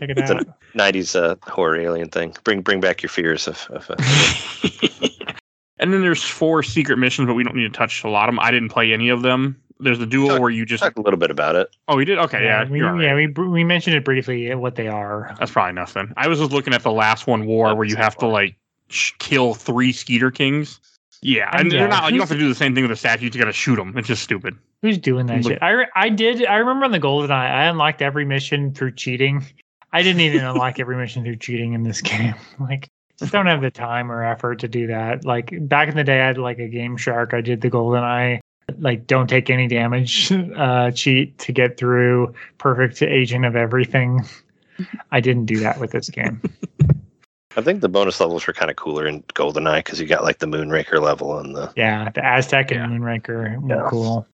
Check 0.00 0.10
it 0.10 0.18
It's 0.18 0.30
an- 0.30 0.38
out. 0.40 0.46
90s 0.76 1.14
uh, 1.14 1.36
horror 1.50 1.76
alien 1.80 2.08
thing. 2.08 2.34
Bring 2.44 2.62
bring 2.62 2.80
back 2.80 3.00
your 3.02 3.10
fears 3.10 3.46
of. 3.46 3.66
of 3.70 3.88
uh, 3.90 3.94
and 5.78 5.92
then 5.92 6.00
there's 6.00 6.22
four 6.22 6.62
secret 6.62 6.96
missions, 6.98 7.26
but 7.26 7.34
we 7.34 7.44
don't 7.44 7.54
need 7.56 7.72
to 7.72 7.78
touch 7.78 8.02
a 8.04 8.08
lot 8.08 8.28
of 8.28 8.34
them. 8.34 8.40
I 8.40 8.50
didn't 8.50 8.70
play 8.70 8.92
any 8.92 9.08
of 9.08 9.22
them. 9.22 9.60
There's 9.78 9.98
the 9.98 10.06
duel 10.06 10.28
Talk- 10.28 10.40
where 10.40 10.50
you 10.50 10.64
just. 10.64 10.82
talk 10.82 10.96
a 10.96 11.00
little 11.00 11.18
bit 11.18 11.30
about 11.30 11.54
it. 11.56 11.68
Oh, 11.88 11.98
you 11.98 12.04
did? 12.04 12.18
Okay, 12.18 12.42
yeah. 12.44 12.68
we, 12.68 12.78
you're 12.78 12.88
all 12.88 12.94
right. 12.94 13.04
yeah, 13.04 13.14
we 13.14 13.26
we 13.26 13.64
mentioned 13.64 13.94
it 13.96 14.04
briefly 14.04 14.50
uh, 14.50 14.56
what 14.58 14.74
they 14.76 14.88
are. 14.88 15.34
That's 15.38 15.50
probably 15.50 15.74
nothing. 15.74 16.12
I 16.16 16.28
was 16.28 16.38
just 16.38 16.52
looking 16.52 16.72
at 16.74 16.82
the 16.82 16.92
last 16.92 17.26
one, 17.26 17.46
War, 17.46 17.74
where 17.74 17.86
you 17.86 17.96
have 17.96 18.16
to 18.18 18.26
like 18.26 18.56
sh- 18.88 19.12
kill 19.18 19.54
three 19.54 19.92
Skedar 19.92 20.32
Kings. 20.34 20.80
Yeah, 21.22 21.50
and 21.52 21.72
Yeah, 21.72 21.80
they're 21.80 21.88
not. 21.88 22.12
You 22.12 22.18
don't 22.18 22.28
have 22.28 22.36
to 22.36 22.38
do 22.42 22.48
the 22.48 22.54
same 22.54 22.74
thing 22.74 22.84
with 22.84 22.90
the 22.90 22.96
statues. 22.96 23.34
You 23.34 23.40
got 23.40 23.46
to 23.46 23.52
shoot 23.52 23.76
them. 23.76 23.96
It's 23.96 24.06
just 24.08 24.22
stupid. 24.22 24.56
Who's 24.82 24.98
doing 24.98 25.26
that 25.26 25.42
Look- 25.42 25.52
shit? 25.54 25.62
I 25.62 25.70
re- 25.70 25.88
I 25.94 26.08
did. 26.10 26.44
I 26.46 26.56
remember 26.56 26.84
on 26.84 26.92
the 26.92 26.98
Golden 26.98 27.30
Eye, 27.30 27.48
I 27.48 27.64
unlocked 27.66 28.02
every 28.02 28.24
mission 28.24 28.72
through 28.74 28.92
cheating. 28.92 29.44
I 29.92 30.02
didn't 30.02 30.20
even 30.20 30.44
unlock 30.44 30.78
every 30.80 30.96
mission 30.96 31.24
through 31.24 31.36
cheating 31.36 31.72
in 31.72 31.82
this 31.82 32.00
game. 32.02 32.34
Like, 32.60 32.88
just 33.18 33.32
don't 33.32 33.46
have 33.46 33.62
the 33.62 33.70
time 33.70 34.12
or 34.12 34.22
effort 34.24 34.60
to 34.60 34.68
do 34.68 34.86
that. 34.88 35.24
Like 35.24 35.50
back 35.68 35.88
in 35.88 35.96
the 35.96 36.04
day, 36.04 36.20
I 36.20 36.26
had 36.26 36.38
like 36.38 36.58
a 36.58 36.68
Game 36.68 36.96
Shark. 36.98 37.32
I 37.34 37.40
did 37.40 37.62
the 37.62 37.70
Golden 37.70 38.04
Eye, 38.04 38.40
like 38.78 39.06
don't 39.06 39.28
take 39.28 39.50
any 39.50 39.68
damage 39.68 40.30
uh, 40.56 40.90
cheat 40.90 41.38
to 41.38 41.52
get 41.52 41.76
through 41.76 42.34
perfect 42.58 43.02
agent 43.02 43.44
of 43.44 43.56
everything. 43.56 44.24
I 45.12 45.20
didn't 45.20 45.46
do 45.46 45.58
that 45.60 45.78
with 45.80 45.92
this 45.92 46.10
game. 46.10 46.40
I 47.56 47.62
think 47.62 47.80
the 47.80 47.88
bonus 47.88 48.20
levels 48.20 48.46
were 48.46 48.52
kind 48.52 48.70
of 48.70 48.76
cooler 48.76 49.06
in 49.06 49.22
GoldenEye 49.34 49.78
because 49.78 49.98
you 49.98 50.06
got 50.06 50.22
like 50.24 50.40
the 50.40 50.46
Moonraker 50.46 51.00
level 51.00 51.38
and 51.38 51.56
the. 51.56 51.72
Yeah, 51.74 52.10
the 52.10 52.22
Aztec 52.24 52.70
and 52.70 52.80
Yeah. 52.80 52.98
Moonraker 52.98 53.62
were 53.62 53.68
Yeah. 53.76 53.88
cool. 53.88 54.26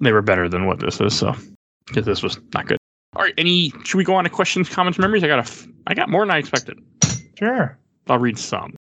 They 0.00 0.12
were 0.12 0.22
better 0.22 0.48
than 0.48 0.66
what 0.66 0.80
this 0.80 0.98
is. 1.00 1.14
So, 1.16 1.34
because 1.86 2.06
this 2.06 2.22
was 2.22 2.40
not 2.54 2.66
good. 2.66 2.78
All 3.14 3.22
right. 3.22 3.34
Any? 3.36 3.74
Should 3.84 3.98
we 3.98 4.04
go 4.04 4.14
on 4.14 4.24
to 4.24 4.30
questions, 4.30 4.70
comments, 4.70 4.98
memories? 4.98 5.22
I 5.22 5.26
got 5.26 5.40
a. 5.40 5.42
f- 5.42 5.68
I 5.86 5.92
got 5.92 6.08
more 6.08 6.22
than 6.22 6.30
I 6.30 6.38
expected. 6.38 6.78
Sure. 7.38 7.76
I'll 8.08 8.18
read 8.18 8.38
some. 8.38 8.74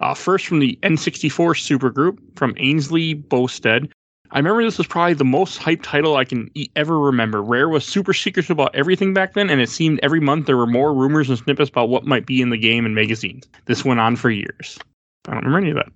Uh, 0.00 0.12
first 0.14 0.46
from 0.46 0.58
the 0.58 0.76
N64 0.82 1.30
supergroup 1.54 2.18
from 2.36 2.52
Ainsley 2.58 3.14
Bowstead. 3.14 3.92
I 4.36 4.38
remember 4.40 4.62
this 4.62 4.76
was 4.76 4.86
probably 4.86 5.14
the 5.14 5.24
most 5.24 5.58
hyped 5.58 5.82
title 5.82 6.16
I 6.16 6.26
can 6.26 6.50
e- 6.52 6.68
ever 6.76 7.00
remember. 7.00 7.42
Rare 7.42 7.70
was 7.70 7.86
super 7.86 8.12
secretive 8.12 8.50
about 8.50 8.74
everything 8.74 9.14
back 9.14 9.32
then, 9.32 9.48
and 9.48 9.62
it 9.62 9.70
seemed 9.70 9.98
every 10.02 10.20
month 10.20 10.44
there 10.44 10.58
were 10.58 10.66
more 10.66 10.92
rumors 10.92 11.30
and 11.30 11.38
snippets 11.38 11.70
about 11.70 11.88
what 11.88 12.04
might 12.04 12.26
be 12.26 12.42
in 12.42 12.50
the 12.50 12.58
game 12.58 12.84
and 12.84 12.94
magazines. 12.94 13.48
This 13.64 13.82
went 13.82 13.98
on 13.98 14.14
for 14.14 14.28
years. 14.28 14.78
I 15.26 15.32
don't 15.32 15.46
remember 15.46 15.66
any 15.66 15.70
of 15.70 15.86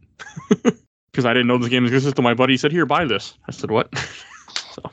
that. 0.64 0.76
Because 1.12 1.24
I 1.24 1.32
didn't 1.32 1.48
know 1.48 1.58
this 1.58 1.68
game 1.68 1.84
existed 1.84 2.10
until 2.10 2.22
my 2.22 2.34
buddy 2.34 2.56
said, 2.56 2.70
Here, 2.70 2.86
buy 2.86 3.04
this. 3.04 3.34
I 3.48 3.50
said, 3.50 3.72
What? 3.72 3.92
so. 4.70 4.90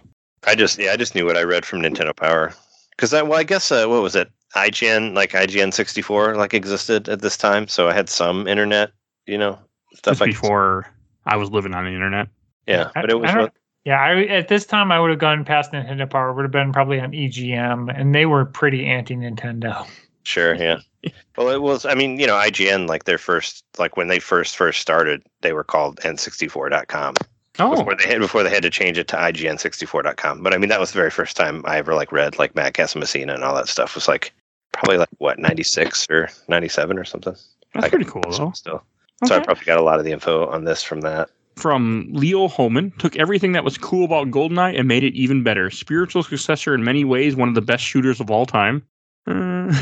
I 0.47 0.55
just 0.55 0.79
yeah, 0.79 0.91
I 0.91 0.97
just 0.97 1.13
knew 1.13 1.25
what 1.25 1.37
I 1.37 1.43
read 1.43 1.63
from 1.63 1.83
Nintendo 1.83 2.13
Power 2.13 2.53
because 2.89 3.13
I 3.13 3.21
well, 3.21 3.39
I 3.39 3.43
guess 3.43 3.71
uh, 3.71 3.85
what 3.85 4.01
was 4.01 4.15
it? 4.15 4.27
IGN 4.55 5.13
like 5.13 5.33
IGN 5.33 5.71
sixty 5.71 6.01
four 6.01 6.35
like 6.35 6.55
existed 6.55 7.07
at 7.07 7.21
this 7.21 7.37
time, 7.37 7.67
so 7.67 7.87
I 7.87 7.93
had 7.93 8.09
some 8.09 8.47
internet, 8.47 8.89
you 9.27 9.37
know, 9.37 9.59
stuff 9.93 10.19
like 10.19 10.31
before 10.31 10.91
I 11.27 11.37
was 11.37 11.51
living 11.51 11.75
on 11.75 11.85
the 11.85 11.91
internet. 11.91 12.29
Yeah, 12.67 12.89
but 12.95 13.09
it 13.09 13.19
was 13.19 13.29
I 13.31 13.35
don't- 13.35 13.53
Yeah, 13.85 13.99
I 14.01 14.23
at 14.25 14.47
this 14.47 14.65
time 14.65 14.91
I 14.91 14.99
would 14.99 15.09
have 15.09 15.19
gone 15.19 15.45
past 15.45 15.71
Nintendo 15.71 16.09
Power. 16.09 16.33
Would 16.33 16.43
have 16.43 16.51
been 16.51 16.73
probably 16.73 16.99
on 16.99 17.11
EGM, 17.11 17.89
and 17.97 18.13
they 18.13 18.25
were 18.25 18.45
pretty 18.45 18.85
anti 18.85 19.15
Nintendo. 19.15 19.87
sure 20.23 20.55
yeah. 20.55 20.79
well, 21.37 21.49
it 21.49 21.61
was. 21.61 21.85
I 21.85 21.93
mean, 21.93 22.19
you 22.19 22.27
know, 22.27 22.33
IGN 22.35 22.87
like 22.87 23.05
their 23.05 23.17
first 23.17 23.63
like 23.77 23.95
when 23.97 24.07
they 24.07 24.19
first 24.19 24.57
first 24.57 24.81
started, 24.81 25.23
they 25.41 25.53
were 25.53 25.63
called 25.63 25.97
N64.com 26.01 27.15
Oh, 27.59 27.75
before 27.77 27.95
they 27.95 28.07
had 28.07 28.19
before 28.19 28.43
they 28.43 28.49
had 28.49 28.61
to 28.63 28.69
change 28.69 28.97
it 28.97 29.07
to 29.09 29.15
IGN64.com. 29.15 30.43
But 30.43 30.53
I 30.53 30.57
mean, 30.57 30.69
that 30.69 30.79
was 30.79 30.91
the 30.91 30.97
very 30.97 31.09
first 31.11 31.35
time 31.37 31.63
I 31.65 31.77
ever 31.77 31.95
like 31.95 32.11
read 32.11 32.37
like 32.37 32.55
Matt 32.55 32.73
Casamassina 32.73 33.33
and 33.33 33.43
all 33.43 33.55
that 33.55 33.67
stuff 33.67 33.95
was 33.95 34.07
like 34.07 34.33
probably 34.73 34.97
like 34.97 35.09
what 35.17 35.39
ninety 35.39 35.63
six 35.63 36.05
or 36.09 36.29
ninety 36.47 36.67
seven 36.69 36.99
or 36.99 37.05
something. 37.05 37.35
that's 37.73 37.85
I 37.85 37.89
pretty 37.89 38.05
cool, 38.05 38.21
though. 38.29 38.51
Still. 38.51 38.83
Okay. 39.23 39.27
So 39.27 39.35
I 39.37 39.39
probably 39.39 39.65
got 39.65 39.79
a 39.79 39.83
lot 39.83 39.97
of 39.97 40.05
the 40.05 40.11
info 40.11 40.45
on 40.47 40.65
this 40.65 40.83
from 40.83 41.01
that. 41.01 41.29
From 41.57 42.07
Leo 42.11 42.47
Holman 42.47 42.91
took 42.99 43.15
everything 43.17 43.51
that 43.53 43.63
was 43.63 43.77
cool 43.77 44.05
about 44.05 44.29
GoldenEye 44.31 44.77
and 44.77 44.87
made 44.87 45.03
it 45.03 45.13
even 45.15 45.43
better. 45.43 45.69
Spiritual 45.69 46.23
successor 46.23 46.73
in 46.75 46.83
many 46.83 47.03
ways, 47.03 47.35
one 47.35 47.49
of 47.49 47.55
the 47.55 47.61
best 47.61 47.83
shooters 47.83 48.19
of 48.19 48.29
all 48.31 48.45
time. 48.45 48.83
Uh, 49.27 49.73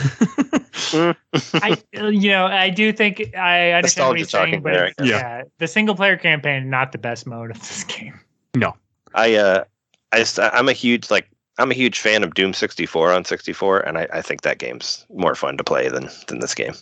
I, 1.54 1.78
you 1.94 2.30
know, 2.30 2.46
I 2.48 2.70
do 2.70 2.92
think 2.92 3.36
I 3.36 3.72
understand 3.72 4.10
what 4.10 4.18
Nostalgia 4.18 4.18
he's 4.18 4.30
saying, 4.32 4.62
but 4.64 4.74
there, 4.74 4.86
I 4.86 4.88
it's- 4.88 5.08
guess. 5.08 5.22
yeah, 5.22 5.44
the 5.60 5.68
single 5.68 5.96
player 5.96 6.18
campaign 6.18 6.70
not 6.70 6.92
the 6.92 6.98
best 6.98 7.28
mode 7.28 7.52
of 7.52 7.60
this 7.60 7.84
game. 7.84 8.20
No, 8.56 8.76
I 9.14 9.36
uh, 9.36 9.64
I, 10.12 10.26
I'm 10.54 10.70
a 10.70 10.74
huge 10.74 11.12
like 11.12 11.30
I'm 11.60 11.72
a 11.72 11.76
huge 11.76 12.00
fan 12.00 12.24
of 12.24 12.34
Doom 12.34 12.54
64 12.54 13.12
on 13.14 13.26
64, 13.26 13.80
and 13.82 13.98
I, 13.98 14.08
I 14.14 14.22
think 14.22 14.42
that 14.42 14.58
game's 14.58 15.06
more 15.14 15.36
fun 15.36 15.58
to 15.58 15.64
play 15.64 15.90
than 15.90 16.10
than 16.28 16.40
this 16.40 16.56
game. 16.56 16.74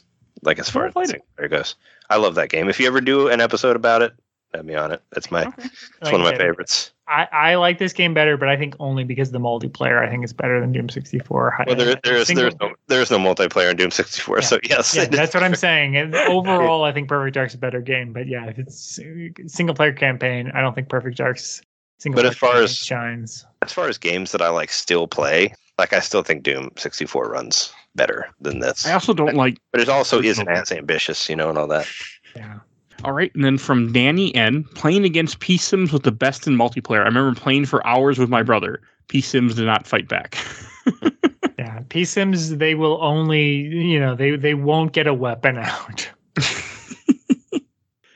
Like 0.44 0.60
as 0.60 0.70
far 0.70 0.86
as 0.86 0.94
played 0.94 1.08
the 1.08 1.12
single 1.12 1.28
player 1.36 1.50
goes, 1.50 1.76
I 2.10 2.18
love 2.18 2.36
that 2.36 2.50
game. 2.50 2.70
If 2.70 2.80
you 2.80 2.88
ever 2.88 3.02
do 3.02 3.28
an 3.28 3.42
episode 3.42 3.76
about 3.76 4.02
it, 4.02 4.14
let 4.54 4.66
me 4.66 4.76
on 4.76 4.92
it. 4.92 5.02
It's 5.16 5.32
my 5.32 5.46
Okay. 5.46 5.64
it's 5.66 5.92
Like 6.02 6.12
one 6.12 6.22
of 6.22 6.26
my 6.26 6.32
said, 6.32 6.40
favorites. 6.40 6.92
I, 7.08 7.28
I 7.32 7.56
like 7.56 7.80
this 7.80 7.92
game 7.92 8.14
better, 8.14 8.38
but 8.38 8.48
I 8.48 8.56
think 8.56 8.76
only 8.80 9.04
because 9.04 9.32
the 9.32 9.40
multiplayer 9.40 10.06
I 10.06 10.10
think 10.10 10.24
is 10.24 10.32
better 10.32 10.60
than 10.62 10.72
Doom 10.72 10.88
64. 10.90 11.64
Well, 11.68 11.76
there, 11.76 11.96
there 12.04 12.16
is 12.16 12.28
there's 12.30 12.56
no 12.60 12.74
there's 12.88 13.12
no 13.12 13.18
multiplayer 13.18 13.70
in 13.72 13.78
Doom 13.78 13.92
64, 13.92 14.38
Yeah. 14.38 14.42
so 14.46 14.60
yes, 14.64 14.96
yeah, 14.96 15.06
that's 15.12 15.34
what 15.34 15.44
I'm 15.44 15.56
saying. 15.56 15.98
And 15.98 16.16
overall, 16.16 16.84
I 16.86 16.92
think 16.94 17.10
Perfect 17.10 17.36
Dark's 17.36 17.54
a 17.54 17.58
better 17.58 17.82
game. 17.82 18.14
But 18.14 18.28
yeah, 18.28 18.46
if 18.48 18.58
it's 18.58 19.00
single 19.48 19.76
player 19.76 19.92
campaign, 19.94 20.52
I 20.54 20.62
don't 20.62 20.74
think 20.74 20.88
Perfect 20.90 21.18
Dark's 21.18 21.62
single 22.00 22.22
But 22.24 22.34
player 22.38 22.54
as 22.54 22.54
far 22.56 22.64
as- 22.64 22.78
shines. 22.78 23.46
As 23.62 23.74
far 23.74 23.88
as 23.88 23.98
games 23.98 24.32
that 24.34 24.42
I 24.42 24.50
like 24.50 24.72
still 24.72 25.08
play, 25.08 25.54
like 25.78 25.94
I 25.94 26.00
still 26.00 26.22
think 26.24 26.44
Doom 26.44 26.70
64 26.78 27.30
runs 27.30 27.74
better 27.96 28.30
than 28.42 28.60
this. 28.60 28.86
I 28.86 28.94
also 28.94 29.14
don't 29.14 29.36
like. 29.36 29.58
But 29.72 29.82
it 29.82 29.90
also 29.90 30.22
isn't 30.22 30.48
as 30.50 30.72
ambitious, 30.72 31.30
you 31.30 31.36
know, 31.36 31.50
and 31.50 31.58
all 31.58 31.68
that. 31.68 31.88
Yeah. 32.36 32.60
All 33.04 33.12
right, 33.12 33.34
and 33.36 33.44
then 33.44 33.58
from 33.58 33.92
Danny 33.92 34.34
N, 34.34 34.64
playing 34.76 35.04
against 35.04 35.40
P 35.40 35.58
Sims 35.58 35.92
was 35.92 36.02
the 36.02 36.12
best 36.12 36.48
in 36.48 36.56
multiplayer. 36.56 37.02
I 37.02 37.06
remember 37.06 37.40
playing 37.40 37.66
for 37.66 37.86
hours 37.86 38.18
with 38.18 38.30
my 38.30 38.44
brother. 38.44 38.82
P 39.10 39.20
Sims 39.20 39.56
did 39.56 39.66
not 39.66 39.86
fight 39.86 40.08
back. 40.08 40.38
Yeah. 41.64 41.82
P 41.88 42.04
Sims, 42.04 42.58
they 42.58 42.76
will 42.76 43.02
only, 43.02 43.52
you 43.52 44.00
know, 44.00 44.16
they, 44.16 44.36
they 44.36 44.54
won't 44.54 44.92
get 44.92 45.08
a 45.08 45.14
weapon 45.14 45.58
out. 45.60 46.10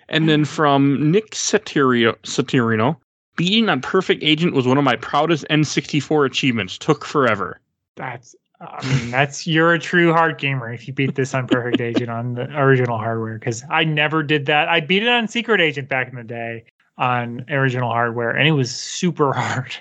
and 0.09 0.27
then 0.27 0.43
from 0.43 1.11
Nick 1.11 1.31
Satirio, 1.31 2.15
Satirino, 2.23 2.97
beating 3.37 3.69
on 3.69 3.81
Perfect 3.81 4.21
Agent 4.23 4.53
was 4.53 4.67
one 4.67 4.77
of 4.77 4.83
my 4.83 4.97
proudest 4.97 5.45
N64 5.49 6.25
achievements. 6.25 6.77
Took 6.77 7.05
forever. 7.05 7.61
That's, 7.95 8.35
I 8.59 8.87
mean, 8.87 9.11
that's, 9.11 9.45
you're 9.45 9.73
a 9.73 9.79
true 9.79 10.11
hard 10.13 10.37
gamer 10.39 10.71
if 10.73 10.87
you 10.87 10.93
beat 10.93 11.15
this 11.15 11.33
on 11.33 11.47
Perfect 11.47 11.79
Agent 11.79 12.09
on 12.09 12.33
the 12.33 12.49
original 12.59 12.97
hardware. 12.97 13.37
Cause 13.39 13.63
I 13.69 13.83
never 13.83 14.23
did 14.23 14.47
that. 14.47 14.67
I 14.67 14.79
beat 14.79 15.03
it 15.03 15.09
on 15.09 15.27
Secret 15.27 15.61
Agent 15.61 15.89
back 15.89 16.09
in 16.09 16.15
the 16.15 16.23
day 16.23 16.63
on 16.97 17.45
original 17.49 17.89
hardware 17.91 18.31
and 18.31 18.47
it 18.47 18.53
was 18.53 18.73
super 18.75 19.31
hard. 19.39 19.75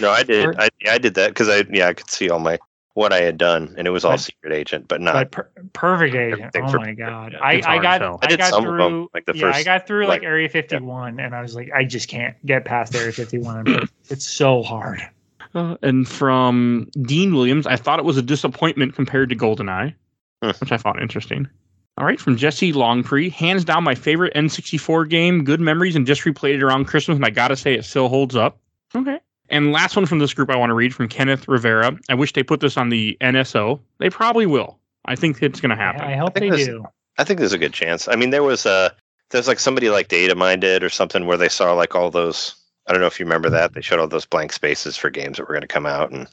No, 0.00 0.10
I 0.10 0.22
did. 0.22 0.56
I, 0.58 0.68
yeah, 0.80 0.92
I 0.94 0.98
did 0.98 1.14
that 1.14 1.28
because 1.30 1.48
I 1.48 1.64
yeah 1.70 1.88
I 1.88 1.94
could 1.94 2.08
see 2.08 2.30
all 2.30 2.38
my 2.38 2.58
what 2.94 3.12
I 3.12 3.22
had 3.22 3.36
done, 3.38 3.74
and 3.76 3.88
it 3.88 3.90
was 3.90 4.04
all 4.04 4.12
But- 4.12 4.20
secret 4.20 4.52
agent, 4.52 4.86
but 4.86 5.00
not. 5.00 5.14
But 5.14 5.30
per- 5.32 5.48
perfect 5.72 6.14
agent. 6.14 6.52
Oh 6.54 6.68
for- 6.70 6.78
my 6.78 6.94
god. 6.94 7.34
I, 7.42 7.54
I 7.66 7.82
got. 7.82 8.00
I 8.00 8.16
I 8.22 8.26
did 8.28 8.38
got 8.38 8.50
some 8.50 8.64
of 8.64 8.68
through 8.70 8.78
them, 8.78 9.08
like 9.12 9.26
the 9.26 9.36
yeah, 9.36 9.50
I 9.52 9.64
got 9.64 9.84
through 9.86 10.06
like, 10.06 10.20
like- 10.22 10.28
Area 10.28 10.48
51 10.48 11.18
and 11.18 11.34
I 11.34 11.42
was 11.42 11.56
like, 11.56 11.72
I 11.74 11.84
just 11.84 12.08
can't 12.08 12.36
get 12.46 12.64
past 12.64 12.94
Area 12.94 13.10
51. 13.10 13.88
it's 14.10 14.24
so 14.24 14.62
hard. 14.62 15.02
Uh, 15.54 15.76
and 15.82 16.08
from 16.08 16.88
Dean 17.02 17.34
Williams, 17.34 17.66
I 17.66 17.76
thought 17.76 17.98
it 17.98 18.04
was 18.04 18.16
a 18.16 18.22
disappointment 18.22 18.94
compared 18.94 19.28
to 19.30 19.36
GoldenEye, 19.36 19.94
which 20.40 20.72
I 20.72 20.76
found 20.76 21.00
interesting. 21.00 21.48
All 21.96 22.04
right, 22.04 22.20
from 22.20 22.36
Jesse 22.36 22.72
Longpree, 22.72 23.30
hands 23.30 23.64
down 23.64 23.84
my 23.84 23.94
favorite 23.94 24.34
N64 24.34 25.08
game. 25.08 25.44
Good 25.44 25.60
memories 25.60 25.94
and 25.94 26.06
just 26.06 26.22
replayed 26.22 26.54
it 26.54 26.62
around 26.62 26.86
Christmas, 26.86 27.14
and 27.14 27.24
I 27.24 27.30
gotta 27.30 27.56
say 27.56 27.74
it 27.74 27.84
still 27.84 28.08
holds 28.08 28.34
up. 28.34 28.58
Okay. 28.96 29.20
And 29.48 29.72
last 29.72 29.94
one 29.94 30.06
from 30.06 30.18
this 30.18 30.34
group 30.34 30.50
I 30.50 30.56
want 30.56 30.70
to 30.70 30.74
read 30.74 30.94
from 30.94 31.08
Kenneth 31.08 31.46
Rivera. 31.46 31.96
I 32.08 32.14
wish 32.14 32.32
they 32.32 32.42
put 32.42 32.60
this 32.60 32.76
on 32.76 32.88
the 32.88 33.16
NSO. 33.20 33.78
They 33.98 34.10
probably 34.10 34.46
will. 34.46 34.78
I 35.04 35.14
think 35.14 35.42
it's 35.42 35.60
gonna 35.60 35.76
happen. 35.76 36.00
I 36.00 36.16
hope 36.16 36.32
I 36.36 36.40
they 36.40 36.50
do. 36.50 36.84
I 37.18 37.24
think 37.24 37.38
there's 37.38 37.52
a 37.52 37.58
good 37.58 37.72
chance. 37.72 38.08
I 38.08 38.16
mean, 38.16 38.30
there 38.30 38.42
was 38.42 38.66
a 38.66 38.92
there's 39.30 39.46
like 39.46 39.60
somebody 39.60 39.90
like 39.90 40.08
Data 40.08 40.34
Minded 40.34 40.82
or 40.82 40.90
something 40.90 41.26
where 41.26 41.36
they 41.36 41.48
saw 41.48 41.72
like 41.72 41.94
all 41.94 42.10
those. 42.10 42.56
I 42.86 42.92
don't 42.92 43.00
know 43.00 43.06
if 43.06 43.18
you 43.18 43.26
remember 43.26 43.48
that 43.50 43.72
they 43.74 43.80
showed 43.80 43.98
all 43.98 44.06
those 44.06 44.26
blank 44.26 44.52
spaces 44.52 44.96
for 44.96 45.10
games 45.10 45.36
that 45.38 45.44
were 45.48 45.54
going 45.54 45.62
to 45.62 45.66
come 45.66 45.86
out, 45.86 46.10
and 46.10 46.26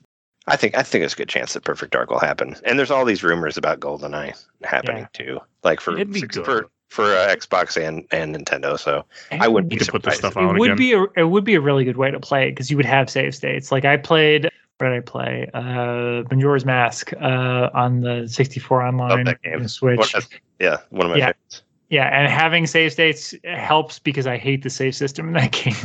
I 0.48 0.56
think 0.58 0.78
I 0.78 0.84
think 0.84 1.02
there's 1.02 1.14
a 1.14 1.18
good 1.18 1.30
chance 1.30 1.54
that 1.54 1.64
Perfect 1.64 1.94
Dark 1.94 2.10
will 2.10 2.20
happen. 2.20 2.56
And 2.66 2.78
there's 2.78 2.92
all 2.92 3.06
these 3.06 3.24
rumors 3.24 3.58
about 3.58 3.80
GoldenEye 3.80 4.38
happening 4.64 5.08
too, 5.14 5.40
like 5.64 5.80
for 5.80 5.94
It'd 5.96 6.12
be 6.12 6.20
six- 6.22 6.36
good. 6.38 6.46
for 6.46 6.70
for 6.90 7.06
uh, 7.16 7.34
Xbox 7.34 7.78
and 7.82 8.06
and 8.12 8.36
Nintendo. 8.36 8.78
So 8.78 9.06
I 9.32 9.48
wouldn't 9.48 9.70
be 9.70 9.78
Need 9.78 9.86
to 9.86 9.92
put 9.94 10.04
this 10.04 10.16
surprised. 10.16 10.34
stuff 10.34 10.44
out 10.44 10.56
it 10.56 10.60
would 10.60 10.72
again. 10.72 10.78
be 10.78 10.94
a 10.94 11.04
it 11.16 11.30
would 11.30 11.46
be 11.46 11.56
a 11.56 11.62
really 11.62 11.86
good 11.86 11.96
way 11.98 12.12
to 12.12 12.20
play 12.20 12.48
it 12.48 12.52
because 12.52 12.70
you 12.70 12.76
would 12.76 12.86
have 12.86 13.10
save 13.10 13.34
states. 13.34 13.72
Like 13.72 13.86
I 13.86 13.96
played 13.98 14.50
what 14.80 14.90
did 14.90 14.98
I 14.98 15.00
play? 15.00 15.50
Uh 15.54 16.24
Majora's 16.36 16.66
Mask 16.66 17.14
uh 17.22 17.70
on 17.74 18.02
the 18.02 18.28
64 18.28 18.82
online 18.82 19.24
that 19.26 19.42
game. 19.42 19.66
Switch. 19.70 20.00
One 20.00 20.08
of- 20.16 20.28
yeah, 20.60 20.78
one 20.90 21.06
of 21.06 21.12
my 21.14 21.18
Yeah. 21.18 21.26
favorites. 21.28 21.62
Yeah, 21.92 22.08
and 22.08 22.32
having 22.32 22.66
save 22.68 22.94
states 22.94 23.36
helps 23.44 24.00
because 24.00 24.26
I 24.26 24.38
hate 24.38 24.64
the 24.64 24.70
save 24.70 24.96
system 24.96 25.28
in 25.28 25.34
that 25.34 25.52
game. 25.64 25.76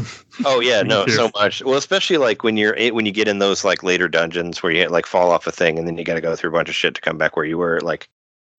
Oh 0.44 0.60
yeah, 0.60 0.82
no, 0.82 1.04
too. 1.04 1.10
so 1.12 1.30
much. 1.34 1.62
Well, 1.64 1.74
especially 1.76 2.16
like 2.16 2.44
when 2.44 2.56
you're 2.56 2.76
when 2.92 3.04
you 3.06 3.12
get 3.12 3.26
in 3.26 3.40
those 3.40 3.64
like 3.64 3.82
later 3.82 4.06
dungeons 4.08 4.62
where 4.62 4.70
you 4.72 4.88
like 4.88 5.04
fall 5.04 5.32
off 5.32 5.48
a 5.48 5.52
thing 5.52 5.78
and 5.78 5.86
then 5.86 5.98
you 5.98 6.04
got 6.04 6.14
to 6.14 6.20
go 6.20 6.36
through 6.36 6.50
a 6.50 6.52
bunch 6.52 6.68
of 6.68 6.76
shit 6.76 6.94
to 6.94 7.00
come 7.00 7.18
back 7.18 7.36
where 7.36 7.44
you 7.44 7.58
were. 7.58 7.80
Like, 7.80 8.08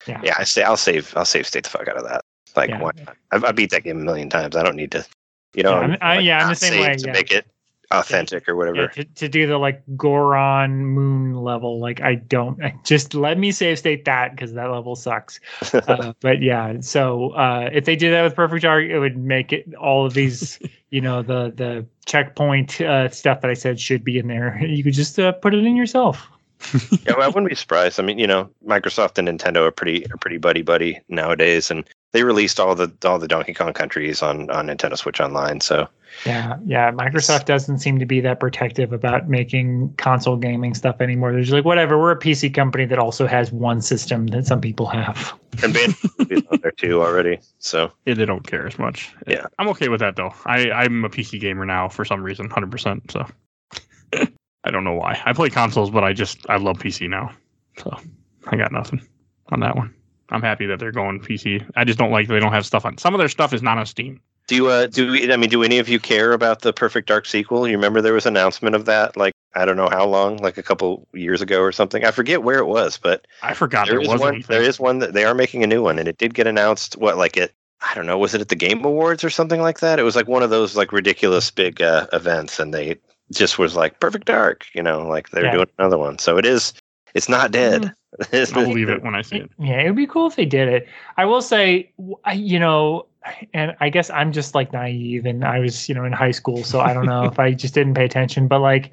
Yeah. 0.06 0.20
yeah, 0.22 0.34
I 0.38 0.44
say 0.44 0.62
I'll 0.62 0.76
save 0.76 1.12
I'll 1.16 1.24
save 1.24 1.46
state 1.46 1.64
the 1.64 1.70
fuck 1.70 1.88
out 1.88 1.96
of 1.96 2.04
that. 2.04 2.20
Like, 2.54 2.68
Yeah. 2.68 2.80
why? 2.82 2.90
I've, 3.32 3.44
I 3.44 3.52
beat 3.52 3.70
that 3.70 3.82
game 3.82 3.98
a 3.98 4.04
million 4.04 4.28
times. 4.28 4.54
I 4.54 4.62
don't 4.62 4.76
need 4.76 4.92
to, 4.92 5.06
you 5.54 5.62
know, 5.62 5.70
Yeah, 5.70 5.78
I'm- 5.80 5.96
I- 6.02 6.16
like, 6.16 6.24
yeah, 6.26 6.38
I'm 6.40 6.46
ah, 6.46 6.50
the 6.50 6.54
same 6.56 6.80
way, 6.82 6.94
to 6.96 7.06
yeah. 7.06 7.12
make 7.12 7.32
it 7.32 7.46
authentic 7.90 8.48
or 8.48 8.56
whatever. 8.56 8.82
Yeah, 8.82 8.86
to, 8.88 9.04
to 9.04 9.28
do 9.28 9.46
the 9.46 9.58
like 9.58 9.82
Goron 9.96 10.84
moon 10.84 11.34
level, 11.34 11.80
like 11.80 12.00
I 12.00 12.16
don't 12.16 12.60
just 12.84 13.14
let 13.14 13.38
me 13.38 13.50
save 13.52 13.78
state 13.78 14.04
that 14.04 14.32
because 14.32 14.52
that 14.54 14.70
level 14.70 14.96
sucks. 14.96 15.40
Uh, 15.88 16.12
but 16.20 16.42
yeah, 16.42 16.74
so 16.80 17.30
uh, 17.30 17.70
if 17.72 17.84
they 17.84 17.96
did 17.96 18.12
that 18.12 18.22
with 18.22 18.34
Perfect 18.34 18.62
Dark, 18.62 18.84
it 18.84 18.98
would 18.98 19.16
make 19.16 19.52
it 19.52 19.72
all 19.74 20.04
of 20.04 20.12
these, 20.12 20.58
you 20.90 21.00
know, 21.00 21.22
the 21.22 21.52
the 21.54 21.86
checkpoint 22.04 22.80
uh, 22.80 23.08
stuff 23.08 23.40
that 23.40 23.50
I 23.50 23.54
said 23.54 23.80
should 23.80 24.04
be 24.04 24.18
in 24.18 24.28
there. 24.28 24.58
You 24.68 24.84
could 24.84 24.92
just 24.92 25.18
uh, 25.18 25.32
put 25.32 25.54
it 25.54 25.64
in 25.64 25.76
yourself. 25.76 26.26
yeah, 26.72 27.14
well, 27.16 27.22
I 27.22 27.28
wouldn't 27.28 27.48
be 27.48 27.54
surprised. 27.54 27.98
I 28.00 28.02
mean, 28.02 28.18
you 28.18 28.26
know, 28.26 28.50
Microsoft 28.66 29.18
and 29.18 29.28
Nintendo 29.28 29.66
are 29.66 29.70
pretty 29.70 30.04
are 30.10 30.16
pretty 30.16 30.38
buddy 30.38 30.62
buddy 30.62 31.00
nowadays, 31.08 31.70
and 31.70 31.88
they 32.12 32.22
released 32.22 32.58
all 32.58 32.74
the 32.74 32.92
all 33.04 33.18
the 33.18 33.28
Donkey 33.28 33.54
Kong 33.54 33.72
countries 33.72 34.22
on 34.22 34.50
on 34.50 34.66
Nintendo 34.68 34.96
Switch 34.96 35.20
Online. 35.20 35.60
So 35.60 35.88
Yeah, 36.24 36.56
yeah. 36.64 36.90
Microsoft 36.90 37.44
doesn't 37.44 37.78
seem 37.78 37.98
to 37.98 38.06
be 38.06 38.20
that 38.20 38.40
protective 38.40 38.92
about 38.92 39.28
making 39.28 39.94
console 39.98 40.36
gaming 40.36 40.74
stuff 40.74 41.00
anymore. 41.00 41.32
They're 41.32 41.42
just 41.42 41.52
like, 41.52 41.64
whatever. 41.64 41.98
We're 41.98 42.12
a 42.12 42.18
PC 42.18 42.54
company 42.54 42.86
that 42.86 42.98
also 42.98 43.26
has 43.26 43.52
one 43.52 43.82
system 43.82 44.28
that 44.28 44.46
some 44.46 44.60
people 44.60 44.86
have. 44.86 45.38
and 45.62 45.74
Banjo 45.74 46.08
on 46.52 46.60
there 46.62 46.72
too 46.72 47.02
already. 47.02 47.38
So 47.58 47.92
Yeah, 48.06 48.14
they 48.14 48.24
don't 48.24 48.46
care 48.46 48.66
as 48.66 48.78
much. 48.78 49.12
Yeah. 49.26 49.46
I'm 49.58 49.68
okay 49.68 49.88
with 49.88 50.00
that 50.00 50.16
though. 50.16 50.32
I 50.46 50.70
I'm 50.70 51.04
a 51.04 51.10
PC 51.10 51.40
gamer 51.40 51.66
now 51.66 51.88
for 51.88 52.04
some 52.04 52.22
reason, 52.22 52.48
hundred 52.48 52.70
percent. 52.70 53.10
So 53.10 53.26
I 54.64 54.70
don't 54.70 54.84
know 54.84 54.94
why. 54.94 55.20
I 55.24 55.34
play 55.34 55.50
consoles, 55.50 55.90
but 55.90 56.04
I 56.04 56.14
just 56.14 56.38
I 56.48 56.56
love 56.56 56.78
PC 56.78 57.08
now. 57.08 57.32
So 57.76 57.96
I 58.46 58.56
got 58.56 58.72
nothing 58.72 59.06
on 59.50 59.60
that 59.60 59.76
one. 59.76 59.94
I'm 60.30 60.42
happy 60.42 60.66
that 60.66 60.78
they're 60.78 60.92
going 60.92 61.20
PC. 61.20 61.64
I 61.76 61.84
just 61.84 61.98
don't 61.98 62.10
like 62.10 62.28
they 62.28 62.40
don't 62.40 62.52
have 62.52 62.66
stuff 62.66 62.84
on. 62.84 62.98
Some 62.98 63.14
of 63.14 63.18
their 63.18 63.28
stuff 63.28 63.52
is 63.52 63.62
not 63.62 63.78
on 63.78 63.86
Steam. 63.86 64.20
Do 64.46 64.54
you, 64.54 64.68
uh, 64.68 64.86
do 64.86 65.10
we, 65.12 65.30
I 65.30 65.36
mean, 65.36 65.50
do 65.50 65.62
any 65.62 65.78
of 65.78 65.88
you 65.90 65.98
care 65.98 66.32
about 66.32 66.62
the 66.62 66.72
Perfect 66.72 67.06
Dark 67.08 67.26
sequel? 67.26 67.68
You 67.68 67.74
remember 67.76 68.00
there 68.00 68.14
was 68.14 68.24
an 68.24 68.34
announcement 68.36 68.74
of 68.74 68.86
that, 68.86 69.14
like 69.16 69.34
I 69.54 69.64
don't 69.66 69.76
know 69.76 69.90
how 69.90 70.06
long, 70.06 70.38
like 70.38 70.56
a 70.56 70.62
couple 70.62 71.06
years 71.12 71.42
ago 71.42 71.60
or 71.60 71.70
something. 71.72 72.04
I 72.04 72.10
forget 72.12 72.42
where 72.42 72.58
it 72.58 72.66
was, 72.66 72.96
but 72.96 73.26
I 73.42 73.52
forgot 73.52 73.86
there 73.86 73.96
there, 73.96 74.02
is 74.02 74.08
was 74.08 74.20
one. 74.20 74.34
anything. 74.34 74.54
There 74.54 74.62
is 74.62 74.80
one 74.80 75.00
that 75.00 75.12
they 75.12 75.24
are 75.24 75.34
making 75.34 75.64
a 75.64 75.66
new 75.66 75.82
one, 75.82 75.98
and 75.98 76.08
it 76.08 76.16
did 76.18 76.32
get 76.34 76.46
announced. 76.46 76.96
What, 76.96 77.18
like 77.18 77.36
it? 77.36 77.52
I 77.82 77.94
don't 77.94 78.06
know. 78.06 78.16
Was 78.18 78.34
it 78.34 78.40
at 78.40 78.48
the 78.48 78.56
Game 78.56 78.84
Awards 78.84 79.22
or 79.22 79.30
something 79.30 79.60
like 79.60 79.80
that? 79.80 79.98
It 79.98 80.02
was 80.02 80.16
like 80.16 80.28
one 80.28 80.42
of 80.42 80.50
those 80.50 80.76
like 80.76 80.92
ridiculous 80.92 81.50
big 81.50 81.82
uh, 81.82 82.06
events, 82.14 82.58
and 82.58 82.72
they 82.72 82.96
just 83.30 83.58
was 83.58 83.76
like 83.76 84.00
Perfect 84.00 84.26
Dark. 84.26 84.66
You 84.74 84.82
know, 84.82 85.06
like 85.06 85.28
they're 85.30 85.44
Yeah. 85.44 85.52
doing 85.52 85.68
another 85.78 85.98
one. 85.98 86.18
So 86.18 86.38
it 86.38 86.46
is. 86.46 86.72
It's 87.14 87.28
not 87.28 87.50
dead. 87.52 87.84
It's 87.84 87.92
I'll 88.32 88.40
not- 88.40 88.54
believe 88.54 88.88
it 88.88 89.02
when 89.02 89.14
I 89.14 89.22
see 89.22 89.36
it. 89.36 89.50
Yeah, 89.58 89.80
it 89.80 89.86
would 89.86 89.96
be 89.96 90.06
cool 90.06 90.26
if 90.26 90.36
they 90.36 90.44
did 90.46 90.68
it. 90.68 90.88
I 91.16 91.24
will 91.24 91.42
say, 91.42 91.90
w- 91.98 92.16
I- 92.24 92.32
you 92.32 92.58
know, 92.58 93.06
and 93.52 93.76
I 93.80 93.90
guess 93.90 94.08
I'm 94.10 94.32
just 94.32 94.54
like 94.54 94.72
naive 94.72 95.26
and 95.26 95.44
I 95.44 95.58
was, 95.58 95.88
you 95.88 95.94
know, 95.94 96.04
in 96.04 96.12
high 96.12 96.30
school. 96.30 96.64
So 96.64 96.80
I 96.80 96.94
don't 96.94 97.06
know 97.06 97.24
if 97.24 97.38
I 97.38 97.52
just 97.52 97.74
didn't 97.74 97.94
pay 97.94 98.04
attention, 98.04 98.48
but 98.48 98.60
like, 98.60 98.92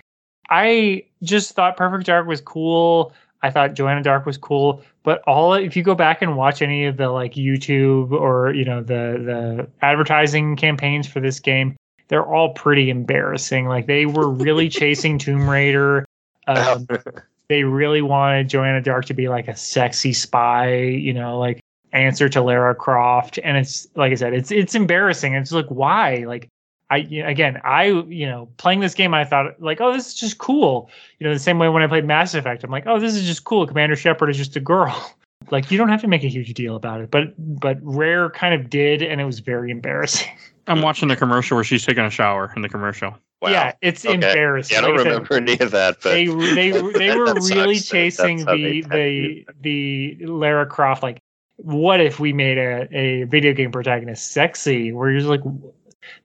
I 0.49 1.03
just 1.23 1.53
thought 1.55 1.77
Perfect 1.77 2.05
Dark 2.05 2.27
was 2.27 2.41
cool. 2.41 3.13
I 3.41 3.49
thought 3.51 3.73
Joanna 3.75 4.01
Dark 4.01 4.25
was 4.25 4.37
cool, 4.37 4.81
but 5.03 5.21
all 5.27 5.53
if 5.53 5.75
you 5.75 5.83
go 5.83 5.93
back 5.95 6.21
and 6.21 6.35
watch 6.35 6.61
any 6.61 6.85
of 6.85 6.97
the 6.97 7.09
like 7.09 7.33
YouTube 7.33 8.11
or 8.11 8.53
you 8.53 8.65
know 8.65 8.81
the 8.81 9.21
the 9.23 9.67
advertising 9.81 10.55
campaigns 10.55 11.07
for 11.07 11.19
this 11.19 11.39
game, 11.39 11.75
they're 12.07 12.25
all 12.25 12.53
pretty 12.53 12.89
embarrassing. 12.89 13.67
Like 13.67 13.85
they 13.85 14.05
were 14.07 14.29
really 14.29 14.67
chasing 14.81 15.17
Tomb 15.19 15.47
Raider. 15.49 16.05
Um, 16.47 16.87
they 17.49 17.63
really 17.63 18.01
wanted 18.01 18.49
Joanna 18.49 18.81
Dark 18.81 19.05
to 19.05 19.13
be 19.13 19.29
like 19.29 19.47
a 19.47 19.55
sexy 19.55 20.13
spy, 20.13 20.75
you 20.75 21.13
know, 21.13 21.39
like 21.39 21.59
answer 21.93 22.29
to 22.29 22.41
Lara 22.41 22.75
Croft. 22.75 23.39
And 23.43 23.57
it's 23.57 23.87
like 23.95 24.11
I 24.11 24.15
said, 24.15 24.33
it's 24.33 24.51
it's 24.51 24.75
embarrassing. 24.75 25.33
It's 25.33 25.51
like 25.51 25.67
why? 25.67 26.25
Like 26.27 26.49
I 26.89 26.97
again, 26.97 27.61
I 27.63 27.85
you 27.85 28.27
know, 28.27 28.49
playing 28.57 28.79
this 28.79 28.93
game, 28.93 29.13
I 29.13 29.25
thought 29.25 29.59
like, 29.61 29.81
oh, 29.81 29.93
this 29.93 30.07
is 30.07 30.13
just 30.13 30.37
cool. 30.37 30.89
You 31.19 31.27
know, 31.27 31.33
the 31.33 31.39
same 31.39 31.59
way 31.59 31.69
when 31.69 31.83
I 31.83 31.87
played 31.87 32.05
Mass 32.05 32.33
Effect, 32.33 32.63
I'm 32.63 32.71
like, 32.71 32.87
oh, 32.87 32.99
this 32.99 33.15
is 33.15 33.25
just 33.25 33.43
cool. 33.43 33.65
Commander 33.65 33.95
Shepard 33.95 34.29
is 34.29 34.37
just 34.37 34.55
a 34.55 34.61
girl. 34.61 35.13
Like 35.51 35.69
you 35.69 35.77
don't 35.77 35.89
have 35.89 36.01
to 36.01 36.07
make 36.07 36.23
a 36.23 36.27
huge 36.27 36.53
deal 36.55 36.75
about 36.75 37.01
it, 37.01 37.11
but 37.11 37.33
but 37.37 37.77
Rare 37.83 38.31
kind 38.31 38.59
of 38.59 38.67
did, 38.67 39.03
and 39.03 39.21
it 39.21 39.25
was 39.25 39.39
very 39.39 39.69
embarrassing. 39.69 40.29
I'm 40.65 40.81
watching 40.81 41.07
the 41.07 41.15
commercial 41.15 41.55
where 41.55 41.63
she's 41.63 41.85
taking 41.85 42.03
a 42.03 42.09
shower 42.09 42.51
in 42.55 42.63
the 42.63 42.69
commercial. 42.69 43.15
Wow. 43.41 43.51
Yeah, 43.51 43.73
it's 43.81 44.05
Okay. 44.05 44.15
embarrassing. 44.15 44.75
Yeah, 44.75 44.79
I 44.79 44.81
don't 44.87 44.95
Like 44.95 45.03
said, 45.03 45.11
remember 45.13 45.33
any 45.35 45.59
of 45.59 45.71
that, 45.71 45.97
but 46.01 46.11
they 46.13 46.25
they 46.25 46.71
they 46.93 47.15
were 47.15 47.25
That 47.25 47.41
sucks. 47.41 47.55
really 47.55 47.79
chasing 47.79 48.37
the 48.45 48.81
the 48.91 49.45
the 49.61 50.17
Lara 50.25 50.65
Croft 50.65 51.03
like 51.03 51.19
what 51.57 52.01
if 52.01 52.19
we 52.19 52.33
made 52.33 52.57
a, 52.57 52.87
a 52.97 53.23
video 53.23 53.53
game 53.53 53.71
protagonist 53.71 54.31
sexy 54.31 54.91
where 54.91 55.09
you're 55.09 55.19
just 55.19 55.29
like 55.29 55.41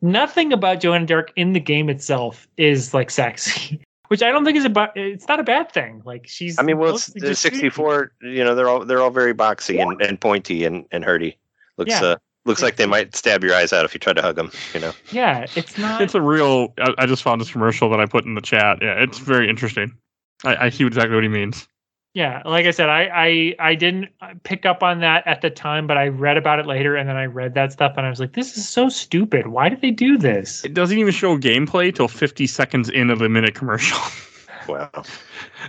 nothing 0.02 0.52
about 0.52 0.80
Joanna 0.80 1.06
Dark 1.06 1.32
in 1.36 1.52
the 1.52 1.60
game 1.60 1.88
itself 1.88 2.48
is 2.56 2.92
like 2.94 3.10
sexy 3.10 3.80
which 4.08 4.22
I 4.22 4.30
don't 4.32 4.44
think 4.44 4.56
is 4.56 4.64
about 4.64 4.96
it's 4.96 5.28
not 5.28 5.38
a 5.38 5.44
bad 5.44 5.70
thing 5.70 6.02
like 6.04 6.26
she's 6.26 6.58
I 6.58 6.62
mean, 6.62 6.78
well, 6.78 6.96
it's 6.96 7.06
the 7.06 7.34
64. 7.34 8.12
You 8.22 8.42
know, 8.44 8.54
they're 8.56 8.68
all 8.68 8.84
they're 8.84 9.00
all 9.00 9.10
very 9.10 9.34
boxy 9.34 9.80
and, 9.80 10.00
and 10.02 10.20
pointy 10.20 10.64
and, 10.64 10.84
and 10.90 11.04
hurty. 11.04 11.36
Looks 11.76 11.90
Yeah. 11.90 12.02
uh 12.02 12.16
looks 12.44 12.62
like 12.62 12.76
they 12.76 12.86
might 12.86 13.14
stab 13.14 13.44
your 13.44 13.54
eyes 13.54 13.72
out 13.72 13.84
if 13.84 13.94
you 13.94 14.00
try 14.00 14.12
to 14.12 14.22
hug 14.22 14.36
them. 14.36 14.50
You 14.74 14.80
know. 14.80 14.92
yeah 15.12 15.46
it's 15.56 15.76
not 15.84 16.00
It's 16.00 16.14
a 16.14 16.20
real. 16.20 16.72
I, 16.78 16.94
I 16.98 17.06
just 17.06 17.22
found 17.22 17.40
this 17.40 17.50
commercial 17.50 17.90
that 17.90 18.00
I 18.00 18.06
put 18.06 18.24
in 18.24 18.34
the 18.34 18.40
chat. 18.40 18.78
Yeah, 18.80 18.94
it's 19.02 19.18
very 19.18 19.48
interesting. 19.48 19.92
I, 20.44 20.66
I 20.66 20.68
see 20.70 20.84
exactly 20.86 21.14
what 21.14 21.22
he 21.24 21.28
means. 21.28 21.66
Yeah, 22.12 22.42
like 22.44 22.66
I 22.66 22.72
said, 22.72 22.88
I, 22.88 23.08
I 23.14 23.54
I 23.70 23.74
didn't 23.76 24.08
uh, 24.20 24.34
pick 24.42 24.66
up 24.66 24.82
on 24.82 24.98
that 24.98 25.24
at 25.28 25.42
the 25.42 25.50
time, 25.50 25.86
but 25.86 25.96
I 25.96 26.08
read 26.08 26.36
about 26.36 26.58
it 26.58 26.66
later, 26.66 26.96
and 26.96 27.08
then 27.08 27.16
I 27.16 27.26
read 27.26 27.54
that 27.54 27.72
stuff, 27.72 27.92
and 27.96 28.04
I 28.04 28.10
was 28.10 28.18
like, 28.18 28.32
"This 28.32 28.56
is 28.56 28.68
so 28.68 28.88
stupid. 28.88 29.46
Why 29.46 29.68
did 29.68 29.80
they 29.80 29.92
do 29.92 30.18
this?" 30.18 30.64
It 30.64 30.74
doesn't 30.74 30.98
even 30.98 31.12
show 31.12 31.38
gameplay 31.38 31.94
till 31.94 32.08
50 32.08 32.48
seconds 32.48 32.88
into 32.88 33.14
the 33.14 33.28
minute 33.28 33.54
commercial. 33.54 33.98
Wow. 34.68 34.90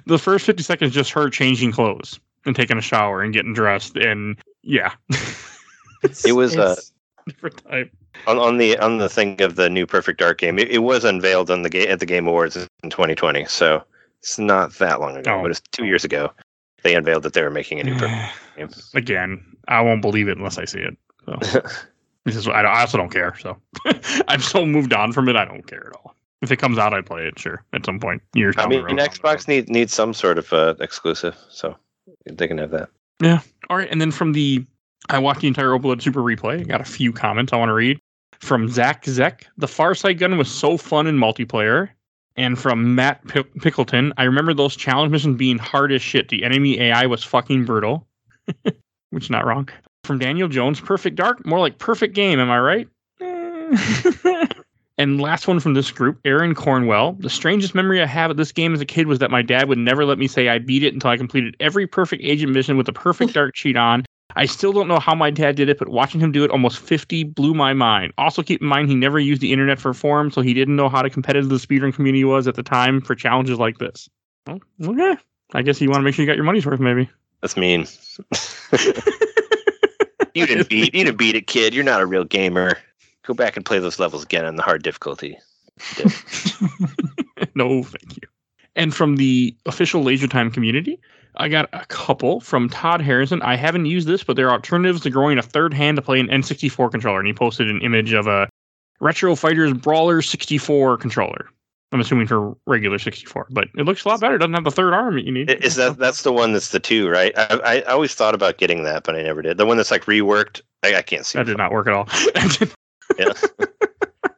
the 0.06 0.20
first 0.20 0.46
50 0.46 0.62
seconds 0.62 0.94
just 0.94 1.12
her 1.12 1.30
changing 1.30 1.72
clothes 1.72 2.20
and 2.46 2.56
taking 2.56 2.78
a 2.78 2.82
shower 2.82 3.24
and 3.24 3.34
getting 3.34 3.54
dressed 3.54 3.96
and 3.96 4.38
yeah 4.62 4.94
It 6.04 6.34
was, 6.34 6.58
uh, 6.58 6.72
It's- 6.78 6.92
different 7.28 7.58
type 7.70 7.92
On, 8.28 8.38
on 8.40 8.58
the 8.58 8.78
on 8.80 8.98
the 8.98 9.08
thing 9.08 9.42
of 9.42 9.56
the 9.56 9.70
new 9.70 9.86
Perfect 9.86 10.20
Dark 10.20 10.40
game, 10.40 10.58
it, 10.60 10.70
it 10.70 10.80
was 10.80 11.04
unveiled 11.04 11.50
on 11.52 11.62
the 11.62 11.70
ga- 11.70 11.88
at 11.88 12.00
the 12.00 12.06
Game 12.06 12.28
Awards 12.28 12.56
in 12.58 12.90
2020. 12.90 13.46
So 13.46 13.84
it's 14.20 14.38
not 14.40 14.74
that 14.80 15.00
long 15.00 15.16
ago, 15.18 15.36
Oh. 15.38 15.42
but 15.44 15.52
it's 15.52 15.62
two 15.72 15.86
years 15.86 16.04
ago. 16.04 16.32
They 16.84 16.96
unveiled 16.96 17.22
that 17.24 17.34
they 17.34 17.44
were 17.44 17.52
making 17.52 17.80
a 17.80 17.84
new 17.84 17.94
Perfect 17.96 18.34
game. 18.58 18.70
again 18.96 19.46
i 19.68 19.80
won't 19.80 20.02
believe 20.02 20.28
it 20.28 20.36
unless 20.38 20.58
i 20.58 20.66
see 20.66 20.80
it 20.80 20.98
so 21.26 21.38
this 22.26 22.36
is 22.36 22.48
I, 22.48 22.62
I 22.64 22.82
also 22.82 22.98
don't 22.98 23.12
care 23.12 23.36
so 23.40 23.56
i'm 24.28 24.42
so 24.42 24.66
moved 24.66 24.92
on 24.94 25.14
from 25.14 25.30
it 25.30 25.36
i 25.36 25.46
don't 25.46 25.66
care 25.68 25.88
at 25.88 25.96
all 25.96 26.16
If 26.42 26.52
it 26.52 26.58
comes 26.58 26.80
out, 26.80 26.92
I'd 26.92 27.06
play 27.06 27.28
it. 27.28 27.38
Sure, 27.38 27.64
at 27.74 27.86
some 27.86 28.00
point. 28.00 28.20
Years. 28.34 28.56
I 28.58 28.66
mean, 28.66 28.80
road, 28.82 28.88
down 28.88 28.98
the 28.98 29.04
Xbox 29.04 29.48
needs 29.48 29.70
needs 29.70 29.94
some 29.94 30.12
sort 30.12 30.40
of 30.40 30.52
uh, 30.52 30.74
exclusive, 30.80 31.38
so 31.50 31.78
they 32.26 32.48
can 32.48 32.58
have 32.58 32.72
that. 32.72 32.90
Yeah. 33.22 33.42
All 33.70 33.78
right, 33.78 33.88
and 33.92 34.02
then 34.02 34.10
from 34.10 34.34
the, 34.34 34.66
I 35.10 35.20
watched 35.20 35.42
the 35.42 35.48
entire 35.48 35.74
Overload 35.74 36.02
Super 36.02 36.22
replay. 36.22 36.68
Got 36.68 36.82
a 36.82 36.86
few 36.86 37.12
comments 37.12 37.54
I 37.54 37.58
want 37.58 37.70
to 37.70 37.74
read 37.74 38.00
from 38.40 38.70
Zach 38.70 39.06
Zek. 39.06 39.48
The 39.58 39.68
Farsight 39.68 40.20
gun 40.20 40.38
was 40.38 40.50
so 40.50 40.78
fun 40.78 41.08
in 41.08 41.18
multiplayer. 41.18 41.90
And 42.38 42.58
from 42.58 42.96
Matt 42.96 43.28
Pick- 43.28 43.54
Pickleton, 43.56 44.14
I 44.18 44.24
remember 44.24 44.54
those 44.54 44.76
challenge 44.76 45.12
missions 45.12 45.38
being 45.38 45.58
hard 45.58 45.92
as 45.92 46.02
shit. 46.02 46.30
The 46.30 46.44
enemy 46.44 46.80
AI 46.80 47.06
was 47.06 47.24
fucking 47.24 47.66
brutal, 47.66 48.08
which 49.10 49.26
is 49.26 49.30
not 49.30 49.46
wrong. 49.46 49.68
From 50.06 50.18
Daniel 50.18 50.48
Jones, 50.48 50.80
Perfect 50.80 51.18
Dark, 51.18 51.46
more 51.46 51.60
like 51.60 51.78
perfect 51.78 52.16
game. 52.16 52.40
Am 52.40 52.50
I 52.50 52.60
right? 52.60 52.88
And 55.02 55.20
last 55.20 55.48
one 55.48 55.60
from 55.60 55.74
this 55.74 55.90
group, 55.90 56.20
Aaron 56.26 56.54
Cornwell. 56.54 57.14
The 57.14 57.30
strangest 57.30 57.74
memory 57.74 58.04
I 58.04 58.06
have 58.06 58.30
of 58.30 58.38
this 58.38 58.52
game 58.52 58.72
as 58.72 58.82
a 58.82 58.86
kid 58.86 59.08
was 59.08 59.18
that 59.18 59.32
my 59.32 59.42
dad 59.42 59.68
would 59.68 59.80
never 59.80 60.06
let 60.06 60.20
me 60.20 60.28
say 60.28 60.48
I 60.48 60.60
beat 60.60 60.84
it 60.84 60.94
until 60.94 61.10
I 61.10 61.18
completed 61.18 61.56
every 61.60 61.88
perfect 61.88 62.22
agent 62.24 62.54
mission 62.54 62.78
with 62.78 62.88
a 62.88 62.94
perfect 62.94 63.34
dark 63.36 63.56
cheat 63.56 63.76
on. 63.76 64.06
I 64.36 64.46
still 64.46 64.74
don't 64.74 64.88
know 64.88 65.00
how 65.00 65.16
my 65.16 65.30
dad 65.30 65.56
did 65.56 65.70
it, 65.70 65.78
but 65.80 65.90
watching 65.90 66.20
him 66.22 66.32
do 66.32 66.44
it 66.44 66.52
almost 66.52 66.80
50 66.80 67.24
blew 67.24 67.54
my 67.54 67.74
mind. 67.74 68.14
Also, 68.18 68.44
keep 68.44 68.62
in 68.62 68.68
mind 68.68 68.90
he 68.90 68.96
never 68.96 69.20
used 69.20 69.42
the 69.42 69.52
internet 69.52 69.80
for 69.80 69.94
forums, 69.94 70.34
so 70.34 70.42
he 70.42 70.54
didn't 70.54 70.76
know 70.76 70.90
how 70.90 71.02
to 71.02 71.10
competitive 71.10 71.50
the 71.50 71.56
speedrun 71.56 71.94
community 71.94 72.24
was 72.24 72.48
at 72.48 72.56
the 72.56 72.64
time 72.64 73.02
for 73.02 73.16
challenges 73.16 73.60
like 73.60 73.78
this. 73.78 74.10
Well, 74.48 74.60
okay. 74.84 75.18
I 75.54 75.62
guess 75.62 75.82
you 75.82 75.90
want 75.90 76.00
to 76.00 76.04
make 76.04 76.16
sure 76.16 76.24
you 76.24 76.30
got 76.30 76.38
your 76.38 76.46
money's 76.46 76.66
worth, 76.66 76.80
maybe. 76.80 77.10
That's 77.42 77.58
mean. 77.58 77.88
you 80.34 80.46
didn't 80.46 80.70
beat 80.70 80.94
you 80.94 81.04
didn't 81.04 81.18
beat 81.18 81.36
it, 81.36 81.48
kid. 81.48 81.74
You're 81.74 81.84
not 81.84 82.02
a 82.02 82.06
real 82.06 82.24
gamer. 82.24 82.78
Go 83.24 83.34
back 83.34 83.56
and 83.56 83.66
play 83.66 83.80
those 83.80 84.00
levels 84.00 84.24
again 84.24 84.46
on 84.46 84.56
the 84.56 84.64
hard 84.64 84.84
difficulty. 84.84 85.38
no, 87.56 87.84
thank 87.84 88.16
you. 88.16 88.28
And 88.76 88.94
from 88.94 89.18
the 89.18 89.56
official 89.66 90.04
Laser 90.04 90.28
Time 90.28 90.52
community, 90.52 91.00
I 91.36 91.48
got 91.50 91.70
a 91.74 91.86
couple 91.86 92.40
from 92.42 92.70
Todd 92.70 93.02
Harrison. 93.02 93.42
I 93.42 93.56
haven't 93.56 93.86
used 93.86 94.08
this, 94.08 94.24
but 94.24 94.36
there 94.36 94.48
are 94.48 94.54
alternatives 94.54 95.02
to 95.02 95.10
growing 95.10 95.38
a 95.38 95.42
third 95.42 95.74
hand 95.74 95.96
to 95.96 96.02
play 96.02 96.20
an 96.20 96.28
N64 96.28 96.92
controller. 96.92 97.20
And 97.20 97.28
he 97.28 97.34
posted 97.34 97.70
an 97.70 97.82
image 97.82 98.14
of 98.14 98.28
a 98.28 98.50
Retro 99.00 99.36
Fighters 99.36 99.74
Brawler 99.74 100.22
64 100.22 100.98
controller. 100.98 101.50
I'm 101.94 102.00
assuming 102.00 102.28
for 102.28 102.56
regular 102.68 102.98
64, 102.98 103.48
but 103.50 103.68
it 103.76 103.84
looks 103.84 104.06
a 104.06 104.08
lot 104.08 104.22
better. 104.22 104.36
It 104.36 104.40
doesn't 104.40 104.54
have 104.54 104.64
the 104.64 104.72
third 104.72 104.94
arm 104.94 105.16
that 105.16 105.26
you 105.26 105.32
need. 105.32 105.50
Is 105.50 105.76
that 105.76 105.98
that's 105.98 106.24
the 106.24 106.32
one 106.32 106.54
that's 106.54 106.70
the 106.70 106.80
two, 106.80 107.10
right? 107.10 107.34
I, 107.36 107.60
I 107.66 107.82
always 107.82 108.16
thought 108.16 108.34
about 108.34 108.58
getting 108.58 108.84
that, 108.84 109.04
but 109.04 109.16
I 109.16 109.24
never 109.24 109.42
did. 109.42 109.58
The 109.58 109.66
one 109.66 109.76
that's 109.76 109.92
like 109.92 110.06
reworked. 110.06 110.62
I, 110.84 110.96
I 110.96 111.02
can't 111.02 111.26
see. 111.26 111.38
That 111.38 111.48
did 111.48 111.58
not 111.58 111.74
work 111.74 111.88
at 111.88 111.94
all. 111.94 112.08
Yeah. 113.20 113.34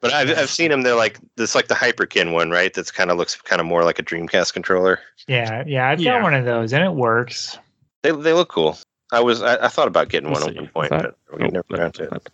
But 0.04 0.12
I've 0.14 0.38
I've 0.38 0.50
seen 0.50 0.70
them. 0.70 0.82
They're 0.82 0.96
like 0.96 1.18
this, 1.38 1.56
like 1.56 1.70
the 1.70 1.76
Hyperkin 1.76 2.34
one, 2.34 2.52
right? 2.52 2.74
That's 2.74 2.92
kind 2.92 3.10
of 3.10 3.18
looks 3.18 3.36
kind 3.42 3.62
of 3.62 3.66
more 3.66 3.86
like 3.86 4.00
a 4.00 4.04
Dreamcast 4.04 4.52
controller. 4.52 5.00
Yeah, 5.30 5.64
yeah, 5.66 5.88
I've 5.90 6.02
Yeah. 6.02 6.16
got 6.16 6.24
one 6.24 6.34
of 6.34 6.44
those 6.44 6.74
and 6.74 6.84
it 6.84 6.92
works. 6.94 7.58
They 8.02 8.12
they 8.12 8.34
look 8.34 8.50
cool. 8.50 8.78
I 9.14 9.22
was 9.22 9.42
I, 9.42 9.56
I 9.64 9.68
thought 9.70 9.88
about 9.88 10.10
getting 10.10 10.30
Let's 10.30 10.42
one 10.44 10.50
at 10.58 10.62
one 10.62 10.68
point, 10.72 10.90
that- 10.90 11.16
but 11.32 11.40
we 11.40 11.48
never 11.48 11.64
got 11.74 11.94
to 11.96 12.04
it. 12.04 12.30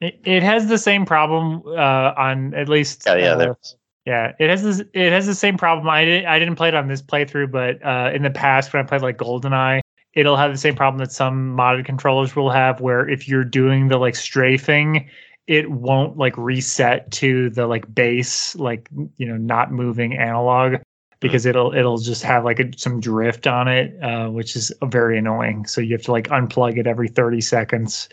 It, 0.00 0.20
it 0.24 0.42
has 0.42 0.66
the 0.66 0.78
same 0.78 1.06
problem 1.06 1.62
uh, 1.64 2.12
on 2.16 2.54
at 2.54 2.68
least. 2.68 3.04
Yeah, 3.06 3.14
yeah, 3.14 3.24
uh, 3.34 3.36
there. 3.36 3.56
yeah. 4.04 4.32
It 4.40 4.50
has 4.50 4.64
this. 4.64 4.82
It 4.92 5.12
has 5.12 5.28
the 5.28 5.34
same 5.36 5.56
problem. 5.56 5.88
I 5.88 6.04
didn't. 6.04 6.26
I 6.26 6.40
didn't 6.40 6.56
play 6.56 6.66
it 6.66 6.74
on 6.74 6.88
this 6.88 7.00
playthrough, 7.00 7.52
but 7.52 7.80
uh, 7.86 8.10
in 8.12 8.24
the 8.24 8.30
past 8.30 8.72
when 8.72 8.82
I 8.84 8.88
played 8.88 9.02
like 9.02 9.16
GoldenEye, 9.18 9.80
it'll 10.14 10.36
have 10.36 10.50
the 10.50 10.58
same 10.58 10.74
problem 10.74 10.98
that 10.98 11.12
some 11.12 11.56
modded 11.56 11.84
controllers 11.84 12.34
will 12.34 12.50
have, 12.50 12.80
where 12.80 13.08
if 13.08 13.28
you're 13.28 13.44
doing 13.44 13.86
the 13.86 13.96
like 13.98 14.16
strafing, 14.16 15.08
it 15.46 15.70
won't 15.70 16.16
like 16.16 16.36
reset 16.36 17.10
to 17.12 17.50
the 17.50 17.66
like 17.66 17.92
base, 17.94 18.54
like 18.56 18.88
you 19.16 19.26
know, 19.26 19.36
not 19.36 19.72
moving 19.72 20.16
analog. 20.16 20.76
Because 21.20 21.46
it'll 21.46 21.72
it'll 21.72 21.98
just 21.98 22.24
have 22.24 22.44
like 22.44 22.58
a, 22.58 22.76
some 22.76 22.98
drift 22.98 23.46
on 23.46 23.68
it, 23.68 23.96
uh, 24.02 24.28
which 24.28 24.56
is 24.56 24.72
very 24.86 25.16
annoying. 25.16 25.66
So 25.66 25.80
you 25.80 25.92
have 25.92 26.02
to 26.02 26.10
like 26.10 26.26
unplug 26.30 26.78
it 26.78 26.88
every 26.88 27.06
thirty 27.06 27.40
seconds 27.40 28.08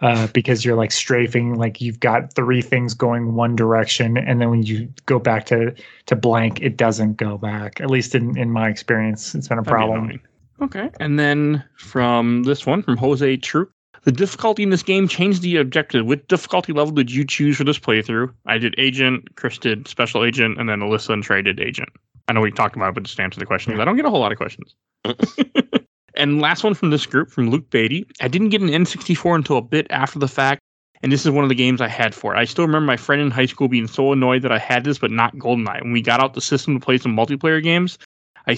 uh, 0.00 0.26
because 0.28 0.64
you're 0.64 0.76
like 0.76 0.92
strafing, 0.92 1.54
like 1.54 1.80
you've 1.80 1.98
got 2.00 2.34
three 2.34 2.62
things 2.62 2.94
going 2.94 3.34
one 3.34 3.56
direction, 3.56 4.16
and 4.16 4.40
then 4.40 4.50
when 4.50 4.62
you 4.62 4.92
go 5.06 5.18
back 5.18 5.46
to 5.46 5.74
to 6.06 6.14
blank, 6.14 6.60
it 6.60 6.76
doesn't 6.76 7.16
go 7.16 7.36
back. 7.36 7.80
At 7.80 7.90
least 7.90 8.14
in 8.14 8.38
in 8.38 8.52
my 8.52 8.68
experience, 8.68 9.34
it's 9.34 9.48
been 9.48 9.58
a 9.58 9.62
be 9.62 9.68
problem. 9.68 10.20
Okay. 10.60 10.90
And 11.00 11.18
then 11.18 11.64
from 11.76 12.44
this 12.44 12.64
one, 12.64 12.82
from 12.82 12.96
Jose 12.96 13.36
Troop. 13.38 13.72
The 14.04 14.12
difficulty 14.12 14.64
in 14.64 14.70
this 14.70 14.82
game 14.82 15.06
changed 15.06 15.42
the 15.42 15.56
objective. 15.58 16.06
What 16.06 16.26
difficulty 16.26 16.72
level 16.72 16.92
did 16.92 17.10
you 17.10 17.24
choose 17.24 17.56
for 17.56 17.64
this 17.64 17.78
playthrough? 17.78 18.32
I 18.46 18.58
did 18.58 18.74
Agent, 18.76 19.36
Chris 19.36 19.58
did 19.58 19.86
Special 19.86 20.24
Agent, 20.24 20.58
and 20.58 20.68
then 20.68 20.80
Alyssa 20.80 21.10
and 21.10 21.22
Trey 21.22 21.40
did 21.40 21.60
Agent. 21.60 21.88
I 22.26 22.32
know 22.32 22.40
we 22.40 22.50
talked 22.50 22.74
about 22.74 22.90
it, 22.90 22.94
but 22.94 23.04
just 23.04 23.16
to 23.16 23.22
answer 23.22 23.38
the 23.38 23.46
question, 23.46 23.78
I 23.80 23.84
don't 23.84 23.96
get 23.96 24.04
a 24.04 24.10
whole 24.10 24.20
lot 24.20 24.32
of 24.32 24.38
questions. 24.38 24.74
and 26.16 26.40
last 26.40 26.64
one 26.64 26.74
from 26.74 26.90
this 26.90 27.06
group, 27.06 27.30
from 27.30 27.50
Luke 27.50 27.70
Beatty. 27.70 28.06
I 28.20 28.28
didn't 28.28 28.48
get 28.48 28.60
an 28.60 28.68
N64 28.68 29.36
until 29.36 29.58
a 29.58 29.62
bit 29.62 29.86
after 29.90 30.18
the 30.18 30.28
fact, 30.28 30.60
and 31.02 31.12
this 31.12 31.24
is 31.24 31.30
one 31.30 31.44
of 31.44 31.48
the 31.48 31.54
games 31.54 31.80
I 31.80 31.88
had 31.88 32.12
for 32.14 32.34
it. 32.34 32.38
I 32.38 32.44
still 32.44 32.66
remember 32.66 32.86
my 32.86 32.96
friend 32.96 33.22
in 33.22 33.30
high 33.30 33.46
school 33.46 33.68
being 33.68 33.86
so 33.86 34.12
annoyed 34.12 34.42
that 34.42 34.52
I 34.52 34.58
had 34.58 34.84
this, 34.84 34.98
but 34.98 35.12
not 35.12 35.36
GoldenEye. 35.36 35.82
When 35.82 35.92
we 35.92 36.02
got 36.02 36.20
out 36.20 36.34
the 36.34 36.40
system 36.40 36.78
to 36.78 36.84
play 36.84 36.98
some 36.98 37.16
multiplayer 37.16 37.62
games, 37.62 37.98
I 38.46 38.56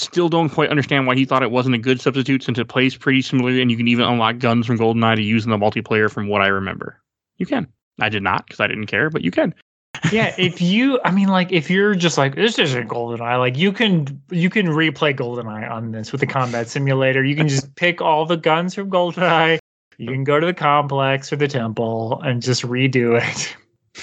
still 0.00 0.28
don't 0.28 0.50
quite 0.50 0.70
understand 0.70 1.06
why 1.06 1.14
he 1.14 1.24
thought 1.24 1.42
it 1.42 1.50
wasn't 1.50 1.74
a 1.74 1.78
good 1.78 2.00
substitute 2.00 2.42
since 2.42 2.58
it 2.58 2.68
plays 2.68 2.96
pretty 2.96 3.22
similarly 3.22 3.60
and 3.60 3.70
you 3.70 3.76
can 3.76 3.88
even 3.88 4.04
unlock 4.04 4.38
guns 4.38 4.66
from 4.66 4.78
GoldenEye 4.78 5.16
to 5.16 5.22
use 5.22 5.44
in 5.44 5.50
the 5.50 5.58
multiplayer 5.58 6.10
from 6.10 6.28
what 6.28 6.42
I 6.42 6.48
remember. 6.48 7.00
You 7.36 7.46
can. 7.46 7.66
I 8.00 8.08
did 8.08 8.22
not 8.22 8.46
because 8.46 8.60
I 8.60 8.66
didn't 8.66 8.86
care, 8.86 9.10
but 9.10 9.22
you 9.22 9.30
can. 9.30 9.54
yeah, 10.12 10.34
if 10.38 10.60
you, 10.60 11.00
I 11.04 11.10
mean, 11.10 11.28
like 11.28 11.52
if 11.52 11.68
you're 11.68 11.94
just 11.94 12.16
like 12.16 12.34
this 12.34 12.58
isn't 12.58 12.88
GoldenEye, 12.88 13.38
like 13.38 13.58
you 13.58 13.72
can 13.72 14.22
you 14.30 14.48
can 14.48 14.66
replay 14.68 15.14
GoldenEye 15.14 15.70
on 15.70 15.90
this 15.90 16.12
with 16.12 16.20
the 16.20 16.26
combat 16.26 16.68
simulator. 16.68 17.24
You 17.24 17.36
can 17.36 17.48
just 17.48 17.74
pick 17.76 18.00
all 18.00 18.24
the 18.24 18.36
guns 18.36 18.74
from 18.74 18.90
GoldenEye. 18.90 19.58
You 19.98 20.06
can 20.06 20.24
go 20.24 20.40
to 20.40 20.46
the 20.46 20.54
complex 20.54 21.32
or 21.32 21.36
the 21.36 21.48
temple 21.48 22.22
and 22.22 22.40
just 22.40 22.62
redo 22.62 23.20
it. 23.20 23.56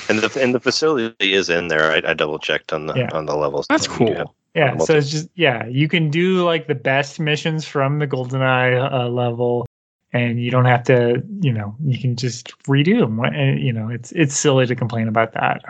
And 0.10 0.20
the 0.20 0.42
and 0.42 0.54
the 0.54 0.60
facility 0.60 1.34
is 1.34 1.50
in 1.50 1.70
there. 1.70 1.92
I, 1.92 2.02
I 2.12 2.14
double 2.14 2.40
checked 2.40 2.74
on 2.74 2.88
the 2.88 2.94
Yeah. 2.96 3.10
on 3.14 3.26
the 3.26 3.36
levels. 3.36 3.68
That's 3.70 3.88
cool. 3.88 4.14
have- 4.16 4.28
Yeah, 4.54 4.72
Multi- 4.72 4.86
so 4.86 4.98
it's 4.98 5.10
just 5.12 5.30
yeah, 5.36 5.66
you 5.68 5.88
can 5.88 6.10
do 6.10 6.44
like 6.44 6.68
the 6.68 6.76
best 6.76 7.20
missions 7.20 7.66
from 7.66 8.00
the 8.00 8.08
GoldenEye 8.08 8.92
uh, 8.92 9.08
level, 9.08 9.66
and 10.14 10.42
you 10.44 10.52
don't 10.52 10.66
have 10.66 10.84
to, 10.86 11.24
you 11.42 11.54
know, 11.54 11.76
you 11.86 11.98
can 11.98 12.16
just 12.16 12.58
redo 12.64 13.00
them. 13.00 13.20
And 13.20 13.62
you 13.62 13.72
know, 13.72 13.88
it's 13.90 14.12
it's 14.14 14.36
silly 14.36 14.66
to 14.66 14.76
complain 14.76 15.08
about 15.08 15.34
that. 15.34 15.62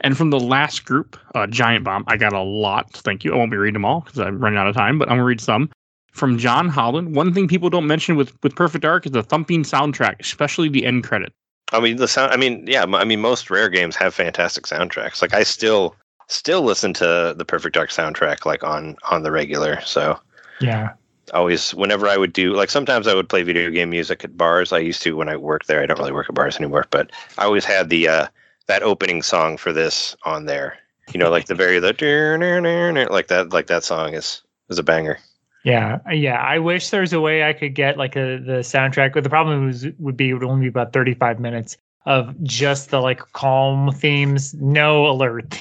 And 0.00 0.16
from 0.16 0.30
the 0.30 0.40
last 0.40 0.84
group, 0.84 1.16
uh, 1.34 1.46
Giant 1.46 1.84
Bomb, 1.84 2.04
I 2.08 2.16
got 2.16 2.32
a 2.32 2.42
lot. 2.42 2.92
Thank 2.92 3.24
you. 3.24 3.32
I 3.32 3.36
won't 3.36 3.50
be 3.50 3.56
reading 3.56 3.74
them 3.74 3.84
all 3.86 4.00
because 4.00 4.18
I'm 4.20 4.38
running 4.38 4.58
out 4.58 4.66
of 4.66 4.74
time, 4.74 4.98
but 4.98 5.08
I'm 5.08 5.12
going 5.16 5.20
to 5.20 5.24
read 5.24 5.40
some. 5.40 5.70
From 6.12 6.36
John 6.38 6.68
Holland, 6.68 7.16
one 7.16 7.32
thing 7.32 7.48
people 7.48 7.70
don't 7.70 7.86
mention 7.86 8.14
with, 8.14 8.32
with 8.42 8.54
Perfect 8.54 8.82
Dark 8.82 9.06
is 9.06 9.12
the 9.12 9.22
thumping 9.22 9.62
soundtrack, 9.62 10.16
especially 10.20 10.68
the 10.68 10.84
end 10.84 11.02
credit. 11.04 11.32
I 11.72 11.80
mean 11.80 11.96
the 11.96 12.08
sound. 12.08 12.32
I 12.32 12.36
mean, 12.36 12.64
yeah. 12.66 12.84
I 12.84 13.04
mean, 13.04 13.20
most 13.20 13.50
rare 13.50 13.68
games 13.68 13.96
have 13.96 14.14
fantastic 14.14 14.64
soundtracks. 14.64 15.22
Like 15.22 15.34
I 15.34 15.42
still 15.42 15.96
still 16.28 16.62
listen 16.62 16.92
to 16.94 17.34
the 17.36 17.44
Perfect 17.44 17.74
Dark 17.74 17.90
soundtrack 17.90 18.44
like 18.44 18.62
on 18.62 18.96
on 19.10 19.22
the 19.22 19.32
regular. 19.32 19.80
So 19.82 20.18
Yeah, 20.60 20.92
always 21.32 21.74
whenever 21.74 22.08
I 22.08 22.16
would 22.16 22.32
do 22.32 22.54
like 22.54 22.70
sometimes 22.70 23.06
I 23.06 23.14
would 23.14 23.28
play 23.28 23.42
video 23.42 23.70
game 23.70 23.90
music 23.90 24.24
at 24.24 24.36
bars. 24.36 24.72
I 24.72 24.78
used 24.78 25.02
to 25.02 25.16
when 25.16 25.28
I 25.28 25.36
worked 25.36 25.66
there. 25.66 25.82
I 25.82 25.86
don't 25.86 25.98
really 25.98 26.12
work 26.12 26.28
at 26.28 26.34
bars 26.34 26.56
anymore, 26.56 26.86
but 26.90 27.10
I 27.38 27.44
always 27.44 27.64
had 27.64 27.88
the 27.88 28.08
uh 28.08 28.26
that 28.66 28.82
opening 28.82 29.22
song 29.22 29.56
for 29.56 29.72
this 29.72 30.16
on 30.24 30.46
there. 30.46 30.78
You 31.12 31.18
know, 31.18 31.30
like 31.30 31.46
the 31.46 31.54
very 31.54 31.78
the 31.78 33.08
like 33.10 33.28
that 33.28 33.52
like 33.52 33.66
that 33.68 33.84
song 33.84 34.14
is 34.14 34.42
is 34.68 34.78
a 34.78 34.82
banger. 34.82 35.18
Yeah, 35.64 35.98
uh, 36.06 36.12
yeah. 36.12 36.36
I 36.36 36.58
wish 36.58 36.90
there's 36.90 37.12
a 37.12 37.20
way 37.20 37.44
I 37.44 37.54
could 37.54 37.74
get 37.74 37.96
like 37.96 38.16
a 38.16 38.38
the 38.38 38.60
soundtrack, 38.60 39.14
but 39.14 39.24
the 39.24 39.30
problem 39.30 39.66
was 39.66 39.86
would 39.98 40.16
be 40.16 40.30
it 40.30 40.34
would 40.34 40.44
only 40.44 40.62
be 40.62 40.68
about 40.68 40.92
35 40.92 41.40
minutes 41.40 41.78
of 42.06 42.40
just 42.42 42.90
the 42.90 43.00
like 43.00 43.20
calm 43.32 43.90
themes, 43.92 44.54
no 44.54 45.06
alert. 45.06 45.58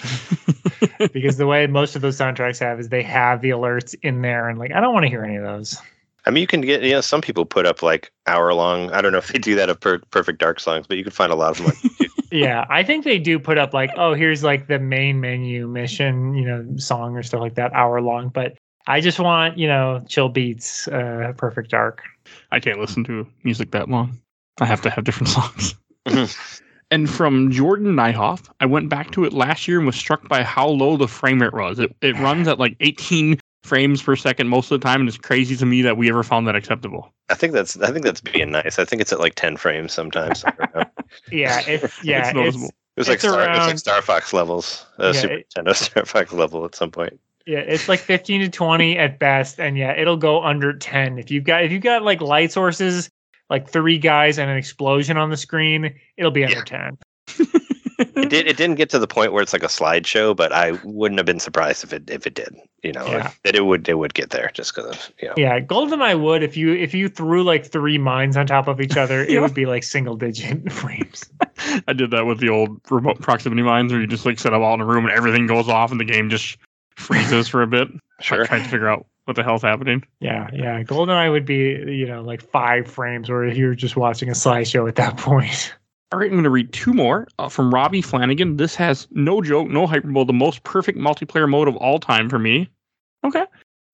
because 1.13 1.37
the 1.37 1.47
way 1.47 1.67
most 1.67 1.95
of 1.95 2.01
those 2.01 2.17
soundtracks 2.17 2.59
have 2.59 2.79
is 2.79 2.89
they 2.89 3.01
have 3.01 3.41
the 3.41 3.51
alerts 3.51 3.95
in 4.03 4.21
there, 4.21 4.49
and 4.49 4.59
like 4.59 4.73
I 4.73 4.81
don't 4.81 4.93
want 4.93 5.05
to 5.05 5.09
hear 5.09 5.23
any 5.23 5.37
of 5.37 5.43
those. 5.43 5.81
I 6.25 6.31
mean, 6.31 6.41
you 6.41 6.47
can 6.47 6.61
get, 6.61 6.83
you 6.83 6.91
know, 6.91 7.01
some 7.01 7.21
people 7.21 7.45
put 7.45 7.65
up 7.65 7.81
like 7.81 8.11
hour 8.27 8.53
long. 8.53 8.91
I 8.91 9.01
don't 9.01 9.11
know 9.11 9.17
if 9.17 9.27
they 9.27 9.39
do 9.39 9.55
that 9.55 9.69
of 9.69 9.79
per- 9.79 9.99
Perfect 10.11 10.39
Dark 10.39 10.59
songs, 10.59 10.87
but 10.87 10.97
you 10.97 11.03
can 11.03 11.11
find 11.11 11.33
a 11.33 11.35
lot 11.35 11.59
of 11.59 11.65
them. 11.65 11.75
YouTube. 11.75 12.09
yeah, 12.31 12.65
I 12.69 12.81
think 12.81 13.03
they 13.03 13.19
do 13.19 13.39
put 13.39 13.57
up 13.57 13.73
like, 13.73 13.91
oh, 13.97 14.13
here's 14.13 14.41
like 14.41 14.67
the 14.67 14.79
main 14.79 15.19
menu 15.19 15.67
mission, 15.67 16.33
you 16.33 16.45
know, 16.45 16.65
song 16.77 17.17
or 17.17 17.23
stuff 17.23 17.41
like 17.41 17.55
that, 17.55 17.73
hour 17.73 17.99
long. 17.99 18.29
But 18.29 18.57
I 18.87 18.99
just 19.01 19.19
want, 19.19 19.57
you 19.57 19.67
know, 19.67 20.03
chill 20.07 20.29
beats, 20.29 20.87
uh, 20.89 21.33
perfect 21.37 21.71
dark. 21.71 22.03
I 22.51 22.59
can't 22.59 22.79
listen 22.79 23.03
to 23.05 23.27
music 23.43 23.71
that 23.71 23.89
long. 23.89 24.19
I 24.59 24.65
have 24.65 24.81
to 24.81 24.89
have 24.89 25.03
different 25.03 25.29
songs. 25.37 25.75
Mhm. 26.07 26.61
and 26.91 27.09
from 27.09 27.49
Jordan 27.49 27.95
Nyhoff, 27.95 28.49
I 28.59 28.65
went 28.65 28.89
back 28.89 29.11
to 29.11 29.23
it 29.23 29.31
last 29.31 29.67
year 29.69 29.77
and 29.77 29.85
was 29.85 29.95
struck 29.95 30.27
by 30.27 30.43
how 30.43 30.67
low 30.67 30.97
the 30.97 31.07
frame 31.07 31.41
rate 31.41 31.53
was. 31.53 31.79
It, 31.79 31.95
it 32.01 32.17
runs 32.19 32.47
at 32.47 32.59
like 32.59 32.75
18 32.81 33.39
frames 33.63 34.01
per 34.03 34.17
second 34.17 34.49
most 34.49 34.69
of 34.69 34.81
the 34.81 34.85
time, 34.85 34.99
and 34.99 35.07
it's 35.07 35.17
crazy 35.17 35.55
to 35.55 35.65
me 35.65 35.81
that 35.83 35.95
we 35.95 36.09
ever 36.09 36.21
found 36.23 36.45
that 36.47 36.55
acceptable. 36.55 37.13
I 37.29 37.35
think 37.35 37.53
that's, 37.53 37.77
I 37.79 37.91
think 37.91 38.03
that's 38.03 38.19
being 38.19 38.51
nice. 38.51 38.77
I 38.79 38.83
think 38.85 39.01
it's 39.01 39.13
at 39.13 39.19
like 39.21 39.35
10 39.35 39.55
frames 39.55 39.93
sometimes. 39.93 40.43
I 40.43 40.51
don't. 40.73 40.87
Yeah, 41.31 41.61
it's 41.67 42.03
yeah, 42.03 42.19
It's 42.19 42.27
it's, 42.29 42.35
noticeable. 42.35 42.67
It 42.67 42.99
was 42.99 43.07
like 43.07 43.15
It's 43.15 43.23
Star, 43.23 43.43
it 43.43 43.49
was 43.57 43.67
like 43.67 43.77
Star 43.79 44.01
Fox 44.01 44.33
levels, 44.33 44.85
uh, 44.99 45.11
Yeah, 45.13 45.21
Super 45.21 45.33
it- 45.35 45.47
Nintendo 45.55 45.75
Star 45.75 46.05
Fox 46.05 46.33
level 46.33 46.65
at 46.65 46.75
some 46.75 46.91
point. 46.91 47.19
Yeah, 47.45 47.59
it's 47.59 47.89
like 47.89 47.99
15 47.99 48.41
to 48.41 48.49
20 48.49 48.97
at 48.97 49.19
best, 49.19 49.59
and 49.59 49.77
yeah, 49.77 49.91
it'll 49.93 50.17
go 50.17 50.41
under 50.43 50.71
10 50.73 51.19
if 51.19 51.29
you've 51.29 51.43
got 51.43 51.63
if 51.63 51.71
you've 51.71 51.83
got 51.83 52.01
like 52.03 52.21
light 52.21 52.51
sources, 52.51 53.09
like 53.49 53.69
three 53.69 53.97
guys 53.97 54.39
and 54.39 54.49
an 54.49 54.57
explosion 54.57 55.17
on 55.17 55.29
the 55.29 55.37
screen, 55.37 55.93
it'll 56.17 56.31
be 56.31 56.45
under 56.45 56.57
Yeah. 56.57 56.91
10. 56.91 56.97
It 57.99 58.29
did. 58.29 58.47
It 58.47 58.57
didn't 58.57 58.75
get 58.75 58.89
to 58.89 58.99
the 58.99 59.07
point 59.07 59.33
where 59.33 59.43
it's 59.43 59.53
like 59.53 59.63
a 59.63 59.67
slideshow, 59.67 60.35
but 60.35 60.51
I 60.51 60.71
wouldn't 60.83 61.19
have 61.19 61.25
been 61.27 61.39
surprised 61.39 61.83
if 61.83 61.93
it 61.93 62.09
if 62.09 62.25
it 62.25 62.33
did. 62.33 62.55
You 62.81 62.91
know, 62.91 63.05
Yeah. 63.05 63.31
that 63.43 63.55
it 63.55 63.65
would 63.65 63.87
it 63.87 63.93
would 63.97 64.13
get 64.13 64.31
there 64.31 64.49
just 64.53 64.73
because 64.73 64.91
of 64.91 65.11
you 65.21 65.27
know. 65.27 65.33
Yeah, 65.37 65.59
GoldenEye 65.59 66.19
would 66.19 66.41
if 66.43 66.57
you 66.57 66.73
if 66.73 66.93
you 66.93 67.07
threw 67.07 67.43
like 67.43 67.65
three 67.71 67.97
mines 67.99 68.35
on 68.35 68.47
top 68.47 68.67
of 68.67 68.81
each 68.81 68.97
other, 68.97 69.23
Yeah. 69.23 69.37
it 69.37 69.41
would 69.41 69.53
be 69.53 69.65
like 69.67 69.83
single 69.83 70.15
digit 70.15 70.71
frames. 70.71 71.25
I 71.87 71.93
did 71.93 72.11
that 72.11 72.25
with 72.25 72.39
the 72.39 72.49
old 72.49 72.79
remote 72.89 73.19
proximity 73.21 73.61
mines 73.61 73.91
where 73.91 74.01
you 74.01 74.07
just 74.07 74.25
like 74.25 74.39
set 74.39 74.53
up 74.53 74.61
all 74.61 74.73
in 74.73 74.81
a 74.81 74.85
room 74.85 75.05
and 75.05 75.13
everything 75.13 75.45
goes 75.45 75.69
off 75.69 75.91
and 75.91 75.99
the 75.99 76.05
game 76.05 76.29
just 76.29 76.57
freezes 77.03 77.47
for 77.47 77.61
a 77.61 77.67
bit. 77.67 77.87
Sure. 78.19 78.45
Trying 78.45 78.63
to 78.63 78.69
figure 78.69 78.87
out 78.87 79.05
what 79.25 79.35
the 79.35 79.43
hell's 79.43 79.61
happening. 79.61 80.03
Yeah, 80.19 80.49
yeah. 80.53 80.83
GoldenEye 80.83 81.31
would 81.31 81.45
be 81.45 81.83
you 81.87 82.05
know 82.05 82.21
like 82.21 82.41
five 82.41 82.87
frames, 82.87 83.29
where 83.29 83.47
you're 83.47 83.75
just 83.75 83.95
watching 83.95 84.29
a 84.29 84.33
slideshow 84.33 84.87
at 84.87 84.95
that 84.95 85.17
point. 85.17 85.73
All 86.11 86.19
right, 86.19 86.27
I'm 86.27 86.33
going 86.33 86.43
to 86.43 86.51
read 86.51 86.71
two 86.71 86.93
more 86.93 87.27
uh, 87.39 87.49
from 87.49 87.73
Robbie 87.73 88.03
Flanagan. 88.03 88.57
This 88.57 88.75
has 88.75 89.07
no 89.09 89.41
joke, 89.41 89.67
no 89.67 89.87
hyperbole, 89.87 90.25
the 90.25 90.33
most 90.33 90.61
perfect 90.63 90.99
multiplayer 90.99 91.49
mode 91.49 91.67
of 91.67 91.75
all 91.75 91.99
time 91.99 92.29
for 92.29 92.37
me. 92.37 92.69
Okay. 93.25 93.45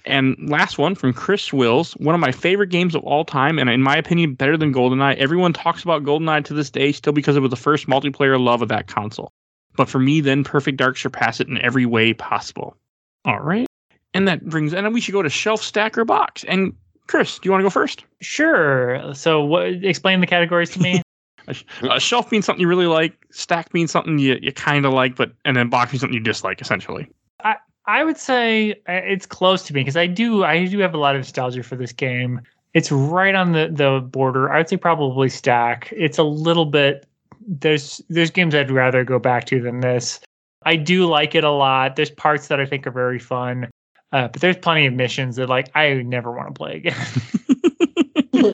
And 0.06 0.36
last 0.50 0.78
one 0.78 0.96
from 0.96 1.14
Chris 1.14 1.54
Wills, 1.54 1.94
one 1.94 2.16
of 2.16 2.20
my 2.20 2.34
favorite 2.34 2.72
games 2.72 2.94
of 2.94 3.04
all 3.04 3.24
time, 3.24 3.58
and 3.58 3.70
in 3.70 3.82
my 3.82 3.96
opinion, 3.96 4.34
better 4.34 4.58
than 4.58 4.74
GoldenEye. 4.74 5.16
Everyone 5.16 5.54
talks 5.54 5.84
about 5.84 6.04
GoldenEye 6.04 6.44
to 6.46 6.54
this 6.54 6.70
day, 6.70 6.92
still 6.92 7.14
because 7.14 7.38
it 7.38 7.42
was 7.42 7.52
the 7.52 7.56
first 7.56 7.88
multiplayer 7.88 8.40
love 8.40 8.62
of 8.62 8.70
that 8.70 8.88
console. 8.88 9.32
But 9.78 9.88
for 9.88 10.00
me, 10.00 10.20
then 10.20 10.44
Perfect 10.44 10.78
Dark 10.78 10.98
surpassed 10.98 11.40
it 11.40 11.48
in 11.48 11.62
every 11.62 11.86
way 11.86 12.14
possible. 12.14 12.76
All 13.26 13.40
right. 13.40 13.68
And 14.14 14.28
that 14.28 14.46
brings, 14.46 14.74
and 14.74 14.86
then 14.86 14.94
we 14.94 15.02
should 15.02 15.12
go 15.12 15.22
to 15.22 15.30
Shelf 15.30 15.62
Stacker 15.62 16.04
Box. 16.04 16.44
And 16.46 16.74
Chris, 17.08 17.40
do 17.40 17.48
you 17.48 17.52
want 17.52 17.62
to 17.62 17.66
go 17.66 17.70
first? 17.70 18.06
Sure. 18.22 19.14
So, 19.14 19.44
what? 19.44 19.68
Explain 19.68 20.20
the 20.20 20.28
categories 20.28 20.72
to 20.72 20.80
me. 20.80 21.02
A 21.90 22.00
shelf 22.00 22.32
means 22.32 22.46
something 22.46 22.62
you 22.62 22.68
really 22.68 22.86
like. 22.86 23.14
Stack 23.32 23.74
means 23.74 23.92
something 23.92 24.20
you, 24.20 24.38
you 24.42 24.52
kind 24.52 24.86
of 24.86 24.94
like, 24.94 25.16
but 25.16 25.32
and 25.46 25.56
then 25.56 25.70
box 25.70 25.92
means 25.92 26.02
something 26.02 26.14
you 26.14 26.20
dislike, 26.20 26.62
essentially. 26.62 27.08
I 27.44 27.56
I 27.86 28.04
would 28.04 28.18
say 28.18 28.74
uh, 28.88 29.02
it's 29.04 29.26
close 29.26 29.64
to 29.64 29.74
me 29.74 29.82
because 29.82 29.98
I 29.98 30.08
do 30.08 30.44
I 30.44 30.66
do 30.66 30.80
have 30.80 30.94
a 30.94 30.98
lot 30.98 31.16
of 31.16 31.20
nostalgia 31.20 31.64
for 31.64 31.76
this 31.76 31.92
game. 31.92 32.42
It's 32.74 32.92
right 32.92 33.36
on 33.36 33.54
the 33.54 33.70
the 33.72 34.00
border. 34.00 34.52
I 34.52 34.60
would 34.60 34.70
say 34.70 34.78
probably 34.78 35.30
stack. 35.30 35.92
It's 35.96 36.18
a 36.18 36.24
little 36.24 36.66
bit 36.66 37.06
there's 37.48 38.02
there's 38.10 38.30
games 38.30 38.54
I'd 38.54 38.72
rather 38.72 39.04
go 39.04 39.20
back 39.20 39.46
to 39.46 39.62
than 39.62 39.80
this. 39.80 40.20
I 40.64 40.76
do 40.76 41.06
like 41.06 41.36
it 41.36 41.44
a 41.44 41.52
lot. 41.52 41.96
There's 41.96 42.10
parts 42.10 42.48
that 42.48 42.60
I 42.60 42.66
think 42.66 42.86
are 42.86 42.92
very 42.92 43.20
fun. 43.20 43.70
Uh, 44.12 44.28
but 44.28 44.42
there's 44.42 44.58
plenty 44.58 44.86
of 44.86 44.94
missions 44.94 45.36
that 45.36 45.50
like 45.50 45.70
I 45.76 45.94
never 45.94 46.32
want 46.32 46.48
to 46.48 46.54
play 46.54 46.78
again. 46.78 48.54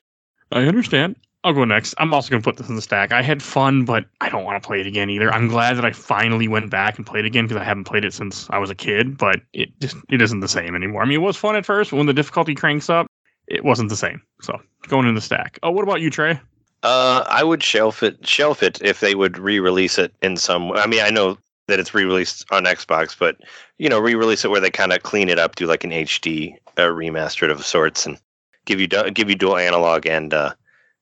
I 0.52 0.64
understand. 0.64 1.16
I'll 1.44 1.52
go 1.52 1.64
next. 1.64 1.94
I'm 1.98 2.12
also 2.12 2.28
going 2.28 2.42
to 2.42 2.44
put 2.44 2.56
this 2.56 2.68
in 2.68 2.74
the 2.74 2.82
stack. 2.82 3.12
I 3.12 3.22
had 3.22 3.40
fun, 3.40 3.84
but 3.84 4.06
I 4.20 4.28
don't 4.28 4.44
want 4.44 4.60
to 4.60 4.66
play 4.66 4.80
it 4.80 4.86
again 4.86 5.08
either. 5.10 5.32
I'm 5.32 5.46
glad 5.46 5.76
that 5.76 5.84
I 5.84 5.92
finally 5.92 6.48
went 6.48 6.70
back 6.70 6.96
and 6.96 7.06
played 7.06 7.24
it 7.24 7.28
again 7.28 7.44
because 7.46 7.60
I 7.60 7.64
haven't 7.64 7.84
played 7.84 8.04
it 8.04 8.12
since 8.12 8.48
I 8.50 8.58
was 8.58 8.68
a 8.68 8.74
kid, 8.74 9.16
but 9.16 9.42
it 9.52 9.68
just 9.80 9.96
it 10.08 10.20
isn't 10.20 10.40
the 10.40 10.48
same 10.48 10.74
anymore. 10.74 11.02
I 11.02 11.04
mean, 11.04 11.20
it 11.20 11.22
was 11.22 11.36
fun 11.36 11.54
at 11.54 11.64
first, 11.64 11.90
but 11.92 11.98
when 11.98 12.06
the 12.06 12.12
difficulty 12.12 12.54
cranks 12.54 12.90
up, 12.90 13.06
it 13.46 13.64
wasn't 13.64 13.90
the 13.90 13.96
same. 13.96 14.20
So 14.42 14.60
going 14.88 15.06
in 15.06 15.14
the 15.14 15.20
stack. 15.20 15.58
Oh, 15.62 15.70
what 15.70 15.84
about 15.84 16.00
you, 16.00 16.10
Trey? 16.10 16.40
Uh, 16.82 17.24
I 17.28 17.44
would 17.44 17.62
shelf 17.62 18.02
it 18.02 18.26
shelf 18.26 18.62
it 18.62 18.80
if 18.82 18.98
they 18.98 19.14
would 19.14 19.38
re-release 19.38 19.98
it 19.98 20.12
in 20.22 20.36
some. 20.36 20.72
I 20.72 20.86
mean, 20.86 21.00
I 21.00 21.10
know 21.10 21.38
that 21.68 21.80
it's 21.80 21.94
re-released 21.94 22.44
on 22.50 22.64
Xbox, 22.64 23.16
but 23.18 23.36
you 23.78 23.88
know, 23.88 23.98
re-release 23.98 24.44
it 24.44 24.50
where 24.50 24.60
they 24.60 24.70
kind 24.70 24.92
of 24.92 25.02
clean 25.02 25.28
it 25.28 25.38
up, 25.38 25.56
do 25.56 25.66
like 25.66 25.84
an 25.84 25.90
HD 25.90 26.54
uh, 26.76 26.82
remastered 26.82 27.50
of 27.50 27.64
sorts, 27.64 28.06
and 28.06 28.18
give 28.64 28.80
you 28.80 28.86
du- 28.86 29.10
give 29.10 29.28
you 29.28 29.34
dual 29.34 29.56
analog 29.56 30.06
and 30.06 30.32
uh, 30.32 30.52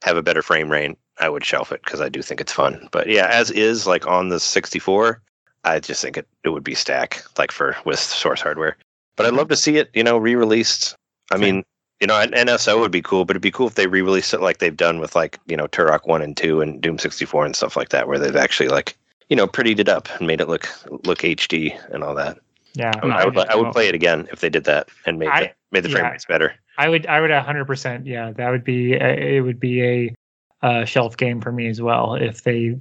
have 0.03 0.17
a 0.17 0.23
better 0.23 0.43
frame 0.43 0.71
rate. 0.71 0.97
I 1.21 1.29
would 1.29 1.45
shelf 1.45 1.71
it 1.71 1.83
because 1.85 2.01
I 2.01 2.09
do 2.09 2.23
think 2.23 2.41
it's 2.41 2.53
fun. 2.53 2.89
But 2.91 3.09
yeah, 3.09 3.29
as 3.31 3.51
is 3.51 3.87
like 3.87 4.07
on 4.07 4.31
the 4.31 4.41
64, 4.41 5.23
I 5.65 5.81
just 5.81 6.03
think 6.03 6.17
it 6.17 6.27
it 6.45 6.49
would 6.51 6.65
be 6.65 6.75
stack 6.75 7.23
like 7.39 7.53
for 7.53 7.77
with 7.85 7.99
source 7.99 8.41
hardware. 8.41 8.77
But 9.17 9.27
I'd 9.27 9.35
love 9.35 9.49
to 9.49 9.57
see 9.57 9.77
it, 9.77 9.91
you 9.95 10.03
know, 10.03 10.19
re-released. 10.19 10.97
I 11.31 11.37
mean, 11.37 11.65
you 12.01 12.09
know, 12.09 12.21
an 12.21 12.33
NSO 12.33 12.81
would 12.81 12.91
be 12.91 13.01
cool, 13.01 13.25
but 13.25 13.33
it'd 13.33 13.43
be 13.43 13.53
cool 13.53 13.69
if 13.69 13.77
they 13.77 13.87
re-released 13.87 14.35
it 14.35 14.41
like 14.41 14.59
they've 14.59 14.77
done 14.77 14.99
with 14.99 15.15
like 15.15 15.39
you 15.47 15.57
know 15.57 15.69
Turok 15.69 16.07
One 16.07 16.23
and 16.23 16.37
Two 16.37 16.61
and 16.61 16.81
Doom 16.81 16.99
sixty 16.99 17.25
four 17.25 17.47
and 17.47 17.55
stuff 17.55 17.77
like 17.77 17.91
that, 17.91 18.09
where 18.09 18.19
they've 18.19 18.35
actually 18.35 18.69
like 18.69 18.97
you 19.29 19.37
know 19.37 19.47
prettied 19.47 19.79
it 19.79 19.89
up 19.89 20.09
and 20.19 20.27
made 20.27 20.41
it 20.41 20.49
look 20.49 20.69
look 21.07 21.19
HD 21.19 21.79
and 21.93 22.03
all 22.05 22.15
that. 22.15 22.39
yeah. 22.75 22.93
I 23.03 23.05
would, 23.05 23.15
I 23.15 23.25
would, 23.27 23.39
I 23.51 23.57
would 23.57 23.73
play 23.73 23.89
it 23.89 23.95
again 23.95 24.29
if 24.33 24.41
they 24.41 24.51
did 24.51 24.65
that 24.65 24.89
and 25.07 25.19
made 25.19 25.29
the, 25.29 25.51
made 25.73 25.83
the 25.85 25.89
frame 25.89 26.05
yeah. 26.05 26.11
rates 26.11 26.25
better. 26.25 26.55
I 26.79 26.89
would 26.89 27.07
I 27.07 27.21
would 27.21 27.31
100% 27.31 28.07
yeah, 28.07 28.33
that 28.33 28.51
would 28.51 28.65
be 28.65 28.95
a, 28.95 29.37
it 29.37 29.41
would 29.41 29.61
be 29.61 29.83
a 29.83 30.15
uh, 30.63 30.85
shelf 30.85 31.17
game 31.17 31.41
for 31.41 31.53
me 31.53 31.69
as 31.69 31.81
well 31.81 32.15
if 32.15 32.43
they 32.43 32.77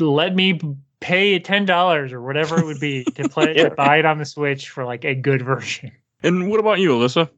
let 0.00 0.34
me 0.34 0.60
pay 1.00 1.38
$10 1.38 2.12
or 2.12 2.20
whatever 2.20 2.58
it 2.58 2.66
would 2.66 2.80
be 2.80 3.04
to 3.14 3.28
play 3.28 3.54
Yeah. 3.56 3.68
to 3.68 3.74
buy 3.74 3.98
it 3.98 4.04
on 4.04 4.18
the 4.18 4.24
Switch 4.24 4.68
for 4.68 4.84
like 4.84 5.04
a 5.04 5.14
good 5.14 5.42
version. 5.42 5.92
And 6.22 6.50
what 6.50 6.60
about 6.60 6.80
you, 6.80 6.90
Alyssa? 6.90 7.30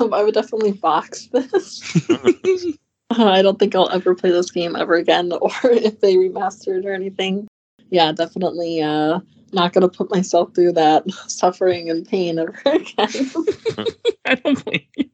Um, 0.00 0.12
I 0.12 0.22
would 0.22 0.34
definitely 0.34 0.72
box 0.72 1.26
this. 1.32 2.08
I 3.10 3.40
don't 3.40 3.58
think 3.58 3.74
I'll 3.74 3.90
ever 3.90 4.14
play 4.14 4.30
this 4.30 4.50
game 4.50 4.74
ever 4.74 4.94
again, 4.94 5.32
or 5.32 5.50
if 5.64 6.00
they 6.00 6.16
remaster 6.16 6.78
it 6.78 6.84
or 6.84 6.92
anything. 6.92 7.46
Yeah, 7.90 8.12
definitely 8.12 8.82
uh, 8.82 9.20
not 9.52 9.72
gonna 9.72 9.88
put 9.88 10.10
myself 10.10 10.54
through 10.54 10.72
that 10.72 11.04
suffering 11.28 11.88
and 11.90 12.06
pain 12.06 12.38
ever 12.38 12.54
again. 12.66 12.86
I 14.24 14.34
don't 14.34 14.64
blame 14.64 14.80
you. 14.96 15.08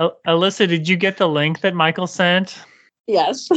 Al- 0.00 0.18
Alyssa, 0.26 0.68
did 0.68 0.88
you 0.88 0.96
get 0.96 1.16
the 1.18 1.28
link 1.28 1.60
that 1.60 1.74
Michael 1.74 2.06
sent? 2.06 2.58
yes. 3.06 3.48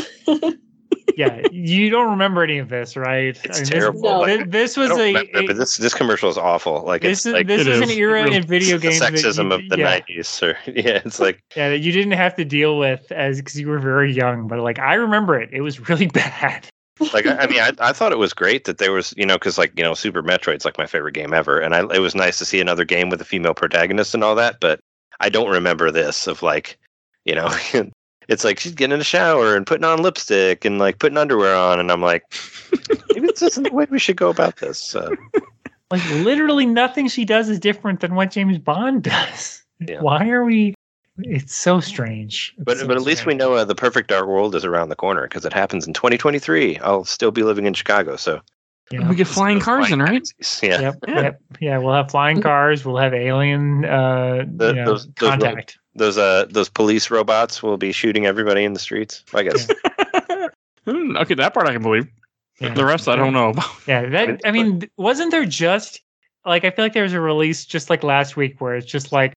Yeah, 1.16 1.42
you 1.52 1.90
don't 1.90 2.12
remember 2.12 2.44
any 2.44 2.60
of 2.60 2.70
this, 2.70 2.96
right? 2.96 3.40
It's 3.44 3.60
this- 3.60 3.70
terrible. 3.70 4.02
No. 4.04 4.26
thi- 4.26 4.44
This, 4.44 4.78
was 4.78 4.92
a, 4.92 4.96
remember, 5.14 5.30
a- 5.40 5.48
but 5.48 5.58
this 5.58 5.78
this 5.78 5.94
commercial 5.96 6.30
is 6.30 6.38
awful. 6.38 6.84
Like 6.86 7.02
this 7.02 7.20
it's 7.20 7.26
is 7.28 7.34
like 7.34 7.48
this 7.48 7.62
It 7.62 7.68
is 7.68 7.78
an 7.78 7.84
is. 7.86 7.92
It 7.92 7.98
era 7.98 8.24
really- 8.24 8.36
in 8.36 8.44
video 8.46 8.78
games 8.78 9.00
that 9.00 9.14
sexism 9.14 9.46
you- 9.50 9.54
of 9.54 9.70
the 9.70 9.78
yeah. 9.80 9.84
nineties. 9.86 10.44
Or 10.44 10.58
yeah, 10.68 11.02
it's 11.06 11.20
like 11.20 11.42
Yeah, 11.56 11.70
that 11.70 11.80
you 11.80 11.92
didn't 11.92 12.12
have 12.12 12.36
to 12.36 12.46
deal 12.46 12.78
with 12.78 13.12
as 13.12 13.38
because 13.38 13.60
you 13.60 13.68
were 13.68 13.80
very 13.80 14.12
young, 14.14 14.48
but 14.48 14.60
like 14.60 14.78
I 14.78 14.94
remember 14.96 15.40
it. 15.40 15.50
It 15.52 15.62
was 15.62 15.90
really 15.90 16.08
bad. 16.08 16.68
Like 17.14 17.26
I, 17.26 17.38
I 17.38 17.48
mean 17.48 17.60
I, 17.60 17.72
I 17.80 17.94
thought 17.94 18.12
it 18.12 18.18
was 18.18 18.34
great 18.34 18.66
that 18.66 18.78
there 18.78 18.92
was 18.92 19.14
you 19.18 19.26
know 19.26 19.36
because 19.36 19.58
like 19.58 19.78
you 19.78 19.84
know 19.84 19.94
super 19.94 20.22
metroid's 20.22 20.66
like 20.66 20.78
my 20.78 20.88
favorite 20.88 21.14
game 21.14 21.34
ever 21.34 21.60
and 21.60 21.76
I, 21.76 21.82
it 21.94 22.00
was 22.00 22.16
nice 22.16 22.38
to 22.40 22.46
see 22.46 22.60
another 22.60 22.86
game 22.86 23.10
with 23.10 23.22
a 23.22 23.26
female 23.26 23.54
protagonist 23.54 24.14
and 24.14 24.24
all 24.24 24.36
that 24.36 24.60
but 24.60 24.80
i 25.20 25.30
don't 25.30 25.50
remember 25.50 25.92
this 25.92 26.28
of 26.28 26.42
like 26.42 26.78
you 27.26 27.36
know 27.36 27.50
it's 28.28 28.44
like 28.44 28.60
she's 28.60 28.74
getting 28.74 28.96
in 28.96 29.02
a 29.02 29.06
shower 29.06 29.56
and 29.56 29.68
putting 29.68 29.86
on 29.86 30.02
lipstick 30.02 30.66
and 30.66 30.80
like 30.80 31.00
putting 31.00 31.18
underwear 31.18 31.56
on 31.56 31.80
and 31.80 31.92
i'm 31.92 32.02
like 32.02 32.24
maybe 33.14 33.28
this 33.28 33.42
isn't 33.42 33.64
the 33.64 33.74
way 33.74 33.86
we 33.90 34.00
should 34.00 34.18
go 34.18 34.30
about 34.30 34.58
this 34.58 34.96
uh, 34.96 35.10
Like 35.90 36.04
literally 36.10 36.66
nothing 36.66 37.08
she 37.08 37.24
does 37.24 37.50
is 37.50 37.60
different 37.60 38.02
than 38.02 38.16
what 38.16 38.32
James 38.32 38.58
Bond 38.58 39.04
does. 39.04 39.64
Yeah. 39.80 40.02
Why 40.02 40.30
are 40.30 40.44
we? 40.44 40.74
It's 41.20 41.56
so 41.56 41.80
strange. 41.80 42.54
It's 42.58 42.64
but 42.66 42.78
so 42.78 42.88
but 42.88 42.96
at 42.98 43.04
least 43.04 43.26
we 43.26 43.34
know 43.34 43.54
uh, 43.54 43.66
the 43.66 43.76
perfect 43.76 44.10
dark 44.10 44.28
world 44.28 44.54
is 44.56 44.64
around 44.66 44.90
the 44.90 44.96
corner 44.96 45.24
because 45.24 45.46
it 45.46 45.54
happens 45.54 45.88
in 45.88 45.94
2023 45.94 46.78
i'll 46.80 47.06
still 47.06 47.32
be 47.32 47.44
living 47.44 47.66
in 47.66 47.74
chicago 47.74 48.16
so 48.16 48.40
Yeah. 48.92 49.10
We 49.10 49.16
get 49.16 49.28
flying 49.28 49.60
cars 49.60 49.92
in, 49.92 50.00
right? 50.02 50.28
yeah 50.62 50.80
Yep, 50.82 50.96
Yeah. 51.08 51.22
yep, 51.22 51.42
yeah. 51.60 51.78
We'll 51.80 51.94
have 51.94 52.10
flying 52.12 52.42
cars. 52.42 52.86
We'll 52.86 52.98
have 52.98 53.14
alien, 53.14 53.84
uh, 53.86 54.46
The- 54.48 54.68
you 54.70 54.74
know, 54.76 54.86
those- 54.86 55.08
those 55.20 55.30
contact. 55.30 55.78
those 55.96 56.18
uh 56.18 56.46
those 56.50 56.70
police 56.70 57.10
robots 57.12 57.62
will 57.64 57.78
be 57.78 57.92
shooting 57.92 58.26
everybody 58.28 58.64
in 58.64 58.74
the 58.74 58.80
streets 58.80 59.24
i 59.34 59.44
guess 59.44 59.68
Hmm, 60.86 61.18
okay, 61.18 61.34
that 61.34 61.54
part 61.54 61.68
I 61.68 61.74
can 61.74 61.82
believe. 61.82 62.08
Yeah. 62.62 62.74
The 62.74 62.86
rest 62.86 63.08
I 63.10 63.16
don't 63.18 63.34
know 63.34 63.50
about. 63.50 63.66
Yeah, 63.88 64.08
that 64.08 64.40
I 64.46 64.52
mean, 64.52 64.90
wasn't 64.98 65.32
there 65.32 65.44
just 65.46 66.00
like 66.46 66.64
I 66.64 66.70
feel 66.72 66.86
like 66.86 66.94
there 66.94 67.04
was 67.04 67.12
a 67.14 67.20
release 67.20 67.66
just 67.66 67.90
like 67.90 68.04
last 68.04 68.38
week 68.38 68.62
where 68.62 68.76
it's 68.76 68.88
just 68.88 69.12
like 69.12 69.34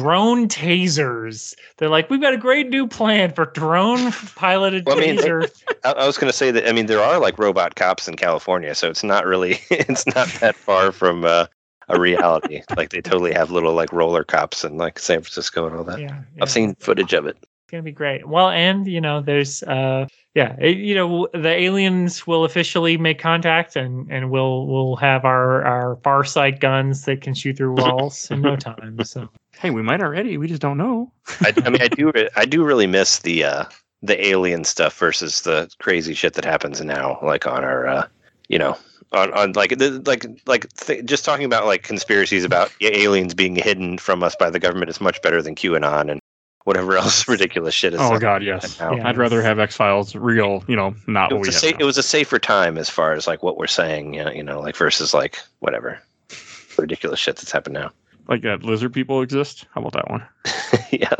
drone 0.00 0.48
tasers. 0.48 1.54
They're 1.76 1.88
like, 1.88 2.10
we've 2.10 2.20
got 2.20 2.34
a 2.34 2.38
great 2.38 2.68
new 2.68 2.88
plan 2.88 3.32
for 3.32 3.46
drone 3.46 4.10
piloted 4.34 4.86
Well, 4.86 4.98
I 4.98 5.00
mean, 5.00 5.18
taser. 5.18 5.48
I, 5.84 6.04
was 6.04 6.18
going 6.18 6.30
to 6.30 6.36
say 6.36 6.50
that. 6.50 6.68
I 6.68 6.72
mean, 6.72 6.86
there 6.86 7.00
are 7.00 7.20
like 7.20 7.38
robot 7.38 7.76
cops 7.76 8.08
in 8.08 8.16
California, 8.16 8.74
so 8.74 8.90
it's 8.90 9.04
not 9.04 9.24
really, 9.24 9.60
it's 9.70 10.04
not 10.06 10.26
that 10.40 10.56
far 10.56 10.90
from 10.90 11.24
uh, 11.24 11.46
a 11.88 12.00
reality. 12.00 12.62
like 12.76 12.90
they 12.90 13.00
totally 13.00 13.32
have 13.32 13.52
little 13.52 13.72
like 13.72 13.92
roller 13.92 14.24
cops 14.24 14.64
in 14.64 14.78
like 14.78 14.98
San 14.98 15.20
Francisco 15.20 15.66
and 15.66 15.76
all 15.76 15.84
that. 15.84 16.00
yeah, 16.00 16.22
yeah. 16.34 16.42
I've 16.42 16.50
seen 16.50 16.74
footage 16.76 17.12
of 17.12 17.26
it. 17.26 17.36
It's 17.74 17.78
gonna 17.78 17.82
be 17.82 17.90
great. 17.90 18.28
Well, 18.28 18.50
and 18.50 18.86
you 18.86 19.00
know, 19.00 19.20
there's 19.20 19.64
uh, 19.64 20.06
yeah, 20.36 20.54
it, 20.60 20.76
you 20.76 20.94
know, 20.94 21.26
the 21.34 21.48
aliens 21.48 22.24
will 22.24 22.44
officially 22.44 22.96
make 22.96 23.18
contact, 23.18 23.74
and 23.74 24.08
and 24.12 24.30
we'll 24.30 24.68
we'll 24.68 24.94
have 24.94 25.24
our 25.24 25.64
our 25.64 25.96
far 26.04 26.22
sight 26.22 26.60
guns 26.60 27.04
that 27.06 27.20
can 27.20 27.34
shoot 27.34 27.56
through 27.56 27.72
walls 27.78 28.30
in 28.30 28.42
no 28.42 28.54
time. 28.54 29.02
So 29.02 29.28
Hey, 29.58 29.70
we 29.70 29.82
might 29.82 30.00
already. 30.00 30.38
We 30.38 30.46
just 30.46 30.62
don't 30.62 30.78
know. 30.78 31.10
I, 31.40 31.52
I 31.64 31.70
mean, 31.70 31.82
I 31.82 31.88
do, 31.88 32.12
I 32.36 32.44
do 32.44 32.62
really 32.62 32.86
miss 32.86 33.18
the 33.18 33.42
uh, 33.42 33.64
the 34.02 34.24
alien 34.24 34.62
stuff 34.62 34.96
versus 34.96 35.40
the 35.40 35.68
crazy 35.80 36.14
shit 36.14 36.34
that 36.34 36.44
happens 36.44 36.80
now, 36.80 37.18
like 37.24 37.44
on 37.44 37.64
our, 37.64 37.88
uh, 37.88 38.06
you 38.46 38.58
know, 38.60 38.78
on, 39.10 39.32
on 39.34 39.52
like 39.54 39.78
the- 39.78 40.00
like 40.06 40.26
like 40.46 40.72
th- 40.74 41.04
just 41.06 41.24
talking 41.24 41.44
about 41.44 41.66
like 41.66 41.82
conspiracies 41.82 42.44
about 42.44 42.70
aliens 42.82 43.34
being 43.34 43.56
hidden 43.56 43.98
from 43.98 44.22
us 44.22 44.36
by 44.36 44.48
the 44.48 44.60
government 44.60 44.90
is 44.90 45.00
much 45.00 45.20
better 45.22 45.42
than 45.42 45.56
QAnon 45.56 46.08
and 46.08 46.20
whatever 46.64 46.96
else 46.98 47.26
ridiculous 47.28 47.74
shit 47.74 47.94
is. 47.94 48.00
Oh 48.02 48.18
God, 48.18 48.42
yes. 48.42 48.78
now. 48.80 48.94
Yeah. 48.94 49.08
I'd 49.08 49.16
rather 49.16 49.40
have 49.42 49.58
X 49.58 49.76
Files 49.76 50.14
real, 50.14 50.64
you 50.66 50.76
know, 50.76 50.94
not 51.06 51.30
It 51.30 51.36
what 51.36 51.42
we 51.42 51.48
have. 51.48 51.54
sa- 51.54 51.70
now. 51.70 51.76
it 51.80 51.84
was 51.84 51.98
a 51.98 52.02
safer 52.02 52.38
time 52.38 52.76
as 52.78 52.90
far 52.90 53.12
as 53.12 53.26
like 53.26 53.42
what 53.42 53.56
we're 53.56 53.66
saying, 53.66 54.14
you 54.14 54.24
know, 54.24 54.30
you 54.30 54.42
know, 54.42 54.60
like 54.60 54.76
versus 54.76 55.14
like 55.14 55.38
whatever 55.60 55.98
ridiculous 56.78 57.20
shit 57.20 57.36
that's 57.36 57.52
happened 57.52 57.74
now. 57.74 57.90
like 58.28 58.42
that 58.42 58.62
lizard 58.62 58.92
people 58.92 59.22
exist. 59.22 59.66
How 59.74 59.80
about 59.82 59.92
that 59.92 60.10
one? 60.10 60.26
yeah, 60.90 61.14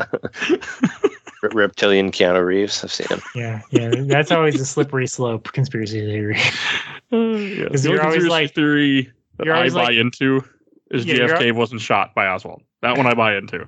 R- 1.43 1.49
reptilian 1.53 2.11
Keanu 2.11 2.43
Reeves. 2.45 2.83
I've 2.83 2.91
seen 2.91 3.07
him. 3.07 3.21
Yeah, 3.35 3.61
yeah. 3.69 3.91
That's 4.07 4.31
always 4.31 4.59
a 4.59 4.65
slippery 4.65 5.07
slope 5.07 5.51
conspiracy 5.53 6.01
theory. 6.01 6.39
Uh, 7.13 7.17
yeah. 7.37 7.67
'Cause 7.69 7.83
The 7.83 7.89
you're 7.91 8.01
always 8.01 8.23
conspiracy 8.23 8.29
like- 8.29 8.53
theory 8.55 9.11
that 9.37 9.49
I 9.49 9.69
buy 9.69 9.83
like- 9.83 9.95
into 9.97 10.43
is 10.91 11.05
Yeah, 11.05 11.15
JFK 11.27 11.51
wasn't 11.53 11.81
shot 11.81 12.15
by 12.15 12.27
Oswald. 12.27 12.61
That 12.81 12.97
one 12.97 13.05
I 13.07 13.13
buy 13.13 13.35
into. 13.35 13.67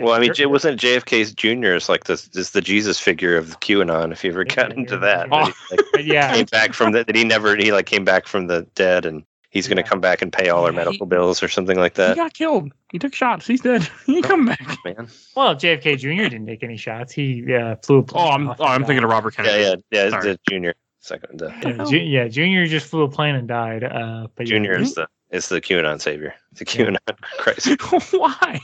Well, 0.00 0.14
I 0.14 0.18
mean, 0.18 0.32
it 0.38 0.50
wasn't 0.50 0.80
JFK's 0.80 1.32
Jr. 1.34 1.74
is 1.74 1.88
like 1.88 2.04
this 2.04 2.28
is 2.34 2.50
the 2.50 2.60
Jesus 2.60 2.98
figure 3.00 3.36
of 3.36 3.50
the 3.50 3.56
QAnon. 3.56 4.12
If 4.12 4.24
you 4.24 4.30
ever 4.30 4.44
got 4.44 4.72
into 4.72 4.96
that, 4.98 5.28
yeah. 5.30 5.50
that 5.70 5.80
he, 5.92 5.96
like, 5.96 6.06
yeah, 6.06 6.34
came 6.34 6.44
back 6.46 6.72
from 6.74 6.92
the, 6.92 7.04
that 7.04 7.14
he 7.16 7.24
never 7.24 7.56
he 7.56 7.72
like 7.72 7.86
came 7.86 8.04
back 8.04 8.26
from 8.26 8.46
the 8.46 8.66
dead 8.74 9.06
and 9.06 9.24
he's 9.50 9.66
going 9.68 9.76
to 9.76 9.82
Yeah. 9.82 9.88
come 9.88 10.00
back 10.00 10.20
and 10.22 10.32
pay 10.32 10.48
all 10.50 10.64
our 10.64 10.72
Yeah, 10.72 10.80
he- 10.80 10.84
medical 10.86 11.06
bills 11.06 11.42
or 11.42 11.48
something 11.48 11.78
like 11.78 11.94
that. 11.94 12.10
he 12.10 12.16
got 12.16 12.34
killed. 12.34 12.72
He 12.92 12.98
took 12.98 13.14
shots. 13.14 13.46
He's 13.46 13.60
dead. 13.62 13.88
He 14.06 14.14
can 14.14 14.22
come 14.22 14.46
back. 14.46 14.76
Man, 14.84 15.08
well, 15.34 15.54
JFK 15.56 15.98
Jr. 15.98 16.28
didn't 16.28 16.46
take 16.46 16.62
any 16.62 16.76
shots. 16.76 17.12
He 17.12 17.54
uh, 17.54 17.76
flew 17.82 17.98
a 17.98 18.02
plane. 18.02 18.24
Oh, 18.26 18.30
I'm 18.30 18.48
oh, 18.50 18.64
I'm 18.64 18.84
thinking 18.84 19.02
of. 19.04 19.10
Robert 19.10 19.34
Kennedy. 19.34 19.62
yeah, 19.62 19.74
yeah, 19.90 20.04
yeah. 20.04 20.10
Sorry. 20.10 20.22
The 20.32 20.38
junior, 20.48 20.74
second, 21.00 21.40
the 21.40 21.48
Yeah, 21.62 21.84
Ju- 21.84 21.96
yeah, 21.98 22.28
Junior 22.28 22.66
just 22.66 22.86
flew 22.88 23.02
a 23.02 23.08
plane 23.08 23.34
and 23.34 23.48
died. 23.48 23.82
Uh, 23.84 24.28
but 24.36 24.46
yeah. 24.46 24.50
junior 24.56 24.78
is 24.78 24.94
the 24.94 25.08
is 25.30 25.48
the 25.48 25.60
QAnon 25.60 26.00
savior, 26.00 26.34
the 26.52 26.64
QAnon 26.64 26.98
Christ. 27.38 27.68
Why? 28.12 28.60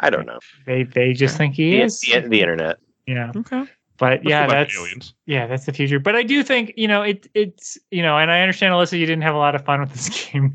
I 0.00 0.10
don't 0.10 0.26
know. 0.26 0.38
They 0.66 0.82
they 0.84 1.12
just 1.12 1.36
think 1.36 1.54
he 1.54 1.70
The, 1.72 1.82
is. 1.82 2.00
the, 2.00 2.20
the 2.20 2.40
internet. 2.40 2.78
Yeah, 3.06 3.32
Okay. 3.36 3.64
but 3.98 4.10
Let's 4.12 4.24
yeah, 4.24 4.46
go 4.46 4.52
back 4.52 4.68
to 4.68 4.74
that's 4.74 4.78
aliens. 4.78 5.14
yeah, 5.26 5.46
that's 5.46 5.64
the 5.66 5.72
future. 5.72 5.98
But 5.98 6.16
I 6.16 6.22
do 6.22 6.42
think 6.42 6.72
you 6.76 6.88
know 6.88 7.02
it. 7.02 7.28
It's 7.34 7.78
you 7.90 8.02
know, 8.02 8.18
and 8.18 8.30
I 8.30 8.40
understand 8.40 8.72
Alyssa, 8.72 8.98
you 8.98 9.06
didn't 9.06 9.22
have 9.22 9.34
a 9.34 9.38
lot 9.38 9.54
of 9.54 9.64
fun 9.64 9.80
with 9.80 9.92
this 9.92 10.08
game, 10.32 10.54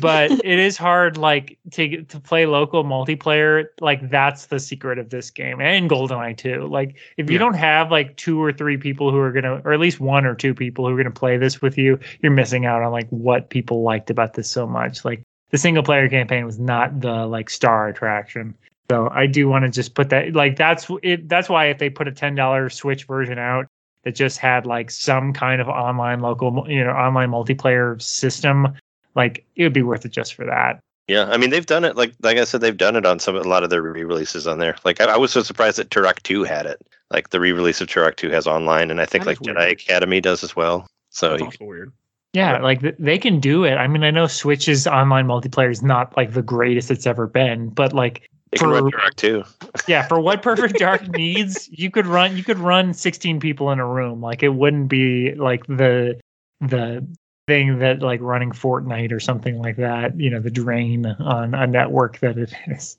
but 0.00 0.30
it 0.44 0.58
is 0.58 0.76
hard 0.76 1.16
like 1.16 1.58
to 1.72 2.02
to 2.02 2.20
play 2.20 2.44
local 2.46 2.82
multiplayer. 2.84 3.66
Like 3.80 4.10
that's 4.10 4.46
the 4.46 4.58
secret 4.58 4.98
of 4.98 5.10
this 5.10 5.30
game 5.30 5.60
and 5.60 5.88
GoldenEye 5.88 6.36
too. 6.36 6.66
Like 6.66 6.96
if 7.16 7.28
you 7.30 7.34
Yeah. 7.34 7.38
don't 7.38 7.54
have 7.54 7.90
like 7.90 8.16
two 8.16 8.42
or 8.42 8.52
three 8.52 8.76
people 8.76 9.10
who 9.12 9.18
are 9.18 9.32
gonna, 9.32 9.62
or 9.64 9.72
at 9.72 9.80
least 9.80 10.00
one 10.00 10.26
or 10.26 10.34
two 10.34 10.54
people 10.54 10.86
who 10.88 10.92
are 10.92 10.96
gonna 10.96 11.10
play 11.12 11.36
this 11.36 11.62
with 11.62 11.78
you, 11.78 11.98
you're 12.20 12.32
missing 12.32 12.66
out 12.66 12.82
on 12.82 12.90
like 12.92 13.08
what 13.10 13.48
people 13.50 13.82
liked 13.82 14.10
about 14.10 14.34
this 14.34 14.50
so 14.50 14.66
much. 14.66 15.04
Like 15.04 15.22
the 15.50 15.58
single 15.58 15.82
player 15.84 16.08
campaign 16.08 16.44
was 16.46 16.58
not 16.58 17.00
the 17.00 17.26
like 17.26 17.48
star 17.48 17.86
attraction. 17.88 18.54
So 18.92 19.08
I 19.10 19.26
do 19.26 19.48
want 19.48 19.64
to 19.64 19.70
just 19.70 19.94
put 19.94 20.10
that 20.10 20.34
like 20.34 20.56
that's 20.56 20.86
it. 21.02 21.26
That's 21.26 21.48
why 21.48 21.64
if 21.70 21.78
they 21.78 21.88
put 21.88 22.08
a 22.08 22.12
ten 22.12 22.34
dollar 22.34 22.68
Switch 22.68 23.06
version 23.06 23.38
out 23.38 23.66
that 24.04 24.14
just 24.14 24.36
had 24.36 24.66
like 24.66 24.90
some 24.90 25.32
kind 25.32 25.62
of 25.62 25.68
online 25.68 26.20
local, 26.20 26.66
you 26.68 26.84
know, 26.84 26.90
online 26.90 27.30
multiplayer 27.30 28.02
system, 28.02 28.74
like 29.14 29.46
it 29.56 29.62
would 29.62 29.72
be 29.72 29.80
worth 29.80 30.04
it 30.04 30.10
just 30.10 30.34
for 30.34 30.44
that. 30.44 30.78
Yeah, 31.08 31.24
I 31.24 31.38
mean 31.38 31.48
they've 31.48 31.64
done 31.64 31.86
it 31.86 31.96
like 31.96 32.12
like 32.20 32.36
I 32.36 32.44
said 32.44 32.60
they've 32.60 32.76
done 32.76 32.94
it 32.96 33.06
on 33.06 33.18
some 33.18 33.34
a 33.34 33.40
lot 33.40 33.64
of 33.64 33.70
their 33.70 33.80
re-releases 33.80 34.46
on 34.46 34.58
there. 34.58 34.76
Like 34.84 35.00
I, 35.00 35.06
I 35.06 35.16
was 35.16 35.32
so 35.32 35.42
surprised 35.42 35.78
that 35.78 35.88
Turok 35.88 36.22
2 36.22 36.44
had 36.44 36.66
it. 36.66 36.78
Like 37.10 37.30
the 37.30 37.40
re-release 37.40 37.80
of 37.80 37.88
Turok 37.88 38.16
2 38.16 38.28
has 38.28 38.46
online, 38.46 38.90
and 38.90 39.00
I 39.00 39.06
think 39.06 39.24
like 39.24 39.40
is 39.40 39.46
Jedi. 39.46 39.72
Academy 39.72 40.20
does 40.20 40.44
as 40.44 40.54
well. 40.54 40.86
So 41.08 41.30
That's 41.30 41.40
you, 41.40 41.46
also 41.46 41.64
weird. 41.64 41.92
Yeah, 42.34 42.52
Right. 42.52 42.62
like 42.62 42.96
they 42.98 43.16
can 43.16 43.40
do 43.40 43.64
it. 43.64 43.76
I 43.76 43.86
mean, 43.86 44.04
I 44.04 44.10
know 44.10 44.26
Switch's 44.26 44.86
online 44.86 45.26
multiplayer 45.26 45.70
is 45.70 45.82
not 45.82 46.14
like 46.14 46.34
the 46.34 46.42
greatest 46.42 46.90
it's 46.90 47.06
ever 47.06 47.26
been, 47.26 47.70
but 47.70 47.94
like 47.94 48.28
they 48.52 48.58
can 48.58 48.68
run 48.70 48.90
for- 48.90 48.98
Turok 48.98 49.16
2. 49.16 49.44
yeah, 49.88 50.06
for 50.06 50.20
what 50.20 50.42
Perfect 50.50 50.78
Dark 50.78 51.08
needs, 51.08 51.68
you 51.72 51.90
could 51.90 52.06
run 52.06 52.36
you 52.36 52.44
could 52.44 52.58
run 52.58 52.94
16 52.94 53.40
people 53.40 53.70
in 53.72 53.78
a 53.78 53.86
room. 53.86 54.20
Like 54.20 54.42
it 54.42 54.50
wouldn't 54.54 54.88
be 54.88 55.34
like 55.34 55.66
the 55.66 56.20
the 56.60 57.04
thing 57.48 57.78
that 57.80 58.00
like 58.00 58.20
running 58.20 58.52
Fortnite 58.52 59.10
or 59.10 59.18
something 59.18 59.58
like 59.58 59.76
that, 59.76 60.18
you 60.18 60.30
know, 60.30 60.38
the 60.38 60.50
drain 60.50 61.06
on 61.06 61.54
a 61.54 61.66
network 61.66 62.20
that 62.20 62.38
it 62.38 62.52
is 62.68 62.96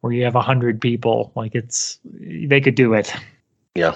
where 0.00 0.12
you 0.12 0.24
have 0.24 0.36
a 0.36 0.42
hundred 0.42 0.80
people. 0.80 1.32
Like 1.34 1.54
it's 1.54 1.98
they 2.04 2.60
could 2.60 2.74
do 2.76 2.94
it. 2.94 3.12
Yeah. 3.74 3.94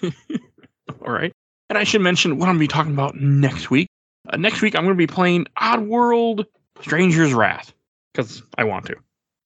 All 0.02 1.12
right. 1.12 1.32
And 1.68 1.76
I 1.76 1.84
should 1.84 2.00
mention 2.00 2.38
what 2.38 2.48
I'm 2.48 2.56
going 2.56 2.60
to 2.60 2.60
be 2.60 2.68
talking 2.68 2.92
about 2.92 3.16
next 3.16 3.70
week. 3.70 3.88
Uh, 4.30 4.36
next 4.36 4.62
week, 4.62 4.74
I'm 4.74 4.84
going 4.84 4.94
to 4.94 4.98
be 4.98 5.06
playing 5.06 5.46
Oddworld 5.60 6.46
Stranger's 6.80 7.34
Wrath 7.34 7.74
because 8.12 8.42
I 8.56 8.64
want 8.64 8.86
to. 8.86 8.96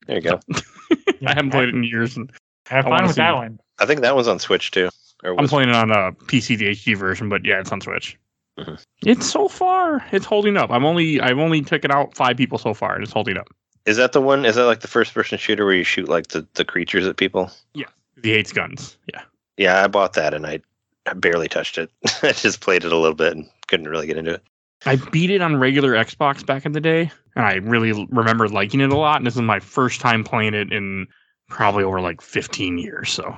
There 0.06 0.16
you 0.16 0.23
go. 0.23 0.40
I 1.27 1.35
haven't 1.35 1.51
played 1.51 1.69
it 1.69 1.74
in 1.74 1.85
years, 1.85 2.16
and 2.16 2.31
Have 2.69 2.86
I 2.86 2.98
fun 2.98 3.06
with 3.06 3.16
that 3.16 3.31
it. 3.31 3.35
one. 3.36 3.60
I 3.78 3.86
think 3.86 4.01
that 4.02 4.14
one's 4.14 4.28
on 4.28 4.39
Switch 4.39 4.70
too. 4.70 4.89
Or 5.24 5.39
I'm 5.39 5.47
playing 5.48 5.69
it 5.69 5.74
on 5.74 5.90
a 5.90 6.12
PC, 6.12 6.56
the 6.59 6.69
HD 6.70 6.97
version. 6.97 7.28
But 7.28 7.44
yeah, 7.44 7.60
it's 7.60 7.70
on 7.73 7.81
Switch. 7.81 8.19
Mhm. 8.59 8.82
It's 9.06 9.31
so 9.31 9.48
far, 9.48 10.05
it's 10.12 10.27
holding 10.27 10.56
up. 10.56 10.70
I'm 10.70 10.85
only, 10.85 11.20
I've 11.20 11.39
only 11.39 11.62
taken 11.62 11.90
out 11.90 12.14
five 12.14 12.36
people 12.36 12.59
so 12.59 12.74
far, 12.74 12.94
and 12.94 13.02
it's 13.02 13.12
holding 13.12 13.36
up. 13.39 13.48
Is 13.86 13.97
that 13.97 14.12
the 14.12 14.20
one? 14.20 14.44
Is 14.44 14.56
that 14.56 14.66
like 14.66 14.81
the 14.81 14.89
first 14.89 15.14
person 15.14 15.39
shooter 15.39 15.64
where 15.64 15.74
you 15.74 15.85
shoot 15.85 16.09
like 16.09 16.28
the, 16.28 16.47
the 16.55 16.64
creatures 16.64 17.06
at 17.06 17.16
people? 17.16 17.51
Yeah, 17.74 17.86
he 18.23 18.31
hates 18.31 18.52
guns. 18.52 18.97
Yeah. 19.12 19.23
Yeah, 19.56 19.82
I 19.82 19.86
bought 19.86 20.12
that 20.14 20.35
and 20.35 20.47
I, 20.47 20.60
I 21.06 21.14
barely 21.14 21.48
touched 21.48 21.78
it. 21.78 21.90
I 22.23 22.32
just 22.32 22.60
played 22.60 22.85
it 22.85 22.93
a 22.93 22.97
little 22.97 23.14
bit 23.14 23.35
and 23.36 23.48
couldn't 23.66 23.89
really 23.89 24.06
get 24.06 24.16
into 24.19 24.35
it. 24.35 24.43
I 24.86 24.96
beat 24.96 25.30
it 25.30 25.40
on 25.40 25.56
regular 25.56 25.92
Xbox 25.92 26.44
back 26.44 26.66
in 26.66 26.72
the 26.72 26.80
day, 26.80 27.10
and 27.36 27.44
I 27.44 27.54
really 27.54 28.06
remember 28.10 28.48
liking 28.48 28.80
it 28.80 28.90
a 28.90 28.96
lot. 28.96 29.18
And 29.18 29.26
this 29.26 29.36
is 29.36 29.42
my 29.42 29.60
first 29.60 30.00
time 30.00 30.24
playing 30.24 30.54
it 30.54 30.72
in 30.72 31.06
probably 31.48 31.84
over 31.84 32.00
like 32.00 32.20
15 32.20 32.78
years. 32.78 33.10
So, 33.10 33.36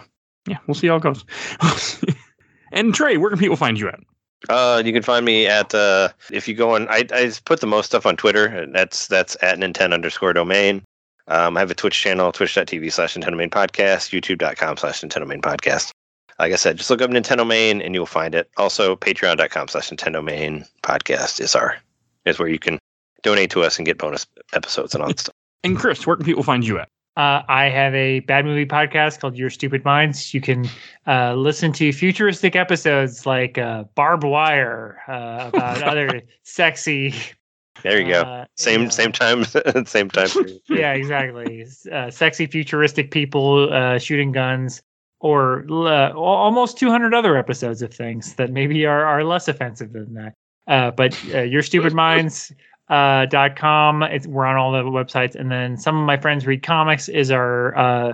yeah, 0.49 0.59
we'll 0.67 0.75
see 0.75 0.87
how 0.87 0.97
it 0.97 1.03
goes. 1.03 1.25
and 2.73 2.95
Trey, 2.95 3.17
where 3.17 3.31
can 3.31 3.39
people 3.39 3.57
find 3.57 3.79
you 3.79 3.89
at? 3.89 4.01
Uh, 4.49 4.83
you 4.85 4.93
can 4.93 5.03
find 5.03 5.25
me 5.25 5.47
at 5.47 5.75
uh, 5.75 6.09
if 6.31 6.47
you 6.47 6.55
go 6.55 6.75
on. 6.75 6.89
I 6.89 7.05
I 7.13 7.33
put 7.45 7.61
the 7.61 7.67
most 7.67 7.87
stuff 7.87 8.07
on 8.07 8.17
Twitter. 8.17 8.47
And 8.47 8.75
that's 8.75 9.07
that's 9.07 9.37
at 9.43 9.59
Nintendo 9.59 9.95
underscore 9.95 10.33
domain. 10.33 10.83
Um, 11.29 11.57
I 11.57 11.61
have 11.61 11.71
a 11.71 11.75
Twitch 11.75 11.99
channel, 11.99 12.33
twitch.tv 12.33 12.93
slash 12.93 13.15
Nintendo 13.17 13.37
Main 13.37 13.49
Podcast, 13.51 14.13
youtube.com 14.13 14.77
slash 14.77 15.01
Nintendo 15.01 15.27
Main 15.27 15.41
Podcast. 15.41 15.91
Like 16.39 16.53
I 16.53 16.57
said, 16.57 16.77
just 16.77 16.91
look 16.91 17.01
up 17.01 17.11
Nintendo 17.11 17.47
Main 17.47 17.81
and 17.81 17.95
you'll 17.95 18.07
find 18.07 18.35
it. 18.35 18.51
Also, 18.57 18.97
patreon.com 18.97 19.69
slash 19.69 19.91
Nintendo 19.91 20.25
Main 20.25 20.65
Podcast 20.83 21.41
is 21.41 21.55
our 21.55 21.77
is 22.25 22.39
where 22.39 22.49
you 22.49 22.59
can 22.59 22.79
donate 23.23 23.51
to 23.51 23.63
us 23.63 23.79
and 23.79 23.87
get 23.87 23.99
bonus 23.99 24.27
episodes 24.53 24.95
and 24.95 25.03
all 25.03 25.09
that 25.09 25.21
stuff. 25.21 25.35
And 25.63 25.79
Chris, 25.79 26.07
where 26.07 26.17
can 26.17 26.25
people 26.25 26.43
find 26.43 26.67
you 26.67 26.79
at? 26.79 26.89
Uh, 27.17 27.43
I 27.49 27.67
have 27.67 27.95
a 27.95 28.21
bad 28.21 28.45
movie 28.45 28.67
podcast 28.67 29.21
called 29.21 29.37
Your 29.37 29.49
Stupid 29.49 29.85
Minds. 29.85 30.35
You 30.35 30.41
can 30.41 30.69
uh, 31.07 31.35
listen 31.35 31.73
to 31.75 31.93
futuristic 31.93 32.57
episodes 32.57 33.25
like 33.25 33.57
uh, 33.57 33.85
Barbed 33.95 34.25
Wire 34.25 35.01
uh, 35.07 35.51
about 35.55 35.83
other 35.85 36.23
sexy. 36.43 37.15
There 37.83 38.01
you 38.01 38.09
go. 38.09 38.23
uh, 38.23 38.47
Same 38.57 38.85
yeah. 38.85 38.89
same 38.89 39.13
time 39.13 39.45
same 39.87 40.11
time. 40.11 40.29
yeah, 40.69 40.93
exactly. 40.95 41.65
Uh, 41.93 42.11
sexy 42.11 42.47
futuristic 42.47 43.13
people 43.13 43.73
uh, 43.73 43.99
shooting 43.99 44.33
guns, 44.33 44.83
or 45.25 45.65
uh, 45.71 46.13
almost 46.13 46.77
200 46.77 47.15
other 47.15 47.39
episodes 47.39 47.81
of 47.81 47.93
things 47.93 48.35
that 48.35 48.51
maybe 48.53 48.85
are, 48.85 49.07
are 49.07 49.25
less 49.25 49.49
offensive 49.49 49.95
than 49.95 50.13
that. 50.13 50.35
Uh, 50.67 50.91
but 50.91 51.19
uh, 51.35 51.41
your 51.41 51.63
stupid 51.71 51.95
minds. 51.95 52.53
Uh, 52.91 53.25
dot 53.25 53.57
com. 53.57 54.03
It's, 54.03 54.27
we're 54.27 54.45
on 54.45 54.57
all 54.57 54.71
the 54.71 54.83
websites, 54.83 55.35
and 55.35 55.51
then 55.51 55.79
some 55.79 55.99
of 55.99 56.05
my 56.05 56.19
friends 56.19 56.47
read 56.47 56.63
comics 56.63 57.09
is 57.09 57.31
our 57.31 57.75
uh, 57.79 58.13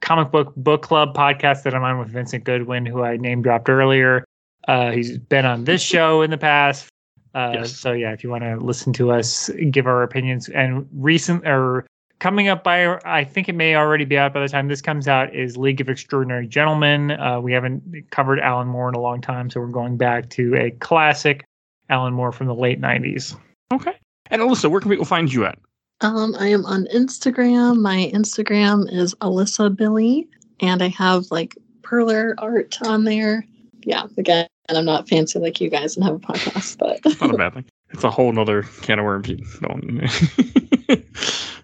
comic 0.00 0.32
book 0.32 0.52
book 0.56 0.82
club 0.82 1.14
podcast 1.14 1.62
that 1.62 1.72
I'm 1.72 1.84
on 1.84 2.00
with 2.00 2.08
Vincent 2.08 2.42
Goodwin, 2.42 2.84
who 2.84 3.04
I 3.04 3.16
name 3.16 3.42
dropped 3.42 3.68
earlier. 3.68 4.24
Uh, 4.66 4.90
he's 4.90 5.18
been 5.18 5.46
on 5.46 5.66
this 5.66 5.80
show 5.94 6.22
in 6.22 6.32
the 6.32 6.36
past. 6.36 6.88
Uh, 7.32 7.52
Yes. 7.54 7.76
So 7.76 7.92
yeah, 7.92 8.12
if 8.12 8.24
you 8.24 8.30
want 8.30 8.42
to 8.42 8.56
listen 8.56 8.92
to 8.94 9.12
us 9.12 9.50
give 9.70 9.86
our 9.86 10.02
opinions, 10.02 10.48
and 10.48 10.88
recent 10.92 11.46
or 11.46 11.86
coming 12.18 12.48
up 12.48 12.64
by, 12.64 12.98
I 13.04 13.24
think 13.24 13.48
it 13.48 13.54
may 13.54 13.74
already 13.76 14.04
be 14.04 14.18
out 14.18 14.32
by 14.34 14.40
the 14.40 14.48
time 14.48 14.68
this 14.68 14.82
comes 14.82 15.08
out, 15.08 15.34
is 15.34 15.56
League 15.56 15.80
of 15.80 15.88
Extraordinary 15.88 16.46
Gentlemen. 16.46 17.12
Uh, 17.12 17.40
we 17.40 17.52
haven't 17.52 18.10
covered 18.10 18.40
Alan 18.40 18.68
Moore 18.68 18.88
in 18.88 18.94
a 18.94 19.00
long 19.00 19.20
time, 19.20 19.50
so 19.50 19.60
we're 19.60 19.66
going 19.66 19.96
back 19.96 20.30
to 20.30 20.54
a 20.56 20.70
classic 20.72 21.44
Alan 21.90 22.14
Moore 22.14 22.32
from 22.32 22.46
the 22.46 22.54
late 22.54 22.80
'90s. 22.80 23.36
Okay. 23.72 23.94
And 24.30 24.42
Alyssa, 24.42 24.70
where 24.70 24.80
can 24.80 24.90
people 24.90 25.06
find 25.06 25.32
you 25.32 25.44
at? 25.44 25.58
Um, 26.00 26.34
I 26.38 26.48
am 26.48 26.64
on 26.66 26.86
Instagram. 26.94 27.80
My 27.80 28.10
Instagram 28.14 28.92
is 28.92 29.14
Alyssa 29.16 29.74
Billy, 29.74 30.28
and 30.60 30.82
I 30.82 30.88
have 30.88 31.30
like 31.30 31.56
perler 31.82 32.34
art 32.38 32.76
on 32.82 33.04
there. 33.04 33.44
Yeah, 33.84 34.06
again, 34.16 34.46
I'm 34.68 34.84
not 34.84 35.08
fancy 35.08 35.38
like 35.38 35.60
you 35.60 35.70
guys 35.70 35.96
and 35.96 36.04
have 36.04 36.16
a 36.16 36.18
podcast, 36.18 36.78
but 36.78 37.00
Not 37.20 37.34
a 37.34 37.38
bad 37.38 37.54
thing. 37.54 37.64
It's 37.90 38.04
a 38.04 38.10
whole 38.10 38.30
nother 38.32 38.64
can 38.82 38.98
of 38.98 39.06
worms. 39.06 39.30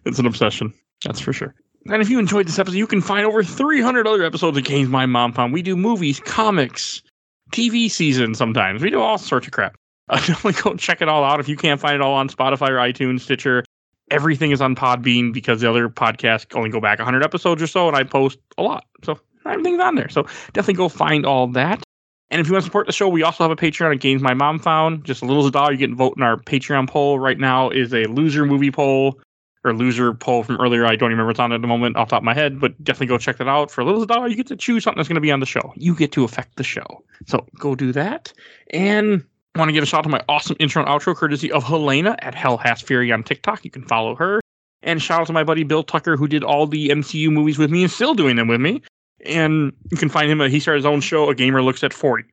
It's 0.04 0.18
an 0.18 0.26
obsession. 0.26 0.72
That's 1.04 1.20
for 1.20 1.32
sure. 1.32 1.54
And 1.86 2.00
if 2.00 2.08
you 2.08 2.18
enjoyed 2.18 2.46
this 2.46 2.58
episode, 2.58 2.76
you 2.76 2.86
can 2.86 3.02
find 3.02 3.26
over 3.26 3.42
300 3.42 4.06
other 4.06 4.24
episodes 4.24 4.56
of 4.56 4.64
Games 4.64 4.88
My 4.88 5.04
Mom 5.04 5.32
Found. 5.32 5.52
We 5.52 5.60
do 5.60 5.76
movies, 5.76 6.18
comics, 6.20 7.02
TV 7.52 7.90
seasons 7.90 8.38
sometimes. 8.38 8.82
We 8.82 8.90
do 8.90 9.00
all 9.00 9.18
sorts 9.18 9.46
of 9.46 9.52
crap. 9.52 9.76
Uh, 10.08 10.16
definitely 10.26 10.60
go 10.62 10.74
check 10.76 11.02
it 11.02 11.08
all 11.08 11.24
out. 11.24 11.40
If 11.40 11.48
you 11.48 11.56
can't 11.56 11.80
find 11.80 11.96
it 11.96 12.00
all 12.00 12.14
on 12.14 12.28
Spotify 12.28 12.70
or 12.70 12.76
iTunes, 12.76 13.20
Stitcher, 13.20 13.64
everything 14.10 14.50
is 14.50 14.62
on 14.62 14.74
Podbean 14.74 15.32
because 15.32 15.60
the 15.60 15.68
other 15.68 15.88
podcasts 15.88 16.54
only 16.56 16.70
go 16.70 16.80
back 16.80 16.98
100 16.98 17.22
episodes 17.22 17.62
or 17.62 17.66
so, 17.66 17.86
and 17.88 17.96
I 17.96 18.02
post 18.02 18.38
a 18.56 18.62
lot. 18.62 18.86
So 19.02 19.18
everything's 19.46 19.80
on 19.80 19.94
there. 19.94 20.08
So 20.08 20.22
definitely 20.52 20.74
go 20.74 20.88
find 20.88 21.26
all 21.26 21.48
that. 21.48 21.82
And 22.30 22.40
if 22.40 22.46
you 22.46 22.54
want 22.54 22.62
to 22.62 22.66
support 22.66 22.86
the 22.86 22.92
show, 22.92 23.08
we 23.08 23.22
also 23.22 23.44
have 23.44 23.50
a 23.50 23.56
Patreon 23.56 23.94
at 23.94 24.00
Games 24.00 24.22
My 24.22 24.34
Mom 24.34 24.58
Found. 24.58 25.04
Just 25.04 25.22
a 25.22 25.26
little 25.26 25.42
as 25.42 25.48
a 25.48 25.52
dollar, 25.52 25.72
you 25.72 25.78
get 25.78 25.88
to 25.88 25.94
vote 25.94 26.14
in 26.16 26.22
our 26.22 26.38
Patreon 26.38 26.88
poll. 26.88 27.18
Right 27.18 27.38
now 27.38 27.68
is 27.68 27.92
a 27.92 28.06
loser 28.06 28.46
movie 28.46 28.70
poll 28.70 29.20
or 29.64 29.72
loser 29.72 30.12
poll 30.12 30.42
from 30.42 30.60
earlier. 30.60 30.84
I 30.84 30.96
don't 30.96 31.10
remember 31.10 31.28
what's 31.28 31.40
on 31.40 31.52
at 31.52 31.60
the 31.60 31.66
moment 31.66 31.96
off 31.96 32.08
the 32.08 32.16
top 32.16 32.20
of 32.22 32.24
my 32.24 32.34
head, 32.34 32.60
but 32.60 32.82
definitely 32.84 33.06
go 33.06 33.18
check 33.18 33.38
that 33.38 33.48
out. 33.48 33.70
For 33.70 33.80
a 33.80 33.84
little 33.84 34.04
dollar, 34.04 34.28
you 34.28 34.36
get 34.36 34.46
to 34.48 34.56
choose 34.56 34.84
something 34.84 34.98
that's 34.98 35.08
going 35.08 35.16
to 35.16 35.20
be 35.20 35.32
on 35.32 35.40
the 35.40 35.46
show. 35.46 35.72
You 35.76 35.94
get 35.94 36.12
to 36.12 36.24
affect 36.24 36.56
the 36.56 36.64
show. 36.64 37.04
So 37.26 37.46
go 37.58 37.74
do 37.74 37.90
that. 37.92 38.32
And 38.70 39.24
I 39.54 39.58
want 39.58 39.68
to 39.70 39.72
give 39.72 39.82
a 39.82 39.86
shout 39.86 40.00
out 40.00 40.02
to 40.04 40.08
my 40.10 40.22
awesome 40.28 40.56
intro 40.60 40.84
and 40.84 40.90
outro 40.90 41.16
courtesy 41.16 41.50
of 41.50 41.64
Helena 41.64 42.16
at 42.20 42.34
Hell 42.34 42.58
Has 42.58 42.82
Fury 42.82 43.10
on 43.12 43.22
TikTok. 43.22 43.64
You 43.64 43.70
can 43.70 43.84
follow 43.86 44.14
her. 44.16 44.40
And 44.82 45.00
shout 45.00 45.22
out 45.22 45.26
to 45.28 45.32
my 45.32 45.44
buddy 45.44 45.64
Bill 45.64 45.82
Tucker, 45.82 46.16
who 46.16 46.28
did 46.28 46.44
all 46.44 46.66
the 46.66 46.90
MCU 46.90 47.30
movies 47.30 47.56
with 47.56 47.70
me 47.70 47.82
and 47.82 47.90
still 47.90 48.14
doing 48.14 48.36
them 48.36 48.48
with 48.48 48.60
me. 48.60 48.82
And 49.24 49.72
you 49.90 49.96
can 49.96 50.10
find 50.10 50.30
him. 50.30 50.40
At, 50.42 50.50
he 50.50 50.60
started 50.60 50.80
his 50.80 50.86
own 50.86 51.00
show, 51.00 51.30
A 51.30 51.34
Gamer 51.34 51.62
Looks 51.62 51.82
at 51.82 51.94
40. 51.94 52.24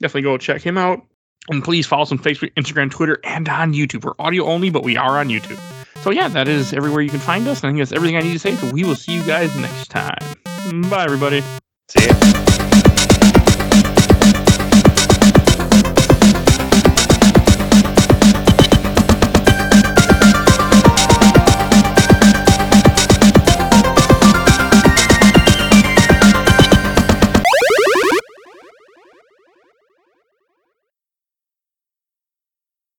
Definitely 0.00 0.22
go 0.22 0.38
check 0.38 0.62
him 0.62 0.76
out. 0.76 1.06
And 1.48 1.62
please 1.62 1.86
follow 1.86 2.02
us 2.02 2.12
on 2.12 2.18
Facebook, 2.18 2.52
Instagram, 2.54 2.90
Twitter, 2.90 3.18
and 3.24 3.48
on 3.48 3.72
YouTube. 3.72 4.04
We're 4.04 4.14
audio 4.18 4.44
only, 4.44 4.70
but 4.70 4.82
we 4.82 4.96
are 4.96 5.18
on 5.18 5.28
YouTube. 5.28 5.60
So 5.96 6.10
yeah, 6.10 6.28
that 6.28 6.48
is 6.48 6.72
everywhere 6.72 7.02
you 7.02 7.10
can 7.10 7.20
find 7.20 7.46
us. 7.48 7.58
I 7.58 7.68
think 7.68 7.78
that's 7.78 7.92
everything 7.92 8.16
I 8.16 8.20
need 8.20 8.32
to 8.32 8.38
say. 8.38 8.54
So 8.56 8.70
we 8.70 8.84
will 8.84 8.96
see 8.96 9.12
you 9.12 9.24
guys 9.24 9.54
next 9.56 9.88
time. 9.88 10.18
Bye, 10.88 11.04
everybody. 11.04 11.42
See 11.88 12.06
ya. 12.06 12.59